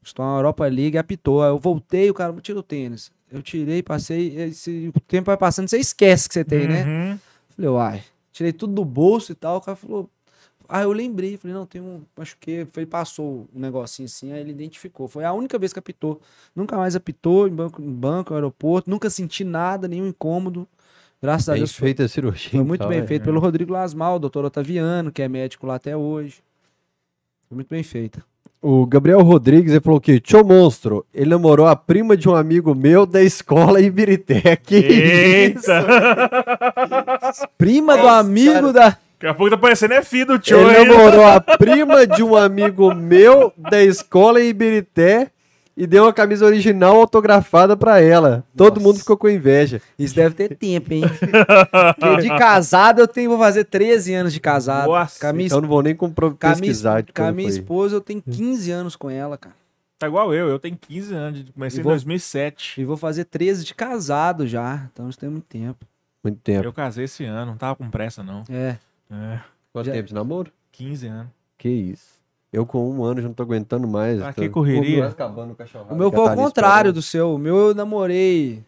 Disputar 0.01 0.25
uma 0.27 0.39
Europa 0.39 0.65
League 0.65 0.95
e 0.95 0.97
apitou. 0.97 1.43
Aí 1.43 1.49
eu 1.49 1.59
voltei, 1.59 2.09
o 2.09 2.13
cara 2.13 2.31
me 2.31 2.39
tirou 2.41 2.61
o 2.61 2.63
tênis. 2.63 3.11
Eu 3.29 3.41
tirei, 3.41 3.83
passei. 3.83 4.33
Esse, 4.39 4.89
o 4.95 4.99
tempo 5.01 5.25
vai 5.25 5.35
passando, 5.35 5.67
você 5.67 5.77
esquece 5.77 6.29
que 6.29 6.33
você 6.33 6.45
tem, 6.45 6.65
né? 6.67 6.85
Uhum. 6.85 7.19
Falei, 7.49 7.69
uai. 7.69 8.03
Tirei 8.31 8.53
tudo 8.53 8.73
do 8.73 8.85
bolso 8.85 9.33
e 9.33 9.35
tal. 9.35 9.57
O 9.57 9.61
cara 9.61 9.75
falou. 9.75 10.09
Ah, 10.69 10.84
eu 10.84 10.91
lembrei. 10.91 11.38
Falei, 11.38 11.56
não, 11.56 11.65
tem 11.65 11.81
um. 11.81 12.02
Machuquei. 12.18 12.68
Ele 12.76 12.85
passou 12.85 13.48
um 13.53 13.60
negocinho 13.60 14.06
assim, 14.06 14.31
aí 14.31 14.41
ele 14.41 14.52
identificou. 14.52 15.07
Foi 15.07 15.23
a 15.23 15.34
única 15.34 15.57
vez 15.57 15.73
que 15.73 15.80
apitou. 15.80 16.22
Nunca 16.56 16.77
mais 16.77 16.95
apitou 16.95 17.48
em 17.48 17.52
banco, 17.52 17.81
em 17.81 17.91
banco, 17.94 18.34
aeroporto. 18.34 18.89
Nunca 18.89 19.10
senti 19.10 19.44
nada, 19.44 19.88
nenhum 19.88 20.07
incômodo. 20.07 20.68
Graças 21.22 21.49
a 21.49 21.53
Bem 21.53 21.61
Deus 21.61 21.73
foi, 21.73 21.88
feita 21.88 22.03
a 22.03 22.07
cirurgia. 22.07 22.52
foi 22.52 22.64
muito 22.64 22.81
então, 22.81 22.89
bem 22.89 22.99
é. 22.99 23.07
feito 23.07 23.23
pelo 23.23 23.39
Rodrigo 23.39 23.73
Lasmal, 23.73 24.18
o 24.18 24.19
doutor 24.19 24.45
Otaviano, 24.45 25.11
que 25.11 25.22
é 25.22 25.27
médico 25.27 25.65
lá 25.65 25.76
até 25.76 25.98
hoje. 25.98 26.44
Foi 27.48 27.56
muito 27.56 27.69
bem 27.69 27.81
feita. 27.81 28.23
O 28.61 28.85
Gabriel 28.88 29.22
Rodrigues 29.22 29.72
ele 29.72 29.81
falou 29.81 30.02
que 30.02 30.19
Tio 30.19 30.44
Monstro, 30.44 31.06
ele 31.14 31.30
namorou 31.30 31.68
a 31.68 31.76
prima 31.76 32.18
de 32.18 32.27
um 32.27 32.35
amigo 32.35 32.73
meu 32.73 33.06
da 33.06 33.22
escola 33.22 33.81
em 33.81 33.89
Birité. 33.89 34.56
Que 34.61 34.77
isso? 34.77 35.72
Eita! 35.72 35.85
Prima 37.57 37.95
do 37.95 38.03
Nossa, 38.03 38.19
amigo 38.19 38.73
da. 38.73 38.98
Daqui 39.19 39.27
a 39.27 39.34
pouco 39.34 39.49
tá 39.49 39.57
parecendo 39.57 39.94
é 39.95 40.03
filho 40.03 40.27
do 40.27 40.39
tio 40.39 40.60
Ele 40.60 40.77
aí. 40.77 40.88
namorou 40.88 41.26
a 41.26 41.39
prima 41.41 42.06
de 42.06 42.22
um 42.23 42.35
amigo 42.35 42.94
meu 42.94 43.52
da 43.57 43.81
escola 43.81 44.39
em 44.41 44.49
Ibirité 44.49 45.31
e 45.76 45.88
deu 45.88 46.03
uma 46.06 46.14
camisa 46.14 46.45
original 46.45 46.95
autografada 46.98 47.76
pra 47.76 47.99
ela. 47.99 48.44
Todo 48.56 48.76
Nossa. 48.76 48.88
mundo 48.88 48.99
ficou 48.99 49.18
com 49.18 49.27
inveja. 49.30 49.81
Isso 49.98 50.15
deve 50.15 50.35
ter 50.35 50.56
tempo, 50.56 50.94
hein? 50.94 51.02
Porque 51.99 52.22
de 52.22 52.30
casado 52.30 52.99
eu 52.99 53.07
tenho, 53.07 53.30
vou 53.31 53.39
fazer 53.39 53.64
13 53.64 54.14
anos 54.14 54.34
de 54.34 54.39
casado. 54.39 54.88
Nossa, 54.88 55.19
com 55.27 55.34
minha, 55.35 55.48
Então 55.48 55.61
não 55.61 55.68
vou 55.68 55.81
nem 55.81 55.95
compro- 55.95 56.31
com 56.39 56.45
a 56.48 56.49
minha- 56.49 56.60
pesquisar 56.61 57.03
com 57.14 57.23
a 57.23 57.31
minha 57.31 57.49
esposa 57.49 57.95
eu 57.95 58.02
tenho 58.02 58.22
15 58.22 58.69
anos 58.72 58.95
com 58.95 59.10
ela, 59.10 59.38
cara. 59.38 59.56
Tá 59.99 60.06
igual 60.06 60.31
eu, 60.31 60.48
eu 60.48 60.60
tenho 60.60 60.77
15 60.80 61.11
anos, 61.15 61.44
comecei 61.56 61.80
E 61.80 61.81
em 61.81 61.84
vou- 61.84 61.91
2007. 61.94 62.80
E 62.80 62.85
vou 62.85 62.98
fazer 62.98 63.26
13 63.26 63.64
de 63.65 63.73
casado 63.73 64.45
já. 64.48 64.88
Então 64.94 65.10
isso 65.10 65.18
tem 65.18 65.27
muito 65.30 65.45
tempo. 65.45 65.85
Muito 66.23 66.39
tempo. 66.39 66.65
Eu 66.65 66.73
casei 66.73 67.06
esse 67.06 67.23
ano, 67.26 67.52
não 67.52 67.57
tava 67.57 67.76
com 67.76 67.89
pressa 67.89 68.22
não. 68.22 68.44
É. 68.49 68.76
É, 69.11 69.39
Quanto 69.73 69.88
Já- 69.88 69.93
tempo 69.93 70.07
de 70.07 70.13
namoro? 70.13 70.51
15 70.71 71.07
anos. 71.07 71.27
Que 71.57 71.69
isso. 71.69 72.17
Eu 72.51 72.65
com 72.65 72.89
um 72.89 73.03
ano 73.03 73.21
já 73.21 73.27
não 73.27 73.34
tô 73.35 73.43
aguentando 73.43 73.88
mais. 73.88 74.21
Ah, 74.21 74.34
tô- 74.34 74.41
que 74.41 74.49
correria. 74.49 75.13
O 75.89 75.93
O 75.93 75.97
meu 75.97 76.09
foi 76.11 76.19
ao 76.19 76.25
Thalys 76.27 76.41
contrário 76.43 76.93
do 76.93 77.01
seu. 77.01 77.35
O 77.35 77.38
meu 77.38 77.55
eu 77.69 77.75
namorei. 77.75 78.63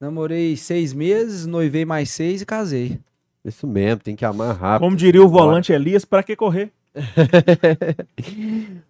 Namorei 0.00 0.56
seis 0.56 0.92
meses, 0.92 1.46
noivei 1.46 1.84
mais 1.84 2.10
seis 2.10 2.42
e 2.42 2.46
casei. 2.46 2.98
Isso 3.44 3.66
mesmo, 3.66 4.02
tem 4.02 4.16
que 4.16 4.24
amar 4.24 4.54
rápido. 4.56 4.86
Como 4.86 4.96
diria 4.96 5.22
o 5.22 5.28
volante 5.28 5.72
Elias, 5.72 6.04
pra 6.04 6.22
que 6.22 6.36
correr? 6.36 6.70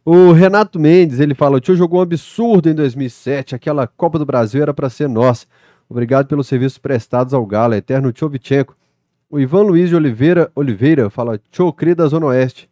O 0.04 0.32
Renato 0.32 0.78
Mendes, 0.78 1.20
ele 1.20 1.34
fala: 1.34 1.56
o 1.56 1.60
tio 1.60 1.76
jogou 1.76 2.00
um 2.00 2.02
absurdo 2.02 2.68
em 2.68 2.74
2007. 2.74 3.54
Aquela 3.54 3.86
Copa 3.86 4.18
do 4.18 4.26
Brasil 4.26 4.62
era 4.62 4.74
pra 4.74 4.90
ser 4.90 5.08
nossa. 5.08 5.46
Obrigado 5.88 6.26
pelos 6.26 6.46
serviços 6.46 6.78
prestados 6.78 7.34
ao 7.34 7.44
Galo, 7.44 7.74
eterno 7.74 8.12
tio 8.12 8.28
Vichenko. 8.28 8.76
O 9.30 9.38
Ivan 9.38 9.62
Luiz 9.62 9.88
de 9.88 9.94
Oliveira, 9.96 10.50
Oliveira 10.54 11.08
fala: 11.08 11.40
tio 11.50 11.72
Cri 11.72 11.94
da 11.94 12.06
Zona 12.08 12.26
Oeste. 12.26 12.68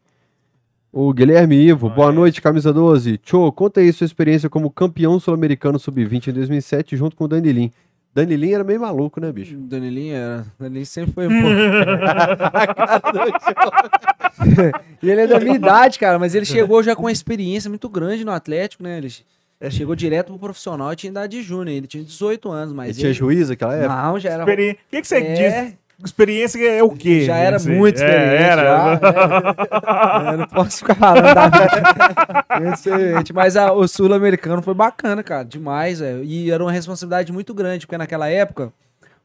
O 0.92 1.12
Guilherme 1.12 1.54
Ivo, 1.54 1.88
boa 1.90 2.10
noite, 2.10 2.40
camisa 2.42 2.72
12. 2.72 3.18
Tio, 3.18 3.52
conta 3.52 3.80
aí 3.80 3.92
sua 3.92 4.06
experiência 4.06 4.48
como 4.48 4.70
campeão 4.70 5.20
sul-americano 5.20 5.78
sub-20 5.78 6.28
em 6.28 6.32
2007, 6.32 6.96
junto 6.96 7.14
com 7.14 7.24
o 7.24 7.28
Danilinho. 7.28 7.70
Danilinho 8.14 8.54
era 8.54 8.64
meio 8.64 8.80
maluco, 8.80 9.20
né, 9.20 9.30
bicho? 9.30 9.54
Danilinho 9.56 10.16
era. 10.16 10.46
Danilinho 10.58 10.86
sempre 10.86 11.12
foi 11.12 11.26
um 11.28 11.42
pouco. 11.42 11.54
e 15.02 15.10
ele 15.10 15.20
é 15.20 15.26
da 15.26 15.38
minha 15.38 15.54
idade, 15.56 15.98
cara, 15.98 16.18
mas 16.18 16.34
ele 16.34 16.46
chegou 16.46 16.82
já 16.82 16.96
com 16.96 17.02
uma 17.02 17.12
experiência 17.12 17.68
muito 17.68 17.86
grande 17.88 18.24
no 18.24 18.32
Atlético, 18.32 18.82
né? 18.82 18.96
Ele 18.98 19.12
É. 19.60 19.70
chegou 19.70 19.94
direto 19.94 20.28
pro 20.28 20.38
profissional 20.38 20.90
e 20.92 20.96
tinha 20.96 21.10
idade 21.10 21.36
de 21.36 21.42
júnior. 21.42 21.76
Ele 21.76 21.86
tinha 21.86 22.02
18 22.02 22.50
anos, 22.50 22.72
mas. 22.74 22.88
Ele 22.96 22.98
tinha 22.98 23.12
juízo 23.12 23.50
naquela 23.52 23.76
época? 23.76 23.94
Não, 24.02 24.18
já 24.18 24.30
era. 24.30 24.42
Experi... 24.42 24.70
O 24.72 24.76
que, 24.90 25.00
que 25.02 25.06
você 25.06 25.16
É. 25.18 25.34
diz? 25.34 25.74
Experiência 26.04 26.58
é 26.64 26.80
o 26.82 26.90
quê? 26.90 27.22
Já 27.24 27.36
era 27.36 27.56
Assim, 27.56 27.74
muito 27.74 28.00
é, 28.00 28.04
experiente. 28.04 28.42
era. 28.44 28.62
já, 28.62 29.00
é. 30.32 30.36
Não 30.36 30.46
posso 30.46 30.78
ficar 30.78 30.94
falando 30.94 31.34
da. 31.34 31.50
Mas 33.34 33.56
a- 33.56 33.72
o 33.72 33.86
sul-americano 33.88 34.62
foi 34.62 34.74
bacana, 34.74 35.24
cara. 35.24 35.44
Demais, 35.44 35.98
velho. 35.98 36.22
E 36.22 36.50
era 36.52 36.62
uma 36.62 36.70
responsabilidade 36.70 37.32
muito 37.32 37.52
grande, 37.52 37.84
porque 37.86 37.98
naquela 37.98 38.28
época. 38.28 38.72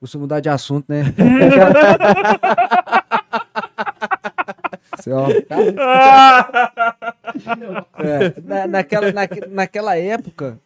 Vou 0.02 0.22
mudar 0.22 0.40
de 0.42 0.50
assunto, 0.50 0.86
né? 0.90 1.04
É, 8.00 8.34
na- 8.44 8.68
naquela, 8.68 9.12
naque- 9.12 9.48
naquela 9.50 9.98
época, 9.98 10.58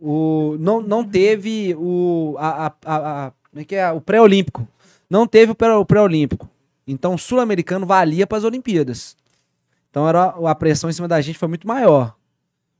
o, 0.00 0.56
não, 0.58 0.80
não 0.80 1.04
teve 1.04 1.74
o, 1.78 2.34
a, 2.38 2.66
a- 2.66 2.72
a- 2.84 3.26
a- 3.26 3.32
como 3.50 3.60
é 3.62 3.64
que 3.64 3.74
é? 3.76 3.90
o 3.92 4.00
pré-olímpico. 4.00 4.66
Não 5.08 5.26
teve 5.26 5.52
o 5.52 5.54
pré- 5.54 5.74
o 5.74 5.84
pré-olímpico. 5.84 6.48
Então 6.86 7.14
o 7.14 7.18
sul-americano 7.18 7.86
valia 7.86 8.26
para 8.26 8.38
as 8.38 8.44
Olimpíadas. 8.44 9.16
Então 9.90 10.08
era, 10.08 10.24
a 10.24 10.54
pressão 10.54 10.90
em 10.90 10.92
cima 10.92 11.08
da 11.08 11.20
gente 11.20 11.38
foi 11.38 11.48
muito 11.48 11.66
maior. 11.66 12.14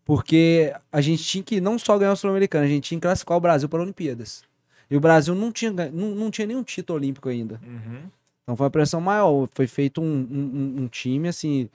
Porque 0.04 0.74
a 0.92 1.00
gente 1.00 1.22
tinha 1.24 1.42
que 1.42 1.60
não 1.60 1.78
só 1.78 1.96
ganhar 1.96 2.12
o 2.12 2.16
sul-americano, 2.16 2.64
a 2.64 2.68
gente 2.68 2.84
tinha 2.88 2.98
que 3.00 3.06
classificar 3.06 3.36
o 3.36 3.40
Brasil 3.40 3.68
para 3.68 3.78
as 3.78 3.84
Olimpíadas. 3.84 4.42
E 4.90 4.96
o 4.96 5.00
Brasil 5.00 5.34
não 5.34 5.50
tinha, 5.50 5.70
não, 5.72 6.14
não 6.14 6.30
tinha 6.30 6.46
nenhum 6.46 6.62
título 6.62 6.98
olímpico 6.98 7.28
ainda. 7.28 7.58
Uhum. 7.66 8.02
Então 8.42 8.54
foi 8.56 8.64
uma 8.66 8.70
pressão 8.70 9.00
maior. 9.00 9.48
Foi 9.52 9.66
feito 9.66 10.02
um, 10.02 10.04
um- 10.04 10.50
um- 10.80 10.82
um 10.82 10.88
time 10.88 11.28
assim 11.28 11.70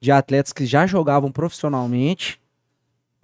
de 0.00 0.10
atletas 0.10 0.52
que 0.52 0.64
já 0.64 0.86
jogavam 0.86 1.30
profissionalmente 1.30 2.40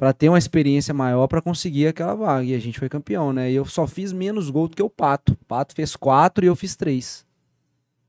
para 0.03 0.13
ter 0.13 0.29
uma 0.29 0.37
experiência 0.39 0.93
maior 0.93 1.29
para 1.29 1.41
conseguir 1.41 1.87
aquela 1.87 2.17
vaga. 2.17 2.43
E 2.43 2.57
a 2.57 2.59
gente 2.59 2.77
foi 2.77 2.89
campeão, 2.89 3.33
né? 3.33 3.53
E 3.53 3.55
eu 3.55 3.65
só 3.65 3.87
fiz 3.87 4.13
menos 4.13 4.51
gol 4.51 4.67
do 4.67 4.75
que 4.75 4.83
o 4.83 4.91
Pato. 4.91 5.35
O 5.41 5.45
Pato 5.45 5.77
fez 5.77 5.95
quatro 5.95 6.45
e 6.45 6.49
eu 6.49 6.57
fiz 6.57 6.75
três. 6.75 7.25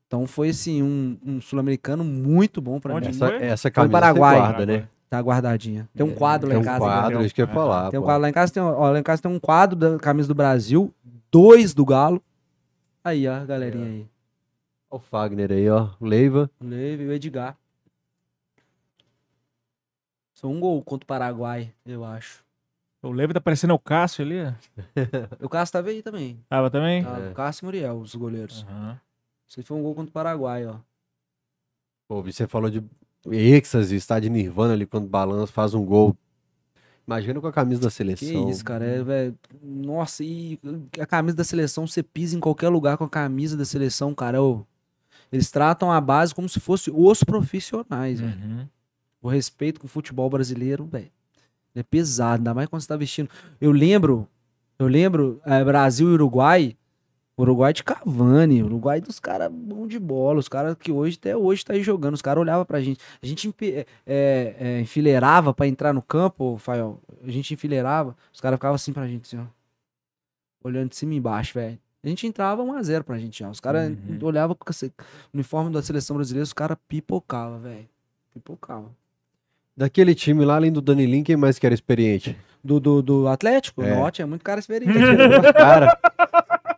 Então 0.07 0.25
foi 0.25 0.49
assim 0.49 0.81
um, 0.81 1.15
um 1.23 1.39
sul-americano 1.39 2.03
muito 2.03 2.59
bom 2.59 2.79
para 2.79 2.99
mim. 2.99 3.05
Essa, 3.09 3.27
foi? 3.27 3.43
essa 3.43 3.61
Foi 3.61 3.71
camisa 3.71 3.91
Paraguai. 3.91 4.35
você 4.37 4.41
guarda, 4.41 4.65
né? 4.65 4.87
Tá 5.07 5.19
guardadinha. 5.19 5.87
Tem 5.93 6.03
um 6.03 6.15
quadro 6.15 6.47
lá 6.47 6.55
Tem 6.55 6.57
em 6.57 6.63
um 6.63 6.65
casa. 6.65 6.79
quadro, 6.79 7.05
entendeu? 7.11 7.25
isso 7.27 7.35
que 7.35 7.41
eu 7.43 7.45
ia 7.45 7.53
falar. 7.53 7.91
Tem 7.91 7.99
um 7.99 8.01
pô. 8.01 8.07
quadro 8.07 8.21
lá 8.23 8.29
em 8.29 8.33
casa, 8.33 8.53
tem, 8.53 8.63
ó, 8.63 8.89
lá 8.89 8.99
em 8.99 9.03
casa 9.03 9.21
tem 9.21 9.31
um 9.31 9.39
quadro 9.39 9.77
da 9.77 9.99
camisa 9.99 10.27
do 10.27 10.33
Brasil, 10.33 10.91
dois 11.31 11.75
do 11.75 11.85
Galo. 11.85 12.23
Aí, 13.03 13.27
ó, 13.27 13.45
galerinha 13.45 13.85
aí. 13.85 14.07
Olha 14.89 14.97
o 14.97 14.99
Fagner 14.99 15.51
aí, 15.51 15.69
ó. 15.69 15.89
O 15.99 16.05
Leiva. 16.07 16.49
O 16.59 16.65
Leve 16.65 17.03
e 17.03 17.07
o 17.07 17.13
Edgar. 17.13 17.55
Só 20.43 20.49
um 20.49 20.59
gol 20.59 20.83
contra 20.83 21.05
o 21.05 21.07
Paraguai, 21.07 21.73
eu 21.85 22.03
acho. 22.03 22.43
O 23.01 23.13
Leve 23.13 23.33
tá 23.33 23.39
parecendo 23.39 23.73
o 23.73 23.79
Cássio 23.79 24.25
ali. 24.25 24.41
ó. 24.41 24.51
O 25.45 25.47
Cássio 25.47 25.71
tava 25.71 25.87
aí 25.87 26.01
também. 26.01 26.37
Tava 26.49 26.69
também? 26.69 27.01
Tava 27.01 27.29
O 27.29 27.33
Cássio 27.33 27.63
e 27.63 27.65
Muriel, 27.65 27.97
os 27.97 28.13
goleiros. 28.13 28.65
Isso 29.47 29.61
aí 29.61 29.63
foi 29.63 29.77
um 29.77 29.81
gol 29.81 29.95
contra 29.95 30.09
o 30.09 30.13
Paraguai, 30.13 30.65
ó. 30.67 30.75
Pô, 32.09 32.21
você 32.21 32.45
falou 32.45 32.69
de 32.69 32.83
êxtase, 33.31 33.95
está 33.95 34.19
de 34.19 34.29
nirvana 34.29 34.73
ali 34.73 34.85
quando 34.85 35.07
balança, 35.07 35.49
faz 35.53 35.73
um 35.73 35.85
gol. 35.85 36.13
Imagina 37.07 37.39
com 37.39 37.47
a 37.47 37.53
camisa 37.53 37.79
da 37.79 37.87
Que 37.87 37.93
seleção. 37.93 38.49
isso, 38.49 38.65
cara. 38.65 38.83
É, 38.83 39.01
velho. 39.01 39.39
Nossa, 39.61 40.25
e 40.25 40.59
a 40.99 41.05
camisa 41.05 41.37
da 41.37 41.45
seleção, 41.45 41.87
você 41.87 42.03
pisa 42.03 42.35
em 42.35 42.41
qualquer 42.41 42.67
lugar 42.67 42.97
com 42.97 43.05
a 43.05 43.09
camisa 43.09 43.55
da 43.55 43.63
seleção, 43.63 44.13
cara. 44.13 44.43
ô. 44.43 44.65
Eles 45.31 45.49
tratam 45.49 45.89
a 45.89 46.01
base 46.01 46.35
como 46.35 46.49
se 46.49 46.59
fosse 46.59 46.91
os 46.93 47.23
profissionais, 47.23 48.19
velho. 48.19 48.69
O 49.23 49.27
respeito 49.29 49.79
com 49.79 49.87
o 49.87 49.89
futebol 49.89 50.29
brasileiro, 50.29 50.85
velho. 50.85 51.09
É 51.73 51.81
pesado, 51.81 52.41
ainda 52.41 52.53
mais 52.53 52.67
quando 52.67 52.81
você 52.83 52.87
tá 52.87 52.95
vestindo. 52.97 53.29
Eu 53.59 53.71
lembro, 53.71 54.27
eu 54.77 54.85
lembro, 54.85 55.41
eh, 55.45 55.63
Brasil 55.63 56.09
e 56.09 56.13
Uruguai. 56.13 56.77
Uruguai 57.35 57.73
de 57.73 57.83
Cavani, 57.83 58.61
Uruguai 58.61 59.01
dos 59.01 59.19
caras 59.19 59.51
bom 59.51 59.87
de 59.87 59.97
bola, 59.97 60.37
os 60.39 60.47
caras 60.47 60.75
que 60.77 60.91
hoje, 60.91 61.17
até 61.19 61.35
hoje, 61.35 61.65
tá 61.65 61.73
aí 61.73 61.81
jogando. 61.81 62.13
Os 62.13 62.21
caras 62.21 62.39
olhavam 62.41 62.63
pra 62.63 62.79
gente. 62.79 62.99
A 63.23 63.25
gente 63.25 63.51
eh, 63.61 63.85
eh, 64.05 64.79
enfileirava 64.81 65.51
pra 65.51 65.65
entrar 65.65 65.93
no 65.93 66.01
campo, 66.03 66.57
Fael. 66.59 67.01
A 67.23 67.31
gente 67.31 67.51
enfileirava, 67.55 68.15
os 68.31 68.39
caras 68.39 68.57
ficavam 68.57 68.75
assim 68.75 68.93
pra 68.93 69.07
gente, 69.07 69.23
assim, 69.25 69.37
ó. 69.39 69.45
Olhando 70.63 70.89
de 70.89 70.95
cima 70.95 71.13
e 71.13 71.17
embaixo, 71.17 71.55
velho. 71.55 71.79
A 72.03 72.07
gente 72.07 72.27
entrava 72.27 72.61
1x0 72.61 73.03
pra 73.03 73.17
gente 73.17 73.39
já. 73.39 73.49
Os 73.49 73.59
caras 73.59 73.89
Uhum. 73.89 74.19
olhavam 74.21 74.55
com 74.55 74.69
esse 74.69 74.93
uniforme 75.33 75.71
da 75.71 75.81
seleção 75.81 76.15
brasileira, 76.17 76.43
os 76.43 76.53
caras 76.53 76.77
pipocavam, 76.87 77.59
velho. 77.59 77.87
Pipocavam. 78.33 78.91
Daquele 79.75 80.13
time 80.13 80.45
lá, 80.45 80.55
além 80.55 80.71
do 80.71 80.81
Danilinho, 80.81 81.23
quem 81.23 81.35
mais 81.35 81.57
que 81.57 81.65
era 81.65 81.73
experiente? 81.73 82.37
Do, 82.63 82.79
do, 82.79 83.01
do 83.01 83.27
Atlético? 83.27 83.81
É. 83.81 83.95
Norte 83.95 84.21
é 84.21 84.25
muito 84.25 84.43
cara 84.43 84.59
experiente. 84.59 84.93
Cara, 85.53 85.97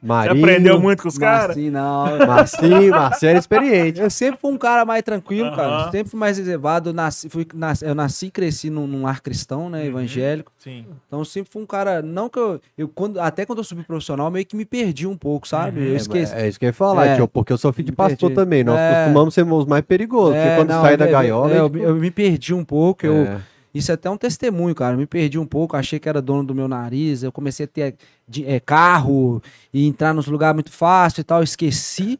Marinho, 0.01 0.43
aprendeu 0.45 0.79
muito 0.79 1.01
com 1.03 1.07
os 1.09 1.17
caras? 1.17 1.51
Assim, 1.51 1.69
não. 1.69 2.17
Marcinho, 2.27 2.91
Marcelo 2.91 3.29
era 3.31 3.39
experiente. 3.39 3.99
Eu 4.01 4.09
sempre 4.09 4.39
fui 4.39 4.51
um 4.51 4.57
cara 4.57 4.85
mais 4.85 5.01
tranquilo, 5.03 5.55
cara. 5.55 5.91
Sempre 5.91 6.09
fui 6.09 6.19
mais 6.19 6.37
reservado. 6.37 6.89
Eu 6.89 6.93
nasci, 6.93 7.29
fui, 7.29 7.45
nas- 7.53 7.81
eu 7.81 7.95
nasci 7.95 8.27
e 8.27 8.31
cresci 8.31 8.69
num, 8.69 8.87
num 8.87 9.03
lar 9.03 9.21
cristão, 9.21 9.69
né? 9.69 9.81
Uhum. 9.81 9.87
Evangélico. 9.87 10.51
Sim. 10.57 10.85
Então 11.07 11.19
eu 11.19 11.25
sempre 11.25 11.51
fui 11.51 11.61
um 11.61 11.65
cara. 11.65 12.01
Não 12.01 12.29
que 12.29 12.39
eu. 12.39 12.59
eu 12.77 12.87
quando, 12.87 13.19
até 13.19 13.45
quando 13.45 13.59
eu 13.59 13.63
subi 13.63 13.83
profissional, 13.83 14.29
meio 14.31 14.45
que 14.45 14.55
me 14.55 14.65
perdi 14.65 15.05
um 15.07 15.17
pouco, 15.17 15.47
sabe? 15.47 15.79
Uhum. 15.79 15.85
Eu 15.87 15.93
É, 15.93 15.97
esqueci. 15.97 16.33
É, 16.35 16.47
isso 16.47 16.59
que 16.59 16.65
eu 16.65 16.69
ia 16.69 16.73
falar, 16.73 17.05
É. 17.07 17.15
tio, 17.15 17.27
porque 17.27 17.51
eu 17.53 17.57
sou 17.57 17.71
filho 17.73 17.85
de 17.85 17.91
Me 17.91 17.95
pastor 17.97 18.29
perdi. 18.29 18.35
também. 18.35 18.63
Nós 18.63 18.79
É. 18.79 19.01
costumamos 19.03 19.33
ser 19.33 19.43
os 19.45 19.65
mais 19.65 19.83
perigosos, 19.83 20.33
porque 20.35 20.47
É, 20.49 20.55
quando 20.55 20.69
não, 20.69 20.81
sai 20.81 20.97
da 20.97 21.05
é, 21.07 21.11
gaiola. 21.11 21.51
é, 21.53 21.59
eu, 21.59 21.71
eu 21.77 21.95
me 21.95 22.11
perdi 22.11 22.53
um 22.53 22.63
pouco. 22.63 23.05
Eu, 23.05 23.13
É. 23.13 23.37
Isso 23.75 23.91
é 23.91 23.95
até 23.95 24.09
um 24.09 24.15
testemunho, 24.17 24.73
cara. 24.73 24.93
Eu 24.93 24.97
me 24.97 25.05
perdi 25.05 25.37
um 25.37 25.45
pouco, 25.45 25.75
achei 25.75 25.99
que 25.99 26.07
era 26.07 26.21
dono 26.21 26.45
do 26.45 26.55
meu 26.55 26.67
nariz. 26.67 27.23
Eu 27.23 27.31
comecei 27.31 27.65
a 27.65 27.67
ter 27.67 27.95
de- 28.25 28.45
é, 28.45 28.57
carro 28.59 29.43
e 29.73 29.85
entrar 29.85 30.13
nos 30.13 30.27
lugares 30.27 30.55
muito 30.55 30.71
fácil 30.71 31.19
e 31.19 31.23
tal. 31.25 31.43
Esqueci 31.43 32.17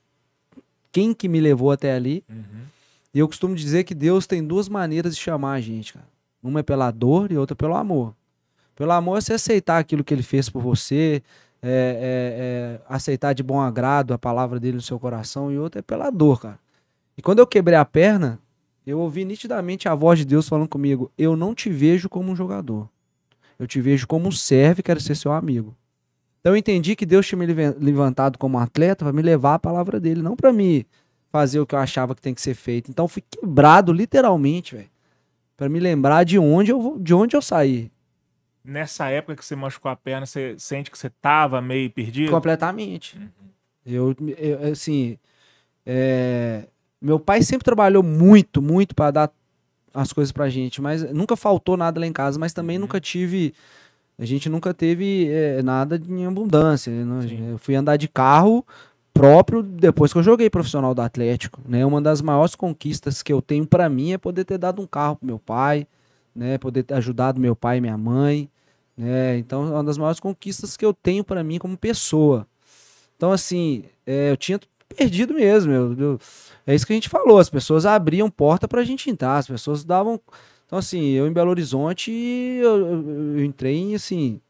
quem 0.91 1.14
que 1.14 1.30
me 1.30 1.40
levou 1.40 1.72
até 1.72 1.94
ali. 1.94 2.23
Uhum. 2.30 2.65
E 3.14 3.19
eu 3.19 3.27
costumo 3.27 3.56
dizer 3.56 3.86
que 3.86 3.95
Deus 3.95 4.27
tem 4.27 4.44
duas 4.44 4.68
maneiras 4.68 5.15
de 5.15 5.22
chamar 5.22 5.53
a 5.53 5.61
gente, 5.61 5.94
cara. 5.94 6.06
Uma 6.44 6.60
é 6.60 6.64
pela 6.64 6.91
dor 6.91 7.32
e 7.32 7.38
outra 7.38 7.56
pelo 7.56 7.76
amor. 7.76 8.14
Pelo 8.76 8.91
amor 8.91 9.18
é 9.18 9.22
você 9.22 9.34
aceitar 9.34 9.77
aquilo 9.77 10.03
que 10.03 10.14
ele 10.14 10.22
fez 10.22 10.49
por 10.49 10.61
você, 10.61 11.23
é, 11.64 11.69
é, 11.69 11.69
é, 11.69 12.82
aceitar 12.90 13.34
de 13.34 13.41
bom 13.41 13.61
agrado 13.61 14.14
a 14.14 14.18
palavra 14.18 14.60
dele 14.60 14.76
no 14.76 14.82
seu 14.82 14.99
coração, 14.99 15.49
e 15.52 15.57
outra 15.57 15.80
é 15.80 15.82
pela 15.82 16.10
dor, 16.10 16.41
cara. 16.41 16.60
E 17.18 17.22
quando 17.22 17.40
eu 17.40 17.48
quebrei 17.48 17.77
a 17.77 17.86
perna, 17.86 18.38
eu 18.91 18.99
ouvi 18.99 19.25
nitidamente 19.25 19.87
a 19.89 19.95
voz 19.95 20.19
de 20.19 20.25
Deus 20.25 20.47
falando 20.47 20.67
comigo: 20.67 21.11
Eu 21.17 21.35
não 21.35 21.53
te 21.55 21.69
vejo 21.69 22.07
como 22.09 22.31
um 22.31 22.35
jogador. 22.35 22.89
Eu 23.57 23.65
te 23.67 23.79
vejo 23.81 24.05
como 24.07 24.27
um 24.27 24.31
servo 24.31 24.81
e 24.81 24.83
quero 24.83 24.99
ser 24.99 25.15
seu 25.15 25.31
amigo. 25.31 25.75
Então 26.41 26.53
eu 26.53 26.57
entendi 26.57 26.95
que 26.95 27.05
Deus 27.05 27.25
tinha 27.25 27.39
me 27.39 27.45
levan- 27.45 27.75
levantado 27.79 28.37
como 28.37 28.59
atleta 28.59 29.03
para 29.05 29.13
me 29.13 29.21
levar 29.21 29.55
a 29.55 29.59
palavra 29.59 29.99
dele, 29.99 30.21
não 30.21 30.35
para 30.35 30.53
me 30.53 30.85
fazer 31.31 31.59
o 31.59 31.65
que 31.65 31.73
eu 31.73 31.79
achava 31.79 32.13
que 32.13 32.21
tem 32.21 32.33
que 32.33 32.41
ser 32.41 32.53
feito. 32.53 32.91
Então 32.91 33.05
eu 33.05 33.09
fui 33.09 33.23
quebrado 33.29 33.91
literalmente, 33.91 34.75
velho, 34.75 34.89
para 35.57 35.67
me 35.69 35.79
lembrar 35.79 36.23
de 36.23 36.37
onde 36.37 36.71
eu 36.71 36.81
vou- 36.81 36.99
de 36.99 37.13
onde 37.13 37.35
eu 37.35 37.41
saí. 37.41 37.91
Nessa 38.63 39.09
época 39.09 39.35
que 39.37 39.45
você 39.45 39.55
machucou 39.55 39.89
a 39.91 39.95
perna, 39.95 40.25
você 40.25 40.55
sente 40.59 40.91
que 40.91 40.97
você 40.97 41.09
tava 41.09 41.61
meio 41.61 41.89
perdido? 41.89 42.31
Completamente. 42.31 43.19
Eu, 43.85 44.15
eu, 44.37 44.71
assim, 44.71 45.17
é, 45.85 46.67
meu 47.01 47.19
pai 47.19 47.41
sempre 47.41 47.65
trabalhou 47.65 48.01
muito, 48.03 48.61
muito 48.61 48.95
para 48.95 49.11
dar 49.11 49.31
as 49.93 50.11
coisas 50.11 50.31
pra 50.31 50.49
gente, 50.49 50.81
mas 50.81 51.03
nunca 51.13 51.35
faltou 51.35 51.77
nada 51.77 51.99
lá 51.99 52.05
em 52.05 52.11
casa, 52.13 52.38
mas 52.38 52.53
também 52.53 52.77
Uhum. 52.77 52.81
nunca 52.81 52.99
tive, 52.99 53.53
a 54.19 54.26
gente 54.26 54.49
nunca 54.49 54.73
teve 54.73 55.27
é, 55.30 55.63
nada 55.63 56.01
em 56.07 56.26
abundância. 56.26 56.91
né? 56.91 57.51
Eu 57.51 57.57
fui 57.57 57.76
andar 57.76 57.95
de 57.97 58.07
carro 58.07 58.65
próprio 59.13 59.63
depois 59.63 60.11
que 60.11 60.19
eu 60.19 60.23
joguei 60.23 60.49
profissional 60.49 60.93
do 60.93 61.01
Atlético, 61.01 61.61
né? 61.67 61.85
Uma 61.85 62.01
das 62.01 62.22
maiores 62.22 62.53
conquistas 62.55 63.23
que 63.23 63.31
eu 63.31 63.41
tenho 63.41 63.65
pra 63.65 63.88
mim 63.88 64.11
é 64.11 64.17
poder 64.17 64.43
ter 64.43 64.57
dado 64.57 64.81
um 64.81 64.85
carro 64.88 65.15
pro 65.15 65.26
meu 65.26 65.39
pai, 65.39 65.88
né? 66.35 66.57
Poder 66.57 66.84
ter 66.84 66.95
ajudado 66.95 67.39
meu 67.39 67.55
pai 67.55 67.77
e 67.77 67.81
minha 67.81 67.97
mãe, 67.97 68.49
né? 68.97 69.38
Então, 69.38 69.67
é 69.67 69.72
uma 69.72 69.84
das 69.85 69.97
maiores 69.97 70.19
conquistas 70.19 70.76
que 70.76 70.85
eu 70.85 70.93
tenho 70.93 71.23
pra 71.23 71.41
mim 71.43 71.57
como 71.57 71.77
pessoa. 71.77 72.45
Então, 73.15 73.31
assim, 73.31 73.85
é, 74.05 74.31
eu 74.31 74.35
tinha 74.38 74.59
perdido 74.95 75.34
mesmo. 75.34 75.72
eu- 75.72 75.93
eu- 75.97 76.19
é 76.65 76.73
isso 76.73 76.85
que 76.88 76.93
a 76.93 76.95
gente 76.95 77.09
falou. 77.09 77.38
As 77.39 77.49
pessoas 77.49 77.85
abriam 77.85 78.30
porta 78.30 78.67
pra 78.67 78.84
gente 78.84 79.09
entrar, 79.09 79.38
as 79.38 79.47
pessoas 79.47 79.84
davam. 79.84 80.19
Então, 80.65 80.80
assim, 80.80 81.09
eu 81.11 81.27
em 81.27 81.31
Belo 81.34 81.51
Horizonte, 81.51 82.11
eu, 82.11 82.77
eu- 83.38 83.43
entrei 83.45 83.76
em, 83.77 83.95
assim, 83.95 84.41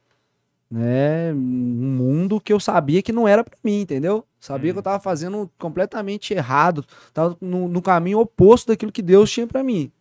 né, 0.72 1.32
um 1.34 1.38
mundo 1.38 2.40
que 2.40 2.52
eu 2.54 2.60
sabia 2.60 3.02
que 3.02 3.12
não 3.12 3.28
era 3.28 3.44
pra 3.44 3.58
mim, 3.64 3.82
entendeu? 3.82 4.26
Sabia 4.40 4.72
que 4.74 4.80
eu 4.80 4.84
tava 4.84 5.00
fazendo 5.00 5.50
completamente 5.58 6.34
errado, 6.34 6.86
tava 7.14 7.38
no, 7.42 7.68
no 7.68 7.82
caminho 7.82 8.20
oposto 8.20 8.68
daquilo 8.68 8.92
que 8.92 9.02
Deus 9.02 9.32
tinha 9.32 9.48
pra 9.48 9.64
mim. 9.64 9.92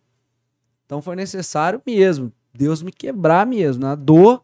Então 0.85 1.01
foi 1.01 1.15
necessário 1.15 1.81
mesmo, 1.85 2.31
Deus 2.53 2.81
me 2.81 2.91
quebrar 2.91 3.45
mesmo, 3.45 3.81
na 3.83 3.95
dor, 3.95 4.43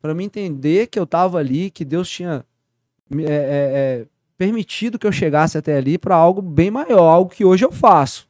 pra 0.00 0.14
me 0.14 0.24
entender 0.24 0.86
que 0.86 0.98
eu 0.98 1.06
tava 1.06 1.38
ali, 1.38 1.70
que 1.70 1.84
Deus 1.84 2.08
tinha 2.08 2.44
é, 3.10 3.22
é, 3.22 3.26
é, 3.26 4.06
permitido 4.38 4.98
que 4.98 5.06
eu 5.06 5.12
chegasse 5.12 5.58
até 5.58 5.76
ali 5.76 5.98
para 5.98 6.14
algo 6.14 6.40
bem 6.40 6.70
maior, 6.70 7.08
algo 7.12 7.30
que 7.30 7.44
hoje 7.44 7.64
eu 7.64 7.72
faço. 7.72 8.26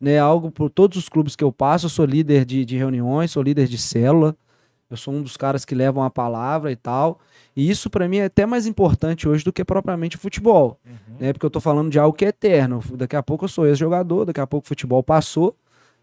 Né, 0.00 0.18
algo 0.18 0.50
por 0.50 0.68
todos 0.68 0.98
os 0.98 1.08
clubes 1.08 1.34
que 1.34 1.42
eu 1.44 1.50
passo, 1.52 1.86
eu 1.86 1.90
sou 1.90 2.04
líder 2.04 2.44
de, 2.44 2.64
de 2.64 2.76
reuniões, 2.76 3.30
sou 3.30 3.42
líder 3.42 3.66
de 3.66 3.78
célula, 3.78 4.36
eu 4.90 4.98
sou 4.98 5.14
um 5.14 5.22
dos 5.22 5.34
caras 5.34 5.64
que 5.64 5.74
levam 5.74 6.02
a 6.02 6.10
palavra 6.10 6.70
e 6.70 6.76
tal. 6.76 7.20
E 7.56 7.70
isso 7.70 7.88
para 7.88 8.06
mim 8.06 8.18
é 8.18 8.24
até 8.26 8.44
mais 8.44 8.66
importante 8.66 9.26
hoje 9.26 9.42
do 9.44 9.52
que 9.52 9.64
propriamente 9.64 10.16
o 10.16 10.18
futebol, 10.18 10.78
Uhum. 10.84 11.16
né? 11.20 11.32
Porque 11.32 11.46
eu 11.46 11.50
tô 11.50 11.60
falando 11.60 11.90
de 11.90 11.98
algo 11.98 12.14
que 12.14 12.24
é 12.24 12.28
eterno. 12.28 12.82
Daqui 12.96 13.16
a 13.16 13.22
pouco 13.22 13.44
eu 13.46 13.48
sou 13.48 13.66
ex-jogador, 13.66 14.26
daqui 14.26 14.40
a 14.40 14.46
pouco 14.46 14.66
o 14.66 14.68
futebol 14.68 15.02
passou, 15.02 15.56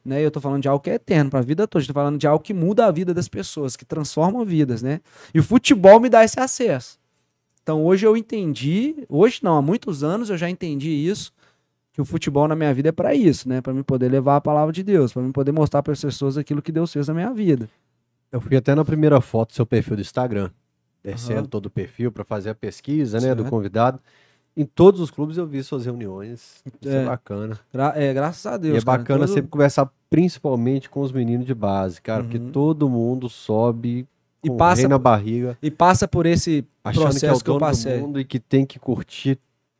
né? 0.04 0.22
E 0.22 0.24
eu 0.24 0.32
tô 0.32 0.42
falando 0.42 0.64
de 0.64 0.68
algo 0.70 0.82
que 0.84 0.90
é 0.90 0.96
eterno 0.96 1.30
para 1.30 1.40
a 1.40 1.44
vida 1.44 1.68
toda. 1.68 1.84
Eu 1.84 1.88
tô 1.88 1.94
falando 1.94 2.18
de 2.18 2.26
algo 2.26 2.44
que 2.44 2.56
muda 2.56 2.88
a 2.88 2.92
vida 2.92 3.14
das 3.14 3.28
pessoas, 3.28 3.76
que 3.76 3.86
transforma 3.86 4.44
vidas, 4.44 4.82
né? 4.82 5.00
E 5.32 5.40
o 5.40 5.44
futebol 5.44 6.00
me 6.00 6.10
dá 6.10 6.24
esse 6.24 6.40
acesso. 6.40 6.98
Então 7.64 7.84
hoje 7.86 8.06
eu 8.06 8.18
entendi, 8.18 8.96
hoje 9.08 9.40
não, 9.44 9.58
há 9.58 9.62
muitos 9.62 10.04
anos 10.04 10.30
eu 10.30 10.38
já 10.38 10.50
entendi 10.50 10.90
isso, 10.90 11.32
que 11.94 12.02
o 12.02 12.06
futebol 12.06 12.48
na 12.48 12.56
minha 12.56 12.74
vida 12.74 12.90
é 12.90 12.92
para 12.92 13.14
isso, 13.14 13.48
né? 13.48 13.62
Para 13.62 13.74
me 13.74 13.84
poder 13.84 14.10
levar 14.10 14.38
a 14.38 14.42
palavra 14.42 14.74
de 14.74 14.82
Deus, 14.82 15.14
para 15.14 15.22
me 15.22 15.32
poder 15.32 15.52
mostrar 15.52 15.84
para 15.84 15.94
as 15.94 16.02
pessoas 16.02 16.38
aquilo 16.38 16.62
que 16.62 16.72
Deus 16.72 16.92
fez 16.92 17.08
na 17.08 17.14
minha 17.14 17.32
vida. 17.34 17.70
Eu 18.32 18.40
fui 18.42 18.56
até 18.56 18.74
na 18.74 18.84
primeira 18.86 19.20
foto 19.22 19.50
do 19.50 19.56
seu 19.56 19.66
perfil 19.66 19.98
do 19.98 20.02
Instagram, 20.02 20.50
descendo 21.04 21.40
Aham. 21.42 21.48
todo 21.48 21.66
o 21.66 21.70
perfil 21.70 22.12
para 22.12 22.24
fazer 22.24 22.50
a 22.52 22.56
pesquisa, 22.56 23.20
né, 23.20 23.36
do 23.36 23.42
Certo. 23.44 23.50
convidado. 23.50 24.00
Em 24.56 24.66
todos 24.66 25.00
os 25.00 25.12
clubes 25.12 25.38
eu 25.38 25.46
vi 25.46 25.62
suas 25.64 25.86
reuniões. 25.86 26.62
Isso 26.82 26.90
é, 26.94 27.04
É. 27.04 27.06
bacana. 27.06 27.60
Gra- 27.74 27.94
é, 27.96 28.14
graças 28.14 28.46
a 28.46 28.58
Deus. 28.58 28.76
e 28.76 28.78
é 28.78 28.82
cara, 28.82 28.98
bacana 28.98 29.26
todo- 29.26 29.34
sempre 29.34 29.50
conversar 29.50 29.90
principalmente 30.10 30.90
com 30.90 31.02
os 31.02 31.12
meninos 31.12 31.46
de 31.46 31.54
base, 31.54 32.02
cara, 32.02 32.24
porque 32.24 32.38
Uhum. 32.38 32.52
todo 32.52 32.90
mundo 32.90 33.30
sobe 33.30 34.06
E 34.44 34.50
passa 34.50 34.88
na 34.88 34.98
por- 34.98 35.04
barriga, 35.04 35.58
E 35.62 35.70
passa 35.70 36.08
por 36.08 36.26
esse 36.26 36.66
achando 36.84 36.94
que 36.94 37.00
é 37.00 37.02
o 37.02 37.10
processo 37.12 37.44
que 37.44 37.50
eu 37.50 37.54
dono 37.54 37.60
do 37.66 37.68
passei. 37.70 38.00
mundo 38.00 38.20
e 38.20 38.26
que 38.26 38.40
tem 38.40 38.66
que 38.66 38.80
curtir 38.80 39.38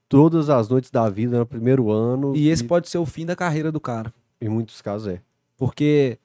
todas 0.08 0.50
as 0.50 0.68
noites 0.70 0.92
da 0.92 1.10
vida 1.10 1.40
no 1.40 1.46
primeiro 1.46 1.90
ano. 1.90 2.36
E 2.36 2.48
esse 2.50 2.64
pode 2.64 2.88
ser 2.90 2.98
o 3.00 3.06
fim 3.06 3.26
da 3.26 3.36
carreira 3.36 3.72
do 3.72 3.80
cara. 3.80 4.14
em 4.40 4.50
muitos 4.50 4.82
casos 4.82 5.08
é. 5.08 5.22
Porque 5.58 6.18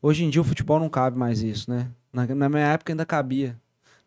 hoje 0.00 0.24
em 0.24 0.30
dia 0.30 0.40
o 0.40 0.44
futebol 0.44 0.78
não 0.78 0.88
cabe 0.88 1.18
mais 1.18 1.42
isso, 1.42 1.70
né? 1.70 1.88
Na, 2.12 2.26
na 2.26 2.48
minha 2.48 2.66
época 2.66 2.92
ainda 2.92 3.04
cabia. 3.06 3.56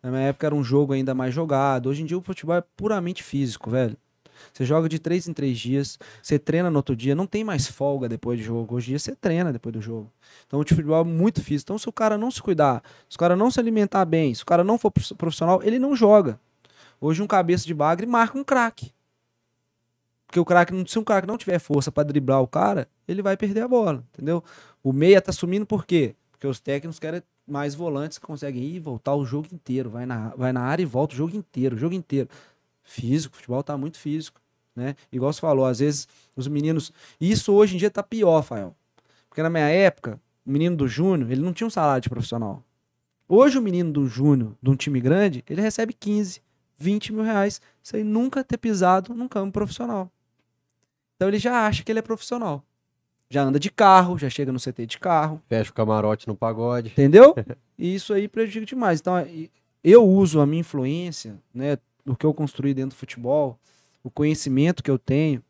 Na 0.02 0.10
minha 0.10 0.22
época 0.22 0.46
era 0.46 0.54
um 0.54 0.62
jogo 0.62 0.92
ainda 0.92 1.14
mais 1.14 1.34
jogado. 1.34 1.88
Hoje 1.88 2.02
em 2.02 2.06
dia 2.06 2.16
o 2.16 2.22
futebol 2.22 2.54
é 2.56 2.62
puramente 2.76 3.22
físico, 3.24 3.68
velho. 3.70 3.96
Você 4.52 4.64
joga 4.64 4.88
de 4.88 4.98
três 4.98 5.28
em 5.28 5.32
três 5.32 5.58
dias, 5.58 5.98
você 6.22 6.38
treina 6.38 6.70
no 6.70 6.76
outro 6.76 6.96
dia, 6.96 7.14
não 7.14 7.26
tem 7.26 7.44
mais 7.44 7.66
folga 7.66 8.08
depois 8.08 8.38
do 8.38 8.44
jogo. 8.44 8.74
Hoje 8.74 8.86
em 8.86 8.90
dia 8.90 8.98
você 8.98 9.14
treina 9.14 9.52
depois 9.52 9.72
do 9.72 9.80
jogo. 9.80 10.10
Então 10.46 10.60
o 10.60 10.62
futebol 10.66 11.00
é 11.00 11.04
muito 11.04 11.42
físico. 11.42 11.66
Então 11.66 11.78
se 11.78 11.88
o 11.88 11.92
cara 11.92 12.16
não 12.16 12.30
se 12.30 12.42
cuidar, 12.42 12.82
se 13.08 13.16
o 13.16 13.18
cara 13.18 13.36
não 13.36 13.50
se 13.50 13.60
alimentar 13.60 14.04
bem, 14.04 14.34
se 14.34 14.42
o 14.42 14.46
cara 14.46 14.64
não 14.64 14.78
for 14.78 14.90
prof- 14.90 15.14
profissional, 15.14 15.62
ele 15.62 15.78
não 15.78 15.94
joga. 15.94 16.38
Hoje 17.00 17.22
um 17.22 17.26
cabeça 17.26 17.66
de 17.66 17.74
bagre 17.74 18.06
marca 18.06 18.38
um 18.38 18.44
craque. 18.44 18.92
Porque 20.26 20.40
o 20.40 20.44
craque, 20.44 20.72
se 20.88 20.98
um 20.98 21.04
craque 21.04 21.26
não 21.26 21.38
tiver 21.38 21.58
força 21.58 21.92
pra 21.92 22.02
driblar 22.02 22.42
o 22.42 22.48
cara, 22.48 22.88
ele 23.06 23.22
vai 23.22 23.36
perder 23.36 23.62
a 23.62 23.68
bola, 23.68 24.04
entendeu? 24.12 24.42
O 24.82 24.92
meia 24.92 25.20
tá 25.20 25.32
sumindo 25.32 25.64
por 25.64 25.86
quê? 25.86 26.14
Porque 26.32 26.46
os 26.46 26.60
técnicos 26.60 26.98
querem 26.98 27.22
mais 27.46 27.74
volantes 27.74 28.18
que 28.18 28.26
conseguem 28.26 28.62
ir 28.62 28.74
e 28.74 28.80
voltar 28.80 29.14
o 29.14 29.24
jogo 29.24 29.48
inteiro. 29.52 29.88
Vai 29.88 30.04
na, 30.04 30.30
vai 30.30 30.52
na 30.52 30.62
área 30.62 30.82
e 30.82 30.86
volta 30.86 31.14
o 31.14 31.16
jogo 31.16 31.36
inteiro, 31.36 31.76
o 31.76 31.78
jogo 31.78 31.94
inteiro. 31.94 32.28
Físico, 32.86 33.34
o 33.34 33.36
futebol 33.36 33.62
tá 33.62 33.76
muito 33.76 33.98
físico, 33.98 34.40
né? 34.74 34.94
Igual 35.12 35.32
você 35.32 35.40
falou, 35.40 35.66
às 35.66 35.80
vezes 35.80 36.06
os 36.34 36.46
meninos. 36.48 36.92
e 37.20 37.30
Isso 37.30 37.52
hoje 37.52 37.74
em 37.74 37.78
dia 37.78 37.90
tá 37.90 38.02
pior, 38.02 38.42
Fael. 38.42 38.74
Porque 39.28 39.42
na 39.42 39.50
minha 39.50 39.68
época, 39.68 40.20
o 40.46 40.50
menino 40.50 40.76
do 40.76 40.86
Júnior, 40.88 41.30
ele 41.30 41.42
não 41.42 41.52
tinha 41.52 41.66
um 41.66 41.70
salário 41.70 42.00
de 42.02 42.08
profissional. 42.08 42.62
Hoje 43.28 43.58
o 43.58 43.62
menino 43.62 43.92
do 43.92 44.06
Júnior, 44.06 44.54
de 44.62 44.70
um 44.70 44.76
time 44.76 45.00
grande, 45.00 45.44
ele 45.50 45.60
recebe 45.60 45.92
15, 45.92 46.40
20 46.78 47.12
mil 47.12 47.24
reais 47.24 47.60
sem 47.82 48.04
nunca 48.04 48.44
ter 48.44 48.56
pisado 48.56 49.12
num 49.14 49.26
campo 49.26 49.52
profissional. 49.52 50.08
Então 51.16 51.28
ele 51.28 51.38
já 51.38 51.66
acha 51.66 51.82
que 51.82 51.90
ele 51.90 51.98
é 51.98 52.02
profissional. 52.02 52.62
Já 53.28 53.42
anda 53.42 53.58
de 53.58 53.70
carro, 53.70 54.16
já 54.16 54.30
chega 54.30 54.52
no 54.52 54.60
CT 54.60 54.86
de 54.86 54.98
carro, 54.98 55.42
Fecha 55.48 55.70
o 55.70 55.74
camarote 55.74 56.28
no 56.28 56.36
pagode. 56.36 56.90
entendeu? 56.90 57.34
E 57.78 57.94
isso 57.94 58.14
aí 58.14 58.26
prejudica 58.26 58.64
demais. 58.64 59.00
Então 59.00 59.14
eu 59.84 60.02
uso 60.02 60.40
a 60.40 60.46
minha 60.46 60.60
influência, 60.60 61.36
né, 61.52 61.76
o 62.06 62.16
que 62.16 62.24
eu 62.24 62.32
construí 62.32 62.72
dentro 62.72 62.90
do 62.90 62.98
futebol, 62.98 63.58
o 64.02 64.10
conhecimento 64.10 64.82
que 64.82 64.90
eu 64.90 64.98
tenho 64.98 65.42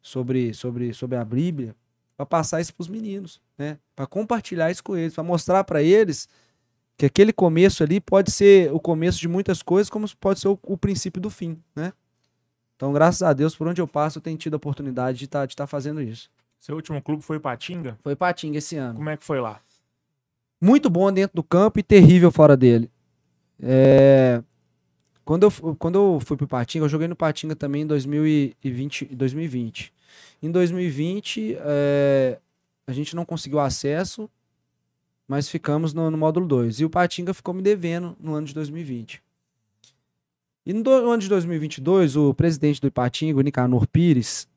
sobre, 0.00 0.54
sobre, 0.54 0.92
sobre 0.92 1.16
a 1.16 1.24
Bíblia, 1.24 1.74
para 2.16 2.26
passar 2.26 2.60
isso 2.60 2.74
para 2.74 2.82
os 2.82 2.88
meninos, 2.88 3.40
né? 3.56 3.78
Para 3.94 4.06
compartilhar 4.06 4.70
isso 4.70 4.82
com 4.82 4.96
eles, 4.96 5.14
para 5.14 5.22
mostrar 5.22 5.62
para 5.64 5.82
eles 5.82 6.28
que 6.96 7.06
aquele 7.06 7.32
começo 7.32 7.82
ali 7.82 8.00
pode 8.00 8.32
ser 8.32 8.72
o 8.72 8.80
começo 8.80 9.20
de 9.20 9.28
muitas 9.28 9.62
coisas, 9.62 9.88
como 9.88 10.06
pode 10.16 10.40
ser 10.40 10.48
o, 10.48 10.58
o 10.64 10.76
princípio 10.76 11.20
do 11.20 11.30
fim, 11.30 11.60
né? 11.76 11.92
Então, 12.74 12.92
graças 12.92 13.22
a 13.22 13.32
Deus, 13.32 13.54
por 13.56 13.68
onde 13.68 13.80
eu 13.80 13.88
passo, 13.88 14.18
eu 14.18 14.22
tenho 14.22 14.38
tido 14.38 14.54
a 14.54 14.56
oportunidade 14.56 15.18
de 15.18 15.24
estar 15.24 15.46
de 15.46 15.54
tá 15.54 15.66
fazendo 15.66 16.00
isso. 16.00 16.30
Seu 16.58 16.74
último 16.74 17.00
clube 17.02 17.22
foi 17.22 17.38
Patinga? 17.38 17.98
Foi 18.02 18.16
Patinga 18.16 18.58
esse 18.58 18.76
ano. 18.76 18.96
Como 18.96 19.10
é 19.10 19.16
que 19.16 19.24
foi 19.24 19.40
lá? 19.40 19.60
muito 20.60 20.90
bom 20.90 21.12
dentro 21.12 21.36
do 21.36 21.42
campo 21.42 21.78
e 21.78 21.82
terrível 21.82 22.30
fora 22.30 22.56
dele. 22.56 22.90
É, 23.60 24.42
Quando, 25.28 25.42
eu, 25.42 25.76
quando 25.76 25.94
eu 25.96 26.20
fui 26.24 26.38
pro 26.38 26.48
Patinga, 26.48 26.86
eu 26.86 26.88
joguei 26.88 27.06
no 27.06 27.14
Patinga 27.14 27.54
também 27.54 27.82
em 27.82 27.86
2020. 27.86 29.04
2020. 29.14 29.92
Em 30.42 30.50
2020, 30.50 31.58
é, 31.60 32.38
a 32.86 32.94
gente 32.94 33.14
não 33.14 33.26
conseguiu 33.26 33.60
acesso, 33.60 34.26
mas 35.28 35.46
ficamos 35.46 35.92
no, 35.92 36.10
no 36.10 36.16
módulo 36.16 36.46
2. 36.46 36.80
E 36.80 36.86
o 36.86 36.88
Patinga 36.88 37.34
ficou 37.34 37.52
me 37.52 37.60
devendo 37.60 38.16
no 38.18 38.32
ano 38.32 38.46
de 38.46 38.54
2020. 38.54 39.22
E 40.64 40.72
no, 40.72 40.82
no 40.82 41.10
ano 41.10 41.20
de 41.20 41.28
2022, 41.28 42.16
o 42.16 42.32
presidente 42.32 42.80
do 42.80 42.86
Ipatinga, 42.86 43.38
o 43.38 43.42
Nicanor 43.42 43.86
Pires, 43.86 44.48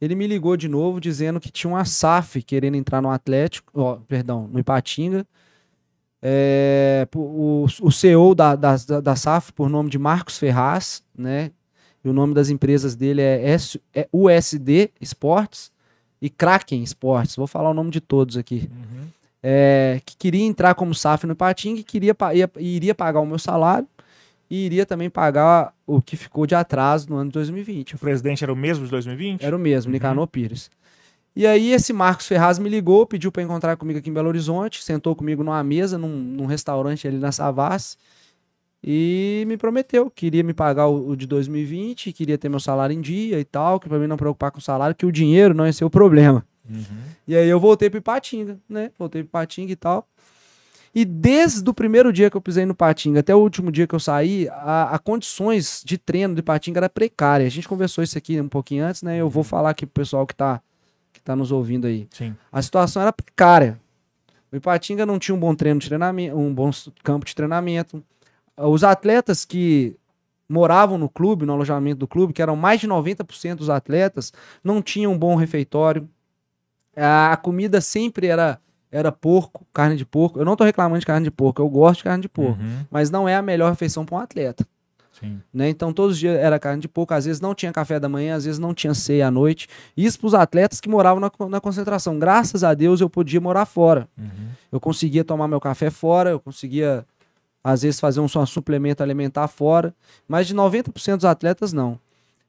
ele 0.00 0.16
me 0.16 0.26
ligou 0.26 0.56
de 0.56 0.66
novo 0.66 1.00
dizendo 1.00 1.38
que 1.38 1.52
tinha 1.52 1.72
uma 1.72 1.84
SAF 1.84 2.42
querendo 2.42 2.74
entrar 2.74 3.00
no 3.00 3.10
Atlético, 3.10 3.70
ó, 3.80 3.94
perdão, 4.08 4.48
no 4.48 4.58
Ipatinga. 4.58 5.24
É, 6.22 7.06
o, 7.14 7.66
o 7.82 7.90
CEO 7.90 8.34
da, 8.34 8.54
da, 8.54 8.76
da 9.02 9.16
SAF, 9.16 9.52
por 9.52 9.68
nome 9.68 9.90
de 9.90 9.98
Marcos 9.98 10.38
Ferraz, 10.38 11.02
né? 11.16 11.50
E 12.04 12.08
o 12.08 12.12
nome 12.12 12.32
das 12.34 12.48
empresas 12.48 12.94
dele 12.94 13.20
é, 13.20 13.50
S, 13.50 13.80
é 13.94 14.08
USD 14.12 14.90
Esportes 15.00 15.70
e 16.20 16.30
Kraken 16.30 16.82
Esportes. 16.82 17.36
Vou 17.36 17.46
falar 17.46 17.70
o 17.70 17.74
nome 17.74 17.90
de 17.90 18.00
todos 18.00 18.36
aqui. 18.36 18.68
Uhum. 18.72 19.06
É, 19.42 20.00
que 20.04 20.16
queria 20.16 20.44
entrar 20.44 20.74
como 20.74 20.94
SAF 20.94 21.26
no 21.26 21.32
Ipatinga 21.32 21.80
e 21.80 21.84
queria, 21.84 22.16
ia- 22.32 22.50
iria 22.58 22.94
pagar 22.94 23.20
o 23.20 23.26
meu 23.26 23.38
salário 23.38 23.88
e 24.48 24.64
iria 24.66 24.86
também 24.86 25.10
pagar 25.10 25.72
o 25.86 26.00
que 26.00 26.16
ficou 26.16 26.46
de 26.46 26.54
atraso 26.54 27.08
no 27.10 27.16
ano 27.16 27.30
de 27.30 27.34
2020. 27.34 27.96
O 27.96 27.98
presidente 27.98 28.44
era 28.44 28.52
o 28.52 28.56
mesmo 28.56 28.84
de 28.84 28.90
2020? 28.92 29.44
Era 29.44 29.56
o 29.56 29.58
mesmo, 29.58 29.88
Uhum. 29.88 29.92
Nicanor 29.94 30.26
Pires. 30.28 30.70
E 31.34 31.46
aí 31.46 31.72
esse 31.72 31.92
Marcos 31.92 32.26
Ferraz 32.26 32.58
me 32.58 32.68
ligou, 32.68 33.06
pediu 33.06 33.32
para 33.32 33.42
encontrar 33.42 33.76
comigo 33.76 33.98
aqui 33.98 34.10
em 34.10 34.12
Belo 34.12 34.28
Horizonte, 34.28 34.84
sentou 34.84 35.16
comigo 35.16 35.42
numa 35.42 35.62
mesa, 35.64 35.96
num, 35.96 36.08
num 36.08 36.46
restaurante 36.46 37.08
ali 37.08 37.18
na 37.18 37.32
Savassi, 37.32 37.96
e 38.84 39.44
me 39.46 39.56
prometeu 39.56 40.10
que 40.10 40.26
iria 40.26 40.42
me 40.42 40.52
pagar 40.52 40.88
o, 40.88 41.10
o 41.10 41.16
de 41.16 41.26
2020, 41.26 42.12
queria 42.12 42.36
ter 42.36 42.48
meu 42.48 42.60
salário 42.60 42.94
em 42.94 43.00
dia 43.00 43.38
e 43.38 43.44
tal, 43.44 43.78
que 43.78 43.88
para 43.88 43.98
mim 43.98 44.06
não 44.06 44.16
preocupar 44.16 44.50
com 44.50 44.58
o 44.58 44.62
salário, 44.62 44.94
que 44.94 45.06
o 45.06 45.12
dinheiro 45.12 45.54
não 45.54 45.64
ia 45.64 45.72
ser 45.72 45.84
o 45.84 45.90
problema. 45.90 46.44
Uhum. 46.68 46.84
E 47.26 47.36
aí 47.36 47.48
eu 47.48 47.60
voltei 47.60 47.88
pro 47.88 47.98
Ipatinga, 47.98 48.58
né? 48.68 48.90
Voltei 48.98 49.22
pro 49.22 49.28
Ipatinga 49.28 49.72
e 49.72 49.76
tal. 49.76 50.06
E 50.94 51.04
desde 51.04 51.68
o 51.68 51.72
primeiro 51.72 52.12
dia 52.12 52.28
que 52.28 52.36
eu 52.36 52.40
pisei 52.40 52.66
no 52.66 52.74
Patinga 52.74 53.20
até 53.20 53.34
o 53.34 53.38
último 53.38 53.72
dia 53.72 53.86
que 53.86 53.94
eu 53.94 54.00
saí, 54.00 54.46
a, 54.50 54.94
a 54.94 54.98
condições 54.98 55.82
de 55.84 55.96
treino 55.96 56.34
do 56.34 56.40
Ipatinga 56.40 56.80
era 56.80 56.88
precária. 56.88 57.46
A 57.46 57.50
gente 57.50 57.66
conversou 57.66 58.04
isso 58.04 58.18
aqui 58.18 58.38
um 58.38 58.48
pouquinho 58.48 58.84
antes, 58.84 59.02
né? 59.02 59.16
Eu 59.16 59.30
vou 59.30 59.42
falar 59.42 59.70
aqui 59.70 59.86
pro 59.86 60.02
pessoal 60.02 60.26
que 60.26 60.34
tá, 60.34 60.60
que 61.22 61.26
tá 61.26 61.36
nos 61.36 61.52
ouvindo 61.52 61.86
aí. 61.86 62.08
Sim. 62.10 62.34
A 62.50 62.60
situação 62.60 63.00
era 63.00 63.12
precária. 63.12 63.80
O 64.50 64.56
Ipatinga 64.56 65.06
não 65.06 65.18
tinha 65.20 65.34
um 65.34 65.38
bom 65.38 65.54
treino 65.54 65.78
de 65.80 65.86
treinamento, 65.86 66.36
um 66.36 66.52
bom 66.52 66.70
campo 67.04 67.24
de 67.24 67.34
treinamento. 67.34 68.02
Os 68.56 68.82
atletas 68.84 69.44
que 69.44 69.96
moravam 70.48 70.98
no 70.98 71.08
clube, 71.08 71.46
no 71.46 71.52
alojamento 71.54 72.00
do 72.00 72.08
clube, 72.08 72.32
que 72.32 72.42
eram 72.42 72.56
mais 72.56 72.80
de 72.80 72.88
90% 72.88 73.54
dos 73.54 73.70
atletas, 73.70 74.32
não 74.62 74.82
tinham 74.82 75.12
um 75.12 75.18
bom 75.18 75.36
refeitório. 75.36 76.06
A 76.96 77.36
comida 77.40 77.80
sempre 77.80 78.26
era 78.26 78.58
era 78.90 79.10
porco, 79.10 79.64
carne 79.72 79.96
de 79.96 80.04
porco. 80.04 80.38
Eu 80.38 80.44
não 80.44 80.54
tô 80.54 80.64
reclamando 80.64 81.00
de 81.00 81.06
carne 81.06 81.24
de 81.24 81.30
porco, 81.30 81.62
eu 81.62 81.68
gosto 81.70 81.98
de 81.98 82.04
carne 82.04 82.20
de 82.20 82.28
porco, 82.28 82.60
Uhum. 82.60 82.84
mas 82.90 83.10
não 83.10 83.26
é 83.26 83.34
a 83.34 83.40
melhor 83.40 83.70
refeição 83.70 84.04
para 84.04 84.16
um 84.16 84.18
atleta 84.18 84.66
Sim. 85.22 85.40
né? 85.54 85.68
Então 85.68 85.92
todos 85.92 86.14
os 86.14 86.18
dias 86.18 86.36
era 86.36 86.58
carne 86.58 86.82
de 86.82 86.88
porco, 86.88 87.14
às 87.14 87.24
vezes 87.24 87.40
não 87.40 87.54
tinha 87.54 87.72
café 87.72 88.00
da 88.00 88.08
manhã, 88.08 88.34
às 88.34 88.44
vezes 88.44 88.58
não 88.58 88.74
tinha 88.74 88.92
ceia 88.92 89.28
à 89.28 89.30
noite. 89.30 89.68
Isso 89.96 90.18
para 90.18 90.26
os 90.26 90.34
atletas 90.34 90.80
que 90.80 90.88
moravam 90.88 91.20
na, 91.20 91.30
na 91.48 91.60
concentração. 91.60 92.18
Graças 92.18 92.64
a 92.64 92.74
Deus 92.74 93.00
eu 93.00 93.08
podia 93.08 93.40
morar 93.40 93.64
fora. 93.64 94.08
Uhum. 94.18 94.48
Eu 94.72 94.80
conseguia 94.80 95.24
tomar 95.24 95.46
meu 95.46 95.60
café 95.60 95.90
fora, 95.90 96.30
eu 96.30 96.40
conseguia 96.40 97.06
às 97.62 97.82
vezes 97.82 98.00
fazer 98.00 98.20
um, 98.20 98.24
um 98.24 98.46
suplemento 98.46 99.02
alimentar 99.02 99.46
fora, 99.46 99.94
mas 100.26 100.46
de 100.48 100.54
90% 100.54 101.16
dos 101.16 101.24
atletas 101.24 101.72
não. 101.72 101.98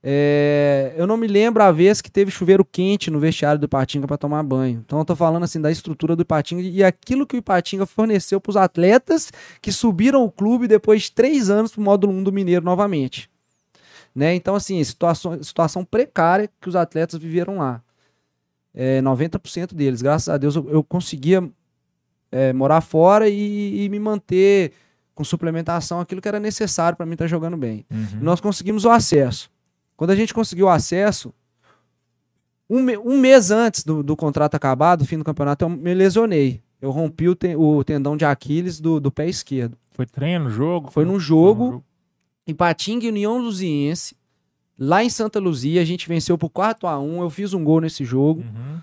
É, 0.05 0.93
eu 0.97 1.07
não 1.07 1.15
me 1.15 1.27
lembro 1.27 1.63
a 1.63 1.71
vez 1.71 2.01
que 2.01 2.11
teve 2.11 2.29
chuveiro 2.29 2.65
quente 2.65 3.09
no 3.09 3.19
vestiário 3.19 3.57
do 3.57 3.65
Ipatinga 3.65 4.05
para 4.05 4.17
tomar 4.17 4.43
banho. 4.43 4.83
Então 4.85 4.99
eu 4.99 5.05
tô 5.05 5.15
falando 5.15 5.43
assim 5.43 5.61
da 5.61 5.71
estrutura 5.71 6.13
do 6.13 6.23
Ipatinga 6.23 6.61
e 6.61 6.83
aquilo 6.83 7.25
que 7.25 7.37
o 7.37 7.39
Ipatinga 7.39 7.85
forneceu 7.85 8.41
para 8.41 8.49
os 8.49 8.57
atletas 8.57 9.31
que 9.61 9.71
subiram 9.71 10.25
o 10.25 10.29
clube 10.29 10.67
depois 10.67 11.03
de 11.03 11.13
três 11.13 11.49
anos 11.49 11.71
para 11.71 11.79
o 11.79 11.83
módulo 11.83 12.11
1 12.11 12.23
do 12.23 12.33
Mineiro 12.33 12.65
novamente. 12.65 13.29
Né? 14.13 14.35
Então, 14.35 14.55
assim, 14.55 14.83
situação, 14.83 15.41
situação 15.41 15.85
precária 15.85 16.49
que 16.59 16.67
os 16.67 16.75
atletas 16.75 17.19
viveram 17.19 17.59
lá. 17.59 17.81
É, 18.75 19.01
90% 19.01 19.73
deles, 19.73 20.01
graças 20.01 20.27
a 20.27 20.37
Deus, 20.37 20.55
eu, 20.55 20.69
eu 20.69 20.83
conseguia 20.83 21.49
é, 22.31 22.51
morar 22.51 22.81
fora 22.81 23.29
e, 23.29 23.85
e 23.85 23.89
me 23.89 23.99
manter 23.99 24.73
com 25.15 25.23
suplementação, 25.23 25.99
aquilo 25.99 26.21
que 26.21 26.27
era 26.27 26.39
necessário 26.39 26.97
para 26.97 27.05
mim 27.05 27.13
estar 27.13 27.27
jogando 27.27 27.55
bem. 27.55 27.85
Uhum. 27.89 28.19
Nós 28.21 28.41
conseguimos 28.41 28.83
o 28.83 28.89
acesso. 28.89 29.52
Quando 29.95 30.11
a 30.11 30.15
gente 30.15 30.33
conseguiu 30.33 30.65
o 30.65 30.69
acesso, 30.69 31.33
um, 32.69 32.79
um 33.05 33.17
mês 33.19 33.51
antes 33.51 33.83
do, 33.83 34.01
do 34.01 34.15
contrato 34.15 34.55
acabar, 34.55 34.95
do 34.95 35.05
fim 35.05 35.17
do 35.17 35.23
campeonato, 35.23 35.65
eu 35.65 35.69
me 35.69 35.93
lesionei. 35.93 36.61
Eu 36.81 36.91
rompi 36.91 37.29
o, 37.29 37.35
ten- 37.35 37.55
o 37.55 37.83
tendão 37.83 38.17
de 38.17 38.25
Aquiles 38.25 38.79
do, 38.79 38.99
do 38.99 39.11
pé 39.11 39.27
esquerdo. 39.27 39.77
Foi 39.91 40.05
treino, 40.05 40.49
jogo? 40.49 40.91
Foi 40.91 41.05
num 41.05 41.13
Foi 41.13 41.19
jogo, 41.19 41.83
em 42.45 42.53
Patinga 42.53 43.05
e 43.05 43.09
União 43.09 43.37
Luziense, 43.37 44.15
lá 44.77 45.03
em 45.03 45.09
Santa 45.09 45.39
Luzia, 45.39 45.81
a 45.81 45.85
gente 45.85 46.07
venceu 46.09 46.37
por 46.37 46.49
4 46.49 46.87
a 46.87 46.99
1 46.99 47.21
eu 47.21 47.29
fiz 47.29 47.53
um 47.53 47.63
gol 47.63 47.79
nesse 47.79 48.03
jogo. 48.03 48.41
Uhum. 48.41 48.79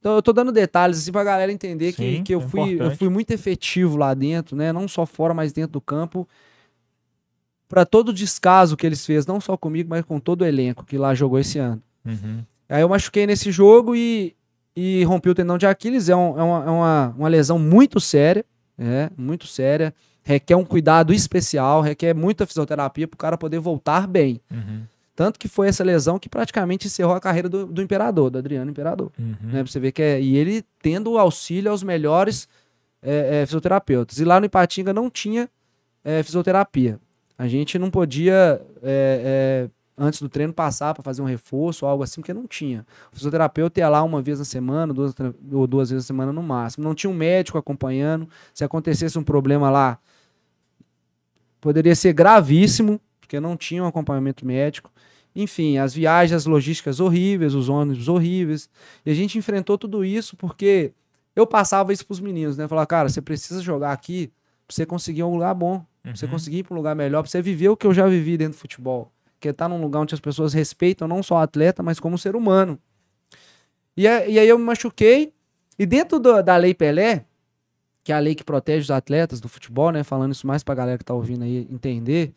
Então 0.00 0.14
eu 0.16 0.22
tô 0.22 0.32
dando 0.32 0.50
detalhes 0.52 0.98
assim 0.98 1.12
pra 1.12 1.22
galera 1.24 1.52
entender 1.52 1.92
que, 1.92 2.16
Sim, 2.16 2.22
que 2.24 2.34
eu, 2.34 2.40
é 2.40 2.48
fui, 2.48 2.82
eu 2.82 2.90
fui 2.96 3.08
muito 3.08 3.30
efetivo 3.30 3.96
lá 3.96 4.12
dentro, 4.14 4.56
né? 4.56 4.72
Não 4.72 4.88
só 4.88 5.06
fora, 5.06 5.32
mas 5.32 5.52
dentro 5.52 5.72
do 5.72 5.80
campo. 5.80 6.28
Pra 7.74 7.84
todo 7.84 8.10
o 8.10 8.12
descaso 8.12 8.76
que 8.76 8.86
eles 8.86 9.04
fez, 9.04 9.26
não 9.26 9.40
só 9.40 9.56
comigo, 9.56 9.90
mas 9.90 10.04
com 10.04 10.20
todo 10.20 10.42
o 10.42 10.46
elenco 10.46 10.84
que 10.84 10.96
lá 10.96 11.12
jogou 11.12 11.40
esse 11.40 11.58
ano. 11.58 11.82
Uhum. 12.04 12.44
Aí 12.68 12.80
eu 12.82 12.88
machuquei 12.88 13.26
nesse 13.26 13.50
jogo 13.50 13.96
e, 13.96 14.32
e 14.76 15.02
rompi 15.02 15.28
o 15.28 15.34
tendão 15.34 15.58
de 15.58 15.66
Aquiles. 15.66 16.08
É, 16.08 16.14
um- 16.14 16.38
é 16.38 16.42
uma, 16.44 16.64
é 16.64 16.70
uma, 16.70 17.14
uma 17.18 17.28
lesão 17.28 17.58
muito 17.58 17.98
séria, 17.98 18.44
é, 18.78 19.10
muito 19.16 19.48
séria. 19.48 19.92
Requer 20.22 20.54
um 20.54 20.64
cuidado 20.64 21.12
especial, 21.12 21.80
requer 21.80 22.14
muita 22.14 22.46
fisioterapia 22.46 23.08
pro 23.08 23.18
cara 23.18 23.36
poder 23.36 23.58
voltar 23.58 24.06
bem. 24.06 24.40
Uhum. 24.52 24.82
Tanto 25.16 25.36
que 25.38 25.48
foi 25.48 25.66
essa 25.68 25.82
lesão 25.82 26.16
que 26.18 26.28
praticamente 26.28 26.86
encerrou 26.86 27.14
a 27.14 27.20
carreira 27.20 27.48
do, 27.48 27.66
do 27.66 27.82
Imperador, 27.82 28.30
do 28.30 28.38
Adriano 28.38 28.70
Imperador 28.70 29.10
Uhum. 29.18 29.34
né? 29.42 29.62
Pra 29.62 29.66
você 29.66 29.80
ver 29.80 29.90
que 29.90 30.00
é. 30.02 30.20
E 30.20 30.36
ele 30.36 30.64
tendo 30.80 31.18
auxílio 31.18 31.70
aos 31.72 31.82
melhores 31.82 32.48
é, 33.02 33.42
é, 33.42 33.46
fisioterapeutas. 33.46 34.18
E 34.18 34.24
lá 34.24 34.38
no 34.38 34.46
Ipatinga 34.46 34.92
não 34.92 35.10
tinha 35.10 35.48
é, 36.04 36.22
fisioterapia. 36.22 36.98
A 37.36 37.48
gente 37.48 37.78
não 37.78 37.90
podia, 37.90 38.60
é, 38.82 39.68
é, 39.68 39.70
antes 39.98 40.20
do 40.22 40.28
treino, 40.28 40.52
passar 40.52 40.94
para 40.94 41.02
fazer 41.02 41.20
um 41.22 41.24
reforço 41.24 41.84
ou 41.84 41.90
algo 41.90 42.04
assim, 42.04 42.20
porque 42.20 42.32
não 42.34 42.46
tinha. 42.46 42.86
O 43.12 43.16
fisioterapeuta 43.16 43.80
ia 43.80 43.88
lá 43.88 44.02
uma 44.02 44.22
vez 44.22 44.38
na 44.38 44.44
semana, 44.44 44.94
duas, 44.94 45.14
ou 45.52 45.66
duas 45.66 45.90
vezes 45.90 46.04
na 46.04 46.06
semana 46.06 46.32
no 46.32 46.42
máximo. 46.42 46.84
Não 46.84 46.94
tinha 46.94 47.10
um 47.10 47.14
médico 47.14 47.58
acompanhando. 47.58 48.28
Se 48.52 48.64
acontecesse 48.64 49.18
um 49.18 49.24
problema 49.24 49.70
lá, 49.70 49.98
poderia 51.60 51.94
ser 51.96 52.12
gravíssimo, 52.12 53.00
porque 53.20 53.40
não 53.40 53.56
tinha 53.56 53.82
um 53.82 53.86
acompanhamento 53.86 54.46
médico. 54.46 54.90
Enfim, 55.34 55.78
as 55.78 55.92
viagens, 55.92 56.36
as 56.36 56.46
logísticas 56.46 57.00
horríveis, 57.00 57.54
os 57.54 57.68
ônibus 57.68 58.06
horríveis. 58.06 58.70
E 59.04 59.10
a 59.10 59.14
gente 59.14 59.36
enfrentou 59.38 59.76
tudo 59.76 60.04
isso 60.04 60.36
porque 60.36 60.92
Eu 61.36 61.46
passava 61.46 61.92
isso 61.92 62.06
pros 62.06 62.20
meninos, 62.20 62.56
né? 62.56 62.68
Falava, 62.68 62.86
cara, 62.86 63.08
você 63.08 63.20
precisa 63.20 63.60
jogar 63.60 63.92
aqui 63.92 64.28
pra 64.66 64.74
você 64.74 64.86
conseguir 64.86 65.24
um 65.24 65.32
lugar 65.32 65.54
bom, 65.54 65.84
pra 66.04 66.16
você 66.16 66.26
Uhum. 66.26 66.30
conseguir 66.30 66.58
ir 66.58 66.62
pra 66.62 66.74
um 66.74 66.76
lugar 66.76 66.94
melhor, 66.94 67.22
pra 67.22 67.30
você 67.30 67.42
viver 67.42 67.68
o 67.70 67.76
que 67.76 67.86
eu 67.86 67.92
já 67.94 68.06
vivi 68.06 68.36
dentro 68.36 68.54
do 68.56 68.60
futebol. 68.60 69.10
Que 69.40 69.48
é 69.48 69.50
estar 69.50 69.68
num 69.68 69.80
lugar 69.80 70.00
onde 70.00 70.14
as 70.14 70.20
pessoas 70.20 70.52
respeitam 70.52 71.08
não 71.08 71.22
só 71.22 71.34
o 71.36 71.38
atleta, 71.38 71.82
mas 71.82 71.98
como 71.98 72.16
ser 72.16 72.36
humano. 72.36 72.78
E, 73.96 74.02
e 74.04 74.08
aí 74.38 74.48
eu 74.48 74.58
me 74.58 74.64
machuquei, 74.64 75.32
e 75.78 75.86
dentro 75.86 76.18
do- 76.18 76.42
da 76.42 76.56
Lei 76.56 76.74
Pelé, 76.74 77.24
que 78.02 78.12
é 78.12 78.14
a 78.16 78.18
lei 78.18 78.34
que 78.34 78.44
protege 78.44 78.82
os 78.84 78.90
atletas 78.90 79.40
do 79.40 79.48
futebol, 79.48 79.90
né? 79.90 80.02
Falando 80.04 80.32
isso 80.32 80.46
mais 80.46 80.62
pra 80.62 80.74
galera 80.74 80.98
que 80.98 81.04
tá 81.04 81.14
ouvindo 81.14 81.42
aí 81.44 81.66
entender. 81.70 82.32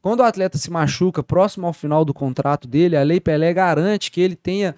Quando 0.00 0.20
o 0.20 0.22
atleta 0.22 0.56
se 0.56 0.70
machuca 0.70 1.22
próximo 1.22 1.66
ao 1.66 1.72
final 1.74 2.04
do 2.06 2.14
contrato 2.14 2.66
dele, 2.66 2.96
a 2.96 3.02
Lei 3.02 3.20
Pelé 3.20 3.52
garante 3.52 4.10
que 4.10 4.20
ele 4.20 4.34
tenha 4.34 4.74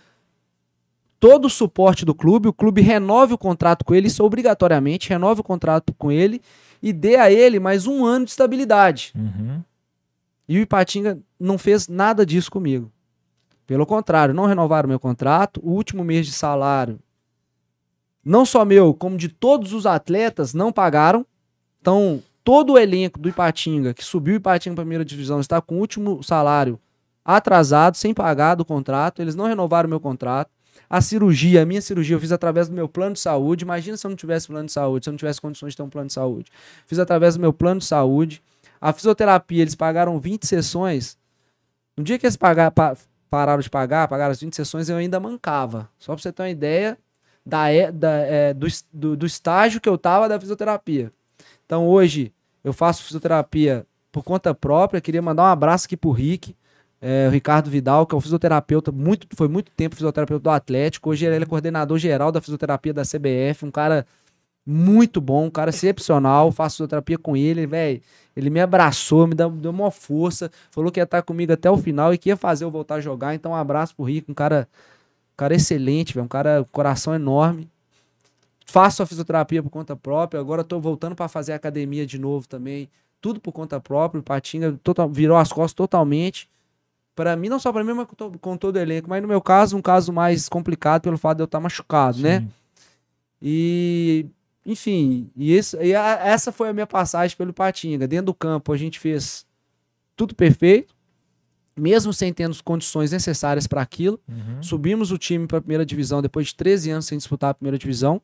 todo 1.23 1.45
o 1.45 1.51
suporte 1.51 2.05
do 2.05 2.17
clube, 2.17 2.49
o 2.49 2.53
clube 2.53 2.81
renove 2.81 3.33
o 3.33 3.39
contrato 3.39 3.85
com 3.85 3.95
ele, 3.95 4.09
isso 4.09 4.25
obrigatoriamente, 4.25 5.09
renove 5.09 5.41
o 5.41 5.45
contrato 5.45 5.95
com 5.95 6.11
ele 6.11 6.43
e 6.83 6.93
dê 6.93 7.15
a 7.15 7.31
ele 7.31 7.61
mais 7.61 7.87
um 7.87 8.05
ano 8.05 8.25
de 8.25 8.33
estabilidade. 8.33 9.13
Uhum. 9.15 9.63
E 10.49 10.59
o 10.59 10.63
Ipatinga 10.63 11.21
não 11.39 11.59
fez 11.59 11.87
nada 11.87 12.27
disso 12.27 12.51
comigo. 12.51 12.91
Pelo 13.69 13.87
contrário, 13.87 14.35
não 14.35 14.47
renovaram 14.47 14.89
meu 14.89 14.99
contrato. 14.99 15.61
O 15.63 15.71
último 15.71 16.03
mês 16.03 16.27
de 16.27 16.33
salário, 16.33 16.99
não 18.25 18.45
só 18.45 18.65
meu, 18.65 18.93
como 18.93 19.17
de 19.17 19.29
todos 19.29 19.73
os 19.73 19.87
atletas, 19.87 20.53
não 20.53 20.73
pagaram. 20.73 21.25
Então, 21.81 22.21
todo 22.43 22.73
o 22.73 22.79
elenco 22.79 23.21
do 23.21 23.29
Ipatinga, 23.29 23.95
que 23.95 24.05
subiu 24.05 24.35
o 24.35 24.37
Ipatinga 24.39 24.75
para 24.75 24.83
a 24.83 24.87
primeira 24.87 25.05
divisão, 25.05 25.39
está 25.39 25.61
com 25.61 25.77
o 25.77 25.79
último 25.79 26.21
salário 26.21 26.81
atrasado, 27.25 27.97
sem 27.97 28.13
pagar 28.13 28.57
do 28.57 28.65
contrato. 28.65 29.23
Eles 29.23 29.37
não 29.37 29.47
renovaram 29.47 29.89
meu 29.89 30.01
contrato. 30.01 30.51
A 30.93 31.01
cirurgia, 31.01 31.63
a 31.63 31.65
minha 31.65 31.81
cirurgia, 31.81 32.15
eu 32.17 32.21
fiz 32.21 32.33
através 32.33 32.69
do 32.69 32.75
meu 32.75 32.87
plano 32.87 33.15
de 33.15 33.21
saúde. 33.21 33.65
Imagina 33.65 33.97
se 33.97 34.07
eu 34.07 34.11
não 34.11 34.17
tivesse 34.17 34.47
plano 34.47 34.67
de 34.67 34.73
saúde, 34.73 35.05
se 35.07 35.09
eu 35.09 35.13
não 35.13 35.17
tivesse 35.17 35.41
condições 35.41 35.71
de 35.73 35.79
ter 35.79 35.83
um 35.83 35.89
plano 35.89 36.09
de 36.09 36.13
saúde. 36.13 36.53
Fiz 36.87 36.99
através 36.99 37.35
do 37.35 37.41
meu 37.41 37.51
plano 37.51 37.81
de 37.81 37.87
saúde. 37.87 38.43
A 38.79 38.93
fisioterapia, 38.93 39.63
eles 39.63 39.75
pagaram 39.75 40.21
20 40.21 40.47
sessões. 40.47 41.17
No 41.97 42.05
dia 42.05 42.19
que 42.19 42.27
eles 42.27 42.37
pagar, 42.37 42.71
pa- 42.73 42.95
pararam 43.31 43.63
de 43.63 43.71
pagar, 43.71 44.07
pagaram 44.07 44.33
as 44.33 44.41
20 44.41 44.55
sessões, 44.55 44.91
eu 44.91 44.97
ainda 44.99 45.19
mancava. 45.19 45.89
Só 45.99 46.13
pra 46.15 46.23
você 46.23 46.31
ter 46.31 46.43
uma 46.43 46.51
ideia 46.51 46.99
da, 47.45 47.71
é- 47.71 47.91
da, 47.91 48.11
é, 48.11 48.53
do, 48.53 48.67
do, 48.93 49.17
do 49.17 49.25
estágio 49.27 49.81
que 49.81 49.89
eu 49.89 49.97
tava 49.97 50.29
da 50.29 50.39
fisioterapia. 50.39 51.11
Então 51.65 51.89
hoje 51.89 52.35
eu 52.63 52.75
faço 52.75 53.03
fisioterapia 53.03 53.87
por 54.11 54.23
conta 54.23 54.55
própria. 54.55 55.01
Queria 55.01 55.23
mandar 55.23 55.45
um 55.45 55.47
abraço 55.47 55.87
aqui 55.87 55.97
pro 55.97 56.11
Rick, 56.11 56.55
é, 57.05 57.27
o 57.27 57.31
Ricardo 57.33 57.69
Vidal, 57.69 58.07
que 58.07 58.15
é 58.15 58.19
o 58.19 58.21
fisioterapeuta, 58.21 58.93
muito, 58.93 59.27
foi 59.35 59.49
muito 59.49 59.73
tempo 59.73 59.97
fisioterapeuta 59.97 60.45
do 60.45 60.51
Atlético. 60.51 61.11
Hoje 61.11 61.27
ele 61.27 61.43
é 61.43 61.47
coordenador 61.47 61.99
geral 61.99 62.31
da 62.31 62.41
fisioterapia 62.41 62.95
da 62.95 63.03
CBF, 63.03 63.65
um 63.67 63.73
cara 63.73 64.07
muito 64.65 65.21
bom, 65.21 65.47
um 65.47 65.51
cara 65.51 65.71
excepcional. 65.71 66.53
Faço 66.53 66.77
fisioterapia 66.77 67.19
com 67.19 67.37
ele, 67.37 67.67
velho. 67.67 68.01
Ele 68.37 68.49
me 68.51 68.61
abraçou, 68.61 69.27
me 69.27 69.35
deu, 69.35 69.51
deu 69.51 69.73
uma 69.73 69.91
força, 69.91 70.49
falou 70.71 70.93
que 70.93 71.01
ia 71.01 71.05
estar 71.05 71.23
comigo 71.23 71.53
até 71.53 71.69
o 71.69 71.77
final 71.77 72.15
e 72.15 72.19
que 72.19 72.29
ia 72.29 72.37
fazer 72.37 72.65
eu 72.65 72.71
voltar 72.71 72.95
a 72.95 73.01
jogar. 73.01 73.35
Então, 73.35 73.51
um 73.51 73.57
abraço 73.57 73.97
pro 73.97 74.05
Rico, 74.05 74.31
um 74.31 74.35
cara, 74.35 74.69
um 75.35 75.37
cara 75.37 75.57
excelente, 75.57 76.15
velho, 76.15 76.25
um 76.25 76.29
cara 76.29 76.65
coração 76.71 77.13
enorme. 77.13 77.69
Faço 78.65 79.03
a 79.03 79.07
fisioterapia 79.07 79.61
por 79.61 79.71
conta 79.71 79.97
própria, 79.97 80.41
agora 80.41 80.63
tô 80.63 80.79
voltando 80.79 81.17
para 81.17 81.27
fazer 81.27 81.53
academia 81.53 82.07
de 82.07 82.17
novo 82.17 82.47
também, 82.47 82.89
tudo 83.21 83.41
por 83.41 83.51
conta 83.51 83.81
própria. 83.81 84.21
O 84.21 84.23
Patinga 84.23 84.79
total, 84.85 85.09
virou 85.11 85.37
as 85.37 85.53
costas 85.53 85.75
totalmente. 85.75 86.49
Para 87.15 87.37
mim, 87.37 87.49
não 87.49 87.59
só 87.59 87.73
para 87.73 87.85
mim, 87.85 87.93
mas 87.93 88.07
com, 88.07 88.15
to- 88.17 88.39
com 88.41 88.57
todo 88.57 88.77
o 88.77 88.79
elenco. 88.79 89.09
Mas 89.09 89.21
no 89.21 89.29
meu 89.29 89.41
caso, 89.41 89.77
um 89.77 89.83
caso 89.83 90.13
mais 90.13 90.49
complicado 90.49 91.03
pelo 91.03 91.19
fato 91.19 91.37
de 91.39 91.43
eu 91.43 91.47
estar 91.47 91.61
machucado, 91.61 92.19
né? 92.19 92.41
Sim. 92.41 92.49
E, 93.41 94.27
enfim, 94.65 95.31
e, 95.37 95.53
esse, 95.53 95.77
e 95.83 95.95
a- 95.95 96.21
essa 96.25 96.53
foi 96.53 96.69
a 96.69 96.73
minha 96.73 96.87
passagem 96.87 97.37
pelo 97.37 97.53
Patinga. 97.53 98.07
Dentro 98.07 98.27
do 98.27 98.35
campo 98.35 98.73
a 98.73 98.77
gente 98.77 98.99
fez 98.99 99.45
tudo 100.17 100.35
perfeito, 100.35 100.95
mesmo 101.77 102.13
sem 102.13 102.33
ter 102.33 102.49
as 102.49 102.61
condições 102.61 103.11
necessárias 103.13 103.67
para 103.67 103.83
aquilo. 103.83 104.21
Uhum. 104.29 104.63
Subimos 104.63 105.11
o 105.11 105.19
time 105.19 105.47
para 105.47 105.59
a 105.59 105.61
primeira 105.61 105.85
divisão 105.85 106.23
depois 106.23 106.49
de 106.49 106.55
13 106.55 106.91
anos 106.91 107.07
sem 107.07 107.19
disputar 107.19 107.51
a 107.51 107.55
primeira 107.55 107.77
divisão, 107.79 108.21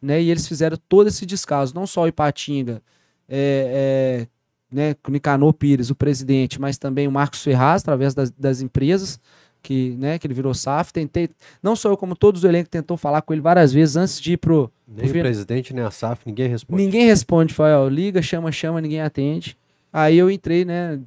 né? 0.00 0.22
E 0.22 0.30
eles 0.30 0.46
fizeram 0.46 0.76
todo 0.88 1.08
esse 1.08 1.26
descaso, 1.26 1.74
não 1.74 1.86
só 1.86 2.02
o 2.02 2.06
Ipatinga, 2.08 2.82
é, 3.28 4.24
é, 4.24 4.28
né, 4.72 4.94
com 4.94 5.10
o 5.10 5.12
Nicanor 5.12 5.52
Pires, 5.52 5.90
o 5.90 5.94
presidente, 5.94 6.60
mas 6.60 6.78
também 6.78 7.06
o 7.06 7.12
Marcos 7.12 7.42
Ferraz, 7.42 7.82
através 7.82 8.14
das, 8.14 8.30
das 8.30 8.60
empresas 8.60 9.20
que, 9.62 9.90
né, 9.98 10.18
que 10.18 10.26
ele 10.26 10.34
virou 10.34 10.52
SAF. 10.54 10.92
Tentei, 10.92 11.28
não 11.62 11.76
só 11.76 11.90
eu, 11.90 11.96
como 11.96 12.16
todos 12.16 12.42
o 12.42 12.48
elenco 12.48 12.68
tentou 12.68 12.96
falar 12.96 13.22
com 13.22 13.32
ele 13.32 13.40
várias 13.42 13.72
vezes 13.72 13.96
antes 13.96 14.20
de 14.20 14.32
ir 14.32 14.36
pro, 14.38 14.72
Nem 14.88 15.04
o 15.04 15.06
Confia- 15.08 15.22
presidente, 15.22 15.72
nem 15.74 15.84
a 15.84 15.90
SAF, 15.90 16.22
ninguém 16.26 16.48
responde. 16.48 16.82
Ninguém 16.82 17.06
responde, 17.06 17.54
foi, 17.54 17.72
ó, 17.72 17.86
liga, 17.88 18.20
chama, 18.22 18.50
chama, 18.50 18.80
ninguém 18.80 19.00
atende. 19.00 19.56
Aí 19.92 20.16
eu 20.16 20.30
entrei, 20.30 20.64
né, 20.64 20.98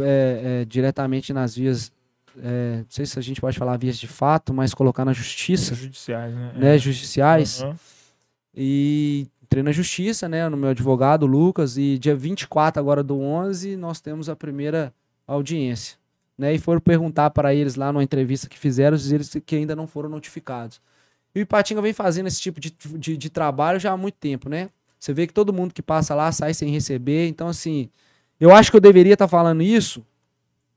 é, 0.00 0.60
é, 0.62 0.64
diretamente 0.64 1.32
nas 1.32 1.54
vias, 1.56 1.92
é, 2.42 2.76
não 2.78 2.86
sei 2.88 3.04
se 3.04 3.18
a 3.18 3.22
gente 3.22 3.40
pode 3.40 3.58
falar 3.58 3.76
vias 3.76 3.98
de 3.98 4.06
fato, 4.06 4.54
mas 4.54 4.72
colocar 4.72 5.04
na 5.04 5.12
justiça, 5.12 5.74
Judiciais, 5.74 6.32
né? 6.32 6.52
né, 6.56 6.78
judiciais. 6.78 7.60
Uhum. 7.62 7.74
E 8.54 9.26
entrei 9.50 9.64
na 9.64 9.72
justiça, 9.72 10.28
né, 10.28 10.48
no 10.48 10.56
meu 10.56 10.70
advogado, 10.70 11.26
Lucas, 11.26 11.76
e 11.76 11.98
dia 11.98 12.14
24 12.14 12.78
agora 12.78 13.02
do 13.02 13.18
11, 13.18 13.76
nós 13.76 14.00
temos 14.00 14.28
a 14.28 14.36
primeira 14.36 14.94
audiência. 15.26 15.98
Né, 16.38 16.54
e 16.54 16.58
foram 16.58 16.80
perguntar 16.80 17.30
para 17.30 17.52
eles 17.52 17.74
lá 17.74 17.92
numa 17.92 18.04
entrevista 18.04 18.48
que 18.48 18.56
fizeram, 18.56 18.96
eles 18.96 19.36
que 19.44 19.56
ainda 19.56 19.74
não 19.74 19.88
foram 19.88 20.08
notificados. 20.08 20.80
E 21.34 21.40
o 21.40 21.42
Ipatinga 21.42 21.82
vem 21.82 21.92
fazendo 21.92 22.28
esse 22.28 22.40
tipo 22.40 22.60
de, 22.60 22.72
de, 22.96 23.16
de 23.16 23.28
trabalho 23.28 23.80
já 23.80 23.90
há 23.90 23.96
muito 23.96 24.14
tempo, 24.14 24.48
né? 24.48 24.70
Você 25.00 25.12
vê 25.12 25.26
que 25.26 25.34
todo 25.34 25.52
mundo 25.52 25.74
que 25.74 25.82
passa 25.82 26.14
lá 26.14 26.30
sai 26.30 26.54
sem 26.54 26.70
receber. 26.70 27.26
Então, 27.26 27.48
assim, 27.48 27.90
eu 28.38 28.54
acho 28.54 28.70
que 28.70 28.76
eu 28.76 28.80
deveria 28.80 29.14
estar 29.14 29.26
falando 29.26 29.62
isso, 29.62 30.06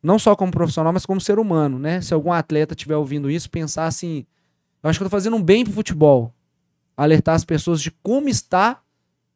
não 0.02 0.18
só 0.18 0.36
como 0.36 0.52
profissional, 0.52 0.92
mas 0.92 1.06
como 1.06 1.22
ser 1.22 1.38
humano, 1.38 1.78
né? 1.78 2.02
Se 2.02 2.12
algum 2.12 2.32
atleta 2.32 2.74
estiver 2.74 2.98
ouvindo 2.98 3.30
isso, 3.30 3.52
pensar 3.52 3.86
assim, 3.86 4.26
eu 4.82 4.90
acho 4.90 4.98
que 4.98 5.04
eu 5.04 5.10
tô 5.10 5.12
fazendo 5.12 5.36
um 5.36 5.44
bem 5.44 5.64
pro 5.64 5.74
futebol. 5.74 6.34
Alertar 6.96 7.36
as 7.36 7.44
pessoas 7.46 7.82
de 7.82 7.92
como 8.04 8.30
está 8.30 8.80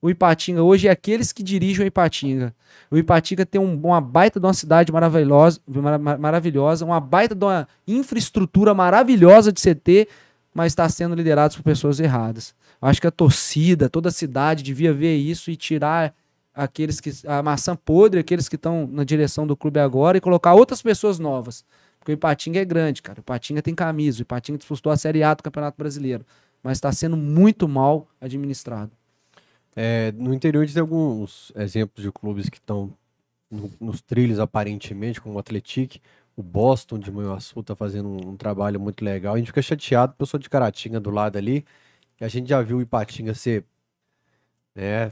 o 0.02 0.10
Ipatinga 0.10 0.62
hoje 0.62 0.86
e 0.86 0.90
aqueles 0.90 1.32
que 1.32 1.42
dirigem 1.42 1.84
o 1.84 1.88
Ipatinga. 1.88 2.54
O 2.92 2.98
Ipatinga 2.98 3.46
tem 3.46 3.60
um- 3.60 3.80
uma 3.84 4.00
baita 4.00 4.40
de 4.40 4.46
uma 4.46 4.54
cidade 4.54 4.92
maravilhosa, 4.92 5.60
mara- 5.68 5.98
ma- 5.98 6.18
maravilhosa, 6.18 6.86
uma 6.86 7.00
baita 7.00 7.34
de 7.34 7.44
uma 7.44 7.68
infraestrutura 7.88 8.74
maravilhosa 8.76 9.52
de 9.52 9.60
CT, 9.60 10.08
mas 10.54 10.72
está 10.72 10.88
sendo 10.88 11.16
liderado 11.16 11.56
por 11.56 11.64
pessoas 11.64 12.00
erradas. 12.00 12.54
Acho 12.80 13.02
que 13.02 13.08
a 13.08 13.12
torcida, 13.12 13.90
toda 13.90 14.10
a 14.10 14.12
cidade 14.12 14.62
devia 14.64 14.94
ver 14.94 15.16
isso 15.16 15.50
e 15.50 15.56
tirar 15.56 16.14
aqueles 16.54 17.00
que 17.00 17.12
a 17.28 17.42
maçã 17.42 17.76
podre, 17.76 18.20
aqueles 18.20 18.48
que 18.48 18.56
estão 18.56 18.88
na 18.92 19.04
direção 19.04 19.46
do 19.48 19.58
clube 19.58 19.80
agora 19.80 20.18
e 20.18 20.22
colocar 20.22 20.54
outras 20.54 20.82
pessoas 20.82 21.18
novas. 21.20 21.66
Porque 22.00 22.12
o 22.12 22.14
Ipatinga 22.14 22.60
é 22.60 22.66
grande, 22.66 23.02
cara. 23.02 23.20
O 23.20 23.22
Ipatinga 23.22 23.62
tem 23.64 23.74
camisa, 23.76 24.20
o 24.20 24.22
Ipatinga 24.22 24.60
disputou 24.60 24.92
a 24.92 24.98
Série 24.98 25.24
A 25.24 25.34
do 25.34 25.44
Campeonato 25.44 25.78
Brasileiro, 25.78 26.24
mas 26.64 26.78
está 26.78 26.92
sendo 26.92 27.18
muito 27.18 27.68
mal 27.68 28.08
administrado. 28.22 28.92
É, 29.76 30.12
no 30.14 30.34
interior 30.34 30.66
tem 30.68 30.82
alguns 30.82 31.52
exemplos 31.56 32.04
de 32.04 32.12
clubes 32.12 32.50
que 32.50 32.58
estão 32.58 32.94
no- 33.52 33.72
nos 33.80 34.02
trilhos 34.02 34.40
aparentemente, 34.40 35.22
como 35.22 35.36
o 35.36 35.40
Atletic, 35.40 35.98
o 36.36 36.44
Boston 36.44 37.00
de 37.00 37.12
Manhuaçu 37.12 37.60
está 37.62 37.76
fazendo 37.76 38.10
um, 38.10 38.32
um 38.32 38.38
trabalho 38.38 38.80
muito 38.80 39.04
legal. 39.06 39.36
A 39.36 39.38
gente 39.38 39.48
fica 39.48 39.62
chateado, 39.62 40.14
porque 40.14 40.24
eu 40.24 40.28
sou 40.28 40.40
de 40.40 40.50
Caratinga 40.50 41.00
do 41.00 41.12
lado 41.12 41.38
ali, 41.38 41.66
e 42.22 42.26
a 42.26 42.30
gente 42.30 42.50
já 42.50 42.62
viu 42.62 42.78
o 42.78 42.82
Ipatinga 42.82 43.34
ser 43.36 43.66
né, 44.76 45.12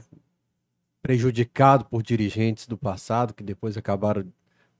prejudicado 1.02 1.84
por 1.86 2.02
dirigentes 2.02 2.66
do 2.66 2.76
passado, 2.76 3.34
que 3.34 3.42
depois 3.44 3.76
acabaram 3.76 4.26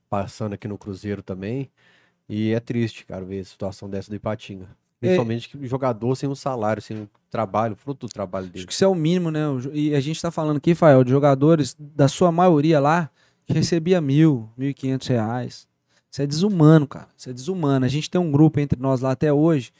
passando 0.09 0.53
aqui 0.53 0.67
no 0.67 0.77
Cruzeiro 0.77 1.23
também. 1.23 1.71
E 2.29 2.53
é 2.53 2.59
triste, 2.59 3.05
cara, 3.05 3.25
ver 3.25 3.41
a 3.41 3.45
situação 3.45 3.89
dessa 3.89 4.09
do 4.09 4.15
Ipatinga. 4.15 4.69
Principalmente 4.99 5.49
que 5.49 5.57
o 5.57 5.67
jogador 5.67 6.15
sem 6.15 6.27
um 6.27 6.33
salário, 6.35 6.81
sem 6.81 6.97
um 6.97 7.07
trabalho, 7.29 7.75
fruto 7.75 8.07
do 8.07 8.11
trabalho 8.11 8.47
dele. 8.47 8.59
Acho 8.59 8.67
que 8.67 8.73
isso 8.73 8.83
é 8.83 8.87
o 8.87 8.95
mínimo, 8.95 9.29
né? 9.29 9.47
O 9.47 9.59
E 9.73 9.93
a 9.93 9.99
gente 9.99 10.21
tá 10.21 10.31
falando 10.31 10.57
aqui, 10.57 10.73
Fael, 10.73 11.03
de 11.03 11.11
jogadores, 11.11 11.75
da 11.79 12.07
sua 12.07 12.31
maioria 12.31 12.79
lá, 12.79 13.09
que 13.45 13.53
recebia 13.53 14.01
mil, 14.01 14.49
mil 14.57 14.69
e 14.69 14.73
quinhentos 14.73 15.07
reais. 15.07 15.67
Isso 16.11 16.21
é 16.21 16.25
desumano, 16.27 16.87
cara. 16.87 17.07
Isso 17.15 17.29
é 17.29 17.33
desumano. 17.33 17.85
A 17.85 17.89
gente 17.89 18.09
tem 18.09 18.19
um 18.19 18.31
grupo 18.31 18.59
entre 18.59 18.79
nós 18.81 19.01
lá 19.01 19.11
até 19.11 19.31
hoje. 19.31 19.71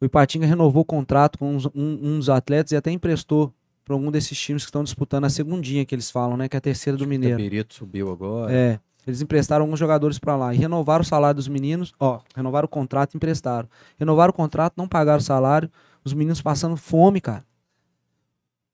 O 0.00 0.04
Ipatinga 0.04 0.46
renovou 0.46 0.82
o 0.82 0.84
contrato 0.84 1.38
com 1.38 1.56
uns- 1.56 1.66
um, 1.74 2.18
dos 2.18 2.28
atletas 2.28 2.72
e 2.72 2.76
até 2.76 2.90
emprestou 2.90 3.52
para 3.84 3.94
algum 3.94 4.10
desses 4.10 4.38
times 4.38 4.62
que 4.62 4.68
estão 4.68 4.84
disputando 4.84 5.24
a 5.24 5.30
segundinha 5.30 5.84
que 5.84 5.94
eles 5.94 6.10
falam, 6.10 6.36
né? 6.36 6.48
Que 6.48 6.56
é 6.56 6.58
a 6.58 6.60
terceira 6.60 6.96
do 6.96 7.04
O 7.04 7.08
Mineiro. 7.08 7.36
Perito 7.36 7.74
subiu 7.74 8.10
agora. 8.12 8.52
É. 8.52 8.78
Eles 9.06 9.20
emprestaram 9.20 9.64
alguns 9.64 9.78
jogadores 9.78 10.18
pra 10.18 10.36
lá 10.36 10.54
e 10.54 10.56
renovaram 10.56 11.02
o 11.02 11.04
salário 11.04 11.36
dos 11.36 11.48
meninos. 11.48 11.92
Ó, 11.98 12.20
renovaram 12.34 12.66
o 12.66 12.68
contrato 12.68 13.16
emprestaram. 13.16 13.68
Renovaram 13.98 14.30
o 14.30 14.34
contrato, 14.34 14.74
não 14.76 14.88
pagaram 14.88 15.18
o 15.18 15.22
salário. 15.22 15.70
Os 16.04 16.12
meninos 16.12 16.40
passando 16.40 16.76
fome, 16.76 17.20
cara. 17.20 17.44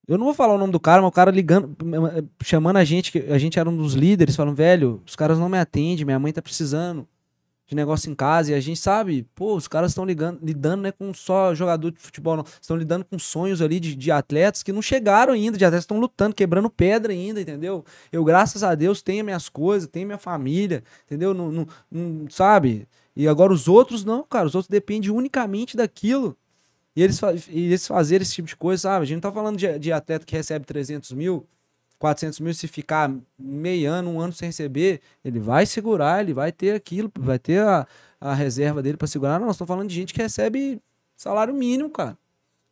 Eu 0.07 0.19
não 0.19 0.25
vou 0.25 0.35
falar 0.35 0.55
o 0.55 0.59
nome 0.59 0.73
do 0.73 0.81
cara, 0.81 1.01
mas 1.01 1.09
o 1.09 1.13
cara 1.13 1.31
ligando, 1.31 1.77
chamando 2.43 2.79
a 2.79 2.85
gente, 2.85 3.13
que 3.13 3.19
a 3.33 3.39
gente 3.39 3.61
era 3.61 3.71
um 3.71 3.77
dos 3.77 3.95
líderes, 3.95 4.35
falando, 4.35 4.57
velho, 4.57 5.01
os 5.07 5.15
caras 5.15 5.39
não 5.39 5.49
me 5.49 5.59
atendem, 5.59 6.05
minha 6.05 6.19
mãe 6.19 6.33
tá 6.33 6.43
precisando 6.43 7.07
de 7.71 7.77
negócio 7.77 8.11
em 8.11 8.17
casa 8.17 8.51
e 8.51 8.55
a 8.55 8.61
gente 8.61 8.81
sabe, 8.81 9.25
pô, 9.33 9.55
os 9.55 9.69
caras 9.69 9.93
estão 9.93 10.05
lidando 10.05 10.83
né, 10.83 10.91
com 10.91 11.15
só 11.15 11.55
jogador 11.55 11.93
de 11.93 12.01
futebol, 12.01 12.37
não. 12.37 12.45
Estão 12.61 12.77
lidando 12.77 13.05
com 13.05 13.17
sonhos 13.17 13.63
ali 13.63 13.79
de, 13.79 13.95
de 13.95 14.11
atletas 14.11 14.65
que 14.65 14.73
não 14.73 14.83
chegaram 14.83 15.33
ainda, 15.33 15.57
de 15.57 15.65
atletas 15.65 15.85
estão 15.85 16.01
lutando, 16.01 16.35
quebrando 16.35 16.69
pedra 16.69 17.13
ainda, 17.13 17.41
entendeu? 17.41 17.85
Eu, 18.11 18.25
graças 18.25 18.65
a 18.65 18.75
Deus, 18.75 19.03
tenho 19.03 19.25
minhas 19.25 19.49
coisas, 19.49 19.89
tenho 19.89 20.05
minha 20.05 20.19
família, 20.19 20.83
entendeu? 21.07 21.33
Não, 21.33 21.53
não, 21.53 21.69
não, 21.89 22.29
sabe? 22.29 22.89
E 23.15 23.29
agora 23.29 23.53
os 23.53 23.69
outros 23.69 24.05
não, 24.05 24.25
cara, 24.25 24.49
os 24.49 24.57
outros 24.57 24.69
dependem 24.69 25.11
unicamente 25.11 25.77
daquilo. 25.77 26.37
E 26.97 27.05
eles, 27.05 27.21
e 27.49 27.67
eles 27.67 27.87
fazerem 27.87 28.23
esse 28.23 28.35
tipo 28.35 28.49
de 28.49 28.57
coisa, 28.57 28.83
sabe? 28.83 29.05
A 29.05 29.07
gente 29.07 29.23
não 29.23 29.31
tá 29.31 29.33
falando 29.33 29.57
de, 29.57 29.79
de 29.79 29.93
atleta 29.93 30.27
que 30.27 30.35
recebe 30.35 30.67
300 30.67 31.13
mil, 31.13 31.47
400 32.01 32.41
mil, 32.41 32.55
se 32.55 32.67
ficar 32.67 33.13
meio 33.39 33.93
ano, 33.93 34.11
um 34.11 34.21
ano 34.21 34.33
sem 34.33 34.49
receber, 34.49 35.03
ele 35.23 35.39
vai 35.39 35.67
segurar, 35.67 36.23
ele 36.23 36.33
vai 36.33 36.51
ter 36.51 36.75
aquilo, 36.75 37.13
vai 37.19 37.39
ter 37.39 37.61
a, 37.61 37.87
a 38.19 38.33
reserva 38.33 38.83
dele 38.83 38.97
para 38.97 39.07
segurar. 39.07 39.39
Não, 39.39 39.51
estou 39.51 39.67
falando 39.67 39.91
de 39.91 39.95
gente 39.95 40.15
que 40.15 40.23
recebe 40.23 40.81
salário 41.15 41.53
mínimo, 41.53 41.91
cara. 41.91 42.17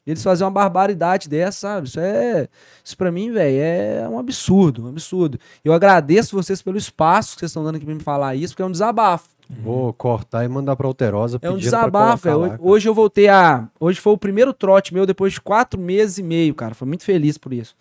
Eles 0.07 0.23
fazem 0.23 0.47
uma 0.47 0.51
barbaridade 0.51 1.29
dessa, 1.29 1.59
sabe? 1.61 1.89
Isso 1.89 2.01
é. 2.01 2.49
Isso 2.83 2.97
pra 2.97 3.13
mim, 3.13 3.31
velho, 3.31 3.59
é 3.61 4.09
um 4.09 4.19
absurdo, 4.19 4.87
um 4.87 4.89
absurdo. 4.89 5.39
Eu 5.63 5.75
agradeço 5.75 6.35
vocês 6.35 6.63
pelo 6.63 6.79
espaço 6.79 7.35
que 7.35 7.41
vocês 7.41 7.51
estão 7.51 7.63
dando 7.63 7.77
aqui 7.77 7.85
pra 7.85 7.95
me 7.95 8.01
falar 8.03 8.35
isso, 8.35 8.55
porque 8.55 8.63
é 8.63 8.67
um 8.67 8.73
desabafo. 8.73 9.29
Vou 9.51 9.93
cortar 9.93 10.43
e 10.43 10.49
mandar 10.49 10.75
pra 10.75 10.87
Alterosa. 10.87 11.39
É 11.43 11.51
um 11.51 11.59
desabafo, 11.59 12.23
velho. 12.23 12.57
Hoje 12.61 12.89
eu 12.89 12.95
voltei 12.95 13.29
a. 13.29 13.69
Hoje 13.79 14.01
foi 14.01 14.15
o 14.15 14.19
primeiro 14.19 14.55
trote 14.55 14.95
meu 14.95 15.05
depois 15.05 15.35
de 15.35 15.41
quatro 15.43 15.79
meses 15.79 16.17
e 16.17 16.23
meio, 16.23 16.55
cara. 16.55 16.75
Foi 16.75 16.89
muito 16.89 17.05
feliz 17.05 17.37
por 17.37 17.53
isso. 17.53 17.77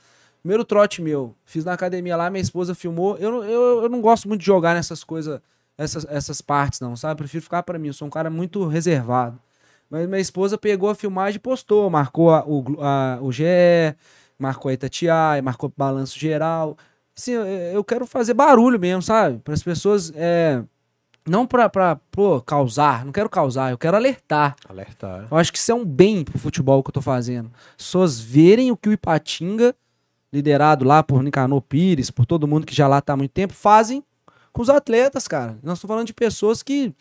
Primeiro 0.47 0.63
trote 0.63 1.01
meu. 1.01 1.35
Fiz 1.43 1.65
na 1.65 1.73
academia 1.73 2.15
lá, 2.15 2.29
minha 2.29 2.41
esposa 2.41 2.73
filmou. 2.73 3.17
Eu, 3.17 3.43
eu, 3.43 3.83
eu 3.83 3.89
não 3.89 3.99
gosto 3.99 4.29
muito 4.29 4.39
de 4.39 4.45
jogar 4.45 4.75
nessas 4.75 5.03
coisas, 5.03 5.41
essas, 5.77 6.05
essas 6.05 6.39
partes, 6.39 6.79
não, 6.79 6.95
sabe? 6.95 7.11
Eu 7.11 7.17
prefiro 7.17 7.43
ficar 7.43 7.63
para 7.63 7.77
mim. 7.77 7.87
Eu 7.87 7.93
sou 7.93 8.07
um 8.07 8.09
cara 8.09 8.29
muito 8.29 8.65
reservado. 8.65 9.37
Mas 9.89 10.07
minha 10.07 10.21
esposa 10.21 10.57
pegou 10.57 10.89
a 10.89 10.95
filmagem 10.95 11.35
e 11.35 11.39
postou. 11.39 11.89
Marcou 11.89 12.31
a, 12.31 12.45
o, 12.47 12.63
a, 12.79 13.19
o 13.21 13.29
GE, 13.29 13.43
marcou 14.39 14.69
a 14.69 14.73
Itatiaia, 14.73 15.41
marcou 15.41 15.67
o 15.67 15.73
balanço 15.75 16.17
geral. 16.17 16.77
Assim, 17.13 17.33
eu, 17.33 17.45
eu 17.45 17.83
quero 17.83 18.07
fazer 18.07 18.33
barulho 18.33 18.79
mesmo, 18.79 19.01
sabe? 19.01 19.39
Para 19.39 19.53
as 19.53 19.61
pessoas. 19.61 20.13
É, 20.15 20.63
não 21.27 21.45
pra, 21.45 21.67
pra 21.67 21.97
pô, 22.09 22.39
causar, 22.39 23.03
não 23.03 23.11
quero 23.11 23.29
causar, 23.29 23.71
eu 23.71 23.77
quero 23.77 23.97
alertar. 23.97 24.55
Alertar. 24.69 25.27
Eu 25.29 25.35
acho 25.35 25.51
que 25.51 25.57
isso 25.57 25.73
é 25.73 25.75
um 25.75 25.83
bem 25.83 26.23
pro 26.23 26.39
futebol 26.39 26.81
que 26.81 26.89
eu 26.89 26.93
tô 26.93 27.01
fazendo. 27.01 27.51
As 27.71 27.83
pessoas 27.83 28.17
verem 28.17 28.71
o 28.71 28.77
que 28.77 28.87
o 28.87 28.93
Ipatinga 28.93 29.75
liderado 30.37 30.85
lá 30.85 31.01
por 31.01 31.23
Nicanor 31.23 31.61
Pires, 31.61 32.11
por 32.11 32.25
todo 32.25 32.47
mundo 32.47 32.65
que 32.65 32.75
já 32.75 32.87
lá 32.87 32.99
está 32.99 33.13
há 33.13 33.17
muito 33.17 33.31
tempo, 33.31 33.53
fazem 33.53 34.03
com 34.53 34.61
os 34.61 34.69
atletas, 34.69 35.27
cara. 35.27 35.57
Nós 35.63 35.77
estamos 35.77 35.87
falando 35.87 36.07
de 36.07 36.13
pessoas 36.13 36.63
que, 36.63 36.93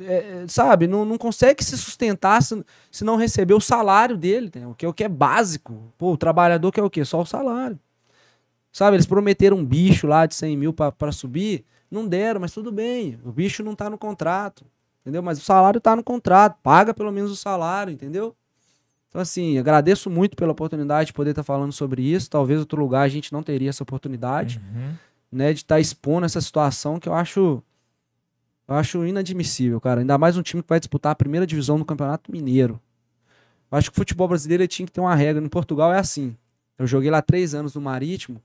é, 0.00 0.44
sabe, 0.48 0.86
não, 0.86 1.04
não 1.04 1.18
consegue 1.18 1.62
se 1.62 1.76
sustentar 1.76 2.42
se, 2.42 2.64
se 2.90 3.04
não 3.04 3.16
receber 3.16 3.54
o 3.54 3.60
salário 3.60 4.16
dele, 4.16 4.50
né? 4.54 4.66
o, 4.66 4.74
que, 4.74 4.86
o 4.86 4.92
que 4.92 5.04
é 5.04 5.08
básico. 5.08 5.92
Pô, 5.98 6.12
o 6.12 6.16
trabalhador 6.16 6.70
quer 6.72 6.82
o 6.82 6.90
quê? 6.90 7.04
Só 7.04 7.20
o 7.20 7.26
salário. 7.26 7.78
Sabe, 8.72 8.96
eles 8.96 9.06
prometeram 9.06 9.58
um 9.58 9.64
bicho 9.64 10.06
lá 10.06 10.24
de 10.24 10.34
100 10.34 10.56
mil 10.56 10.72
para 10.72 11.12
subir, 11.12 11.64
não 11.90 12.06
deram, 12.06 12.40
mas 12.40 12.52
tudo 12.52 12.72
bem. 12.72 13.18
O 13.22 13.30
bicho 13.30 13.62
não 13.62 13.72
está 13.72 13.90
no 13.90 13.98
contrato, 13.98 14.64
entendeu? 15.02 15.22
Mas 15.22 15.38
o 15.38 15.42
salário 15.42 15.78
está 15.78 15.94
no 15.94 16.02
contrato, 16.02 16.56
paga 16.62 16.94
pelo 16.94 17.12
menos 17.12 17.30
o 17.30 17.36
salário, 17.36 17.92
entendeu? 17.92 18.34
Então, 19.12 19.20
assim, 19.20 19.58
agradeço 19.58 20.08
muito 20.08 20.34
pela 20.34 20.52
oportunidade 20.52 21.08
de 21.08 21.12
poder 21.12 21.30
estar 21.30 21.42
falando 21.42 21.70
sobre 21.70 22.00
isso. 22.00 22.30
Talvez 22.30 22.58
outro 22.58 22.80
lugar 22.80 23.02
a 23.02 23.08
gente 23.08 23.30
não 23.30 23.42
teria 23.42 23.68
essa 23.68 23.82
oportunidade, 23.82 24.58
uhum. 24.74 24.94
né? 25.30 25.52
De 25.52 25.58
estar 25.58 25.78
expondo 25.78 26.24
essa 26.24 26.40
situação 26.40 26.98
que 26.98 27.10
eu 27.10 27.12
acho. 27.12 27.62
Eu 28.66 28.74
acho 28.74 29.04
inadmissível, 29.04 29.78
cara. 29.82 30.00
Ainda 30.00 30.16
mais 30.16 30.38
um 30.38 30.42
time 30.42 30.62
que 30.62 30.68
vai 30.70 30.80
disputar 30.80 31.12
a 31.12 31.14
primeira 31.14 31.46
divisão 31.46 31.78
do 31.78 31.84
Campeonato 31.84 32.32
Mineiro. 32.32 32.80
Eu 33.70 33.76
acho 33.76 33.90
que 33.90 33.98
o 33.98 34.00
futebol 34.00 34.26
brasileiro 34.26 34.66
tinha 34.66 34.86
que 34.86 34.92
ter 34.92 35.02
uma 35.02 35.14
regra. 35.14 35.42
No 35.42 35.50
Portugal 35.50 35.92
é 35.92 35.98
assim. 35.98 36.34
Eu 36.78 36.86
joguei 36.86 37.10
lá 37.10 37.20
três 37.20 37.54
anos 37.54 37.74
no 37.74 37.82
Marítimo. 37.82 38.40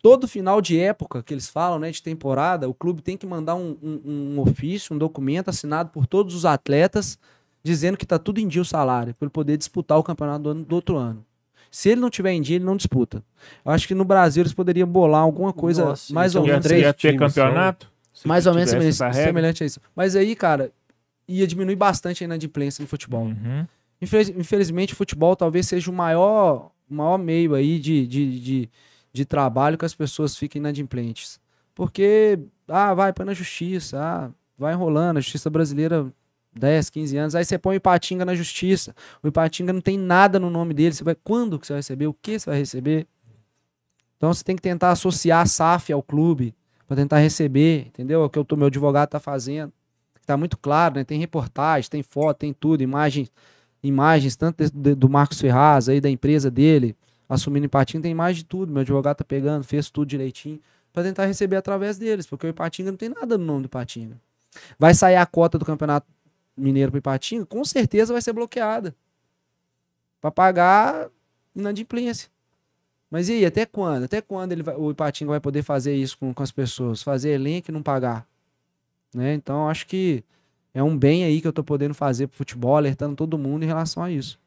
Todo 0.00 0.28
final 0.28 0.60
de 0.60 0.78
época 0.78 1.20
que 1.20 1.34
eles 1.34 1.48
falam, 1.48 1.80
né, 1.80 1.90
de 1.90 2.00
temporada, 2.00 2.68
o 2.68 2.74
clube 2.74 3.02
tem 3.02 3.16
que 3.16 3.26
mandar 3.26 3.56
um, 3.56 3.76
um, 3.82 4.34
um 4.34 4.40
ofício, 4.40 4.94
um 4.94 4.98
documento 4.98 5.48
assinado 5.48 5.90
por 5.90 6.06
todos 6.06 6.32
os 6.32 6.44
atletas 6.44 7.18
dizendo 7.62 7.96
que 7.96 8.04
está 8.04 8.18
tudo 8.18 8.38
em 8.38 8.48
dia 8.48 8.62
o 8.62 8.64
salário, 8.64 9.14
para 9.14 9.26
ele 9.26 9.30
poder 9.30 9.56
disputar 9.56 9.98
o 9.98 10.02
campeonato 10.02 10.42
do, 10.42 10.50
ano, 10.50 10.64
do, 10.64 10.74
outro 10.74 10.96
ano. 10.96 11.24
Se 11.70 11.90
ele 11.90 12.00
não 12.00 12.10
tiver 12.10 12.32
em 12.32 12.42
dia, 12.42 12.56
ele 12.56 12.64
não 12.64 12.76
disputa. 12.76 13.22
Eu 13.64 13.72
acho 13.72 13.86
que 13.88 13.94
no 13.94 14.04
Brasil 14.04 14.42
eles 14.42 14.52
poderiam 14.52 14.86
bolar 14.86 15.22
alguma 15.22 15.52
coisa 15.52 15.86
Nossa, 15.86 16.12
mais 16.12 16.34
ou 16.34 16.44
menos. 16.44 16.66
Ia 16.66 16.92
ter 16.92 17.16
campeonato? 17.16 17.90
Mais 18.24 18.46
ou 18.46 18.54
menos 18.54 18.70
semelhante, 18.70 19.14
semelhante 19.14 19.62
a 19.62 19.66
isso. 19.66 19.80
Mas 19.96 20.14
aí, 20.14 20.36
cara, 20.36 20.70
ia 21.26 21.46
diminuir 21.46 21.76
bastante 21.76 22.22
a 22.22 22.26
inadimplência 22.26 22.82
no 22.82 22.88
futebol. 22.88 23.24
Uhum. 23.24 23.66
Infeliz, 24.00 24.28
infelizmente, 24.30 24.92
o 24.92 24.96
futebol 24.96 25.34
talvez 25.34 25.66
seja 25.66 25.90
o 25.90 25.94
maior, 25.94 26.70
maior 26.88 27.16
meio 27.16 27.54
aí 27.54 27.78
de, 27.78 28.06
de, 28.06 28.40
de, 28.40 28.70
de 29.12 29.24
trabalho 29.24 29.78
que 29.78 29.84
as 29.84 29.94
pessoas 29.94 30.36
fiquem 30.36 30.60
inadimplentes. 30.60 31.40
Porque, 31.74 32.38
ah, 32.68 32.92
vai 32.92 33.12
para 33.12 33.24
na 33.24 33.32
justiça, 33.32 33.98
ah, 33.98 34.30
vai 34.58 34.74
enrolando, 34.74 35.16
a 35.16 35.20
justiça 35.20 35.48
brasileira 35.48 36.12
10, 36.54 36.90
15 36.90 37.16
anos, 37.16 37.34
aí 37.34 37.44
você 37.44 37.58
põe 37.58 37.76
o 37.76 37.78
Ipatinga 37.78 38.24
na 38.24 38.34
justiça. 38.34 38.94
O 39.22 39.28
Ipatinga 39.28 39.72
não 39.72 39.80
tem 39.80 39.98
nada 39.98 40.38
no 40.38 40.50
nome 40.50 40.74
dele. 40.74 40.94
Você 40.94 41.02
vai 41.02 41.14
quando 41.14 41.58
que 41.58 41.66
você 41.66 41.72
vai 41.72 41.78
receber? 41.78 42.06
O 42.06 42.14
que 42.14 42.38
você 42.38 42.50
vai 42.50 42.58
receber? 42.58 43.06
Então 44.16 44.32
você 44.32 44.44
tem 44.44 44.54
que 44.54 44.62
tentar 44.62 44.90
associar 44.90 45.42
a 45.42 45.46
SAF 45.46 45.92
ao 45.92 46.02
clube 46.02 46.54
para 46.86 46.96
tentar 46.96 47.18
receber, 47.18 47.86
entendeu? 47.88 48.22
É 48.22 48.24
o 48.24 48.30
que 48.30 48.38
o 48.38 48.56
meu 48.56 48.66
advogado 48.66 49.06
está 49.08 49.18
fazendo. 49.18 49.72
Está 50.20 50.36
muito 50.36 50.56
claro, 50.56 50.94
né? 50.96 51.04
Tem 51.04 51.18
reportagem, 51.18 51.90
tem 51.90 52.02
foto, 52.02 52.38
tem 52.38 52.52
tudo, 52.52 52.82
imagens, 52.82 53.32
imagens 53.82 54.36
tanto 54.36 54.70
de, 54.70 54.94
do 54.94 55.08
Marcos 55.08 55.40
Ferraz 55.40 55.88
aí 55.88 56.00
da 56.00 56.08
empresa 56.08 56.50
dele, 56.50 56.94
assumindo 57.28 57.66
Ipatinga, 57.66 58.02
tem 58.02 58.12
imagem 58.12 58.42
de 58.42 58.44
tudo. 58.44 58.72
Meu 58.72 58.82
advogado 58.82 59.16
tá 59.16 59.24
pegando, 59.24 59.64
fez 59.64 59.90
tudo 59.90 60.06
direitinho 60.06 60.60
para 60.92 61.02
tentar 61.02 61.26
receber 61.26 61.56
através 61.56 61.98
deles, 61.98 62.26
porque 62.26 62.46
o 62.46 62.50
Ipatinga 62.50 62.90
não 62.90 62.98
tem 62.98 63.08
nada 63.08 63.36
no 63.38 63.44
nome 63.44 63.62
do 63.62 63.66
Ipatinga. 63.66 64.20
Vai 64.78 64.94
sair 64.94 65.16
a 65.16 65.26
cota 65.26 65.58
do 65.58 65.64
campeonato 65.64 66.06
Mineiro 66.62 66.90
para 66.90 66.98
Ipatinga, 66.98 67.46
com 67.46 67.64
certeza 67.64 68.12
vai 68.12 68.22
ser 68.22 68.32
bloqueada. 68.32 68.94
Para 70.20 70.30
pagar 70.30 71.08
inadimplência. 71.54 72.30
Mas 73.10 73.28
e 73.28 73.32
aí, 73.32 73.44
até 73.44 73.66
quando? 73.66 74.04
Até 74.04 74.22
quando 74.22 74.52
ele 74.52 74.62
vai, 74.62 74.74
o 74.74 74.90
Ipatinga 74.90 75.30
vai 75.30 75.40
poder 75.40 75.62
fazer 75.62 75.94
isso 75.94 76.16
com, 76.16 76.32
com 76.32 76.42
as 76.42 76.50
pessoas? 76.50 77.02
Fazer 77.02 77.30
elenco 77.30 77.70
e 77.70 77.72
não 77.72 77.82
pagar? 77.82 78.26
Né? 79.14 79.34
Então, 79.34 79.68
acho 79.68 79.86
que 79.86 80.24
é 80.72 80.82
um 80.82 80.96
bem 80.96 81.24
aí 81.24 81.40
que 81.40 81.46
eu 81.46 81.50
estou 81.50 81.64
podendo 81.64 81.92
fazer 81.92 82.26
pro 82.28 82.36
futebol, 82.36 82.76
alertando 82.76 83.14
todo 83.14 83.36
mundo 83.36 83.64
em 83.64 83.66
relação 83.66 84.02
a 84.02 84.10
isso. 84.10 84.40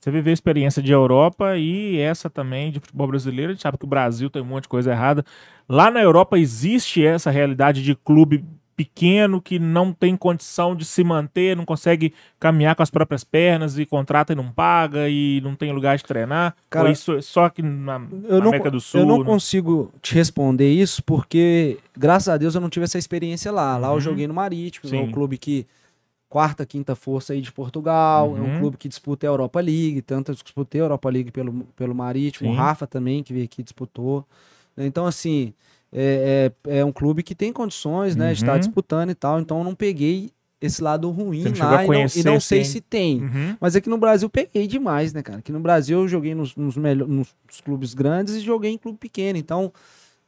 Você 0.00 0.10
viveu 0.10 0.30
a 0.30 0.32
experiência 0.32 0.80
de 0.80 0.92
Europa 0.92 1.56
e 1.58 1.98
essa 1.98 2.30
também 2.30 2.70
de 2.70 2.78
futebol 2.78 3.08
brasileiro. 3.08 3.50
A 3.50 3.54
gente 3.54 3.62
sabe 3.62 3.76
que 3.76 3.84
o 3.84 3.88
Brasil 3.88 4.30
tem 4.30 4.40
um 4.40 4.44
monte 4.44 4.62
de 4.62 4.68
coisa 4.68 4.92
errada. 4.92 5.24
Lá 5.68 5.90
na 5.90 6.00
Europa 6.00 6.38
existe 6.38 7.04
essa 7.04 7.30
realidade 7.30 7.82
de 7.82 7.94
clube 7.96 8.44
pequeno 8.78 9.42
que 9.42 9.58
não 9.58 9.92
tem 9.92 10.16
condição 10.16 10.76
de 10.76 10.84
se 10.84 11.02
manter, 11.02 11.56
não 11.56 11.64
consegue 11.64 12.14
caminhar 12.38 12.76
com 12.76 12.82
as 12.84 12.90
próprias 12.90 13.24
pernas 13.24 13.76
e 13.76 13.84
contrata 13.84 14.32
e 14.32 14.36
não 14.36 14.52
paga 14.52 15.08
e 15.08 15.40
não 15.40 15.56
tem 15.56 15.72
lugar 15.72 15.96
de 15.96 16.04
treinar? 16.04 16.54
Cara, 16.70 16.86
Ou 16.86 16.92
isso 16.92 17.14
é 17.14 17.20
só 17.20 17.46
aqui 17.46 17.60
na, 17.60 17.98
na 17.98 18.06
não, 18.08 18.46
América 18.46 18.70
do 18.70 18.80
Sul? 18.80 19.00
Eu 19.00 19.06
não, 19.06 19.18
não, 19.18 19.24
consigo 19.24 19.92
te 20.00 20.14
responder 20.14 20.70
isso 20.70 21.02
porque, 21.02 21.78
graças 21.96 22.28
a 22.28 22.36
Deus, 22.36 22.54
eu 22.54 22.60
não 22.60 22.70
tive 22.70 22.84
essa 22.84 22.98
experiência 22.98 23.50
lá. 23.50 23.76
Lá 23.76 23.88
uhum. 23.88 23.96
eu 23.96 24.00
joguei 24.00 24.28
no 24.28 24.34
Marítimo, 24.34 24.94
é 24.94 25.00
um 25.00 25.10
clube 25.10 25.36
que 25.36 25.66
quarta, 26.28 26.64
quinta 26.64 26.94
força 26.94 27.32
aí 27.32 27.40
de 27.40 27.50
Portugal, 27.50 28.30
uhum. 28.30 28.36
é 28.36 28.40
um 28.40 28.44
uhum. 28.44 28.60
clube 28.60 28.76
que 28.76 28.88
disputa 28.88 29.26
a 29.26 29.28
Europa 29.28 29.60
League, 29.60 30.02
tanto 30.02 30.30
eu 30.30 30.36
disputei 30.36 30.80
a 30.80 30.84
Europa 30.84 31.10
League 31.10 31.32
pelo, 31.32 31.64
pelo 31.74 31.96
Marítimo, 31.96 32.48
Sim. 32.48 32.54
o 32.54 32.56
Rafa 32.56 32.86
também, 32.86 33.24
que 33.24 33.32
veio 33.32 33.44
aqui 33.44 33.60
disputou. 33.60 34.24
Então, 34.76 35.04
assim, 35.04 35.52
é, 35.92 36.52
é, 36.66 36.78
é, 36.78 36.84
um 36.84 36.92
clube 36.92 37.22
que 37.22 37.34
tem 37.34 37.52
condições, 37.52 38.14
né, 38.14 38.26
uhum. 38.26 38.32
de 38.32 38.38
estar 38.38 38.52
uhum. 38.52 38.60
disputando 38.60 39.10
e 39.10 39.14
tal. 39.14 39.40
Então 39.40 39.58
eu 39.58 39.64
não 39.64 39.74
peguei 39.74 40.30
esse 40.60 40.82
lado 40.82 41.08
ruim 41.10 41.44
lá 41.56 41.84
e 41.84 41.86
não, 41.86 42.06
e 42.16 42.24
não, 42.24 42.40
sei 42.40 42.64
se 42.64 42.80
tem. 42.80 43.22
Uhum. 43.22 43.56
Mas 43.60 43.76
aqui 43.76 43.88
no 43.88 43.96
Brasil 43.96 44.28
peguei 44.28 44.66
demais, 44.66 45.12
né, 45.12 45.22
cara? 45.22 45.38
Aqui 45.38 45.52
no 45.52 45.60
Brasil 45.60 46.00
eu 46.00 46.08
joguei 46.08 46.34
nos, 46.34 46.56
nos, 46.56 46.76
nos 46.76 47.60
clubes 47.64 47.94
grandes 47.94 48.34
e 48.34 48.40
joguei 48.40 48.72
em 48.72 48.78
clube 48.78 48.98
pequeno. 48.98 49.38
Então 49.38 49.72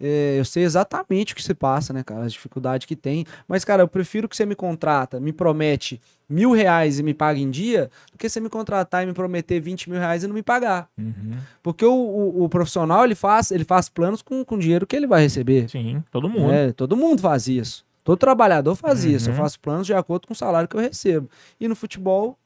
é, 0.01 0.37
eu 0.39 0.45
sei 0.45 0.65
exatamente 0.65 1.35
o 1.35 1.37
que 1.37 1.43
se 1.43 1.55
passa, 1.55 1.93
né, 1.93 2.03
cara? 2.03 2.25
As 2.25 2.33
dificuldades 2.33 2.87
que 2.87 2.97
tem. 2.97 3.27
Mas, 3.47 3.65
cara, 3.65 3.83
eu 3.83 3.89
prefiro 3.89 4.29
que 4.29 4.37
você 4.37 4.47
me 4.47 4.55
contrata, 4.55 5.21
me 5.21 5.33
promete 5.33 6.01
mil 6.27 6.53
reais 6.53 6.99
e 6.99 7.03
me 7.03 7.13
paga 7.13 7.39
em 7.39 7.51
dia, 7.51 7.91
do 8.11 8.17
que 8.17 8.29
você 8.29 8.41
me 8.41 8.49
contratar 8.49 9.03
e 9.03 9.07
me 9.07 9.13
prometer 9.13 9.61
20 9.61 9.91
mil 9.91 9.99
reais 9.99 10.23
e 10.23 10.27
não 10.27 10.35
me 10.35 10.43
pagar. 10.43 10.89
Uhum. 10.97 11.37
Porque 11.63 11.85
o, 11.85 11.93
o, 11.93 12.45
o, 12.45 12.49
profissional, 12.49 13.05
ele 13.05 13.15
faz, 13.15 13.51
ele 13.51 13.65
faz 13.65 13.89
planos 13.89 14.23
com, 14.23 14.45
com 14.45 14.55
o 14.55 14.59
dinheiro 14.59 14.87
que 14.87 14.97
ele 14.97 15.07
vai 15.07 15.21
receber. 15.23 15.69
Sim, 15.69 16.03
todo 16.11 16.31
mundo. 16.31 16.53
É, 16.53 16.73
todo 16.73 16.97
mundo 16.97 17.21
faz 17.21 17.47
isso. 17.49 17.85
Todo 18.03 18.17
trabalhador 18.17 18.75
faz 18.77 19.05
uhum. 19.05 19.11
isso. 19.11 19.31
Eu 19.31 19.35
faço 19.35 19.61
planos 19.61 19.87
de 19.87 19.93
acordo 19.93 20.27
com 20.27 20.33
o 20.33 20.37
salário 20.37 20.69
que 20.69 20.77
eu 20.77 20.81
recebo. 20.81 21.29
E 21.61 21.69
no 21.69 21.77
futebol, 21.77 22.39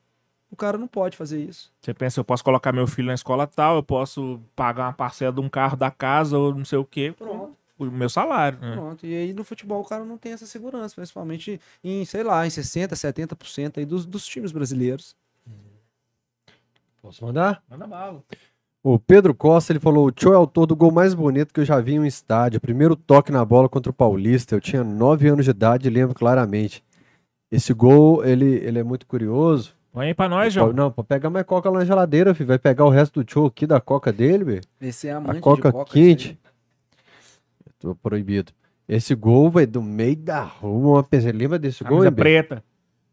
o 0.54 0.56
cara 0.56 0.78
não 0.78 0.86
pode 0.88 1.16
fazer 1.16 1.42
isso. 1.42 1.70
Você 1.80 1.92
pensa, 1.92 2.20
eu 2.20 2.24
posso 2.24 2.42
colocar 2.42 2.72
meu 2.72 2.86
filho 2.86 3.08
na 3.08 3.14
escola 3.14 3.46
tal, 3.46 3.76
eu 3.76 3.82
posso 3.82 4.40
pagar 4.56 4.86
uma 4.86 4.92
parcela 4.92 5.32
de 5.32 5.40
um 5.40 5.48
carro 5.48 5.76
da 5.76 5.90
casa 5.90 6.38
ou 6.38 6.54
não 6.54 6.64
sei 6.64 6.78
o 6.78 6.84
quê. 6.84 7.14
Pronto. 7.16 7.54
O 7.76 7.84
meu 7.86 8.08
salário. 8.08 8.58
né? 8.60 8.72
Pronto. 8.72 9.04
E 9.04 9.14
aí 9.14 9.32
no 9.32 9.44
futebol 9.44 9.80
o 9.82 9.84
cara 9.84 10.04
não 10.04 10.16
tem 10.16 10.32
essa 10.32 10.46
segurança, 10.46 10.94
principalmente 10.94 11.60
em, 11.82 12.04
sei 12.04 12.22
lá, 12.22 12.46
em 12.46 12.48
60%, 12.48 12.88
70% 12.92 13.78
aí 13.78 13.84
dos, 13.84 14.06
dos 14.06 14.24
times 14.26 14.52
brasileiros. 14.52 15.16
Posso 17.02 17.24
mandar? 17.24 17.62
Manda 17.68 17.86
bala. 17.86 18.22
O 18.82 18.98
Pedro 18.98 19.34
Costa, 19.34 19.72
ele 19.72 19.80
falou, 19.80 20.06
o 20.06 20.12
Tio 20.12 20.32
é 20.32 20.36
autor 20.36 20.66
do 20.66 20.76
gol 20.76 20.92
mais 20.92 21.14
bonito 21.14 21.52
que 21.52 21.60
eu 21.60 21.64
já 21.64 21.80
vi 21.80 21.94
em 21.94 22.00
um 22.00 22.04
estádio. 22.04 22.60
Primeiro 22.60 22.94
toque 22.94 23.32
na 23.32 23.44
bola 23.44 23.68
contra 23.68 23.90
o 23.90 23.94
Paulista. 23.94 24.54
Eu 24.54 24.60
tinha 24.60 24.84
9 24.84 25.28
anos 25.28 25.44
de 25.44 25.50
idade 25.50 25.88
e 25.88 25.90
lembro 25.90 26.14
claramente. 26.14 26.84
Esse 27.50 27.72
gol, 27.72 28.24
ele, 28.24 28.46
ele 28.46 28.78
é 28.78 28.82
muito 28.82 29.06
curioso. 29.06 29.74
Põe 29.94 30.08
aí 30.08 30.14
pra 30.14 30.28
nós, 30.28 30.52
João. 30.52 30.72
Não, 30.72 30.90
pra 30.90 31.04
pegar 31.04 31.30
mais 31.30 31.46
coca 31.46 31.70
lá 31.70 31.78
na 31.78 31.84
geladeira, 31.84 32.34
filho. 32.34 32.48
Vai 32.48 32.58
pegar 32.58 32.84
o 32.84 32.90
resto 32.90 33.20
do 33.20 33.24
Tio 33.24 33.46
aqui 33.46 33.64
da 33.64 33.80
coca 33.80 34.12
dele, 34.12 34.42
velho. 34.42 34.60
Esse 34.80 35.06
é 35.06 35.12
A 35.12 35.18
amante 35.18 35.38
coca 35.40 35.68
de 35.68 35.72
coca. 35.72 35.92
quente. 35.92 36.36
Tô 37.78 37.94
proibido. 37.94 38.50
Esse 38.88 39.14
gol, 39.14 39.48
vai 39.50 39.66
do 39.66 39.80
meio 39.80 40.16
da 40.16 40.42
rua, 40.42 41.06
uma. 41.08 41.32
Lembra 41.32 41.60
desse 41.60 41.84
gol, 41.84 41.98
Camisa 42.00 42.08
hein, 42.08 42.12
Bê? 42.12 42.22
preta. 42.22 42.64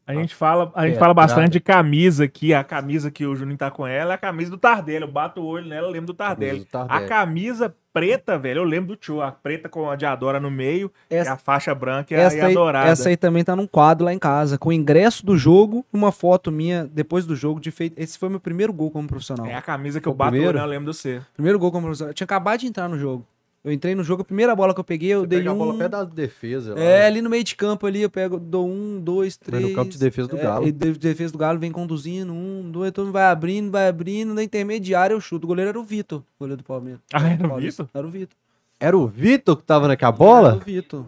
A 0.05 0.13
gente 0.13 0.35
fala, 0.35 0.71
a 0.75 0.85
gente 0.87 0.95
É, 0.97 0.99
fala 0.99 1.13
bastante 1.13 1.41
prata. 1.43 1.51
de 1.51 1.59
camisa 1.59 2.23
aqui. 2.25 2.53
A 2.53 2.63
camisa 2.63 3.09
que 3.09 3.25
o 3.25 3.35
Juninho 3.35 3.57
tá 3.57 3.71
com 3.71 3.85
ela 3.87 4.11
é 4.13 4.15
a 4.15 4.17
camisa 4.17 4.49
do 4.51 4.57
Tardelli. 4.57 5.03
Eu 5.05 5.11
bato 5.11 5.39
o 5.41 5.45
olho 5.45 5.67
nela, 5.67 5.87
eu 5.87 5.91
lembro 5.91 6.07
do 6.07 6.13
Tardelli. 6.13 6.59
do 6.59 6.65
Tardelli. 6.65 7.05
A 7.05 7.07
camisa 7.07 7.73
preta, 7.93 8.37
velho, 8.37 8.59
eu 8.59 8.63
lembro 8.63 8.89
do 8.89 8.95
tio. 8.95 9.21
A 9.21 9.31
preta 9.31 9.69
com 9.69 9.89
a 9.89 9.95
de 9.95 10.05
Adora 10.05 10.39
no 10.39 10.49
meio 10.51 10.91
e 11.09 11.15
Essa- 11.15 11.33
a 11.33 11.37
faixa 11.37 11.73
branca 11.75 12.13
e 12.13 12.17
a, 12.17 12.21
Essa 12.21 12.35
e 12.37 12.41
a 12.41 12.45
aí, 12.47 12.53
dourada. 12.53 12.89
essa 12.89 13.09
aí 13.09 13.15
também 13.15 13.43
tá 13.43 13.55
num 13.55 13.67
quadro 13.67 14.03
lá 14.05 14.13
em 14.13 14.19
casa, 14.19 14.57
com 14.57 14.69
o 14.69 14.73
ingresso 14.73 15.25
do 15.25 15.37
jogo, 15.37 15.85
uma 15.93 16.11
foto 16.11 16.51
minha 16.51 16.89
depois 16.91 17.25
do 17.25 17.35
jogo 17.35 17.59
de 17.61 17.69
feito. 17.71 17.97
Esse 17.97 18.17
foi 18.17 18.27
meu 18.27 18.39
primeiro 18.39 18.73
gol 18.73 18.91
como 18.91 19.07
profissional. 19.07 19.45
É 19.45 19.55
a 19.55 19.61
camisa 19.61 20.01
que 20.01 20.07
eu 20.07 20.13
bato 20.13 20.35
o 20.35 20.43
olho, 20.45 20.59
eu 20.59 20.65
lembro 20.65 20.85
do 20.87 20.93
você. 20.93 21.21
Primeiro 21.33 21.57
gol 21.59 21.71
como 21.71 21.85
profissional. 21.85 22.09
Eu 22.11 22.15
tinha 22.15 22.25
acabado 22.25 22.59
de 22.59 22.67
entrar 22.67 22.89
no 22.89 22.97
jogo. 22.97 23.25
Eu 23.63 23.71
entrei 23.71 23.93
no 23.93 24.03
jogo, 24.03 24.23
a 24.23 24.25
primeira 24.25 24.55
bola 24.55 24.73
que 24.73 24.79
eu 24.79 24.83
peguei, 24.83 25.09
eu 25.13 25.21
Você 25.21 25.27
dei 25.27 25.39
pega 25.39 25.51
a 25.51 25.53
um. 25.53 25.57
bola 25.57 25.77
perto 25.77 25.91
da 25.91 26.03
defesa. 26.03 26.73
lá, 26.73 26.79
É, 26.81 26.99
né? 27.01 27.05
ali 27.05 27.21
no 27.21 27.29
meio 27.29 27.43
de 27.43 27.55
campo 27.55 27.85
ali, 27.85 28.01
eu 28.01 28.09
pego, 28.09 28.39
dou 28.39 28.67
um, 28.67 28.99
dois, 28.99 29.37
Mas 29.39 29.53
no 29.53 29.59
três. 29.61 29.75
campo 29.75 29.91
de 29.91 29.99
defesa 29.99 30.27
do 30.27 30.37
é, 30.37 30.41
Galo. 30.41 30.67
e 30.67 30.71
de- 30.71 30.93
defesa 30.93 31.31
do 31.31 31.37
Galo 31.37 31.59
vem 31.59 31.71
conduzindo, 31.71 32.33
um, 32.33 32.71
dois, 32.71 32.91
todo 32.91 33.05
mundo 33.05 33.13
vai 33.13 33.25
abrindo, 33.25 33.69
vai 33.69 33.87
abrindo, 33.87 34.33
na 34.33 34.41
intermediária 34.43 35.13
eu 35.13 35.21
chuto. 35.21 35.45
O 35.45 35.47
goleiro 35.47 35.69
era 35.69 35.79
o 35.79 35.83
Vitor, 35.83 36.23
goleiro 36.39 36.57
do 36.61 36.65
Palmeiras. 36.65 37.01
Ah, 37.13 37.29
era 37.29 37.47
o. 37.47 37.57
Vitor? 37.57 37.87
Era 37.93 38.07
o 38.07 38.09
Vitor. 38.09 38.37
Era 38.79 38.97
o 38.97 39.07
Vitor 39.07 39.55
que 39.57 39.63
tava 39.63 39.87
naquela 39.87 40.09
Era 40.09 40.17
bola? 40.17 40.55
o 40.55 40.59
Vitor. 40.59 41.05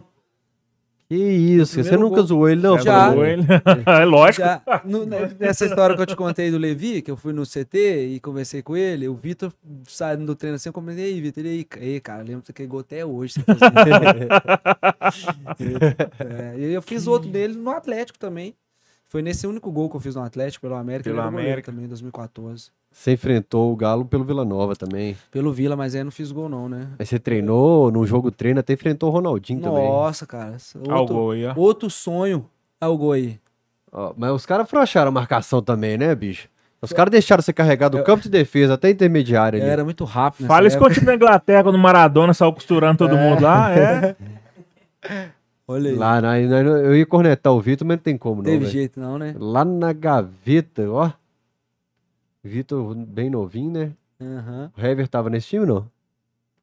Que 1.16 1.22
isso, 1.62 1.82
você 1.82 1.96
nunca 1.96 2.16
gol. 2.16 2.26
zoou 2.26 2.48
ele, 2.48 2.60
não? 2.62 2.78
Já. 2.78 3.10
Bruno? 3.10 3.24
Ele- 3.26 3.44
é 3.86 4.04
lógico. 4.04 4.44
Já, 4.46 4.62
no- 4.84 5.04
ne- 5.06 5.34
nessa 5.38 5.64
história 5.66 5.94
que 5.94 6.02
eu 6.02 6.06
te 6.06 6.16
contei 6.16 6.50
do 6.50 6.58
Levi, 6.58 7.02
que 7.02 7.10
eu 7.10 7.16
fui 7.16 7.32
no 7.32 7.44
CT 7.46 8.06
e 8.14 8.20
conversei 8.20 8.62
com 8.62 8.76
ele, 8.76 9.06
o 9.08 9.14
Vitor 9.14 9.52
saindo 9.86 10.24
do 10.26 10.34
treino 10.34 10.56
assim, 10.56 10.68
eu 10.68 10.72
comentei, 10.72 11.04
aí, 11.04 11.20
Vitor, 11.20 11.44
e 11.44 11.48
aí, 11.48 11.66
ei, 11.80 12.00
cara, 12.00 12.22
lembro 12.22 12.40
que 12.42 12.46
você 12.48 12.52
pegou 12.52 12.80
até 12.80 13.04
hoje. 13.04 13.34
você 13.34 13.44
fazia." 13.44 14.28
é, 16.54 16.58
e 16.58 16.72
eu 16.72 16.82
fiz 16.82 17.06
outro 17.06 17.28
dele 17.30 17.54
no 17.54 17.70
Atlético 17.70 18.18
também. 18.18 18.54
Foi 19.06 19.22
nesse 19.22 19.46
único 19.46 19.70
gol 19.70 19.88
que 19.88 19.96
eu 19.96 20.00
fiz 20.00 20.14
no 20.16 20.22
Atlético, 20.22 20.62
pelo 20.62 20.74
América, 20.74 21.08
Pelo 21.08 21.20
América. 21.22 21.70
também, 21.70 21.84
em 21.84 21.88
2014. 21.88 22.70
Você 22.96 23.12
enfrentou 23.12 23.72
o 23.72 23.76
Galo 23.76 24.04
pelo 24.04 24.22
Vila 24.24 24.44
Nova 24.44 24.76
também. 24.76 25.16
Pelo 25.32 25.52
Vila, 25.52 25.74
mas 25.74 25.94
aí 25.96 26.00
eu 26.00 26.04
não 26.04 26.12
fiz 26.12 26.30
gol 26.30 26.48
não, 26.48 26.68
né? 26.68 26.86
Aí 26.96 27.04
você 27.04 27.18
treinou 27.18 27.90
no 27.90 28.06
jogo 28.06 28.30
treino, 28.30 28.60
até 28.60 28.72
enfrentou 28.72 29.08
o 29.10 29.12
Ronaldinho 29.12 29.60
também. 29.60 29.88
Nossa, 29.88 30.24
cara. 30.24 30.56
Olha 30.86 30.94
o 30.94 30.98
Outro, 31.00 31.14
gol 31.16 31.30
aí, 31.32 31.44
ó. 31.46 31.52
outro 31.56 31.90
sonho 31.90 32.46
é 32.80 32.86
o 32.86 32.96
gol 32.96 33.12
aí. 33.12 33.38
Ó, 33.92 34.14
mas 34.16 34.30
os 34.30 34.46
caras 34.46 34.70
frouxaram 34.70 35.08
a 35.08 35.12
marcação 35.12 35.60
também, 35.60 35.98
né, 35.98 36.14
bicho? 36.14 36.48
Os 36.80 36.92
caras 36.92 37.10
deixaram 37.10 37.42
você 37.42 37.52
carregar 37.52 37.88
do 37.88 38.02
campo 38.04 38.22
de 38.22 38.28
defesa 38.28 38.74
até 38.74 38.90
intermediário 38.90 39.58
ali. 39.60 39.68
Era 39.68 39.82
muito 39.84 40.04
rápido. 40.04 40.46
Fala 40.46 40.68
isso 40.68 40.76
eu 40.78 40.90
tive 40.90 41.06
na 41.06 41.14
Inglaterra, 41.16 41.64
quando 41.64 41.74
o 41.76 41.78
Maradona 41.78 42.32
saiu 42.32 42.52
costurando 42.52 42.98
todo 42.98 43.16
mundo 43.16 43.42
lá. 43.42 43.72
É. 43.72 44.16
Olha 45.66 45.90
aí. 45.90 45.96
Lá, 45.96 46.20
na- 46.20 46.38
na- 46.40 46.60
eu 46.60 46.94
ia 46.94 47.06
cornetar 47.06 47.52
o 47.52 47.60
Vitor, 47.60 47.86
mas 47.86 47.96
não 47.96 48.02
tem 48.02 48.16
como 48.18 48.36
não, 48.36 48.44
Teve 48.44 48.58
velho. 48.58 48.70
jeito 48.70 49.00
não, 49.00 49.18
né? 49.18 49.34
Lá 49.38 49.64
na 49.64 49.92
gaveta, 49.94 50.88
ó. 50.90 51.10
Vitor 52.44 52.94
bem 52.94 53.30
novinho, 53.30 53.70
né? 53.72 53.92
Aham. 54.20 54.70
O 54.76 54.80
Hever 54.80 55.08
tava 55.08 55.30
nesse 55.30 55.48
time, 55.48 55.64
não? 55.66 55.90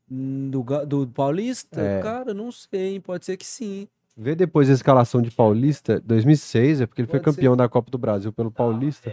Hum, 0.09 0.49
Do, 0.51 0.63
do 0.85 1.07
Paulista? 1.07 1.81
É. 1.81 2.01
Cara, 2.01 2.33
não 2.33 2.51
sei, 2.51 2.99
pode 2.99 3.25
ser 3.25 3.35
que 3.37 3.45
sim. 3.45 3.87
Vê 4.15 4.35
depois 4.35 4.69
a 4.69 4.73
escalação 4.73 5.21
de 5.21 5.31
Paulista, 5.31 5.99
2006, 6.01 6.81
é 6.81 6.85
porque 6.85 7.01
ele 7.01 7.07
foi 7.07 7.19
Pode 7.19 7.35
campeão 7.35 7.55
da 7.57 7.67
Copa 7.67 7.89
do 7.89 7.97
Brasil 7.97 8.31
pelo 8.31 8.51
Paulista. 8.51 9.11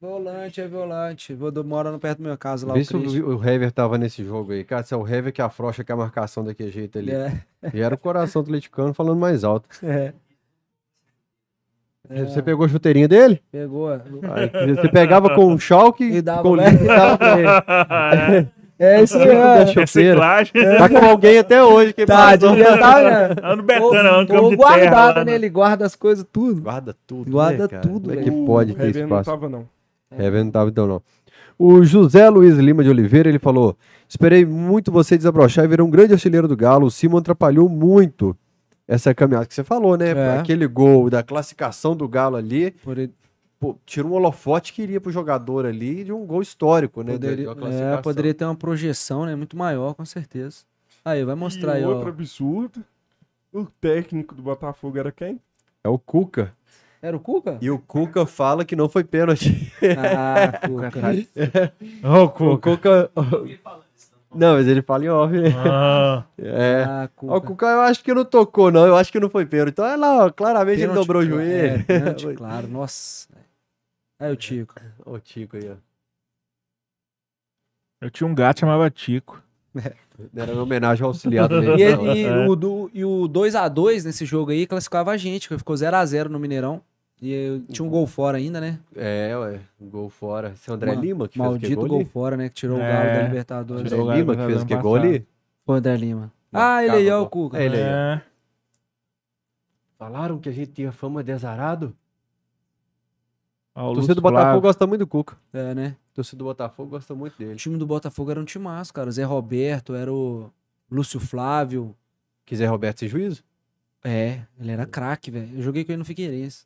Volante 0.00 0.60
é 0.60 0.68
volante. 0.68 1.32
Vou 1.34 1.50
do- 1.50 1.64
morando 1.64 1.98
perto 1.98 2.18
da 2.18 2.24
minha 2.24 2.36
casa 2.36 2.66
lá. 2.66 2.74
Vê 2.74 2.80
o 2.80 2.84
se 2.84 2.94
o, 2.96 3.00
Christian. 3.00 3.24
o 3.26 3.44
Hever 3.44 3.72
tava 3.72 3.96
nesse 3.96 4.22
jogo 4.24 4.52
aí. 4.52 4.62
Cara, 4.62 4.82
se 4.82 4.92
é 4.92 4.96
o 4.96 5.06
Hever 5.08 5.32
que 5.32 5.40
afrouxa 5.40 5.82
que 5.82 5.90
a 5.90 5.96
marcação 5.96 6.44
daquele 6.44 6.70
jeito 6.70 6.98
ali. 6.98 7.12
É, 7.12 7.42
E 7.72 7.80
era 7.80 7.94
o 7.94 7.98
coração 7.98 8.42
do 8.42 8.46
atleticano 8.46 8.92
falando 8.92 9.18
mais 9.18 9.42
alto. 9.42 9.68
é. 9.82 10.12
Você 12.08 12.42
pegou 12.42 12.64
a 12.64 12.68
chuteirinha 12.68 13.08
dele? 13.08 13.40
Pegou. 13.50 13.88
Aí, 13.90 14.74
você 14.74 14.88
pegava 14.88 15.34
com 15.34 15.46
um 15.46 15.58
chalque 15.58 16.04
E 16.04 16.22
dava, 16.22 16.42
com 16.42 16.56
né? 16.56 16.64
e 16.72 17.16
pra 17.16 18.28
ele. 18.36 18.48
É 18.78 19.02
isso 19.02 19.16
aí, 19.16 19.66
chuteira. 19.68 19.80
Reciclagem. 19.80 20.52
Tá 20.76 20.86
com 20.90 20.98
alguém 20.98 21.38
até 21.38 21.64
hoje 21.64 21.94
que 21.94 22.04
Tá, 22.04 22.36
devia 22.36 22.76
tá, 22.76 23.02
né? 23.02 23.34
Ano 23.42 23.62
Betana, 23.62 24.10
ano 24.10 24.26
campo 24.28 24.50
terra. 24.50 24.56
guardado, 24.56 25.24
né? 25.24 25.34
Ele 25.34 25.48
guarda 25.48 25.86
as 25.86 25.96
coisas 25.96 26.26
tudo. 26.30 26.60
Guarda 26.60 26.94
tudo. 27.06 27.30
Guarda 27.30 27.62
né, 27.62 27.68
cara? 27.68 27.80
tudo, 27.82 28.08
Como 28.10 28.20
é 28.20 28.22
que 28.22 28.30
velho. 28.30 28.44
pode 28.44 28.72
o 28.72 28.74
ter 28.74 28.88
Hever 28.88 29.08
não 29.08 29.18
espaço? 29.18 29.30
tava, 29.30 29.48
não. 29.48 29.64
Hever 30.18 30.44
não 30.44 30.50
tava 30.50 30.68
então 30.68 30.86
não. 30.86 31.00
O 31.58 31.82
José 31.84 32.28
Luiz 32.28 32.58
Lima 32.58 32.84
de 32.84 32.90
Oliveira, 32.90 33.30
ele 33.30 33.38
falou: 33.38 33.74
Esperei 34.06 34.44
muito 34.44 34.92
você 34.92 35.16
desabrochar 35.16 35.64
e 35.64 35.68
virar 35.68 35.82
um 35.82 35.88
grande 35.90 36.12
artilheiro 36.12 36.46
do 36.46 36.54
Galo. 36.54 36.84
O 36.88 36.90
Simon 36.90 37.16
atrapalhou 37.16 37.70
muito 37.70 38.36
essa 38.86 39.14
caminhada 39.14 39.46
que 39.46 39.54
você 39.54 39.64
falou, 39.64 39.96
né? 39.96 40.10
É. 40.10 40.38
Aquele 40.38 40.66
gol 40.66 41.10
da 41.10 41.22
classificação 41.22 41.96
do 41.96 42.08
Galo 42.08 42.36
ali, 42.36 42.70
Por 42.70 42.96
pô, 43.58 43.76
tira 43.84 44.06
um 44.06 44.12
holofote 44.12 44.72
que 44.72 44.82
iria 44.82 45.00
pro 45.00 45.10
jogador 45.10 45.66
ali 45.66 46.04
de 46.04 46.12
um 46.12 46.24
gol 46.24 46.42
histórico, 46.42 47.02
né? 47.02 47.12
poderia, 47.12 47.50
é, 47.50 47.96
poderia 48.02 48.34
ter 48.34 48.44
uma 48.44 48.54
projeção, 48.54 49.26
né? 49.26 49.34
Muito 49.34 49.56
maior, 49.56 49.94
com 49.94 50.04
certeza. 50.04 50.58
Aí, 51.04 51.24
vai 51.24 51.34
mostrar 51.34 51.74
e 51.74 51.76
aí, 51.78 51.84
outro 51.84 52.06
ó. 52.06 52.08
absurdo, 52.08 52.84
o 53.52 53.64
técnico 53.80 54.34
do 54.34 54.42
Botafogo 54.42 54.98
era 54.98 55.10
quem? 55.12 55.40
É 55.82 55.88
o 55.88 55.98
Cuca. 55.98 56.52
Era 57.00 57.16
o 57.16 57.20
Cuca? 57.20 57.58
E 57.60 57.70
o 57.70 57.78
Cuca 57.78 58.26
fala 58.26 58.64
que 58.64 58.74
não 58.74 58.88
foi 58.88 59.04
pênalti. 59.04 59.72
Ah, 59.96 60.58
Cuca. 60.66 61.00
Ô, 62.02 62.24
O 62.24 62.30
Cuca. 62.30 62.76
Cuca. 62.76 63.10
Não, 64.34 64.54
mas 64.56 64.66
ele 64.66 64.82
fala 64.82 65.04
em 65.04 65.08
off. 65.08 65.32
né? 65.34 65.48
Ah, 65.66 66.24
É. 66.38 66.84
Ah, 66.84 67.10
Ó, 67.22 67.36
O 67.36 67.40
Cuca. 67.40 67.66
Eu 67.66 67.80
acho 67.80 68.02
que 68.04 68.12
não 68.12 68.24
tocou, 68.24 68.70
não. 68.70 68.86
Eu 68.86 68.96
acho 68.96 69.10
que 69.12 69.20
não 69.20 69.30
foi 69.30 69.46
pênalti. 69.46 69.70
Então, 69.72 69.84
olha 69.84 69.96
lá, 69.96 70.26
ó, 70.26 70.30
claramente 70.30 70.78
ele 70.80 70.88
Pênalti, 70.88 71.06
dobrou 71.06 71.22
o 71.22 71.26
joelho. 71.26 71.66
É, 71.80 71.82
pênalti, 71.84 72.34
claro. 72.34 72.68
Nossa. 72.68 73.28
Aí 74.20 74.32
o 74.32 74.36
Tico. 74.36 74.74
O 75.04 75.18
Tico 75.18 75.56
aí, 75.56 75.70
ó. 75.70 75.76
eu 78.00 78.10
tinha 78.10 78.26
um 78.26 78.34
gato 78.34 78.56
que 78.56 78.60
chamava 78.60 78.90
Tico. 78.90 79.42
Era 80.34 80.52
uma 80.52 80.62
homenagem 80.62 81.02
ao 81.04 81.10
auxiliar 81.10 81.48
do 81.48 81.62
E, 81.62 81.82
ele- 81.82 82.20
e 82.22 82.48
o, 82.48 82.56
do, 82.56 82.90
e 82.94 83.04
o 83.04 83.28
2x2 83.28 84.04
nesse 84.04 84.24
jogo 84.24 84.50
aí 84.50 84.66
classificava 84.66 85.10
a 85.10 85.16
gente, 85.16 85.48
que 85.48 85.58
ficou 85.58 85.74
0x0 85.76 86.28
no 86.28 86.38
Mineirão. 86.40 86.82
E 87.20 87.32
eu- 87.32 87.62
tinha 87.62 87.84
um 87.86 87.88
gol 87.88 88.06
fora 88.06 88.36
ainda, 88.38 88.60
né? 88.60 88.78
É, 88.94 89.34
ué. 89.38 89.60
um 89.80 89.88
Gol 89.88 90.10
fora. 90.10 90.50
Esse 90.50 90.68
é 90.68 90.72
o 90.72 90.76
André 90.76 90.94
Ma- 90.94 91.00
Lima 91.00 91.26
que 91.28 91.34
fez 91.38 91.46
Maldito 91.48 91.64
aquele 91.66 91.76
gol, 91.80 91.88
gol 91.88 92.00
ali? 92.00 92.08
fora, 92.10 92.36
né? 92.36 92.48
Que 92.50 92.54
tirou 92.56 92.78
É, 92.78 92.80
o 92.90 92.92
Galo 92.92 93.08
da 93.16 93.22
Libertadores. 93.22 93.80
André 93.80 93.88
tirou 93.90 94.04
o 94.04 94.08
Galo 94.08 94.18
Lima 94.20 94.32
que 94.36 94.36
fez 94.42 94.62
aquele 94.62 94.78
Libertadores 94.78 94.82
gol 94.82 95.10
ali? 95.12 95.26
Foi 95.64 95.74
o 95.74 95.78
André 95.78 95.96
Lima. 95.96 96.32
Ah, 96.52 96.82
ele 96.84 96.92
aí, 96.96 97.10
ó, 97.10 97.22
o. 97.22 97.28
Cuca. 97.30 97.58
É 97.58 97.64
ele 97.64 97.76
aí. 97.76 97.82
É. 97.82 98.22
Falaram 99.98 100.38
que 100.38 100.48
a 100.48 100.52
gente 100.52 100.72
tinha 100.72 100.92
fama 100.92 101.24
de 101.24 101.32
azarado. 101.32 101.96
Ó, 103.74 103.88
o 103.88 103.90
O 103.90 103.94
torcida 103.94 104.14
do 104.14 104.20
Botafogo 104.20 104.42
Flávio. 104.44 104.60
gosta 104.60 104.86
muito 104.86 105.00
do 105.00 105.06
Cuca. 105.06 105.36
É, 105.52 105.74
né? 105.74 105.96
O 106.12 106.14
torcida 106.16 106.38
do 106.38 106.44
Botafogo 106.44 106.90
gosta 106.90 107.14
muito 107.14 107.34
O 107.34 107.38
dele. 107.38 107.56
time 107.56 107.76
do 107.78 107.86
Botafogo 107.86 108.30
era 108.30 108.40
um 108.40 108.44
timaço, 108.44 108.92
cara. 108.92 109.10
Zé 109.10 109.24
Roberto, 109.24 109.94
era 109.94 110.12
o 110.12 110.50
Lúcio 110.90 111.18
Flávio. 111.20 111.94
Quiser 112.44 112.66
Roberto 112.66 113.00
sem 113.00 113.08
juízo? 113.08 113.42
É, 114.04 114.40
ele 114.60 114.70
era 114.70 114.86
craque, 114.86 115.30
velho. 115.30 115.56
Eu 115.56 115.62
joguei 115.62 115.84
com 115.84 115.92
ele 115.92 115.98
no 115.98 116.04
Figueirense. 116.04 116.64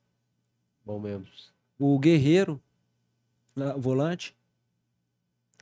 Bom 0.91 0.99
mesmo. 0.99 1.25
O 1.79 1.97
Guerreiro, 2.01 2.61
lá, 3.55 3.77
o 3.77 3.81
volante. 3.81 4.35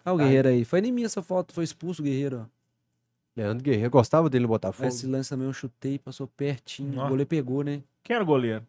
Ah, 0.03 0.15
o. 0.15 0.17
Guerreiro 0.17 0.49
aí. 0.49 0.65
Foi 0.65 0.81
em 0.81 0.91
mim 0.91 1.05
essa 1.05 1.21
foto, 1.21 1.53
foi 1.53 1.65
expulso 1.65 2.01
o 2.01 2.05
Guerreiro, 2.05 2.47
ó. 2.47 2.59
Leandro 3.37 3.63
Guerreiro, 3.63 3.91
gostava 3.91 4.31
dele 4.31 4.43
no 4.43 4.49
Botafogo. 4.49 4.89
Esse 4.89 5.07
lance 5.07 5.29
também 5.29 5.47
eu 5.47 5.53
chutei, 5.53 5.99
passou 5.99 6.27
pertinho. 6.27 6.99
Ó. 6.99 7.05
O 7.05 7.09
goleiro 7.11 7.29
pegou, 7.29 7.63
né? 7.63 7.83
Quem 8.03 8.15
era 8.15 8.23
o 8.23 8.27
goleiro? 8.27 8.67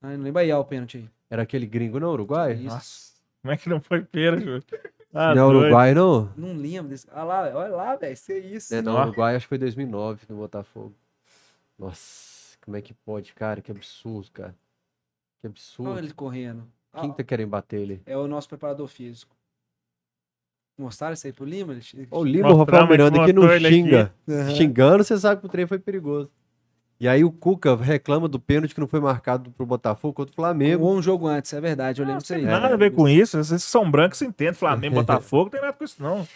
Ai, 0.00 0.16
não 0.16 0.22
lembro 0.22 0.40
aí, 0.40 0.52
ó, 0.52 0.60
o 0.60 0.64
pênalti 0.64 0.98
aí. 0.98 1.10
Era 1.28 1.42
aquele 1.42 1.66
gringo, 1.66 1.98
não, 1.98 2.12
Uruguai? 2.12 2.54
Isso. 2.54 2.66
Nossa. 2.66 3.12
Como 3.42 3.52
é 3.52 3.56
que 3.56 3.68
não 3.68 3.80
foi 3.80 4.02
pera, 4.02 4.38
Júlio? 4.38 4.62
Ah, 5.12 5.34
não, 5.34 5.50
doido. 5.50 5.64
Uruguai 5.64 5.92
não. 5.92 6.32
Não 6.36 6.52
lembro 6.56 6.90
desse. 6.90 7.06
Ah 7.10 7.24
lá, 7.24 7.40
olha 7.52 7.74
lá, 7.74 7.96
velho. 7.96 8.12
Isso 8.12 8.30
é 8.32 8.38
isso. 8.38 8.74
É, 8.74 8.80
não, 8.80 8.94
Ó. 8.94 9.02
Uruguai 9.02 9.34
acho 9.34 9.46
que 9.46 9.48
foi 9.48 9.58
2009 9.58 10.22
no 10.28 10.36
Botafogo. 10.36 10.94
Nossa, 11.76 12.56
como 12.64 12.76
é 12.76 12.80
que 12.80 12.94
pode, 12.94 13.34
cara? 13.34 13.60
Que 13.60 13.72
absurdo, 13.72 14.30
cara. 14.32 14.54
Que 15.46 15.58
absurdo. 15.60 15.90
Olha 15.92 15.98
ele 16.00 16.12
correndo. 16.12 16.64
Ah, 16.92 17.00
Quem 17.02 17.12
tá 17.12 17.22
querendo 17.22 17.48
bater 17.50 17.80
ele? 17.80 18.02
É 18.06 18.16
o 18.16 18.26
nosso 18.26 18.48
preparador 18.48 18.86
físico. 18.88 19.34
Mostraram 20.78 21.14
isso 21.14 21.26
aí 21.26 21.32
pro 21.32 21.44
Lima? 21.44 21.72
Ele- 21.72 22.08
O 22.10 22.22
Lima, 22.24 22.50
o 22.52 22.56
Rafael 22.56 22.86
Miranda, 22.86 23.24
que 23.24 23.32
não 23.32 23.48
xinga. 23.58 24.12
Aham. 24.28 24.54
Xingando, 24.54 25.04
você 25.04 25.16
sabe 25.16 25.40
que 25.40 25.46
o 25.46 25.50
trem 25.50 25.66
foi 25.66 25.78
perigoso. 25.78 26.30
E 26.98 27.06
aí 27.08 27.24
o 27.24 27.30
Cuca 27.30 27.76
reclama 27.76 28.26
do 28.28 28.38
pênalti 28.38 28.74
que 28.74 28.80
não 28.80 28.86
foi 28.88 29.00
marcado 29.00 29.50
pro 29.50 29.66
Botafogo 29.66 30.14
contra 30.14 30.32
o 30.32 30.34
Flamengo. 30.34 30.84
Ou 30.84 30.94
um 30.96 31.02
jogo 31.02 31.26
antes, 31.26 31.52
é 31.52 31.60
verdade, 31.60 32.00
eu 32.00 32.06
lembro 32.06 32.22
disso 32.22 32.34
aí. 32.34 32.42
Nada 32.42 32.72
a 32.72 32.76
ver 32.76 32.92
com 32.92 33.06
isso. 33.08 33.36
Vocês 33.42 33.64
que 33.64 33.70
são 33.70 33.90
brancos 33.90 34.20
entendem. 34.22 34.54
Flamengo, 34.54 34.94
Botafogo, 35.04 35.44
não 35.44 35.50
tem 35.50 35.60
nada 35.60 35.72
com 35.74 35.84
isso, 35.84 36.02
não. 36.02 36.26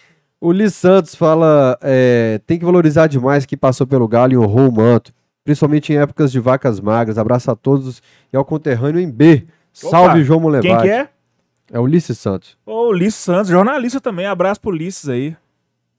O 0.40 0.52
Li 0.52 0.70
Santos 0.70 1.14
fala: 1.14 1.78
é, 1.82 2.40
tem 2.46 2.58
que 2.58 2.64
valorizar 2.64 3.06
demais 3.06 3.44
quem 3.46 3.58
passou 3.58 3.86
pelo 3.86 4.06
Galo 4.08 4.32
e 4.32 4.38
honrou 4.38 4.68
o 4.68 4.72
manto, 4.72 5.12
principalmente 5.44 5.92
em 5.92 5.96
épocas 5.96 6.30
de 6.30 6.40
vacas 6.40 6.80
magras. 6.80 7.18
Abraço 7.18 7.50
a 7.50 7.56
todos 7.56 8.02
e 8.32 8.36
ao 8.36 8.44
conterrâneo 8.44 9.00
em 9.00 9.10
B. 9.10 9.46
Salve, 9.72 10.18
Opa, 10.18 10.22
João 10.22 10.40
Molevade. 10.40 10.68
Quem 10.68 10.82
que 10.82 10.88
é? 10.88 11.08
É 11.72 11.78
o 11.78 11.82
Ulisses 11.82 12.18
Santos. 12.18 12.58
Ô, 12.66 12.88
Ulisses 12.88 13.20
Santos, 13.20 13.50
jornalista 13.50 14.00
também. 14.00 14.26
Abraço 14.26 14.60
pro 14.60 14.70
Ulisses 14.70 15.08
aí. 15.08 15.36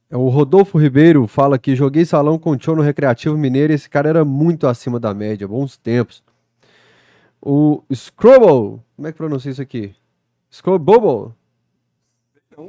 É 0.09 0.18
o 0.18 0.27
Rodolfo 0.27 0.77
Ribeiro 0.77 1.26
fala 1.26 1.57
que 1.57 1.73
joguei 1.73 2.03
salão 2.03 2.38
com 2.38 2.51
o 2.51 2.57
Tio 2.57 2.76
no 2.76 2.81
Recreativo 2.81 3.38
Mineiro 3.38 3.72
e 3.72 3.76
esse 3.76 3.89
cara 3.89 4.09
era 4.09 4.26
muito 4.26 4.68
acima 4.68 4.99
da 4.99 5.13
média, 5.13 5.47
bons 5.47 5.77
tempos. 5.77 6.22
O 7.41 7.81
Scrubble, 7.93 8.81
como 8.95 9.07
é 9.07 9.11
que 9.11 9.18
pronuncia 9.18 9.49
isso 9.49 9.61
aqui? 9.61 9.95
Scrubble. 10.51 11.34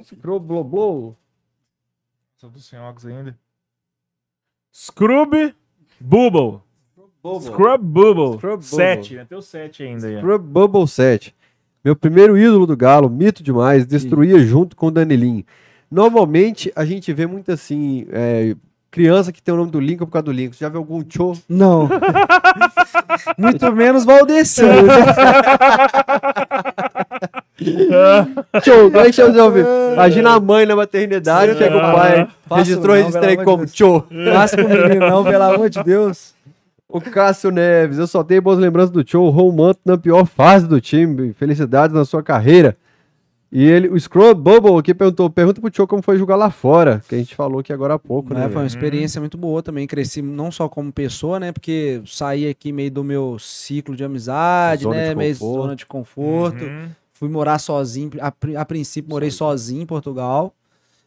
Scrubble. 0.05 1.17
Só 2.37 2.49
do 2.49 2.61
sem 2.61 2.79
óculos 2.79 3.07
ainda. 3.07 3.37
Scrub 4.73 5.55
Bubble. 6.03 6.61
Scrub 7.41 7.83
Bubble. 7.83 8.39
Scrub 8.39 8.41
Bubble. 8.41 8.63
7. 8.63 9.19
Até 9.21 9.37
o 9.37 9.43
7 9.43 9.83
ainda 9.85 10.09
ó. 10.09 10.19
Scrubble 10.19 10.89
7. 10.89 11.35
Meu 11.85 11.97
primeiro 11.97 12.39
ídolo 12.39 12.67
do 12.67 12.77
Galo, 12.77 13.11
mito 13.11 13.43
demais, 13.43 13.87
destruía 13.87 14.39
junto 14.41 14.77
com 14.77 14.87
o 14.87 14.91
Danilinho. 14.91 15.45
Normalmente 15.91 16.73
a 16.77 16.85
gente 16.85 17.13
vê 17.13 17.27
muito 17.27 17.51
assim, 17.51 18.07
é, 18.11 18.55
criança 18.91 19.33
que 19.33 19.43
tem 19.43 19.53
o 19.53 19.57
nome 19.57 19.71
do 19.71 19.81
Lincoln 19.81 20.07
por 20.07 20.13
causa 20.13 20.27
do 20.27 20.33
Lincoln. 20.33 20.53
Você 20.53 20.65
já 20.65 20.69
viu 20.69 20.79
algum 20.79 21.03
show? 21.09 21.37
Não. 21.49 21.89
Muito 23.39 23.73
menos 23.73 24.05
Valdeci. 24.05 24.63
Show, 28.63 28.91
não 28.91 29.01
é 29.01 29.13
showzão, 29.13 29.51
viu? 29.51 29.67
Imagina 29.95 30.35
a 30.35 30.41
mãe 30.41 30.67
na 30.67 30.77
maternidade, 30.77 31.57
chega 31.57 31.77
o 31.77 31.81
pai, 31.81 32.29
Faço 32.47 32.59
registrou, 32.61 32.97
registrei 32.97 33.37
como 33.37 33.67
show. 33.69 34.07
Faça 34.33 34.57
com 34.57 34.65
o 34.65 34.69
menino, 34.69 35.09
não, 35.09 35.25
pelo 35.25 35.43
amor 35.43 35.71
de 35.71 35.83
Deus. 35.83 36.35
O 36.89 37.01
Cássio 37.01 37.51
Neves, 37.51 37.99
eu 37.99 38.07
só 38.07 38.23
tenho 38.23 38.43
boas 38.43 38.59
lembranças 38.59 38.91
do 38.91 39.03
show, 39.07 39.29
Romanto 39.31 39.81
na 39.85 39.97
pior 39.97 40.27
fase 40.27 40.69
do 40.69 40.81
time. 40.81 41.33
Felicidades 41.33 41.95
na 41.95 42.05
sua 42.05 42.23
carreira. 42.23 42.77
E 43.51 43.63
ele, 43.65 43.89
o 43.89 44.01
Scroll 44.01 44.35
Bubble 44.35 44.79
aqui 44.79 44.95
perguntou, 44.95 45.29
pergunta 45.29 45.61
pro 45.61 45.69
Tio 45.69 45.87
como 45.87 46.03
foi 46.03 46.17
jogar 46.17 46.37
lá 46.37 46.51
fora, 46.51 47.03
que 47.07 47.15
a 47.15 47.19
gente 47.19 47.35
falou 47.35 47.61
aqui 47.61 47.71
agora 47.71 47.95
há 47.95 47.99
pouco, 47.99 48.33
né? 48.33 48.41
Né, 48.41 48.47
foi 48.47 48.57
uma 48.57 48.61
velho? 48.63 48.67
experiência 48.67 49.21
muito 49.21 49.37
boa 49.37 49.63
também. 49.63 49.87
Cresci 49.87 50.23
não 50.23 50.51
só 50.51 50.71
como 50.71 50.91
pessoa, 50.91 51.39
né? 51.39 51.53
Porque 51.53 52.01
saí 52.07 52.49
aqui 52.49 52.73
meio 52.73 52.91
do 52.91 53.05
meu 53.05 53.37
ciclo 53.39 53.95
de 53.95 54.03
amizade, 54.03 54.85
Zona 54.85 54.97
né? 54.97 55.09
de 55.11 55.17
meio 55.17 55.35
zona 55.35 55.77
de 55.77 55.85
conforto. 55.85 56.65
Uhum. 56.65 56.89
Fui 57.23 57.29
morar 57.29 57.61
sozinho. 57.61 58.11
A, 58.21 58.33
a 58.61 58.65
princípio, 58.65 59.09
morei 59.09 59.31
sozinho 59.31 59.83
em 59.83 59.87
Portugal. 59.87 60.53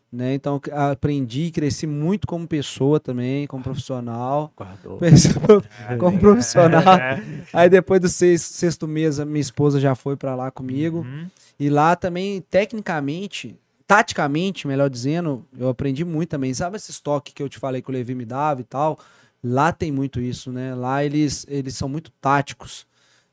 Né? 0.09 0.33
Então, 0.33 0.61
aprendi 0.71 1.41
e 1.47 1.51
cresci 1.51 1.85
muito 1.85 2.25
como 2.25 2.47
pessoa 2.47 3.01
também, 3.01 3.45
como 3.47 3.61
profissional. 3.61 4.49
Pessoa- 4.97 5.61
como 5.99 6.17
profissional. 6.17 6.83
Aí, 7.51 7.69
depois 7.69 7.99
do 7.99 8.07
seis- 8.07 8.41
sexto 8.41 8.87
mês, 8.87 9.19
a 9.19 9.25
minha 9.25 9.41
esposa 9.41 9.77
já 9.77 9.93
foi 9.93 10.15
pra 10.15 10.33
lá 10.35 10.49
comigo. 10.49 10.99
Uhum. 10.99 11.27
E 11.59 11.69
lá 11.69 11.97
também, 11.97 12.39
tecnicamente, 12.49 13.57
taticamente, 13.85 14.67
melhor 14.67 14.89
dizendo, 14.89 15.43
eu 15.59 15.67
aprendi 15.67 16.05
muito 16.05 16.29
também. 16.29 16.53
Sabe 16.53 16.77
esse 16.77 16.91
estoque 16.91 17.33
que 17.33 17.43
eu 17.43 17.49
te 17.49 17.59
falei 17.59 17.81
que 17.81 17.89
o 17.89 17.93
Levi 17.93 18.15
me 18.15 18.23
dava 18.25 18.61
e 18.61 18.63
tal? 18.63 18.97
Lá 19.43 19.73
tem 19.73 19.91
muito 19.91 20.21
isso, 20.21 20.49
né? 20.49 20.73
Lá 20.75 21.03
eles, 21.03 21.45
eles 21.49 21.75
são 21.75 21.89
muito 21.89 22.09
táticos. 22.21 22.87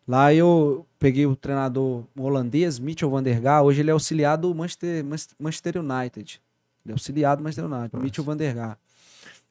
Lá 0.07 0.35
eu 0.35 0.85
peguei 0.99 1.27
o 1.27 1.37
treinador 1.37 2.05
holandês, 2.19 2.79
Mitchell 2.79 3.11
van 3.11 3.23
der. 3.23 3.41
Hoje 3.63 3.81
ele 3.81 3.91
é 3.91 3.93
auxiliar 3.93 4.37
do 4.37 4.55
Manchester, 4.55 5.05
Manchester 5.39 5.77
United. 5.79 6.41
Ele 6.85 6.93
é 6.93 6.93
auxiliar 6.93 7.37
do 7.37 7.43
Manchester 7.43 7.65
United, 7.73 8.03
Mitchell 8.03 8.25
van 8.25 8.37
der. 8.37 8.77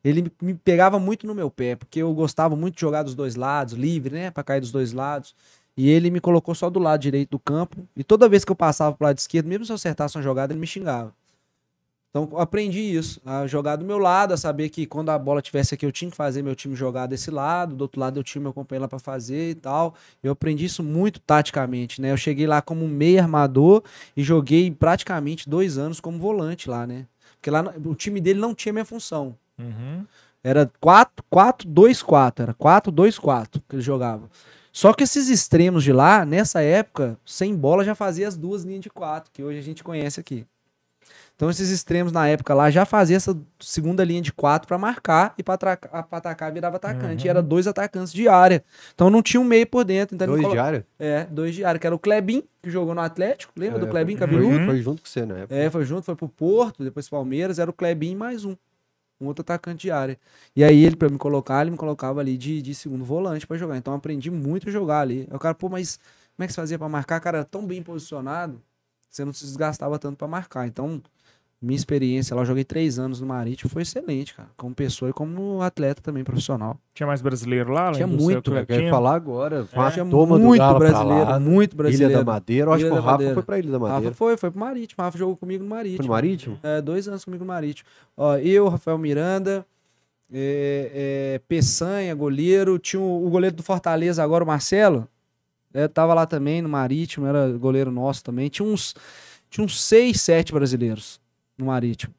Ele 0.03 0.23
me- 0.23 0.31
me 0.41 0.53
pegava 0.55 0.99
muito 0.99 1.25
no 1.27 1.33
meu 1.35 1.49
pé, 1.49 1.75
porque 1.75 1.99
eu 2.01 2.13
gostava 2.13 2.55
muito 2.55 2.75
de 2.75 2.81
jogar 2.81 3.03
dos 3.03 3.15
dois 3.15 3.35
lados, 3.35 3.73
livre, 3.75 4.13
né? 4.13 4.31
Pra 4.31 4.43
cair 4.43 4.59
dos 4.59 4.71
dois 4.71 4.91
lados. 4.93 5.35
E 5.77 5.89
ele 5.89 6.09
me 6.11 6.19
colocou 6.19 6.53
só 6.53 6.69
do 6.69 6.79
lado 6.79 6.99
direito 6.99 7.29
do 7.31 7.39
campo. 7.39 7.77
E 7.95 8.03
toda 8.03 8.27
vez 8.27 8.43
que 8.43 8.51
eu 8.51 8.55
passava 8.55 8.95
pro 8.95 9.05
lado 9.05 9.17
esquerdo, 9.17 9.47
mesmo 9.47 9.65
se 9.65 9.71
eu 9.71 9.75
acertasse 9.75 10.17
uma 10.17 10.23
jogada, 10.23 10.51
ele 10.53 10.59
me 10.59 10.67
xingava. 10.67 11.13
Então 12.11 12.29
aprendi 12.37 12.81
isso, 12.81 13.21
a 13.25 13.47
jogar 13.47 13.77
do 13.77 13.85
meu 13.85 13.97
lado, 13.97 14.33
a 14.33 14.37
saber 14.37 14.67
que 14.67 14.85
quando 14.85 15.09
a 15.09 15.17
bola 15.17 15.41
tivesse 15.41 15.73
aqui, 15.73 15.85
eu 15.85 15.93
tinha 15.93 16.11
que 16.11 16.17
fazer 16.17 16.41
meu 16.43 16.53
time 16.53 16.75
jogar 16.75 17.07
desse 17.07 17.31
lado, 17.31 17.73
do 17.73 17.83
outro 17.83 18.01
lado 18.01 18.19
eu 18.19 18.23
tinha 18.23 18.41
meu 18.41 18.51
companheiro 18.51 18.81
lá 18.81 18.87
pra 18.89 18.99
fazer 18.99 19.51
e 19.51 19.55
tal. 19.55 19.95
Eu 20.21 20.33
aprendi 20.33 20.65
isso 20.65 20.83
muito 20.83 21.21
taticamente, 21.21 22.01
né? 22.01 22.11
Eu 22.11 22.17
cheguei 22.17 22.45
lá 22.45 22.61
como 22.61 22.85
meio 22.85 23.21
armador 23.21 23.81
e 24.15 24.21
joguei 24.21 24.69
praticamente 24.69 25.49
dois 25.49 25.77
anos 25.77 26.01
como 26.01 26.19
volante 26.19 26.69
lá, 26.69 26.85
né? 26.85 27.05
Porque 27.35 27.49
lá 27.49 27.63
no- 27.63 27.91
o 27.91 27.95
time 27.95 28.19
dele 28.19 28.41
não 28.41 28.53
tinha 28.53 28.73
minha 28.73 28.83
função. 28.85 29.33
Uhum. 29.57 30.05
Era 30.43 30.69
4, 30.81 31.23
4, 31.29 31.65
2, 31.65 32.03
4. 32.03 32.43
Era 32.43 32.53
4, 32.53 32.91
2, 32.91 33.17
4 33.17 33.61
que 33.69 33.75
ele 33.77 33.81
jogava. 33.81 34.29
Só 34.73 34.91
que 34.93 35.03
esses 35.03 35.29
extremos 35.29 35.81
de 35.81 35.93
lá, 35.93 36.25
nessa 36.25 36.61
época, 36.61 37.17
sem 37.25 37.55
bola 37.55 37.85
já 37.85 37.95
fazia 37.95 38.27
as 38.27 38.35
duas 38.35 38.63
linhas 38.63 38.81
de 38.81 38.89
4, 38.89 39.31
que 39.31 39.41
hoje 39.43 39.59
a 39.59 39.63
gente 39.63 39.81
conhece 39.81 40.19
aqui. 40.19 40.45
Então 41.41 41.49
esses 41.49 41.71
extremos 41.71 42.11
na 42.11 42.27
época 42.27 42.53
lá 42.53 42.69
já 42.69 42.85
fazia 42.85 43.17
essa 43.17 43.35
segunda 43.59 44.03
linha 44.03 44.21
de 44.21 44.31
4 44.31 44.67
para 44.67 44.77
marcar 44.77 45.33
e 45.39 45.41
para 45.41 45.75
atacar 46.11 46.53
virava 46.53 46.75
atacante. 46.75 47.25
E 47.25 47.29
era 47.31 47.41
dois 47.41 47.65
atacantes 47.65 48.13
de 48.13 48.27
área. 48.27 48.63
Então 48.93 49.09
não 49.09 49.23
tinha 49.23 49.41
um 49.41 49.43
meio 49.43 49.65
por 49.65 49.83
dentro. 49.83 50.13
Então 50.13 50.27
Dois 50.27 50.39
colo- 50.39 50.53
diários? 50.53 50.83
É, 50.99 51.25
dois 51.25 51.55
de 51.55 51.65
área, 51.65 51.79
que 51.79 51.87
era 51.87 51.95
o 51.95 51.97
Klebin, 51.97 52.43
que 52.61 52.69
jogou 52.69 52.93
no 52.93 53.01
Atlético. 53.01 53.51
Lembra 53.57 53.79
do 53.79 53.87
Klebin, 53.87 54.13
É, 54.13 54.17
foi, 54.19 54.27
cabeludo? 54.27 54.55
Uhum. 54.55 54.65
foi 54.67 54.81
junto 54.83 55.01
com 55.01 55.07
você 55.09 55.25
na 55.25 55.39
época. 55.39 55.55
É, 55.55 55.67
foi 55.71 55.83
junto, 55.83 56.03
foi 56.03 56.15
pro 56.15 56.29
Porto, 56.29 56.83
depois 56.83 57.09
pro 57.09 57.17
Palmeiras, 57.17 57.57
era 57.57 57.71
o 57.71 57.73
Klebin 57.73 58.13
mais 58.15 58.45
um. 58.45 58.55
Um 59.19 59.25
outro 59.25 59.41
atacante 59.41 59.81
de 59.81 59.89
área. 59.89 60.19
E 60.55 60.63
aí 60.63 60.85
ele, 60.85 60.95
pra 60.95 61.09
me 61.09 61.17
colocar, 61.17 61.59
ele 61.63 61.71
me 61.71 61.77
colocava 61.77 62.19
ali 62.19 62.37
de, 62.37 62.61
de 62.61 62.75
segundo 62.75 63.03
volante 63.03 63.47
pra 63.47 63.57
jogar. 63.57 63.77
Então 63.77 63.93
eu 63.93 63.97
aprendi 63.97 64.29
muito 64.29 64.69
a 64.69 64.71
jogar 64.71 64.99
ali. 64.99 65.27
Aí 65.27 65.35
o 65.35 65.39
cara, 65.39 65.55
pô, 65.55 65.69
mas 65.69 65.97
como 66.37 66.43
é 66.43 66.45
que 66.45 66.53
você 66.53 66.61
fazia 66.61 66.77
pra 66.77 66.87
marcar? 66.87 67.19
Cara, 67.19 67.39
era 67.39 67.45
tão 67.45 67.65
bem 67.65 67.81
posicionado, 67.81 68.61
você 69.09 69.25
não 69.25 69.33
se 69.33 69.43
desgastava 69.43 69.97
tanto 69.97 70.17
pra 70.17 70.27
marcar. 70.27 70.67
Então, 70.67 71.01
minha 71.61 71.75
experiência 71.75 72.35
lá, 72.35 72.41
eu 72.41 72.45
joguei 72.45 72.63
três 72.63 72.97
anos 72.97 73.21
no 73.21 73.27
Marítimo, 73.27 73.69
foi 73.69 73.83
excelente, 73.83 74.33
cara. 74.33 74.49
Como 74.57 74.73
pessoa 74.73 75.11
e 75.11 75.13
como 75.13 75.61
atleta 75.61 76.01
também 76.01 76.23
profissional. 76.23 76.75
Tinha 76.91 77.05
mais 77.05 77.21
brasileiro 77.21 77.71
lá? 77.71 77.91
Tinha 77.91 78.07
muito, 78.07 78.51
Eu 78.51 78.65
quero 78.65 78.89
falar 78.89 79.13
agora. 79.13 79.67
Uma 79.71 79.91
Tinha 79.91 80.03
toma 80.03 80.39
muito 80.39 80.73
brasileiro, 80.79 81.29
lá. 81.29 81.39
muito 81.39 81.75
brasileiro. 81.75 82.13
Ilha 82.13 82.19
da 82.19 82.25
Madeira. 82.25 82.67
Eu 82.67 82.73
acho 82.73 82.81
Ilha 82.85 82.89
que 82.89 82.93
o 82.93 82.99
Rafa 82.99 83.11
Madeira. 83.11 83.33
foi 83.35 83.43
pra 83.43 83.59
Ilha 83.59 83.71
da 83.71 83.77
Madeira. 83.79 84.05
Rafa 84.05 84.15
foi, 84.17 84.37
foi 84.37 84.49
pro 84.49 84.59
Marítimo. 84.59 85.03
Rafa 85.03 85.17
jogou 85.19 85.37
comigo 85.37 85.63
no 85.63 85.69
Marítimo. 85.69 85.97
Foi 85.97 86.05
no 86.07 86.11
Marítimo? 86.11 86.59
É, 86.63 86.81
dois 86.81 87.07
anos 87.07 87.23
comigo 87.23 87.43
no 87.43 87.47
Marítimo. 87.47 87.87
Ó, 88.17 88.37
eu, 88.37 88.67
Rafael 88.67 88.97
Miranda, 88.97 89.63
é, 90.33 91.35
é, 91.35 91.41
Peçanha, 91.47 92.15
goleiro. 92.15 92.79
Tinha 92.79 92.99
o, 92.99 93.27
o 93.27 93.29
goleiro 93.29 93.55
do 93.55 93.61
Fortaleza 93.61 94.23
agora, 94.23 94.43
o 94.43 94.47
Marcelo. 94.47 95.07
É, 95.71 95.87
tava 95.87 96.15
lá 96.15 96.25
também 96.25 96.59
no 96.59 96.67
Marítimo, 96.67 97.27
era 97.27 97.51
goleiro 97.51 97.91
nosso 97.91 98.23
também. 98.23 98.49
Tinha 98.49 98.67
uns, 98.67 98.95
tinha 99.47 99.63
uns 99.63 99.79
seis, 99.79 100.19
sete 100.21 100.51
brasileiros 100.51 101.20
no 101.61 101.67
Marítimo. 101.67 102.13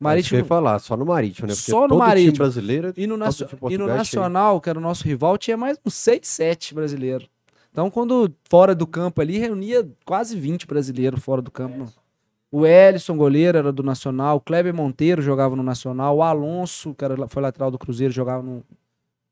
que 0.00 0.02
Marítimo. 0.02 0.38
ia 0.38 0.44
falar, 0.44 0.78
só 0.78 0.96
no 0.96 1.06
Marítimo, 1.06 1.46
né? 1.46 1.54
Porque 1.54 1.70
Só 1.70 1.86
no 1.88 1.98
Marítimo. 1.98 2.38
brasileiro... 2.38 2.92
E 2.96 3.06
no, 3.06 3.16
time 3.16 3.48
e 3.70 3.78
no 3.78 3.84
cheio. 3.84 3.96
Nacional, 3.96 4.60
que 4.60 4.70
era 4.70 4.78
o 4.78 4.82
nosso 4.82 5.04
rival, 5.04 5.36
tinha 5.36 5.56
mais 5.56 5.78
uns 5.84 5.94
6, 5.94 6.26
7 6.26 6.74
brasileiros. 6.74 7.28
Então, 7.70 7.90
quando 7.90 8.32
fora 8.48 8.74
do 8.74 8.86
campo 8.86 9.20
ali, 9.20 9.38
reunia 9.38 9.88
quase 10.04 10.38
20 10.38 10.66
brasileiros 10.66 11.20
fora 11.22 11.42
do 11.42 11.50
campo. 11.50 11.92
O 12.50 12.64
Ellison, 12.64 13.16
goleiro, 13.16 13.58
era 13.58 13.72
do 13.72 13.82
Nacional. 13.82 14.36
O 14.36 14.40
Kleber 14.40 14.74
Monteiro 14.74 15.20
jogava 15.20 15.54
no 15.54 15.62
Nacional. 15.62 16.16
O 16.16 16.22
Alonso, 16.22 16.94
que 16.94 17.04
era, 17.04 17.28
foi 17.28 17.42
lateral 17.42 17.70
do 17.70 17.78
Cruzeiro, 17.78 18.12
jogava 18.12 18.42
no, 18.42 18.64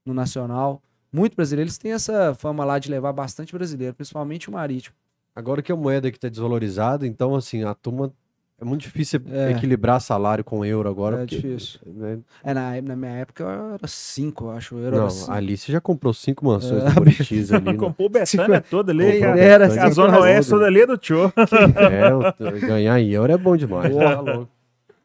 no 0.05 0.13
Nacional. 0.13 0.83
Muito 1.11 1.35
brasileiro. 1.35 1.67
Eles 1.67 1.79
têm 1.79 1.93
essa 1.93 2.35
fama 2.35 2.65
lá 2.65 2.79
de 2.79 2.91
levar 2.91 3.13
bastante 3.13 3.53
brasileiro, 3.53 3.95
principalmente 3.95 4.51
o 4.51 4.53
Marítimo. 4.53 4.95
Agora 5.35 5.63
que 5.63 5.73
a 5.73 5.77
moeda 5.77 6.09
aqui 6.09 6.19
tá 6.19 6.29
desvalorizada, 6.29 7.07
então, 7.07 7.35
assim, 7.35 7.65
a 7.65 7.75
turma... 7.75 8.13
É 8.59 8.65
muito 8.65 8.81
difícil 8.81 9.21
É. 9.31 9.51
equilibrar 9.51 10.01
salário 10.01 10.43
com 10.43 10.65
euro 10.65 10.89
agora. 10.89 11.17
É 11.17 11.19
porque, 11.21 11.37
difícil. 11.37 11.79
né? 11.85 12.19
É, 12.43 12.55
na, 12.55 12.81
na 12.81 12.97
minha 12.97 13.11
época 13.13 13.45
era 13.75 13.87
5, 13.87 14.45
eu 14.47 14.51
acho. 14.53 14.77
Eu 14.79 14.87
era 14.87 14.97
Não, 14.97 15.11
cinco. 15.11 15.31
ali 15.33 15.57
você 15.59 15.71
já 15.73 15.81
comprou 15.81 16.15
cinco 16.15 16.47
mansões 16.47 16.83
É. 16.83 16.89
no 16.89 16.95
Buritis 16.95 17.53
ali. 17.53 17.65
né? 17.73 17.75
Comprou 17.75 18.07
o 18.09 18.11
Betânia 18.11 18.61
toda 18.63 18.93
ali. 18.93 19.21
Cara. 19.21 19.39
Era, 19.39 19.67
A 19.85 19.91
Zona. 19.91 20.19
Oeste 20.21 20.51
toda 20.53 20.65
ali 20.67 20.81
é 20.81 20.87
do 20.87 20.97
tio. 20.97 21.31
É, 21.37 22.67
ganhar 22.67 22.99
em 22.99 23.11
euro 23.11 23.31
é 23.33 23.37
bom 23.37 23.57
demais. 23.57 23.95
tá 23.95 24.21
louco. 24.21 24.49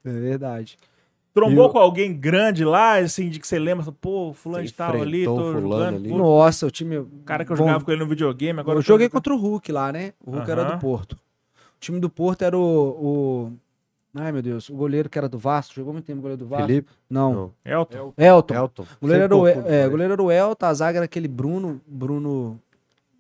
É 0.06 0.10
verdade. 0.12 0.78
Trombou 1.34 1.66
E 1.66 1.68
o- 1.68 1.70
com 1.72 1.78
alguém 1.80 2.14
grande 2.14 2.64
lá, 2.66 2.98
assim, 3.00 3.30
de 3.30 3.40
que 3.40 3.48
você 3.48 3.58
lembra, 3.60 3.90
pô, 4.02 4.34
fulano 4.34 4.66
de 4.66 4.74
tal 4.74 5.02
ali, 5.02 5.24
tô 5.26 5.36
fulano 5.36 5.62
jogando. 5.62 5.96
ali. 5.96 6.10
pô, 6.10 6.18
Nossa, 6.18 6.66
o 6.68 6.72
time. 6.72 6.98
O 6.98 7.08
cara 7.26 7.46
que 7.46 7.52
eu 7.52 7.56
bom. 7.58 7.64
jogava 7.66 7.84
com 7.84 7.92
ele 7.92 8.02
no 8.02 8.08
videogame, 8.10 8.60
agora 8.60 8.78
eu 8.80 8.82
joguei 8.82 9.08
contra 9.10 9.34
o 9.34 9.38
Hulk 9.38 9.72
lá, 9.72 9.92
né? 9.92 10.14
O 10.26 10.32
Hulk 10.32 10.50
era 10.52 10.62
Aham. 10.64 10.72
do 10.76 10.80
Porto. 10.80 11.18
O 11.82 11.84
time 11.84 12.00
do 12.00 12.12
Porto 12.12 12.44
era 12.44 12.56
o, 12.56 12.62
o, 12.62 13.52
Ai, 14.14 14.32
meu 14.32 14.44
Deus. 14.44 14.70
O 14.70 14.76
goleiro 14.76 15.10
que 15.10 15.18
era 15.18 15.28
do 15.28 15.40
Vasco, 15.40 15.74
jogou 15.74 15.92
muito 15.92 16.06
tempo 16.06 16.20
o 16.20 16.22
goleiro 16.22 16.38
do 16.44 16.48
Vasco. 16.48 16.68
Felipe? 16.68 16.92
Não. 17.10 17.34
Não. 17.34 17.54
Elton. 17.66 18.14
Elton. 18.16 18.54
Elton. 18.54 18.84
O 18.84 19.08
goleiro, 19.08 19.24
era 19.24 19.36
o, 19.36 19.48
é, 19.48 19.90
goleiro 19.90 20.14
era 20.14 20.22
o 20.22 20.32
Elton, 20.32 20.66
a 20.68 20.74
zaga 20.76 21.00
era 21.00 21.06
aquele 21.06 21.28
Bruno, 21.28 21.82
Bruno, 21.88 22.62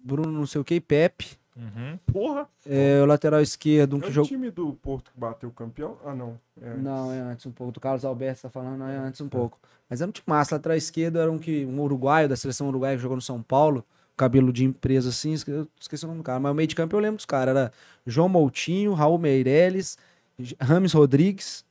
Bruno 0.03 0.31
não 0.31 0.45
sei 0.45 0.61
o 0.61 0.63
que, 0.63 0.75
e 0.75 0.79
Pepe. 0.79 1.39
Uhum. 1.55 1.97
Porra. 2.05 2.47
É, 2.63 3.01
o 3.01 3.07
lateral 3.07 3.41
esquerdo, 3.41 3.95
um 3.95 3.99
É 3.99 4.01
que 4.03 4.09
o 4.09 4.11
jogou... 4.11 4.27
time 4.27 4.51
do 4.51 4.73
Porto 4.73 5.11
que 5.11 5.19
bateu 5.19 5.49
o 5.49 5.51
campeão? 5.51 5.97
Ah, 6.05 6.13
não. 6.13 6.37
É. 6.61 6.75
Não, 6.75 7.11
é 7.11 7.19
antes 7.19 7.47
um 7.47 7.51
pouco. 7.51 7.71
Do 7.73 7.79
Carlos 7.79 8.05
Alberto 8.05 8.41
você 8.41 8.43
tá 8.43 8.49
falando, 8.51 8.77
não, 8.77 8.87
é 8.87 8.97
antes 8.97 9.19
um 9.21 9.27
pouco. 9.27 9.57
Mas 9.89 10.01
era 10.01 10.09
um 10.09 10.11
time 10.11 10.25
massa. 10.27 10.53
Lateral 10.53 10.77
esquerdo 10.77 11.17
era 11.17 11.31
um, 11.31 11.39
que, 11.39 11.65
um 11.65 11.79
uruguaio, 11.81 12.29
da 12.29 12.35
seleção 12.35 12.67
uruguaia, 12.67 12.95
que 12.95 13.01
jogou 13.01 13.17
no 13.17 13.21
São 13.21 13.41
Paulo. 13.41 13.83
Cabelo 14.21 14.53
de 14.53 14.63
empresa 14.63 15.09
assim, 15.09 15.33
esqueci 15.33 16.05
o 16.05 16.07
nome 16.07 16.19
do 16.19 16.23
cara. 16.23 16.39
Mas 16.39 16.51
o 16.51 16.53
meio 16.55 16.67
de 16.67 16.75
campo 16.75 16.95
eu 16.95 16.99
lembro 16.99 17.17
dos 17.17 17.25
caras. 17.25 17.55
Era 17.55 17.71
João 18.05 18.29
Moutinho, 18.29 18.93
Raul 18.93 19.17
Meireles, 19.17 19.97
J- 20.37 20.55
Rames 20.61 20.93
Rodrigues, 20.93 21.65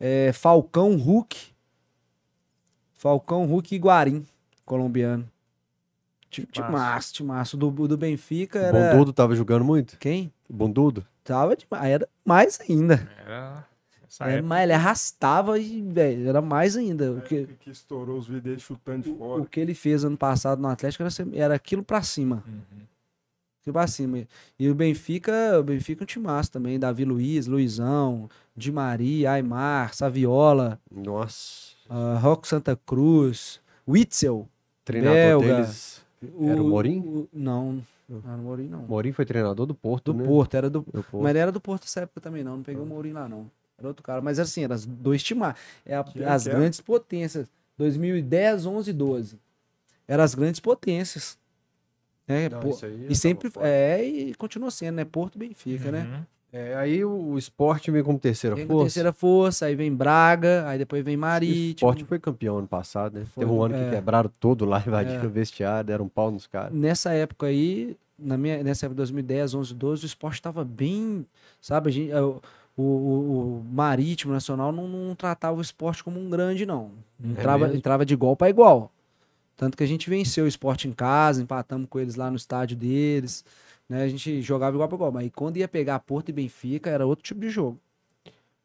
é, 0.00 0.32
Falcão 0.32 0.96
Hulk. 0.96 1.52
Falcão 2.94 3.44
Hulk 3.44 3.74
e 3.74 3.78
Guarim, 3.78 4.24
colombiano. 4.64 5.30
Time 6.30 6.46
Massa. 6.70 7.56
do, 7.58 7.70
do 7.70 7.96
Benfica 7.98 8.58
O 8.58 8.62
era. 8.64 8.90
Bondudo 8.94 9.12
tava 9.12 9.36
jogando 9.36 9.64
muito? 9.66 9.98
Quem? 9.98 10.32
Bondudo? 10.48 11.06
Tava 11.22 11.54
demais. 11.54 11.84
Era 11.92 12.08
mais 12.24 12.58
ainda. 12.68 13.06
Era. 13.22 13.66
Essa 14.20 14.30
É, 14.30 14.40
mas 14.42 14.62
ele 14.64 14.72
arrastava 14.72 15.58
e, 15.58 15.80
velho, 15.82 16.28
era 16.28 16.40
mais 16.40 16.76
ainda. 16.76 17.12
O 17.12 17.20
que, 17.22 17.46
Que 17.60 17.70
estourou 17.70 18.18
os 18.18 18.28
vídeos 18.28 18.62
chutando 18.62 19.02
de 19.04 19.10
o 19.10 19.16
fora. 19.16 19.44
que 19.46 19.58
ele 19.60 19.74
fez 19.74 20.04
ano 20.04 20.16
passado 20.16 20.60
no 20.60 20.68
Atlético 20.68 21.02
era, 21.02 21.12
era 21.36 21.54
aquilo 21.54 21.82
pra 21.82 22.00
cima. 22.02 22.42
Uhum. 22.46 22.60
Aquilo 23.60 23.72
pra 23.74 23.86
cima. 23.86 24.26
E 24.58 24.68
o 24.68 24.74
Benfica, 24.74 25.58
o 25.58 25.62
Benfica 25.62 26.02
é 26.02 26.04
um 26.04 26.06
timaço 26.06 26.52
também. 26.52 26.78
Davi 26.78 27.04
Luiz, 27.04 27.46
Luizão, 27.46 28.28
Di 28.56 28.70
Maria, 28.70 29.32
Aymar, 29.32 29.94
Saviola, 29.94 30.78
Nossa. 30.90 31.74
uh, 31.90 32.18
Roque 32.20 32.46
Santa 32.46 32.78
Cruz, 32.86 33.60
Witzel. 33.88 34.48
Treinador 34.84 35.14
Belga. 35.16 35.54
deles. 35.62 36.04
Era 36.42 36.62
o 36.62 36.68
Morim? 36.68 37.00
o- 37.00 37.28
não, 37.32 37.82
não 38.08 38.18
era 38.32 38.36
o 38.40 38.44
Morim, 38.44 38.68
não. 38.68 38.82
Morim 38.82 39.12
foi 39.12 39.24
treinador 39.24 39.64
do 39.66 39.74
Porto, 39.74 40.12
Do 40.12 40.18
né? 40.20 40.26
Porto, 40.26 40.54
era 40.54 40.68
do. 40.68 40.80
Do 40.80 41.02
Porto. 41.02 41.22
Mas 41.22 41.30
ele 41.30 41.38
era 41.38 41.50
do 41.50 41.60
Porto 41.60 41.82
nessa 41.84 42.00
época 42.00 42.20
também, 42.20 42.44
não. 42.44 42.58
Não 42.58 42.62
peguei 42.62 42.82
o 42.82 42.86
Mourinho 42.86 43.14
lá, 43.14 43.26
não. 43.28 43.50
Era 43.78 43.88
outro 43.88 44.02
cara. 44.02 44.20
Mas 44.20 44.38
assim, 44.38 44.64
eram 44.64 44.74
as 44.74 44.84
dois 44.86 45.22
timaços. 45.22 45.60
É 45.84 45.94
a- 45.96 46.04
as 46.26 46.46
é? 46.46 46.50
grandes 46.50 46.80
potências. 46.80 47.46
2010, 47.76 48.66
11 48.66 48.92
12. 48.92 49.38
Eram 50.06 50.22
as 50.24 50.34
grandes 50.34 50.60
potências. 50.60 51.36
É, 52.26 52.48
Não, 52.48 52.60
eu 52.62 53.06
e 53.10 53.14
sempre. 53.14 53.50
É, 53.60 54.02
e 54.02 54.34
continua 54.34 54.70
sendo, 54.70 54.96
né? 54.96 55.04
Porto 55.04 55.38
Benfica, 55.38 55.90
né? 55.90 56.02
Uhum. 56.04 56.24
É, 56.56 56.74
aí 56.76 57.04
o, 57.04 57.10
o 57.32 57.38
esporte 57.38 57.90
veio 57.90 58.04
como 58.04 58.16
terceira 58.18 58.54
Vem 58.54 58.64
força. 58.66 58.84
terceira 58.84 59.12
força, 59.12 59.66
aí 59.66 59.74
vem 59.74 59.92
Braga, 59.92 60.66
aí 60.68 60.78
depois 60.78 61.04
vem 61.04 61.16
O 61.16 61.18
Marítimo. 61.18 61.74
esporte 61.74 62.04
foi 62.04 62.18
campeão 62.20 62.58
ano 62.58 62.68
passado, 62.68 63.18
né? 63.18 63.24
Foi, 63.26 63.42
Teve 63.44 63.52
um 63.54 63.60
ano 63.62 63.74
é. 63.74 63.84
que 63.84 63.90
quebraram 63.96 64.30
todo 64.38 64.64
lá, 64.64 64.78
invadiram 64.86 65.24
É. 65.24 65.26
o 65.26 65.30
vestiário, 65.30 65.84
deram 65.84 66.04
um 66.04 66.08
pau 66.08 66.30
nos 66.30 66.46
caras. 66.46 66.72
Nessa 66.72 67.12
época 67.12 67.46
aí, 67.46 67.96
na 68.16 68.38
minha, 68.38 68.62
nessa 68.62 68.86
época 68.86 68.94
de 68.94 68.98
2010, 68.98 69.52
11, 69.52 69.74
12, 69.74 70.04
o 70.04 70.06
esporte 70.06 70.40
tava 70.40 70.64
bem. 70.64 71.26
Sabe, 71.60 71.88
a 71.90 71.92
gente, 71.92 72.12
é, 72.12 72.16
o, 72.76 72.82
o, 72.82 73.58
o- 73.60 73.64
Marítimo 73.70 74.32
Nacional 74.32 74.72
não, 74.72 74.88
não 74.88 75.14
tratava 75.14 75.56
o 75.58 75.60
esporte 75.62 76.02
como 76.02 76.18
um 76.18 76.28
grande, 76.28 76.66
não. 76.66 76.90
Entrava, 77.22 77.64
mesmo? 77.66 77.76
entrava 77.78 78.04
de 78.04 78.14
igual 78.14 78.34
para 78.36 78.50
igual. 78.50 78.90
Tanto 79.56 79.76
que 79.76 79.84
a 79.84 79.86
gente 79.86 80.10
venceu 80.10 80.44
o 80.44 80.48
esporte 80.48 80.88
em 80.88 80.92
casa, 80.92 81.40
empatamos 81.42 81.86
com 81.88 82.00
eles 82.00 82.16
lá 82.16 82.28
no 82.30 82.36
estádio 82.36 82.76
deles. 82.76 83.44
Né? 83.88 84.02
A 84.02 84.08
gente 84.08 84.42
jogava 84.42 84.74
igual 84.74 84.88
para 84.88 84.96
igual. 84.96 85.12
Mas 85.12 85.30
quando 85.34 85.56
ia 85.58 85.68
pegar 85.68 85.98
Porto 86.00 86.30
e 86.30 86.32
Benfica, 86.32 86.90
era 86.90 87.06
outro 87.06 87.22
tipo 87.24 87.40
de 87.40 87.48
jogo. 87.50 87.78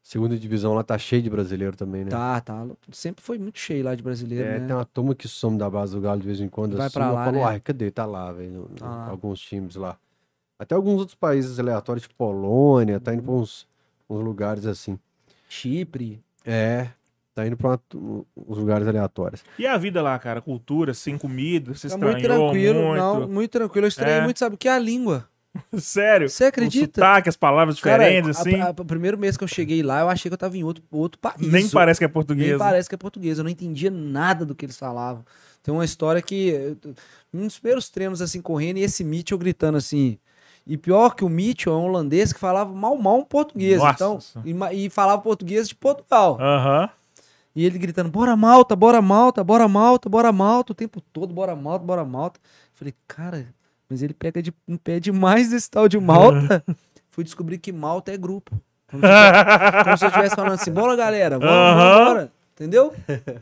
Segunda 0.02 0.36
divisão 0.36 0.74
lá 0.74 0.82
tá 0.82 0.96
cheio 0.98 1.22
de 1.22 1.28
brasileiro 1.30 1.76
também, 1.76 2.04
né? 2.04 2.10
Tá, 2.10 2.40
tá. 2.40 2.66
Sempre 2.90 3.22
foi 3.22 3.38
muito 3.38 3.58
cheio 3.58 3.84
lá 3.84 3.94
de 3.94 4.02
brasileiro, 4.02 4.44
É, 4.48 4.58
né? 4.58 4.66
tem 4.66 4.74
uma 4.74 4.84
turma 4.84 5.14
que 5.14 5.28
some 5.28 5.58
da 5.58 5.68
base 5.70 5.94
do 5.94 6.00
Galo 6.00 6.18
de 6.20 6.26
vez 6.26 6.40
em 6.40 6.48
quando. 6.48 6.76
Vai 6.76 6.86
assim, 6.86 6.94
pra 6.94 7.06
eu 7.08 7.12
lá, 7.14 7.30
né? 7.30 7.38
"Uai, 7.38 7.60
cadê? 7.60 7.90
Tá 7.90 8.06
lá, 8.06 8.32
velho. 8.32 8.68
Tá. 8.76 9.06
Alguns 9.08 9.38
times 9.40 9.76
lá. 9.76 9.96
Até 10.58 10.74
alguns 10.74 10.98
outros 11.00 11.14
países 11.14 11.60
aleatórios, 11.60 12.02
tipo 12.02 12.14
Polônia, 12.16 12.98
tá 12.98 13.12
indo 13.14 13.22
pra 13.22 13.32
uns, 13.32 13.66
uns 14.10 14.24
lugares 14.24 14.66
assim. 14.66 14.98
Chipre. 15.48 16.20
É, 16.44 16.88
tá 17.34 17.46
indo 17.46 17.56
pra 17.56 17.68
uma 17.68 17.78
tu- 17.78 18.26
uns 18.36 18.58
lugares 18.58 18.86
aleatórios. 18.86 19.42
E 19.58 19.66
a 19.66 19.76
vida 19.76 20.00
lá, 20.02 20.18
cara? 20.18 20.40
Cultura, 20.40 20.94
sem 20.94 21.16
comida, 21.18 21.74
você 21.74 21.88
Tá 21.88 21.94
estranhou 21.94 22.12
muito 22.16 22.24
tranquilo. 22.28 22.82
muito? 22.82 22.96
Não, 22.98 23.28
muito 23.28 23.50
tranquilo. 23.50 23.84
Eu 23.86 23.88
estranhei 23.88 24.18
É. 24.20 24.24
muito, 24.24 24.38
sabe 24.38 24.54
o 24.54 24.58
que? 24.58 24.68
é 24.68 24.72
A 24.72 24.78
língua. 24.78 25.28
Sério? 25.78 26.28
Você 26.30 26.44
acredita? 26.44 27.00
O 27.00 27.04
sotaque, 27.04 27.28
as 27.28 27.36
palavras 27.36 27.80
Cara, 27.80 28.04
diferentes, 28.04 28.36
a- 28.38 28.40
assim. 28.40 28.60
a- 28.60 28.70
o 28.70 28.84
primeiro 28.84 29.18
mês 29.18 29.36
que 29.36 29.42
eu 29.44 29.48
cheguei 29.48 29.82
lá, 29.82 30.00
eu 30.00 30.08
achei 30.08 30.30
que 30.30 30.34
eu 30.34 30.38
tava 30.38 30.56
em 30.56 30.62
outro, 30.62 30.82
outro 30.90 31.18
país. 31.18 31.40
Nem 31.40 31.68
parece 31.68 31.98
que 31.98 32.04
é 32.04 32.06
Nem 32.08 32.12
português. 32.12 32.56
parece 32.56 32.88
que 32.88 32.94
é 32.94 32.98
português. 32.98 33.38
Eu 33.38 33.44
não 33.44 33.50
entendia 33.50 33.90
nada 33.90 34.46
do 34.46 34.54
que 34.54 34.64
eles 34.64 34.76
falavam. 34.78 35.24
Tem 35.62 35.74
uma 35.74 35.84
história 35.84 36.22
que. 36.22 36.76
Um 37.34 37.46
dos 37.46 37.58
primeiros 37.58 37.90
treinos 37.90 38.22
assim 38.22 38.40
correndo 38.40 38.78
e 38.78 38.82
esse 38.82 39.02
Mitchell 39.04 39.36
gritando 39.36 39.76
assim. 39.76 40.18
E 40.70 40.76
pior 40.76 41.16
que 41.16 41.24
o 41.24 41.28
Mitchell 41.28 41.72
é 41.72 41.76
um 41.76 41.86
holandês 41.86 42.32
que 42.32 42.38
falava 42.38 42.72
mal 42.72 42.96
mal 42.96 43.18
um 43.18 43.24
português. 43.24 43.78
Nossa. 43.82 44.40
Então, 44.44 44.70
e, 44.72 44.86
e 44.86 44.88
falava 44.90 45.20
português 45.20 45.68
de 45.68 45.74
Portugal. 45.74 46.38
Aham. 46.40 46.88
E 47.56 47.66
ele 47.66 47.76
gritando: 47.76 48.08
bora 48.08 48.36
malta, 48.36 48.76
bora 48.76 49.02
malta, 49.02 49.42
bora 49.42 49.66
malta, 49.66 50.08
bora 50.08 50.30
malta, 50.30 50.70
o 50.70 50.74
tempo 50.74 51.00
todo, 51.12 51.34
bora 51.34 51.56
malta, 51.56 51.84
bora 51.84 52.04
malta. 52.04 52.38
Falei, 52.72 52.94
cara, 53.08 53.46
mas 53.88 54.00
ele 54.00 54.14
pega 54.14 54.40
de, 54.40 54.54
um 54.68 54.76
pé 54.76 55.00
demais 55.00 55.50
desse 55.50 55.68
tal 55.68 55.88
de 55.88 55.98
malta. 55.98 56.62
Fui 57.10 57.24
descobrir 57.24 57.58
que 57.58 57.72
malta 57.72 58.12
é 58.12 58.16
grupo. 58.16 58.52
Como 58.88 59.02
se, 59.96 60.04
eu- 60.04 60.08
estivesse 60.08 60.36
falando 60.36 60.52
assim, 60.52 60.70
bora 60.70 60.94
galera, 60.94 61.36
Aham. 61.36 61.74
vamos, 61.74 62.06
bora. 62.08 62.32
Entendeu? 62.60 62.92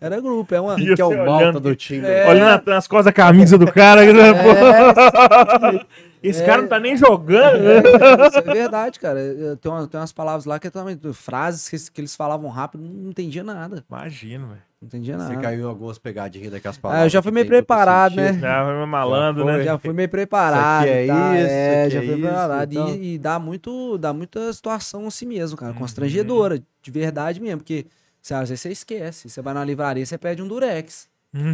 Era 0.00 0.20
grupo, 0.20 0.54
é 0.54 0.60
uma. 0.60 0.80
E 0.80 0.94
que 0.94 1.02
é 1.02 1.04
o 1.04 1.08
você 1.08 1.16
malta 1.16 1.32
olhando- 1.44 1.58
do 1.60 1.74
time. 1.74 2.06
É. 2.06 2.28
Olhando 2.28 2.62
nas 2.66 2.86
costas 2.86 3.06
da 3.06 3.12
camisa 3.12 3.58
do 3.58 3.66
cara. 3.72 4.04
É, 4.04 5.84
Esse 6.22 6.42
É. 6.42 6.46
cara 6.46 6.62
não 6.62 6.68
tá 6.68 6.78
nem 6.80 6.96
jogando. 6.96 7.58
né? 7.62 7.76
é, 7.76 8.28
isso 8.28 8.38
é 8.38 8.42
verdade, 8.42 8.98
cara. 9.00 9.18
Tem, 9.60 9.70
uma- 9.72 9.86
tem 9.86 10.00
umas 10.00 10.12
palavras 10.12 10.44
lá 10.44 10.58
que 10.58 10.66
é 10.66 10.70
também 10.70 10.96
frases 11.12 11.68
que, 11.68 11.74
eles- 11.76 11.88
que 11.88 12.00
eles 12.00 12.14
falavam 12.16 12.48
rápido, 12.50 12.82
não 12.82 13.10
entendia 13.10 13.42
nada. 13.44 13.84
Imagino, 13.88 14.48
velho. 14.48 14.60
Não 14.80 14.86
entendia 14.86 15.16
nada. 15.16 15.34
Você 15.34 15.40
caiu 15.40 15.60
em 15.66 15.68
algumas 15.68 15.98
pegadinhas 15.98 16.52
daquelas 16.52 16.76
Ah, 16.76 16.80
palavras. 16.80 17.04
eu 17.06 17.10
já 17.10 17.22
fui 17.22 17.32
meio 17.32 17.46
preparado, 17.46 18.14
né? 18.14 18.32
Já 18.40 18.64
foi 18.64 18.86
malandro, 18.86 19.44
Já 19.46 19.52
né? 19.56 19.64
Já 19.64 19.78
fui 19.78 19.92
meio 19.92 20.08
preparado. 20.08 20.84
Isso 20.86 20.92
aqui 20.92 21.02
é 21.02 21.06
tá? 21.08 21.34
isso, 21.40 21.46
é, 21.50 21.82
isso 21.86 21.90
já 21.94 21.98
aqui 21.98 22.06
fui 22.06 22.14
é 22.14 22.18
isso, 22.18 22.26
preparado. 22.28 22.72
então. 22.72 22.88
E, 22.94 23.14
e 23.14 23.18
dá, 23.18 23.38
muito, 23.40 23.98
dá 23.98 24.12
muita 24.12 24.52
situação 24.52 25.06
assim 25.08 25.26
mesmo, 25.26 25.56
cara. 25.56 25.72
Uhum. 25.72 25.78
Constrangedora, 25.78 26.60
de 26.82 26.90
verdade 26.92 27.40
mesmo. 27.40 27.58
Porque 27.58 27.86
você, 28.28 28.34
às 28.34 28.48
vezes 28.50 28.60
você 28.62 28.70
esquece. 28.70 29.28
Você 29.28 29.40
vai 29.40 29.54
na 29.54 29.64
livraria, 29.64 30.04
você 30.04 30.18
pede 30.18 30.42
um 30.42 30.48
Durex. 30.48 31.08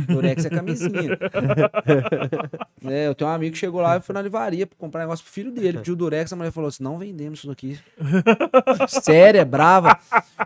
Durex 0.06 0.44
é 0.44 0.50
camisinha. 0.50 1.18
é, 2.86 3.08
eu 3.08 3.14
tenho 3.14 3.28
um 3.28 3.32
amigo 3.34 3.52
que 3.54 3.58
chegou 3.58 3.80
lá 3.80 3.96
e 3.96 4.00
foi 4.00 4.12
na 4.14 4.22
livraria 4.22 4.68
pra 4.68 4.78
comprar 4.78 5.00
negócio 5.00 5.24
pro 5.24 5.32
filho 5.32 5.50
dele. 5.50 5.78
Pediu 5.78 5.96
Durex, 5.96 6.32
a 6.32 6.36
mulher 6.36 6.52
falou 6.52 6.68
assim: 6.68 6.82
não 6.82 6.96
vendemos 6.96 7.40
isso 7.40 7.48
daqui. 7.48 7.76
Séria, 8.88 9.40
é 9.40 9.44
brava. 9.44 9.98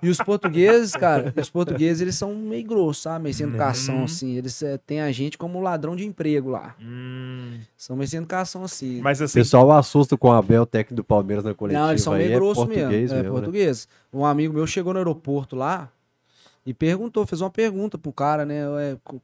E 0.02 0.08
os 0.08 0.16
portugueses, 0.16 0.92
cara, 0.92 1.32
os 1.36 1.50
portugueses, 1.50 2.00
eles 2.00 2.15
são 2.15 2.34
meio 2.34 2.66
grossos, 2.66 3.02
sabe? 3.02 3.24
Meio 3.24 3.34
sem 3.34 3.47
educação, 3.47 3.98
Uhum. 3.98 4.05
assim. 4.05 4.34
Eles 4.34 4.62
é, 4.62 4.78
têm 4.78 5.02
a 5.02 5.12
gente 5.12 5.36
como 5.36 5.60
ladrão 5.60 5.94
de 5.94 6.07
emprego 6.07 6.48
lá. 6.48 6.74
Hum, 6.81 7.58
São 7.76 7.97
meio 7.97 8.08
sem 8.08 8.18
educação, 8.18 8.65
assim. 8.65 9.02
mas 9.02 9.20
O 9.20 9.24
assim, 9.24 9.40
pessoal 9.40 9.70
assusta 9.73 10.16
com 10.16 10.28
o 10.28 10.32
Abel, 10.32 10.65
técnico 10.65 10.94
do 10.94 11.05
Palmeiras 11.05 11.44
na 11.44 11.52
coletiva. 11.52 11.82
Não, 11.84 11.90
eles 11.90 12.02
são 12.02 12.15
meio 12.15 12.32
é 12.32 12.34
grossos 12.34 12.66
mesmo. 12.66 12.84
É, 12.84 12.89
mesmo, 12.89 13.23
né? 13.23 13.28
português. 13.31 13.86
Um 14.10 14.24
amigo 14.24 14.55
meu 14.55 14.66
chegou 14.66 14.94
no 14.94 14.98
aeroporto 14.98 15.55
lá 15.55 15.90
e 16.69 16.75
perguntou, 16.75 17.27
fez 17.27 17.41
uma 17.41 17.49
pergunta 17.49 17.97
pro 17.97 18.13
cara, 18.13 18.45
né? 18.45 18.61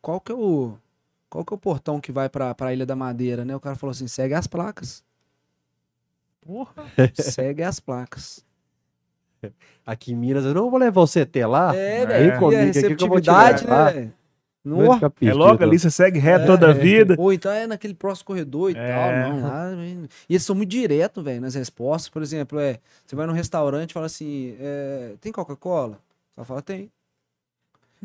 Qual 0.01 0.19
que 0.19 0.33
é 0.33 0.35
o. 0.35 0.73
Qual 1.29 1.45
que 1.45 1.53
é 1.53 1.57
o 1.57 1.59
portão 1.59 2.01
que 2.01 2.11
vai 2.11 2.27
pra, 2.27 2.55
pra 2.55 2.73
Ilha 2.73 2.87
da 2.87 2.97
Madeira, 2.97 3.45
né? 3.45 3.55
O 3.55 3.61
cara 3.61 3.77
falou 3.77 3.91
assim: 3.91 4.09
segue 4.09 4.33
as 4.33 4.47
placas. 4.47 5.05
porra. 6.41 6.85
segue 7.13 7.63
as 7.63 7.79
placas. 7.79 8.43
Aqui 9.85 10.13
em 10.13 10.17
Minas, 10.17 10.47
eu 10.47 10.55
não 10.55 10.71
vou 10.71 10.81
levar 10.81 11.03
você 11.03 11.21
até 11.21 11.47
lá. 11.47 11.77
É, 11.77 12.07
velho, 12.07 12.25
e 12.29 12.31
a 12.31 12.39
comigo 12.39 12.61
te 12.61 12.65
receptividade, 12.65 13.67
né, 13.67 13.85
velho? 13.93 14.13
Ficar 14.95 15.13
É 15.21 15.35
logo 15.35 15.63
ali, 15.63 15.79
você 15.79 15.91
segue 15.91 16.19
reto 16.19 16.47
toda 16.47 16.69
a 16.69 16.71
É, 16.71 16.73
vida. 16.73 17.15
Ou 17.19 17.31
então 17.31 17.53
é 17.53 17.67
naquele 17.67 17.93
próximo 17.93 18.29
corredor 18.29 18.71
e 18.71 18.75
É. 18.75 18.95
tal. 18.95 19.13
Não, 19.13 19.43
lá, 19.43 19.71
e 19.85 20.09
eles 20.31 20.43
são 20.43 20.57
muito 20.57 20.71
diretos, 20.71 21.23
velho, 21.23 21.43
nas 21.43 21.55
respostas. 21.55 22.09
Por 22.09 22.23
exemplo, 22.23 22.59
é, 22.59 22.81
você 23.05 23.15
vai 23.15 23.27
num 23.27 23.35
restaurante 23.35 23.91
e 23.91 23.93
fala 23.93 24.07
assim: 24.07 24.57
é, 24.59 25.17
tem 25.21 25.31
Coca-Cola? 25.31 25.99
Só 26.35 26.43
fala, 26.43 26.63
tem. 26.63 26.91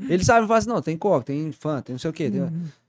Ele 0.08 0.24
sabe, 0.24 0.46
fala 0.48 0.60
assim: 0.60 0.70
não, 0.70 0.82
tem 0.82 0.98
Coca, 0.98 1.26
tem 1.26 1.52
Fanta, 1.52 1.84
tem 1.84 1.94
não 1.94 2.00
sei 2.00 2.10
o 2.10 2.14
quê. 2.14 2.30
tem- 2.30 2.42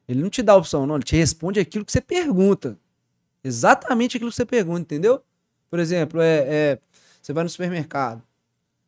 Ele 0.08 0.22
não 0.22 0.28
te 0.30 0.42
dá 0.42 0.54
opção, 0.56 0.86
não. 0.86 0.96
Ele 0.96 1.04
te 1.04 1.16
responde 1.16 1.60
aquilo 1.60 1.84
que 1.84 1.92
você 1.92 2.00
pergunta. 2.00 2.76
Exatamente 3.42 4.16
aquilo 4.16 4.30
que 4.30 4.36
você 4.36 4.44
pergunta, 4.44 4.80
entendeu? 4.80 5.22
Por 5.70 5.78
exemplo, 5.78 6.20
é, 6.20 6.38
é, 6.48 6.78
você 7.22 7.32
vai 7.32 7.44
no 7.44 7.48
supermercado. 7.50 8.20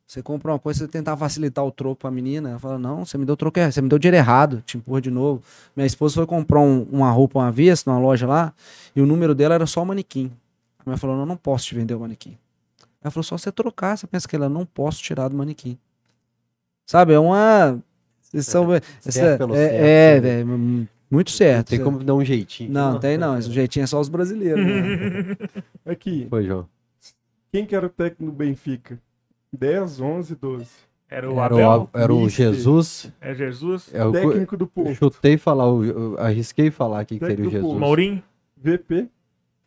Você 0.06 0.22
compra 0.22 0.52
uma 0.52 0.58
coisa, 0.58 0.80
você 0.80 0.88
tentar 0.88 1.16
facilitar 1.16 1.64
o 1.64 1.70
troco 1.70 1.96
pra 2.00 2.10
menina. 2.10 2.50
Ela 2.50 2.58
fala, 2.58 2.78
não, 2.78 3.04
você 3.06 3.16
me 3.16 3.24
deu 3.24 3.34
troco 3.36 3.58
errado, 3.58 3.72
você 3.72 3.80
me 3.80 3.88
deu 3.88 3.98
dinheiro 3.98 4.16
errado, 4.18 4.62
te 4.66 4.76
empurra 4.76 5.00
de 5.00 5.10
novo. 5.10 5.42
Minha 5.74 5.86
esposa 5.86 6.16
foi 6.16 6.26
comprar 6.26 6.60
um- 6.60 6.82
uma 6.90 7.10
roupa 7.10 7.38
uma 7.38 7.50
vez 7.50 7.84
numa 7.86 7.98
loja 7.98 8.26
lá, 8.26 8.52
e 8.94 9.00
o 9.00 9.06
número 9.06 9.34
dela 9.34 9.54
era 9.54 9.66
só 9.66 9.82
o 9.82 9.86
manequim. 9.86 10.30
A 10.78 10.82
mulher 10.84 10.98
falou, 10.98 11.16
não, 11.16 11.24
não 11.24 11.36
posso 11.36 11.64
te 11.66 11.74
vender 11.74 11.94
o 11.94 12.00
manequim. 12.00 12.36
Ela 13.02 13.10
falou, 13.10 13.24
só 13.24 13.38
você 13.38 13.50
trocar. 13.50 13.96
Você 13.96 14.06
pensa 14.06 14.28
que 14.28 14.36
ela 14.36 14.48
não 14.50 14.66
posso 14.66 15.00
tirar 15.02 15.28
do 15.28 15.36
manequim. 15.36 15.78
Sabe, 16.84 17.12
é 17.14 17.18
uma. 17.18 17.80
Vocês 18.32 18.46
são. 18.46 18.72
essa- 18.72 19.12
certo 19.12 19.38
pelo 19.38 19.54
é, 19.54 19.68
certo, 19.68 19.74
é, 19.84 20.14
né? 20.14 20.20
velho, 20.20 20.48
hum, 20.50 20.86
muito 21.10 21.30
certo. 21.30 21.68
Tem 21.68 21.82
como 21.82 22.02
dar 22.02 22.14
um 22.14 22.24
jeitinho. 22.24 22.72
Não, 22.72 22.98
tem 22.98 23.18
não. 23.18 23.38
Esse 23.38 23.50
jeitinho 23.50 23.84
é 23.84 23.86
só 23.86 24.00
os 24.00 24.08
brasileiros. 24.08 24.64
né? 24.64 25.36
Aqui, 25.86 26.26
Foi, 26.30 26.44
João. 26.44 26.66
quem 27.52 27.66
que 27.66 27.76
era 27.76 27.86
o 27.86 27.90
técnico 27.90 28.24
do 28.24 28.32
Benfica? 28.32 28.98
10, 29.52 30.00
11, 30.00 30.34
12. 30.34 30.66
Era 31.10 31.30
o 31.30 31.34
Era 31.34 31.44
Abel? 31.44 31.90
o, 31.92 31.98
era 31.98 32.14
o 32.14 32.20
Mister. 32.22 32.54
Jesus. 32.54 33.12
É 33.20 33.34
Jesus? 33.34 33.90
É 33.92 34.02
o, 34.02 34.12
Técnico 34.12 34.56
do 34.56 34.64
eu 34.64 34.68
Porto. 34.68 34.94
chutei 34.94 35.36
falar, 35.36 35.70
o- 35.70 35.84
eu 35.84 36.18
arrisquei 36.18 36.70
falar 36.70 37.00
aqui 37.00 37.18
que 37.18 37.26
seria 37.26 37.46
o 37.46 37.50
Jesus. 37.50 37.62
Porto. 37.70 37.78
Mourinho? 37.80 38.22
VP, 38.56 39.08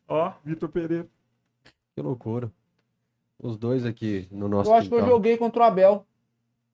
Ó. 0.07 0.31
Vitor 0.43 0.69
Pereira. 0.69 1.05
Que 1.95 2.01
loucura. 2.01 2.51
Os 3.39 3.57
dois 3.57 3.85
aqui 3.85 4.27
no 4.31 4.47
nosso 4.47 4.71
Eu 4.71 4.73
acho 4.73 4.87
que 4.89 4.95
eu 4.95 4.99
quintal. 4.99 5.13
joguei 5.15 5.37
contra 5.37 5.61
o 5.61 5.65
Abel. 5.65 6.05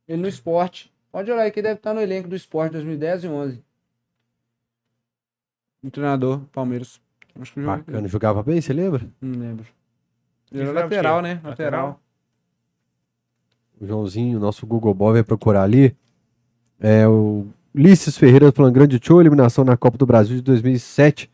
Ele 0.07 0.21
no 0.21 0.27
esporte. 0.29 0.89
Pode 1.11 1.29
olhar 1.31 1.43
aí 1.43 1.51
que 1.51 1.61
deve 1.61 1.75
estar 1.75 1.93
no 1.93 2.01
elenco 2.01 2.29
do 2.29 2.35
esporte 2.35 2.73
2010 2.73 3.25
e 3.25 3.27
11. 3.27 3.63
Um 5.83 5.89
treinador, 5.89 6.41
Palmeiras. 6.51 7.01
Acho 7.39 7.53
que. 7.53 7.61
Bacana. 7.61 8.07
Jogava 8.07 8.43
bem, 8.43 8.61
você 8.61 8.71
lembra? 8.71 9.09
Não 9.19 9.39
lembro. 9.39 9.65
Ele 10.51 10.61
era 10.61 10.67
jogava 10.67 10.85
lateral, 10.85 11.21
né? 11.21 11.41
Lateral. 11.43 12.01
O 13.79 13.85
Joãozinho, 13.85 14.39
nosso 14.39 14.65
Google 14.65 14.93
Boy, 14.93 15.13
vai 15.13 15.23
procurar 15.23 15.63
ali. 15.63 15.95
É 16.79 17.07
o 17.07 17.47
Ulisses 17.73 18.17
Ferreira 18.17 18.51
falando 18.51 18.73
grande 18.73 18.99
show, 19.01 19.19
eliminação 19.19 19.63
na 19.63 19.75
Copa 19.75 19.97
do 19.97 20.05
Brasil 20.05 20.35
de 20.35 20.41
2007. 20.41 21.29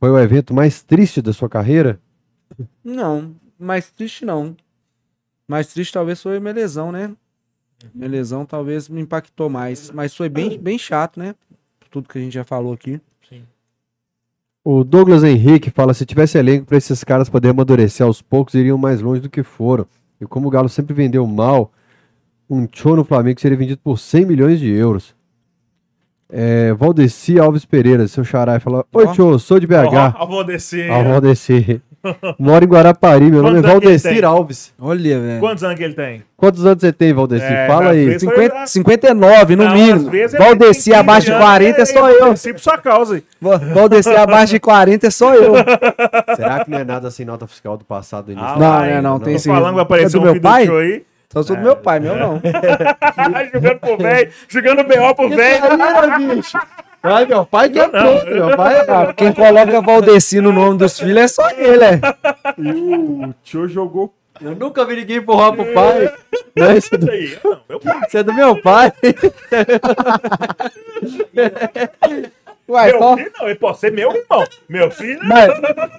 Foi 0.00 0.10
o 0.10 0.18
evento 0.18 0.52
mais 0.52 0.82
triste 0.82 1.22
da 1.22 1.32
sua 1.32 1.48
carreira? 1.48 2.00
Não, 2.82 3.34
mais 3.58 3.90
triste 3.90 4.24
não. 4.24 4.56
Mais 5.46 5.68
triste 5.68 5.92
talvez 5.92 6.20
foi 6.20 6.40
minha 6.40 6.54
lesão, 6.54 6.90
né? 6.90 7.14
Minha 7.94 8.08
lesão 8.08 8.46
talvez 8.46 8.88
me 8.88 9.00
impactou 9.00 9.50
mais. 9.50 9.90
Mas 9.90 10.14
foi 10.14 10.28
bem, 10.28 10.58
bem 10.58 10.78
chato, 10.78 11.18
né? 11.18 11.34
Tudo 11.90 12.08
que 12.08 12.18
a 12.18 12.20
gente 12.20 12.34
já 12.34 12.44
falou 12.44 12.72
aqui. 12.72 13.00
O 14.64 14.82
Douglas 14.82 15.22
Henrique 15.22 15.70
fala: 15.70 15.92
se 15.92 16.06
tivesse 16.06 16.38
elenco 16.38 16.64
para 16.64 16.78
esses 16.78 17.04
caras 17.04 17.28
poderem 17.28 17.52
amadurecer 17.52 18.06
aos 18.06 18.22
poucos, 18.22 18.54
iriam 18.54 18.78
mais 18.78 19.02
longe 19.02 19.20
do 19.20 19.28
que 19.28 19.42
foram. 19.42 19.86
E 20.18 20.24
como 20.24 20.48
o 20.48 20.50
Galo 20.50 20.70
sempre 20.70 20.94
vendeu 20.94 21.26
mal, 21.26 21.70
um 22.48 22.66
show 22.72 22.96
no 22.96 23.04
Flamengo 23.04 23.38
seria 23.40 23.58
vendido 23.58 23.80
por 23.84 23.98
100 23.98 24.24
milhões 24.24 24.58
de 24.58 24.70
euros. 24.70 25.14
É, 26.30 26.72
Valdeci 26.72 27.38
Alves 27.38 27.66
Pereira, 27.66 28.08
seu 28.08 28.24
xará, 28.24 28.58
fala: 28.58 28.86
Oi. 28.90 29.12
Tio, 29.12 29.38
sou 29.38 29.60
de 29.60 29.66
BH. 29.66 29.72
Ó, 29.72 29.90
ó. 29.90 30.12
Ah, 30.90 31.02
Valdeci. 31.02 31.82
Moro 32.38 32.64
em 32.64 32.68
Guarapari, 32.68 33.30
meu 33.30 33.42
nome 33.42 33.58
é 33.58 33.62
Quantos 33.62 33.70
que 33.80 33.86
ele 33.86 33.98
Valdecir? 33.98 34.24
Alves. 34.24 34.72
Olha, 34.80 35.20
velho. 35.20 35.40
Quantos 35.40 35.64
anos 35.64 35.76
que 35.78 35.84
ele 35.84 35.94
tem? 35.94 36.22
Quantos 36.36 36.66
anos 36.66 36.80
você 36.80 36.92
tem, 36.92 37.12
Valdeci? 37.12 37.44
É, 37.44 37.66
Fala 37.66 37.90
aí. 37.90 38.04
vezes- 38.04 38.20
50, 38.22 38.66
59, 38.66 39.56
no 39.56 39.64
Não, 39.64 39.72
mínimo. 39.74 40.10
vezes 40.10 40.34
ele 40.34 40.44
Valdeci 40.44 40.90
tem 40.90 40.98
abaixo 40.98 41.26
de 41.26 41.32
15 41.32 41.36
anos, 41.42 41.48
40 41.54 41.80
é 41.80 41.84
só 41.84 42.10
eu 42.10 42.34
por 42.34 42.58
sua 42.60 42.78
causa. 42.78 43.14
aí. 43.14 43.24
Valdeci 43.72 44.10
abaixo 44.10 44.52
de 44.52 44.60
40 44.60 45.06
é 45.06 45.10
só 45.10 45.34
eu. 45.34 45.54
Será 46.36 46.64
que 46.64 46.70
não 46.70 46.78
é 46.78 46.84
nada 46.84 47.10
sem 47.10 47.24
nota 47.24 47.46
fiscal 47.46 47.76
do 47.76 47.84
passado? 47.84 48.30
início? 48.30 48.48
Ah, 48.48 48.56
Não, 48.58 48.68
lá, 48.68 48.86
não, 48.86 49.02
não, 49.12 49.20
tem 49.20 49.38
sim. 49.38 49.48
falando 49.50 49.68
que 49.70 49.74
vai 49.74 49.82
aparecer 49.82 50.16
É 50.16 50.20
do 50.20 50.28
um 50.28 50.32
meu 50.32 50.40
pai? 50.40 50.64
do 50.64 50.68
show 50.68 50.78
aí. 50.78 51.02
Só 51.32 51.42
sou 51.42 51.56
do 51.56 51.62
meu 51.62 51.74
pai, 51.74 51.98
meu 51.98 52.14
não. 52.14 52.40
jogando 53.52 53.78
pro 53.80 53.96
velho, 53.96 54.30
jogando 54.48 54.84
BO 54.84 55.14
pro 55.16 55.28
velho. 55.30 55.64
Ai, 57.04 57.26
meu 57.26 57.44
pai 57.44 57.68
que 57.68 57.78
é 57.78 57.86
pronto, 57.88 58.26
meu 58.26 58.56
pai 58.56 58.76
é 58.78 58.90
Ah, 58.90 59.12
Quem 59.14 59.32
coloca 59.32 59.80
Valdeci 59.82 60.40
no 60.40 60.50
nome 60.52 60.78
dos 60.78 60.98
filhos 60.98 61.16
é 61.18 61.28
só 61.28 61.50
ele, 61.50 61.84
é. 61.84 62.00
E 62.58 63.26
o 63.26 63.34
Tio 63.42 63.68
jogou. 63.68 64.12
Eu 64.40 64.56
nunca 64.56 64.84
vi 64.84 64.96
ninguém 64.96 65.18
empurrar 65.18 65.52
pro 65.52 65.64
pai. 65.72 66.12
Não, 66.56 66.72
isso, 66.76 66.94
é 66.94 66.98
do, 66.98 67.10
Aí, 67.10 67.38
não, 67.44 67.60
meu 67.68 67.78
pai. 67.80 68.00
isso 68.08 68.18
é 68.18 68.22
do 68.22 68.32
meu 68.32 68.60
pai. 68.62 68.92
Uai, 72.66 72.90
Meu 72.92 72.98
só- 72.98 73.16
filho 73.16 73.32
não, 73.38 73.46
ele 73.46 73.54
pode 73.58 73.78
ser 73.78 73.92
meu 73.92 74.10
irmão. 74.10 74.44
Meu 74.68 74.90
filho 74.90 75.18
não. 75.20 75.28
mas, 75.28 75.50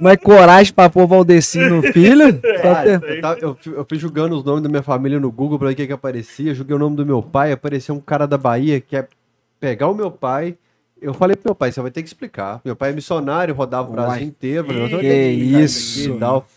mas 0.01 0.17
coragem 0.17 0.74
pra 0.74 0.90
pôr 0.90 1.06
Valdeci 1.06 1.59
no 1.59 1.84
filho? 1.93 2.42
Só 2.42 2.61
Cara, 2.64 3.00
ter- 3.00 3.09
eu, 3.17 3.22
tava- 3.22 3.40
eu 3.40 3.56
fui- 3.61 3.74
eu 3.77 3.85
fui 3.88 3.98
julgando 4.00 4.35
os 4.35 4.43
nomes 4.43 4.64
da 4.64 4.69
minha 4.69 4.82
família 4.82 5.19
no 5.19 5.32
Google 5.32 5.59
pra 5.59 5.67
ver 5.67 5.74
o 5.74 5.77
que, 5.77 5.88
que 5.88 5.93
aparecia. 5.93 6.56
Joguei 6.56 6.75
o 6.75 6.80
nome 6.80 6.95
do 6.95 7.06
meu 7.06 7.22
pai, 7.22 7.51
apareceu 7.51 7.93
um 7.93 8.00
cara 8.00 8.25
da 8.27 8.38
Bahia 8.38 8.82
que 8.82 8.98
é 8.98 9.08
pegar 9.59 9.88
o 9.90 9.93
meu 9.93 10.09
pai. 10.09 10.56
Eu 11.06 11.14
falei 11.14 11.35
pro 11.35 11.50
meu 11.50 11.56
pai, 11.56 11.72
você 11.72 11.80
vai 11.82 11.92
ter 11.92 12.01
que 12.01 12.08
explicar. 12.08 12.59
Meu 12.66 12.75
pai 12.75 12.90
é 12.90 12.93
missionário, 12.93 13.53
rodava 13.53 13.88
o 13.90 13.92
Brasil 13.92 14.11
Uai. 14.14 14.24
inteiro. 14.24 14.66
falei, 14.66 14.82
"Você 14.84 14.92
vai 14.95 15.01
Que 15.01 15.08
explicar 15.08 15.61
isso. 15.61 16.09
e 16.09 16.19
tal. 16.19 16.48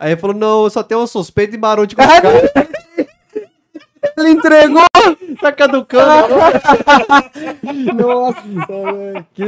Aí 0.00 0.12
ele 0.12 0.20
falou, 0.20 0.34
não, 0.36 0.64
eu 0.64 0.70
só 0.70 0.82
tenho 0.82 1.00
uma 1.00 1.06
suspeita 1.06 1.54
e 1.54 1.58
barulho 1.58 1.86
de 1.86 1.94
colocar. 1.94 2.22
Ele 4.18 4.30
entregou! 4.30 4.82
tá 5.42 5.52
caducando. 5.52 6.34
Nossa, 7.94 8.42
que... 9.34 9.44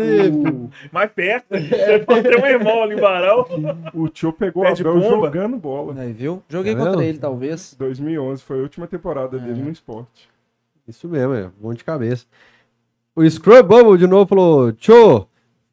Mais 0.92 1.10
perto. 1.10 1.46
Você 1.50 1.98
pode 2.00 2.22
ter 2.22 2.38
um 2.38 2.46
irmão 2.46 2.82
ali 2.82 2.94
em 2.94 3.00
Barão. 3.00 3.46
O 3.94 4.08
Tio 4.08 4.30
pegou 4.30 4.62
Pé 4.64 4.72
o 4.72 4.74
de 4.74 4.82
Abel 4.82 5.00
jogando 5.00 5.56
bola. 5.56 5.98
Aí, 5.98 6.12
viu? 6.12 6.42
Joguei 6.50 6.76
Tá 6.76 6.84
contra 6.84 7.02
ele, 7.04 7.16
talvez. 7.18 7.74
2011 7.78 8.42
foi 8.42 8.58
a 8.58 8.62
última 8.62 8.86
temporada 8.86 9.38
dele 9.38 9.62
no 9.62 9.70
esporte. 9.70 10.28
Isso 10.86 11.08
mesmo, 11.08 11.32
é 11.34 11.50
bom 11.58 11.72
de 11.72 11.82
cabeça. 11.84 12.26
O 13.18 13.28
Scrub 13.28 13.64
Bubble 13.64 13.98
de 13.98 14.06
novo 14.06 14.28
falou: 14.28 14.70
Tio, 14.70 15.26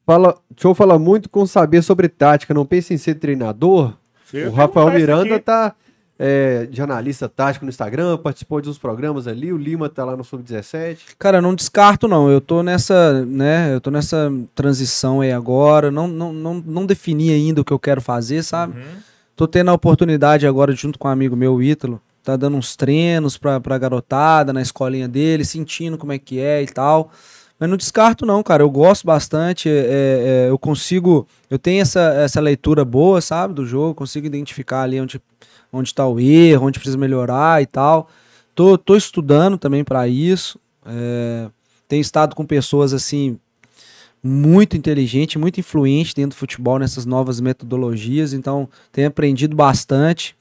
fala, 0.04 0.36
Tio 0.56 0.74
fala 0.74 0.98
muito 0.98 1.30
com 1.30 1.46
saber 1.46 1.84
sobre 1.84 2.10
tática, 2.10 2.56
não 2.56 2.66
pensa 2.66 2.92
em 2.92 2.98
ser 2.98 3.16
treinador? 3.16 3.94
Eu 4.34 4.50
o 4.50 4.52
Rafael 4.52 4.90
Miranda 4.92 5.36
aqui. 5.36 5.46
tá 5.46 5.76
é, 6.18 6.66
de 6.66 6.82
analista 6.82 7.30
tático 7.30 7.64
no 7.64 7.70
Instagram, 7.70 8.18
participou 8.18 8.60
de 8.62 8.68
uns 8.68 8.80
programas 8.80 9.28
ali, 9.28 9.54
o 9.54 9.58
Lima 9.58 9.88
tá 9.88 10.04
lá 10.04 10.18
no 10.18 10.24
Sub-17. 10.24 11.16
Cara, 11.20 11.40
não 11.40 11.54
descarto, 11.54 12.08
não. 12.08 12.32
Eu 12.32 12.42
tô 12.42 12.64
nessa, 12.64 13.24
né? 13.26 13.76
Eu 13.76 13.80
tô 13.80 13.92
nessa 13.92 14.34
transição 14.56 15.22
aí 15.22 15.32
agora. 15.32 15.92
Não, 15.92 16.08
não, 16.08 16.34
não, 16.34 16.64
não 16.66 16.84
defini 16.84 17.30
ainda 17.30 17.62
o 17.62 17.64
que 17.64 17.74
eu 17.74 17.78
quero 17.78 18.02
fazer, 18.02 18.42
sabe? 18.42 18.80
Uhum. 18.80 18.86
Tô 19.36 19.48
tendo 19.48 19.70
a 19.70 19.74
oportunidade 19.74 20.48
agora, 20.48 20.74
junto 20.74 20.98
com 20.98 21.08
um 21.08 21.12
amigo 21.12 21.36
meu, 21.36 21.54
o 21.54 21.62
Ítalo, 21.62 22.02
tá 22.24 22.36
dando 22.36 22.58
uns 22.58 22.76
treinos 22.76 23.38
pra, 23.38 23.60
pra 23.60 23.78
garotada 23.78 24.52
na 24.52 24.64
escolinha 24.64 25.08
dele, 25.08 25.46
sentindo 25.46 25.96
como 25.96 26.12
é 26.12 26.18
que 26.18 26.40
é 26.40 26.64
e 26.64 26.66
tal. 26.66 27.12
Mas 27.60 27.70
não 27.70 27.78
descarto, 27.78 28.26
não, 28.26 28.44
cara. 28.44 28.64
Eu 28.64 28.70
gosto 28.70 29.06
bastante. 29.06 29.70
é, 29.70 30.46
é, 30.46 30.50
eu 30.50 30.58
consigo. 30.58 31.28
Eu 31.50 31.58
tenho 31.58 31.82
essa, 31.82 32.02
essa 32.16 32.42
leitura 32.42 32.84
boa, 32.84 33.22
sabe, 33.22 33.54
do 33.54 33.66
jogo. 33.66 33.96
Consigo 33.96 34.26
identificar 34.26 34.82
ali 34.82 35.00
onde, 35.00 35.22
onde 35.72 35.94
tá 35.94 36.08
o 36.08 36.20
erro, 36.20 36.68
onde 36.68 36.80
precisa 36.80 36.98
melhorar 36.98 37.62
e 37.62 37.66
tal. 37.66 38.10
Tô, 38.54 38.78
tô 38.78 38.96
estudando 38.96 39.58
também 39.58 39.84
para 39.84 40.08
isso. 40.08 40.60
É, 40.86 41.50
tenho 41.88 42.02
estado 42.02 42.36
com 42.36 42.46
pessoas 42.46 42.94
assim 42.94 43.40
muito 44.22 44.76
inteligentes, 44.76 45.40
muito 45.40 45.60
influentes 45.60 46.14
dentro 46.14 46.36
do 46.36 46.40
futebol 46.40 46.80
nessas 46.80 47.06
novas 47.06 47.40
metodologias. 47.40 48.34
Então, 48.34 48.68
tenho 48.92 49.08
aprendido 49.08 49.56
bastante. 49.56 50.36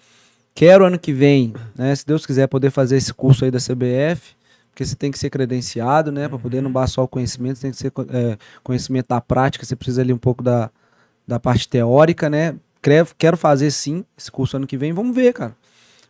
Quero 0.55 0.87
ano 0.87 0.99
que 0.99 1.13
vem, 1.13 1.53
né, 1.77 1.95
se 1.95 2.07
Deus 2.07 2.25
quiser, 2.25 2.47
poder 2.47 2.71
fazer 2.71 2.97
esse 2.97 3.13
curso 3.13 3.45
aí 3.45 3.51
da 3.51 3.59
CBF, 3.59 4.35
porque 4.75 4.85
você 4.85 4.97
tem 4.97 5.13
que 5.13 5.19
ser 5.19 5.31
credenciado, 5.31 6.11
né, 6.11 6.29
para 6.29 6.37
poder 6.37 6.61
não 6.61 6.71
bastar 6.71 6.95
só 6.95 7.05
o 7.05 7.09
conhecimento, 7.09 7.61
tem 7.61 7.71
que 7.71 7.77
ser 7.77 7.93
é, 8.13 8.37
conhecimento 8.65 9.07
da 9.07 9.21
prática. 9.21 9.65
Você 9.65 9.77
precisa 9.77 10.03
ali 10.03 10.13
um 10.13 10.19
pouco 10.19 10.43
da, 10.43 10.69
da 11.25 11.39
parte 11.39 11.69
teórica, 11.69 12.29
né? 12.29 12.57
Quero, 13.17 13.37
fazer 13.37 13.71
sim 13.71 14.05
esse 14.19 14.31
curso 14.31 14.57
ano 14.57 14.67
que 14.67 14.77
vem. 14.77 14.93
Vamos 14.93 15.15
ver, 15.15 15.33
cara. 15.33 15.57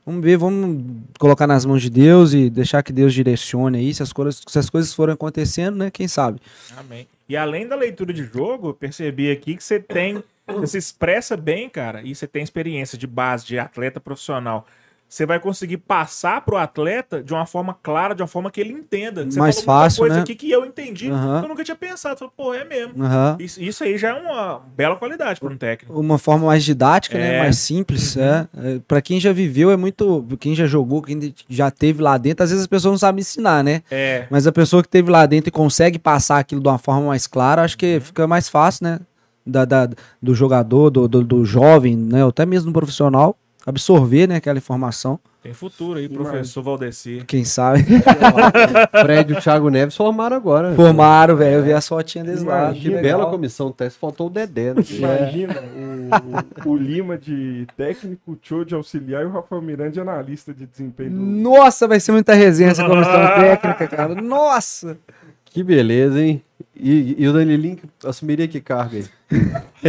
Vamos 0.05 0.25
ver, 0.25 0.37
vamos 0.39 0.83
colocar 1.19 1.47
nas 1.47 1.65
mãos 1.65 1.83
de 1.83 1.91
Deus 1.91 2.33
e 2.33 2.51
deixar 2.51 2.83
que 2.83 2.93
Deus 2.93 3.15
direcione 3.15 3.79
aí. 3.79 3.95
Se 3.95 4.03
as 4.03 4.13
coisas, 4.13 4.43
se 4.47 4.59
as 4.59 4.69
coisas 4.69 4.93
forem 4.93 5.13
acontecendo, 5.13 5.77
né? 5.77 5.91
Quem 5.91 6.09
sabe? 6.09 6.41
Amém. 6.77 7.07
E 7.29 7.37
além 7.37 7.69
da 7.69 7.77
leitura 7.77 8.13
de 8.13 8.25
jogo, 8.25 8.71
eu 8.71 8.75
percebi 8.75 9.31
aqui 9.31 9.57
que 9.57 9.63
você 9.63 9.79
tem. 9.79 10.25
Você 10.47 10.67
se 10.67 10.79
expressa 10.79 11.37
bem, 11.37 11.69
cara, 11.69 12.03
e 12.03 12.15
você 12.15 12.27
tem 12.27 12.43
experiência 12.43 12.99
de 12.99 13.07
base, 13.07 13.47
de 13.47 13.59
atleta 13.59 14.01
profissional. 14.01 14.67
Você 15.09 15.25
vai 15.25 15.39
conseguir 15.39 15.77
passar 15.77 16.41
pro 16.41 16.57
atleta 16.57 17.23
de 17.23 17.33
uma 17.33 17.47
forma 17.47 17.77
clara, 17.81 18.17
de 18.17 18.23
uma 18.23 18.27
forma 18.27 18.51
que 18.51 18.61
ele 18.61 18.73
entenda. 18.73 19.25
Você 19.25 19.39
Mais 19.39 19.61
fácil, 19.61 20.01
coisa 20.01 20.17
né? 20.17 20.23
aqui 20.23 20.35
que 20.35 20.51
eu 20.51 20.65
entendi, 20.67 21.09
Aham. 21.09 21.39
que 21.39 21.45
eu 21.45 21.49
nunca 21.51 21.63
tinha 21.63 21.77
pensado. 21.77 22.19
Falei, 22.19 22.33
pô, 22.37 22.53
é 22.53 22.65
mesmo. 22.65 23.01
Aham. 23.05 23.37
Isso, 23.39 23.63
isso 23.63 23.85
aí 23.85 23.97
já 23.97 24.09
é 24.09 24.13
uma 24.21 24.61
bela 24.77 24.97
qualidade 24.97 25.39
para 25.39 25.53
um 25.53 25.57
técnico. 25.57 25.99
Uma 26.01 26.19
forma 26.19 26.47
mais 26.47 26.65
didática, 26.65 27.17
né? 27.17 27.37
É. 27.37 27.39
Mais 27.39 27.59
simples, 27.59 28.17
é. 28.17 28.49
é. 28.57 28.81
Para 28.89 29.01
quem 29.01 29.21
já 29.21 29.33
viveu 29.33 29.71
é 29.71 29.77
muito, 29.77 30.27
quem 30.41 30.53
já 30.53 30.67
jogou, 30.67 31.01
quem 31.01 31.33
já 31.49 31.71
teve 31.71 32.03
lá 32.03 32.19
dentro, 32.19 32.43
às 32.43 32.51
vezes 32.51 32.63
as 32.63 32.67
pessoas 32.69 32.93
não 32.93 32.99
sabem 32.99 33.21
ensinar, 33.21 33.63
né? 33.63 33.83
É. 33.93 34.27
Mas 34.31 34.49
a 34.49 34.53
pessoa 34.53 34.83
que 34.83 34.89
teve 34.89 35.13
lá 35.13 35.27
dentro 35.27 35.49
e 35.49 35.53
consegue 35.53 35.97
passar 35.99 36.41
aquilo 36.41 36.61
de 36.61 36.69
uma 36.69 36.79
forma 36.79 37.07
mais 37.09 37.29
clara, 37.29 37.63
acho 37.63 37.79
que 37.79 38.01
fica 38.01 38.27
mais 38.27 38.49
fácil, 38.49 38.85
né? 38.85 38.99
Da, 39.47 39.65
da- 39.65 39.91
do 40.21 40.35
jogador, 40.35 40.91
do, 40.91 41.07
do, 41.07 41.23
do 41.23 41.45
jovem, 41.45 41.97
né? 41.97 42.25
Ou 42.25 42.31
até 42.31 42.45
mesmo 42.45 42.73
do 42.73 42.75
profissional, 42.77 43.37
absorver, 43.67 44.29
né? 44.29 44.37
Aquela 44.37 44.59
informação. 44.59 45.19
Tem 45.43 45.53
futuro 45.53 45.99
aí, 45.99 46.09
professor 46.09 46.63
Valdeci. 46.63 47.23
Quem 47.27 47.45
sabe? 47.45 47.85
Fred 49.03 49.31
e 49.35 49.37
o 49.37 49.41
Thiago 49.43 49.69
Neves 49.69 49.95
formaram 49.95 50.37
agora. 50.37 50.75
Formaram, 50.75 51.37
velho. 51.37 51.57
Eu 51.57 51.63
vi 51.63 51.73
as 51.75 51.87
fotinhas 51.87 52.27
deles 52.27 52.43
lá. 52.43 52.73
Que 52.73 52.89
bela 52.89 53.27
comissão, 53.27 53.69
até 53.69 53.91
faltou 53.91 54.29
o 54.29 54.31
Dedé. 54.31 54.73
Né? 54.73 54.83
Imagina 54.91 55.55
o, 56.65 56.71
o 56.71 56.77
Lima 56.77 57.19
de 57.19 57.67
técnico, 57.77 58.33
o 58.33 58.39
Cho 58.41 58.65
de 58.65 58.75
auxiliar 58.75 59.23
e 59.23 59.27
o 59.27 59.31
Rafael 59.31 59.61
Miranda 59.61 59.91
de 59.91 60.01
analista 60.01 60.55
de 60.55 60.65
desempenho. 60.65 61.11
do- 61.11 61.17
Nossa, 61.17 61.87
vai 61.87 62.01
ser 62.01 62.13
muita 62.13 62.33
resenha 62.33 62.71
essa 62.71 62.87
comissão 62.87 63.13
técnica, 63.37 63.87
cara. 63.87 64.15
Nossa! 64.15 64.97
Que 65.45 65.63
beleza, 65.63 66.23
hein? 66.23 66.43
E, 66.75 67.17
e 67.23 67.29
o 67.29 67.33
Danilinho 67.35 67.79
assumiria 68.05 68.49
que 68.49 68.61
cargo 68.63 68.97
aí? 68.97 69.05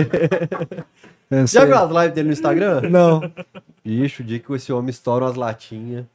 Eu 1.29 1.47
Já 1.47 1.65
viu 1.65 1.77
as 1.77 1.89
lives 1.89 2.13
dele 2.13 2.27
no 2.27 2.33
Instagram? 2.33 2.81
Não. 2.89 3.31
Bicho, 3.83 4.21
o 4.23 4.25
dia 4.25 4.39
que 4.39 4.53
esse 4.53 4.71
homem 4.71 4.89
estoura 4.89 5.25
umas 5.25 5.35
latinhas 5.35 6.05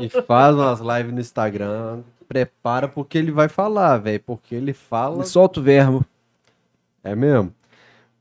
e 0.00 0.08
faz 0.08 0.54
umas 0.54 0.80
lives 0.80 1.12
no 1.12 1.20
Instagram, 1.20 2.00
prepara 2.28 2.88
porque 2.88 3.18
ele 3.18 3.30
vai 3.30 3.48
falar, 3.48 3.98
velho. 3.98 4.20
Porque 4.20 4.54
ele 4.54 4.72
fala. 4.72 5.24
Solta 5.24 5.60
o 5.60 5.62
verbo. 5.62 6.04
É 7.02 7.14
mesmo? 7.14 7.52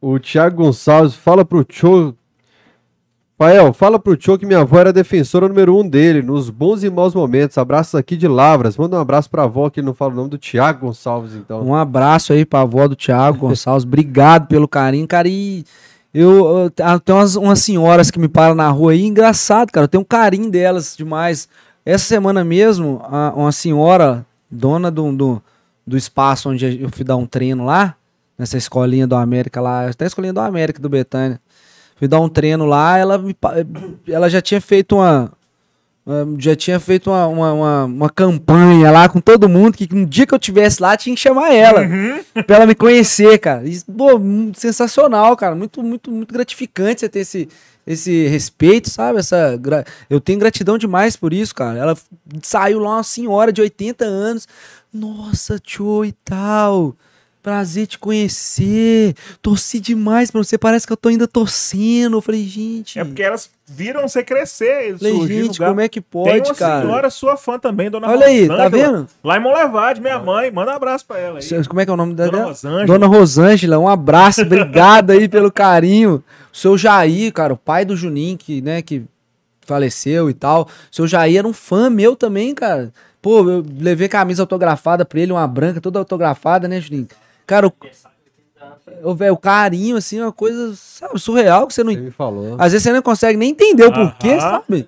O 0.02 0.20
Thiago 0.20 0.64
Gonçalves 0.64 1.16
fala 1.16 1.46
pro 1.46 1.66
Cho. 1.68 2.16
Fael, 3.38 3.74
fala 3.74 3.98
pro 4.00 4.16
Cho 4.20 4.38
que 4.38 4.46
minha 4.46 4.60
avó 4.60 4.80
era 4.80 4.94
defensora 4.94 5.48
número 5.48 5.78
um 5.78 5.88
dele, 5.88 6.22
nos 6.22 6.50
bons 6.50 6.84
e 6.84 6.90
maus 6.90 7.14
momentos. 7.16 7.58
Abraços 7.58 7.96
aqui 7.96 8.16
de 8.16 8.28
Lavras. 8.28 8.78
Manda 8.78 8.96
um 8.96 9.00
abraço 9.00 9.30
pra 9.30 9.44
avó 9.44 9.70
que 9.70 9.82
não 9.82 9.94
fala 9.94 10.14
o 10.14 10.16
nome 10.16 10.30
do 10.30 10.38
Thiago 10.38 10.86
Gonçalves, 10.86 11.34
então. 11.34 11.62
Um 11.66 11.74
abraço 11.76 12.32
aí 12.32 12.46
pra 12.46 12.62
avó 12.62 12.88
do 12.88 12.96
Thiago 12.96 13.40
Gonçalves. 13.40 13.84
Obrigado 13.84 14.48
pelo 14.48 14.68
carinho, 14.68 15.08
cara. 15.08 15.28
E 15.28 15.66
eu, 16.14 16.72
eu 16.78 17.16
umas, 17.16 17.36
umas 17.36 17.60
senhoras 17.60 18.12
que 18.12 18.20
me 18.20 18.28
param 18.28 18.54
na 18.56 18.70
rua 18.70 18.92
aí. 18.92 19.04
Engraçado, 19.04 19.72
cara. 19.72 19.86
Eu 19.86 19.90
tenho 19.90 20.02
um 20.02 20.06
carinho 20.06 20.50
delas 20.50 20.96
demais. 20.96 21.50
Essa 21.86 22.06
semana 22.06 22.44
mesmo, 22.46 23.02
a- 23.04 23.34
uma 23.36 23.52
senhora, 23.52 24.26
dona 24.50 24.90
do, 24.92 25.12
do, 25.12 25.42
do 25.86 25.98
espaço 25.98 26.50
onde 26.50 26.82
eu 26.82 26.90
fui 26.90 27.04
dar 27.04 27.18
um 27.18 27.26
treino 27.26 27.66
lá, 27.66 27.96
nessa 28.38 28.58
escolinha 28.58 29.06
do 29.08 29.16
América 29.16 29.60
lá, 29.60 29.90
até 29.90 30.06
a 30.06 30.08
escolinha 30.08 30.32
do 30.32 30.40
América 30.40 30.80
do 30.80 30.88
Betânia. 30.88 31.42
Fui 31.96 32.08
dar 32.08 32.20
um 32.20 32.28
treino 32.30 32.66
lá, 32.66 32.98
ela, 32.98 33.18
me 33.18 33.36
ela 34.08 34.30
já 34.30 34.42
tinha 34.42 34.60
feito 34.62 34.96
uma. 34.96 35.32
Já 36.38 36.54
tinha 36.54 36.82
feito 36.82 37.10
uma, 37.10 37.28
uma, 37.28 37.54
uma, 37.54 37.86
uma 37.86 38.10
campanha 38.10 38.92
lá 38.92 39.08
com 39.08 39.22
todo 39.22 39.48
mundo, 39.48 39.78
que 39.78 39.88
um 39.96 40.04
dia 40.04 40.28
que 40.28 40.34
eu 40.34 40.40
tivesse 40.40 40.82
lá 40.82 40.98
tinha 40.98 41.16
que 41.16 41.22
chamar 41.22 41.54
ela. 41.54 41.80
pra 42.46 42.58
ela 42.58 42.66
me 42.66 42.76
conhecer, 42.76 43.38
cara. 43.40 43.64
Isso, 43.66 43.86
pô, 43.86 44.20
sensacional, 44.54 45.38
cara. 45.38 45.56
Muito, 45.56 45.82
muito, 45.82 46.12
muito 46.12 46.34
gratificante 46.34 47.00
você 47.00 47.08
ter 47.08 47.20
esse, 47.20 47.48
esse 47.88 48.28
respeito, 48.28 48.90
sabe? 48.90 49.20
Essa, 49.20 49.56
gra- 49.56 49.86
Eu 50.10 50.20
tenho 50.20 50.40
gratidão 50.40 50.78
demais 50.78 51.16
por 51.16 51.32
isso, 51.32 51.56
cara. 51.56 51.80
Ela 51.80 51.98
saiu 52.42 52.80
lá 52.80 52.98
uma 52.98 53.04
senhora 53.04 53.54
de 53.54 53.62
80 53.62 54.04
anos. 54.04 54.46
Nossa, 54.94 55.58
tio 55.58 56.04
e 56.04 56.12
tal. 56.12 56.98
Prazer 57.44 57.88
te 57.88 58.00
conhecer. 58.00 59.14
Torci 59.42 59.78
demais 59.78 60.32
pra 60.32 60.42
você. 60.42 60.58
Parece 60.58 60.88
que 60.88 60.94
eu 60.94 60.98
tô 60.98 61.10
ainda 61.10 61.28
torcendo. 61.28 62.16
Eu 62.16 62.22
falei, 62.22 62.42
gente. 62.46 62.98
É 62.98 63.04
porque 63.04 63.22
elas 63.22 63.50
viram 63.68 64.08
você 64.08 64.24
crescer. 64.24 64.98
falei, 64.98 65.28
gente, 65.28 65.60
como 65.60 65.82
é 65.82 65.90
que 65.90 66.00
Tem 66.00 66.10
pode, 66.10 66.50
uma 66.50 66.56
cara? 66.56 66.82
senhora 66.82 67.10
sua 67.10 67.36
fã 67.36 67.60
também, 67.60 67.90
dona 67.90 68.08
Olha 68.08 68.28
aí, 68.28 68.48
tá 68.48 68.64
Rosângela, 68.64 68.70
vendo? 68.70 69.08
Lá 69.22 69.38
em 69.38 69.40
Monlevade, 69.42 70.00
minha 70.00 70.20
mãe. 70.20 70.50
Manda 70.52 70.72
um 70.72 70.76
abraço 70.76 71.06
pra 71.06 71.20
ela 71.20 71.40
aí. 71.40 71.68
Como 71.68 71.82
é 71.82 71.86
que 71.86 71.92
é 71.92 71.94
o 71.94 71.98
nome 71.98 72.14
Dona 72.14 72.32
dela? 72.32 72.46
Rosângela. 72.46 72.86
Dona 72.86 73.08
Rosângela, 73.08 73.78
um 73.78 73.90
abraço, 73.90 74.42
obrigado 74.42 75.12
aí 75.12 75.28
pelo 75.28 75.52
carinho. 75.52 76.24
O 76.52 76.58
seu 76.58 76.78
Jair, 76.78 77.34
cara, 77.34 77.54
o 77.54 77.58
pai 77.58 77.84
do 77.84 77.98
Juninho, 77.98 78.38
que, 78.38 78.62
né, 78.62 78.82
que 78.82 79.04
faleceu 79.66 80.30
e 80.30 80.34
tal. 80.34 80.64
O 80.92 80.96
seu 80.96 81.06
Jair 81.08 81.40
era 81.40 81.48
um 81.48 81.52
fã 81.54 81.90
meu 81.90 82.16
também, 82.16 82.56
cara. 82.56 82.94
Pô, 83.22 83.40
eu 83.50 83.66
levei 83.80 84.08
camisa 84.08 84.44
autografada 84.44 85.04
pra 85.04 85.20
ele, 85.20 85.34
uma 85.34 85.46
branca, 85.48 85.82
toda 85.82 86.00
autografada, 86.00 86.70
né, 86.70 86.80
Juninho? 86.80 87.08
Cara, 87.46 87.68
o, 87.68 87.74
o, 89.04 89.16
velho, 89.16 89.34
o 89.34 89.38
carinho, 89.38 89.98
assim, 89.98 90.20
é 90.20 90.24
uma 90.24 90.32
coisa 90.32 90.74
sabe, 90.76 91.20
surreal 91.20 91.68
que 91.68 91.74
você 91.74 91.84
não 91.84 91.94
Você 91.94 92.00
me 92.00 92.12
falou. 92.12 92.56
às 92.58 92.72
vezes 92.72 92.84
você 92.84 92.94
não 92.94 93.02
consegue 93.02 93.38
nem 93.38 93.52
entender 93.52 93.86
o 93.86 93.92
porquê, 93.94 94.40
sabe? 94.40 94.88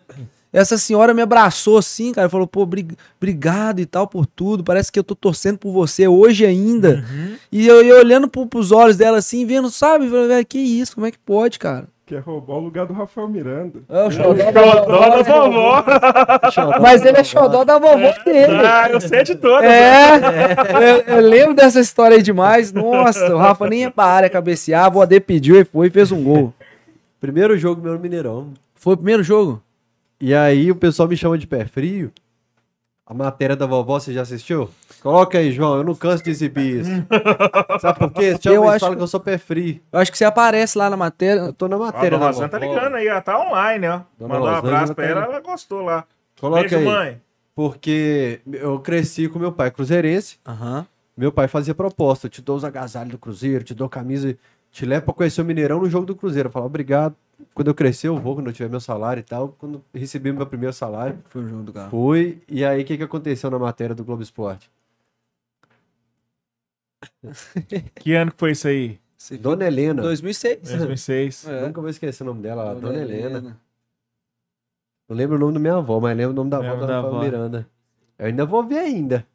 Essa 0.53 0.77
senhora 0.77 1.13
me 1.13 1.21
abraçou 1.21 1.77
assim, 1.77 2.13
cara, 2.13 2.29
falou, 2.29 2.47
pô, 2.47 2.65
bri- 2.65 2.87
obrigado 3.17 3.79
e 3.81 3.85
tal 3.85 4.07
por 4.07 4.25
tudo. 4.25 4.63
Parece 4.63 4.89
que 4.89 4.97
eu 4.97 5.03
tô 5.03 5.13
torcendo 5.13 5.57
por 5.57 5.73
você 5.73 6.07
hoje 6.07 6.45
ainda. 6.45 7.03
E 7.51 7.67
eu, 7.67 7.83
eu 7.83 7.97
olhando 7.97 8.29
pro, 8.29 8.47
pros 8.47 8.71
olhos 8.71 8.95
dela 8.95 9.17
assim, 9.17 9.45
vendo, 9.45 9.69
sabe? 9.69 10.07
Que 10.47 10.57
isso? 10.59 10.95
Como 10.95 11.05
é 11.05 11.11
que 11.11 11.17
pode, 11.19 11.59
cara? 11.59 11.87
Quer 12.05 12.19
roubar 12.19 12.57
o 12.57 12.59
lugar 12.59 12.85
do 12.85 12.93
Rafael 12.93 13.27
Miranda. 13.27 13.81
É 13.89 14.03
o 14.03 14.11
Xodó 14.11 14.33
da 14.51 15.23
vovó. 15.23 15.83
Mas 16.79 17.03
ele 17.03 17.17
é 17.17 17.23
xodó 17.23 17.63
da 17.63 17.79
vovó 17.79 18.13
dele. 18.23 18.57
Ah, 18.63 18.87
eu 18.91 19.01
sei 19.01 19.23
de 19.23 19.33
todas. 19.33 19.63
É, 19.63 20.13
eu, 21.07 21.15
eu 21.15 21.21
lembro 21.21 21.55
dessa 21.55 21.79
história 21.79 22.15
aí 22.15 22.21
demais. 22.21 22.71
Nossa, 22.71 23.33
o 23.33 23.39
Rafa 23.39 23.67
nem 23.67 23.81
ia 23.81 23.91
pra 23.91 24.05
área 24.05 24.29
cabecear, 24.29 24.85
a 24.85 25.05
dele 25.05 25.19
pediu 25.19 25.59
e 25.59 25.65
foi 25.65 25.87
e 25.87 25.89
fez 25.89 26.11
um 26.11 26.23
gol. 26.23 26.53
Primeiro 27.19 27.57
jogo 27.57 27.81
meu 27.81 27.93
no 27.93 27.99
Mineirão. 27.99 28.53
Foi 28.75 28.93
o 28.93 28.97
primeiro 28.97 29.23
jogo? 29.23 29.59
E 30.21 30.31
aí 30.31 30.69
o 30.69 30.75
pessoal 30.75 31.09
me 31.09 31.17
chama 31.17 31.39
de 31.39 31.47
pé 31.47 31.65
frio. 31.65 32.11
A 33.07 33.13
matéria 33.13 33.55
da 33.55 33.67
vovó, 33.67 33.99
você 33.99 34.11
já 34.11 34.23
assistiu? 34.23 34.67
Coloca 35.03 35.37
aí, 35.37 35.51
João, 35.51 35.77
eu 35.77 35.83
não 35.83 35.93
canso 35.93 36.23
de 36.23 36.31
exibir 36.31 36.81
isso. 36.81 36.89
Sabe 37.79 37.99
por 37.99 38.11
quê? 38.11 38.35
Chama, 38.41 38.55
Eu 38.55 38.67
acho- 38.67 38.79
falam 38.79 38.95
que 38.97 39.03
eu 39.03 39.07
sou 39.07 39.19
pé 39.19 39.37
frio. 39.37 39.79
Eu 39.91 39.99
acho 39.99 40.11
que 40.11 40.17
você 40.17 40.25
aparece 40.25 40.75
lá 40.75 40.89
na 40.89 40.97
matéria. 40.97 41.41
Eu 41.41 41.53
tô 41.53 41.67
na 41.67 41.75
A 41.75 41.79
matéria 41.79 42.11
dona 42.11 42.19
da 42.19 42.25
Rosângela 42.27 42.49
tá 42.49 42.57
vovó. 42.59 42.73
ligando 42.73 42.95
aí, 42.95 43.07
ela 43.07 43.21
tá 43.21 43.39
online, 43.39 43.87
ó. 43.87 43.99
Dona 44.17 44.33
Mandou 44.33 44.49
um 44.49 44.55
abraço 44.55 44.95
pra 44.95 45.05
tá 45.05 45.11
ela, 45.11 45.21
aí. 45.21 45.27
ela 45.27 45.39
gostou 45.39 45.81
lá. 45.83 46.03
Coloca 46.41 46.61
Beijo, 46.61 46.77
aí. 46.77 46.83
mãe. 46.85 47.21
Porque 47.53 48.41
eu 48.51 48.79
cresci 48.79 49.29
com 49.29 49.37
meu 49.39 49.51
pai 49.51 49.69
cruzeirense. 49.71 50.37
Aham. 50.45 50.85
Meu 51.15 51.31
pai 51.31 51.47
fazia 51.47 51.73
proposta. 51.75 52.25
Eu 52.25 52.31
te 52.31 52.41
dou 52.41 52.57
os 52.57 52.65
agasalhos 52.65 53.11
do 53.11 53.17
Cruzeiro, 53.17 53.63
te 53.63 53.73
dou 53.73 53.87
camisa, 53.87 54.35
te 54.75 54.85
levo 54.85 55.05
pra 55.05 55.13
conhecer 55.13 55.41
o 55.41 55.45
Mineirão 55.45 55.79
no 55.79 55.89
jogo 55.89 56.05
do 56.05 56.13
Cruzeiro. 56.13 56.47
Eu 56.47 56.51
falava, 56.51 56.67
obrigado. 56.67 57.15
Quando 57.53 57.69
eu 57.69 57.73
crescer, 57.73 58.09
eu 58.09 58.17
vou, 58.17 58.35
quando 58.35 58.47
eu 58.47 58.53
tiver 58.53 58.69
meu 58.69 58.81
salário 58.81 59.21
e 59.21 59.23
tal. 59.23 59.55
Quando 59.57 59.81
recebi 59.93 60.33
meu 60.33 60.45
primeiro 60.45 60.73
salário, 60.73 61.17
Foi 61.29 61.43
o 61.43 61.47
jogo 61.47 61.63
do 61.63 61.71
carro. 61.71 61.89
fui. 61.89 62.41
E 62.45 62.65
aí, 62.65 62.81
o 62.81 62.85
que, 62.85 62.97
que 62.97 63.03
aconteceu 63.03 63.49
na 63.49 63.57
matéria 63.57 63.95
do 63.95 64.03
Globo 64.03 64.21
Esporte? 64.21 64.69
Que 67.95 68.13
ano 68.15 68.31
que 68.31 68.37
foi 68.37 68.51
isso 68.51 68.67
aí? 68.67 68.99
Dona 69.39 69.65
Helena. 69.65 70.01
2006. 70.01 70.59
2006. 70.61 71.47
É. 71.47 71.61
Nunca 71.61 71.79
vou 71.79 71.89
esquecer 71.89 72.23
o 72.23 72.25
nome 72.25 72.41
dela, 72.41 72.75
Dona, 72.75 72.81
Dona 72.81 73.01
Helena. 73.01 73.57
Não 75.07 75.15
lembro 75.15 75.37
o 75.37 75.39
nome 75.39 75.53
da 75.53 75.59
minha 75.59 75.75
avó, 75.75 76.01
mas 76.01 76.17
lembro 76.17 76.33
o 76.33 76.35
nome 76.35 76.49
da 76.49 76.57
avó 76.57 76.75
da 76.75 76.85
da 76.85 76.97
avó. 76.99 77.21
Miranda. 77.21 77.65
Eu 78.19 78.25
ainda 78.25 78.45
vou 78.45 78.61
ver 78.67 78.79
ainda. 78.79 79.25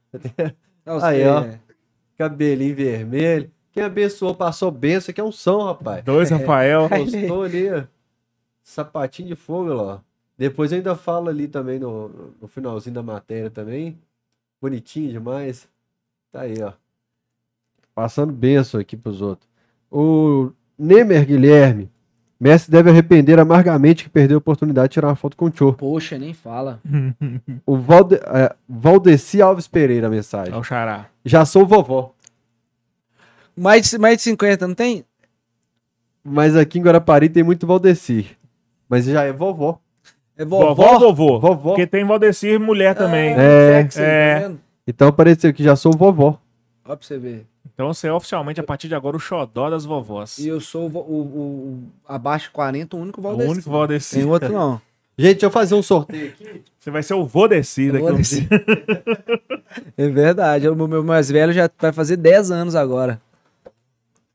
Aí, 1.03 1.23
é. 1.23 1.31
ó. 1.31 1.47
Cabelinho 2.19 2.77
vermelho. 2.77 3.51
Quem 3.73 3.83
abençoou, 3.83 4.35
passou 4.35 4.71
benção, 4.71 5.15
que 5.15 5.21
é 5.21 5.25
um 5.25 5.33
som, 5.33 5.65
rapaz. 5.65 6.05
Dois 6.05 6.31
Rafael. 6.31 6.89
Gostou 6.89 7.43
ali, 7.45 7.71
ó. 7.71 7.85
Sapatinho 8.63 9.29
de 9.29 9.37
fogo, 9.37 9.73
ó. 9.73 9.99
Depois 10.37 10.73
eu 10.73 10.79
ainda 10.79 10.97
falo 10.97 11.29
ali 11.29 11.47
também 11.47 11.79
no, 11.79 12.33
no 12.41 12.49
finalzinho 12.49 12.95
da 12.95 13.03
matéria 13.03 13.51
também. 13.51 13.99
Bonitinho 14.61 15.11
demais. 15.11 15.69
Tá 16.33 16.43
aí, 16.43 16.55
ó. 16.63 16.73
Passando 17.95 18.33
benção 18.33 18.81
aqui 18.81 18.97
pros 18.97 19.21
outros. 19.21 19.49
O 19.91 20.51
Nemer 20.79 21.27
Guilherme. 21.27 21.91
Messi 22.41 22.71
deve 22.71 22.89
arrepender 22.89 23.39
amargamente 23.39 24.05
que 24.05 24.09
perdeu 24.09 24.37
a 24.37 24.39
oportunidade 24.39 24.89
de 24.89 24.95
tirar 24.95 25.09
uma 25.09 25.17
foto 25.17 25.37
com 25.37 25.45
o 25.45 25.51
Tchô. 25.51 25.75
Poxa, 25.75 26.17
nem 26.17 26.33
fala. 26.33 26.81
O 27.67 27.77
Valde, 27.77 28.15
é, 28.15 28.57
Valdeci 28.67 29.43
Alves 29.43 29.69
Pereira, 29.69 30.07
a 30.07 30.11
mensagem. 30.11 30.55
É 30.55 30.57
o 30.57 30.63
Xará. 30.63 31.07
Já 31.23 31.45
sou 31.45 31.67
vovó. 31.67 32.15
Mais 33.61 33.91
de, 33.91 33.99
mais 33.99 34.17
de 34.17 34.23
50, 34.23 34.67
não 34.69 34.75
tem? 34.75 35.05
Mas 36.25 36.57
aqui 36.57 36.79
em 36.79 36.83
Guarapari 36.83 37.29
tem 37.29 37.43
muito 37.43 37.67
Valdeci. 37.67 38.27
Mas 38.89 39.05
já 39.05 39.23
é 39.25 39.33
vovó. 39.33 39.79
É 40.37 40.45
Vovó 40.45 40.75
vovó? 40.75 40.93
ou 40.95 41.15
vovô? 41.15 41.39
Vovó. 41.41 41.69
Porque 41.71 41.87
tem 41.87 42.05
Valdecir 42.05 42.59
mulher 42.59 42.95
também. 42.95 43.35
É. 43.37 43.83
sexy, 43.83 44.01
É. 44.03 44.41
tá? 44.49 44.55
Então 44.87 45.09
apareceu 45.09 45.53
que 45.53 45.63
já 45.63 45.77
sou 45.77 45.93
vovó. 45.93 46.39
Ó 46.85 46.97
pra 46.97 47.07
você 47.07 47.19
ver. 47.19 47.47
Então 47.75 47.93
você 47.93 48.09
é 48.09 48.13
oficialmente, 48.13 48.59
a 48.61 48.63
partir 48.65 48.89
de 48.89 48.95
agora, 48.95 49.17
o 49.17 49.21
xodó 49.21 49.69
das 49.71 49.85
vovós. 49.85 50.39
E 50.39 50.49
eu 50.49 50.61
sou 50.61 50.89
o, 50.89 50.97
o, 50.99 50.99
o- 50.99 51.73
o- 51.75 51.83
abaixo 52.09 52.47
de 52.47 52.53
40, 52.53 52.97
o 52.97 53.01
único 53.01 53.21
O 53.21 53.23
Valdeci. 53.23 53.51
único 53.51 53.71
Valdecir. 53.71 54.19
Tem 54.23 54.29
outro 54.31 54.53
não. 54.53 54.81
Gente, 55.19 55.33
deixa 55.33 55.47
eu 55.47 55.51
fazer 55.51 55.75
um 55.75 55.83
sorteio 55.83 56.29
aqui. 56.31 56.63
Você 56.79 56.91
vai 56.91 57.03
ser 57.03 57.13
o 57.15 57.27
Vodecir 57.27 57.93
daqui 57.93 58.07
a 58.07 58.13
um 58.13 58.21
dia. 58.21 58.49
É 59.97 60.09
verdade. 60.09 60.69
O 60.69 60.75
meu 60.89 61.05
mais 61.05 61.29
velho 61.31 61.53
já 61.53 61.69
vai 61.79 61.93
fazer 61.93 62.17
10 62.17 62.51
anos 62.51 62.75
agora. 62.75 63.21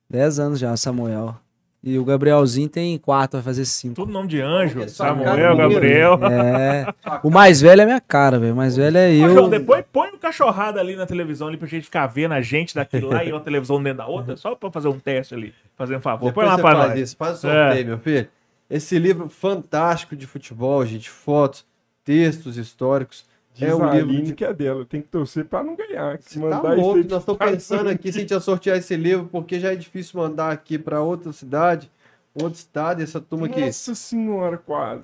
10 0.10 0.40
anos 0.40 0.60
já, 0.60 0.76
Samuel. 0.78 1.36
E 1.84 2.00
o 2.00 2.04
Gabrielzinho 2.04 2.68
tem 2.68 2.98
4, 2.98 3.38
vai 3.38 3.44
fazer 3.44 3.64
5. 3.64 3.94
Tudo 3.94 4.12
nome 4.12 4.28
de 4.28 4.42
anjo. 4.42 4.82
A 4.82 4.88
Samuel, 4.88 5.56
Gabriel. 5.56 6.20
É. 6.26 6.88
O 7.22 7.30
mais 7.30 7.62
velho 7.62 7.82
é 7.82 7.86
minha 7.86 8.02
cara, 8.02 8.40
velho. 8.40 8.54
O 8.54 8.56
mais 8.56 8.76
velho 8.76 8.98
é 8.98 9.08
Ô, 9.10 9.14
eu. 9.14 9.34
João, 9.36 9.50
depois 9.50 9.84
põe 9.94 10.10
um 10.10 10.18
cachorrada 10.18 10.80
ali 10.80 10.96
na 10.96 11.06
televisão 11.06 11.48
ali 11.48 11.58
pra 11.58 11.68
gente 11.68 11.84
ficar 11.84 12.08
vendo 12.08 12.32
a 12.34 12.42
gente 12.42 12.74
daquele 12.74 13.06
lá 13.06 13.24
e 13.24 13.32
uma 13.32 13.40
televisão 13.40 13.82
dentro 13.82 14.00
da 14.00 14.08
outra, 14.08 14.36
só 14.36 14.56
pra 14.56 14.72
fazer 14.72 14.88
um 14.88 14.98
teste 15.00 15.36
ali. 15.36 15.54
Fazer 15.76 15.96
um 15.96 16.02
favor. 16.02 16.32
Põe 16.34 16.44
Depois 16.46 16.48
lá 16.48 16.56
você 16.56 16.62
pra 16.64 16.72
faz 16.76 16.90
nós. 16.90 17.00
isso. 17.00 17.16
Faz 17.18 17.38
o 17.38 17.42
sorteio, 17.42 17.82
É. 17.82 17.84
meu 17.84 18.00
filho. 18.00 18.28
Esse 18.68 18.98
livro 18.98 19.30
fantástico 19.30 20.16
de 20.16 20.26
futebol, 20.26 20.84
gente. 20.88 21.08
Fotos, 21.08 21.64
textos 22.04 22.58
históricos. 22.58 23.26
Diz 23.56 23.70
É 23.70 23.72
a 23.72 23.76
livro 23.76 23.90
Aline 23.90 24.34
que 24.34 24.44
é 24.44 24.54
dela. 24.54 24.86
Tem 24.86 25.02
que 25.02 25.08
torcer 25.08 25.46
pra 25.46 25.64
não 25.64 25.78
ganhar. 25.78 26.20
Se 26.22 26.38
Você 26.38 26.50
tá 26.50 26.56
mandar 26.58 26.78
isso 26.78 26.86
louco, 26.86 27.10
nós 27.10 27.20
estamos 27.22 27.40
pensando 27.40 27.90
aqui 27.90 28.12
se 28.12 28.18
a 28.18 28.22
gente 28.22 28.32
ia 28.32 28.40
sortear 28.42 28.78
esse 28.78 28.96
livro, 28.98 29.28
porque 29.32 29.60
já 29.62 29.72
é 29.72 29.76
difícil 29.76 30.20
mandar 30.20 30.52
aqui 30.52 30.78
para 30.78 31.02
outra 31.02 31.32
cidade. 31.32 31.90
Outro 32.34 32.60
estado, 32.60 33.02
essa 33.02 33.22
turma 33.22 33.48
aqui. 33.48 33.62
Nossa 33.62 33.96
senhora, 33.96 34.58
quase. 34.58 35.04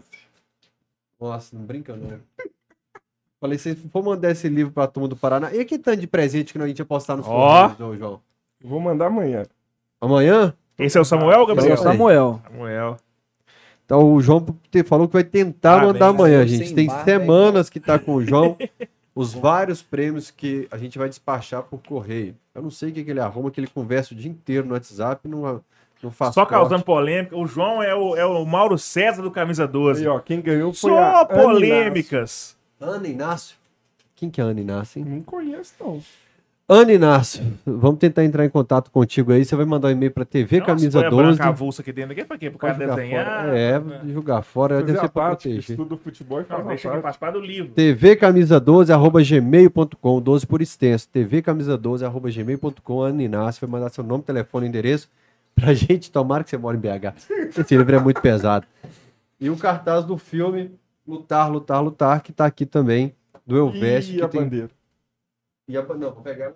Nossa, 1.17 1.55
não 1.55 1.63
brinca 1.63 1.95
não. 1.95 2.19
Falei, 3.39 3.57
se 3.57 3.73
for 3.73 4.03
mandar 4.03 4.31
esse 4.31 4.49
livro 4.49 4.73
pra 4.73 4.85
turma 4.85 5.07
do 5.07 5.15
Paraná. 5.15 5.51
E 5.53 5.61
aquele 5.61 5.81
tanto 5.81 6.01
de 6.01 6.07
presente 6.07 6.51
que 6.51 6.59
nós 6.59 6.65
a 6.65 6.67
gente 6.67 6.79
ia 6.79 6.85
postar 6.85 7.15
nos 7.15 7.25
Ó. 7.27 7.69
João? 7.97 8.21
Vou 8.61 8.81
mandar 8.81 9.07
amanhã. 9.07 9.43
Amanhã? 10.01 10.53
Esse 10.77 10.97
é 10.97 11.01
o 11.01 11.05
Samuel, 11.05 11.43
Esse 11.43 11.51
é 11.51 11.55
Gabriel? 11.55 11.73
o 11.73 11.77
Samuel. 11.77 12.41
Samuel. 12.43 12.97
Então 13.91 14.13
o 14.13 14.21
João 14.21 14.45
falou 14.85 15.05
que 15.05 15.11
vai 15.11 15.23
tentar 15.25 15.71
Parabéns, 15.71 15.93
mandar 15.93 16.07
amanhã, 16.07 16.47
gente. 16.47 16.73
Tem 16.73 16.87
semanas 17.03 17.69
que 17.69 17.77
tá 17.77 17.99
com 17.99 18.15
o 18.15 18.25
João. 18.25 18.57
os 19.13 19.33
vários 19.33 19.81
prêmios 19.81 20.31
que 20.31 20.65
a 20.71 20.77
gente 20.77 20.97
vai 20.97 21.09
despachar 21.09 21.61
por 21.63 21.81
correio. 21.85 22.33
Eu 22.55 22.61
não 22.61 22.71
sei 22.71 22.89
o 22.89 22.93
que, 22.93 23.03
que 23.03 23.11
ele 23.11 23.19
arruma, 23.19 23.51
que 23.51 23.59
ele 23.59 23.67
conversa 23.67 24.13
o 24.13 24.17
dia 24.17 24.31
inteiro 24.31 24.65
no 24.65 24.75
WhatsApp, 24.75 25.27
não, 25.27 25.61
não 26.01 26.09
faz 26.09 26.33
Só 26.33 26.45
corte. 26.45 26.51
causando 26.51 26.85
polêmica. 26.85 27.35
O 27.35 27.45
João 27.45 27.83
é 27.83 27.93
o, 27.93 28.15
é 28.15 28.25
o 28.25 28.45
Mauro 28.45 28.77
César 28.77 29.21
do 29.21 29.29
Camisa 29.29 29.67
12. 29.67 30.03
Aí, 30.03 30.07
ó, 30.07 30.19
quem 30.19 30.39
ganhou 30.39 30.71
foi 30.71 30.89
Só 30.89 30.97
a 30.97 31.19
Ana 31.19 31.25
polêmicas. 31.25 32.55
Ana 32.79 33.09
Inácio? 33.09 33.57
Quem 34.15 34.29
que 34.29 34.39
é 34.39 34.43
Ana 34.45 34.61
Inácio, 34.61 34.99
hein? 34.99 35.05
Inácio. 35.05 35.17
Não 35.17 35.23
conheço, 35.25 35.73
não. 35.81 36.01
Ana 36.73 36.93
Inácio, 36.93 37.43
vamos 37.65 37.99
tentar 37.99 38.23
entrar 38.23 38.45
em 38.45 38.49
contato 38.49 38.89
contigo 38.91 39.33
aí. 39.33 39.43
Você 39.43 39.57
vai 39.57 39.65
mandar 39.65 39.89
um 39.89 39.91
e-mail 39.91 40.09
para 40.09 40.23
TV 40.23 40.59
Nossa, 40.59 40.67
Camisa 40.71 40.99
põe 40.99 41.07
a 41.07 41.09
12. 41.09 41.23
branca 41.27 41.49
avulsa 41.49 41.81
aqui 41.81 41.91
dentro 41.91 42.13
aqui 42.13 42.23
pra 42.23 42.37
quê? 42.37 42.49
Pro 42.49 42.59
cara 42.59 42.73
Pode 42.75 42.85
jogar 42.85 42.95
desenhar? 42.95 43.25
fora. 43.43 43.59
É, 43.59 43.81
jogar 44.13 44.41
fora, 44.41 44.75
deve 44.77 44.87
Fazer 44.87 44.99
ser 44.99 45.05
a 45.05 45.09
pra 45.09 45.23
tática, 45.31 45.49
proteger. 45.49 45.71
estuda 45.71 45.95
o 45.95 45.97
futebol 45.97 46.39
e 46.39 46.43
faz 46.45 46.59
Não, 46.61 46.65
a 46.65 46.69
deixa 46.69 46.87
tática. 46.87 47.01
participar 47.01 47.31
do 47.31 47.41
livro. 47.41 47.73
tvcamisa12 47.75 48.89
arroba 48.89 49.21
gmail.com 49.21 50.21
12 50.21 50.47
por 50.47 50.61
extenso 50.61 51.09
tvcamisa12 51.13 52.05
arroba 52.05 52.29
gmail.com 52.31 53.01
Ana 53.01 53.21
Inácio 53.21 53.67
vai 53.67 53.69
mandar 53.79 53.89
seu 53.89 54.03
nome, 54.05 54.23
telefone 54.23 54.65
e 54.65 54.69
endereço 54.69 55.09
pra 55.53 55.73
gente 55.75 56.09
tomara 56.09 56.41
que 56.41 56.49
você 56.51 56.57
mora 56.57 56.77
em 56.77 56.79
BH 56.79 57.13
esse 57.59 57.75
livro 57.75 57.93
é 57.93 57.99
muito 57.99 58.21
pesado 58.21 58.65
e 59.41 59.49
o 59.49 59.57
cartaz 59.57 60.05
do 60.05 60.17
filme 60.17 60.71
Lutar, 61.05 61.51
Lutar, 61.51 61.83
Lutar 61.83 62.21
que 62.21 62.31
tá 62.31 62.45
aqui 62.45 62.65
também 62.65 63.13
do 63.45 63.57
Elveste 63.57 64.13
E 64.13 64.17
que 64.19 64.23
a 64.23 64.27
tem... 64.29 64.41
bandeira. 64.43 64.69
E 65.67 65.77
a... 65.77 65.81
vou 65.81 66.21
pegar 66.21 66.53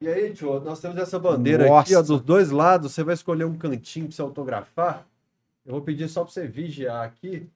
e 0.00 0.06
aí, 0.06 0.32
tio, 0.32 0.60
nós 0.60 0.80
temos 0.80 0.96
essa 0.96 1.18
bandeira 1.18 1.64
aqui, 1.64 1.92
ó, 1.92 1.98
Nossa. 1.98 2.12
dos 2.12 2.20
dois 2.20 2.50
lados. 2.50 2.92
Você 2.92 3.02
vai 3.02 3.14
escolher 3.14 3.44
um 3.44 3.58
cantinho 3.58 4.06
pra 4.06 4.14
você 4.14 4.22
autografar. 4.22 5.04
Eu 5.66 5.72
vou 5.72 5.82
pedir 5.82 6.08
só 6.08 6.22
pra 6.22 6.32
você 6.32 6.46
vigiar 6.46 7.04
aqui, 7.04 7.50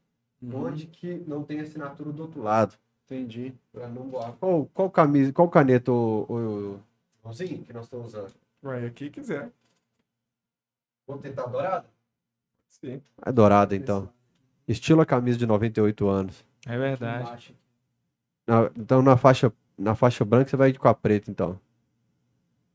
onde 0.53 0.87
que 0.87 1.23
não 1.27 1.45
tem 1.45 1.61
assinatura 1.61 2.11
do 2.11 2.23
outro 2.23 2.43
lado. 2.43 2.77
Entendi. 3.07 3.55
Pra 3.71 3.87
não 3.87 4.09
voar. 4.09 4.33
Qual, 4.41 4.69
qual 4.75 4.91
camisa, 4.91 5.33
qual 5.33 5.49
caneta, 5.49 5.93
o, 5.93 6.27
o, 6.29 6.81
Joãozinho, 7.23 7.63
que 7.65 7.73
nós 7.73 7.85
estamos 7.85 8.09
usando? 8.09 8.33
Vai 8.61 8.85
aqui 8.87 9.09
quiser. 9.09 9.49
Vou 11.07 11.19
tentar 11.19 11.47
dourada? 11.47 11.87
Sim. 12.69 13.01
É 13.25 13.31
dourada, 13.31 13.77
então. 13.77 14.09
Estilo 14.67 15.01
a 15.01 15.07
camisa 15.07 15.39
de 15.39 15.47
98 15.47 16.09
anos. 16.09 16.45
É 16.67 16.77
verdade. 16.77 17.55
Na- 18.47 18.71
então, 18.77 19.03
na 19.03 19.17
faixa, 19.17 19.53
na 19.79 19.95
faixa 19.95 20.25
branca, 20.25 20.51
você 20.51 20.57
vai 20.57 20.73
com 20.73 20.89
a 20.89 20.95
preta, 20.95 21.31
então. 21.31 21.59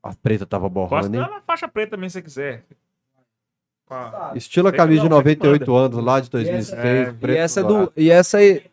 A 0.02 0.14
preta 0.16 0.46
tava 0.46 0.70
Posso 0.70 0.90
borrando, 0.90 1.16
hein? 1.16 1.22
dar 1.22 1.30
na 1.30 1.42
faixa 1.42 1.68
preta 1.68 1.92
também 1.92 2.10
se 2.10 2.14
você 2.16 2.22
quiser. 2.22 2.64
Com 3.88 3.94
a- 3.96 4.32
Estilo 4.36 4.68
a 4.68 4.72
Preta 4.72 4.84
camisa 4.84 5.02
de 5.04 5.10
não, 5.10 5.18
você 5.18 5.36
que 5.36 5.44
98 5.44 5.76
anos, 5.76 6.04
lá 6.04 6.20
de 6.20 6.26
E 6.26 6.28
essa- 6.28 6.32
2006. 6.32 6.74
é, 6.86 7.02
E 7.10 7.14
preto 7.14 7.38
essa, 7.38 7.64
dourado. 7.64 7.86
do, 7.96 8.02
e, 8.02 8.12
essa, 8.12 8.38
aí- 8.38 8.64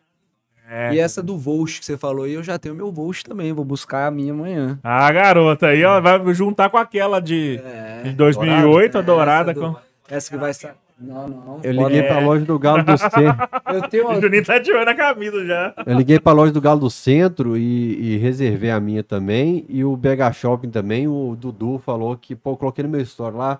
É. 0.69 0.93
e 0.93 0.99
essa 0.99 1.23
do 1.23 1.37
Volt 1.37 1.79
que 1.79 1.85
você 1.85 1.97
falou 1.97 2.25
aí, 2.25 2.33
eu 2.33 2.43
já 2.43 2.57
tenho 2.59 2.75
meu 2.75 2.91
Volt 2.91 3.23
também. 3.23 3.51
Vou 3.53 3.63
buscar 3.65 4.07
a 4.07 4.11
minha 4.11 4.33
amanhã. 4.33 4.79
Ah, 4.83 5.09
garota, 5.11 5.67
aí 5.67 5.83
ó, 5.85 6.01
vai 6.01 6.33
juntar 6.33 6.69
com 6.69 6.77
aquela 6.77 7.19
de, 7.21 7.61
É. 7.63 8.03
de 8.03 8.11
2008, 8.13 8.97
a 8.97 8.99
Essa 8.99 9.05
dourada. 9.05 9.53
do- 9.53 9.61
Com... 9.73 9.75
Essa 10.09 10.29
que 10.29 10.37
vai 10.37 10.51
estar. 10.51 10.75
Não, 10.99 11.27
não. 11.27 11.59
Eu 11.61 11.71
liguei 11.73 12.03
pra 12.03 12.19
loja 12.19 12.45
do 12.45 12.57
Galo 12.57 12.83
do 12.83 12.95
Centro. 12.97 13.47
Eu 13.73 13.81
tenho 13.89 14.05
O 14.05 14.11
uma... 14.11 14.21
Juninho 14.21 14.45
tá 14.45 14.57
de 14.57 14.71
olho 14.71 14.85
na 14.85 14.95
camisa 14.95 15.45
já. 15.45 15.73
Eu 15.85 15.97
liguei 15.97 16.19
pra 16.19 16.31
loja 16.31 16.53
do 16.53 16.61
Galo 16.61 16.79
do 16.79 16.89
Centro 16.89 17.57
e, 17.57 18.13
e 18.13 18.17
reservei 18.17 18.71
a 18.71 18.79
minha 18.79 19.03
também. 19.03 19.65
E 19.67 19.83
o 19.83 19.95
BH 19.97 20.33
Shopping 20.33 20.69
também. 20.69 21.07
O 21.07 21.35
Dudu 21.37 21.79
falou 21.85 22.15
que, 22.15 22.33
pô, 22.35 22.51
eu 22.51 22.57
coloquei 22.57 22.83
no 22.83 22.89
meu 22.89 23.01
store 23.01 23.35
lá. 23.35 23.59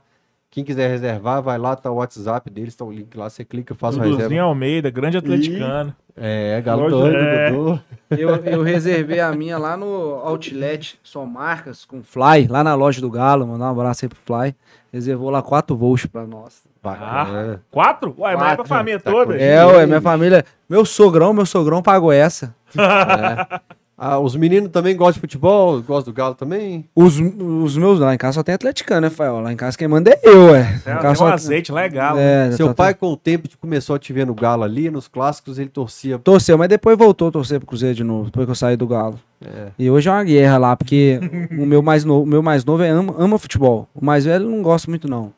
Quem 0.49 0.63
quiser 0.63 0.87
reservar, 0.89 1.41
vai 1.43 1.57
lá, 1.57 1.75
tá 1.75 1.91
o 1.91 1.95
WhatsApp 1.95 2.49
deles, 2.49 2.73
tá 2.73 2.85
o 2.85 2.89
link 2.91 3.13
lá, 3.17 3.29
você 3.29 3.43
clica, 3.43 3.75
faz 3.75 3.97
uma 3.97 4.05
Duduzinho 4.05 4.29
reserva. 4.29 4.47
Almeida, 4.47 4.89
grande 4.89 5.17
atleticano. 5.17 5.93
É, 6.15 6.61
Galo 6.61 6.89
doido, 6.89 7.17
É. 7.17 7.51
Dudu. 7.51 7.81
Eu, 8.11 8.29
eu 8.45 8.61
reservei 8.63 9.19
a 9.19 9.33
minha 9.33 9.57
lá 9.57 9.75
no 9.75 9.85
Outlet, 10.23 10.97
só 11.03 11.25
marcas, 11.25 11.83
com 11.83 12.01
Fly, 12.01 12.47
lá 12.49 12.63
na 12.63 12.73
loja 12.73 13.01
do 13.01 13.09
Galo. 13.11 13.45
Mandar 13.45 13.65
um 13.65 13.71
abraço 13.71 14.05
aí 14.05 14.09
pro 14.09 14.17
Fly. 14.25 14.55
Reservou 14.93 15.29
lá 15.29 15.41
4 15.41 15.75
volts 15.75 16.05
pra 16.05 16.25
nós. 16.25 16.63
Bacana. 16.85 17.61
Quatro? 17.71 18.15
Uai, 18.17 18.35
mas 18.35 18.43
é 18.43 18.47
pra 18.47 18.55
Quatro. 18.57 18.65
família 18.69 18.99
Tá 18.99 19.11
toda? 19.11 19.35
É, 19.37 19.65
ué, 19.65 19.85
minha 19.85 20.01
família. 20.01 20.45
Meu 20.69 20.85
sogrão, 20.85 21.33
meu 21.33 21.45
sogrão 21.45 21.81
pagou 21.81 22.11
essa. 22.11 22.53
Ah, 23.97 24.19
os 24.19 24.35
meninos 24.35 24.71
também 24.71 24.93
gostam 24.93 25.13
de 25.13 25.19
futebol? 25.21 25.81
Gostam 25.81 26.11
do 26.11 26.17
Galo 26.17 26.35
também? 26.35 26.83
Os, 26.93 27.17
os 27.17 27.77
meus, 27.77 27.97
lá 27.97 28.13
em 28.13 28.17
casa 28.17 28.33
só 28.33 28.43
tem 28.43 28.53
atleticano, 28.53 28.99
né, 28.99 29.09
Fael? 29.09 29.39
Lá 29.39 29.53
em 29.53 29.55
casa 29.55 29.77
quem 29.77 29.87
manda 29.87 30.11
é 30.11 30.19
eu, 30.21 30.47
ué. 30.51 30.59
É, 30.59 30.63
Em 30.75 30.79
tem 30.79 30.93
casa 30.95 31.11
um 31.11 31.15
só- 31.15 31.31
azeite 31.31 31.71
legal. 31.71 32.17
É, 32.17 32.51
Seu 32.51 32.67
só 32.67 32.73
pai, 32.73 32.93
com 32.93 33.07
o 33.13 33.15
tempo, 33.15 33.47
começou 33.57 33.95
a 33.95 33.99
te 33.99 34.11
ver 34.11 34.25
no 34.27 34.33
Galo 34.35 34.63
ali, 34.63 34.89
nos 34.89 35.07
clássicos, 35.07 35.57
ele 35.57 35.69
torcia. 35.69 36.19
Torceu, 36.19 36.57
mas 36.57 36.67
depois 36.67 36.97
voltou 36.97 37.29
a 37.29 37.31
torcer 37.31 37.57
pro 37.57 37.67
Cruzeiro 37.67 37.95
de 37.95 38.03
novo, 38.03 38.25
depois 38.25 38.45
que 38.45 38.51
eu 38.51 38.55
saí 38.55 38.75
do 38.75 38.85
Galo. 38.85 39.17
É. 39.41 39.67
E 39.79 39.89
hoje 39.89 40.09
é 40.09 40.11
uma 40.11 40.25
guerra 40.25 40.57
lá, 40.57 40.75
porque 40.75 41.17
o 41.57 41.65
meu 41.65 41.81
mais 41.81 42.03
novo, 42.03 42.23
o 42.23 42.27
meu 42.27 42.43
mais 42.43 42.65
novo 42.65 42.83
é 42.83 42.89
ama, 42.89 43.15
ama 43.17 43.39
futebol. 43.39 43.87
O 43.95 44.03
mais 44.03 44.25
velho 44.25 44.49
não 44.49 44.61
gosta 44.61 44.91
muito, 44.91 45.07
não. 45.07 45.31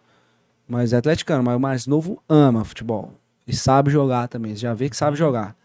Mas 0.67 0.91
é 0.93 0.97
atleticano, 0.97 1.43
mas 1.43 1.55
o 1.55 1.59
mais 1.59 1.87
novo 1.87 2.21
ama 2.27 2.65
futebol. 2.65 3.13
E 3.47 3.55
sabe 3.55 3.89
jogar 3.89 4.27
também. 4.27 4.53
Você 4.55 4.61
já 4.61 4.73
vê 4.73 4.89
que 4.89 4.97
sabe 4.97 5.15
jogar. 5.15 5.55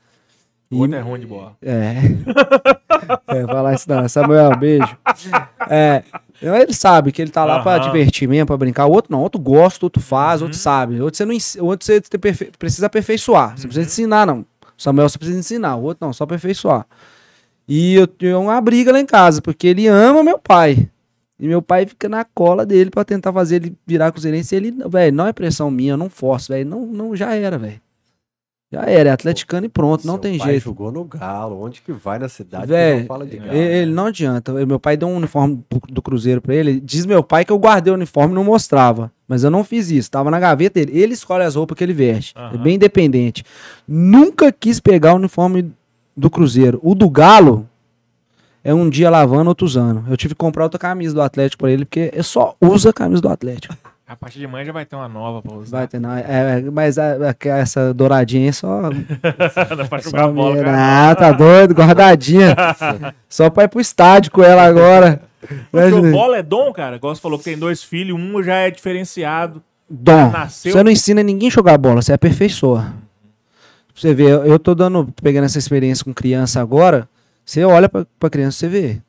O 0.71 0.79
outro 0.79 0.97
é 0.97 1.01
ruim 1.01 1.21
de 1.21 1.27
bola. 1.27 1.57
É. 1.61 1.97
é, 3.29 3.47
falar 3.47 3.75
isso 3.75 3.89
não. 3.89 4.09
Samuel, 4.09 4.57
beijo. 4.57 4.97
É. 5.69 6.03
Ele 6.41 6.73
sabe 6.73 7.13
que 7.13 7.21
ele 7.21 7.31
tá 7.31 7.45
lá 7.45 7.61
pra 7.63 7.75
Aham. 7.77 7.83
divertir 7.85 8.29
mesmo, 8.29 8.47
pra 8.47 8.57
brincar. 8.57 8.87
O 8.87 8.93
outro 8.93 9.13
não, 9.13 9.21
outro 9.21 9.41
gosta, 9.41 9.85
outro 9.85 10.01
faz, 10.01 10.41
outro 10.41 10.57
sabe. 10.57 11.01
Outro 11.01 11.17
você 11.17 11.25
não 11.25 11.33
ens- 11.33 11.57
outro 11.61 11.85
você 11.87 12.01
precisa 12.59 12.87
aperfeiçoar. 12.87 13.57
Você 13.57 13.67
precisa 13.67 13.87
ensinar, 13.87 14.27
não. 14.27 14.41
O 14.41 14.83
Samuel 14.83 15.09
você 15.09 15.19
precisa 15.19 15.39
ensinar, 15.39 15.77
o 15.77 15.83
outro 15.83 16.07
não, 16.07 16.13
só 16.13 16.25
aperfeiçoar. 16.25 16.87
E 17.69 17.95
eu 17.95 18.07
tenho 18.07 18.41
uma 18.41 18.61
briga 18.61 18.93
lá 18.93 18.99
em 18.99 19.07
casa, 19.07 19.41
porque 19.43 19.67
ele 19.69 19.87
ama 19.87 20.23
meu 20.25 20.39
pai. 20.39 20.89
E 21.43 21.49
meu 21.49 21.61
pai 21.61 21.85
fica 21.85 22.09
na 22.09 22.25
cola 22.25 22.65
dele 22.65 22.89
pra 22.89 23.05
tentar 23.05 23.33
fazer 23.33 23.57
ele 23.57 23.77
virar 23.85 24.13
cruzeirense. 24.13 24.55
E 24.55 24.59
ele, 24.59 24.77
velho, 24.89 25.17
não 25.17 25.27
é 25.27 25.33
pressão 25.33 25.73
minha, 25.73 25.95
eu 25.95 25.97
não 25.97 26.09
forço, 26.09 26.53
velho. 26.53 26.71
Não, 26.71 26.87
não, 26.87 27.17
já 27.17 27.35
era, 27.35 27.59
velho. 27.59 27.81
Já 28.73 28.83
era, 28.85 29.11
é 29.11 29.13
atleticano 29.13 29.67
e 29.67 29.69
pronto, 29.69 30.07
não 30.07 30.19
tem 30.19 30.39
pai 30.39 30.51
jeito. 30.53 30.63
jogou 30.63 30.93
no 30.93 31.05
Galo, 31.05 31.61
onde 31.61 31.83
que 31.83 31.91
vai 31.93 32.21
na 32.21 32.29
cidade? 32.29 32.69
Véi, 32.69 32.93
que 32.95 33.01
não 33.01 33.07
fala 33.09 33.27
de 33.27 33.37
Galo. 33.39 33.53
Ele, 33.53 33.75
ele 33.75 33.91
não 33.91 34.07
adianta. 34.07 34.53
Meu 34.65 34.79
pai 34.79 34.97
deu 34.97 35.09
um 35.09 35.17
uniforme 35.17 35.65
do 35.91 36.01
Cruzeiro 36.01 36.41
pra 36.41 36.55
ele. 36.55 36.79
Diz 36.79 37.05
meu 37.05 37.25
pai 37.25 37.45
que 37.45 37.51
eu 37.51 37.59
guardei 37.59 37.91
o 37.91 37.97
uniforme 37.97 38.31
e 38.33 38.37
não 38.37 38.45
mostrava. 38.45 39.11
Mas 39.27 39.43
eu 39.43 39.51
não 39.51 39.65
fiz 39.65 39.91
isso. 39.91 40.13
Tava 40.13 40.31
na 40.31 40.39
gaveta 40.39 40.79
dele. 40.79 40.97
Ele 40.97 41.13
escolhe 41.13 41.43
as 41.43 41.57
roupas 41.57 41.77
que 41.77 41.83
ele 41.83 41.93
veste. 41.93 42.35
É 42.37 42.41
Aham. 42.41 42.63
bem 42.63 42.77
independente. 42.77 43.43
Nunca 43.89 44.53
quis 44.53 44.79
pegar 44.79 45.13
o 45.15 45.17
uniforme 45.17 45.73
do 46.17 46.31
Cruzeiro. 46.31 46.79
O 46.85 46.95
do 46.95 47.11
Galo 47.11 47.69
é 48.65 48.73
um 48.75 48.89
dia 48.89 49.11
lavando, 49.11 49.49
outro 49.49 49.67
usando. 49.67 50.05
Eu 50.09 50.17
tive 50.17 50.35
que 50.35 50.39
comprar 50.39 50.65
outra 50.65 50.79
camisa 50.79 51.15
do 51.15 51.23
Atlético 51.23 51.63
pra 51.63 51.71
ele, 51.71 51.85
porque 51.85 52.11
ele 52.13 52.23
só 52.23 52.55
usa 52.61 52.91
a 52.91 52.93
camisa 52.93 53.21
do 53.23 53.29
Atlético. 53.29 53.75
A 54.05 54.17
partir 54.17 54.41
de 54.41 54.47
manhã 54.47 54.67
já 54.67 54.73
vai 54.73 54.85
ter 54.85 54.95
uma 54.95 55.09
nova 55.09 55.41
pra 55.41 55.55
usar. 55.57 55.79
Vai 55.79 55.89
ter, 55.89 55.99
não. 55.99 56.13
É, 56.15 56.21
é, 56.59 56.61
mas 56.71 56.99
a- 56.99 57.15
a- 57.31 57.49
essa 57.57 57.95
douradinha 57.95 58.47
aí 58.49 58.53
só 58.53 58.91
Dá 59.75 59.85
pra 59.89 60.01
jogar 60.01 60.21
Só 60.25 60.29
bola, 60.33 60.57
cara. 60.63 61.11
Ah, 61.11 61.15
tá 61.15 61.33
doido, 61.33 61.73
guardadinha. 61.73 62.55
Só 63.27 63.49
pra 63.49 63.65
ir 63.65 63.69
pro 63.69 63.81
estádio 63.81 64.31
com 64.31 64.43
ela 64.43 64.65
agora. 64.65 65.23
Porque 65.71 65.95
o 65.95 66.13
bola 66.13 66.37
é 66.37 66.43
dom, 66.43 66.71
cara. 66.75 66.97
Igual 66.97 67.15
você 67.15 67.23
falou 67.23 67.39
que 67.39 67.45
tem 67.45 67.57
dois 67.57 67.83
filhos, 67.83 68.15
um 68.19 68.43
já 68.43 68.57
é 68.57 68.71
diferenciado. 68.71 69.63
Dom. 69.89 70.31
Nasceu- 70.31 70.73
Você 70.73 70.83
não 70.85 70.91
ensina 70.91 71.23
ninguém 71.23 71.49
a 71.49 71.53
jogar 71.53 71.79
bola, 71.79 72.03
você 72.03 72.13
aperfeiçoa. 72.13 72.83
Pra 72.83 72.93
Você 73.95 74.13
vê, 74.13 74.25
eu 74.31 74.59
tô 74.59 74.75
dando, 74.75 75.09
pegando 75.23 75.45
essa 75.45 75.59
experiência 75.59 76.05
com 76.05 76.13
criança 76.13 76.61
agora. 76.61 77.09
Você 77.45 77.65
olha 77.65 77.89
pra, 77.89 78.07
pra 78.19 78.31
criança, 78.31 78.59
você 78.59 78.69
vê. 78.69 79.03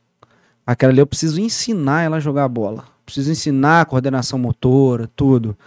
Aquela 0.66 0.92
ali 0.92 1.00
eu 1.00 1.08
preciso 1.08 1.40
ensinar 1.40 2.04
ela 2.04 2.18
a 2.18 2.20
jogar 2.20 2.48
bola. 2.48 2.86
Preciso 3.06 3.32
ensinar 3.32 3.82
a 3.82 3.86
coordenação 3.86 4.40
motora, 4.40 5.10
tudo. 5.16 5.58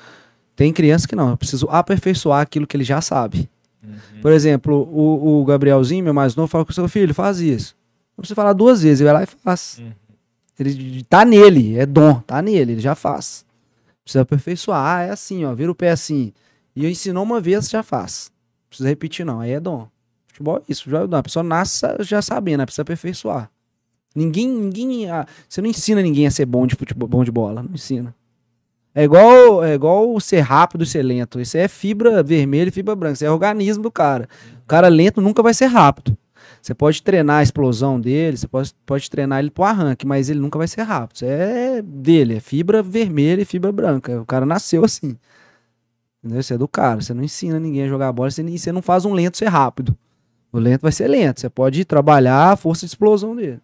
Tem 0.55 0.73
criança 0.73 1.07
que 1.07 1.15
não, 1.15 1.31
eu 1.31 1.37
preciso 1.37 1.69
aperfeiçoar 1.71 2.41
aquilo 2.41 2.67
que 2.67 2.77
ele 2.77 2.85
já 2.85 3.01
sabe. 3.01 3.49
Por 4.23 4.33
exemplo, 4.33 4.89
o, 4.91 5.41
o 5.41 5.45
Gabrielzinho, 5.45 6.03
meu 6.03 6.15
mais 6.15 6.35
novo, 6.35 6.49
fala 6.49 6.65
com 6.65 6.71
o 6.71 6.75
seu 6.75 6.89
filho, 6.89 7.15
faz 7.15 7.41
isso. 7.41 7.77
Não 8.17 8.23
precisa 8.23 8.35
falar 8.35 8.53
duas 8.53 8.83
vezes, 8.83 9.01
ele 9.01 9.11
vai 9.11 9.21
lá 9.21 9.23
e 9.23 9.27
faz. 9.27 9.79
Uhum. 9.79 9.93
Ele 10.59 11.05
tá 11.05 11.25
nele, 11.25 11.79
é 11.79 11.85
dom, 11.85 12.21
tá 12.21 12.41
nele, 12.41 12.73
ele 12.73 12.81
já 12.81 12.95
faz. 12.95 13.45
Precisa 14.03 14.23
aperfeiçoar, 14.23 14.97
ah, 14.97 15.03
é 15.03 15.11
assim, 15.11 15.45
ó, 15.45 15.55
vira 15.55 15.71
o 15.71 15.75
pé 15.75 15.91
assim. 15.91 16.33
E 16.75 16.85
eu 16.85 16.91
ensinou 16.91 17.23
uma 17.23 17.41
vez, 17.41 17.69
já 17.69 17.83
faz. 17.83 18.31
Não 18.65 18.69
precisa 18.71 18.89
repetir, 18.89 19.25
não, 19.25 19.41
aí 19.41 19.53
é 19.53 19.61
dom. 19.61 19.87
Futebol 20.37 20.59
é 20.59 20.63
isso. 20.69 20.91
A 20.95 21.23
pessoa 21.23 21.43
nasce 21.43 21.87
já 22.01 22.21
sabendo, 22.21 22.59
né? 22.59 22.67
precisa 22.67 22.83
aperfeiçoar. 22.83 23.51
Ninguém, 24.15 24.49
ninguém, 24.49 25.11
ah, 25.11 25.27
você 25.49 25.63
não 25.63 25.69
ensina 25.69 26.03
ninguém 26.03 26.27
a 26.27 26.31
ser 26.31 26.45
bom 26.45 26.67
de 26.67 26.75
futebol, 26.75 27.09
bom 27.09 27.25
de 27.25 27.31
bola, 27.31 27.63
não 27.63 27.73
ensina. 27.73 28.15
É 28.95 29.05
igual, 29.05 29.63
é 29.65 29.75
igual 29.75 30.19
ser 30.21 30.41
rápido 30.41 30.85
e 30.85 30.87
ser 30.87 31.03
lento. 31.03 31.41
Isso 31.41 31.57
é 31.57 31.69
fibra 31.69 32.23
vermelha 32.23 32.69
e 32.69 32.73
fibra 32.73 32.95
branca. 32.95 33.15
Isso 33.15 33.25
é 33.25 33.31
organismo 33.31 33.83
do 33.83 33.91
cara. 33.91 34.29
O 34.63 34.67
cara 34.67 34.89
lento 34.89 35.21
nunca 35.21 35.43
vai 35.43 35.53
ser 35.53 35.67
rápido. 35.67 36.17
Você 36.63 36.75
pode 36.75 37.03
treinar 37.03 37.39
a 37.39 37.43
explosão 37.43 38.01
dele, 38.01 38.37
você 38.37 38.49
pode, 38.49 38.75
pode 38.85 39.11
treinar 39.11 39.39
ele 39.39 39.51
pro 39.51 39.65
arranque, 39.65 40.07
mas 40.07 40.29
ele 40.29 40.41
nunca 40.41 40.59
vai 40.59 40.67
ser 40.69 40.83
rápido. 40.83 41.17
Isso 41.17 41.25
é 41.27 41.81
dele, 41.83 42.37
é 42.37 42.41
fibra 42.41 42.83
vermelha 42.83 43.43
e 43.43 43.45
fibra 43.45 43.71
branca. 43.71 44.21
O 44.21 44.27
cara 44.27 44.45
nasceu 44.47 44.85
assim. 44.85 45.17
Entendeu? 46.23 46.41
Isso 46.41 46.53
é 46.55 46.59
do 46.59 46.67
cara. 46.67 47.01
Você 47.01 47.15
não 47.15 47.23
ensina 47.23 47.59
ninguém 47.61 47.85
a 47.85 47.89
jogar 47.89 48.13
bola, 48.13 48.31
nem- 48.39 48.57
você 48.57 48.73
não 48.73 48.83
faz 48.83 49.05
um 49.05 49.13
lento 49.13 49.37
ser 49.37 49.49
rápido. 49.49 49.97
O 50.57 50.61
lento 50.61 50.83
vai 50.83 50.93
ser 50.93 51.07
lento. 51.07 51.41
Você 51.41 51.51
pode 51.51 51.85
trabalhar 51.85 52.53
a 52.53 52.57
força 52.57 52.87
de 52.87 52.91
explosão 52.91 53.37
dele. 53.37 53.61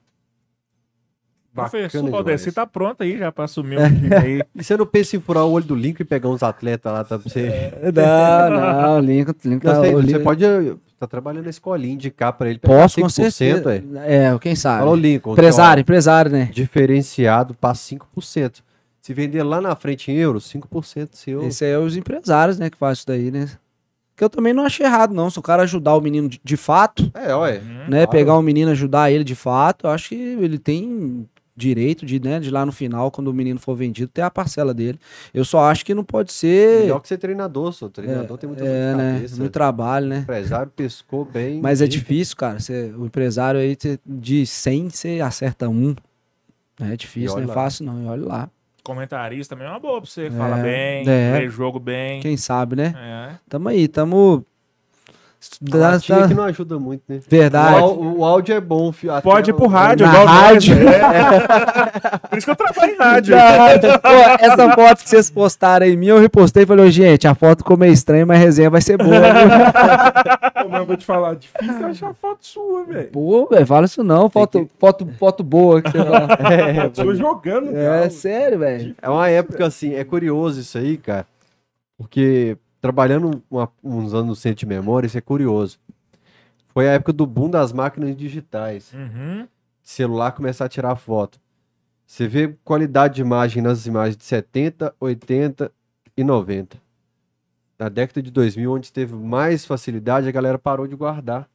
Professor 1.54 1.82
Bacana 1.82 2.10
Valdeci 2.10 2.44
demais. 2.44 2.54
tá 2.54 2.66
pronto 2.66 3.02
aí 3.02 3.16
já 3.18 3.30
pra 3.32 3.44
assumir 3.44 3.78
um 3.80 3.88
time 3.88 4.14
aí. 4.14 4.42
E 4.54 4.62
você 4.62 4.76
não 4.76 4.86
pensa 4.86 5.16
em 5.16 5.20
furar 5.20 5.44
o 5.44 5.52
olho 5.52 5.64
do 5.64 5.74
Lincoln 5.74 6.02
e 6.02 6.04
pegar 6.04 6.28
uns 6.28 6.42
atletas 6.42 6.92
lá, 6.92 7.04
tá? 7.04 7.18
Pra 7.18 7.30
você... 7.30 7.72
Não, 7.94 8.50
não, 8.50 8.96
o 8.98 9.00
Lincoln, 9.00 9.32
o 9.32 9.48
Lincoln 9.48 9.68
Não, 9.68 9.74
tá, 9.74 9.80
você, 9.80 9.94
o 9.94 10.02
você 10.02 10.18
pode 10.18 10.44
tá 10.98 11.06
trabalhando 11.06 11.44
na 11.44 11.50
escolinha, 11.50 11.94
indicar 11.94 12.32
pra 12.34 12.48
ele 12.48 12.58
Posso, 12.58 13.00
com 13.00 13.06
5%, 13.06 13.30
certeza. 13.30 13.84
é. 14.04 14.24
É, 14.26 14.38
quem 14.38 14.54
sabe. 14.54 14.80
Fala 14.80 14.90
o 14.90 14.96
Lincoln. 14.96 15.32
Empresário, 15.32 15.80
empresário, 15.80 16.30
né? 16.30 16.50
diferenciado 16.52 17.54
para 17.54 17.74
5%. 17.74 18.60
Se 19.00 19.12
vender 19.12 19.42
lá 19.42 19.60
na 19.60 19.74
frente 19.74 20.12
em 20.12 20.14
euros, 20.14 20.50
5% 20.52 21.08
seu. 21.12 21.42
Esse 21.46 21.64
aí 21.64 21.72
é 21.72 21.78
os 21.78 21.96
empresários, 21.96 22.58
né, 22.58 22.70
que 22.70 22.76
fazem 22.76 22.92
isso 22.92 23.06
daí, 23.06 23.30
né? 23.30 23.48
Que 24.16 24.22
eu 24.24 24.28
também 24.30 24.52
não 24.52 24.64
achei 24.64 24.84
errado, 24.86 25.14
não. 25.14 25.30
Se 25.30 25.38
o 25.38 25.42
cara 25.42 25.62
ajudar 25.62 25.94
o 25.96 26.00
menino 26.00 26.28
de, 26.28 26.40
de 26.42 26.56
fato, 26.56 27.10
É, 27.14 27.34
olha. 27.34 27.60
Uhum. 27.60 27.68
né? 27.88 28.04
claro. 28.04 28.10
Pegar 28.10 28.36
o 28.36 28.42
menino 28.42 28.70
e 28.70 28.72
ajudar 28.72 29.10
ele 29.10 29.24
de 29.24 29.34
fato, 29.34 29.86
eu 29.86 29.90
acho 29.90 30.10
que 30.10 30.14
ele 30.14 30.58
tem 30.58 31.26
direito 31.54 32.04
de, 32.06 32.18
né, 32.18 32.40
de 32.40 32.50
lá 32.50 32.64
no 32.64 32.72
final, 32.72 33.10
quando 33.10 33.28
o 33.28 33.32
menino 33.34 33.60
for 33.60 33.74
vendido, 33.74 34.10
ter 34.10 34.22
a 34.22 34.30
parcela 34.30 34.72
dele. 34.72 34.98
Eu 35.34 35.44
só 35.44 35.60
acho 35.70 35.84
que 35.84 35.94
não 35.94 36.02
pode 36.02 36.32
ser. 36.32 36.80
Melhor 36.82 36.98
que 37.00 37.08
ser 37.08 37.18
treinador, 37.18 37.72
só. 37.72 37.88
Treinador 37.88 38.38
tem 38.38 38.48
muita 38.48 38.64
dor 38.64 38.70
É, 38.72 38.94
né? 38.94 39.12
cabeça. 39.14 39.36
Muito 39.36 39.52
trabalho, 39.52 40.06
O 40.06 40.08
né? 40.08 40.18
empresário 40.20 40.72
pescou 40.74 41.24
bem. 41.26 41.60
Mas 41.60 41.80
é 41.82 41.86
difícil, 41.86 42.36
cara. 42.36 42.58
Você, 42.58 42.92
o 42.96 43.04
empresário 43.06 43.60
aí, 43.60 43.76
de 44.04 44.46
100, 44.46 44.90
você 44.90 45.20
acerta 45.20 45.68
um. 45.68 45.94
É 46.80 46.96
difícil, 46.96 47.36
não 47.36 47.44
é 47.44 47.46
lá. 47.46 47.54
fácil, 47.54 47.84
não. 47.84 48.02
E 48.02 48.06
olha 48.06 48.26
lá. 48.26 48.50
Comentarista 48.82 49.54
também 49.54 49.68
é 49.68 49.70
uma 49.70 49.78
boa 49.80 50.00
pra 50.00 50.10
você. 50.10 50.26
É, 50.26 50.30
Fala 50.30 50.56
bem, 50.56 51.08
é. 51.08 51.38
lê 51.38 51.48
jogo 51.48 51.78
bem. 51.78 52.20
Quem 52.20 52.36
sabe, 52.36 52.76
né? 52.76 52.94
É. 52.96 53.34
Tamo 53.48 53.68
aí, 53.68 53.86
tamo. 53.86 54.44
Latinha 55.72 56.28
que 56.28 56.34
não 56.34 56.44
ajuda 56.44 56.78
muito, 56.78 57.02
né? 57.08 57.20
Verdade. 57.28 57.80
O, 57.82 58.18
o 58.18 58.24
áudio 58.24 58.54
é 58.54 58.60
bom. 58.60 58.92
fi- 58.92 59.10
a 59.10 59.20
Pode 59.20 59.50
ir 59.50 59.54
pro 59.54 59.66
rádio, 59.66 60.06
Na 60.06 60.12
nós, 60.12 60.30
rádio. 60.30 60.74
né? 60.76 60.92
Por 62.30 62.38
isso 62.38 62.46
que 62.46 62.50
eu 62.52 62.56
trabalho 62.56 62.92
em 62.92 62.96
rádio. 62.96 63.36
Pô, 64.00 64.08
essa 64.44 64.70
foto 64.74 65.02
que 65.02 65.10
vocês 65.10 65.30
postaram 65.30 65.84
aí, 65.86 65.96
minha, 65.96 66.12
eu 66.12 66.20
repostei 66.20 66.62
e 66.62 66.66
falei, 66.66 66.90
gente, 66.90 67.26
a 67.26 67.34
foto 67.34 67.58
ficou 67.58 67.76
meio 67.76 67.92
estranha, 67.92 68.24
mas 68.24 68.38
a 68.38 68.40
resenha 68.40 68.70
vai 68.70 68.80
ser 68.80 68.96
boa. 68.96 69.10
Pô, 70.62 70.68
mas 70.68 70.80
eu 70.80 70.86
vou 70.86 70.96
te 70.96 71.04
falar, 71.04 71.34
difícil 71.34 71.86
achar 71.86 72.14
foto 72.14 72.38
sua, 72.46 72.84
velho. 72.84 73.08
Pô, 73.08 73.46
velho, 73.50 73.66
fala 73.66 73.86
isso 73.86 74.04
não. 74.04 74.30
Foto, 74.30 74.68
foto, 74.78 75.08
foto 75.18 75.42
boa 75.42 75.82
que 75.82 75.90
você 75.90 75.98
fala. 76.04 76.28
Foto 76.82 77.02
sua 77.02 77.14
jogando, 77.14 77.76
É, 77.76 77.84
cara. 77.84 78.10
sério, 78.10 78.58
velho. 78.60 78.94
É 79.02 79.08
uma 79.08 79.28
época 79.28 79.66
assim, 79.66 79.94
é 79.94 80.04
curioso 80.04 80.60
isso 80.60 80.78
aí, 80.78 80.96
cara. 80.96 81.26
Porque 81.98 82.56
trabalhando 82.82 83.42
uma- 83.50 83.70
uns 83.82 84.12
anos 84.12 84.26
no 84.26 84.36
centro 84.36 84.58
de 84.58 84.66
memória, 84.66 85.06
isso 85.06 85.16
é 85.16 85.20
curioso. 85.22 85.78
Foi 86.68 86.88
a 86.88 86.92
época 86.92 87.12
do 87.12 87.24
boom 87.26 87.48
das 87.48 87.72
máquinas 87.72 88.14
digitais. 88.16 88.92
Uhum. 88.92 89.46
Celular 89.82 90.32
começar 90.32 90.64
a 90.64 90.68
tirar 90.68 90.96
foto. 90.96 91.40
Você 92.04 92.26
vê 92.26 92.54
qualidade 92.64 93.14
de 93.14 93.20
imagem 93.22 93.62
nas 93.62 93.86
imagens 93.86 94.16
de 94.16 94.24
70, 94.24 94.92
80 95.00 95.70
e 96.16 96.24
90. 96.24 96.76
Na 97.78 97.88
década 97.88 98.20
de 98.20 98.30
2000, 98.30 98.72
onde 98.72 98.92
teve 98.92 99.14
mais 99.14 99.64
facilidade, 99.64 100.28
a 100.28 100.32
galera 100.32 100.58
parou 100.58 100.86
de 100.86 100.94
guardar. 100.96 101.48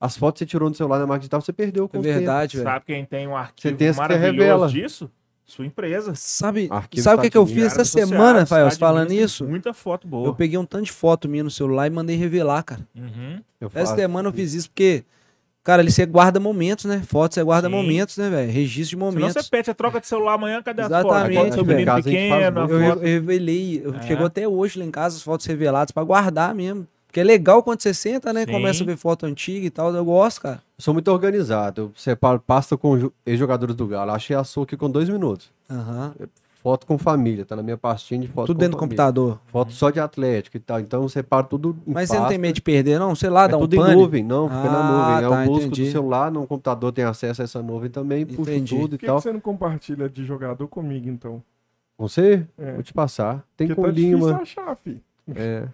As 0.00 0.16
fotos 0.16 0.38
que 0.38 0.44
você 0.44 0.50
tirou 0.50 0.68
no 0.68 0.74
celular 0.74 0.98
na 0.98 1.06
máquina 1.06 1.20
digital, 1.20 1.40
você 1.40 1.52
perdeu 1.52 1.88
com 1.88 1.96
É 1.98 2.00
o 2.00 2.02
tempo. 2.02 2.14
verdade, 2.18 2.56
velho. 2.56 2.68
Sabe 2.68 2.84
quem 2.86 3.04
tem 3.04 3.26
um 3.28 3.36
arquivo 3.36 3.76
tem 3.76 3.88
essa 3.88 4.00
que 4.02 4.08
maravilhoso 4.08 4.38
revela. 4.40 4.68
disso? 4.68 5.10
Sua 5.44 5.66
empresa. 5.66 6.12
Sabe, 6.14 6.68
Arquivo 6.70 7.02
sabe 7.02 7.18
o 7.18 7.22
que, 7.22 7.30
que 7.30 7.36
eu 7.36 7.46
fiz 7.46 7.64
essa 7.64 7.84
semana, 7.84 8.40
Rafael, 8.40 8.70
falando 8.72 9.12
isso? 9.12 9.44
Muita 9.46 9.74
foto 9.74 10.06
boa. 10.06 10.28
Eu 10.28 10.34
peguei 10.34 10.56
um 10.58 10.64
tanto 10.64 10.84
de 10.84 10.92
foto 10.92 11.28
minha 11.28 11.44
no 11.44 11.50
celular 11.50 11.86
e 11.86 11.90
mandei 11.90 12.16
revelar, 12.16 12.62
cara. 12.62 12.80
Uhum. 12.96 13.40
Essa 13.74 13.94
semana 13.94 14.28
eu 14.28 14.32
fiz 14.32 14.54
isso 14.54 14.70
porque, 14.70 15.04
cara, 15.62 15.82
ali 15.82 15.90
você 15.92 16.06
guarda 16.06 16.40
momentos, 16.40 16.86
né? 16.86 17.02
Foto 17.06 17.34
você 17.34 17.42
guarda 17.44 17.68
Sim. 17.68 17.74
momentos, 17.74 18.16
né, 18.16 18.30
velho? 18.30 18.50
Registro 18.50 18.96
de 18.96 19.00
Senão 19.04 19.10
você 19.12 19.18
momentos. 19.20 19.50
pede 19.50 19.70
a 19.70 19.74
troca 19.74 20.00
de 20.00 20.06
celular 20.06 20.34
amanhã, 20.34 20.62
cadê 20.62 20.82
as 20.82 20.86
Exatamente, 20.88 21.34
fotos? 21.36 21.52
A 21.68 21.76
gente 21.76 21.84
faz 21.86 22.04
pequeno, 22.04 22.34
a 22.34 22.62
Eu, 22.62 22.68
foto. 22.68 22.98
eu 22.98 22.98
revelei, 23.00 23.84
É. 24.00 24.06
chegou 24.06 24.26
até 24.26 24.48
hoje 24.48 24.78
lá 24.78 24.84
em 24.86 24.90
casa 24.90 25.16
as 25.16 25.22
fotos 25.22 25.44
reveladas 25.44 25.90
pra 25.90 26.02
guardar 26.02 26.54
mesmo. 26.54 26.86
Porque 27.12 27.20
é 27.20 27.24
legal 27.24 27.62
quando 27.62 27.82
você 27.82 27.92
senta, 27.92 28.32
né? 28.32 28.46
Sim. 28.46 28.52
Começa 28.52 28.82
a 28.82 28.86
ver 28.86 28.96
foto 28.96 29.26
antiga 29.26 29.66
e 29.66 29.70
tal. 29.70 29.94
Eu 29.94 30.02
gosto, 30.02 30.40
cara. 30.40 30.62
Eu 30.78 30.82
sou 30.82 30.94
muito 30.94 31.08
organizado. 31.12 31.82
Eu 31.82 31.92
separo 31.94 32.40
pasta 32.40 32.74
com 32.74 32.96
jo- 32.98 33.12
ex-jogadores 33.26 33.74
do 33.74 33.86
Galo. 33.86 34.12
Achei 34.12 34.34
a 34.34 34.42
sua 34.42 34.62
aqui 34.64 34.78
com 34.78 34.88
dois 34.90 35.10
minutos. 35.10 35.50
Aham. 35.70 36.14
Foto 36.62 36.86
com 36.86 36.96
família. 36.96 37.44
Tá 37.44 37.54
na 37.54 37.62
minha 37.62 37.76
pastinha 37.76 38.18
de 38.18 38.28
foto 38.28 38.46
Tudo 38.46 38.56
com 38.56 38.60
dentro 38.60 38.76
do 38.78 38.80
família. 38.80 38.96
computador. 38.96 39.38
Foto 39.48 39.72
só 39.72 39.90
de 39.90 40.00
Atlético 40.00 40.56
e 40.56 40.60
tal. 40.60 40.80
Então 40.80 41.02
eu 41.02 41.08
separo 41.10 41.46
tudo 41.48 41.76
em 41.86 41.92
Mas 41.92 42.08
você 42.08 42.14
não 42.14 42.22
tem 42.22 42.28
pasta. 42.38 42.40
medo 42.40 42.54
de 42.54 42.62
perder, 42.62 42.98
não? 42.98 43.14
Sei 43.14 43.28
lá, 43.28 43.44
É 43.44 43.48
dá 43.48 43.58
um 43.58 43.60
tudo 43.60 43.76
em 43.76 43.78
pane. 43.80 43.94
nuvem, 43.94 44.22
não, 44.24 44.48
fica 44.48 44.62
na 44.70 44.78
Ah, 44.78 44.90
nuvem. 45.20 45.28
tá, 45.30 45.42
eu 45.44 45.46
busco 45.48 45.66
entendi. 45.66 45.84
do 45.84 45.90
celular, 45.92 46.30
no 46.32 46.46
computador 46.46 46.92
tem 46.92 47.04
acesso 47.04 47.42
a 47.42 47.44
essa 47.44 47.62
nuvem 47.62 47.90
também, 47.90 48.22
Entendi. 48.22 48.74
tudo 48.74 48.88
Por 48.88 48.94
e 48.94 48.98
que, 48.98 49.04
tal. 49.06 49.16
que 49.16 49.22
você 49.24 49.32
não 49.34 49.40
compartilha 49.40 50.08
de 50.08 50.24
jogador 50.24 50.66
comigo, 50.66 51.10
então? 51.10 51.42
Você? 51.98 52.46
É. 52.56 52.72
Vou 52.72 52.82
te 52.82 52.94
passar. 52.94 53.44
Tem 53.54 53.66
Porque 53.66 53.78
com 53.82 53.86
tá 53.86 53.92
difícil 53.92 54.16
Lima. 54.18 54.40
achar, 54.40 54.74
fi. 54.76 54.98
É. 55.36 55.64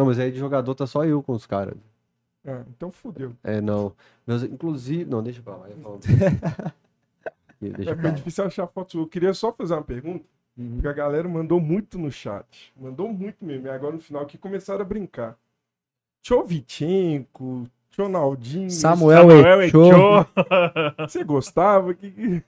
Não, 0.00 0.06
mas 0.06 0.18
aí 0.18 0.32
de 0.32 0.38
jogador 0.38 0.74
tá 0.74 0.86
só 0.86 1.04
eu 1.04 1.22
com 1.22 1.32
os 1.32 1.46
caras. 1.46 1.74
Ah, 2.46 2.62
então 2.74 2.90
fudeu. 2.90 3.32
É, 3.44 3.60
não. 3.60 3.92
Meus, 4.26 4.42
inclusive. 4.42 5.04
Não, 5.04 5.22
deixa 5.22 5.42
pra 5.42 5.56
lá. 5.56 5.66
deixa 7.60 7.90
É, 7.90 7.94
pra 7.94 8.04
lá. 8.08 8.10
difícil 8.14 8.44
achar 8.44 8.66
foto 8.66 8.92
sua. 8.92 9.02
Eu 9.02 9.06
queria 9.06 9.34
só 9.34 9.52
fazer 9.52 9.74
uma 9.74 9.82
pergunta, 9.82 10.24
Uhum. 10.56 10.72
porque 10.74 10.88
a 10.88 10.92
galera 10.92 11.28
mandou 11.28 11.60
muito 11.60 11.98
no 11.98 12.10
chat. 12.10 12.72
Mandou 12.78 13.12
muito 13.12 13.44
mesmo. 13.44 13.66
E 13.66 13.70
agora 13.70 13.94
no 13.94 14.00
final 14.00 14.22
aqui 14.22 14.36
começaram 14.38 14.80
a 14.80 14.84
brincar. 14.84 15.36
Tio 16.22 16.44
Vichenko, 16.44 17.66
Tio 17.90 18.08
Naldinho. 18.08 18.70
Samuel, 18.70 19.20
Samuel 19.28 19.62
Eto'o. 19.62 19.86
Eto'o. 20.20 20.26
Você 21.08 21.24
gostava? 21.24 21.94
Que... 21.94 22.42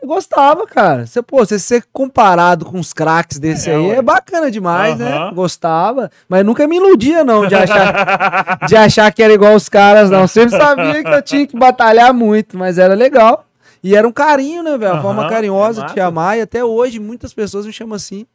Eu 0.00 0.06
gostava, 0.08 0.64
cara. 0.66 1.06
Você, 1.06 1.20
pô, 1.20 1.38
você 1.38 1.58
ser 1.58 1.84
comparado 1.92 2.64
com 2.64 2.78
os 2.78 2.92
craques 2.92 3.38
desse 3.38 3.68
É, 3.68 3.74
aí 3.74 3.88
ué. 3.88 3.96
é 3.96 4.02
bacana 4.02 4.50
demais, 4.50 4.96
né? 4.98 5.30
Gostava. 5.34 6.08
Mas 6.28 6.44
nunca 6.44 6.68
me 6.68 6.76
iludia, 6.76 7.24
não, 7.24 7.46
de 7.46 7.54
achar, 7.56 8.58
de 8.68 8.76
achar 8.76 9.12
que 9.12 9.22
era 9.22 9.32
igual 9.32 9.54
os 9.56 9.68
caras, 9.68 10.08
não. 10.08 10.28
Sempre 10.28 10.56
sabia 10.56 11.02
que 11.02 11.10
eu 11.10 11.22
tinha 11.22 11.46
que 11.46 11.56
batalhar 11.58 12.14
muito, 12.14 12.56
mas 12.56 12.78
era 12.78 12.94
legal. 12.94 13.44
E 13.82 13.94
era 13.96 14.06
um 14.06 14.12
carinho, 14.12 14.62
né, 14.62 14.76
velho? 14.76 14.90
A 14.92 14.94
Aham, 14.94 15.02
forma 15.02 15.28
carinhosa 15.28 15.82
é 15.82 15.84
de 15.86 15.94
chamar. 15.94 16.36
E 16.38 16.42
até 16.42 16.64
hoje 16.64 16.98
muitas 16.98 17.32
pessoas 17.34 17.66
me 17.66 17.72
chamam 17.72 17.94
assim. 17.94 18.26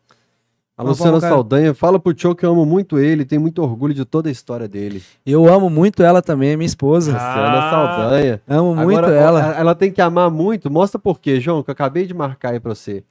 A 0.76 0.82
Uma 0.82 0.90
Luciana. 0.90 1.19
Saldanha, 1.19 1.74
fala 1.76 2.00
pro 2.00 2.16
Tio 2.16 2.34
que 2.35 2.43
eu 2.43 2.50
amo 2.52 2.66
muito 2.66 2.98
ele, 2.98 3.26
tenho 3.26 3.40
muito 3.42 3.61
orgulho 3.61 3.93
de 3.93 4.03
toda 4.06 4.27
a 4.27 4.32
história 4.32 4.68
dele. 4.68 5.03
Eu 5.24 5.48
amo 5.48 5.69
muito 5.69 6.02
ela 6.02 6.19
também, 6.19 6.58
minha 6.58 6.66
esposa. 6.66 7.16
Ah. 7.16 7.35
Luciana 7.35 7.69
Saldanha. 7.69 8.42
Amo 8.48 8.76
muito 8.76 8.98
Agora, 8.98 9.14
ela. 9.16 9.53
ó, 9.56 9.60
Ela 9.60 9.76
tem 9.76 9.92
que 9.92 10.02
amar 10.02 10.32
muito. 10.32 10.72
Mostra 10.72 10.98
por 11.00 11.19
quê, 11.19 11.40
João, 11.40 11.61
que 11.61 11.69
eu 11.69 11.74
acabei 11.74 12.08
de 12.08 12.14
marcar 12.14 12.53
aí 12.53 12.60
pra 12.60 12.74
você. 12.74 13.03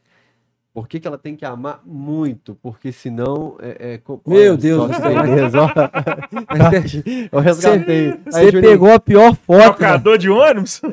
Por 0.75 0.89
que, 0.89 0.99
que 0.99 1.07
ela 1.07 1.19
tem 1.19 1.37
que 1.37 1.45
amar 1.45 1.81
muito? 1.85 2.57
Porque 2.63 2.91
senão 2.91 3.57
é. 3.61 3.95
é 3.95 4.01
Meu 4.27 4.53
olha 4.53 4.57
Deus 4.57 4.89
do 4.89 4.95
céu. 4.95 5.13
eu 7.31 7.39
resgatei. 7.41 8.09
Aí, 8.11 8.19
Você 8.25 8.51
Juninho, 8.51 8.73
pegou 8.73 8.91
a 8.93 8.99
pior 8.99 9.37
foto. 9.37 9.59
né? 9.59 9.65
Trocador 9.67 10.19
de 10.19 10.31
ônibus? 10.31 10.81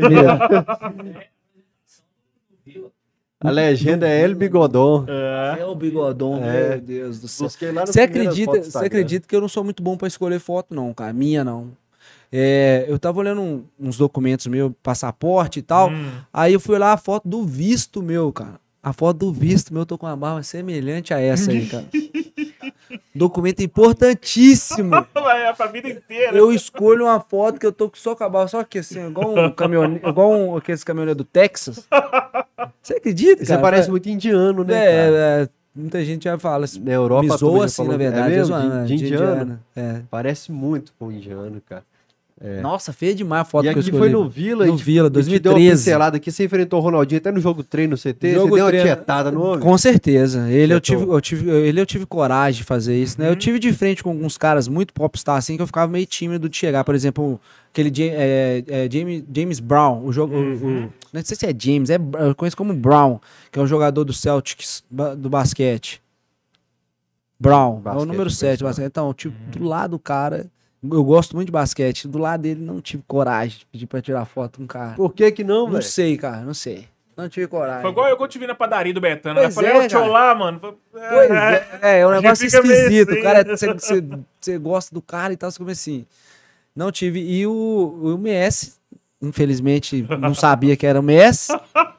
A 3.42 3.50
legenda 3.52 4.08
é 4.08 4.22
El 4.22 4.36
Bigodon. 4.36 5.06
É. 5.08 5.62
É 5.62 5.66
o 5.66 5.74
bigodão, 5.74 6.44
É. 6.44 6.70
meu 6.72 6.82
Deus 6.82 7.20
do 7.20 7.28
céu. 7.28 7.48
Busquei 7.48 7.72
lá 7.72 7.82
no 7.82 7.88
Você 7.88 8.02
acredita, 8.02 8.64
você 8.64 8.86
acredita 8.86 9.28
que 9.28 9.34
eu 9.36 9.40
não 9.42 9.48
sou 9.48 9.64
muito 9.64 9.82
bom 9.82 9.96
pra 9.96 10.08
escolher 10.10 10.40
foto, 10.40 10.76
não, 10.76 10.94
cara? 10.94 11.14
Minha, 11.14 11.44
não. 11.44 11.70
É, 12.32 12.86
eu 12.88 13.00
tava 13.00 13.20
olhando 13.20 13.42
um- 13.42 13.64
uns 13.80 13.98
documentos 13.98 14.46
meus, 14.48 14.72
passaporte 14.84 15.60
e 15.60 15.62
tal. 15.62 15.90
Hum. 15.90 16.12
Aí 16.34 16.54
eu 16.54 16.60
fui 16.60 16.78
lá 16.78 16.92
a 16.94 16.98
foto 16.98 17.28
do 17.30 17.44
visto 17.46 18.04
meu, 18.04 18.32
cara. 18.34 18.60
A 18.84 18.92
foto 18.94 19.18
do 19.18 19.34
visto 19.34 19.74
meu, 19.74 19.82
eu 19.82 19.86
tô 19.86 19.98
com 19.98 20.06
uma 20.06 20.16
barba 20.18 20.44
semelhante 20.44 21.14
a 21.14 21.20
essa 21.20 21.50
aí, 21.52 21.66
cara. 21.66 21.86
Documento 23.16 23.62
importantíssimo. 23.62 24.96
É 25.50 25.54
pra 25.54 25.66
vida 25.68 25.90
inteira. 25.90 26.38
Eu 26.38 26.52
escolho 26.52 27.06
uma 27.06 27.20
foto 27.20 27.60
que 27.60 27.66
eu 27.66 27.72
tô 27.72 27.90
só 27.96 28.16
com 28.16 28.24
a 28.24 28.30
barba, 28.30 28.48
só 28.48 28.64
que 28.64 28.80
assim, 28.80 29.08
igual 29.08 29.36
um 29.38 29.50
caminhoneiro, 29.52 30.08
igual 30.08 30.32
um, 30.32 30.56
aqueles 30.56 30.84
caminhoneiros 30.84 31.18
do 31.18 31.24
Texas. 31.24 31.88
Você 32.82 32.96
acredita, 32.96 33.44
Você 33.44 33.50
cara? 33.52 33.62
parece 33.62 33.90
muito 33.90 34.08
indiano, 34.10 34.64
né? 34.64 34.74
cara? 34.74 34.88
É, 34.88 35.42
é, 35.44 35.50
muita 35.76 36.04
gente 36.06 36.24
já 36.26 36.38
fala 36.38 36.66
assim. 36.66 36.80
Na 36.82 36.92
Europa, 36.92 37.24
Me 37.24 37.30
zoa 37.38 37.66
assim, 37.66 37.78
falou- 37.78 37.92
na 37.94 37.98
verdade. 37.98 38.32
É 38.32 38.36
é 38.36 38.38
mesmo? 38.38 38.58
de, 38.60 38.70
de 38.70 38.96
de 38.98 39.06
indiano. 39.06 39.26
indiana, 39.42 39.62
É. 39.76 40.02
Parece 40.10 40.52
muito 40.52 40.94
com 41.00 41.12
indiano, 41.12 41.62
cara. 41.68 41.84
Nossa, 42.62 42.94
feia 42.94 43.14
demais 43.14 43.42
a 43.42 43.46
foto 43.46 43.66
É. 43.66 43.70
e 43.70 43.74
que 43.74 43.78
eu 43.78 43.82
aqui 43.82 43.90
escolhi. 43.90 44.12
foi 44.12 44.22
no 44.24 44.30
Vila. 44.30 44.66
No 44.66 44.78
Vila, 44.78 45.08
e 45.08 45.12
te 45.12 45.40
deu 45.40 45.52
uma 45.52 45.58
2013. 45.60 45.70
pincelada 45.84 46.18
aqui, 46.18 46.32
você 46.32 46.46
enfrentou 46.46 46.80
o 46.80 46.82
Ronaldinho 46.84 47.20
até 47.20 47.32
no 47.32 47.42
jogo 47.42 47.64
treino 47.64 47.92
no 47.92 47.98
CT, 47.98 48.34
Jogo 48.34 48.50
você 48.50 48.56
deu 48.56 48.66
uma 48.66 48.72
tietada 48.72 49.30
no 49.32 49.42
homem. 49.44 49.60
Com 49.60 49.78
certeza. 49.78 50.50
Ele 50.50 50.74
eu, 50.74 50.80
tive, 50.80 51.04
eu 51.04 51.20
tive, 51.20 51.50
ele 51.50 51.82
eu 51.82 51.86
tive 51.86 52.06
coragem 52.06 52.60
de 52.60 52.64
fazer 52.64 52.96
isso, 53.02 53.20
né? 53.20 53.26
Uhum. 53.28 53.34
Eu 53.34 53.36
tive 53.36 53.60
de 53.60 53.74
frente 53.74 54.02
com 54.02 54.10
alguns 54.12 54.38
caras 54.38 54.68
muito 54.68 54.94
popstar 54.94 55.36
assim 55.38 55.56
que 55.58 55.62
eu 55.62 55.68
ficava 55.68 55.92
meio 55.92 56.06
tímido 56.06 56.48
de 56.48 56.56
chegar. 56.56 56.84
Por 56.86 56.96
exemplo, 56.96 57.40
aquele 57.74 57.92
é, 58.10 58.64
é, 58.68 58.90
James, 58.90 59.24
James 59.36 59.60
Brown, 59.60 60.06
o 60.06 60.14
jogo. 60.14 60.36
Uhum. 60.36 60.86
o- 60.86 60.94
não 61.12 61.22
sei 61.26 61.36
se 61.36 61.46
é 61.46 61.54
James, 61.58 61.90
é, 61.90 61.98
eu 62.20 62.36
conheço 62.36 62.56
como 62.56 62.74
Brown, 62.74 63.20
que 63.52 63.58
é 63.60 63.62
um 63.62 63.68
jogador 63.68 64.04
do 64.06 64.14
Celtics 64.14 64.84
do 65.18 65.30
basquete. 65.30 66.02
Brown, 67.40 67.76
é 67.76 67.78
o 67.78 67.80
Basquete, 67.82 68.06
número 68.08 68.26
eu 68.26 68.30
7 68.30 68.40
do 68.40 68.44
conheço, 68.44 68.64
basquete. 68.66 68.86
Então, 68.88 69.14
tipo, 69.14 69.36
do 69.58 69.64
lado 69.66 69.92
do 69.92 70.00
cara. 70.00 70.46
Eu 70.82 71.04
gosto 71.04 71.36
muito 71.36 71.48
de 71.48 71.52
basquete. 71.52 72.08
Do 72.08 72.18
lado 72.18 72.42
dele, 72.42 72.62
não 72.62 72.80
tive 72.80 73.04
coragem 73.08 73.60
de 73.60 73.66
pedir 73.66 73.86
pra 73.88 74.02
tirar 74.02 74.26
foto 74.26 74.58
com 74.58 74.64
um 74.64 74.68
cara. 74.68 74.96
Por 74.96 75.14
que 75.14 75.32
que 75.32 75.44
não, 75.44 75.66
Não 75.66 75.72
velho? 75.74 75.84
sei, 75.84 76.18
cara, 76.18 76.42
não 76.42 76.54
sei. 76.54 76.88
Não 77.18 77.28
tive 77.28 77.48
coragem. 77.48 77.82
Foi 77.82 77.92
igual 77.92 78.08
eu 78.08 78.16
que 78.16 78.24
eu 78.24 78.28
te 78.30 78.40
vi 78.40 78.48
na 78.48 78.56
padaria 78.56 78.94
do 78.94 79.02
Betano. 79.02 79.36
né? 79.36 79.42
Pois 79.42 79.56
falei, 79.56 79.72
é, 79.72 79.88
tio 79.90 80.06
lá, 80.08 80.34
mano. 80.34 80.58
Pois 80.60 81.30
é, 81.32 81.68
é, 81.82 82.00
é 82.00 82.08
um 82.08 82.12
A 82.12 82.14
gente 82.16 82.24
negócio 82.24 82.46
esquisito. 82.48 83.10
assim, 83.10 83.20
o 83.20 83.24
cara, 83.24 83.44
né? 83.44 83.58
você, 83.58 83.74
você, 83.74 84.04
você 84.40 84.58
gosta 84.58 84.96
do 84.96 85.02
cara 85.02 85.34
e 85.34 85.36
tal, 85.38 85.52
você 85.52 85.58
come 85.58 85.74
assim. 85.74 86.06
Não 86.74 86.94
tive. 86.94 87.20
E 87.20 87.46
o, 87.46 88.00
o 88.02 88.14
MS, 88.14 88.79
infelizmente, 89.22 90.06
não 90.20 90.34
sabia 90.34 90.76
que 90.76 90.86
era 90.86 91.00
o 91.00 91.04
Messi. 91.04 91.52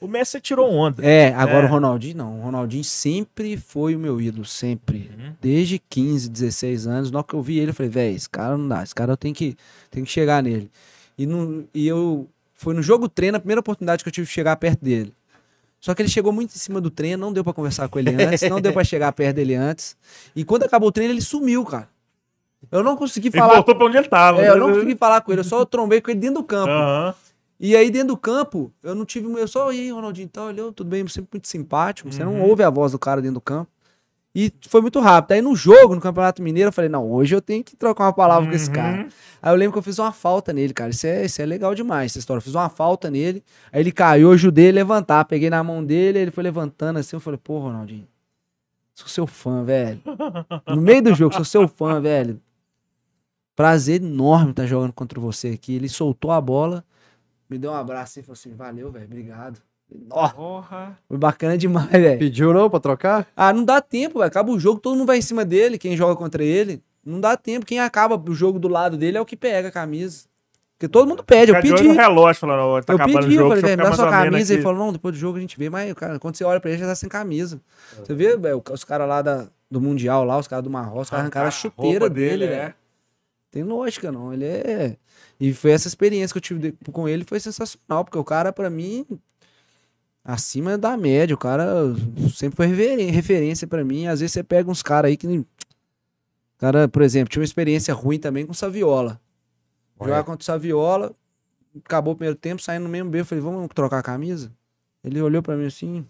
O 0.00 0.08
Messi 0.08 0.40
tirou 0.40 0.68
onda. 0.72 1.04
É, 1.06 1.32
agora 1.34 1.66
É. 1.66 1.68
o 1.68 1.70
Ronaldinho 1.70 2.16
não. 2.16 2.40
O 2.40 2.42
Ronaldinho 2.42 2.82
sempre 2.82 3.56
foi 3.56 3.94
o 3.94 3.98
meu 3.98 4.20
ídolo, 4.20 4.44
sempre. 4.44 5.08
Uhum. 5.16 5.32
Desde 5.40 5.78
15, 5.78 6.28
16 6.28 6.86
anos. 6.88 7.10
Na 7.12 7.18
hora 7.20 7.26
que 7.28 7.34
eu 7.34 7.40
vi 7.40 7.60
ele, 7.60 7.70
eu 7.70 7.74
falei, 7.74 7.88
velho, 7.88 8.16
esse 8.16 8.28
cara 8.28 8.56
não 8.56 8.66
dá, 8.66 8.82
esse 8.82 8.92
cara 8.92 9.12
eu 9.12 9.16
tenho 9.16 9.32
que, 9.32 9.56
tenho 9.88 10.04
que 10.04 10.10
chegar 10.10 10.42
nele. 10.42 10.68
E, 11.16 11.26
no, 11.26 11.64
e 11.72 11.86
eu. 11.86 12.28
Foi 12.54 12.74
no 12.74 12.82
jogo 12.82 13.08
treino 13.08 13.36
a 13.36 13.40
primeira 13.40 13.60
oportunidade 13.60 14.02
que 14.02 14.08
eu 14.08 14.12
tive 14.12 14.26
de 14.26 14.32
chegar 14.32 14.56
perto 14.56 14.84
dele. 14.84 15.12
Só 15.80 15.94
que 15.94 16.02
ele 16.02 16.08
chegou 16.08 16.32
muito 16.32 16.50
em 16.56 16.58
cima 16.58 16.80
do 16.80 16.90
treino, 16.90 17.20
não 17.24 17.32
deu 17.32 17.44
pra 17.44 17.52
conversar 17.52 17.88
com 17.88 18.00
ele 18.00 18.10
antes, 18.10 18.42
não 18.50 18.60
deu 18.60 18.72
pra 18.72 18.82
chegar 18.82 19.12
perto 19.12 19.36
dele 19.36 19.54
antes. 19.54 19.96
E 20.34 20.44
quando 20.44 20.64
acabou 20.64 20.88
o 20.88 20.92
treino, 20.92 21.12
ele 21.14 21.20
sumiu, 21.22 21.64
cara. 21.64 21.88
Eu 22.72 22.82
não 22.82 22.96
consegui 22.96 23.28
Ele 23.28 23.38
falar. 23.38 23.54
voltou 23.56 23.76
pra 23.76 23.86
onde 23.86 23.98
ele 23.98 24.08
tava. 24.08 24.40
É, 24.42 24.48
eu 24.48 24.56
não 24.56 24.72
consegui 24.72 24.96
falar 24.96 25.20
com 25.20 25.30
ele, 25.30 25.40
eu 25.40 25.44
só 25.44 25.64
trombei 25.64 26.00
com 26.00 26.10
ele 26.10 26.18
dentro 26.20 26.36
do 26.36 26.44
campo. 26.44 26.72
Aham. 26.72 27.14
E 27.60 27.76
aí, 27.76 27.90
dentro 27.90 28.08
do 28.08 28.16
campo, 28.16 28.72
eu 28.82 28.92
não 28.94 29.04
tive. 29.04 29.30
Eu 29.38 29.46
só, 29.46 29.70
e 29.72 29.78
aí, 29.78 29.90
Ronaldinho, 29.92 30.24
então, 30.24 30.46
olhou, 30.48 30.72
tudo 30.72 30.88
bem, 30.88 31.06
sempre 31.06 31.28
muito 31.34 31.46
simpático. 31.46 32.10
Você 32.10 32.24
não 32.24 32.34
Uhum. 32.40 32.48
ouve 32.48 32.64
a 32.64 32.70
voz 32.70 32.90
do 32.90 32.98
cara 32.98 33.20
dentro 33.20 33.34
do 33.34 33.40
campo. 33.40 33.70
E 34.34 34.50
foi 34.66 34.80
muito 34.80 34.98
rápido. 34.98 35.32
Aí 35.32 35.42
no 35.42 35.54
jogo, 35.54 35.94
no 35.94 36.00
Campeonato 36.00 36.42
Mineiro, 36.42 36.68
eu 36.68 36.72
falei, 36.72 36.88
não, 36.88 37.08
hoje 37.12 37.34
eu 37.36 37.40
tenho 37.42 37.62
que 37.62 37.76
trocar 37.76 38.04
uma 38.06 38.12
palavra 38.14 38.48
com 38.48 38.56
esse 38.56 38.68
Uhum. 38.68 38.74
cara. 38.74 39.08
Aí 39.42 39.52
eu 39.52 39.56
lembro 39.56 39.74
que 39.74 39.78
eu 39.78 39.82
fiz 39.82 39.98
uma 39.98 40.10
falta 40.10 40.52
nele, 40.54 40.72
cara. 40.72 40.90
Isso 40.90 41.06
é, 41.06 41.24
isso 41.26 41.40
é 41.42 41.46
legal 41.46 41.74
demais, 41.74 42.10
essa 42.12 42.18
história. 42.18 42.38
Eu 42.38 42.42
fiz 42.42 42.54
uma 42.54 42.70
falta 42.70 43.10
nele, 43.10 43.44
aí 43.70 43.80
ele 43.82 43.92
caiu, 43.92 44.28
eu 44.28 44.32
ajudei 44.32 44.68
ele 44.68 44.80
a 44.80 44.82
levantar. 44.82 45.24
Peguei 45.26 45.50
na 45.50 45.62
mão 45.62 45.84
dele, 45.84 46.18
ele 46.18 46.30
foi 46.30 46.42
levantando 46.42 46.98
assim. 46.98 47.14
Eu 47.14 47.20
falei, 47.20 47.38
pô, 47.44 47.58
Ronaldinho, 47.58 48.08
sou 48.94 49.06
seu 49.06 49.26
fã, 49.26 49.62
velho. 49.62 50.00
No 50.66 50.80
meio 50.80 51.02
do 51.02 51.14
jogo, 51.14 51.34
sou 51.34 51.44
seu 51.44 51.68
fã, 51.68 52.00
velho. 52.00 52.40
Prazer 53.54 54.02
enorme 54.02 54.50
estar 54.50 54.66
jogando 54.66 54.92
contra 54.92 55.20
você 55.20 55.48
aqui. 55.48 55.74
Ele 55.74 55.88
soltou 55.88 56.30
a 56.30 56.40
bola, 56.40 56.84
me 57.52 57.58
deu 57.58 57.70
um 57.70 57.74
abraço 57.74 58.18
e 58.18 58.22
falou 58.22 58.32
assim: 58.32 58.54
valeu, 58.54 58.90
velho, 58.90 59.04
obrigado. 59.04 59.60
Ó, 60.10 60.28
Porra. 60.30 60.98
foi 61.06 61.18
bacana 61.18 61.58
demais, 61.58 61.90
velho. 61.90 62.18
Pediu 62.18 62.52
não 62.54 62.70
pra 62.70 62.80
trocar? 62.80 63.26
Ah, 63.36 63.52
não 63.52 63.62
dá 63.62 63.80
tempo, 63.80 64.18
velho. 64.18 64.28
Acaba 64.28 64.50
o 64.50 64.58
jogo, 64.58 64.80
todo 64.80 64.96
mundo 64.96 65.06
vai 65.06 65.18
em 65.18 65.22
cima 65.22 65.44
dele, 65.44 65.76
quem 65.76 65.94
joga 65.94 66.16
contra 66.16 66.42
ele. 66.42 66.82
Não 67.04 67.20
dá 67.20 67.36
tempo. 67.36 67.66
Quem 67.66 67.78
acaba 67.78 68.16
o 68.16 68.34
jogo 68.34 68.58
do 68.58 68.68
lado 68.68 68.96
dele 68.96 69.18
é 69.18 69.20
o 69.20 69.26
que 69.26 69.36
pega 69.36 69.68
a 69.68 69.72
camisa. 69.72 70.24
Porque 70.78 70.88
todo 70.88 71.06
mundo 71.06 71.22
pede, 71.22 71.52
eu 71.52 71.60
pedi. 71.60 71.82
no 71.82 71.92
relógio, 71.92 72.40
falando, 72.40 72.60
ó, 72.60 72.80
tá 72.80 72.92
eu 72.92 72.96
acabando 72.96 73.20
pedi, 73.20 73.28
o 73.28 73.38
jogo, 73.38 73.44
eu 73.44 73.48
falei, 73.50 73.62
velho, 73.62 73.76
me 73.76 73.90
dá 73.90 73.96
sua 73.96 74.10
camisa. 74.10 74.54
Ele 74.54 74.62
falou, 74.62 74.78
não, 74.78 74.92
depois 74.92 75.14
do 75.14 75.18
jogo 75.18 75.36
a 75.36 75.40
gente 75.40 75.58
vê, 75.58 75.68
mas 75.68 75.92
cara, 75.92 76.18
quando 76.18 76.36
você 76.36 76.44
olha 76.44 76.58
pra 76.58 76.70
ele, 76.70 76.80
já 76.80 76.86
tá 76.86 76.94
sem 76.94 77.08
camisa. 77.08 77.60
Você 77.98 78.14
vê, 78.14 78.36
velho, 78.36 78.62
os 78.68 78.82
caras 78.82 79.06
lá 79.06 79.22
da, 79.22 79.46
do 79.70 79.80
Mundial, 79.80 80.24
lá, 80.24 80.38
os 80.38 80.48
caras 80.48 80.64
do 80.64 80.70
Marrocos, 80.70 81.02
os 81.02 81.10
caras 81.10 81.24
arrancaram 81.24 81.48
a 81.48 81.50
chuteira 81.50 82.00
roupa 82.00 82.10
dele, 82.14 82.44
é. 82.46 82.48
velho. 82.48 82.74
Tem 83.52 83.62
lógica, 83.62 84.10
não. 84.10 84.32
Ele 84.32 84.46
é. 84.46 84.96
E 85.38 85.52
foi 85.52 85.70
essa 85.70 85.86
experiência 85.86 86.32
que 86.32 86.38
eu 86.38 86.42
tive 86.42 86.72
de- 86.72 86.90
com 86.90 87.06
ele, 87.08 87.22
foi 87.24 87.38
sensacional, 87.38 88.04
porque 88.04 88.18
o 88.18 88.24
cara, 88.24 88.52
pra 88.52 88.68
mim, 88.70 89.06
acima 90.24 90.78
da 90.78 90.96
média, 90.96 91.34
o 91.34 91.38
cara 91.38 91.66
sempre 92.34 92.56
foi 92.56 92.66
referência 92.66 93.66
pra 93.66 93.84
mim. 93.84 94.06
Às 94.06 94.20
vezes 94.20 94.32
você 94.32 94.42
pega 94.42 94.70
uns 94.70 94.82
caras 94.82 95.10
aí 95.10 95.16
que. 95.16 95.44
Cara, 96.58 96.88
por 96.88 97.02
exemplo, 97.02 97.28
tinha 97.30 97.40
uma 97.40 97.44
experiência 97.44 97.92
ruim 97.92 98.18
também 98.18 98.46
com 98.46 98.52
o 98.52 98.54
Saviola. 98.54 99.20
Jogar 100.00 100.24
contra 100.24 100.42
o 100.42 100.44
Saviola, 100.44 101.14
acabou 101.84 102.14
o 102.14 102.16
primeiro 102.16 102.36
tempo, 102.38 102.62
saindo 102.62 102.84
no 102.84 102.88
mesmo 102.88 103.10
B, 103.10 103.20
eu 103.20 103.24
falei, 103.24 103.42
vamos 103.42 103.68
trocar 103.74 103.98
a 103.98 104.02
camisa? 104.02 104.50
Ele 105.04 105.20
olhou 105.20 105.42
pra 105.42 105.56
mim 105.56 105.66
assim. 105.66 106.06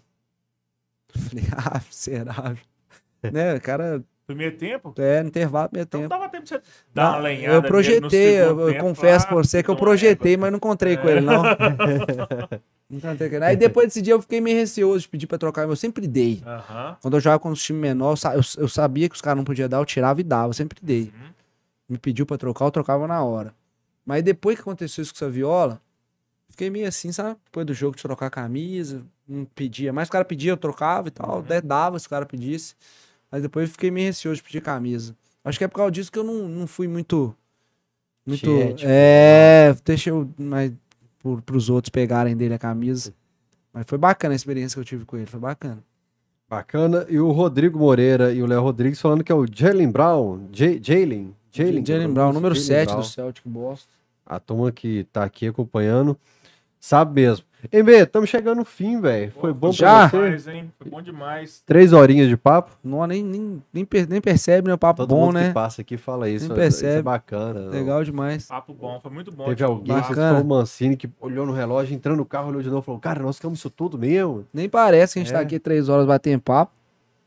eu 1.13 1.21
Falei, 1.21 1.43
ah, 1.57 1.81
miserável. 1.87 2.63
né, 3.31 3.55
o 3.55 3.61
cara, 3.61 4.03
Primeiro 4.25 4.55
tempo? 4.57 4.93
é, 4.97 5.21
no 5.21 5.27
intervalo, 5.29 5.67
primeiro 5.69 5.87
Então 5.87 5.99
tempo. 6.01 6.09
dava 6.09 6.29
tempo 6.29 6.43
de 6.43 6.49
você 6.49 6.61
dar 6.93 7.09
uma 7.09 7.17
Ah, 7.17 7.19
lenhada. 7.19 7.55
eu 7.55 7.63
projetei, 7.63 8.39
eu, 8.41 8.67
tempo, 8.67 8.79
confesso 8.79 9.27
pra 9.27 9.35
você 9.35 9.61
que 9.61 9.69
eu 9.69 9.73
não 9.73 9.79
projetei, 9.79 10.37
mas 10.37 10.49
não 10.51 10.57
encontrei 10.57 10.95
com 10.95 11.09
ele, 11.09 11.21
não. 11.21 11.43
não 12.89 12.97
encontrei 12.97 13.29
com 13.29 13.35
ele. 13.35 13.45
Aí 13.45 13.55
depois 13.57 13.87
desse 13.87 14.01
dia 14.01 14.13
eu 14.13 14.21
fiquei 14.21 14.39
meio 14.39 14.57
receoso 14.57 15.01
de 15.01 15.09
pedir 15.09 15.27
pra 15.27 15.37
trocar, 15.37 15.67
eu 15.67 15.75
sempre 15.75 16.07
dei. 16.07 16.41
é. 16.45 16.95
Quando 17.01 17.15
eu 17.15 17.19
jogava 17.19 17.39
com 17.39 17.49
os 17.49 17.61
times 17.61 17.81
menores, 17.81 18.23
eu 18.23 18.63
eu, 18.63 18.67
sabia 18.67 19.09
que 19.09 19.15
os 19.15 19.21
caras 19.21 19.37
não 19.37 19.43
podiam 19.43 19.67
dar, 19.67 19.77
eu 19.77 19.85
tirava 19.85 20.21
e 20.21 20.23
dava, 20.23 20.49
eu 20.49 20.53
sempre 20.53 20.79
dei. 20.81 21.11
Uhum. 21.13 21.29
Me 21.89 21.97
pediu 21.97 22.25
pra 22.25 22.37
trocar, 22.37 22.65
eu 22.65 22.71
trocava 22.71 23.05
na 23.07 23.21
hora. 23.23 23.53
Mas 24.05 24.23
depois 24.23 24.55
que 24.55 24.61
aconteceu 24.61 25.01
isso 25.01 25.13
com 25.13 25.17
essa 25.17 25.29
viola, 25.29 25.81
fiquei 26.49 26.69
meio 26.69 26.87
assim, 26.87 27.11
sabe? 27.11 27.37
Depois 27.45 27.65
do 27.65 27.73
jogo 27.73 27.95
de 27.97 28.01
trocar 28.03 28.27
a 28.27 28.29
camisa, 28.29 29.01
não 29.27 29.43
pedia. 29.45 29.91
Mas 29.91 30.07
o 30.07 30.11
cara 30.11 30.23
pedia, 30.25 30.51
eu 30.51 30.57
trocava 30.57 31.09
e 31.09 31.11
tal, 31.11 31.39
até 31.39 31.59
dava 31.61 31.99
se 31.99 32.07
o 32.07 32.09
cara 32.09 32.25
pedisse. 32.25 32.75
Mas 33.33 33.41
depois 33.41 33.67
eu 33.67 33.71
fiquei 33.71 33.89
meio 33.89 34.05
receoso 34.05 34.35
de 34.35 34.43
pedir 34.43 34.61
camisa. 34.61 35.15
Acho 35.43 35.57
que 35.57 35.63
é 35.63 35.67
por 35.67 35.77
causa 35.77 35.91
disso 35.91 36.11
que 36.11 36.19
eu 36.19 36.23
não, 36.23 36.47
não 36.47 36.67
fui 36.67 36.87
muito. 36.87 37.35
Muito. 38.23 38.45
Tiético. 38.45 38.87
É, 38.87 39.75
deixa 39.83 40.11
eu. 40.11 40.29
Mas, 40.37 40.71
por, 41.17 41.41
pros 41.41 41.67
outros 41.67 41.89
pegarem 41.89 42.37
dele 42.37 42.53
a 42.53 42.59
camisa. 42.59 43.11
Mas 43.73 43.85
foi 43.87 43.97
bacana 43.97 44.35
a 44.35 44.35
experiência 44.35 44.75
que 44.75 44.81
eu 44.81 44.85
tive 44.85 45.03
com 45.03 45.17
ele, 45.17 45.25
foi 45.25 45.39
bacana. 45.39 45.83
Bacana. 46.47 47.07
E 47.09 47.17
o 47.19 47.31
Rodrigo 47.31 47.79
Moreira 47.79 48.31
e 48.31 48.43
o 48.43 48.45
Léo 48.45 48.61
Rodrigues 48.61 49.01
falando 49.01 49.23
que 49.23 49.31
é 49.31 49.35
o 49.35 49.47
Jalen 49.51 49.89
Brown. 49.89 50.47
J- 50.51 50.79
Jalen? 50.79 51.35
Jalen, 51.51 51.83
Jalen 51.83 52.13
Brown, 52.13 52.33
número 52.33 52.53
Jalen 52.53 52.67
7 52.67 52.85
Brown. 52.89 52.99
do 52.99 53.05
Celtic 53.07 53.43
Boston. 53.47 53.89
A 54.23 54.39
turma 54.39 54.71
que 54.71 55.05
tá 55.11 55.23
aqui 55.23 55.47
acompanhando 55.47 56.15
sabe 56.79 57.19
mesmo. 57.21 57.45
Bê, 57.71 58.03
estamos 58.03 58.29
chegando 58.29 58.57
no 58.57 58.65
fim, 58.65 58.99
velho. 58.99 59.31
Foi 59.39 59.53
bom 59.53 59.71
Já? 59.71 60.09
pra 60.09 60.19
você? 60.19 60.25
Demais, 60.25 60.47
hein? 60.47 60.71
Foi 60.79 60.91
bom 60.91 61.01
demais. 61.01 61.63
Três 61.65 61.93
horinhas 61.93 62.27
de 62.27 62.35
papo. 62.35 62.71
Não, 62.83 63.05
nem, 63.07 63.23
nem, 63.23 63.63
nem, 63.73 63.87
nem 64.09 64.21
percebe, 64.21 64.67
né? 64.67 64.73
O 64.73 64.77
papo 64.77 65.03
Todo 65.03 65.09
bom, 65.15 65.25
mundo 65.27 65.35
né? 65.35 65.47
que 65.47 65.53
passa 65.53 65.81
aqui 65.81 65.95
fala 65.97 66.29
isso. 66.29 66.45
Nem 66.47 66.53
isso 66.53 66.59
é 66.59 66.63
percebe. 66.63 67.01
bacana. 67.03 67.61
não. 67.61 67.69
Legal 67.71 68.03
demais. 68.03 68.47
Papo 68.47 68.73
bom, 68.73 68.99
foi 68.99 69.11
muito 69.11 69.31
bom. 69.31 69.45
Teve 69.45 69.63
alguém, 69.63 69.95
Bacana. 69.95 70.41
o 70.41 70.45
Mancini, 70.45 70.97
que 70.97 71.09
olhou 71.21 71.45
no 71.45 71.53
relógio, 71.53 71.95
entrando 71.95 72.17
no 72.17 72.25
carro, 72.25 72.49
olhou 72.49 72.61
de 72.61 72.69
novo 72.69 72.81
e 72.81 72.85
falou: 72.85 72.99
Cara, 72.99 73.21
nós 73.21 73.37
ficamos 73.37 73.59
isso 73.59 73.69
tudo 73.69 73.97
mesmo. 73.97 74.45
Nem 74.53 74.67
parece 74.67 75.13
que 75.13 75.19
a 75.19 75.23
gente 75.23 75.31
É. 75.33 75.37
tá 75.37 75.41
aqui 75.41 75.57
três 75.57 75.87
horas 75.89 76.05
batendo 76.05 76.41
papo. 76.41 76.71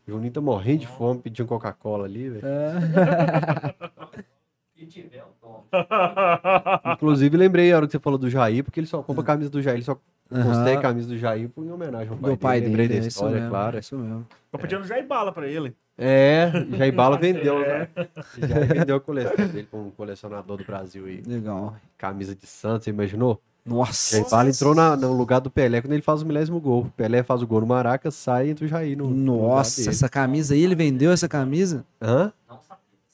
O 0.06 0.10
Juninho 0.12 0.32
tá 0.32 0.40
morrendo 0.40 0.80
de 0.80 0.86
fome, 0.86 1.20
pedindo 1.20 1.48
Coca-Cola 1.48 2.04
ali, 2.04 2.28
velho. 2.28 2.42
Se 4.76 4.84
tiver, 4.86 5.18
eu 5.20 5.26
tomo. 5.40 5.64
Inclusive, 6.94 7.36
lembrei 7.36 7.72
a 7.72 7.76
hora 7.76 7.86
que 7.86 7.92
você 7.92 7.98
falou 7.98 8.18
do 8.18 8.28
Jair, 8.28 8.62
porque 8.62 8.78
ele 8.80 8.86
só 8.86 9.02
compra 9.02 9.22
a 9.22 9.26
camisa 9.26 9.48
do 9.50 9.62
Jair, 9.62 9.76
ele 9.76 9.84
só 9.84 9.98
postei 10.28 10.74
a 10.76 10.80
camisa 10.80 11.08
do 11.08 11.16
Jair 11.16 11.50
em 11.56 11.70
homenagem 11.70 12.08
ao 12.10 12.16
pai, 12.18 12.30
Do 12.30 12.36
pai 12.36 12.60
Lembrei 12.60 12.88
dele, 12.88 13.00
da 13.00 13.06
é 13.06 13.08
história, 13.08 13.34
mesmo. 13.36 13.50
claro. 13.50 13.76
É 13.76 13.80
isso 13.80 13.96
mesmo. 13.96 14.26
Tô 14.52 14.58
pedindo 14.58 14.84
já 14.84 15.02
bala 15.02 15.32
pra 15.32 15.46
ele. 15.48 15.74
É, 15.98 16.50
Jair 16.76 16.94
Bala 16.94 17.16
vendeu, 17.18 17.58
É. 17.62 17.88
né? 17.96 18.08
Jair 18.46 18.66
vendeu 18.68 18.96
a 18.96 19.00
coleção 19.00 19.46
dele 19.48 19.66
pra 19.70 19.78
um 19.80 19.90
colecionador 19.90 20.58
do 20.58 20.64
Brasil 20.64 21.06
aí. 21.06 21.22
Legal. 21.26 21.74
Camisa 21.96 22.34
de 22.34 22.46
Santos, 22.46 22.84
você 22.84 22.90
imaginou? 22.90 23.40
Nossa. 23.64 24.18
Jair 24.18 24.28
Bala 24.30 24.48
entrou 24.50 24.74
na- 24.74 24.94
no 24.94 25.12
lugar 25.14 25.40
do 25.40 25.50
Pelé 25.50 25.80
quando 25.80 25.92
ele 25.94 26.02
faz 26.02 26.20
o 26.20 26.26
milésimo 26.26 26.60
gol. 26.60 26.82
O 26.82 26.90
Pelé 26.90 27.22
faz 27.22 27.40
o 27.42 27.46
gol 27.46 27.62
no 27.62 27.66
Maraca, 27.66 28.10
sai 28.10 28.48
e 28.48 28.50
entra 28.50 28.66
o 28.66 28.68
Jair 28.68 28.96
no. 28.98 29.08
no 29.08 29.36
lugar 29.36 29.56
Nossa, 29.56 29.78
dele. 29.80 29.88
essa 29.90 30.08
camisa 30.08 30.52
aí, 30.54 30.62
ele 30.62 30.74
vendeu 30.74 31.10
essa 31.12 31.26
camisa? 31.28 31.82
Hã? 32.00 32.30
Não. 32.46 32.60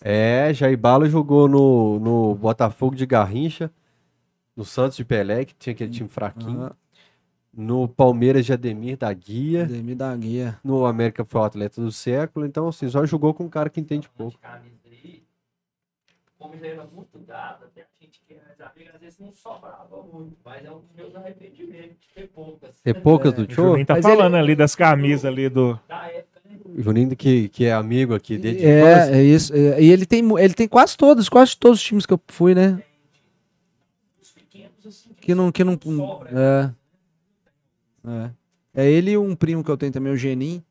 É, 0.04 0.52
Jair 0.52 0.76
Bala 0.76 1.08
jogou 1.08 1.48
no, 1.48 1.98
no 1.98 2.34
Botafogo 2.34 2.94
de 2.96 3.06
Garrincha, 3.06 3.70
no 4.56 4.64
Santos 4.64 4.96
de 4.96 5.04
Pelé, 5.04 5.44
que 5.44 5.54
tinha 5.54 5.72
aquele 5.72 5.90
time 5.90 6.08
fraquinho, 6.08 6.62
Aham. 6.62 6.76
no 7.52 7.88
Palmeiras 7.88 8.44
de 8.44 8.52
Ademir 8.52 8.96
da 8.96 9.12
Guia, 9.12 9.62
Ademir 9.64 9.96
da 9.96 10.14
Guia. 10.16 10.58
no 10.64 10.84
América 10.86 11.24
foi 11.24 11.40
o 11.40 11.44
atleta 11.44 11.80
do 11.80 11.92
século, 11.92 12.44
então 12.44 12.68
assim, 12.68 12.88
só 12.88 13.04
jogou 13.06 13.32
com 13.32 13.44
um 13.44 13.48
cara 13.48 13.70
que 13.70 13.80
entende 13.80 14.08
pouco. 14.10 14.38
Como 16.38 16.56
já 16.56 16.66
era 16.66 16.84
muito 16.86 17.18
dado, 17.20 17.66
até 17.66 17.82
a 17.82 17.86
gente 18.00 18.20
que 18.26 18.34
era 18.34 18.72
amigo, 18.74 18.90
às 18.92 19.00
vezes 19.00 19.18
não 19.20 19.32
sobrava 19.32 20.02
muito, 20.12 20.36
mas 20.44 20.64
é 20.64 20.70
um 20.72 20.80
dos 20.80 20.92
meus 20.96 21.14
arrependimentos 21.14 22.08
ter 22.12 22.26
poucas. 22.28 22.80
Ter 22.82 22.94
poucas 22.94 23.32
do 23.32 23.42
O 23.42 23.50
show, 23.54 23.66
Juninho 23.68 23.86
tá 23.86 23.94
Mas 23.94 24.02
falando 24.04 24.34
ali 24.34 24.56
das 24.56 24.74
camisas 24.74 25.24
ali 25.24 25.48
do. 25.48 25.78
Da 25.86 26.08
época, 26.08 26.31
Juninho 26.76 27.16
que, 27.16 27.48
que 27.48 27.64
é 27.64 27.72
amigo 27.72 28.14
aqui 28.14 28.38
desde. 28.38 28.64
É, 28.64 29.18
é 29.18 29.22
isso. 29.22 29.54
É, 29.54 29.82
E 29.82 29.90
ele 29.90 30.06
tem, 30.06 30.22
ele 30.38 30.54
tem 30.54 30.68
quase 30.68 30.96
todos, 30.96 31.28
quase 31.28 31.56
todos 31.56 31.78
os 31.78 31.84
times 31.84 32.06
que 32.06 32.12
eu 32.12 32.20
fui, 32.28 32.54
né? 32.54 32.82
pequenos 34.34 34.86
assim. 34.86 35.10
Que 35.20 35.34
não. 35.34 35.52
Que 35.52 35.64
não 35.64 35.78
é. 36.26 36.72
é. 38.06 38.30
É 38.74 38.90
ele 38.90 39.10
e 39.10 39.18
um 39.18 39.34
primo 39.34 39.62
que 39.62 39.70
eu 39.70 39.76
tenho 39.76 39.92
também, 39.92 40.12
o 40.12 40.16
Genin. 40.16 40.62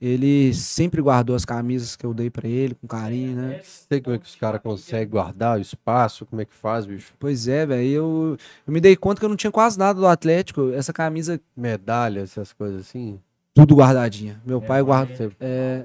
Ele 0.00 0.52
sempre 0.52 1.00
guardou 1.00 1.34
as 1.34 1.46
camisas 1.46 1.96
que 1.96 2.04
eu 2.04 2.12
dei 2.12 2.28
pra 2.28 2.46
ele, 2.46 2.74
com 2.74 2.86
carinho, 2.86 3.34
né? 3.34 3.60
sei 3.62 3.98
como 3.98 4.14
é 4.14 4.18
que 4.18 4.26
os 4.26 4.36
caras 4.36 4.60
conseguem 4.60 5.08
guardar 5.08 5.56
o 5.56 5.60
espaço, 5.60 6.26
como 6.26 6.42
é 6.42 6.44
que 6.44 6.52
faz, 6.52 6.84
bicho. 6.84 7.14
Pois 7.18 7.48
é, 7.48 7.64
velho. 7.64 7.88
Eu, 7.88 8.38
eu 8.66 8.72
me 8.72 8.78
dei 8.78 8.94
conta 8.94 9.18
que 9.18 9.24
eu 9.24 9.28
não 9.28 9.36
tinha 9.36 9.50
quase 9.50 9.78
nada 9.78 9.98
do 9.98 10.06
Atlético. 10.06 10.70
Essa 10.72 10.92
camisa, 10.92 11.40
Medalha, 11.56 12.20
essas 12.20 12.52
coisas 12.52 12.82
assim. 12.82 13.18
Tudo 13.56 13.74
guardadinha. 13.76 14.40
Meu 14.44 14.60
pai 14.60 14.82
guarda. 14.82 15.14
Você- 15.16 15.30
É, 15.40 15.82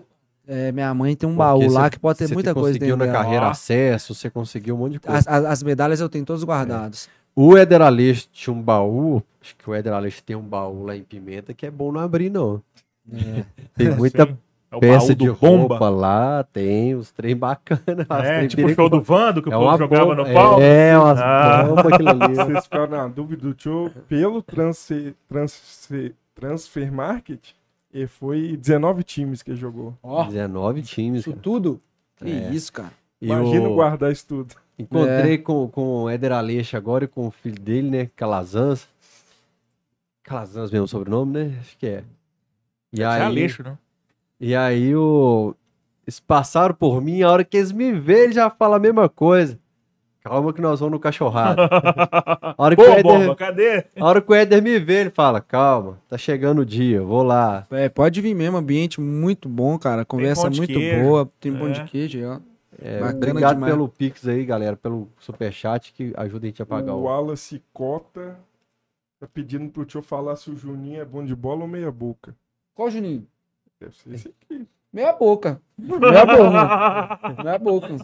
é, 0.48 0.72
minha 0.72 0.94
mãe 0.94 1.16
tem 1.16 1.28
um 1.28 1.36
Porque 1.36 1.44
baú 1.48 1.72
lá 1.72 1.84
você- 1.84 1.90
que 1.92 2.00
pode 2.00 2.20
ter 2.20 2.28
você 2.28 2.34
muita 2.34 2.54
coisa 2.54 2.70
conseguiu 2.78 2.96
dentro 2.98 3.06
na 3.08 3.12
dela. 3.14 3.24
carreira 3.24 3.46
Ó. 3.48 3.50
acesso, 3.50 4.14
você 4.14 4.30
conseguiu 4.30 4.76
um 4.76 4.78
monte 4.80 4.94
de 4.94 5.00
coisa. 5.00 5.18
As, 5.20 5.28
as- 5.28 5.46
as 5.46 5.64
medalhas 5.64 6.00
eu 6.02 6.10
tenho 6.10 6.26
todas 6.26 6.44
guardadas. 6.44 7.10
O 7.36 7.58
Éder 7.58 7.82
Aleixo 7.82 8.28
tinha 8.32 8.54
um 8.54 8.62
baú, 8.62 9.24
acho 9.42 9.56
que 9.56 9.70
o 9.70 9.74
Éder 9.74 9.94
Aleixo 9.94 10.22
tem 10.24 10.36
um 10.36 10.42
baú 10.42 10.84
lá 10.84 10.96
em 10.98 11.02
Pimenta 11.04 11.54
que 11.54 11.66
é 11.66 11.72
bom 11.72 11.90
não 11.92 12.02
abrir, 12.02 12.30
não. 12.30 12.62
É. 13.12 13.44
Tem 13.76 13.90
muita. 13.96 14.24
É 14.74 14.80
peça 14.80 15.14
de 15.14 15.30
bomba. 15.30 15.76
roupa 15.76 15.90
lá, 15.90 16.44
tem 16.46 16.96
os 16.96 17.12
trem 17.12 17.36
bacanas. 17.36 18.06
É, 18.10 18.38
trem 18.38 18.48
tipo 18.48 18.68
o 18.68 18.74
show 18.74 18.90
do 18.90 19.02
Vando, 19.02 19.42
que 19.42 19.50
o 19.50 19.52
É 19.52 19.56
povo 19.58 19.78
jogava 19.78 20.06
bomba, 20.16 20.28
no 20.28 20.34
pau. 20.34 20.62
É, 20.62 20.98
umas 20.98 21.20
Ah. 21.20 21.64
bombas 21.68 21.86
aquilo 21.94 22.10
ali. 22.10 22.36
Vocês 22.36 22.64
ficaram 22.64 22.88
na 22.88 23.08
dúvida 23.10 23.42
do 23.42 23.54
Tio 23.54 23.92
pelo 24.08 24.42
transfer, 24.42 25.14
transfer, 25.28 26.14
transfer 26.36 26.90
market, 26.92 27.50
e 27.94 28.08
foi 28.08 28.56
19 28.58 29.04
times 29.04 29.42
que 29.44 29.52
ele 29.52 29.58
jogou. 29.60 29.98
Ó, 30.02 30.24
19 30.26 30.82
times. 30.82 31.22
isso 31.22 31.32
cara. 31.32 31.42
tudo? 31.42 31.80
Que 32.18 32.30
É. 32.32 32.50
isso, 32.54 32.72
cara. 32.74 32.92
E 33.22 33.26
Imagina 33.28 33.70
o- 33.70 33.74
guardar 33.76 34.12
isso 34.12 34.26
tudo. 34.28 34.56
Encontrei 34.80 35.36
É. 35.36 35.38
com, 35.38 35.68
com 35.68 36.04
o 36.04 36.10
Éder 36.10 36.32
Aleixo 36.32 36.76
agora 36.76 37.06
e 37.06 37.08
com 37.08 37.28
o 37.28 37.32
filho 37.32 37.60
dele, 37.60 37.90
né? 37.90 38.10
Calazans. 38.16 38.88
Calazans 40.24 40.72
mesmo 40.72 40.86
o 40.86 40.88
sobrenome, 40.88 41.34
né? 41.34 41.58
Acho 41.60 41.78
que 41.78 41.88
é. 41.88 42.04
E 42.94 43.02
É 43.02 43.06
aí, 43.06 43.22
Aleixo, 43.22 43.64
né? 43.64 43.78
e 44.40 44.56
aí 44.56 44.96
o... 44.96 45.56
eles 46.06 46.20
passaram 46.20 46.74
por 46.76 47.02
mim, 47.02 47.22
a 47.22 47.30
hora 47.32 47.44
que 47.44 47.58
eles 47.58 47.72
me 47.72 47.92
veem, 47.92 48.24
eles 48.24 48.36
já 48.36 48.50
falam 48.50 48.76
a 48.78 48.80
mesma 48.80 49.08
coisa. 49.08 49.58
Calma 50.24 50.54
que 50.54 50.62
nós 50.62 50.80
vamos 50.80 50.94
no 50.94 51.00
cachorrado. 51.00 51.62
A 52.56 52.56
hora 52.58 52.76
que, 52.76 52.82
Pô, 52.84 52.90
o 52.90 52.94
Éder, 52.94 53.04
bomba, 53.04 53.36
cadê? 53.36 53.86
a 54.00 54.06
hora 54.06 54.22
que 54.22 54.32
o 54.32 54.36
Éder 54.36 54.62
me 54.62 54.78
vê, 54.80 55.02
ele 55.02 55.10
fala, 55.10 55.42
calma, 55.42 55.98
tá 56.08 56.18
chegando 56.18 56.60
o 56.62 56.66
dia, 56.66 57.02
vou 57.02 57.24
lá. 57.24 57.66
É, 57.72 57.90
pode 57.90 58.22
vir 58.22 58.36
mesmo, 58.36 58.58
ambiente 58.58 59.02
muito 59.02 59.50
bom, 59.50 59.80
cara. 59.80 60.06
Conversa 60.06 60.48
muito 60.50 60.68
queijo. 60.68 61.02
boa, 61.04 61.32
tem 61.40 61.52
pão 61.54 61.70
É. 61.70 61.72
de 61.72 61.84
queijo 61.86 62.18
aí, 62.20 62.26
ó. 62.26 62.40
É, 62.80 63.00
Bacana 63.00 63.18
obrigado 63.32 63.54
demais. 63.56 63.74
pelo 63.74 63.88
Pix 63.90 64.28
aí, 64.28 64.46
galera, 64.46 64.76
pelo 64.76 65.08
superchat 65.20 65.92
que 65.94 66.14
ajuda 66.16 66.46
a 66.46 66.50
gente 66.50 66.62
a 66.62 66.66
pagar 66.66 66.94
O 66.94 67.00
o... 67.00 67.04
Wallace 67.04 67.62
Cota 67.74 68.38
tá 69.20 69.28
pedindo 69.32 69.70
pro 69.72 69.86
Tio 69.86 70.02
falar 70.02 70.36
se 70.36 70.50
o 70.52 70.56
Juninho 70.56 71.00
é 71.02 71.06
bom 71.06 71.24
de 71.24 71.36
bola 71.36 71.62
ou 71.62 71.68
meia 71.68 71.92
boca. 71.92 72.36
Qual 72.76 72.90
Juninho? 72.90 73.26
Deve 73.80 73.96
ser 73.96 74.14
esse 74.14 74.28
aqui. 74.30 74.68
Meia 74.94 75.14
boca. 75.14 75.60
Meia 75.78 76.26
boca. 76.26 77.20
Meia 77.44 77.58
boca. 77.60 77.96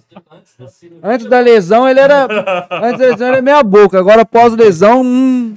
Antes 1.03 1.25
da 1.27 1.39
lesão, 1.39 1.87
ele 1.87 1.99
era. 1.99 2.25
Antes 2.71 2.99
da 2.99 3.05
lesão, 3.07 3.27
ele 3.27 3.35
era 3.35 3.41
meia 3.41 3.61
boca. 3.63 3.99
Agora, 3.99 4.21
após 4.21 4.53
lesão, 4.55 5.01
hum. 5.03 5.55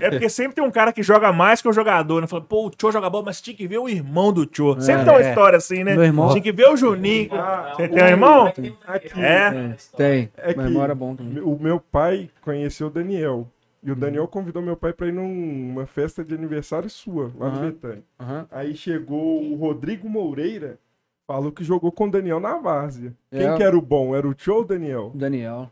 É 0.00 0.08
porque 0.08 0.28
sempre 0.28 0.54
tem 0.54 0.62
um 0.64 0.70
cara 0.70 0.92
que 0.92 1.02
joga 1.02 1.32
mais 1.32 1.60
que 1.60 1.68
o 1.68 1.72
jogador, 1.72 2.20
né? 2.20 2.26
Fala, 2.28 2.42
pô, 2.42 2.66
o 2.66 2.70
Tio 2.70 2.92
joga 2.92 3.10
bola, 3.10 3.24
mas 3.26 3.40
tinha 3.40 3.56
que 3.56 3.66
ver 3.66 3.78
o 3.78 3.88
irmão 3.88 4.32
do 4.32 4.46
Tio. 4.46 4.80
Sempre 4.80 5.02
É. 5.02 5.04
tem 5.04 5.14
uma 5.14 5.20
história 5.28 5.56
assim, 5.56 5.82
né? 5.82 5.94
Meu 5.94 6.04
irmão- 6.04 6.28
Tinha 6.30 6.40
que 6.40 6.52
ver 6.52 6.68
o 6.68 6.76
Juninho. 6.76 7.28
Ah, 7.34 7.72
Você 7.74 7.88
tem 7.88 8.02
um 8.02 8.06
irmão? 8.06 8.46
Aqui. 8.46 8.72
É. 9.16 9.74
Tem. 9.96 10.30
É 10.38 10.52
que 10.52 10.58
Mas 10.60 10.70
mora 10.70 10.94
bom 10.94 11.16
também. 11.16 11.42
o 11.42 11.58
meu 11.60 11.80
pai 11.80 12.30
conheceu 12.42 12.86
o 12.86 12.90
Daniel. 12.90 13.48
E 13.82 13.90
o 13.90 13.96
Daniel 13.96 14.28
convidou 14.28 14.60
meu 14.62 14.76
pai 14.76 14.92
pra 14.92 15.06
ir 15.06 15.12
numa 15.12 15.86
festa 15.86 16.22
de 16.22 16.34
aniversário 16.34 16.90
sua, 16.90 17.32
lá 17.38 17.48
no 17.48 17.56
Aham. 17.56 17.66
Betânia. 17.70 18.02
Aham. 18.20 18.46
Aí 18.50 18.74
chegou 18.76 19.42
o 19.42 19.56
Rodrigo 19.56 20.08
Moreira, 20.08 20.78
falou 21.26 21.50
que 21.50 21.64
jogou 21.64 21.90
com 21.90 22.06
o 22.06 22.10
Daniel 22.10 22.38
na 22.40 22.58
várzea. 22.58 23.14
Quem 23.30 23.46
É. 23.46 23.56
que 23.56 23.62
era 23.62 23.76
o 23.76 23.80
bom? 23.80 24.14
Era 24.14 24.28
o 24.28 24.34
Tio 24.34 24.54
ou 24.56 24.60
o 24.60 24.64
Daniel? 24.64 25.12
Daniel. 25.14 25.70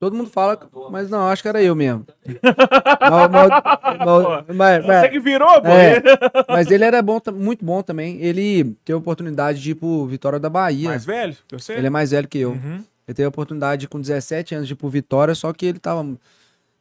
Todo 0.00 0.16
mundo 0.16 0.30
fala, 0.30 0.58
mas 0.90 1.08
não, 1.08 1.28
acho 1.28 1.42
que 1.42 1.48
era 1.48 1.62
eu 1.62 1.76
mesmo. 1.76 2.04
Mas- 2.26 3.30
mas- 3.30 4.46
mas- 4.48 4.86
mas- 4.86 5.00
Você 5.02 5.08
que 5.10 5.20
virou, 5.20 5.62
pô. 5.62 5.68
É. 5.68 6.02
Mas 6.48 6.70
ele 6.72 6.84
era 6.84 7.00
bom, 7.00 7.20
muito 7.32 7.64
bom 7.64 7.82
também. 7.82 8.20
Ele 8.20 8.64
teve 8.84 8.94
a 8.94 8.98
oportunidade 8.98 9.60
de 9.62 9.70
ir 9.70 9.74
pro 9.76 10.04
Vitória 10.06 10.40
da 10.40 10.50
Bahia. 10.50 10.88
Mais 10.88 11.04
velho 11.04 11.36
que 11.46 11.56
você? 11.56 11.74
Ele 11.74 11.86
é 11.86 11.90
mais 11.90 12.10
velho 12.10 12.26
que 12.26 12.38
eu. 12.38 12.50
Uhum. 12.50 12.82
Ele 13.06 13.14
teve 13.14 13.24
a 13.24 13.28
oportunidade 13.28 13.86
com 13.88 14.00
17 14.00 14.54
anos 14.56 14.66
de 14.66 14.74
ir 14.74 14.76
pro 14.76 14.88
Vitória, 14.88 15.36
só 15.36 15.52
que 15.52 15.66
ele 15.66 15.78
tava 15.78 16.04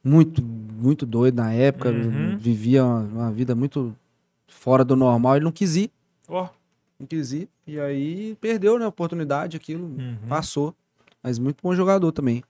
muito, 0.04 0.42
muito 0.44 1.06
doido 1.06 1.36
na 1.36 1.54
época. 1.54 1.90
Uhum. 1.90 2.38
Vivia 2.38 2.84
uma, 2.84 3.00
uma 3.00 3.32
vida 3.32 3.56
muito 3.56 3.96
fora 4.48 4.84
do 4.84 4.96
normal. 4.96 5.36
Ele 5.36 5.46
não 5.46 5.52
quis 5.52 5.76
ir. 5.76 5.92
Ó. 6.28 6.48
Não 7.00 7.08
quis 7.08 7.32
ir. 7.32 7.50
E 7.66 7.80
aí 7.80 8.36
perdeu, 8.42 8.78
né? 8.78 8.86
A 8.86 8.90
oportunidade, 8.90 9.58
aquilo. 9.58 9.86
Uhum. 9.86 10.18
Passou. 10.28 10.76
Mas 11.24 11.38
muito 11.38 11.58
bom 11.62 11.76
jogador 11.76 12.12
também. 12.12 12.44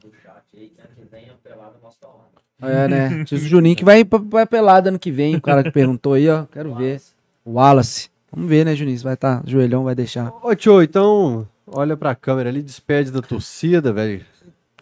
do 0.00 0.12
chat 0.22 0.42
aí, 0.54 0.68
que 0.68 0.80
ano 0.80 0.90
que 0.94 1.04
vem 1.04 1.28
a 1.28 1.34
pelada 1.42 1.74
mostra 1.82 2.08
lá. 2.08 2.26
É, 2.62 2.88
né? 2.88 3.24
Diz 3.24 3.42
o 3.42 3.46
Juninho 3.46 3.76
que 3.76 3.84
vai 3.84 4.04
pra, 4.04 4.18
pra 4.18 4.46
pelada 4.46 4.88
ano 4.88 4.98
que 4.98 5.10
vem. 5.10 5.36
O 5.36 5.40
cara 5.40 5.62
que 5.62 5.70
perguntou 5.70 6.14
aí, 6.14 6.28
ó. 6.28 6.46
Quero 6.46 6.74
ver. 6.74 7.00
O 7.44 7.52
Wallace. 7.52 8.10
Vamos 8.32 8.48
ver, 8.48 8.64
né, 8.64 8.74
Juninho? 8.74 8.98
Se 8.98 9.04
vai 9.04 9.14
estar. 9.14 9.42
joelhão 9.46 9.84
vai 9.84 9.94
deixar. 9.94 10.32
Ô, 10.42 10.54
tio, 10.54 10.82
então, 10.82 11.46
olha 11.66 11.96
pra 11.96 12.14
câmera 12.14 12.48
ali, 12.48 12.62
despede 12.62 13.10
da 13.10 13.22
torcida, 13.22 13.92
velho. 13.92 14.24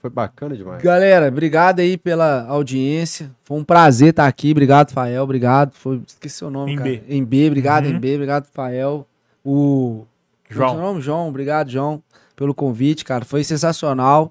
Foi 0.05 0.11
bacana 0.11 0.55
demais. 0.55 0.83
Galera, 0.83 1.29
obrigado 1.29 1.81
aí 1.81 1.97
pela 1.97 2.45
audiência. 2.47 3.31
Foi 3.43 3.57
um 3.57 3.65
prazer 3.65 4.11
estar 4.11 4.27
aqui. 4.27 4.51
Obrigado, 4.51 4.93
Fael. 4.93 5.23
Obrigado. 5.23 5.73
Foi... 5.73 6.03
Esqueci 6.07 6.37
seu 6.37 6.51
nome, 6.51 6.73
Em 6.73 6.77
cara. 6.77 6.91
B. 6.91 7.03
Em 7.09 7.25
B, 7.25 7.47
obrigado, 7.47 7.87
Uhum. 7.87 7.93
em 7.93 7.99
B. 7.99 8.15
Obrigado, 8.17 8.47
Fael. 8.53 9.07
O. 9.43 10.05
É 10.45 10.53
seu 10.53 10.57
João. 10.59 10.77
nome? 10.77 11.01
João, 11.01 11.29
obrigado, 11.31 11.71
João, 11.71 12.03
pelo 12.37 12.53
convite, 12.55 13.03
cara. 13.03 13.25
Foi 13.25 13.43
sensacional. 13.43 14.31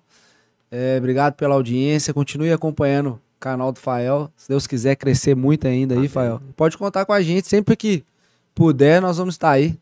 É, 0.69 0.97
obrigado 0.99 1.33
pela 1.33 1.55
audiência. 1.55 2.13
Continue 2.13 2.51
acompanhando 2.51 3.13
o 3.13 3.19
canal 3.39 3.71
do 3.71 3.79
Fael. 3.79 4.29
Se 4.37 4.49
Deus 4.49 4.67
quiser 4.67 4.95
crescer 4.95 5.35
muito 5.35 5.67
ainda 5.67 5.95
aí, 5.95 6.07
Fael. 6.07 6.39
Pode 6.55 6.77
contar 6.77 7.03
com 7.03 7.13
a 7.13 7.21
gente. 7.23 7.47
Sempre 7.47 7.75
que 7.75 8.03
puder, 8.53 9.01
nós 9.01 9.17
vamos 9.17 9.33
estar 9.33 9.49
aí. 9.49 9.75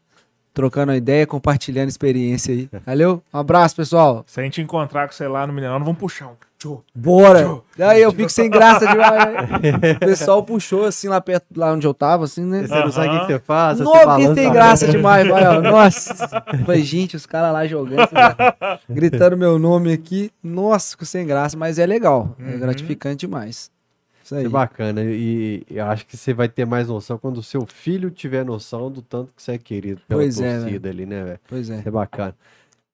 Trocando 0.53 0.93
ideia, 0.93 1.25
compartilhando 1.25 1.88
experiência 1.89 2.53
aí. 2.53 2.69
Valeu? 2.85 3.23
Um 3.33 3.39
abraço, 3.39 3.75
pessoal. 3.75 4.23
Se 4.27 4.39
a 4.39 4.43
gente 4.43 4.61
encontrar 4.61 5.07
com 5.07 5.13
você 5.13 5.27
lá 5.27 5.47
no 5.47 5.53
Mineirão, 5.53 5.80
vamos 5.80 5.97
puxar 5.97 6.27
um. 6.27 6.33
Tio. 6.59 6.83
Bora! 6.93 7.59
Aí 7.80 8.03
eu 8.03 8.11
fico 8.11 8.30
sem 8.30 8.47
graça 8.47 8.85
demais. 8.85 9.95
O 9.95 9.99
pessoal 9.99 10.43
puxou 10.43 10.85
assim 10.85 11.07
lá 11.07 11.19
perto, 11.19 11.45
lá 11.55 11.73
onde 11.73 11.88
eu 11.88 11.93
tava, 11.93 12.25
assim, 12.25 12.45
né? 12.45 12.67
Você 12.67 12.75
não 12.80 12.91
sabe 12.91 13.07
o 13.15 13.19
que 13.21 13.25
você 13.33 13.39
faz, 13.39 13.80
Nossa, 13.80 14.33
que 14.35 14.39
a 14.45 14.49
graça 14.51 14.88
demais, 14.88 15.27
vai, 15.27 15.43
ó. 15.47 15.59
Nossa. 15.59 16.13
Falei, 16.63 16.83
gente, 16.83 17.15
os 17.15 17.25
caras 17.25 17.51
lá 17.51 17.65
jogando, 17.65 18.01
assim, 18.01 18.83
gritando 18.88 19.35
meu 19.35 19.57
nome 19.57 19.91
aqui. 19.91 20.30
Nossa, 20.43 20.91
ficou 20.91 21.05
sem 21.07 21.25
graça, 21.25 21.57
mas 21.57 21.80
é 21.80 21.85
legal. 21.88 22.35
É 22.39 22.51
Uhum. 22.51 22.59
gratificante 22.59 23.25
demais. 23.25 23.71
Isso 24.31 24.35
aí. 24.35 24.45
É 24.45 24.49
bacana. 24.49 25.03
E 25.03 25.63
eu 25.69 25.85
acho 25.85 26.05
que 26.05 26.15
você 26.15 26.33
vai 26.33 26.47
ter 26.47 26.65
mais 26.65 26.87
noção 26.87 27.17
quando 27.17 27.37
o 27.37 27.43
seu 27.43 27.65
filho 27.65 28.09
tiver 28.09 28.45
noção 28.45 28.89
do 28.89 29.01
tanto 29.01 29.33
que 29.33 29.43
você 29.43 29.53
é 29.53 29.57
querido 29.57 30.01
pela 30.07 30.21
Pois 30.21 30.39
é, 30.39 30.59
torcida 30.59 30.89
ali, 30.89 31.05
né, 31.05 31.23
velho? 31.23 31.39
Pois 31.47 31.69
é. 31.69 31.83
É 31.85 31.91
bacana. 31.91 32.35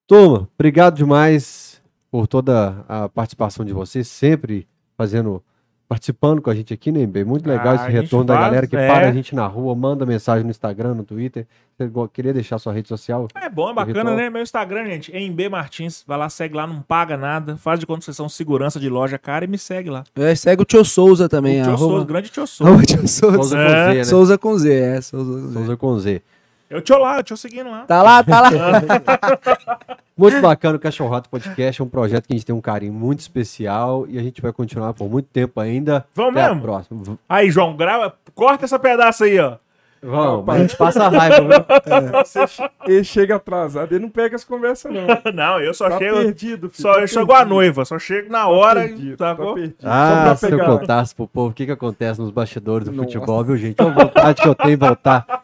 Turma, 0.06 0.48
obrigado 0.58 0.96
demais 0.96 1.80
por 2.10 2.26
toda 2.26 2.84
a 2.88 3.08
participação 3.08 3.64
de 3.64 3.72
vocês, 3.72 4.08
sempre 4.08 4.66
fazendo, 4.96 5.42
participando 5.88 6.42
com 6.42 6.50
a 6.50 6.54
gente 6.54 6.74
aqui, 6.74 6.92
né, 6.92 7.06
Bem? 7.06 7.24
Muito 7.24 7.48
legal 7.48 7.72
Ah, 7.72 7.74
esse 7.76 7.88
retorno 7.90 8.26
da 8.26 8.34
faz, 8.34 8.46
galera 8.46 8.66
que 8.66 8.76
é. 8.76 8.86
para 8.86 9.08
a 9.08 9.12
gente 9.12 9.34
na 9.34 9.46
rua, 9.46 9.74
manda 9.74 10.04
mensagem 10.04 10.44
no 10.44 10.50
Instagram, 10.50 10.94
no 10.94 11.02
Twitter. 11.02 11.46
Você 11.78 11.88
queria 12.12 12.32
deixar 12.34 12.58
sua 12.58 12.72
rede 12.72 12.88
social? 12.88 13.28
É 13.34 13.48
bom, 13.48 13.70
é 13.70 13.74
bacana, 13.74 13.98
Ritual. 14.00 14.16
né? 14.16 14.28
Meu 14.28 14.42
Instagram, 14.42 14.84
gente, 14.86 15.14
é 15.14 15.18
em 15.20 15.32
B 15.32 15.48
Martins. 15.48 16.04
Vai 16.06 16.18
lá, 16.18 16.28
segue 16.28 16.54
lá, 16.56 16.66
não 16.66 16.82
paga 16.82 17.16
nada. 17.16 17.56
Faz 17.56 17.78
de 17.80 17.86
conta 17.86 18.00
que 18.00 18.04
vocês 18.06 18.16
são 18.16 18.28
segurança 18.28 18.78
de 18.78 18.88
loja, 18.90 19.16
cara, 19.16 19.44
e 19.44 19.48
me 19.48 19.56
segue 19.56 19.88
lá. 19.88 20.04
É, 20.16 20.34
segue 20.34 20.60
o 20.62 20.64
Tio 20.64 20.84
Souza 20.84 21.28
também. 21.28 21.60
o 21.60 21.64
tio 21.64 21.72
arroba- 21.72 21.92
Souza, 21.92 22.04
grande 22.06 22.28
tio 22.30 22.46
Souza. 22.46 22.70
arroba 22.70 22.84
Tio 22.86 23.08
Souza. 23.08 23.36
Souza 23.36 23.56
com 23.56 23.62
É. 23.62 23.92
Z, 23.92 23.94
né? 23.98 24.04
Souza 24.04 24.38
com 24.38 24.58
Z, 24.58 24.74
é. 24.74 25.00
Souza 25.00 25.24
com 25.40 25.46
Z. 25.48 25.52
Souza 25.54 25.76
com 25.76 25.98
Z. 25.98 26.22
Eu 26.70 26.82
tio 26.82 26.98
lá, 26.98 27.16
eu 27.18 27.22
tio 27.22 27.36
seguindo 27.36 27.70
lá. 27.70 27.84
Tá 27.84 28.02
lá, 28.02 28.22
tá 28.22 28.40
lá. 28.42 28.50
Muito 30.16 30.40
bacana 30.40 30.76
o 30.76 30.80
Cachorrato 30.80 31.28
Podcast, 31.30 31.80
é 31.80 31.84
um 31.84 31.88
projeto 31.88 32.26
que 32.26 32.32
a 32.32 32.36
gente 32.36 32.44
tem 32.44 32.54
um 32.54 32.60
carinho 32.60 32.92
muito 32.92 33.20
especial 33.20 34.04
e 34.08 34.18
a 34.18 34.22
gente 34.22 34.42
vai 34.42 34.52
continuar 34.52 34.92
por 34.92 35.08
muito 35.08 35.26
tempo 35.26 35.60
ainda. 35.60 36.04
Vamos 36.12 36.32
Até 36.32 36.42
a 36.44 36.48
mesmo? 36.48 36.62
próxima. 36.62 37.02
V- 37.04 37.18
Aí, 37.28 37.50
João, 37.50 37.76
grava, 37.76 38.12
corta 38.34 38.64
essa 38.64 38.78
pedaço 38.80 39.22
aí, 39.22 39.38
ó. 39.38 39.56
Vamos, 40.02 40.44
mas 40.46 40.56
a 40.56 40.58
gente 40.60 40.76
passa 40.76 41.08
raiva, 41.08 41.40
viu? 41.40 42.26
Che- 42.46 42.70
ele 42.86 43.04
chega 43.04 43.36
atrasado, 43.36 43.92
ele 43.92 44.00
não 44.04 44.10
pega 44.10 44.36
as 44.36 44.44
conversas, 44.44 44.92
não. 44.92 45.06
Não, 45.34 45.60
eu 45.60 45.74
só 45.74 45.88
Tá 45.88 45.98
chego. 45.98 46.16
perdido, 46.18 46.70
filho. 46.70 46.82
Só 46.82 46.94
tá 46.94 47.00
eu 47.00 47.08
chego 47.08 47.32
a 47.32 47.36
perdido. 47.38 47.54
noiva, 47.54 47.84
só 47.84 47.98
chego 47.98 48.30
na 48.30 48.38
Tá 48.42 48.48
hora 48.48 48.84
e 48.84 48.88
perdido, 48.88 49.16
tá 49.16 49.30
sacou? 49.36 49.54
perdido. 49.54 49.76
Ah, 49.82 50.24
Só 50.28 50.34
se 50.36 50.46
eu 50.46 50.50
pegar. 50.58 50.66
contasse 50.66 51.14
pro 51.14 51.26
povo 51.26 51.50
o 51.50 51.52
que, 51.52 51.66
que 51.66 51.72
acontece 51.72 52.20
nos 52.20 52.30
bastidores 52.30 52.88
do 52.88 52.94
Nossa. 52.94 53.06
futebol, 53.08 53.42
viu, 53.44 53.56
gente? 53.56 53.82
Ô, 53.82 53.90
vontade 53.92 54.40
que 54.42 54.48
eu 54.48 54.54
tenho 54.54 54.76
de 54.78 54.86
voltar. 54.86 55.42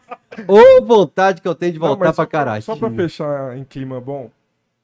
Ô, 0.48 0.84
vontade 0.84 1.40
que 1.42 1.48
eu 1.48 1.54
tenho 1.54 1.72
de 1.72 1.78
Não, 1.78 1.88
voltar 1.88 2.06
mas 2.06 2.16
pra 2.16 2.26
caralho. 2.26 2.62
Só 2.62 2.76
pra 2.76 2.90
fechar 2.90 3.56
em 3.56 3.64
clima 3.64 4.00
bom, 4.00 4.30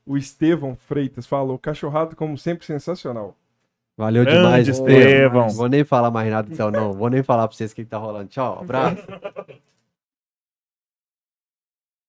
O 0.07 0.17
Estevão 0.17 0.77
Freitas 0.89 1.27
falou: 1.27 1.59
cachorrado, 1.59 2.17
como 2.17 2.37
sempre, 2.37 2.67
sensacional. 2.67 3.37
Valeu 3.97 4.25
Grande 4.25 4.39
demais, 4.39 4.69
Estevão. 4.69 5.49
Vou 5.51 5.69
nem 5.69 5.85
falar 5.85 6.11
mais 6.11 6.31
nada 6.31 6.49
então, 6.51 6.71
não. 6.71 6.93
Vou 6.93 7.11
nem 7.11 7.23
falar 7.23 7.47
pra 7.47 7.57
vocês 7.57 7.73
o 7.73 7.75
que 7.75 7.85
que 7.85 7.91
tá 7.91 7.99
rolando. 7.99 8.29
Tchau, 8.29 8.59
abraço. 8.61 8.97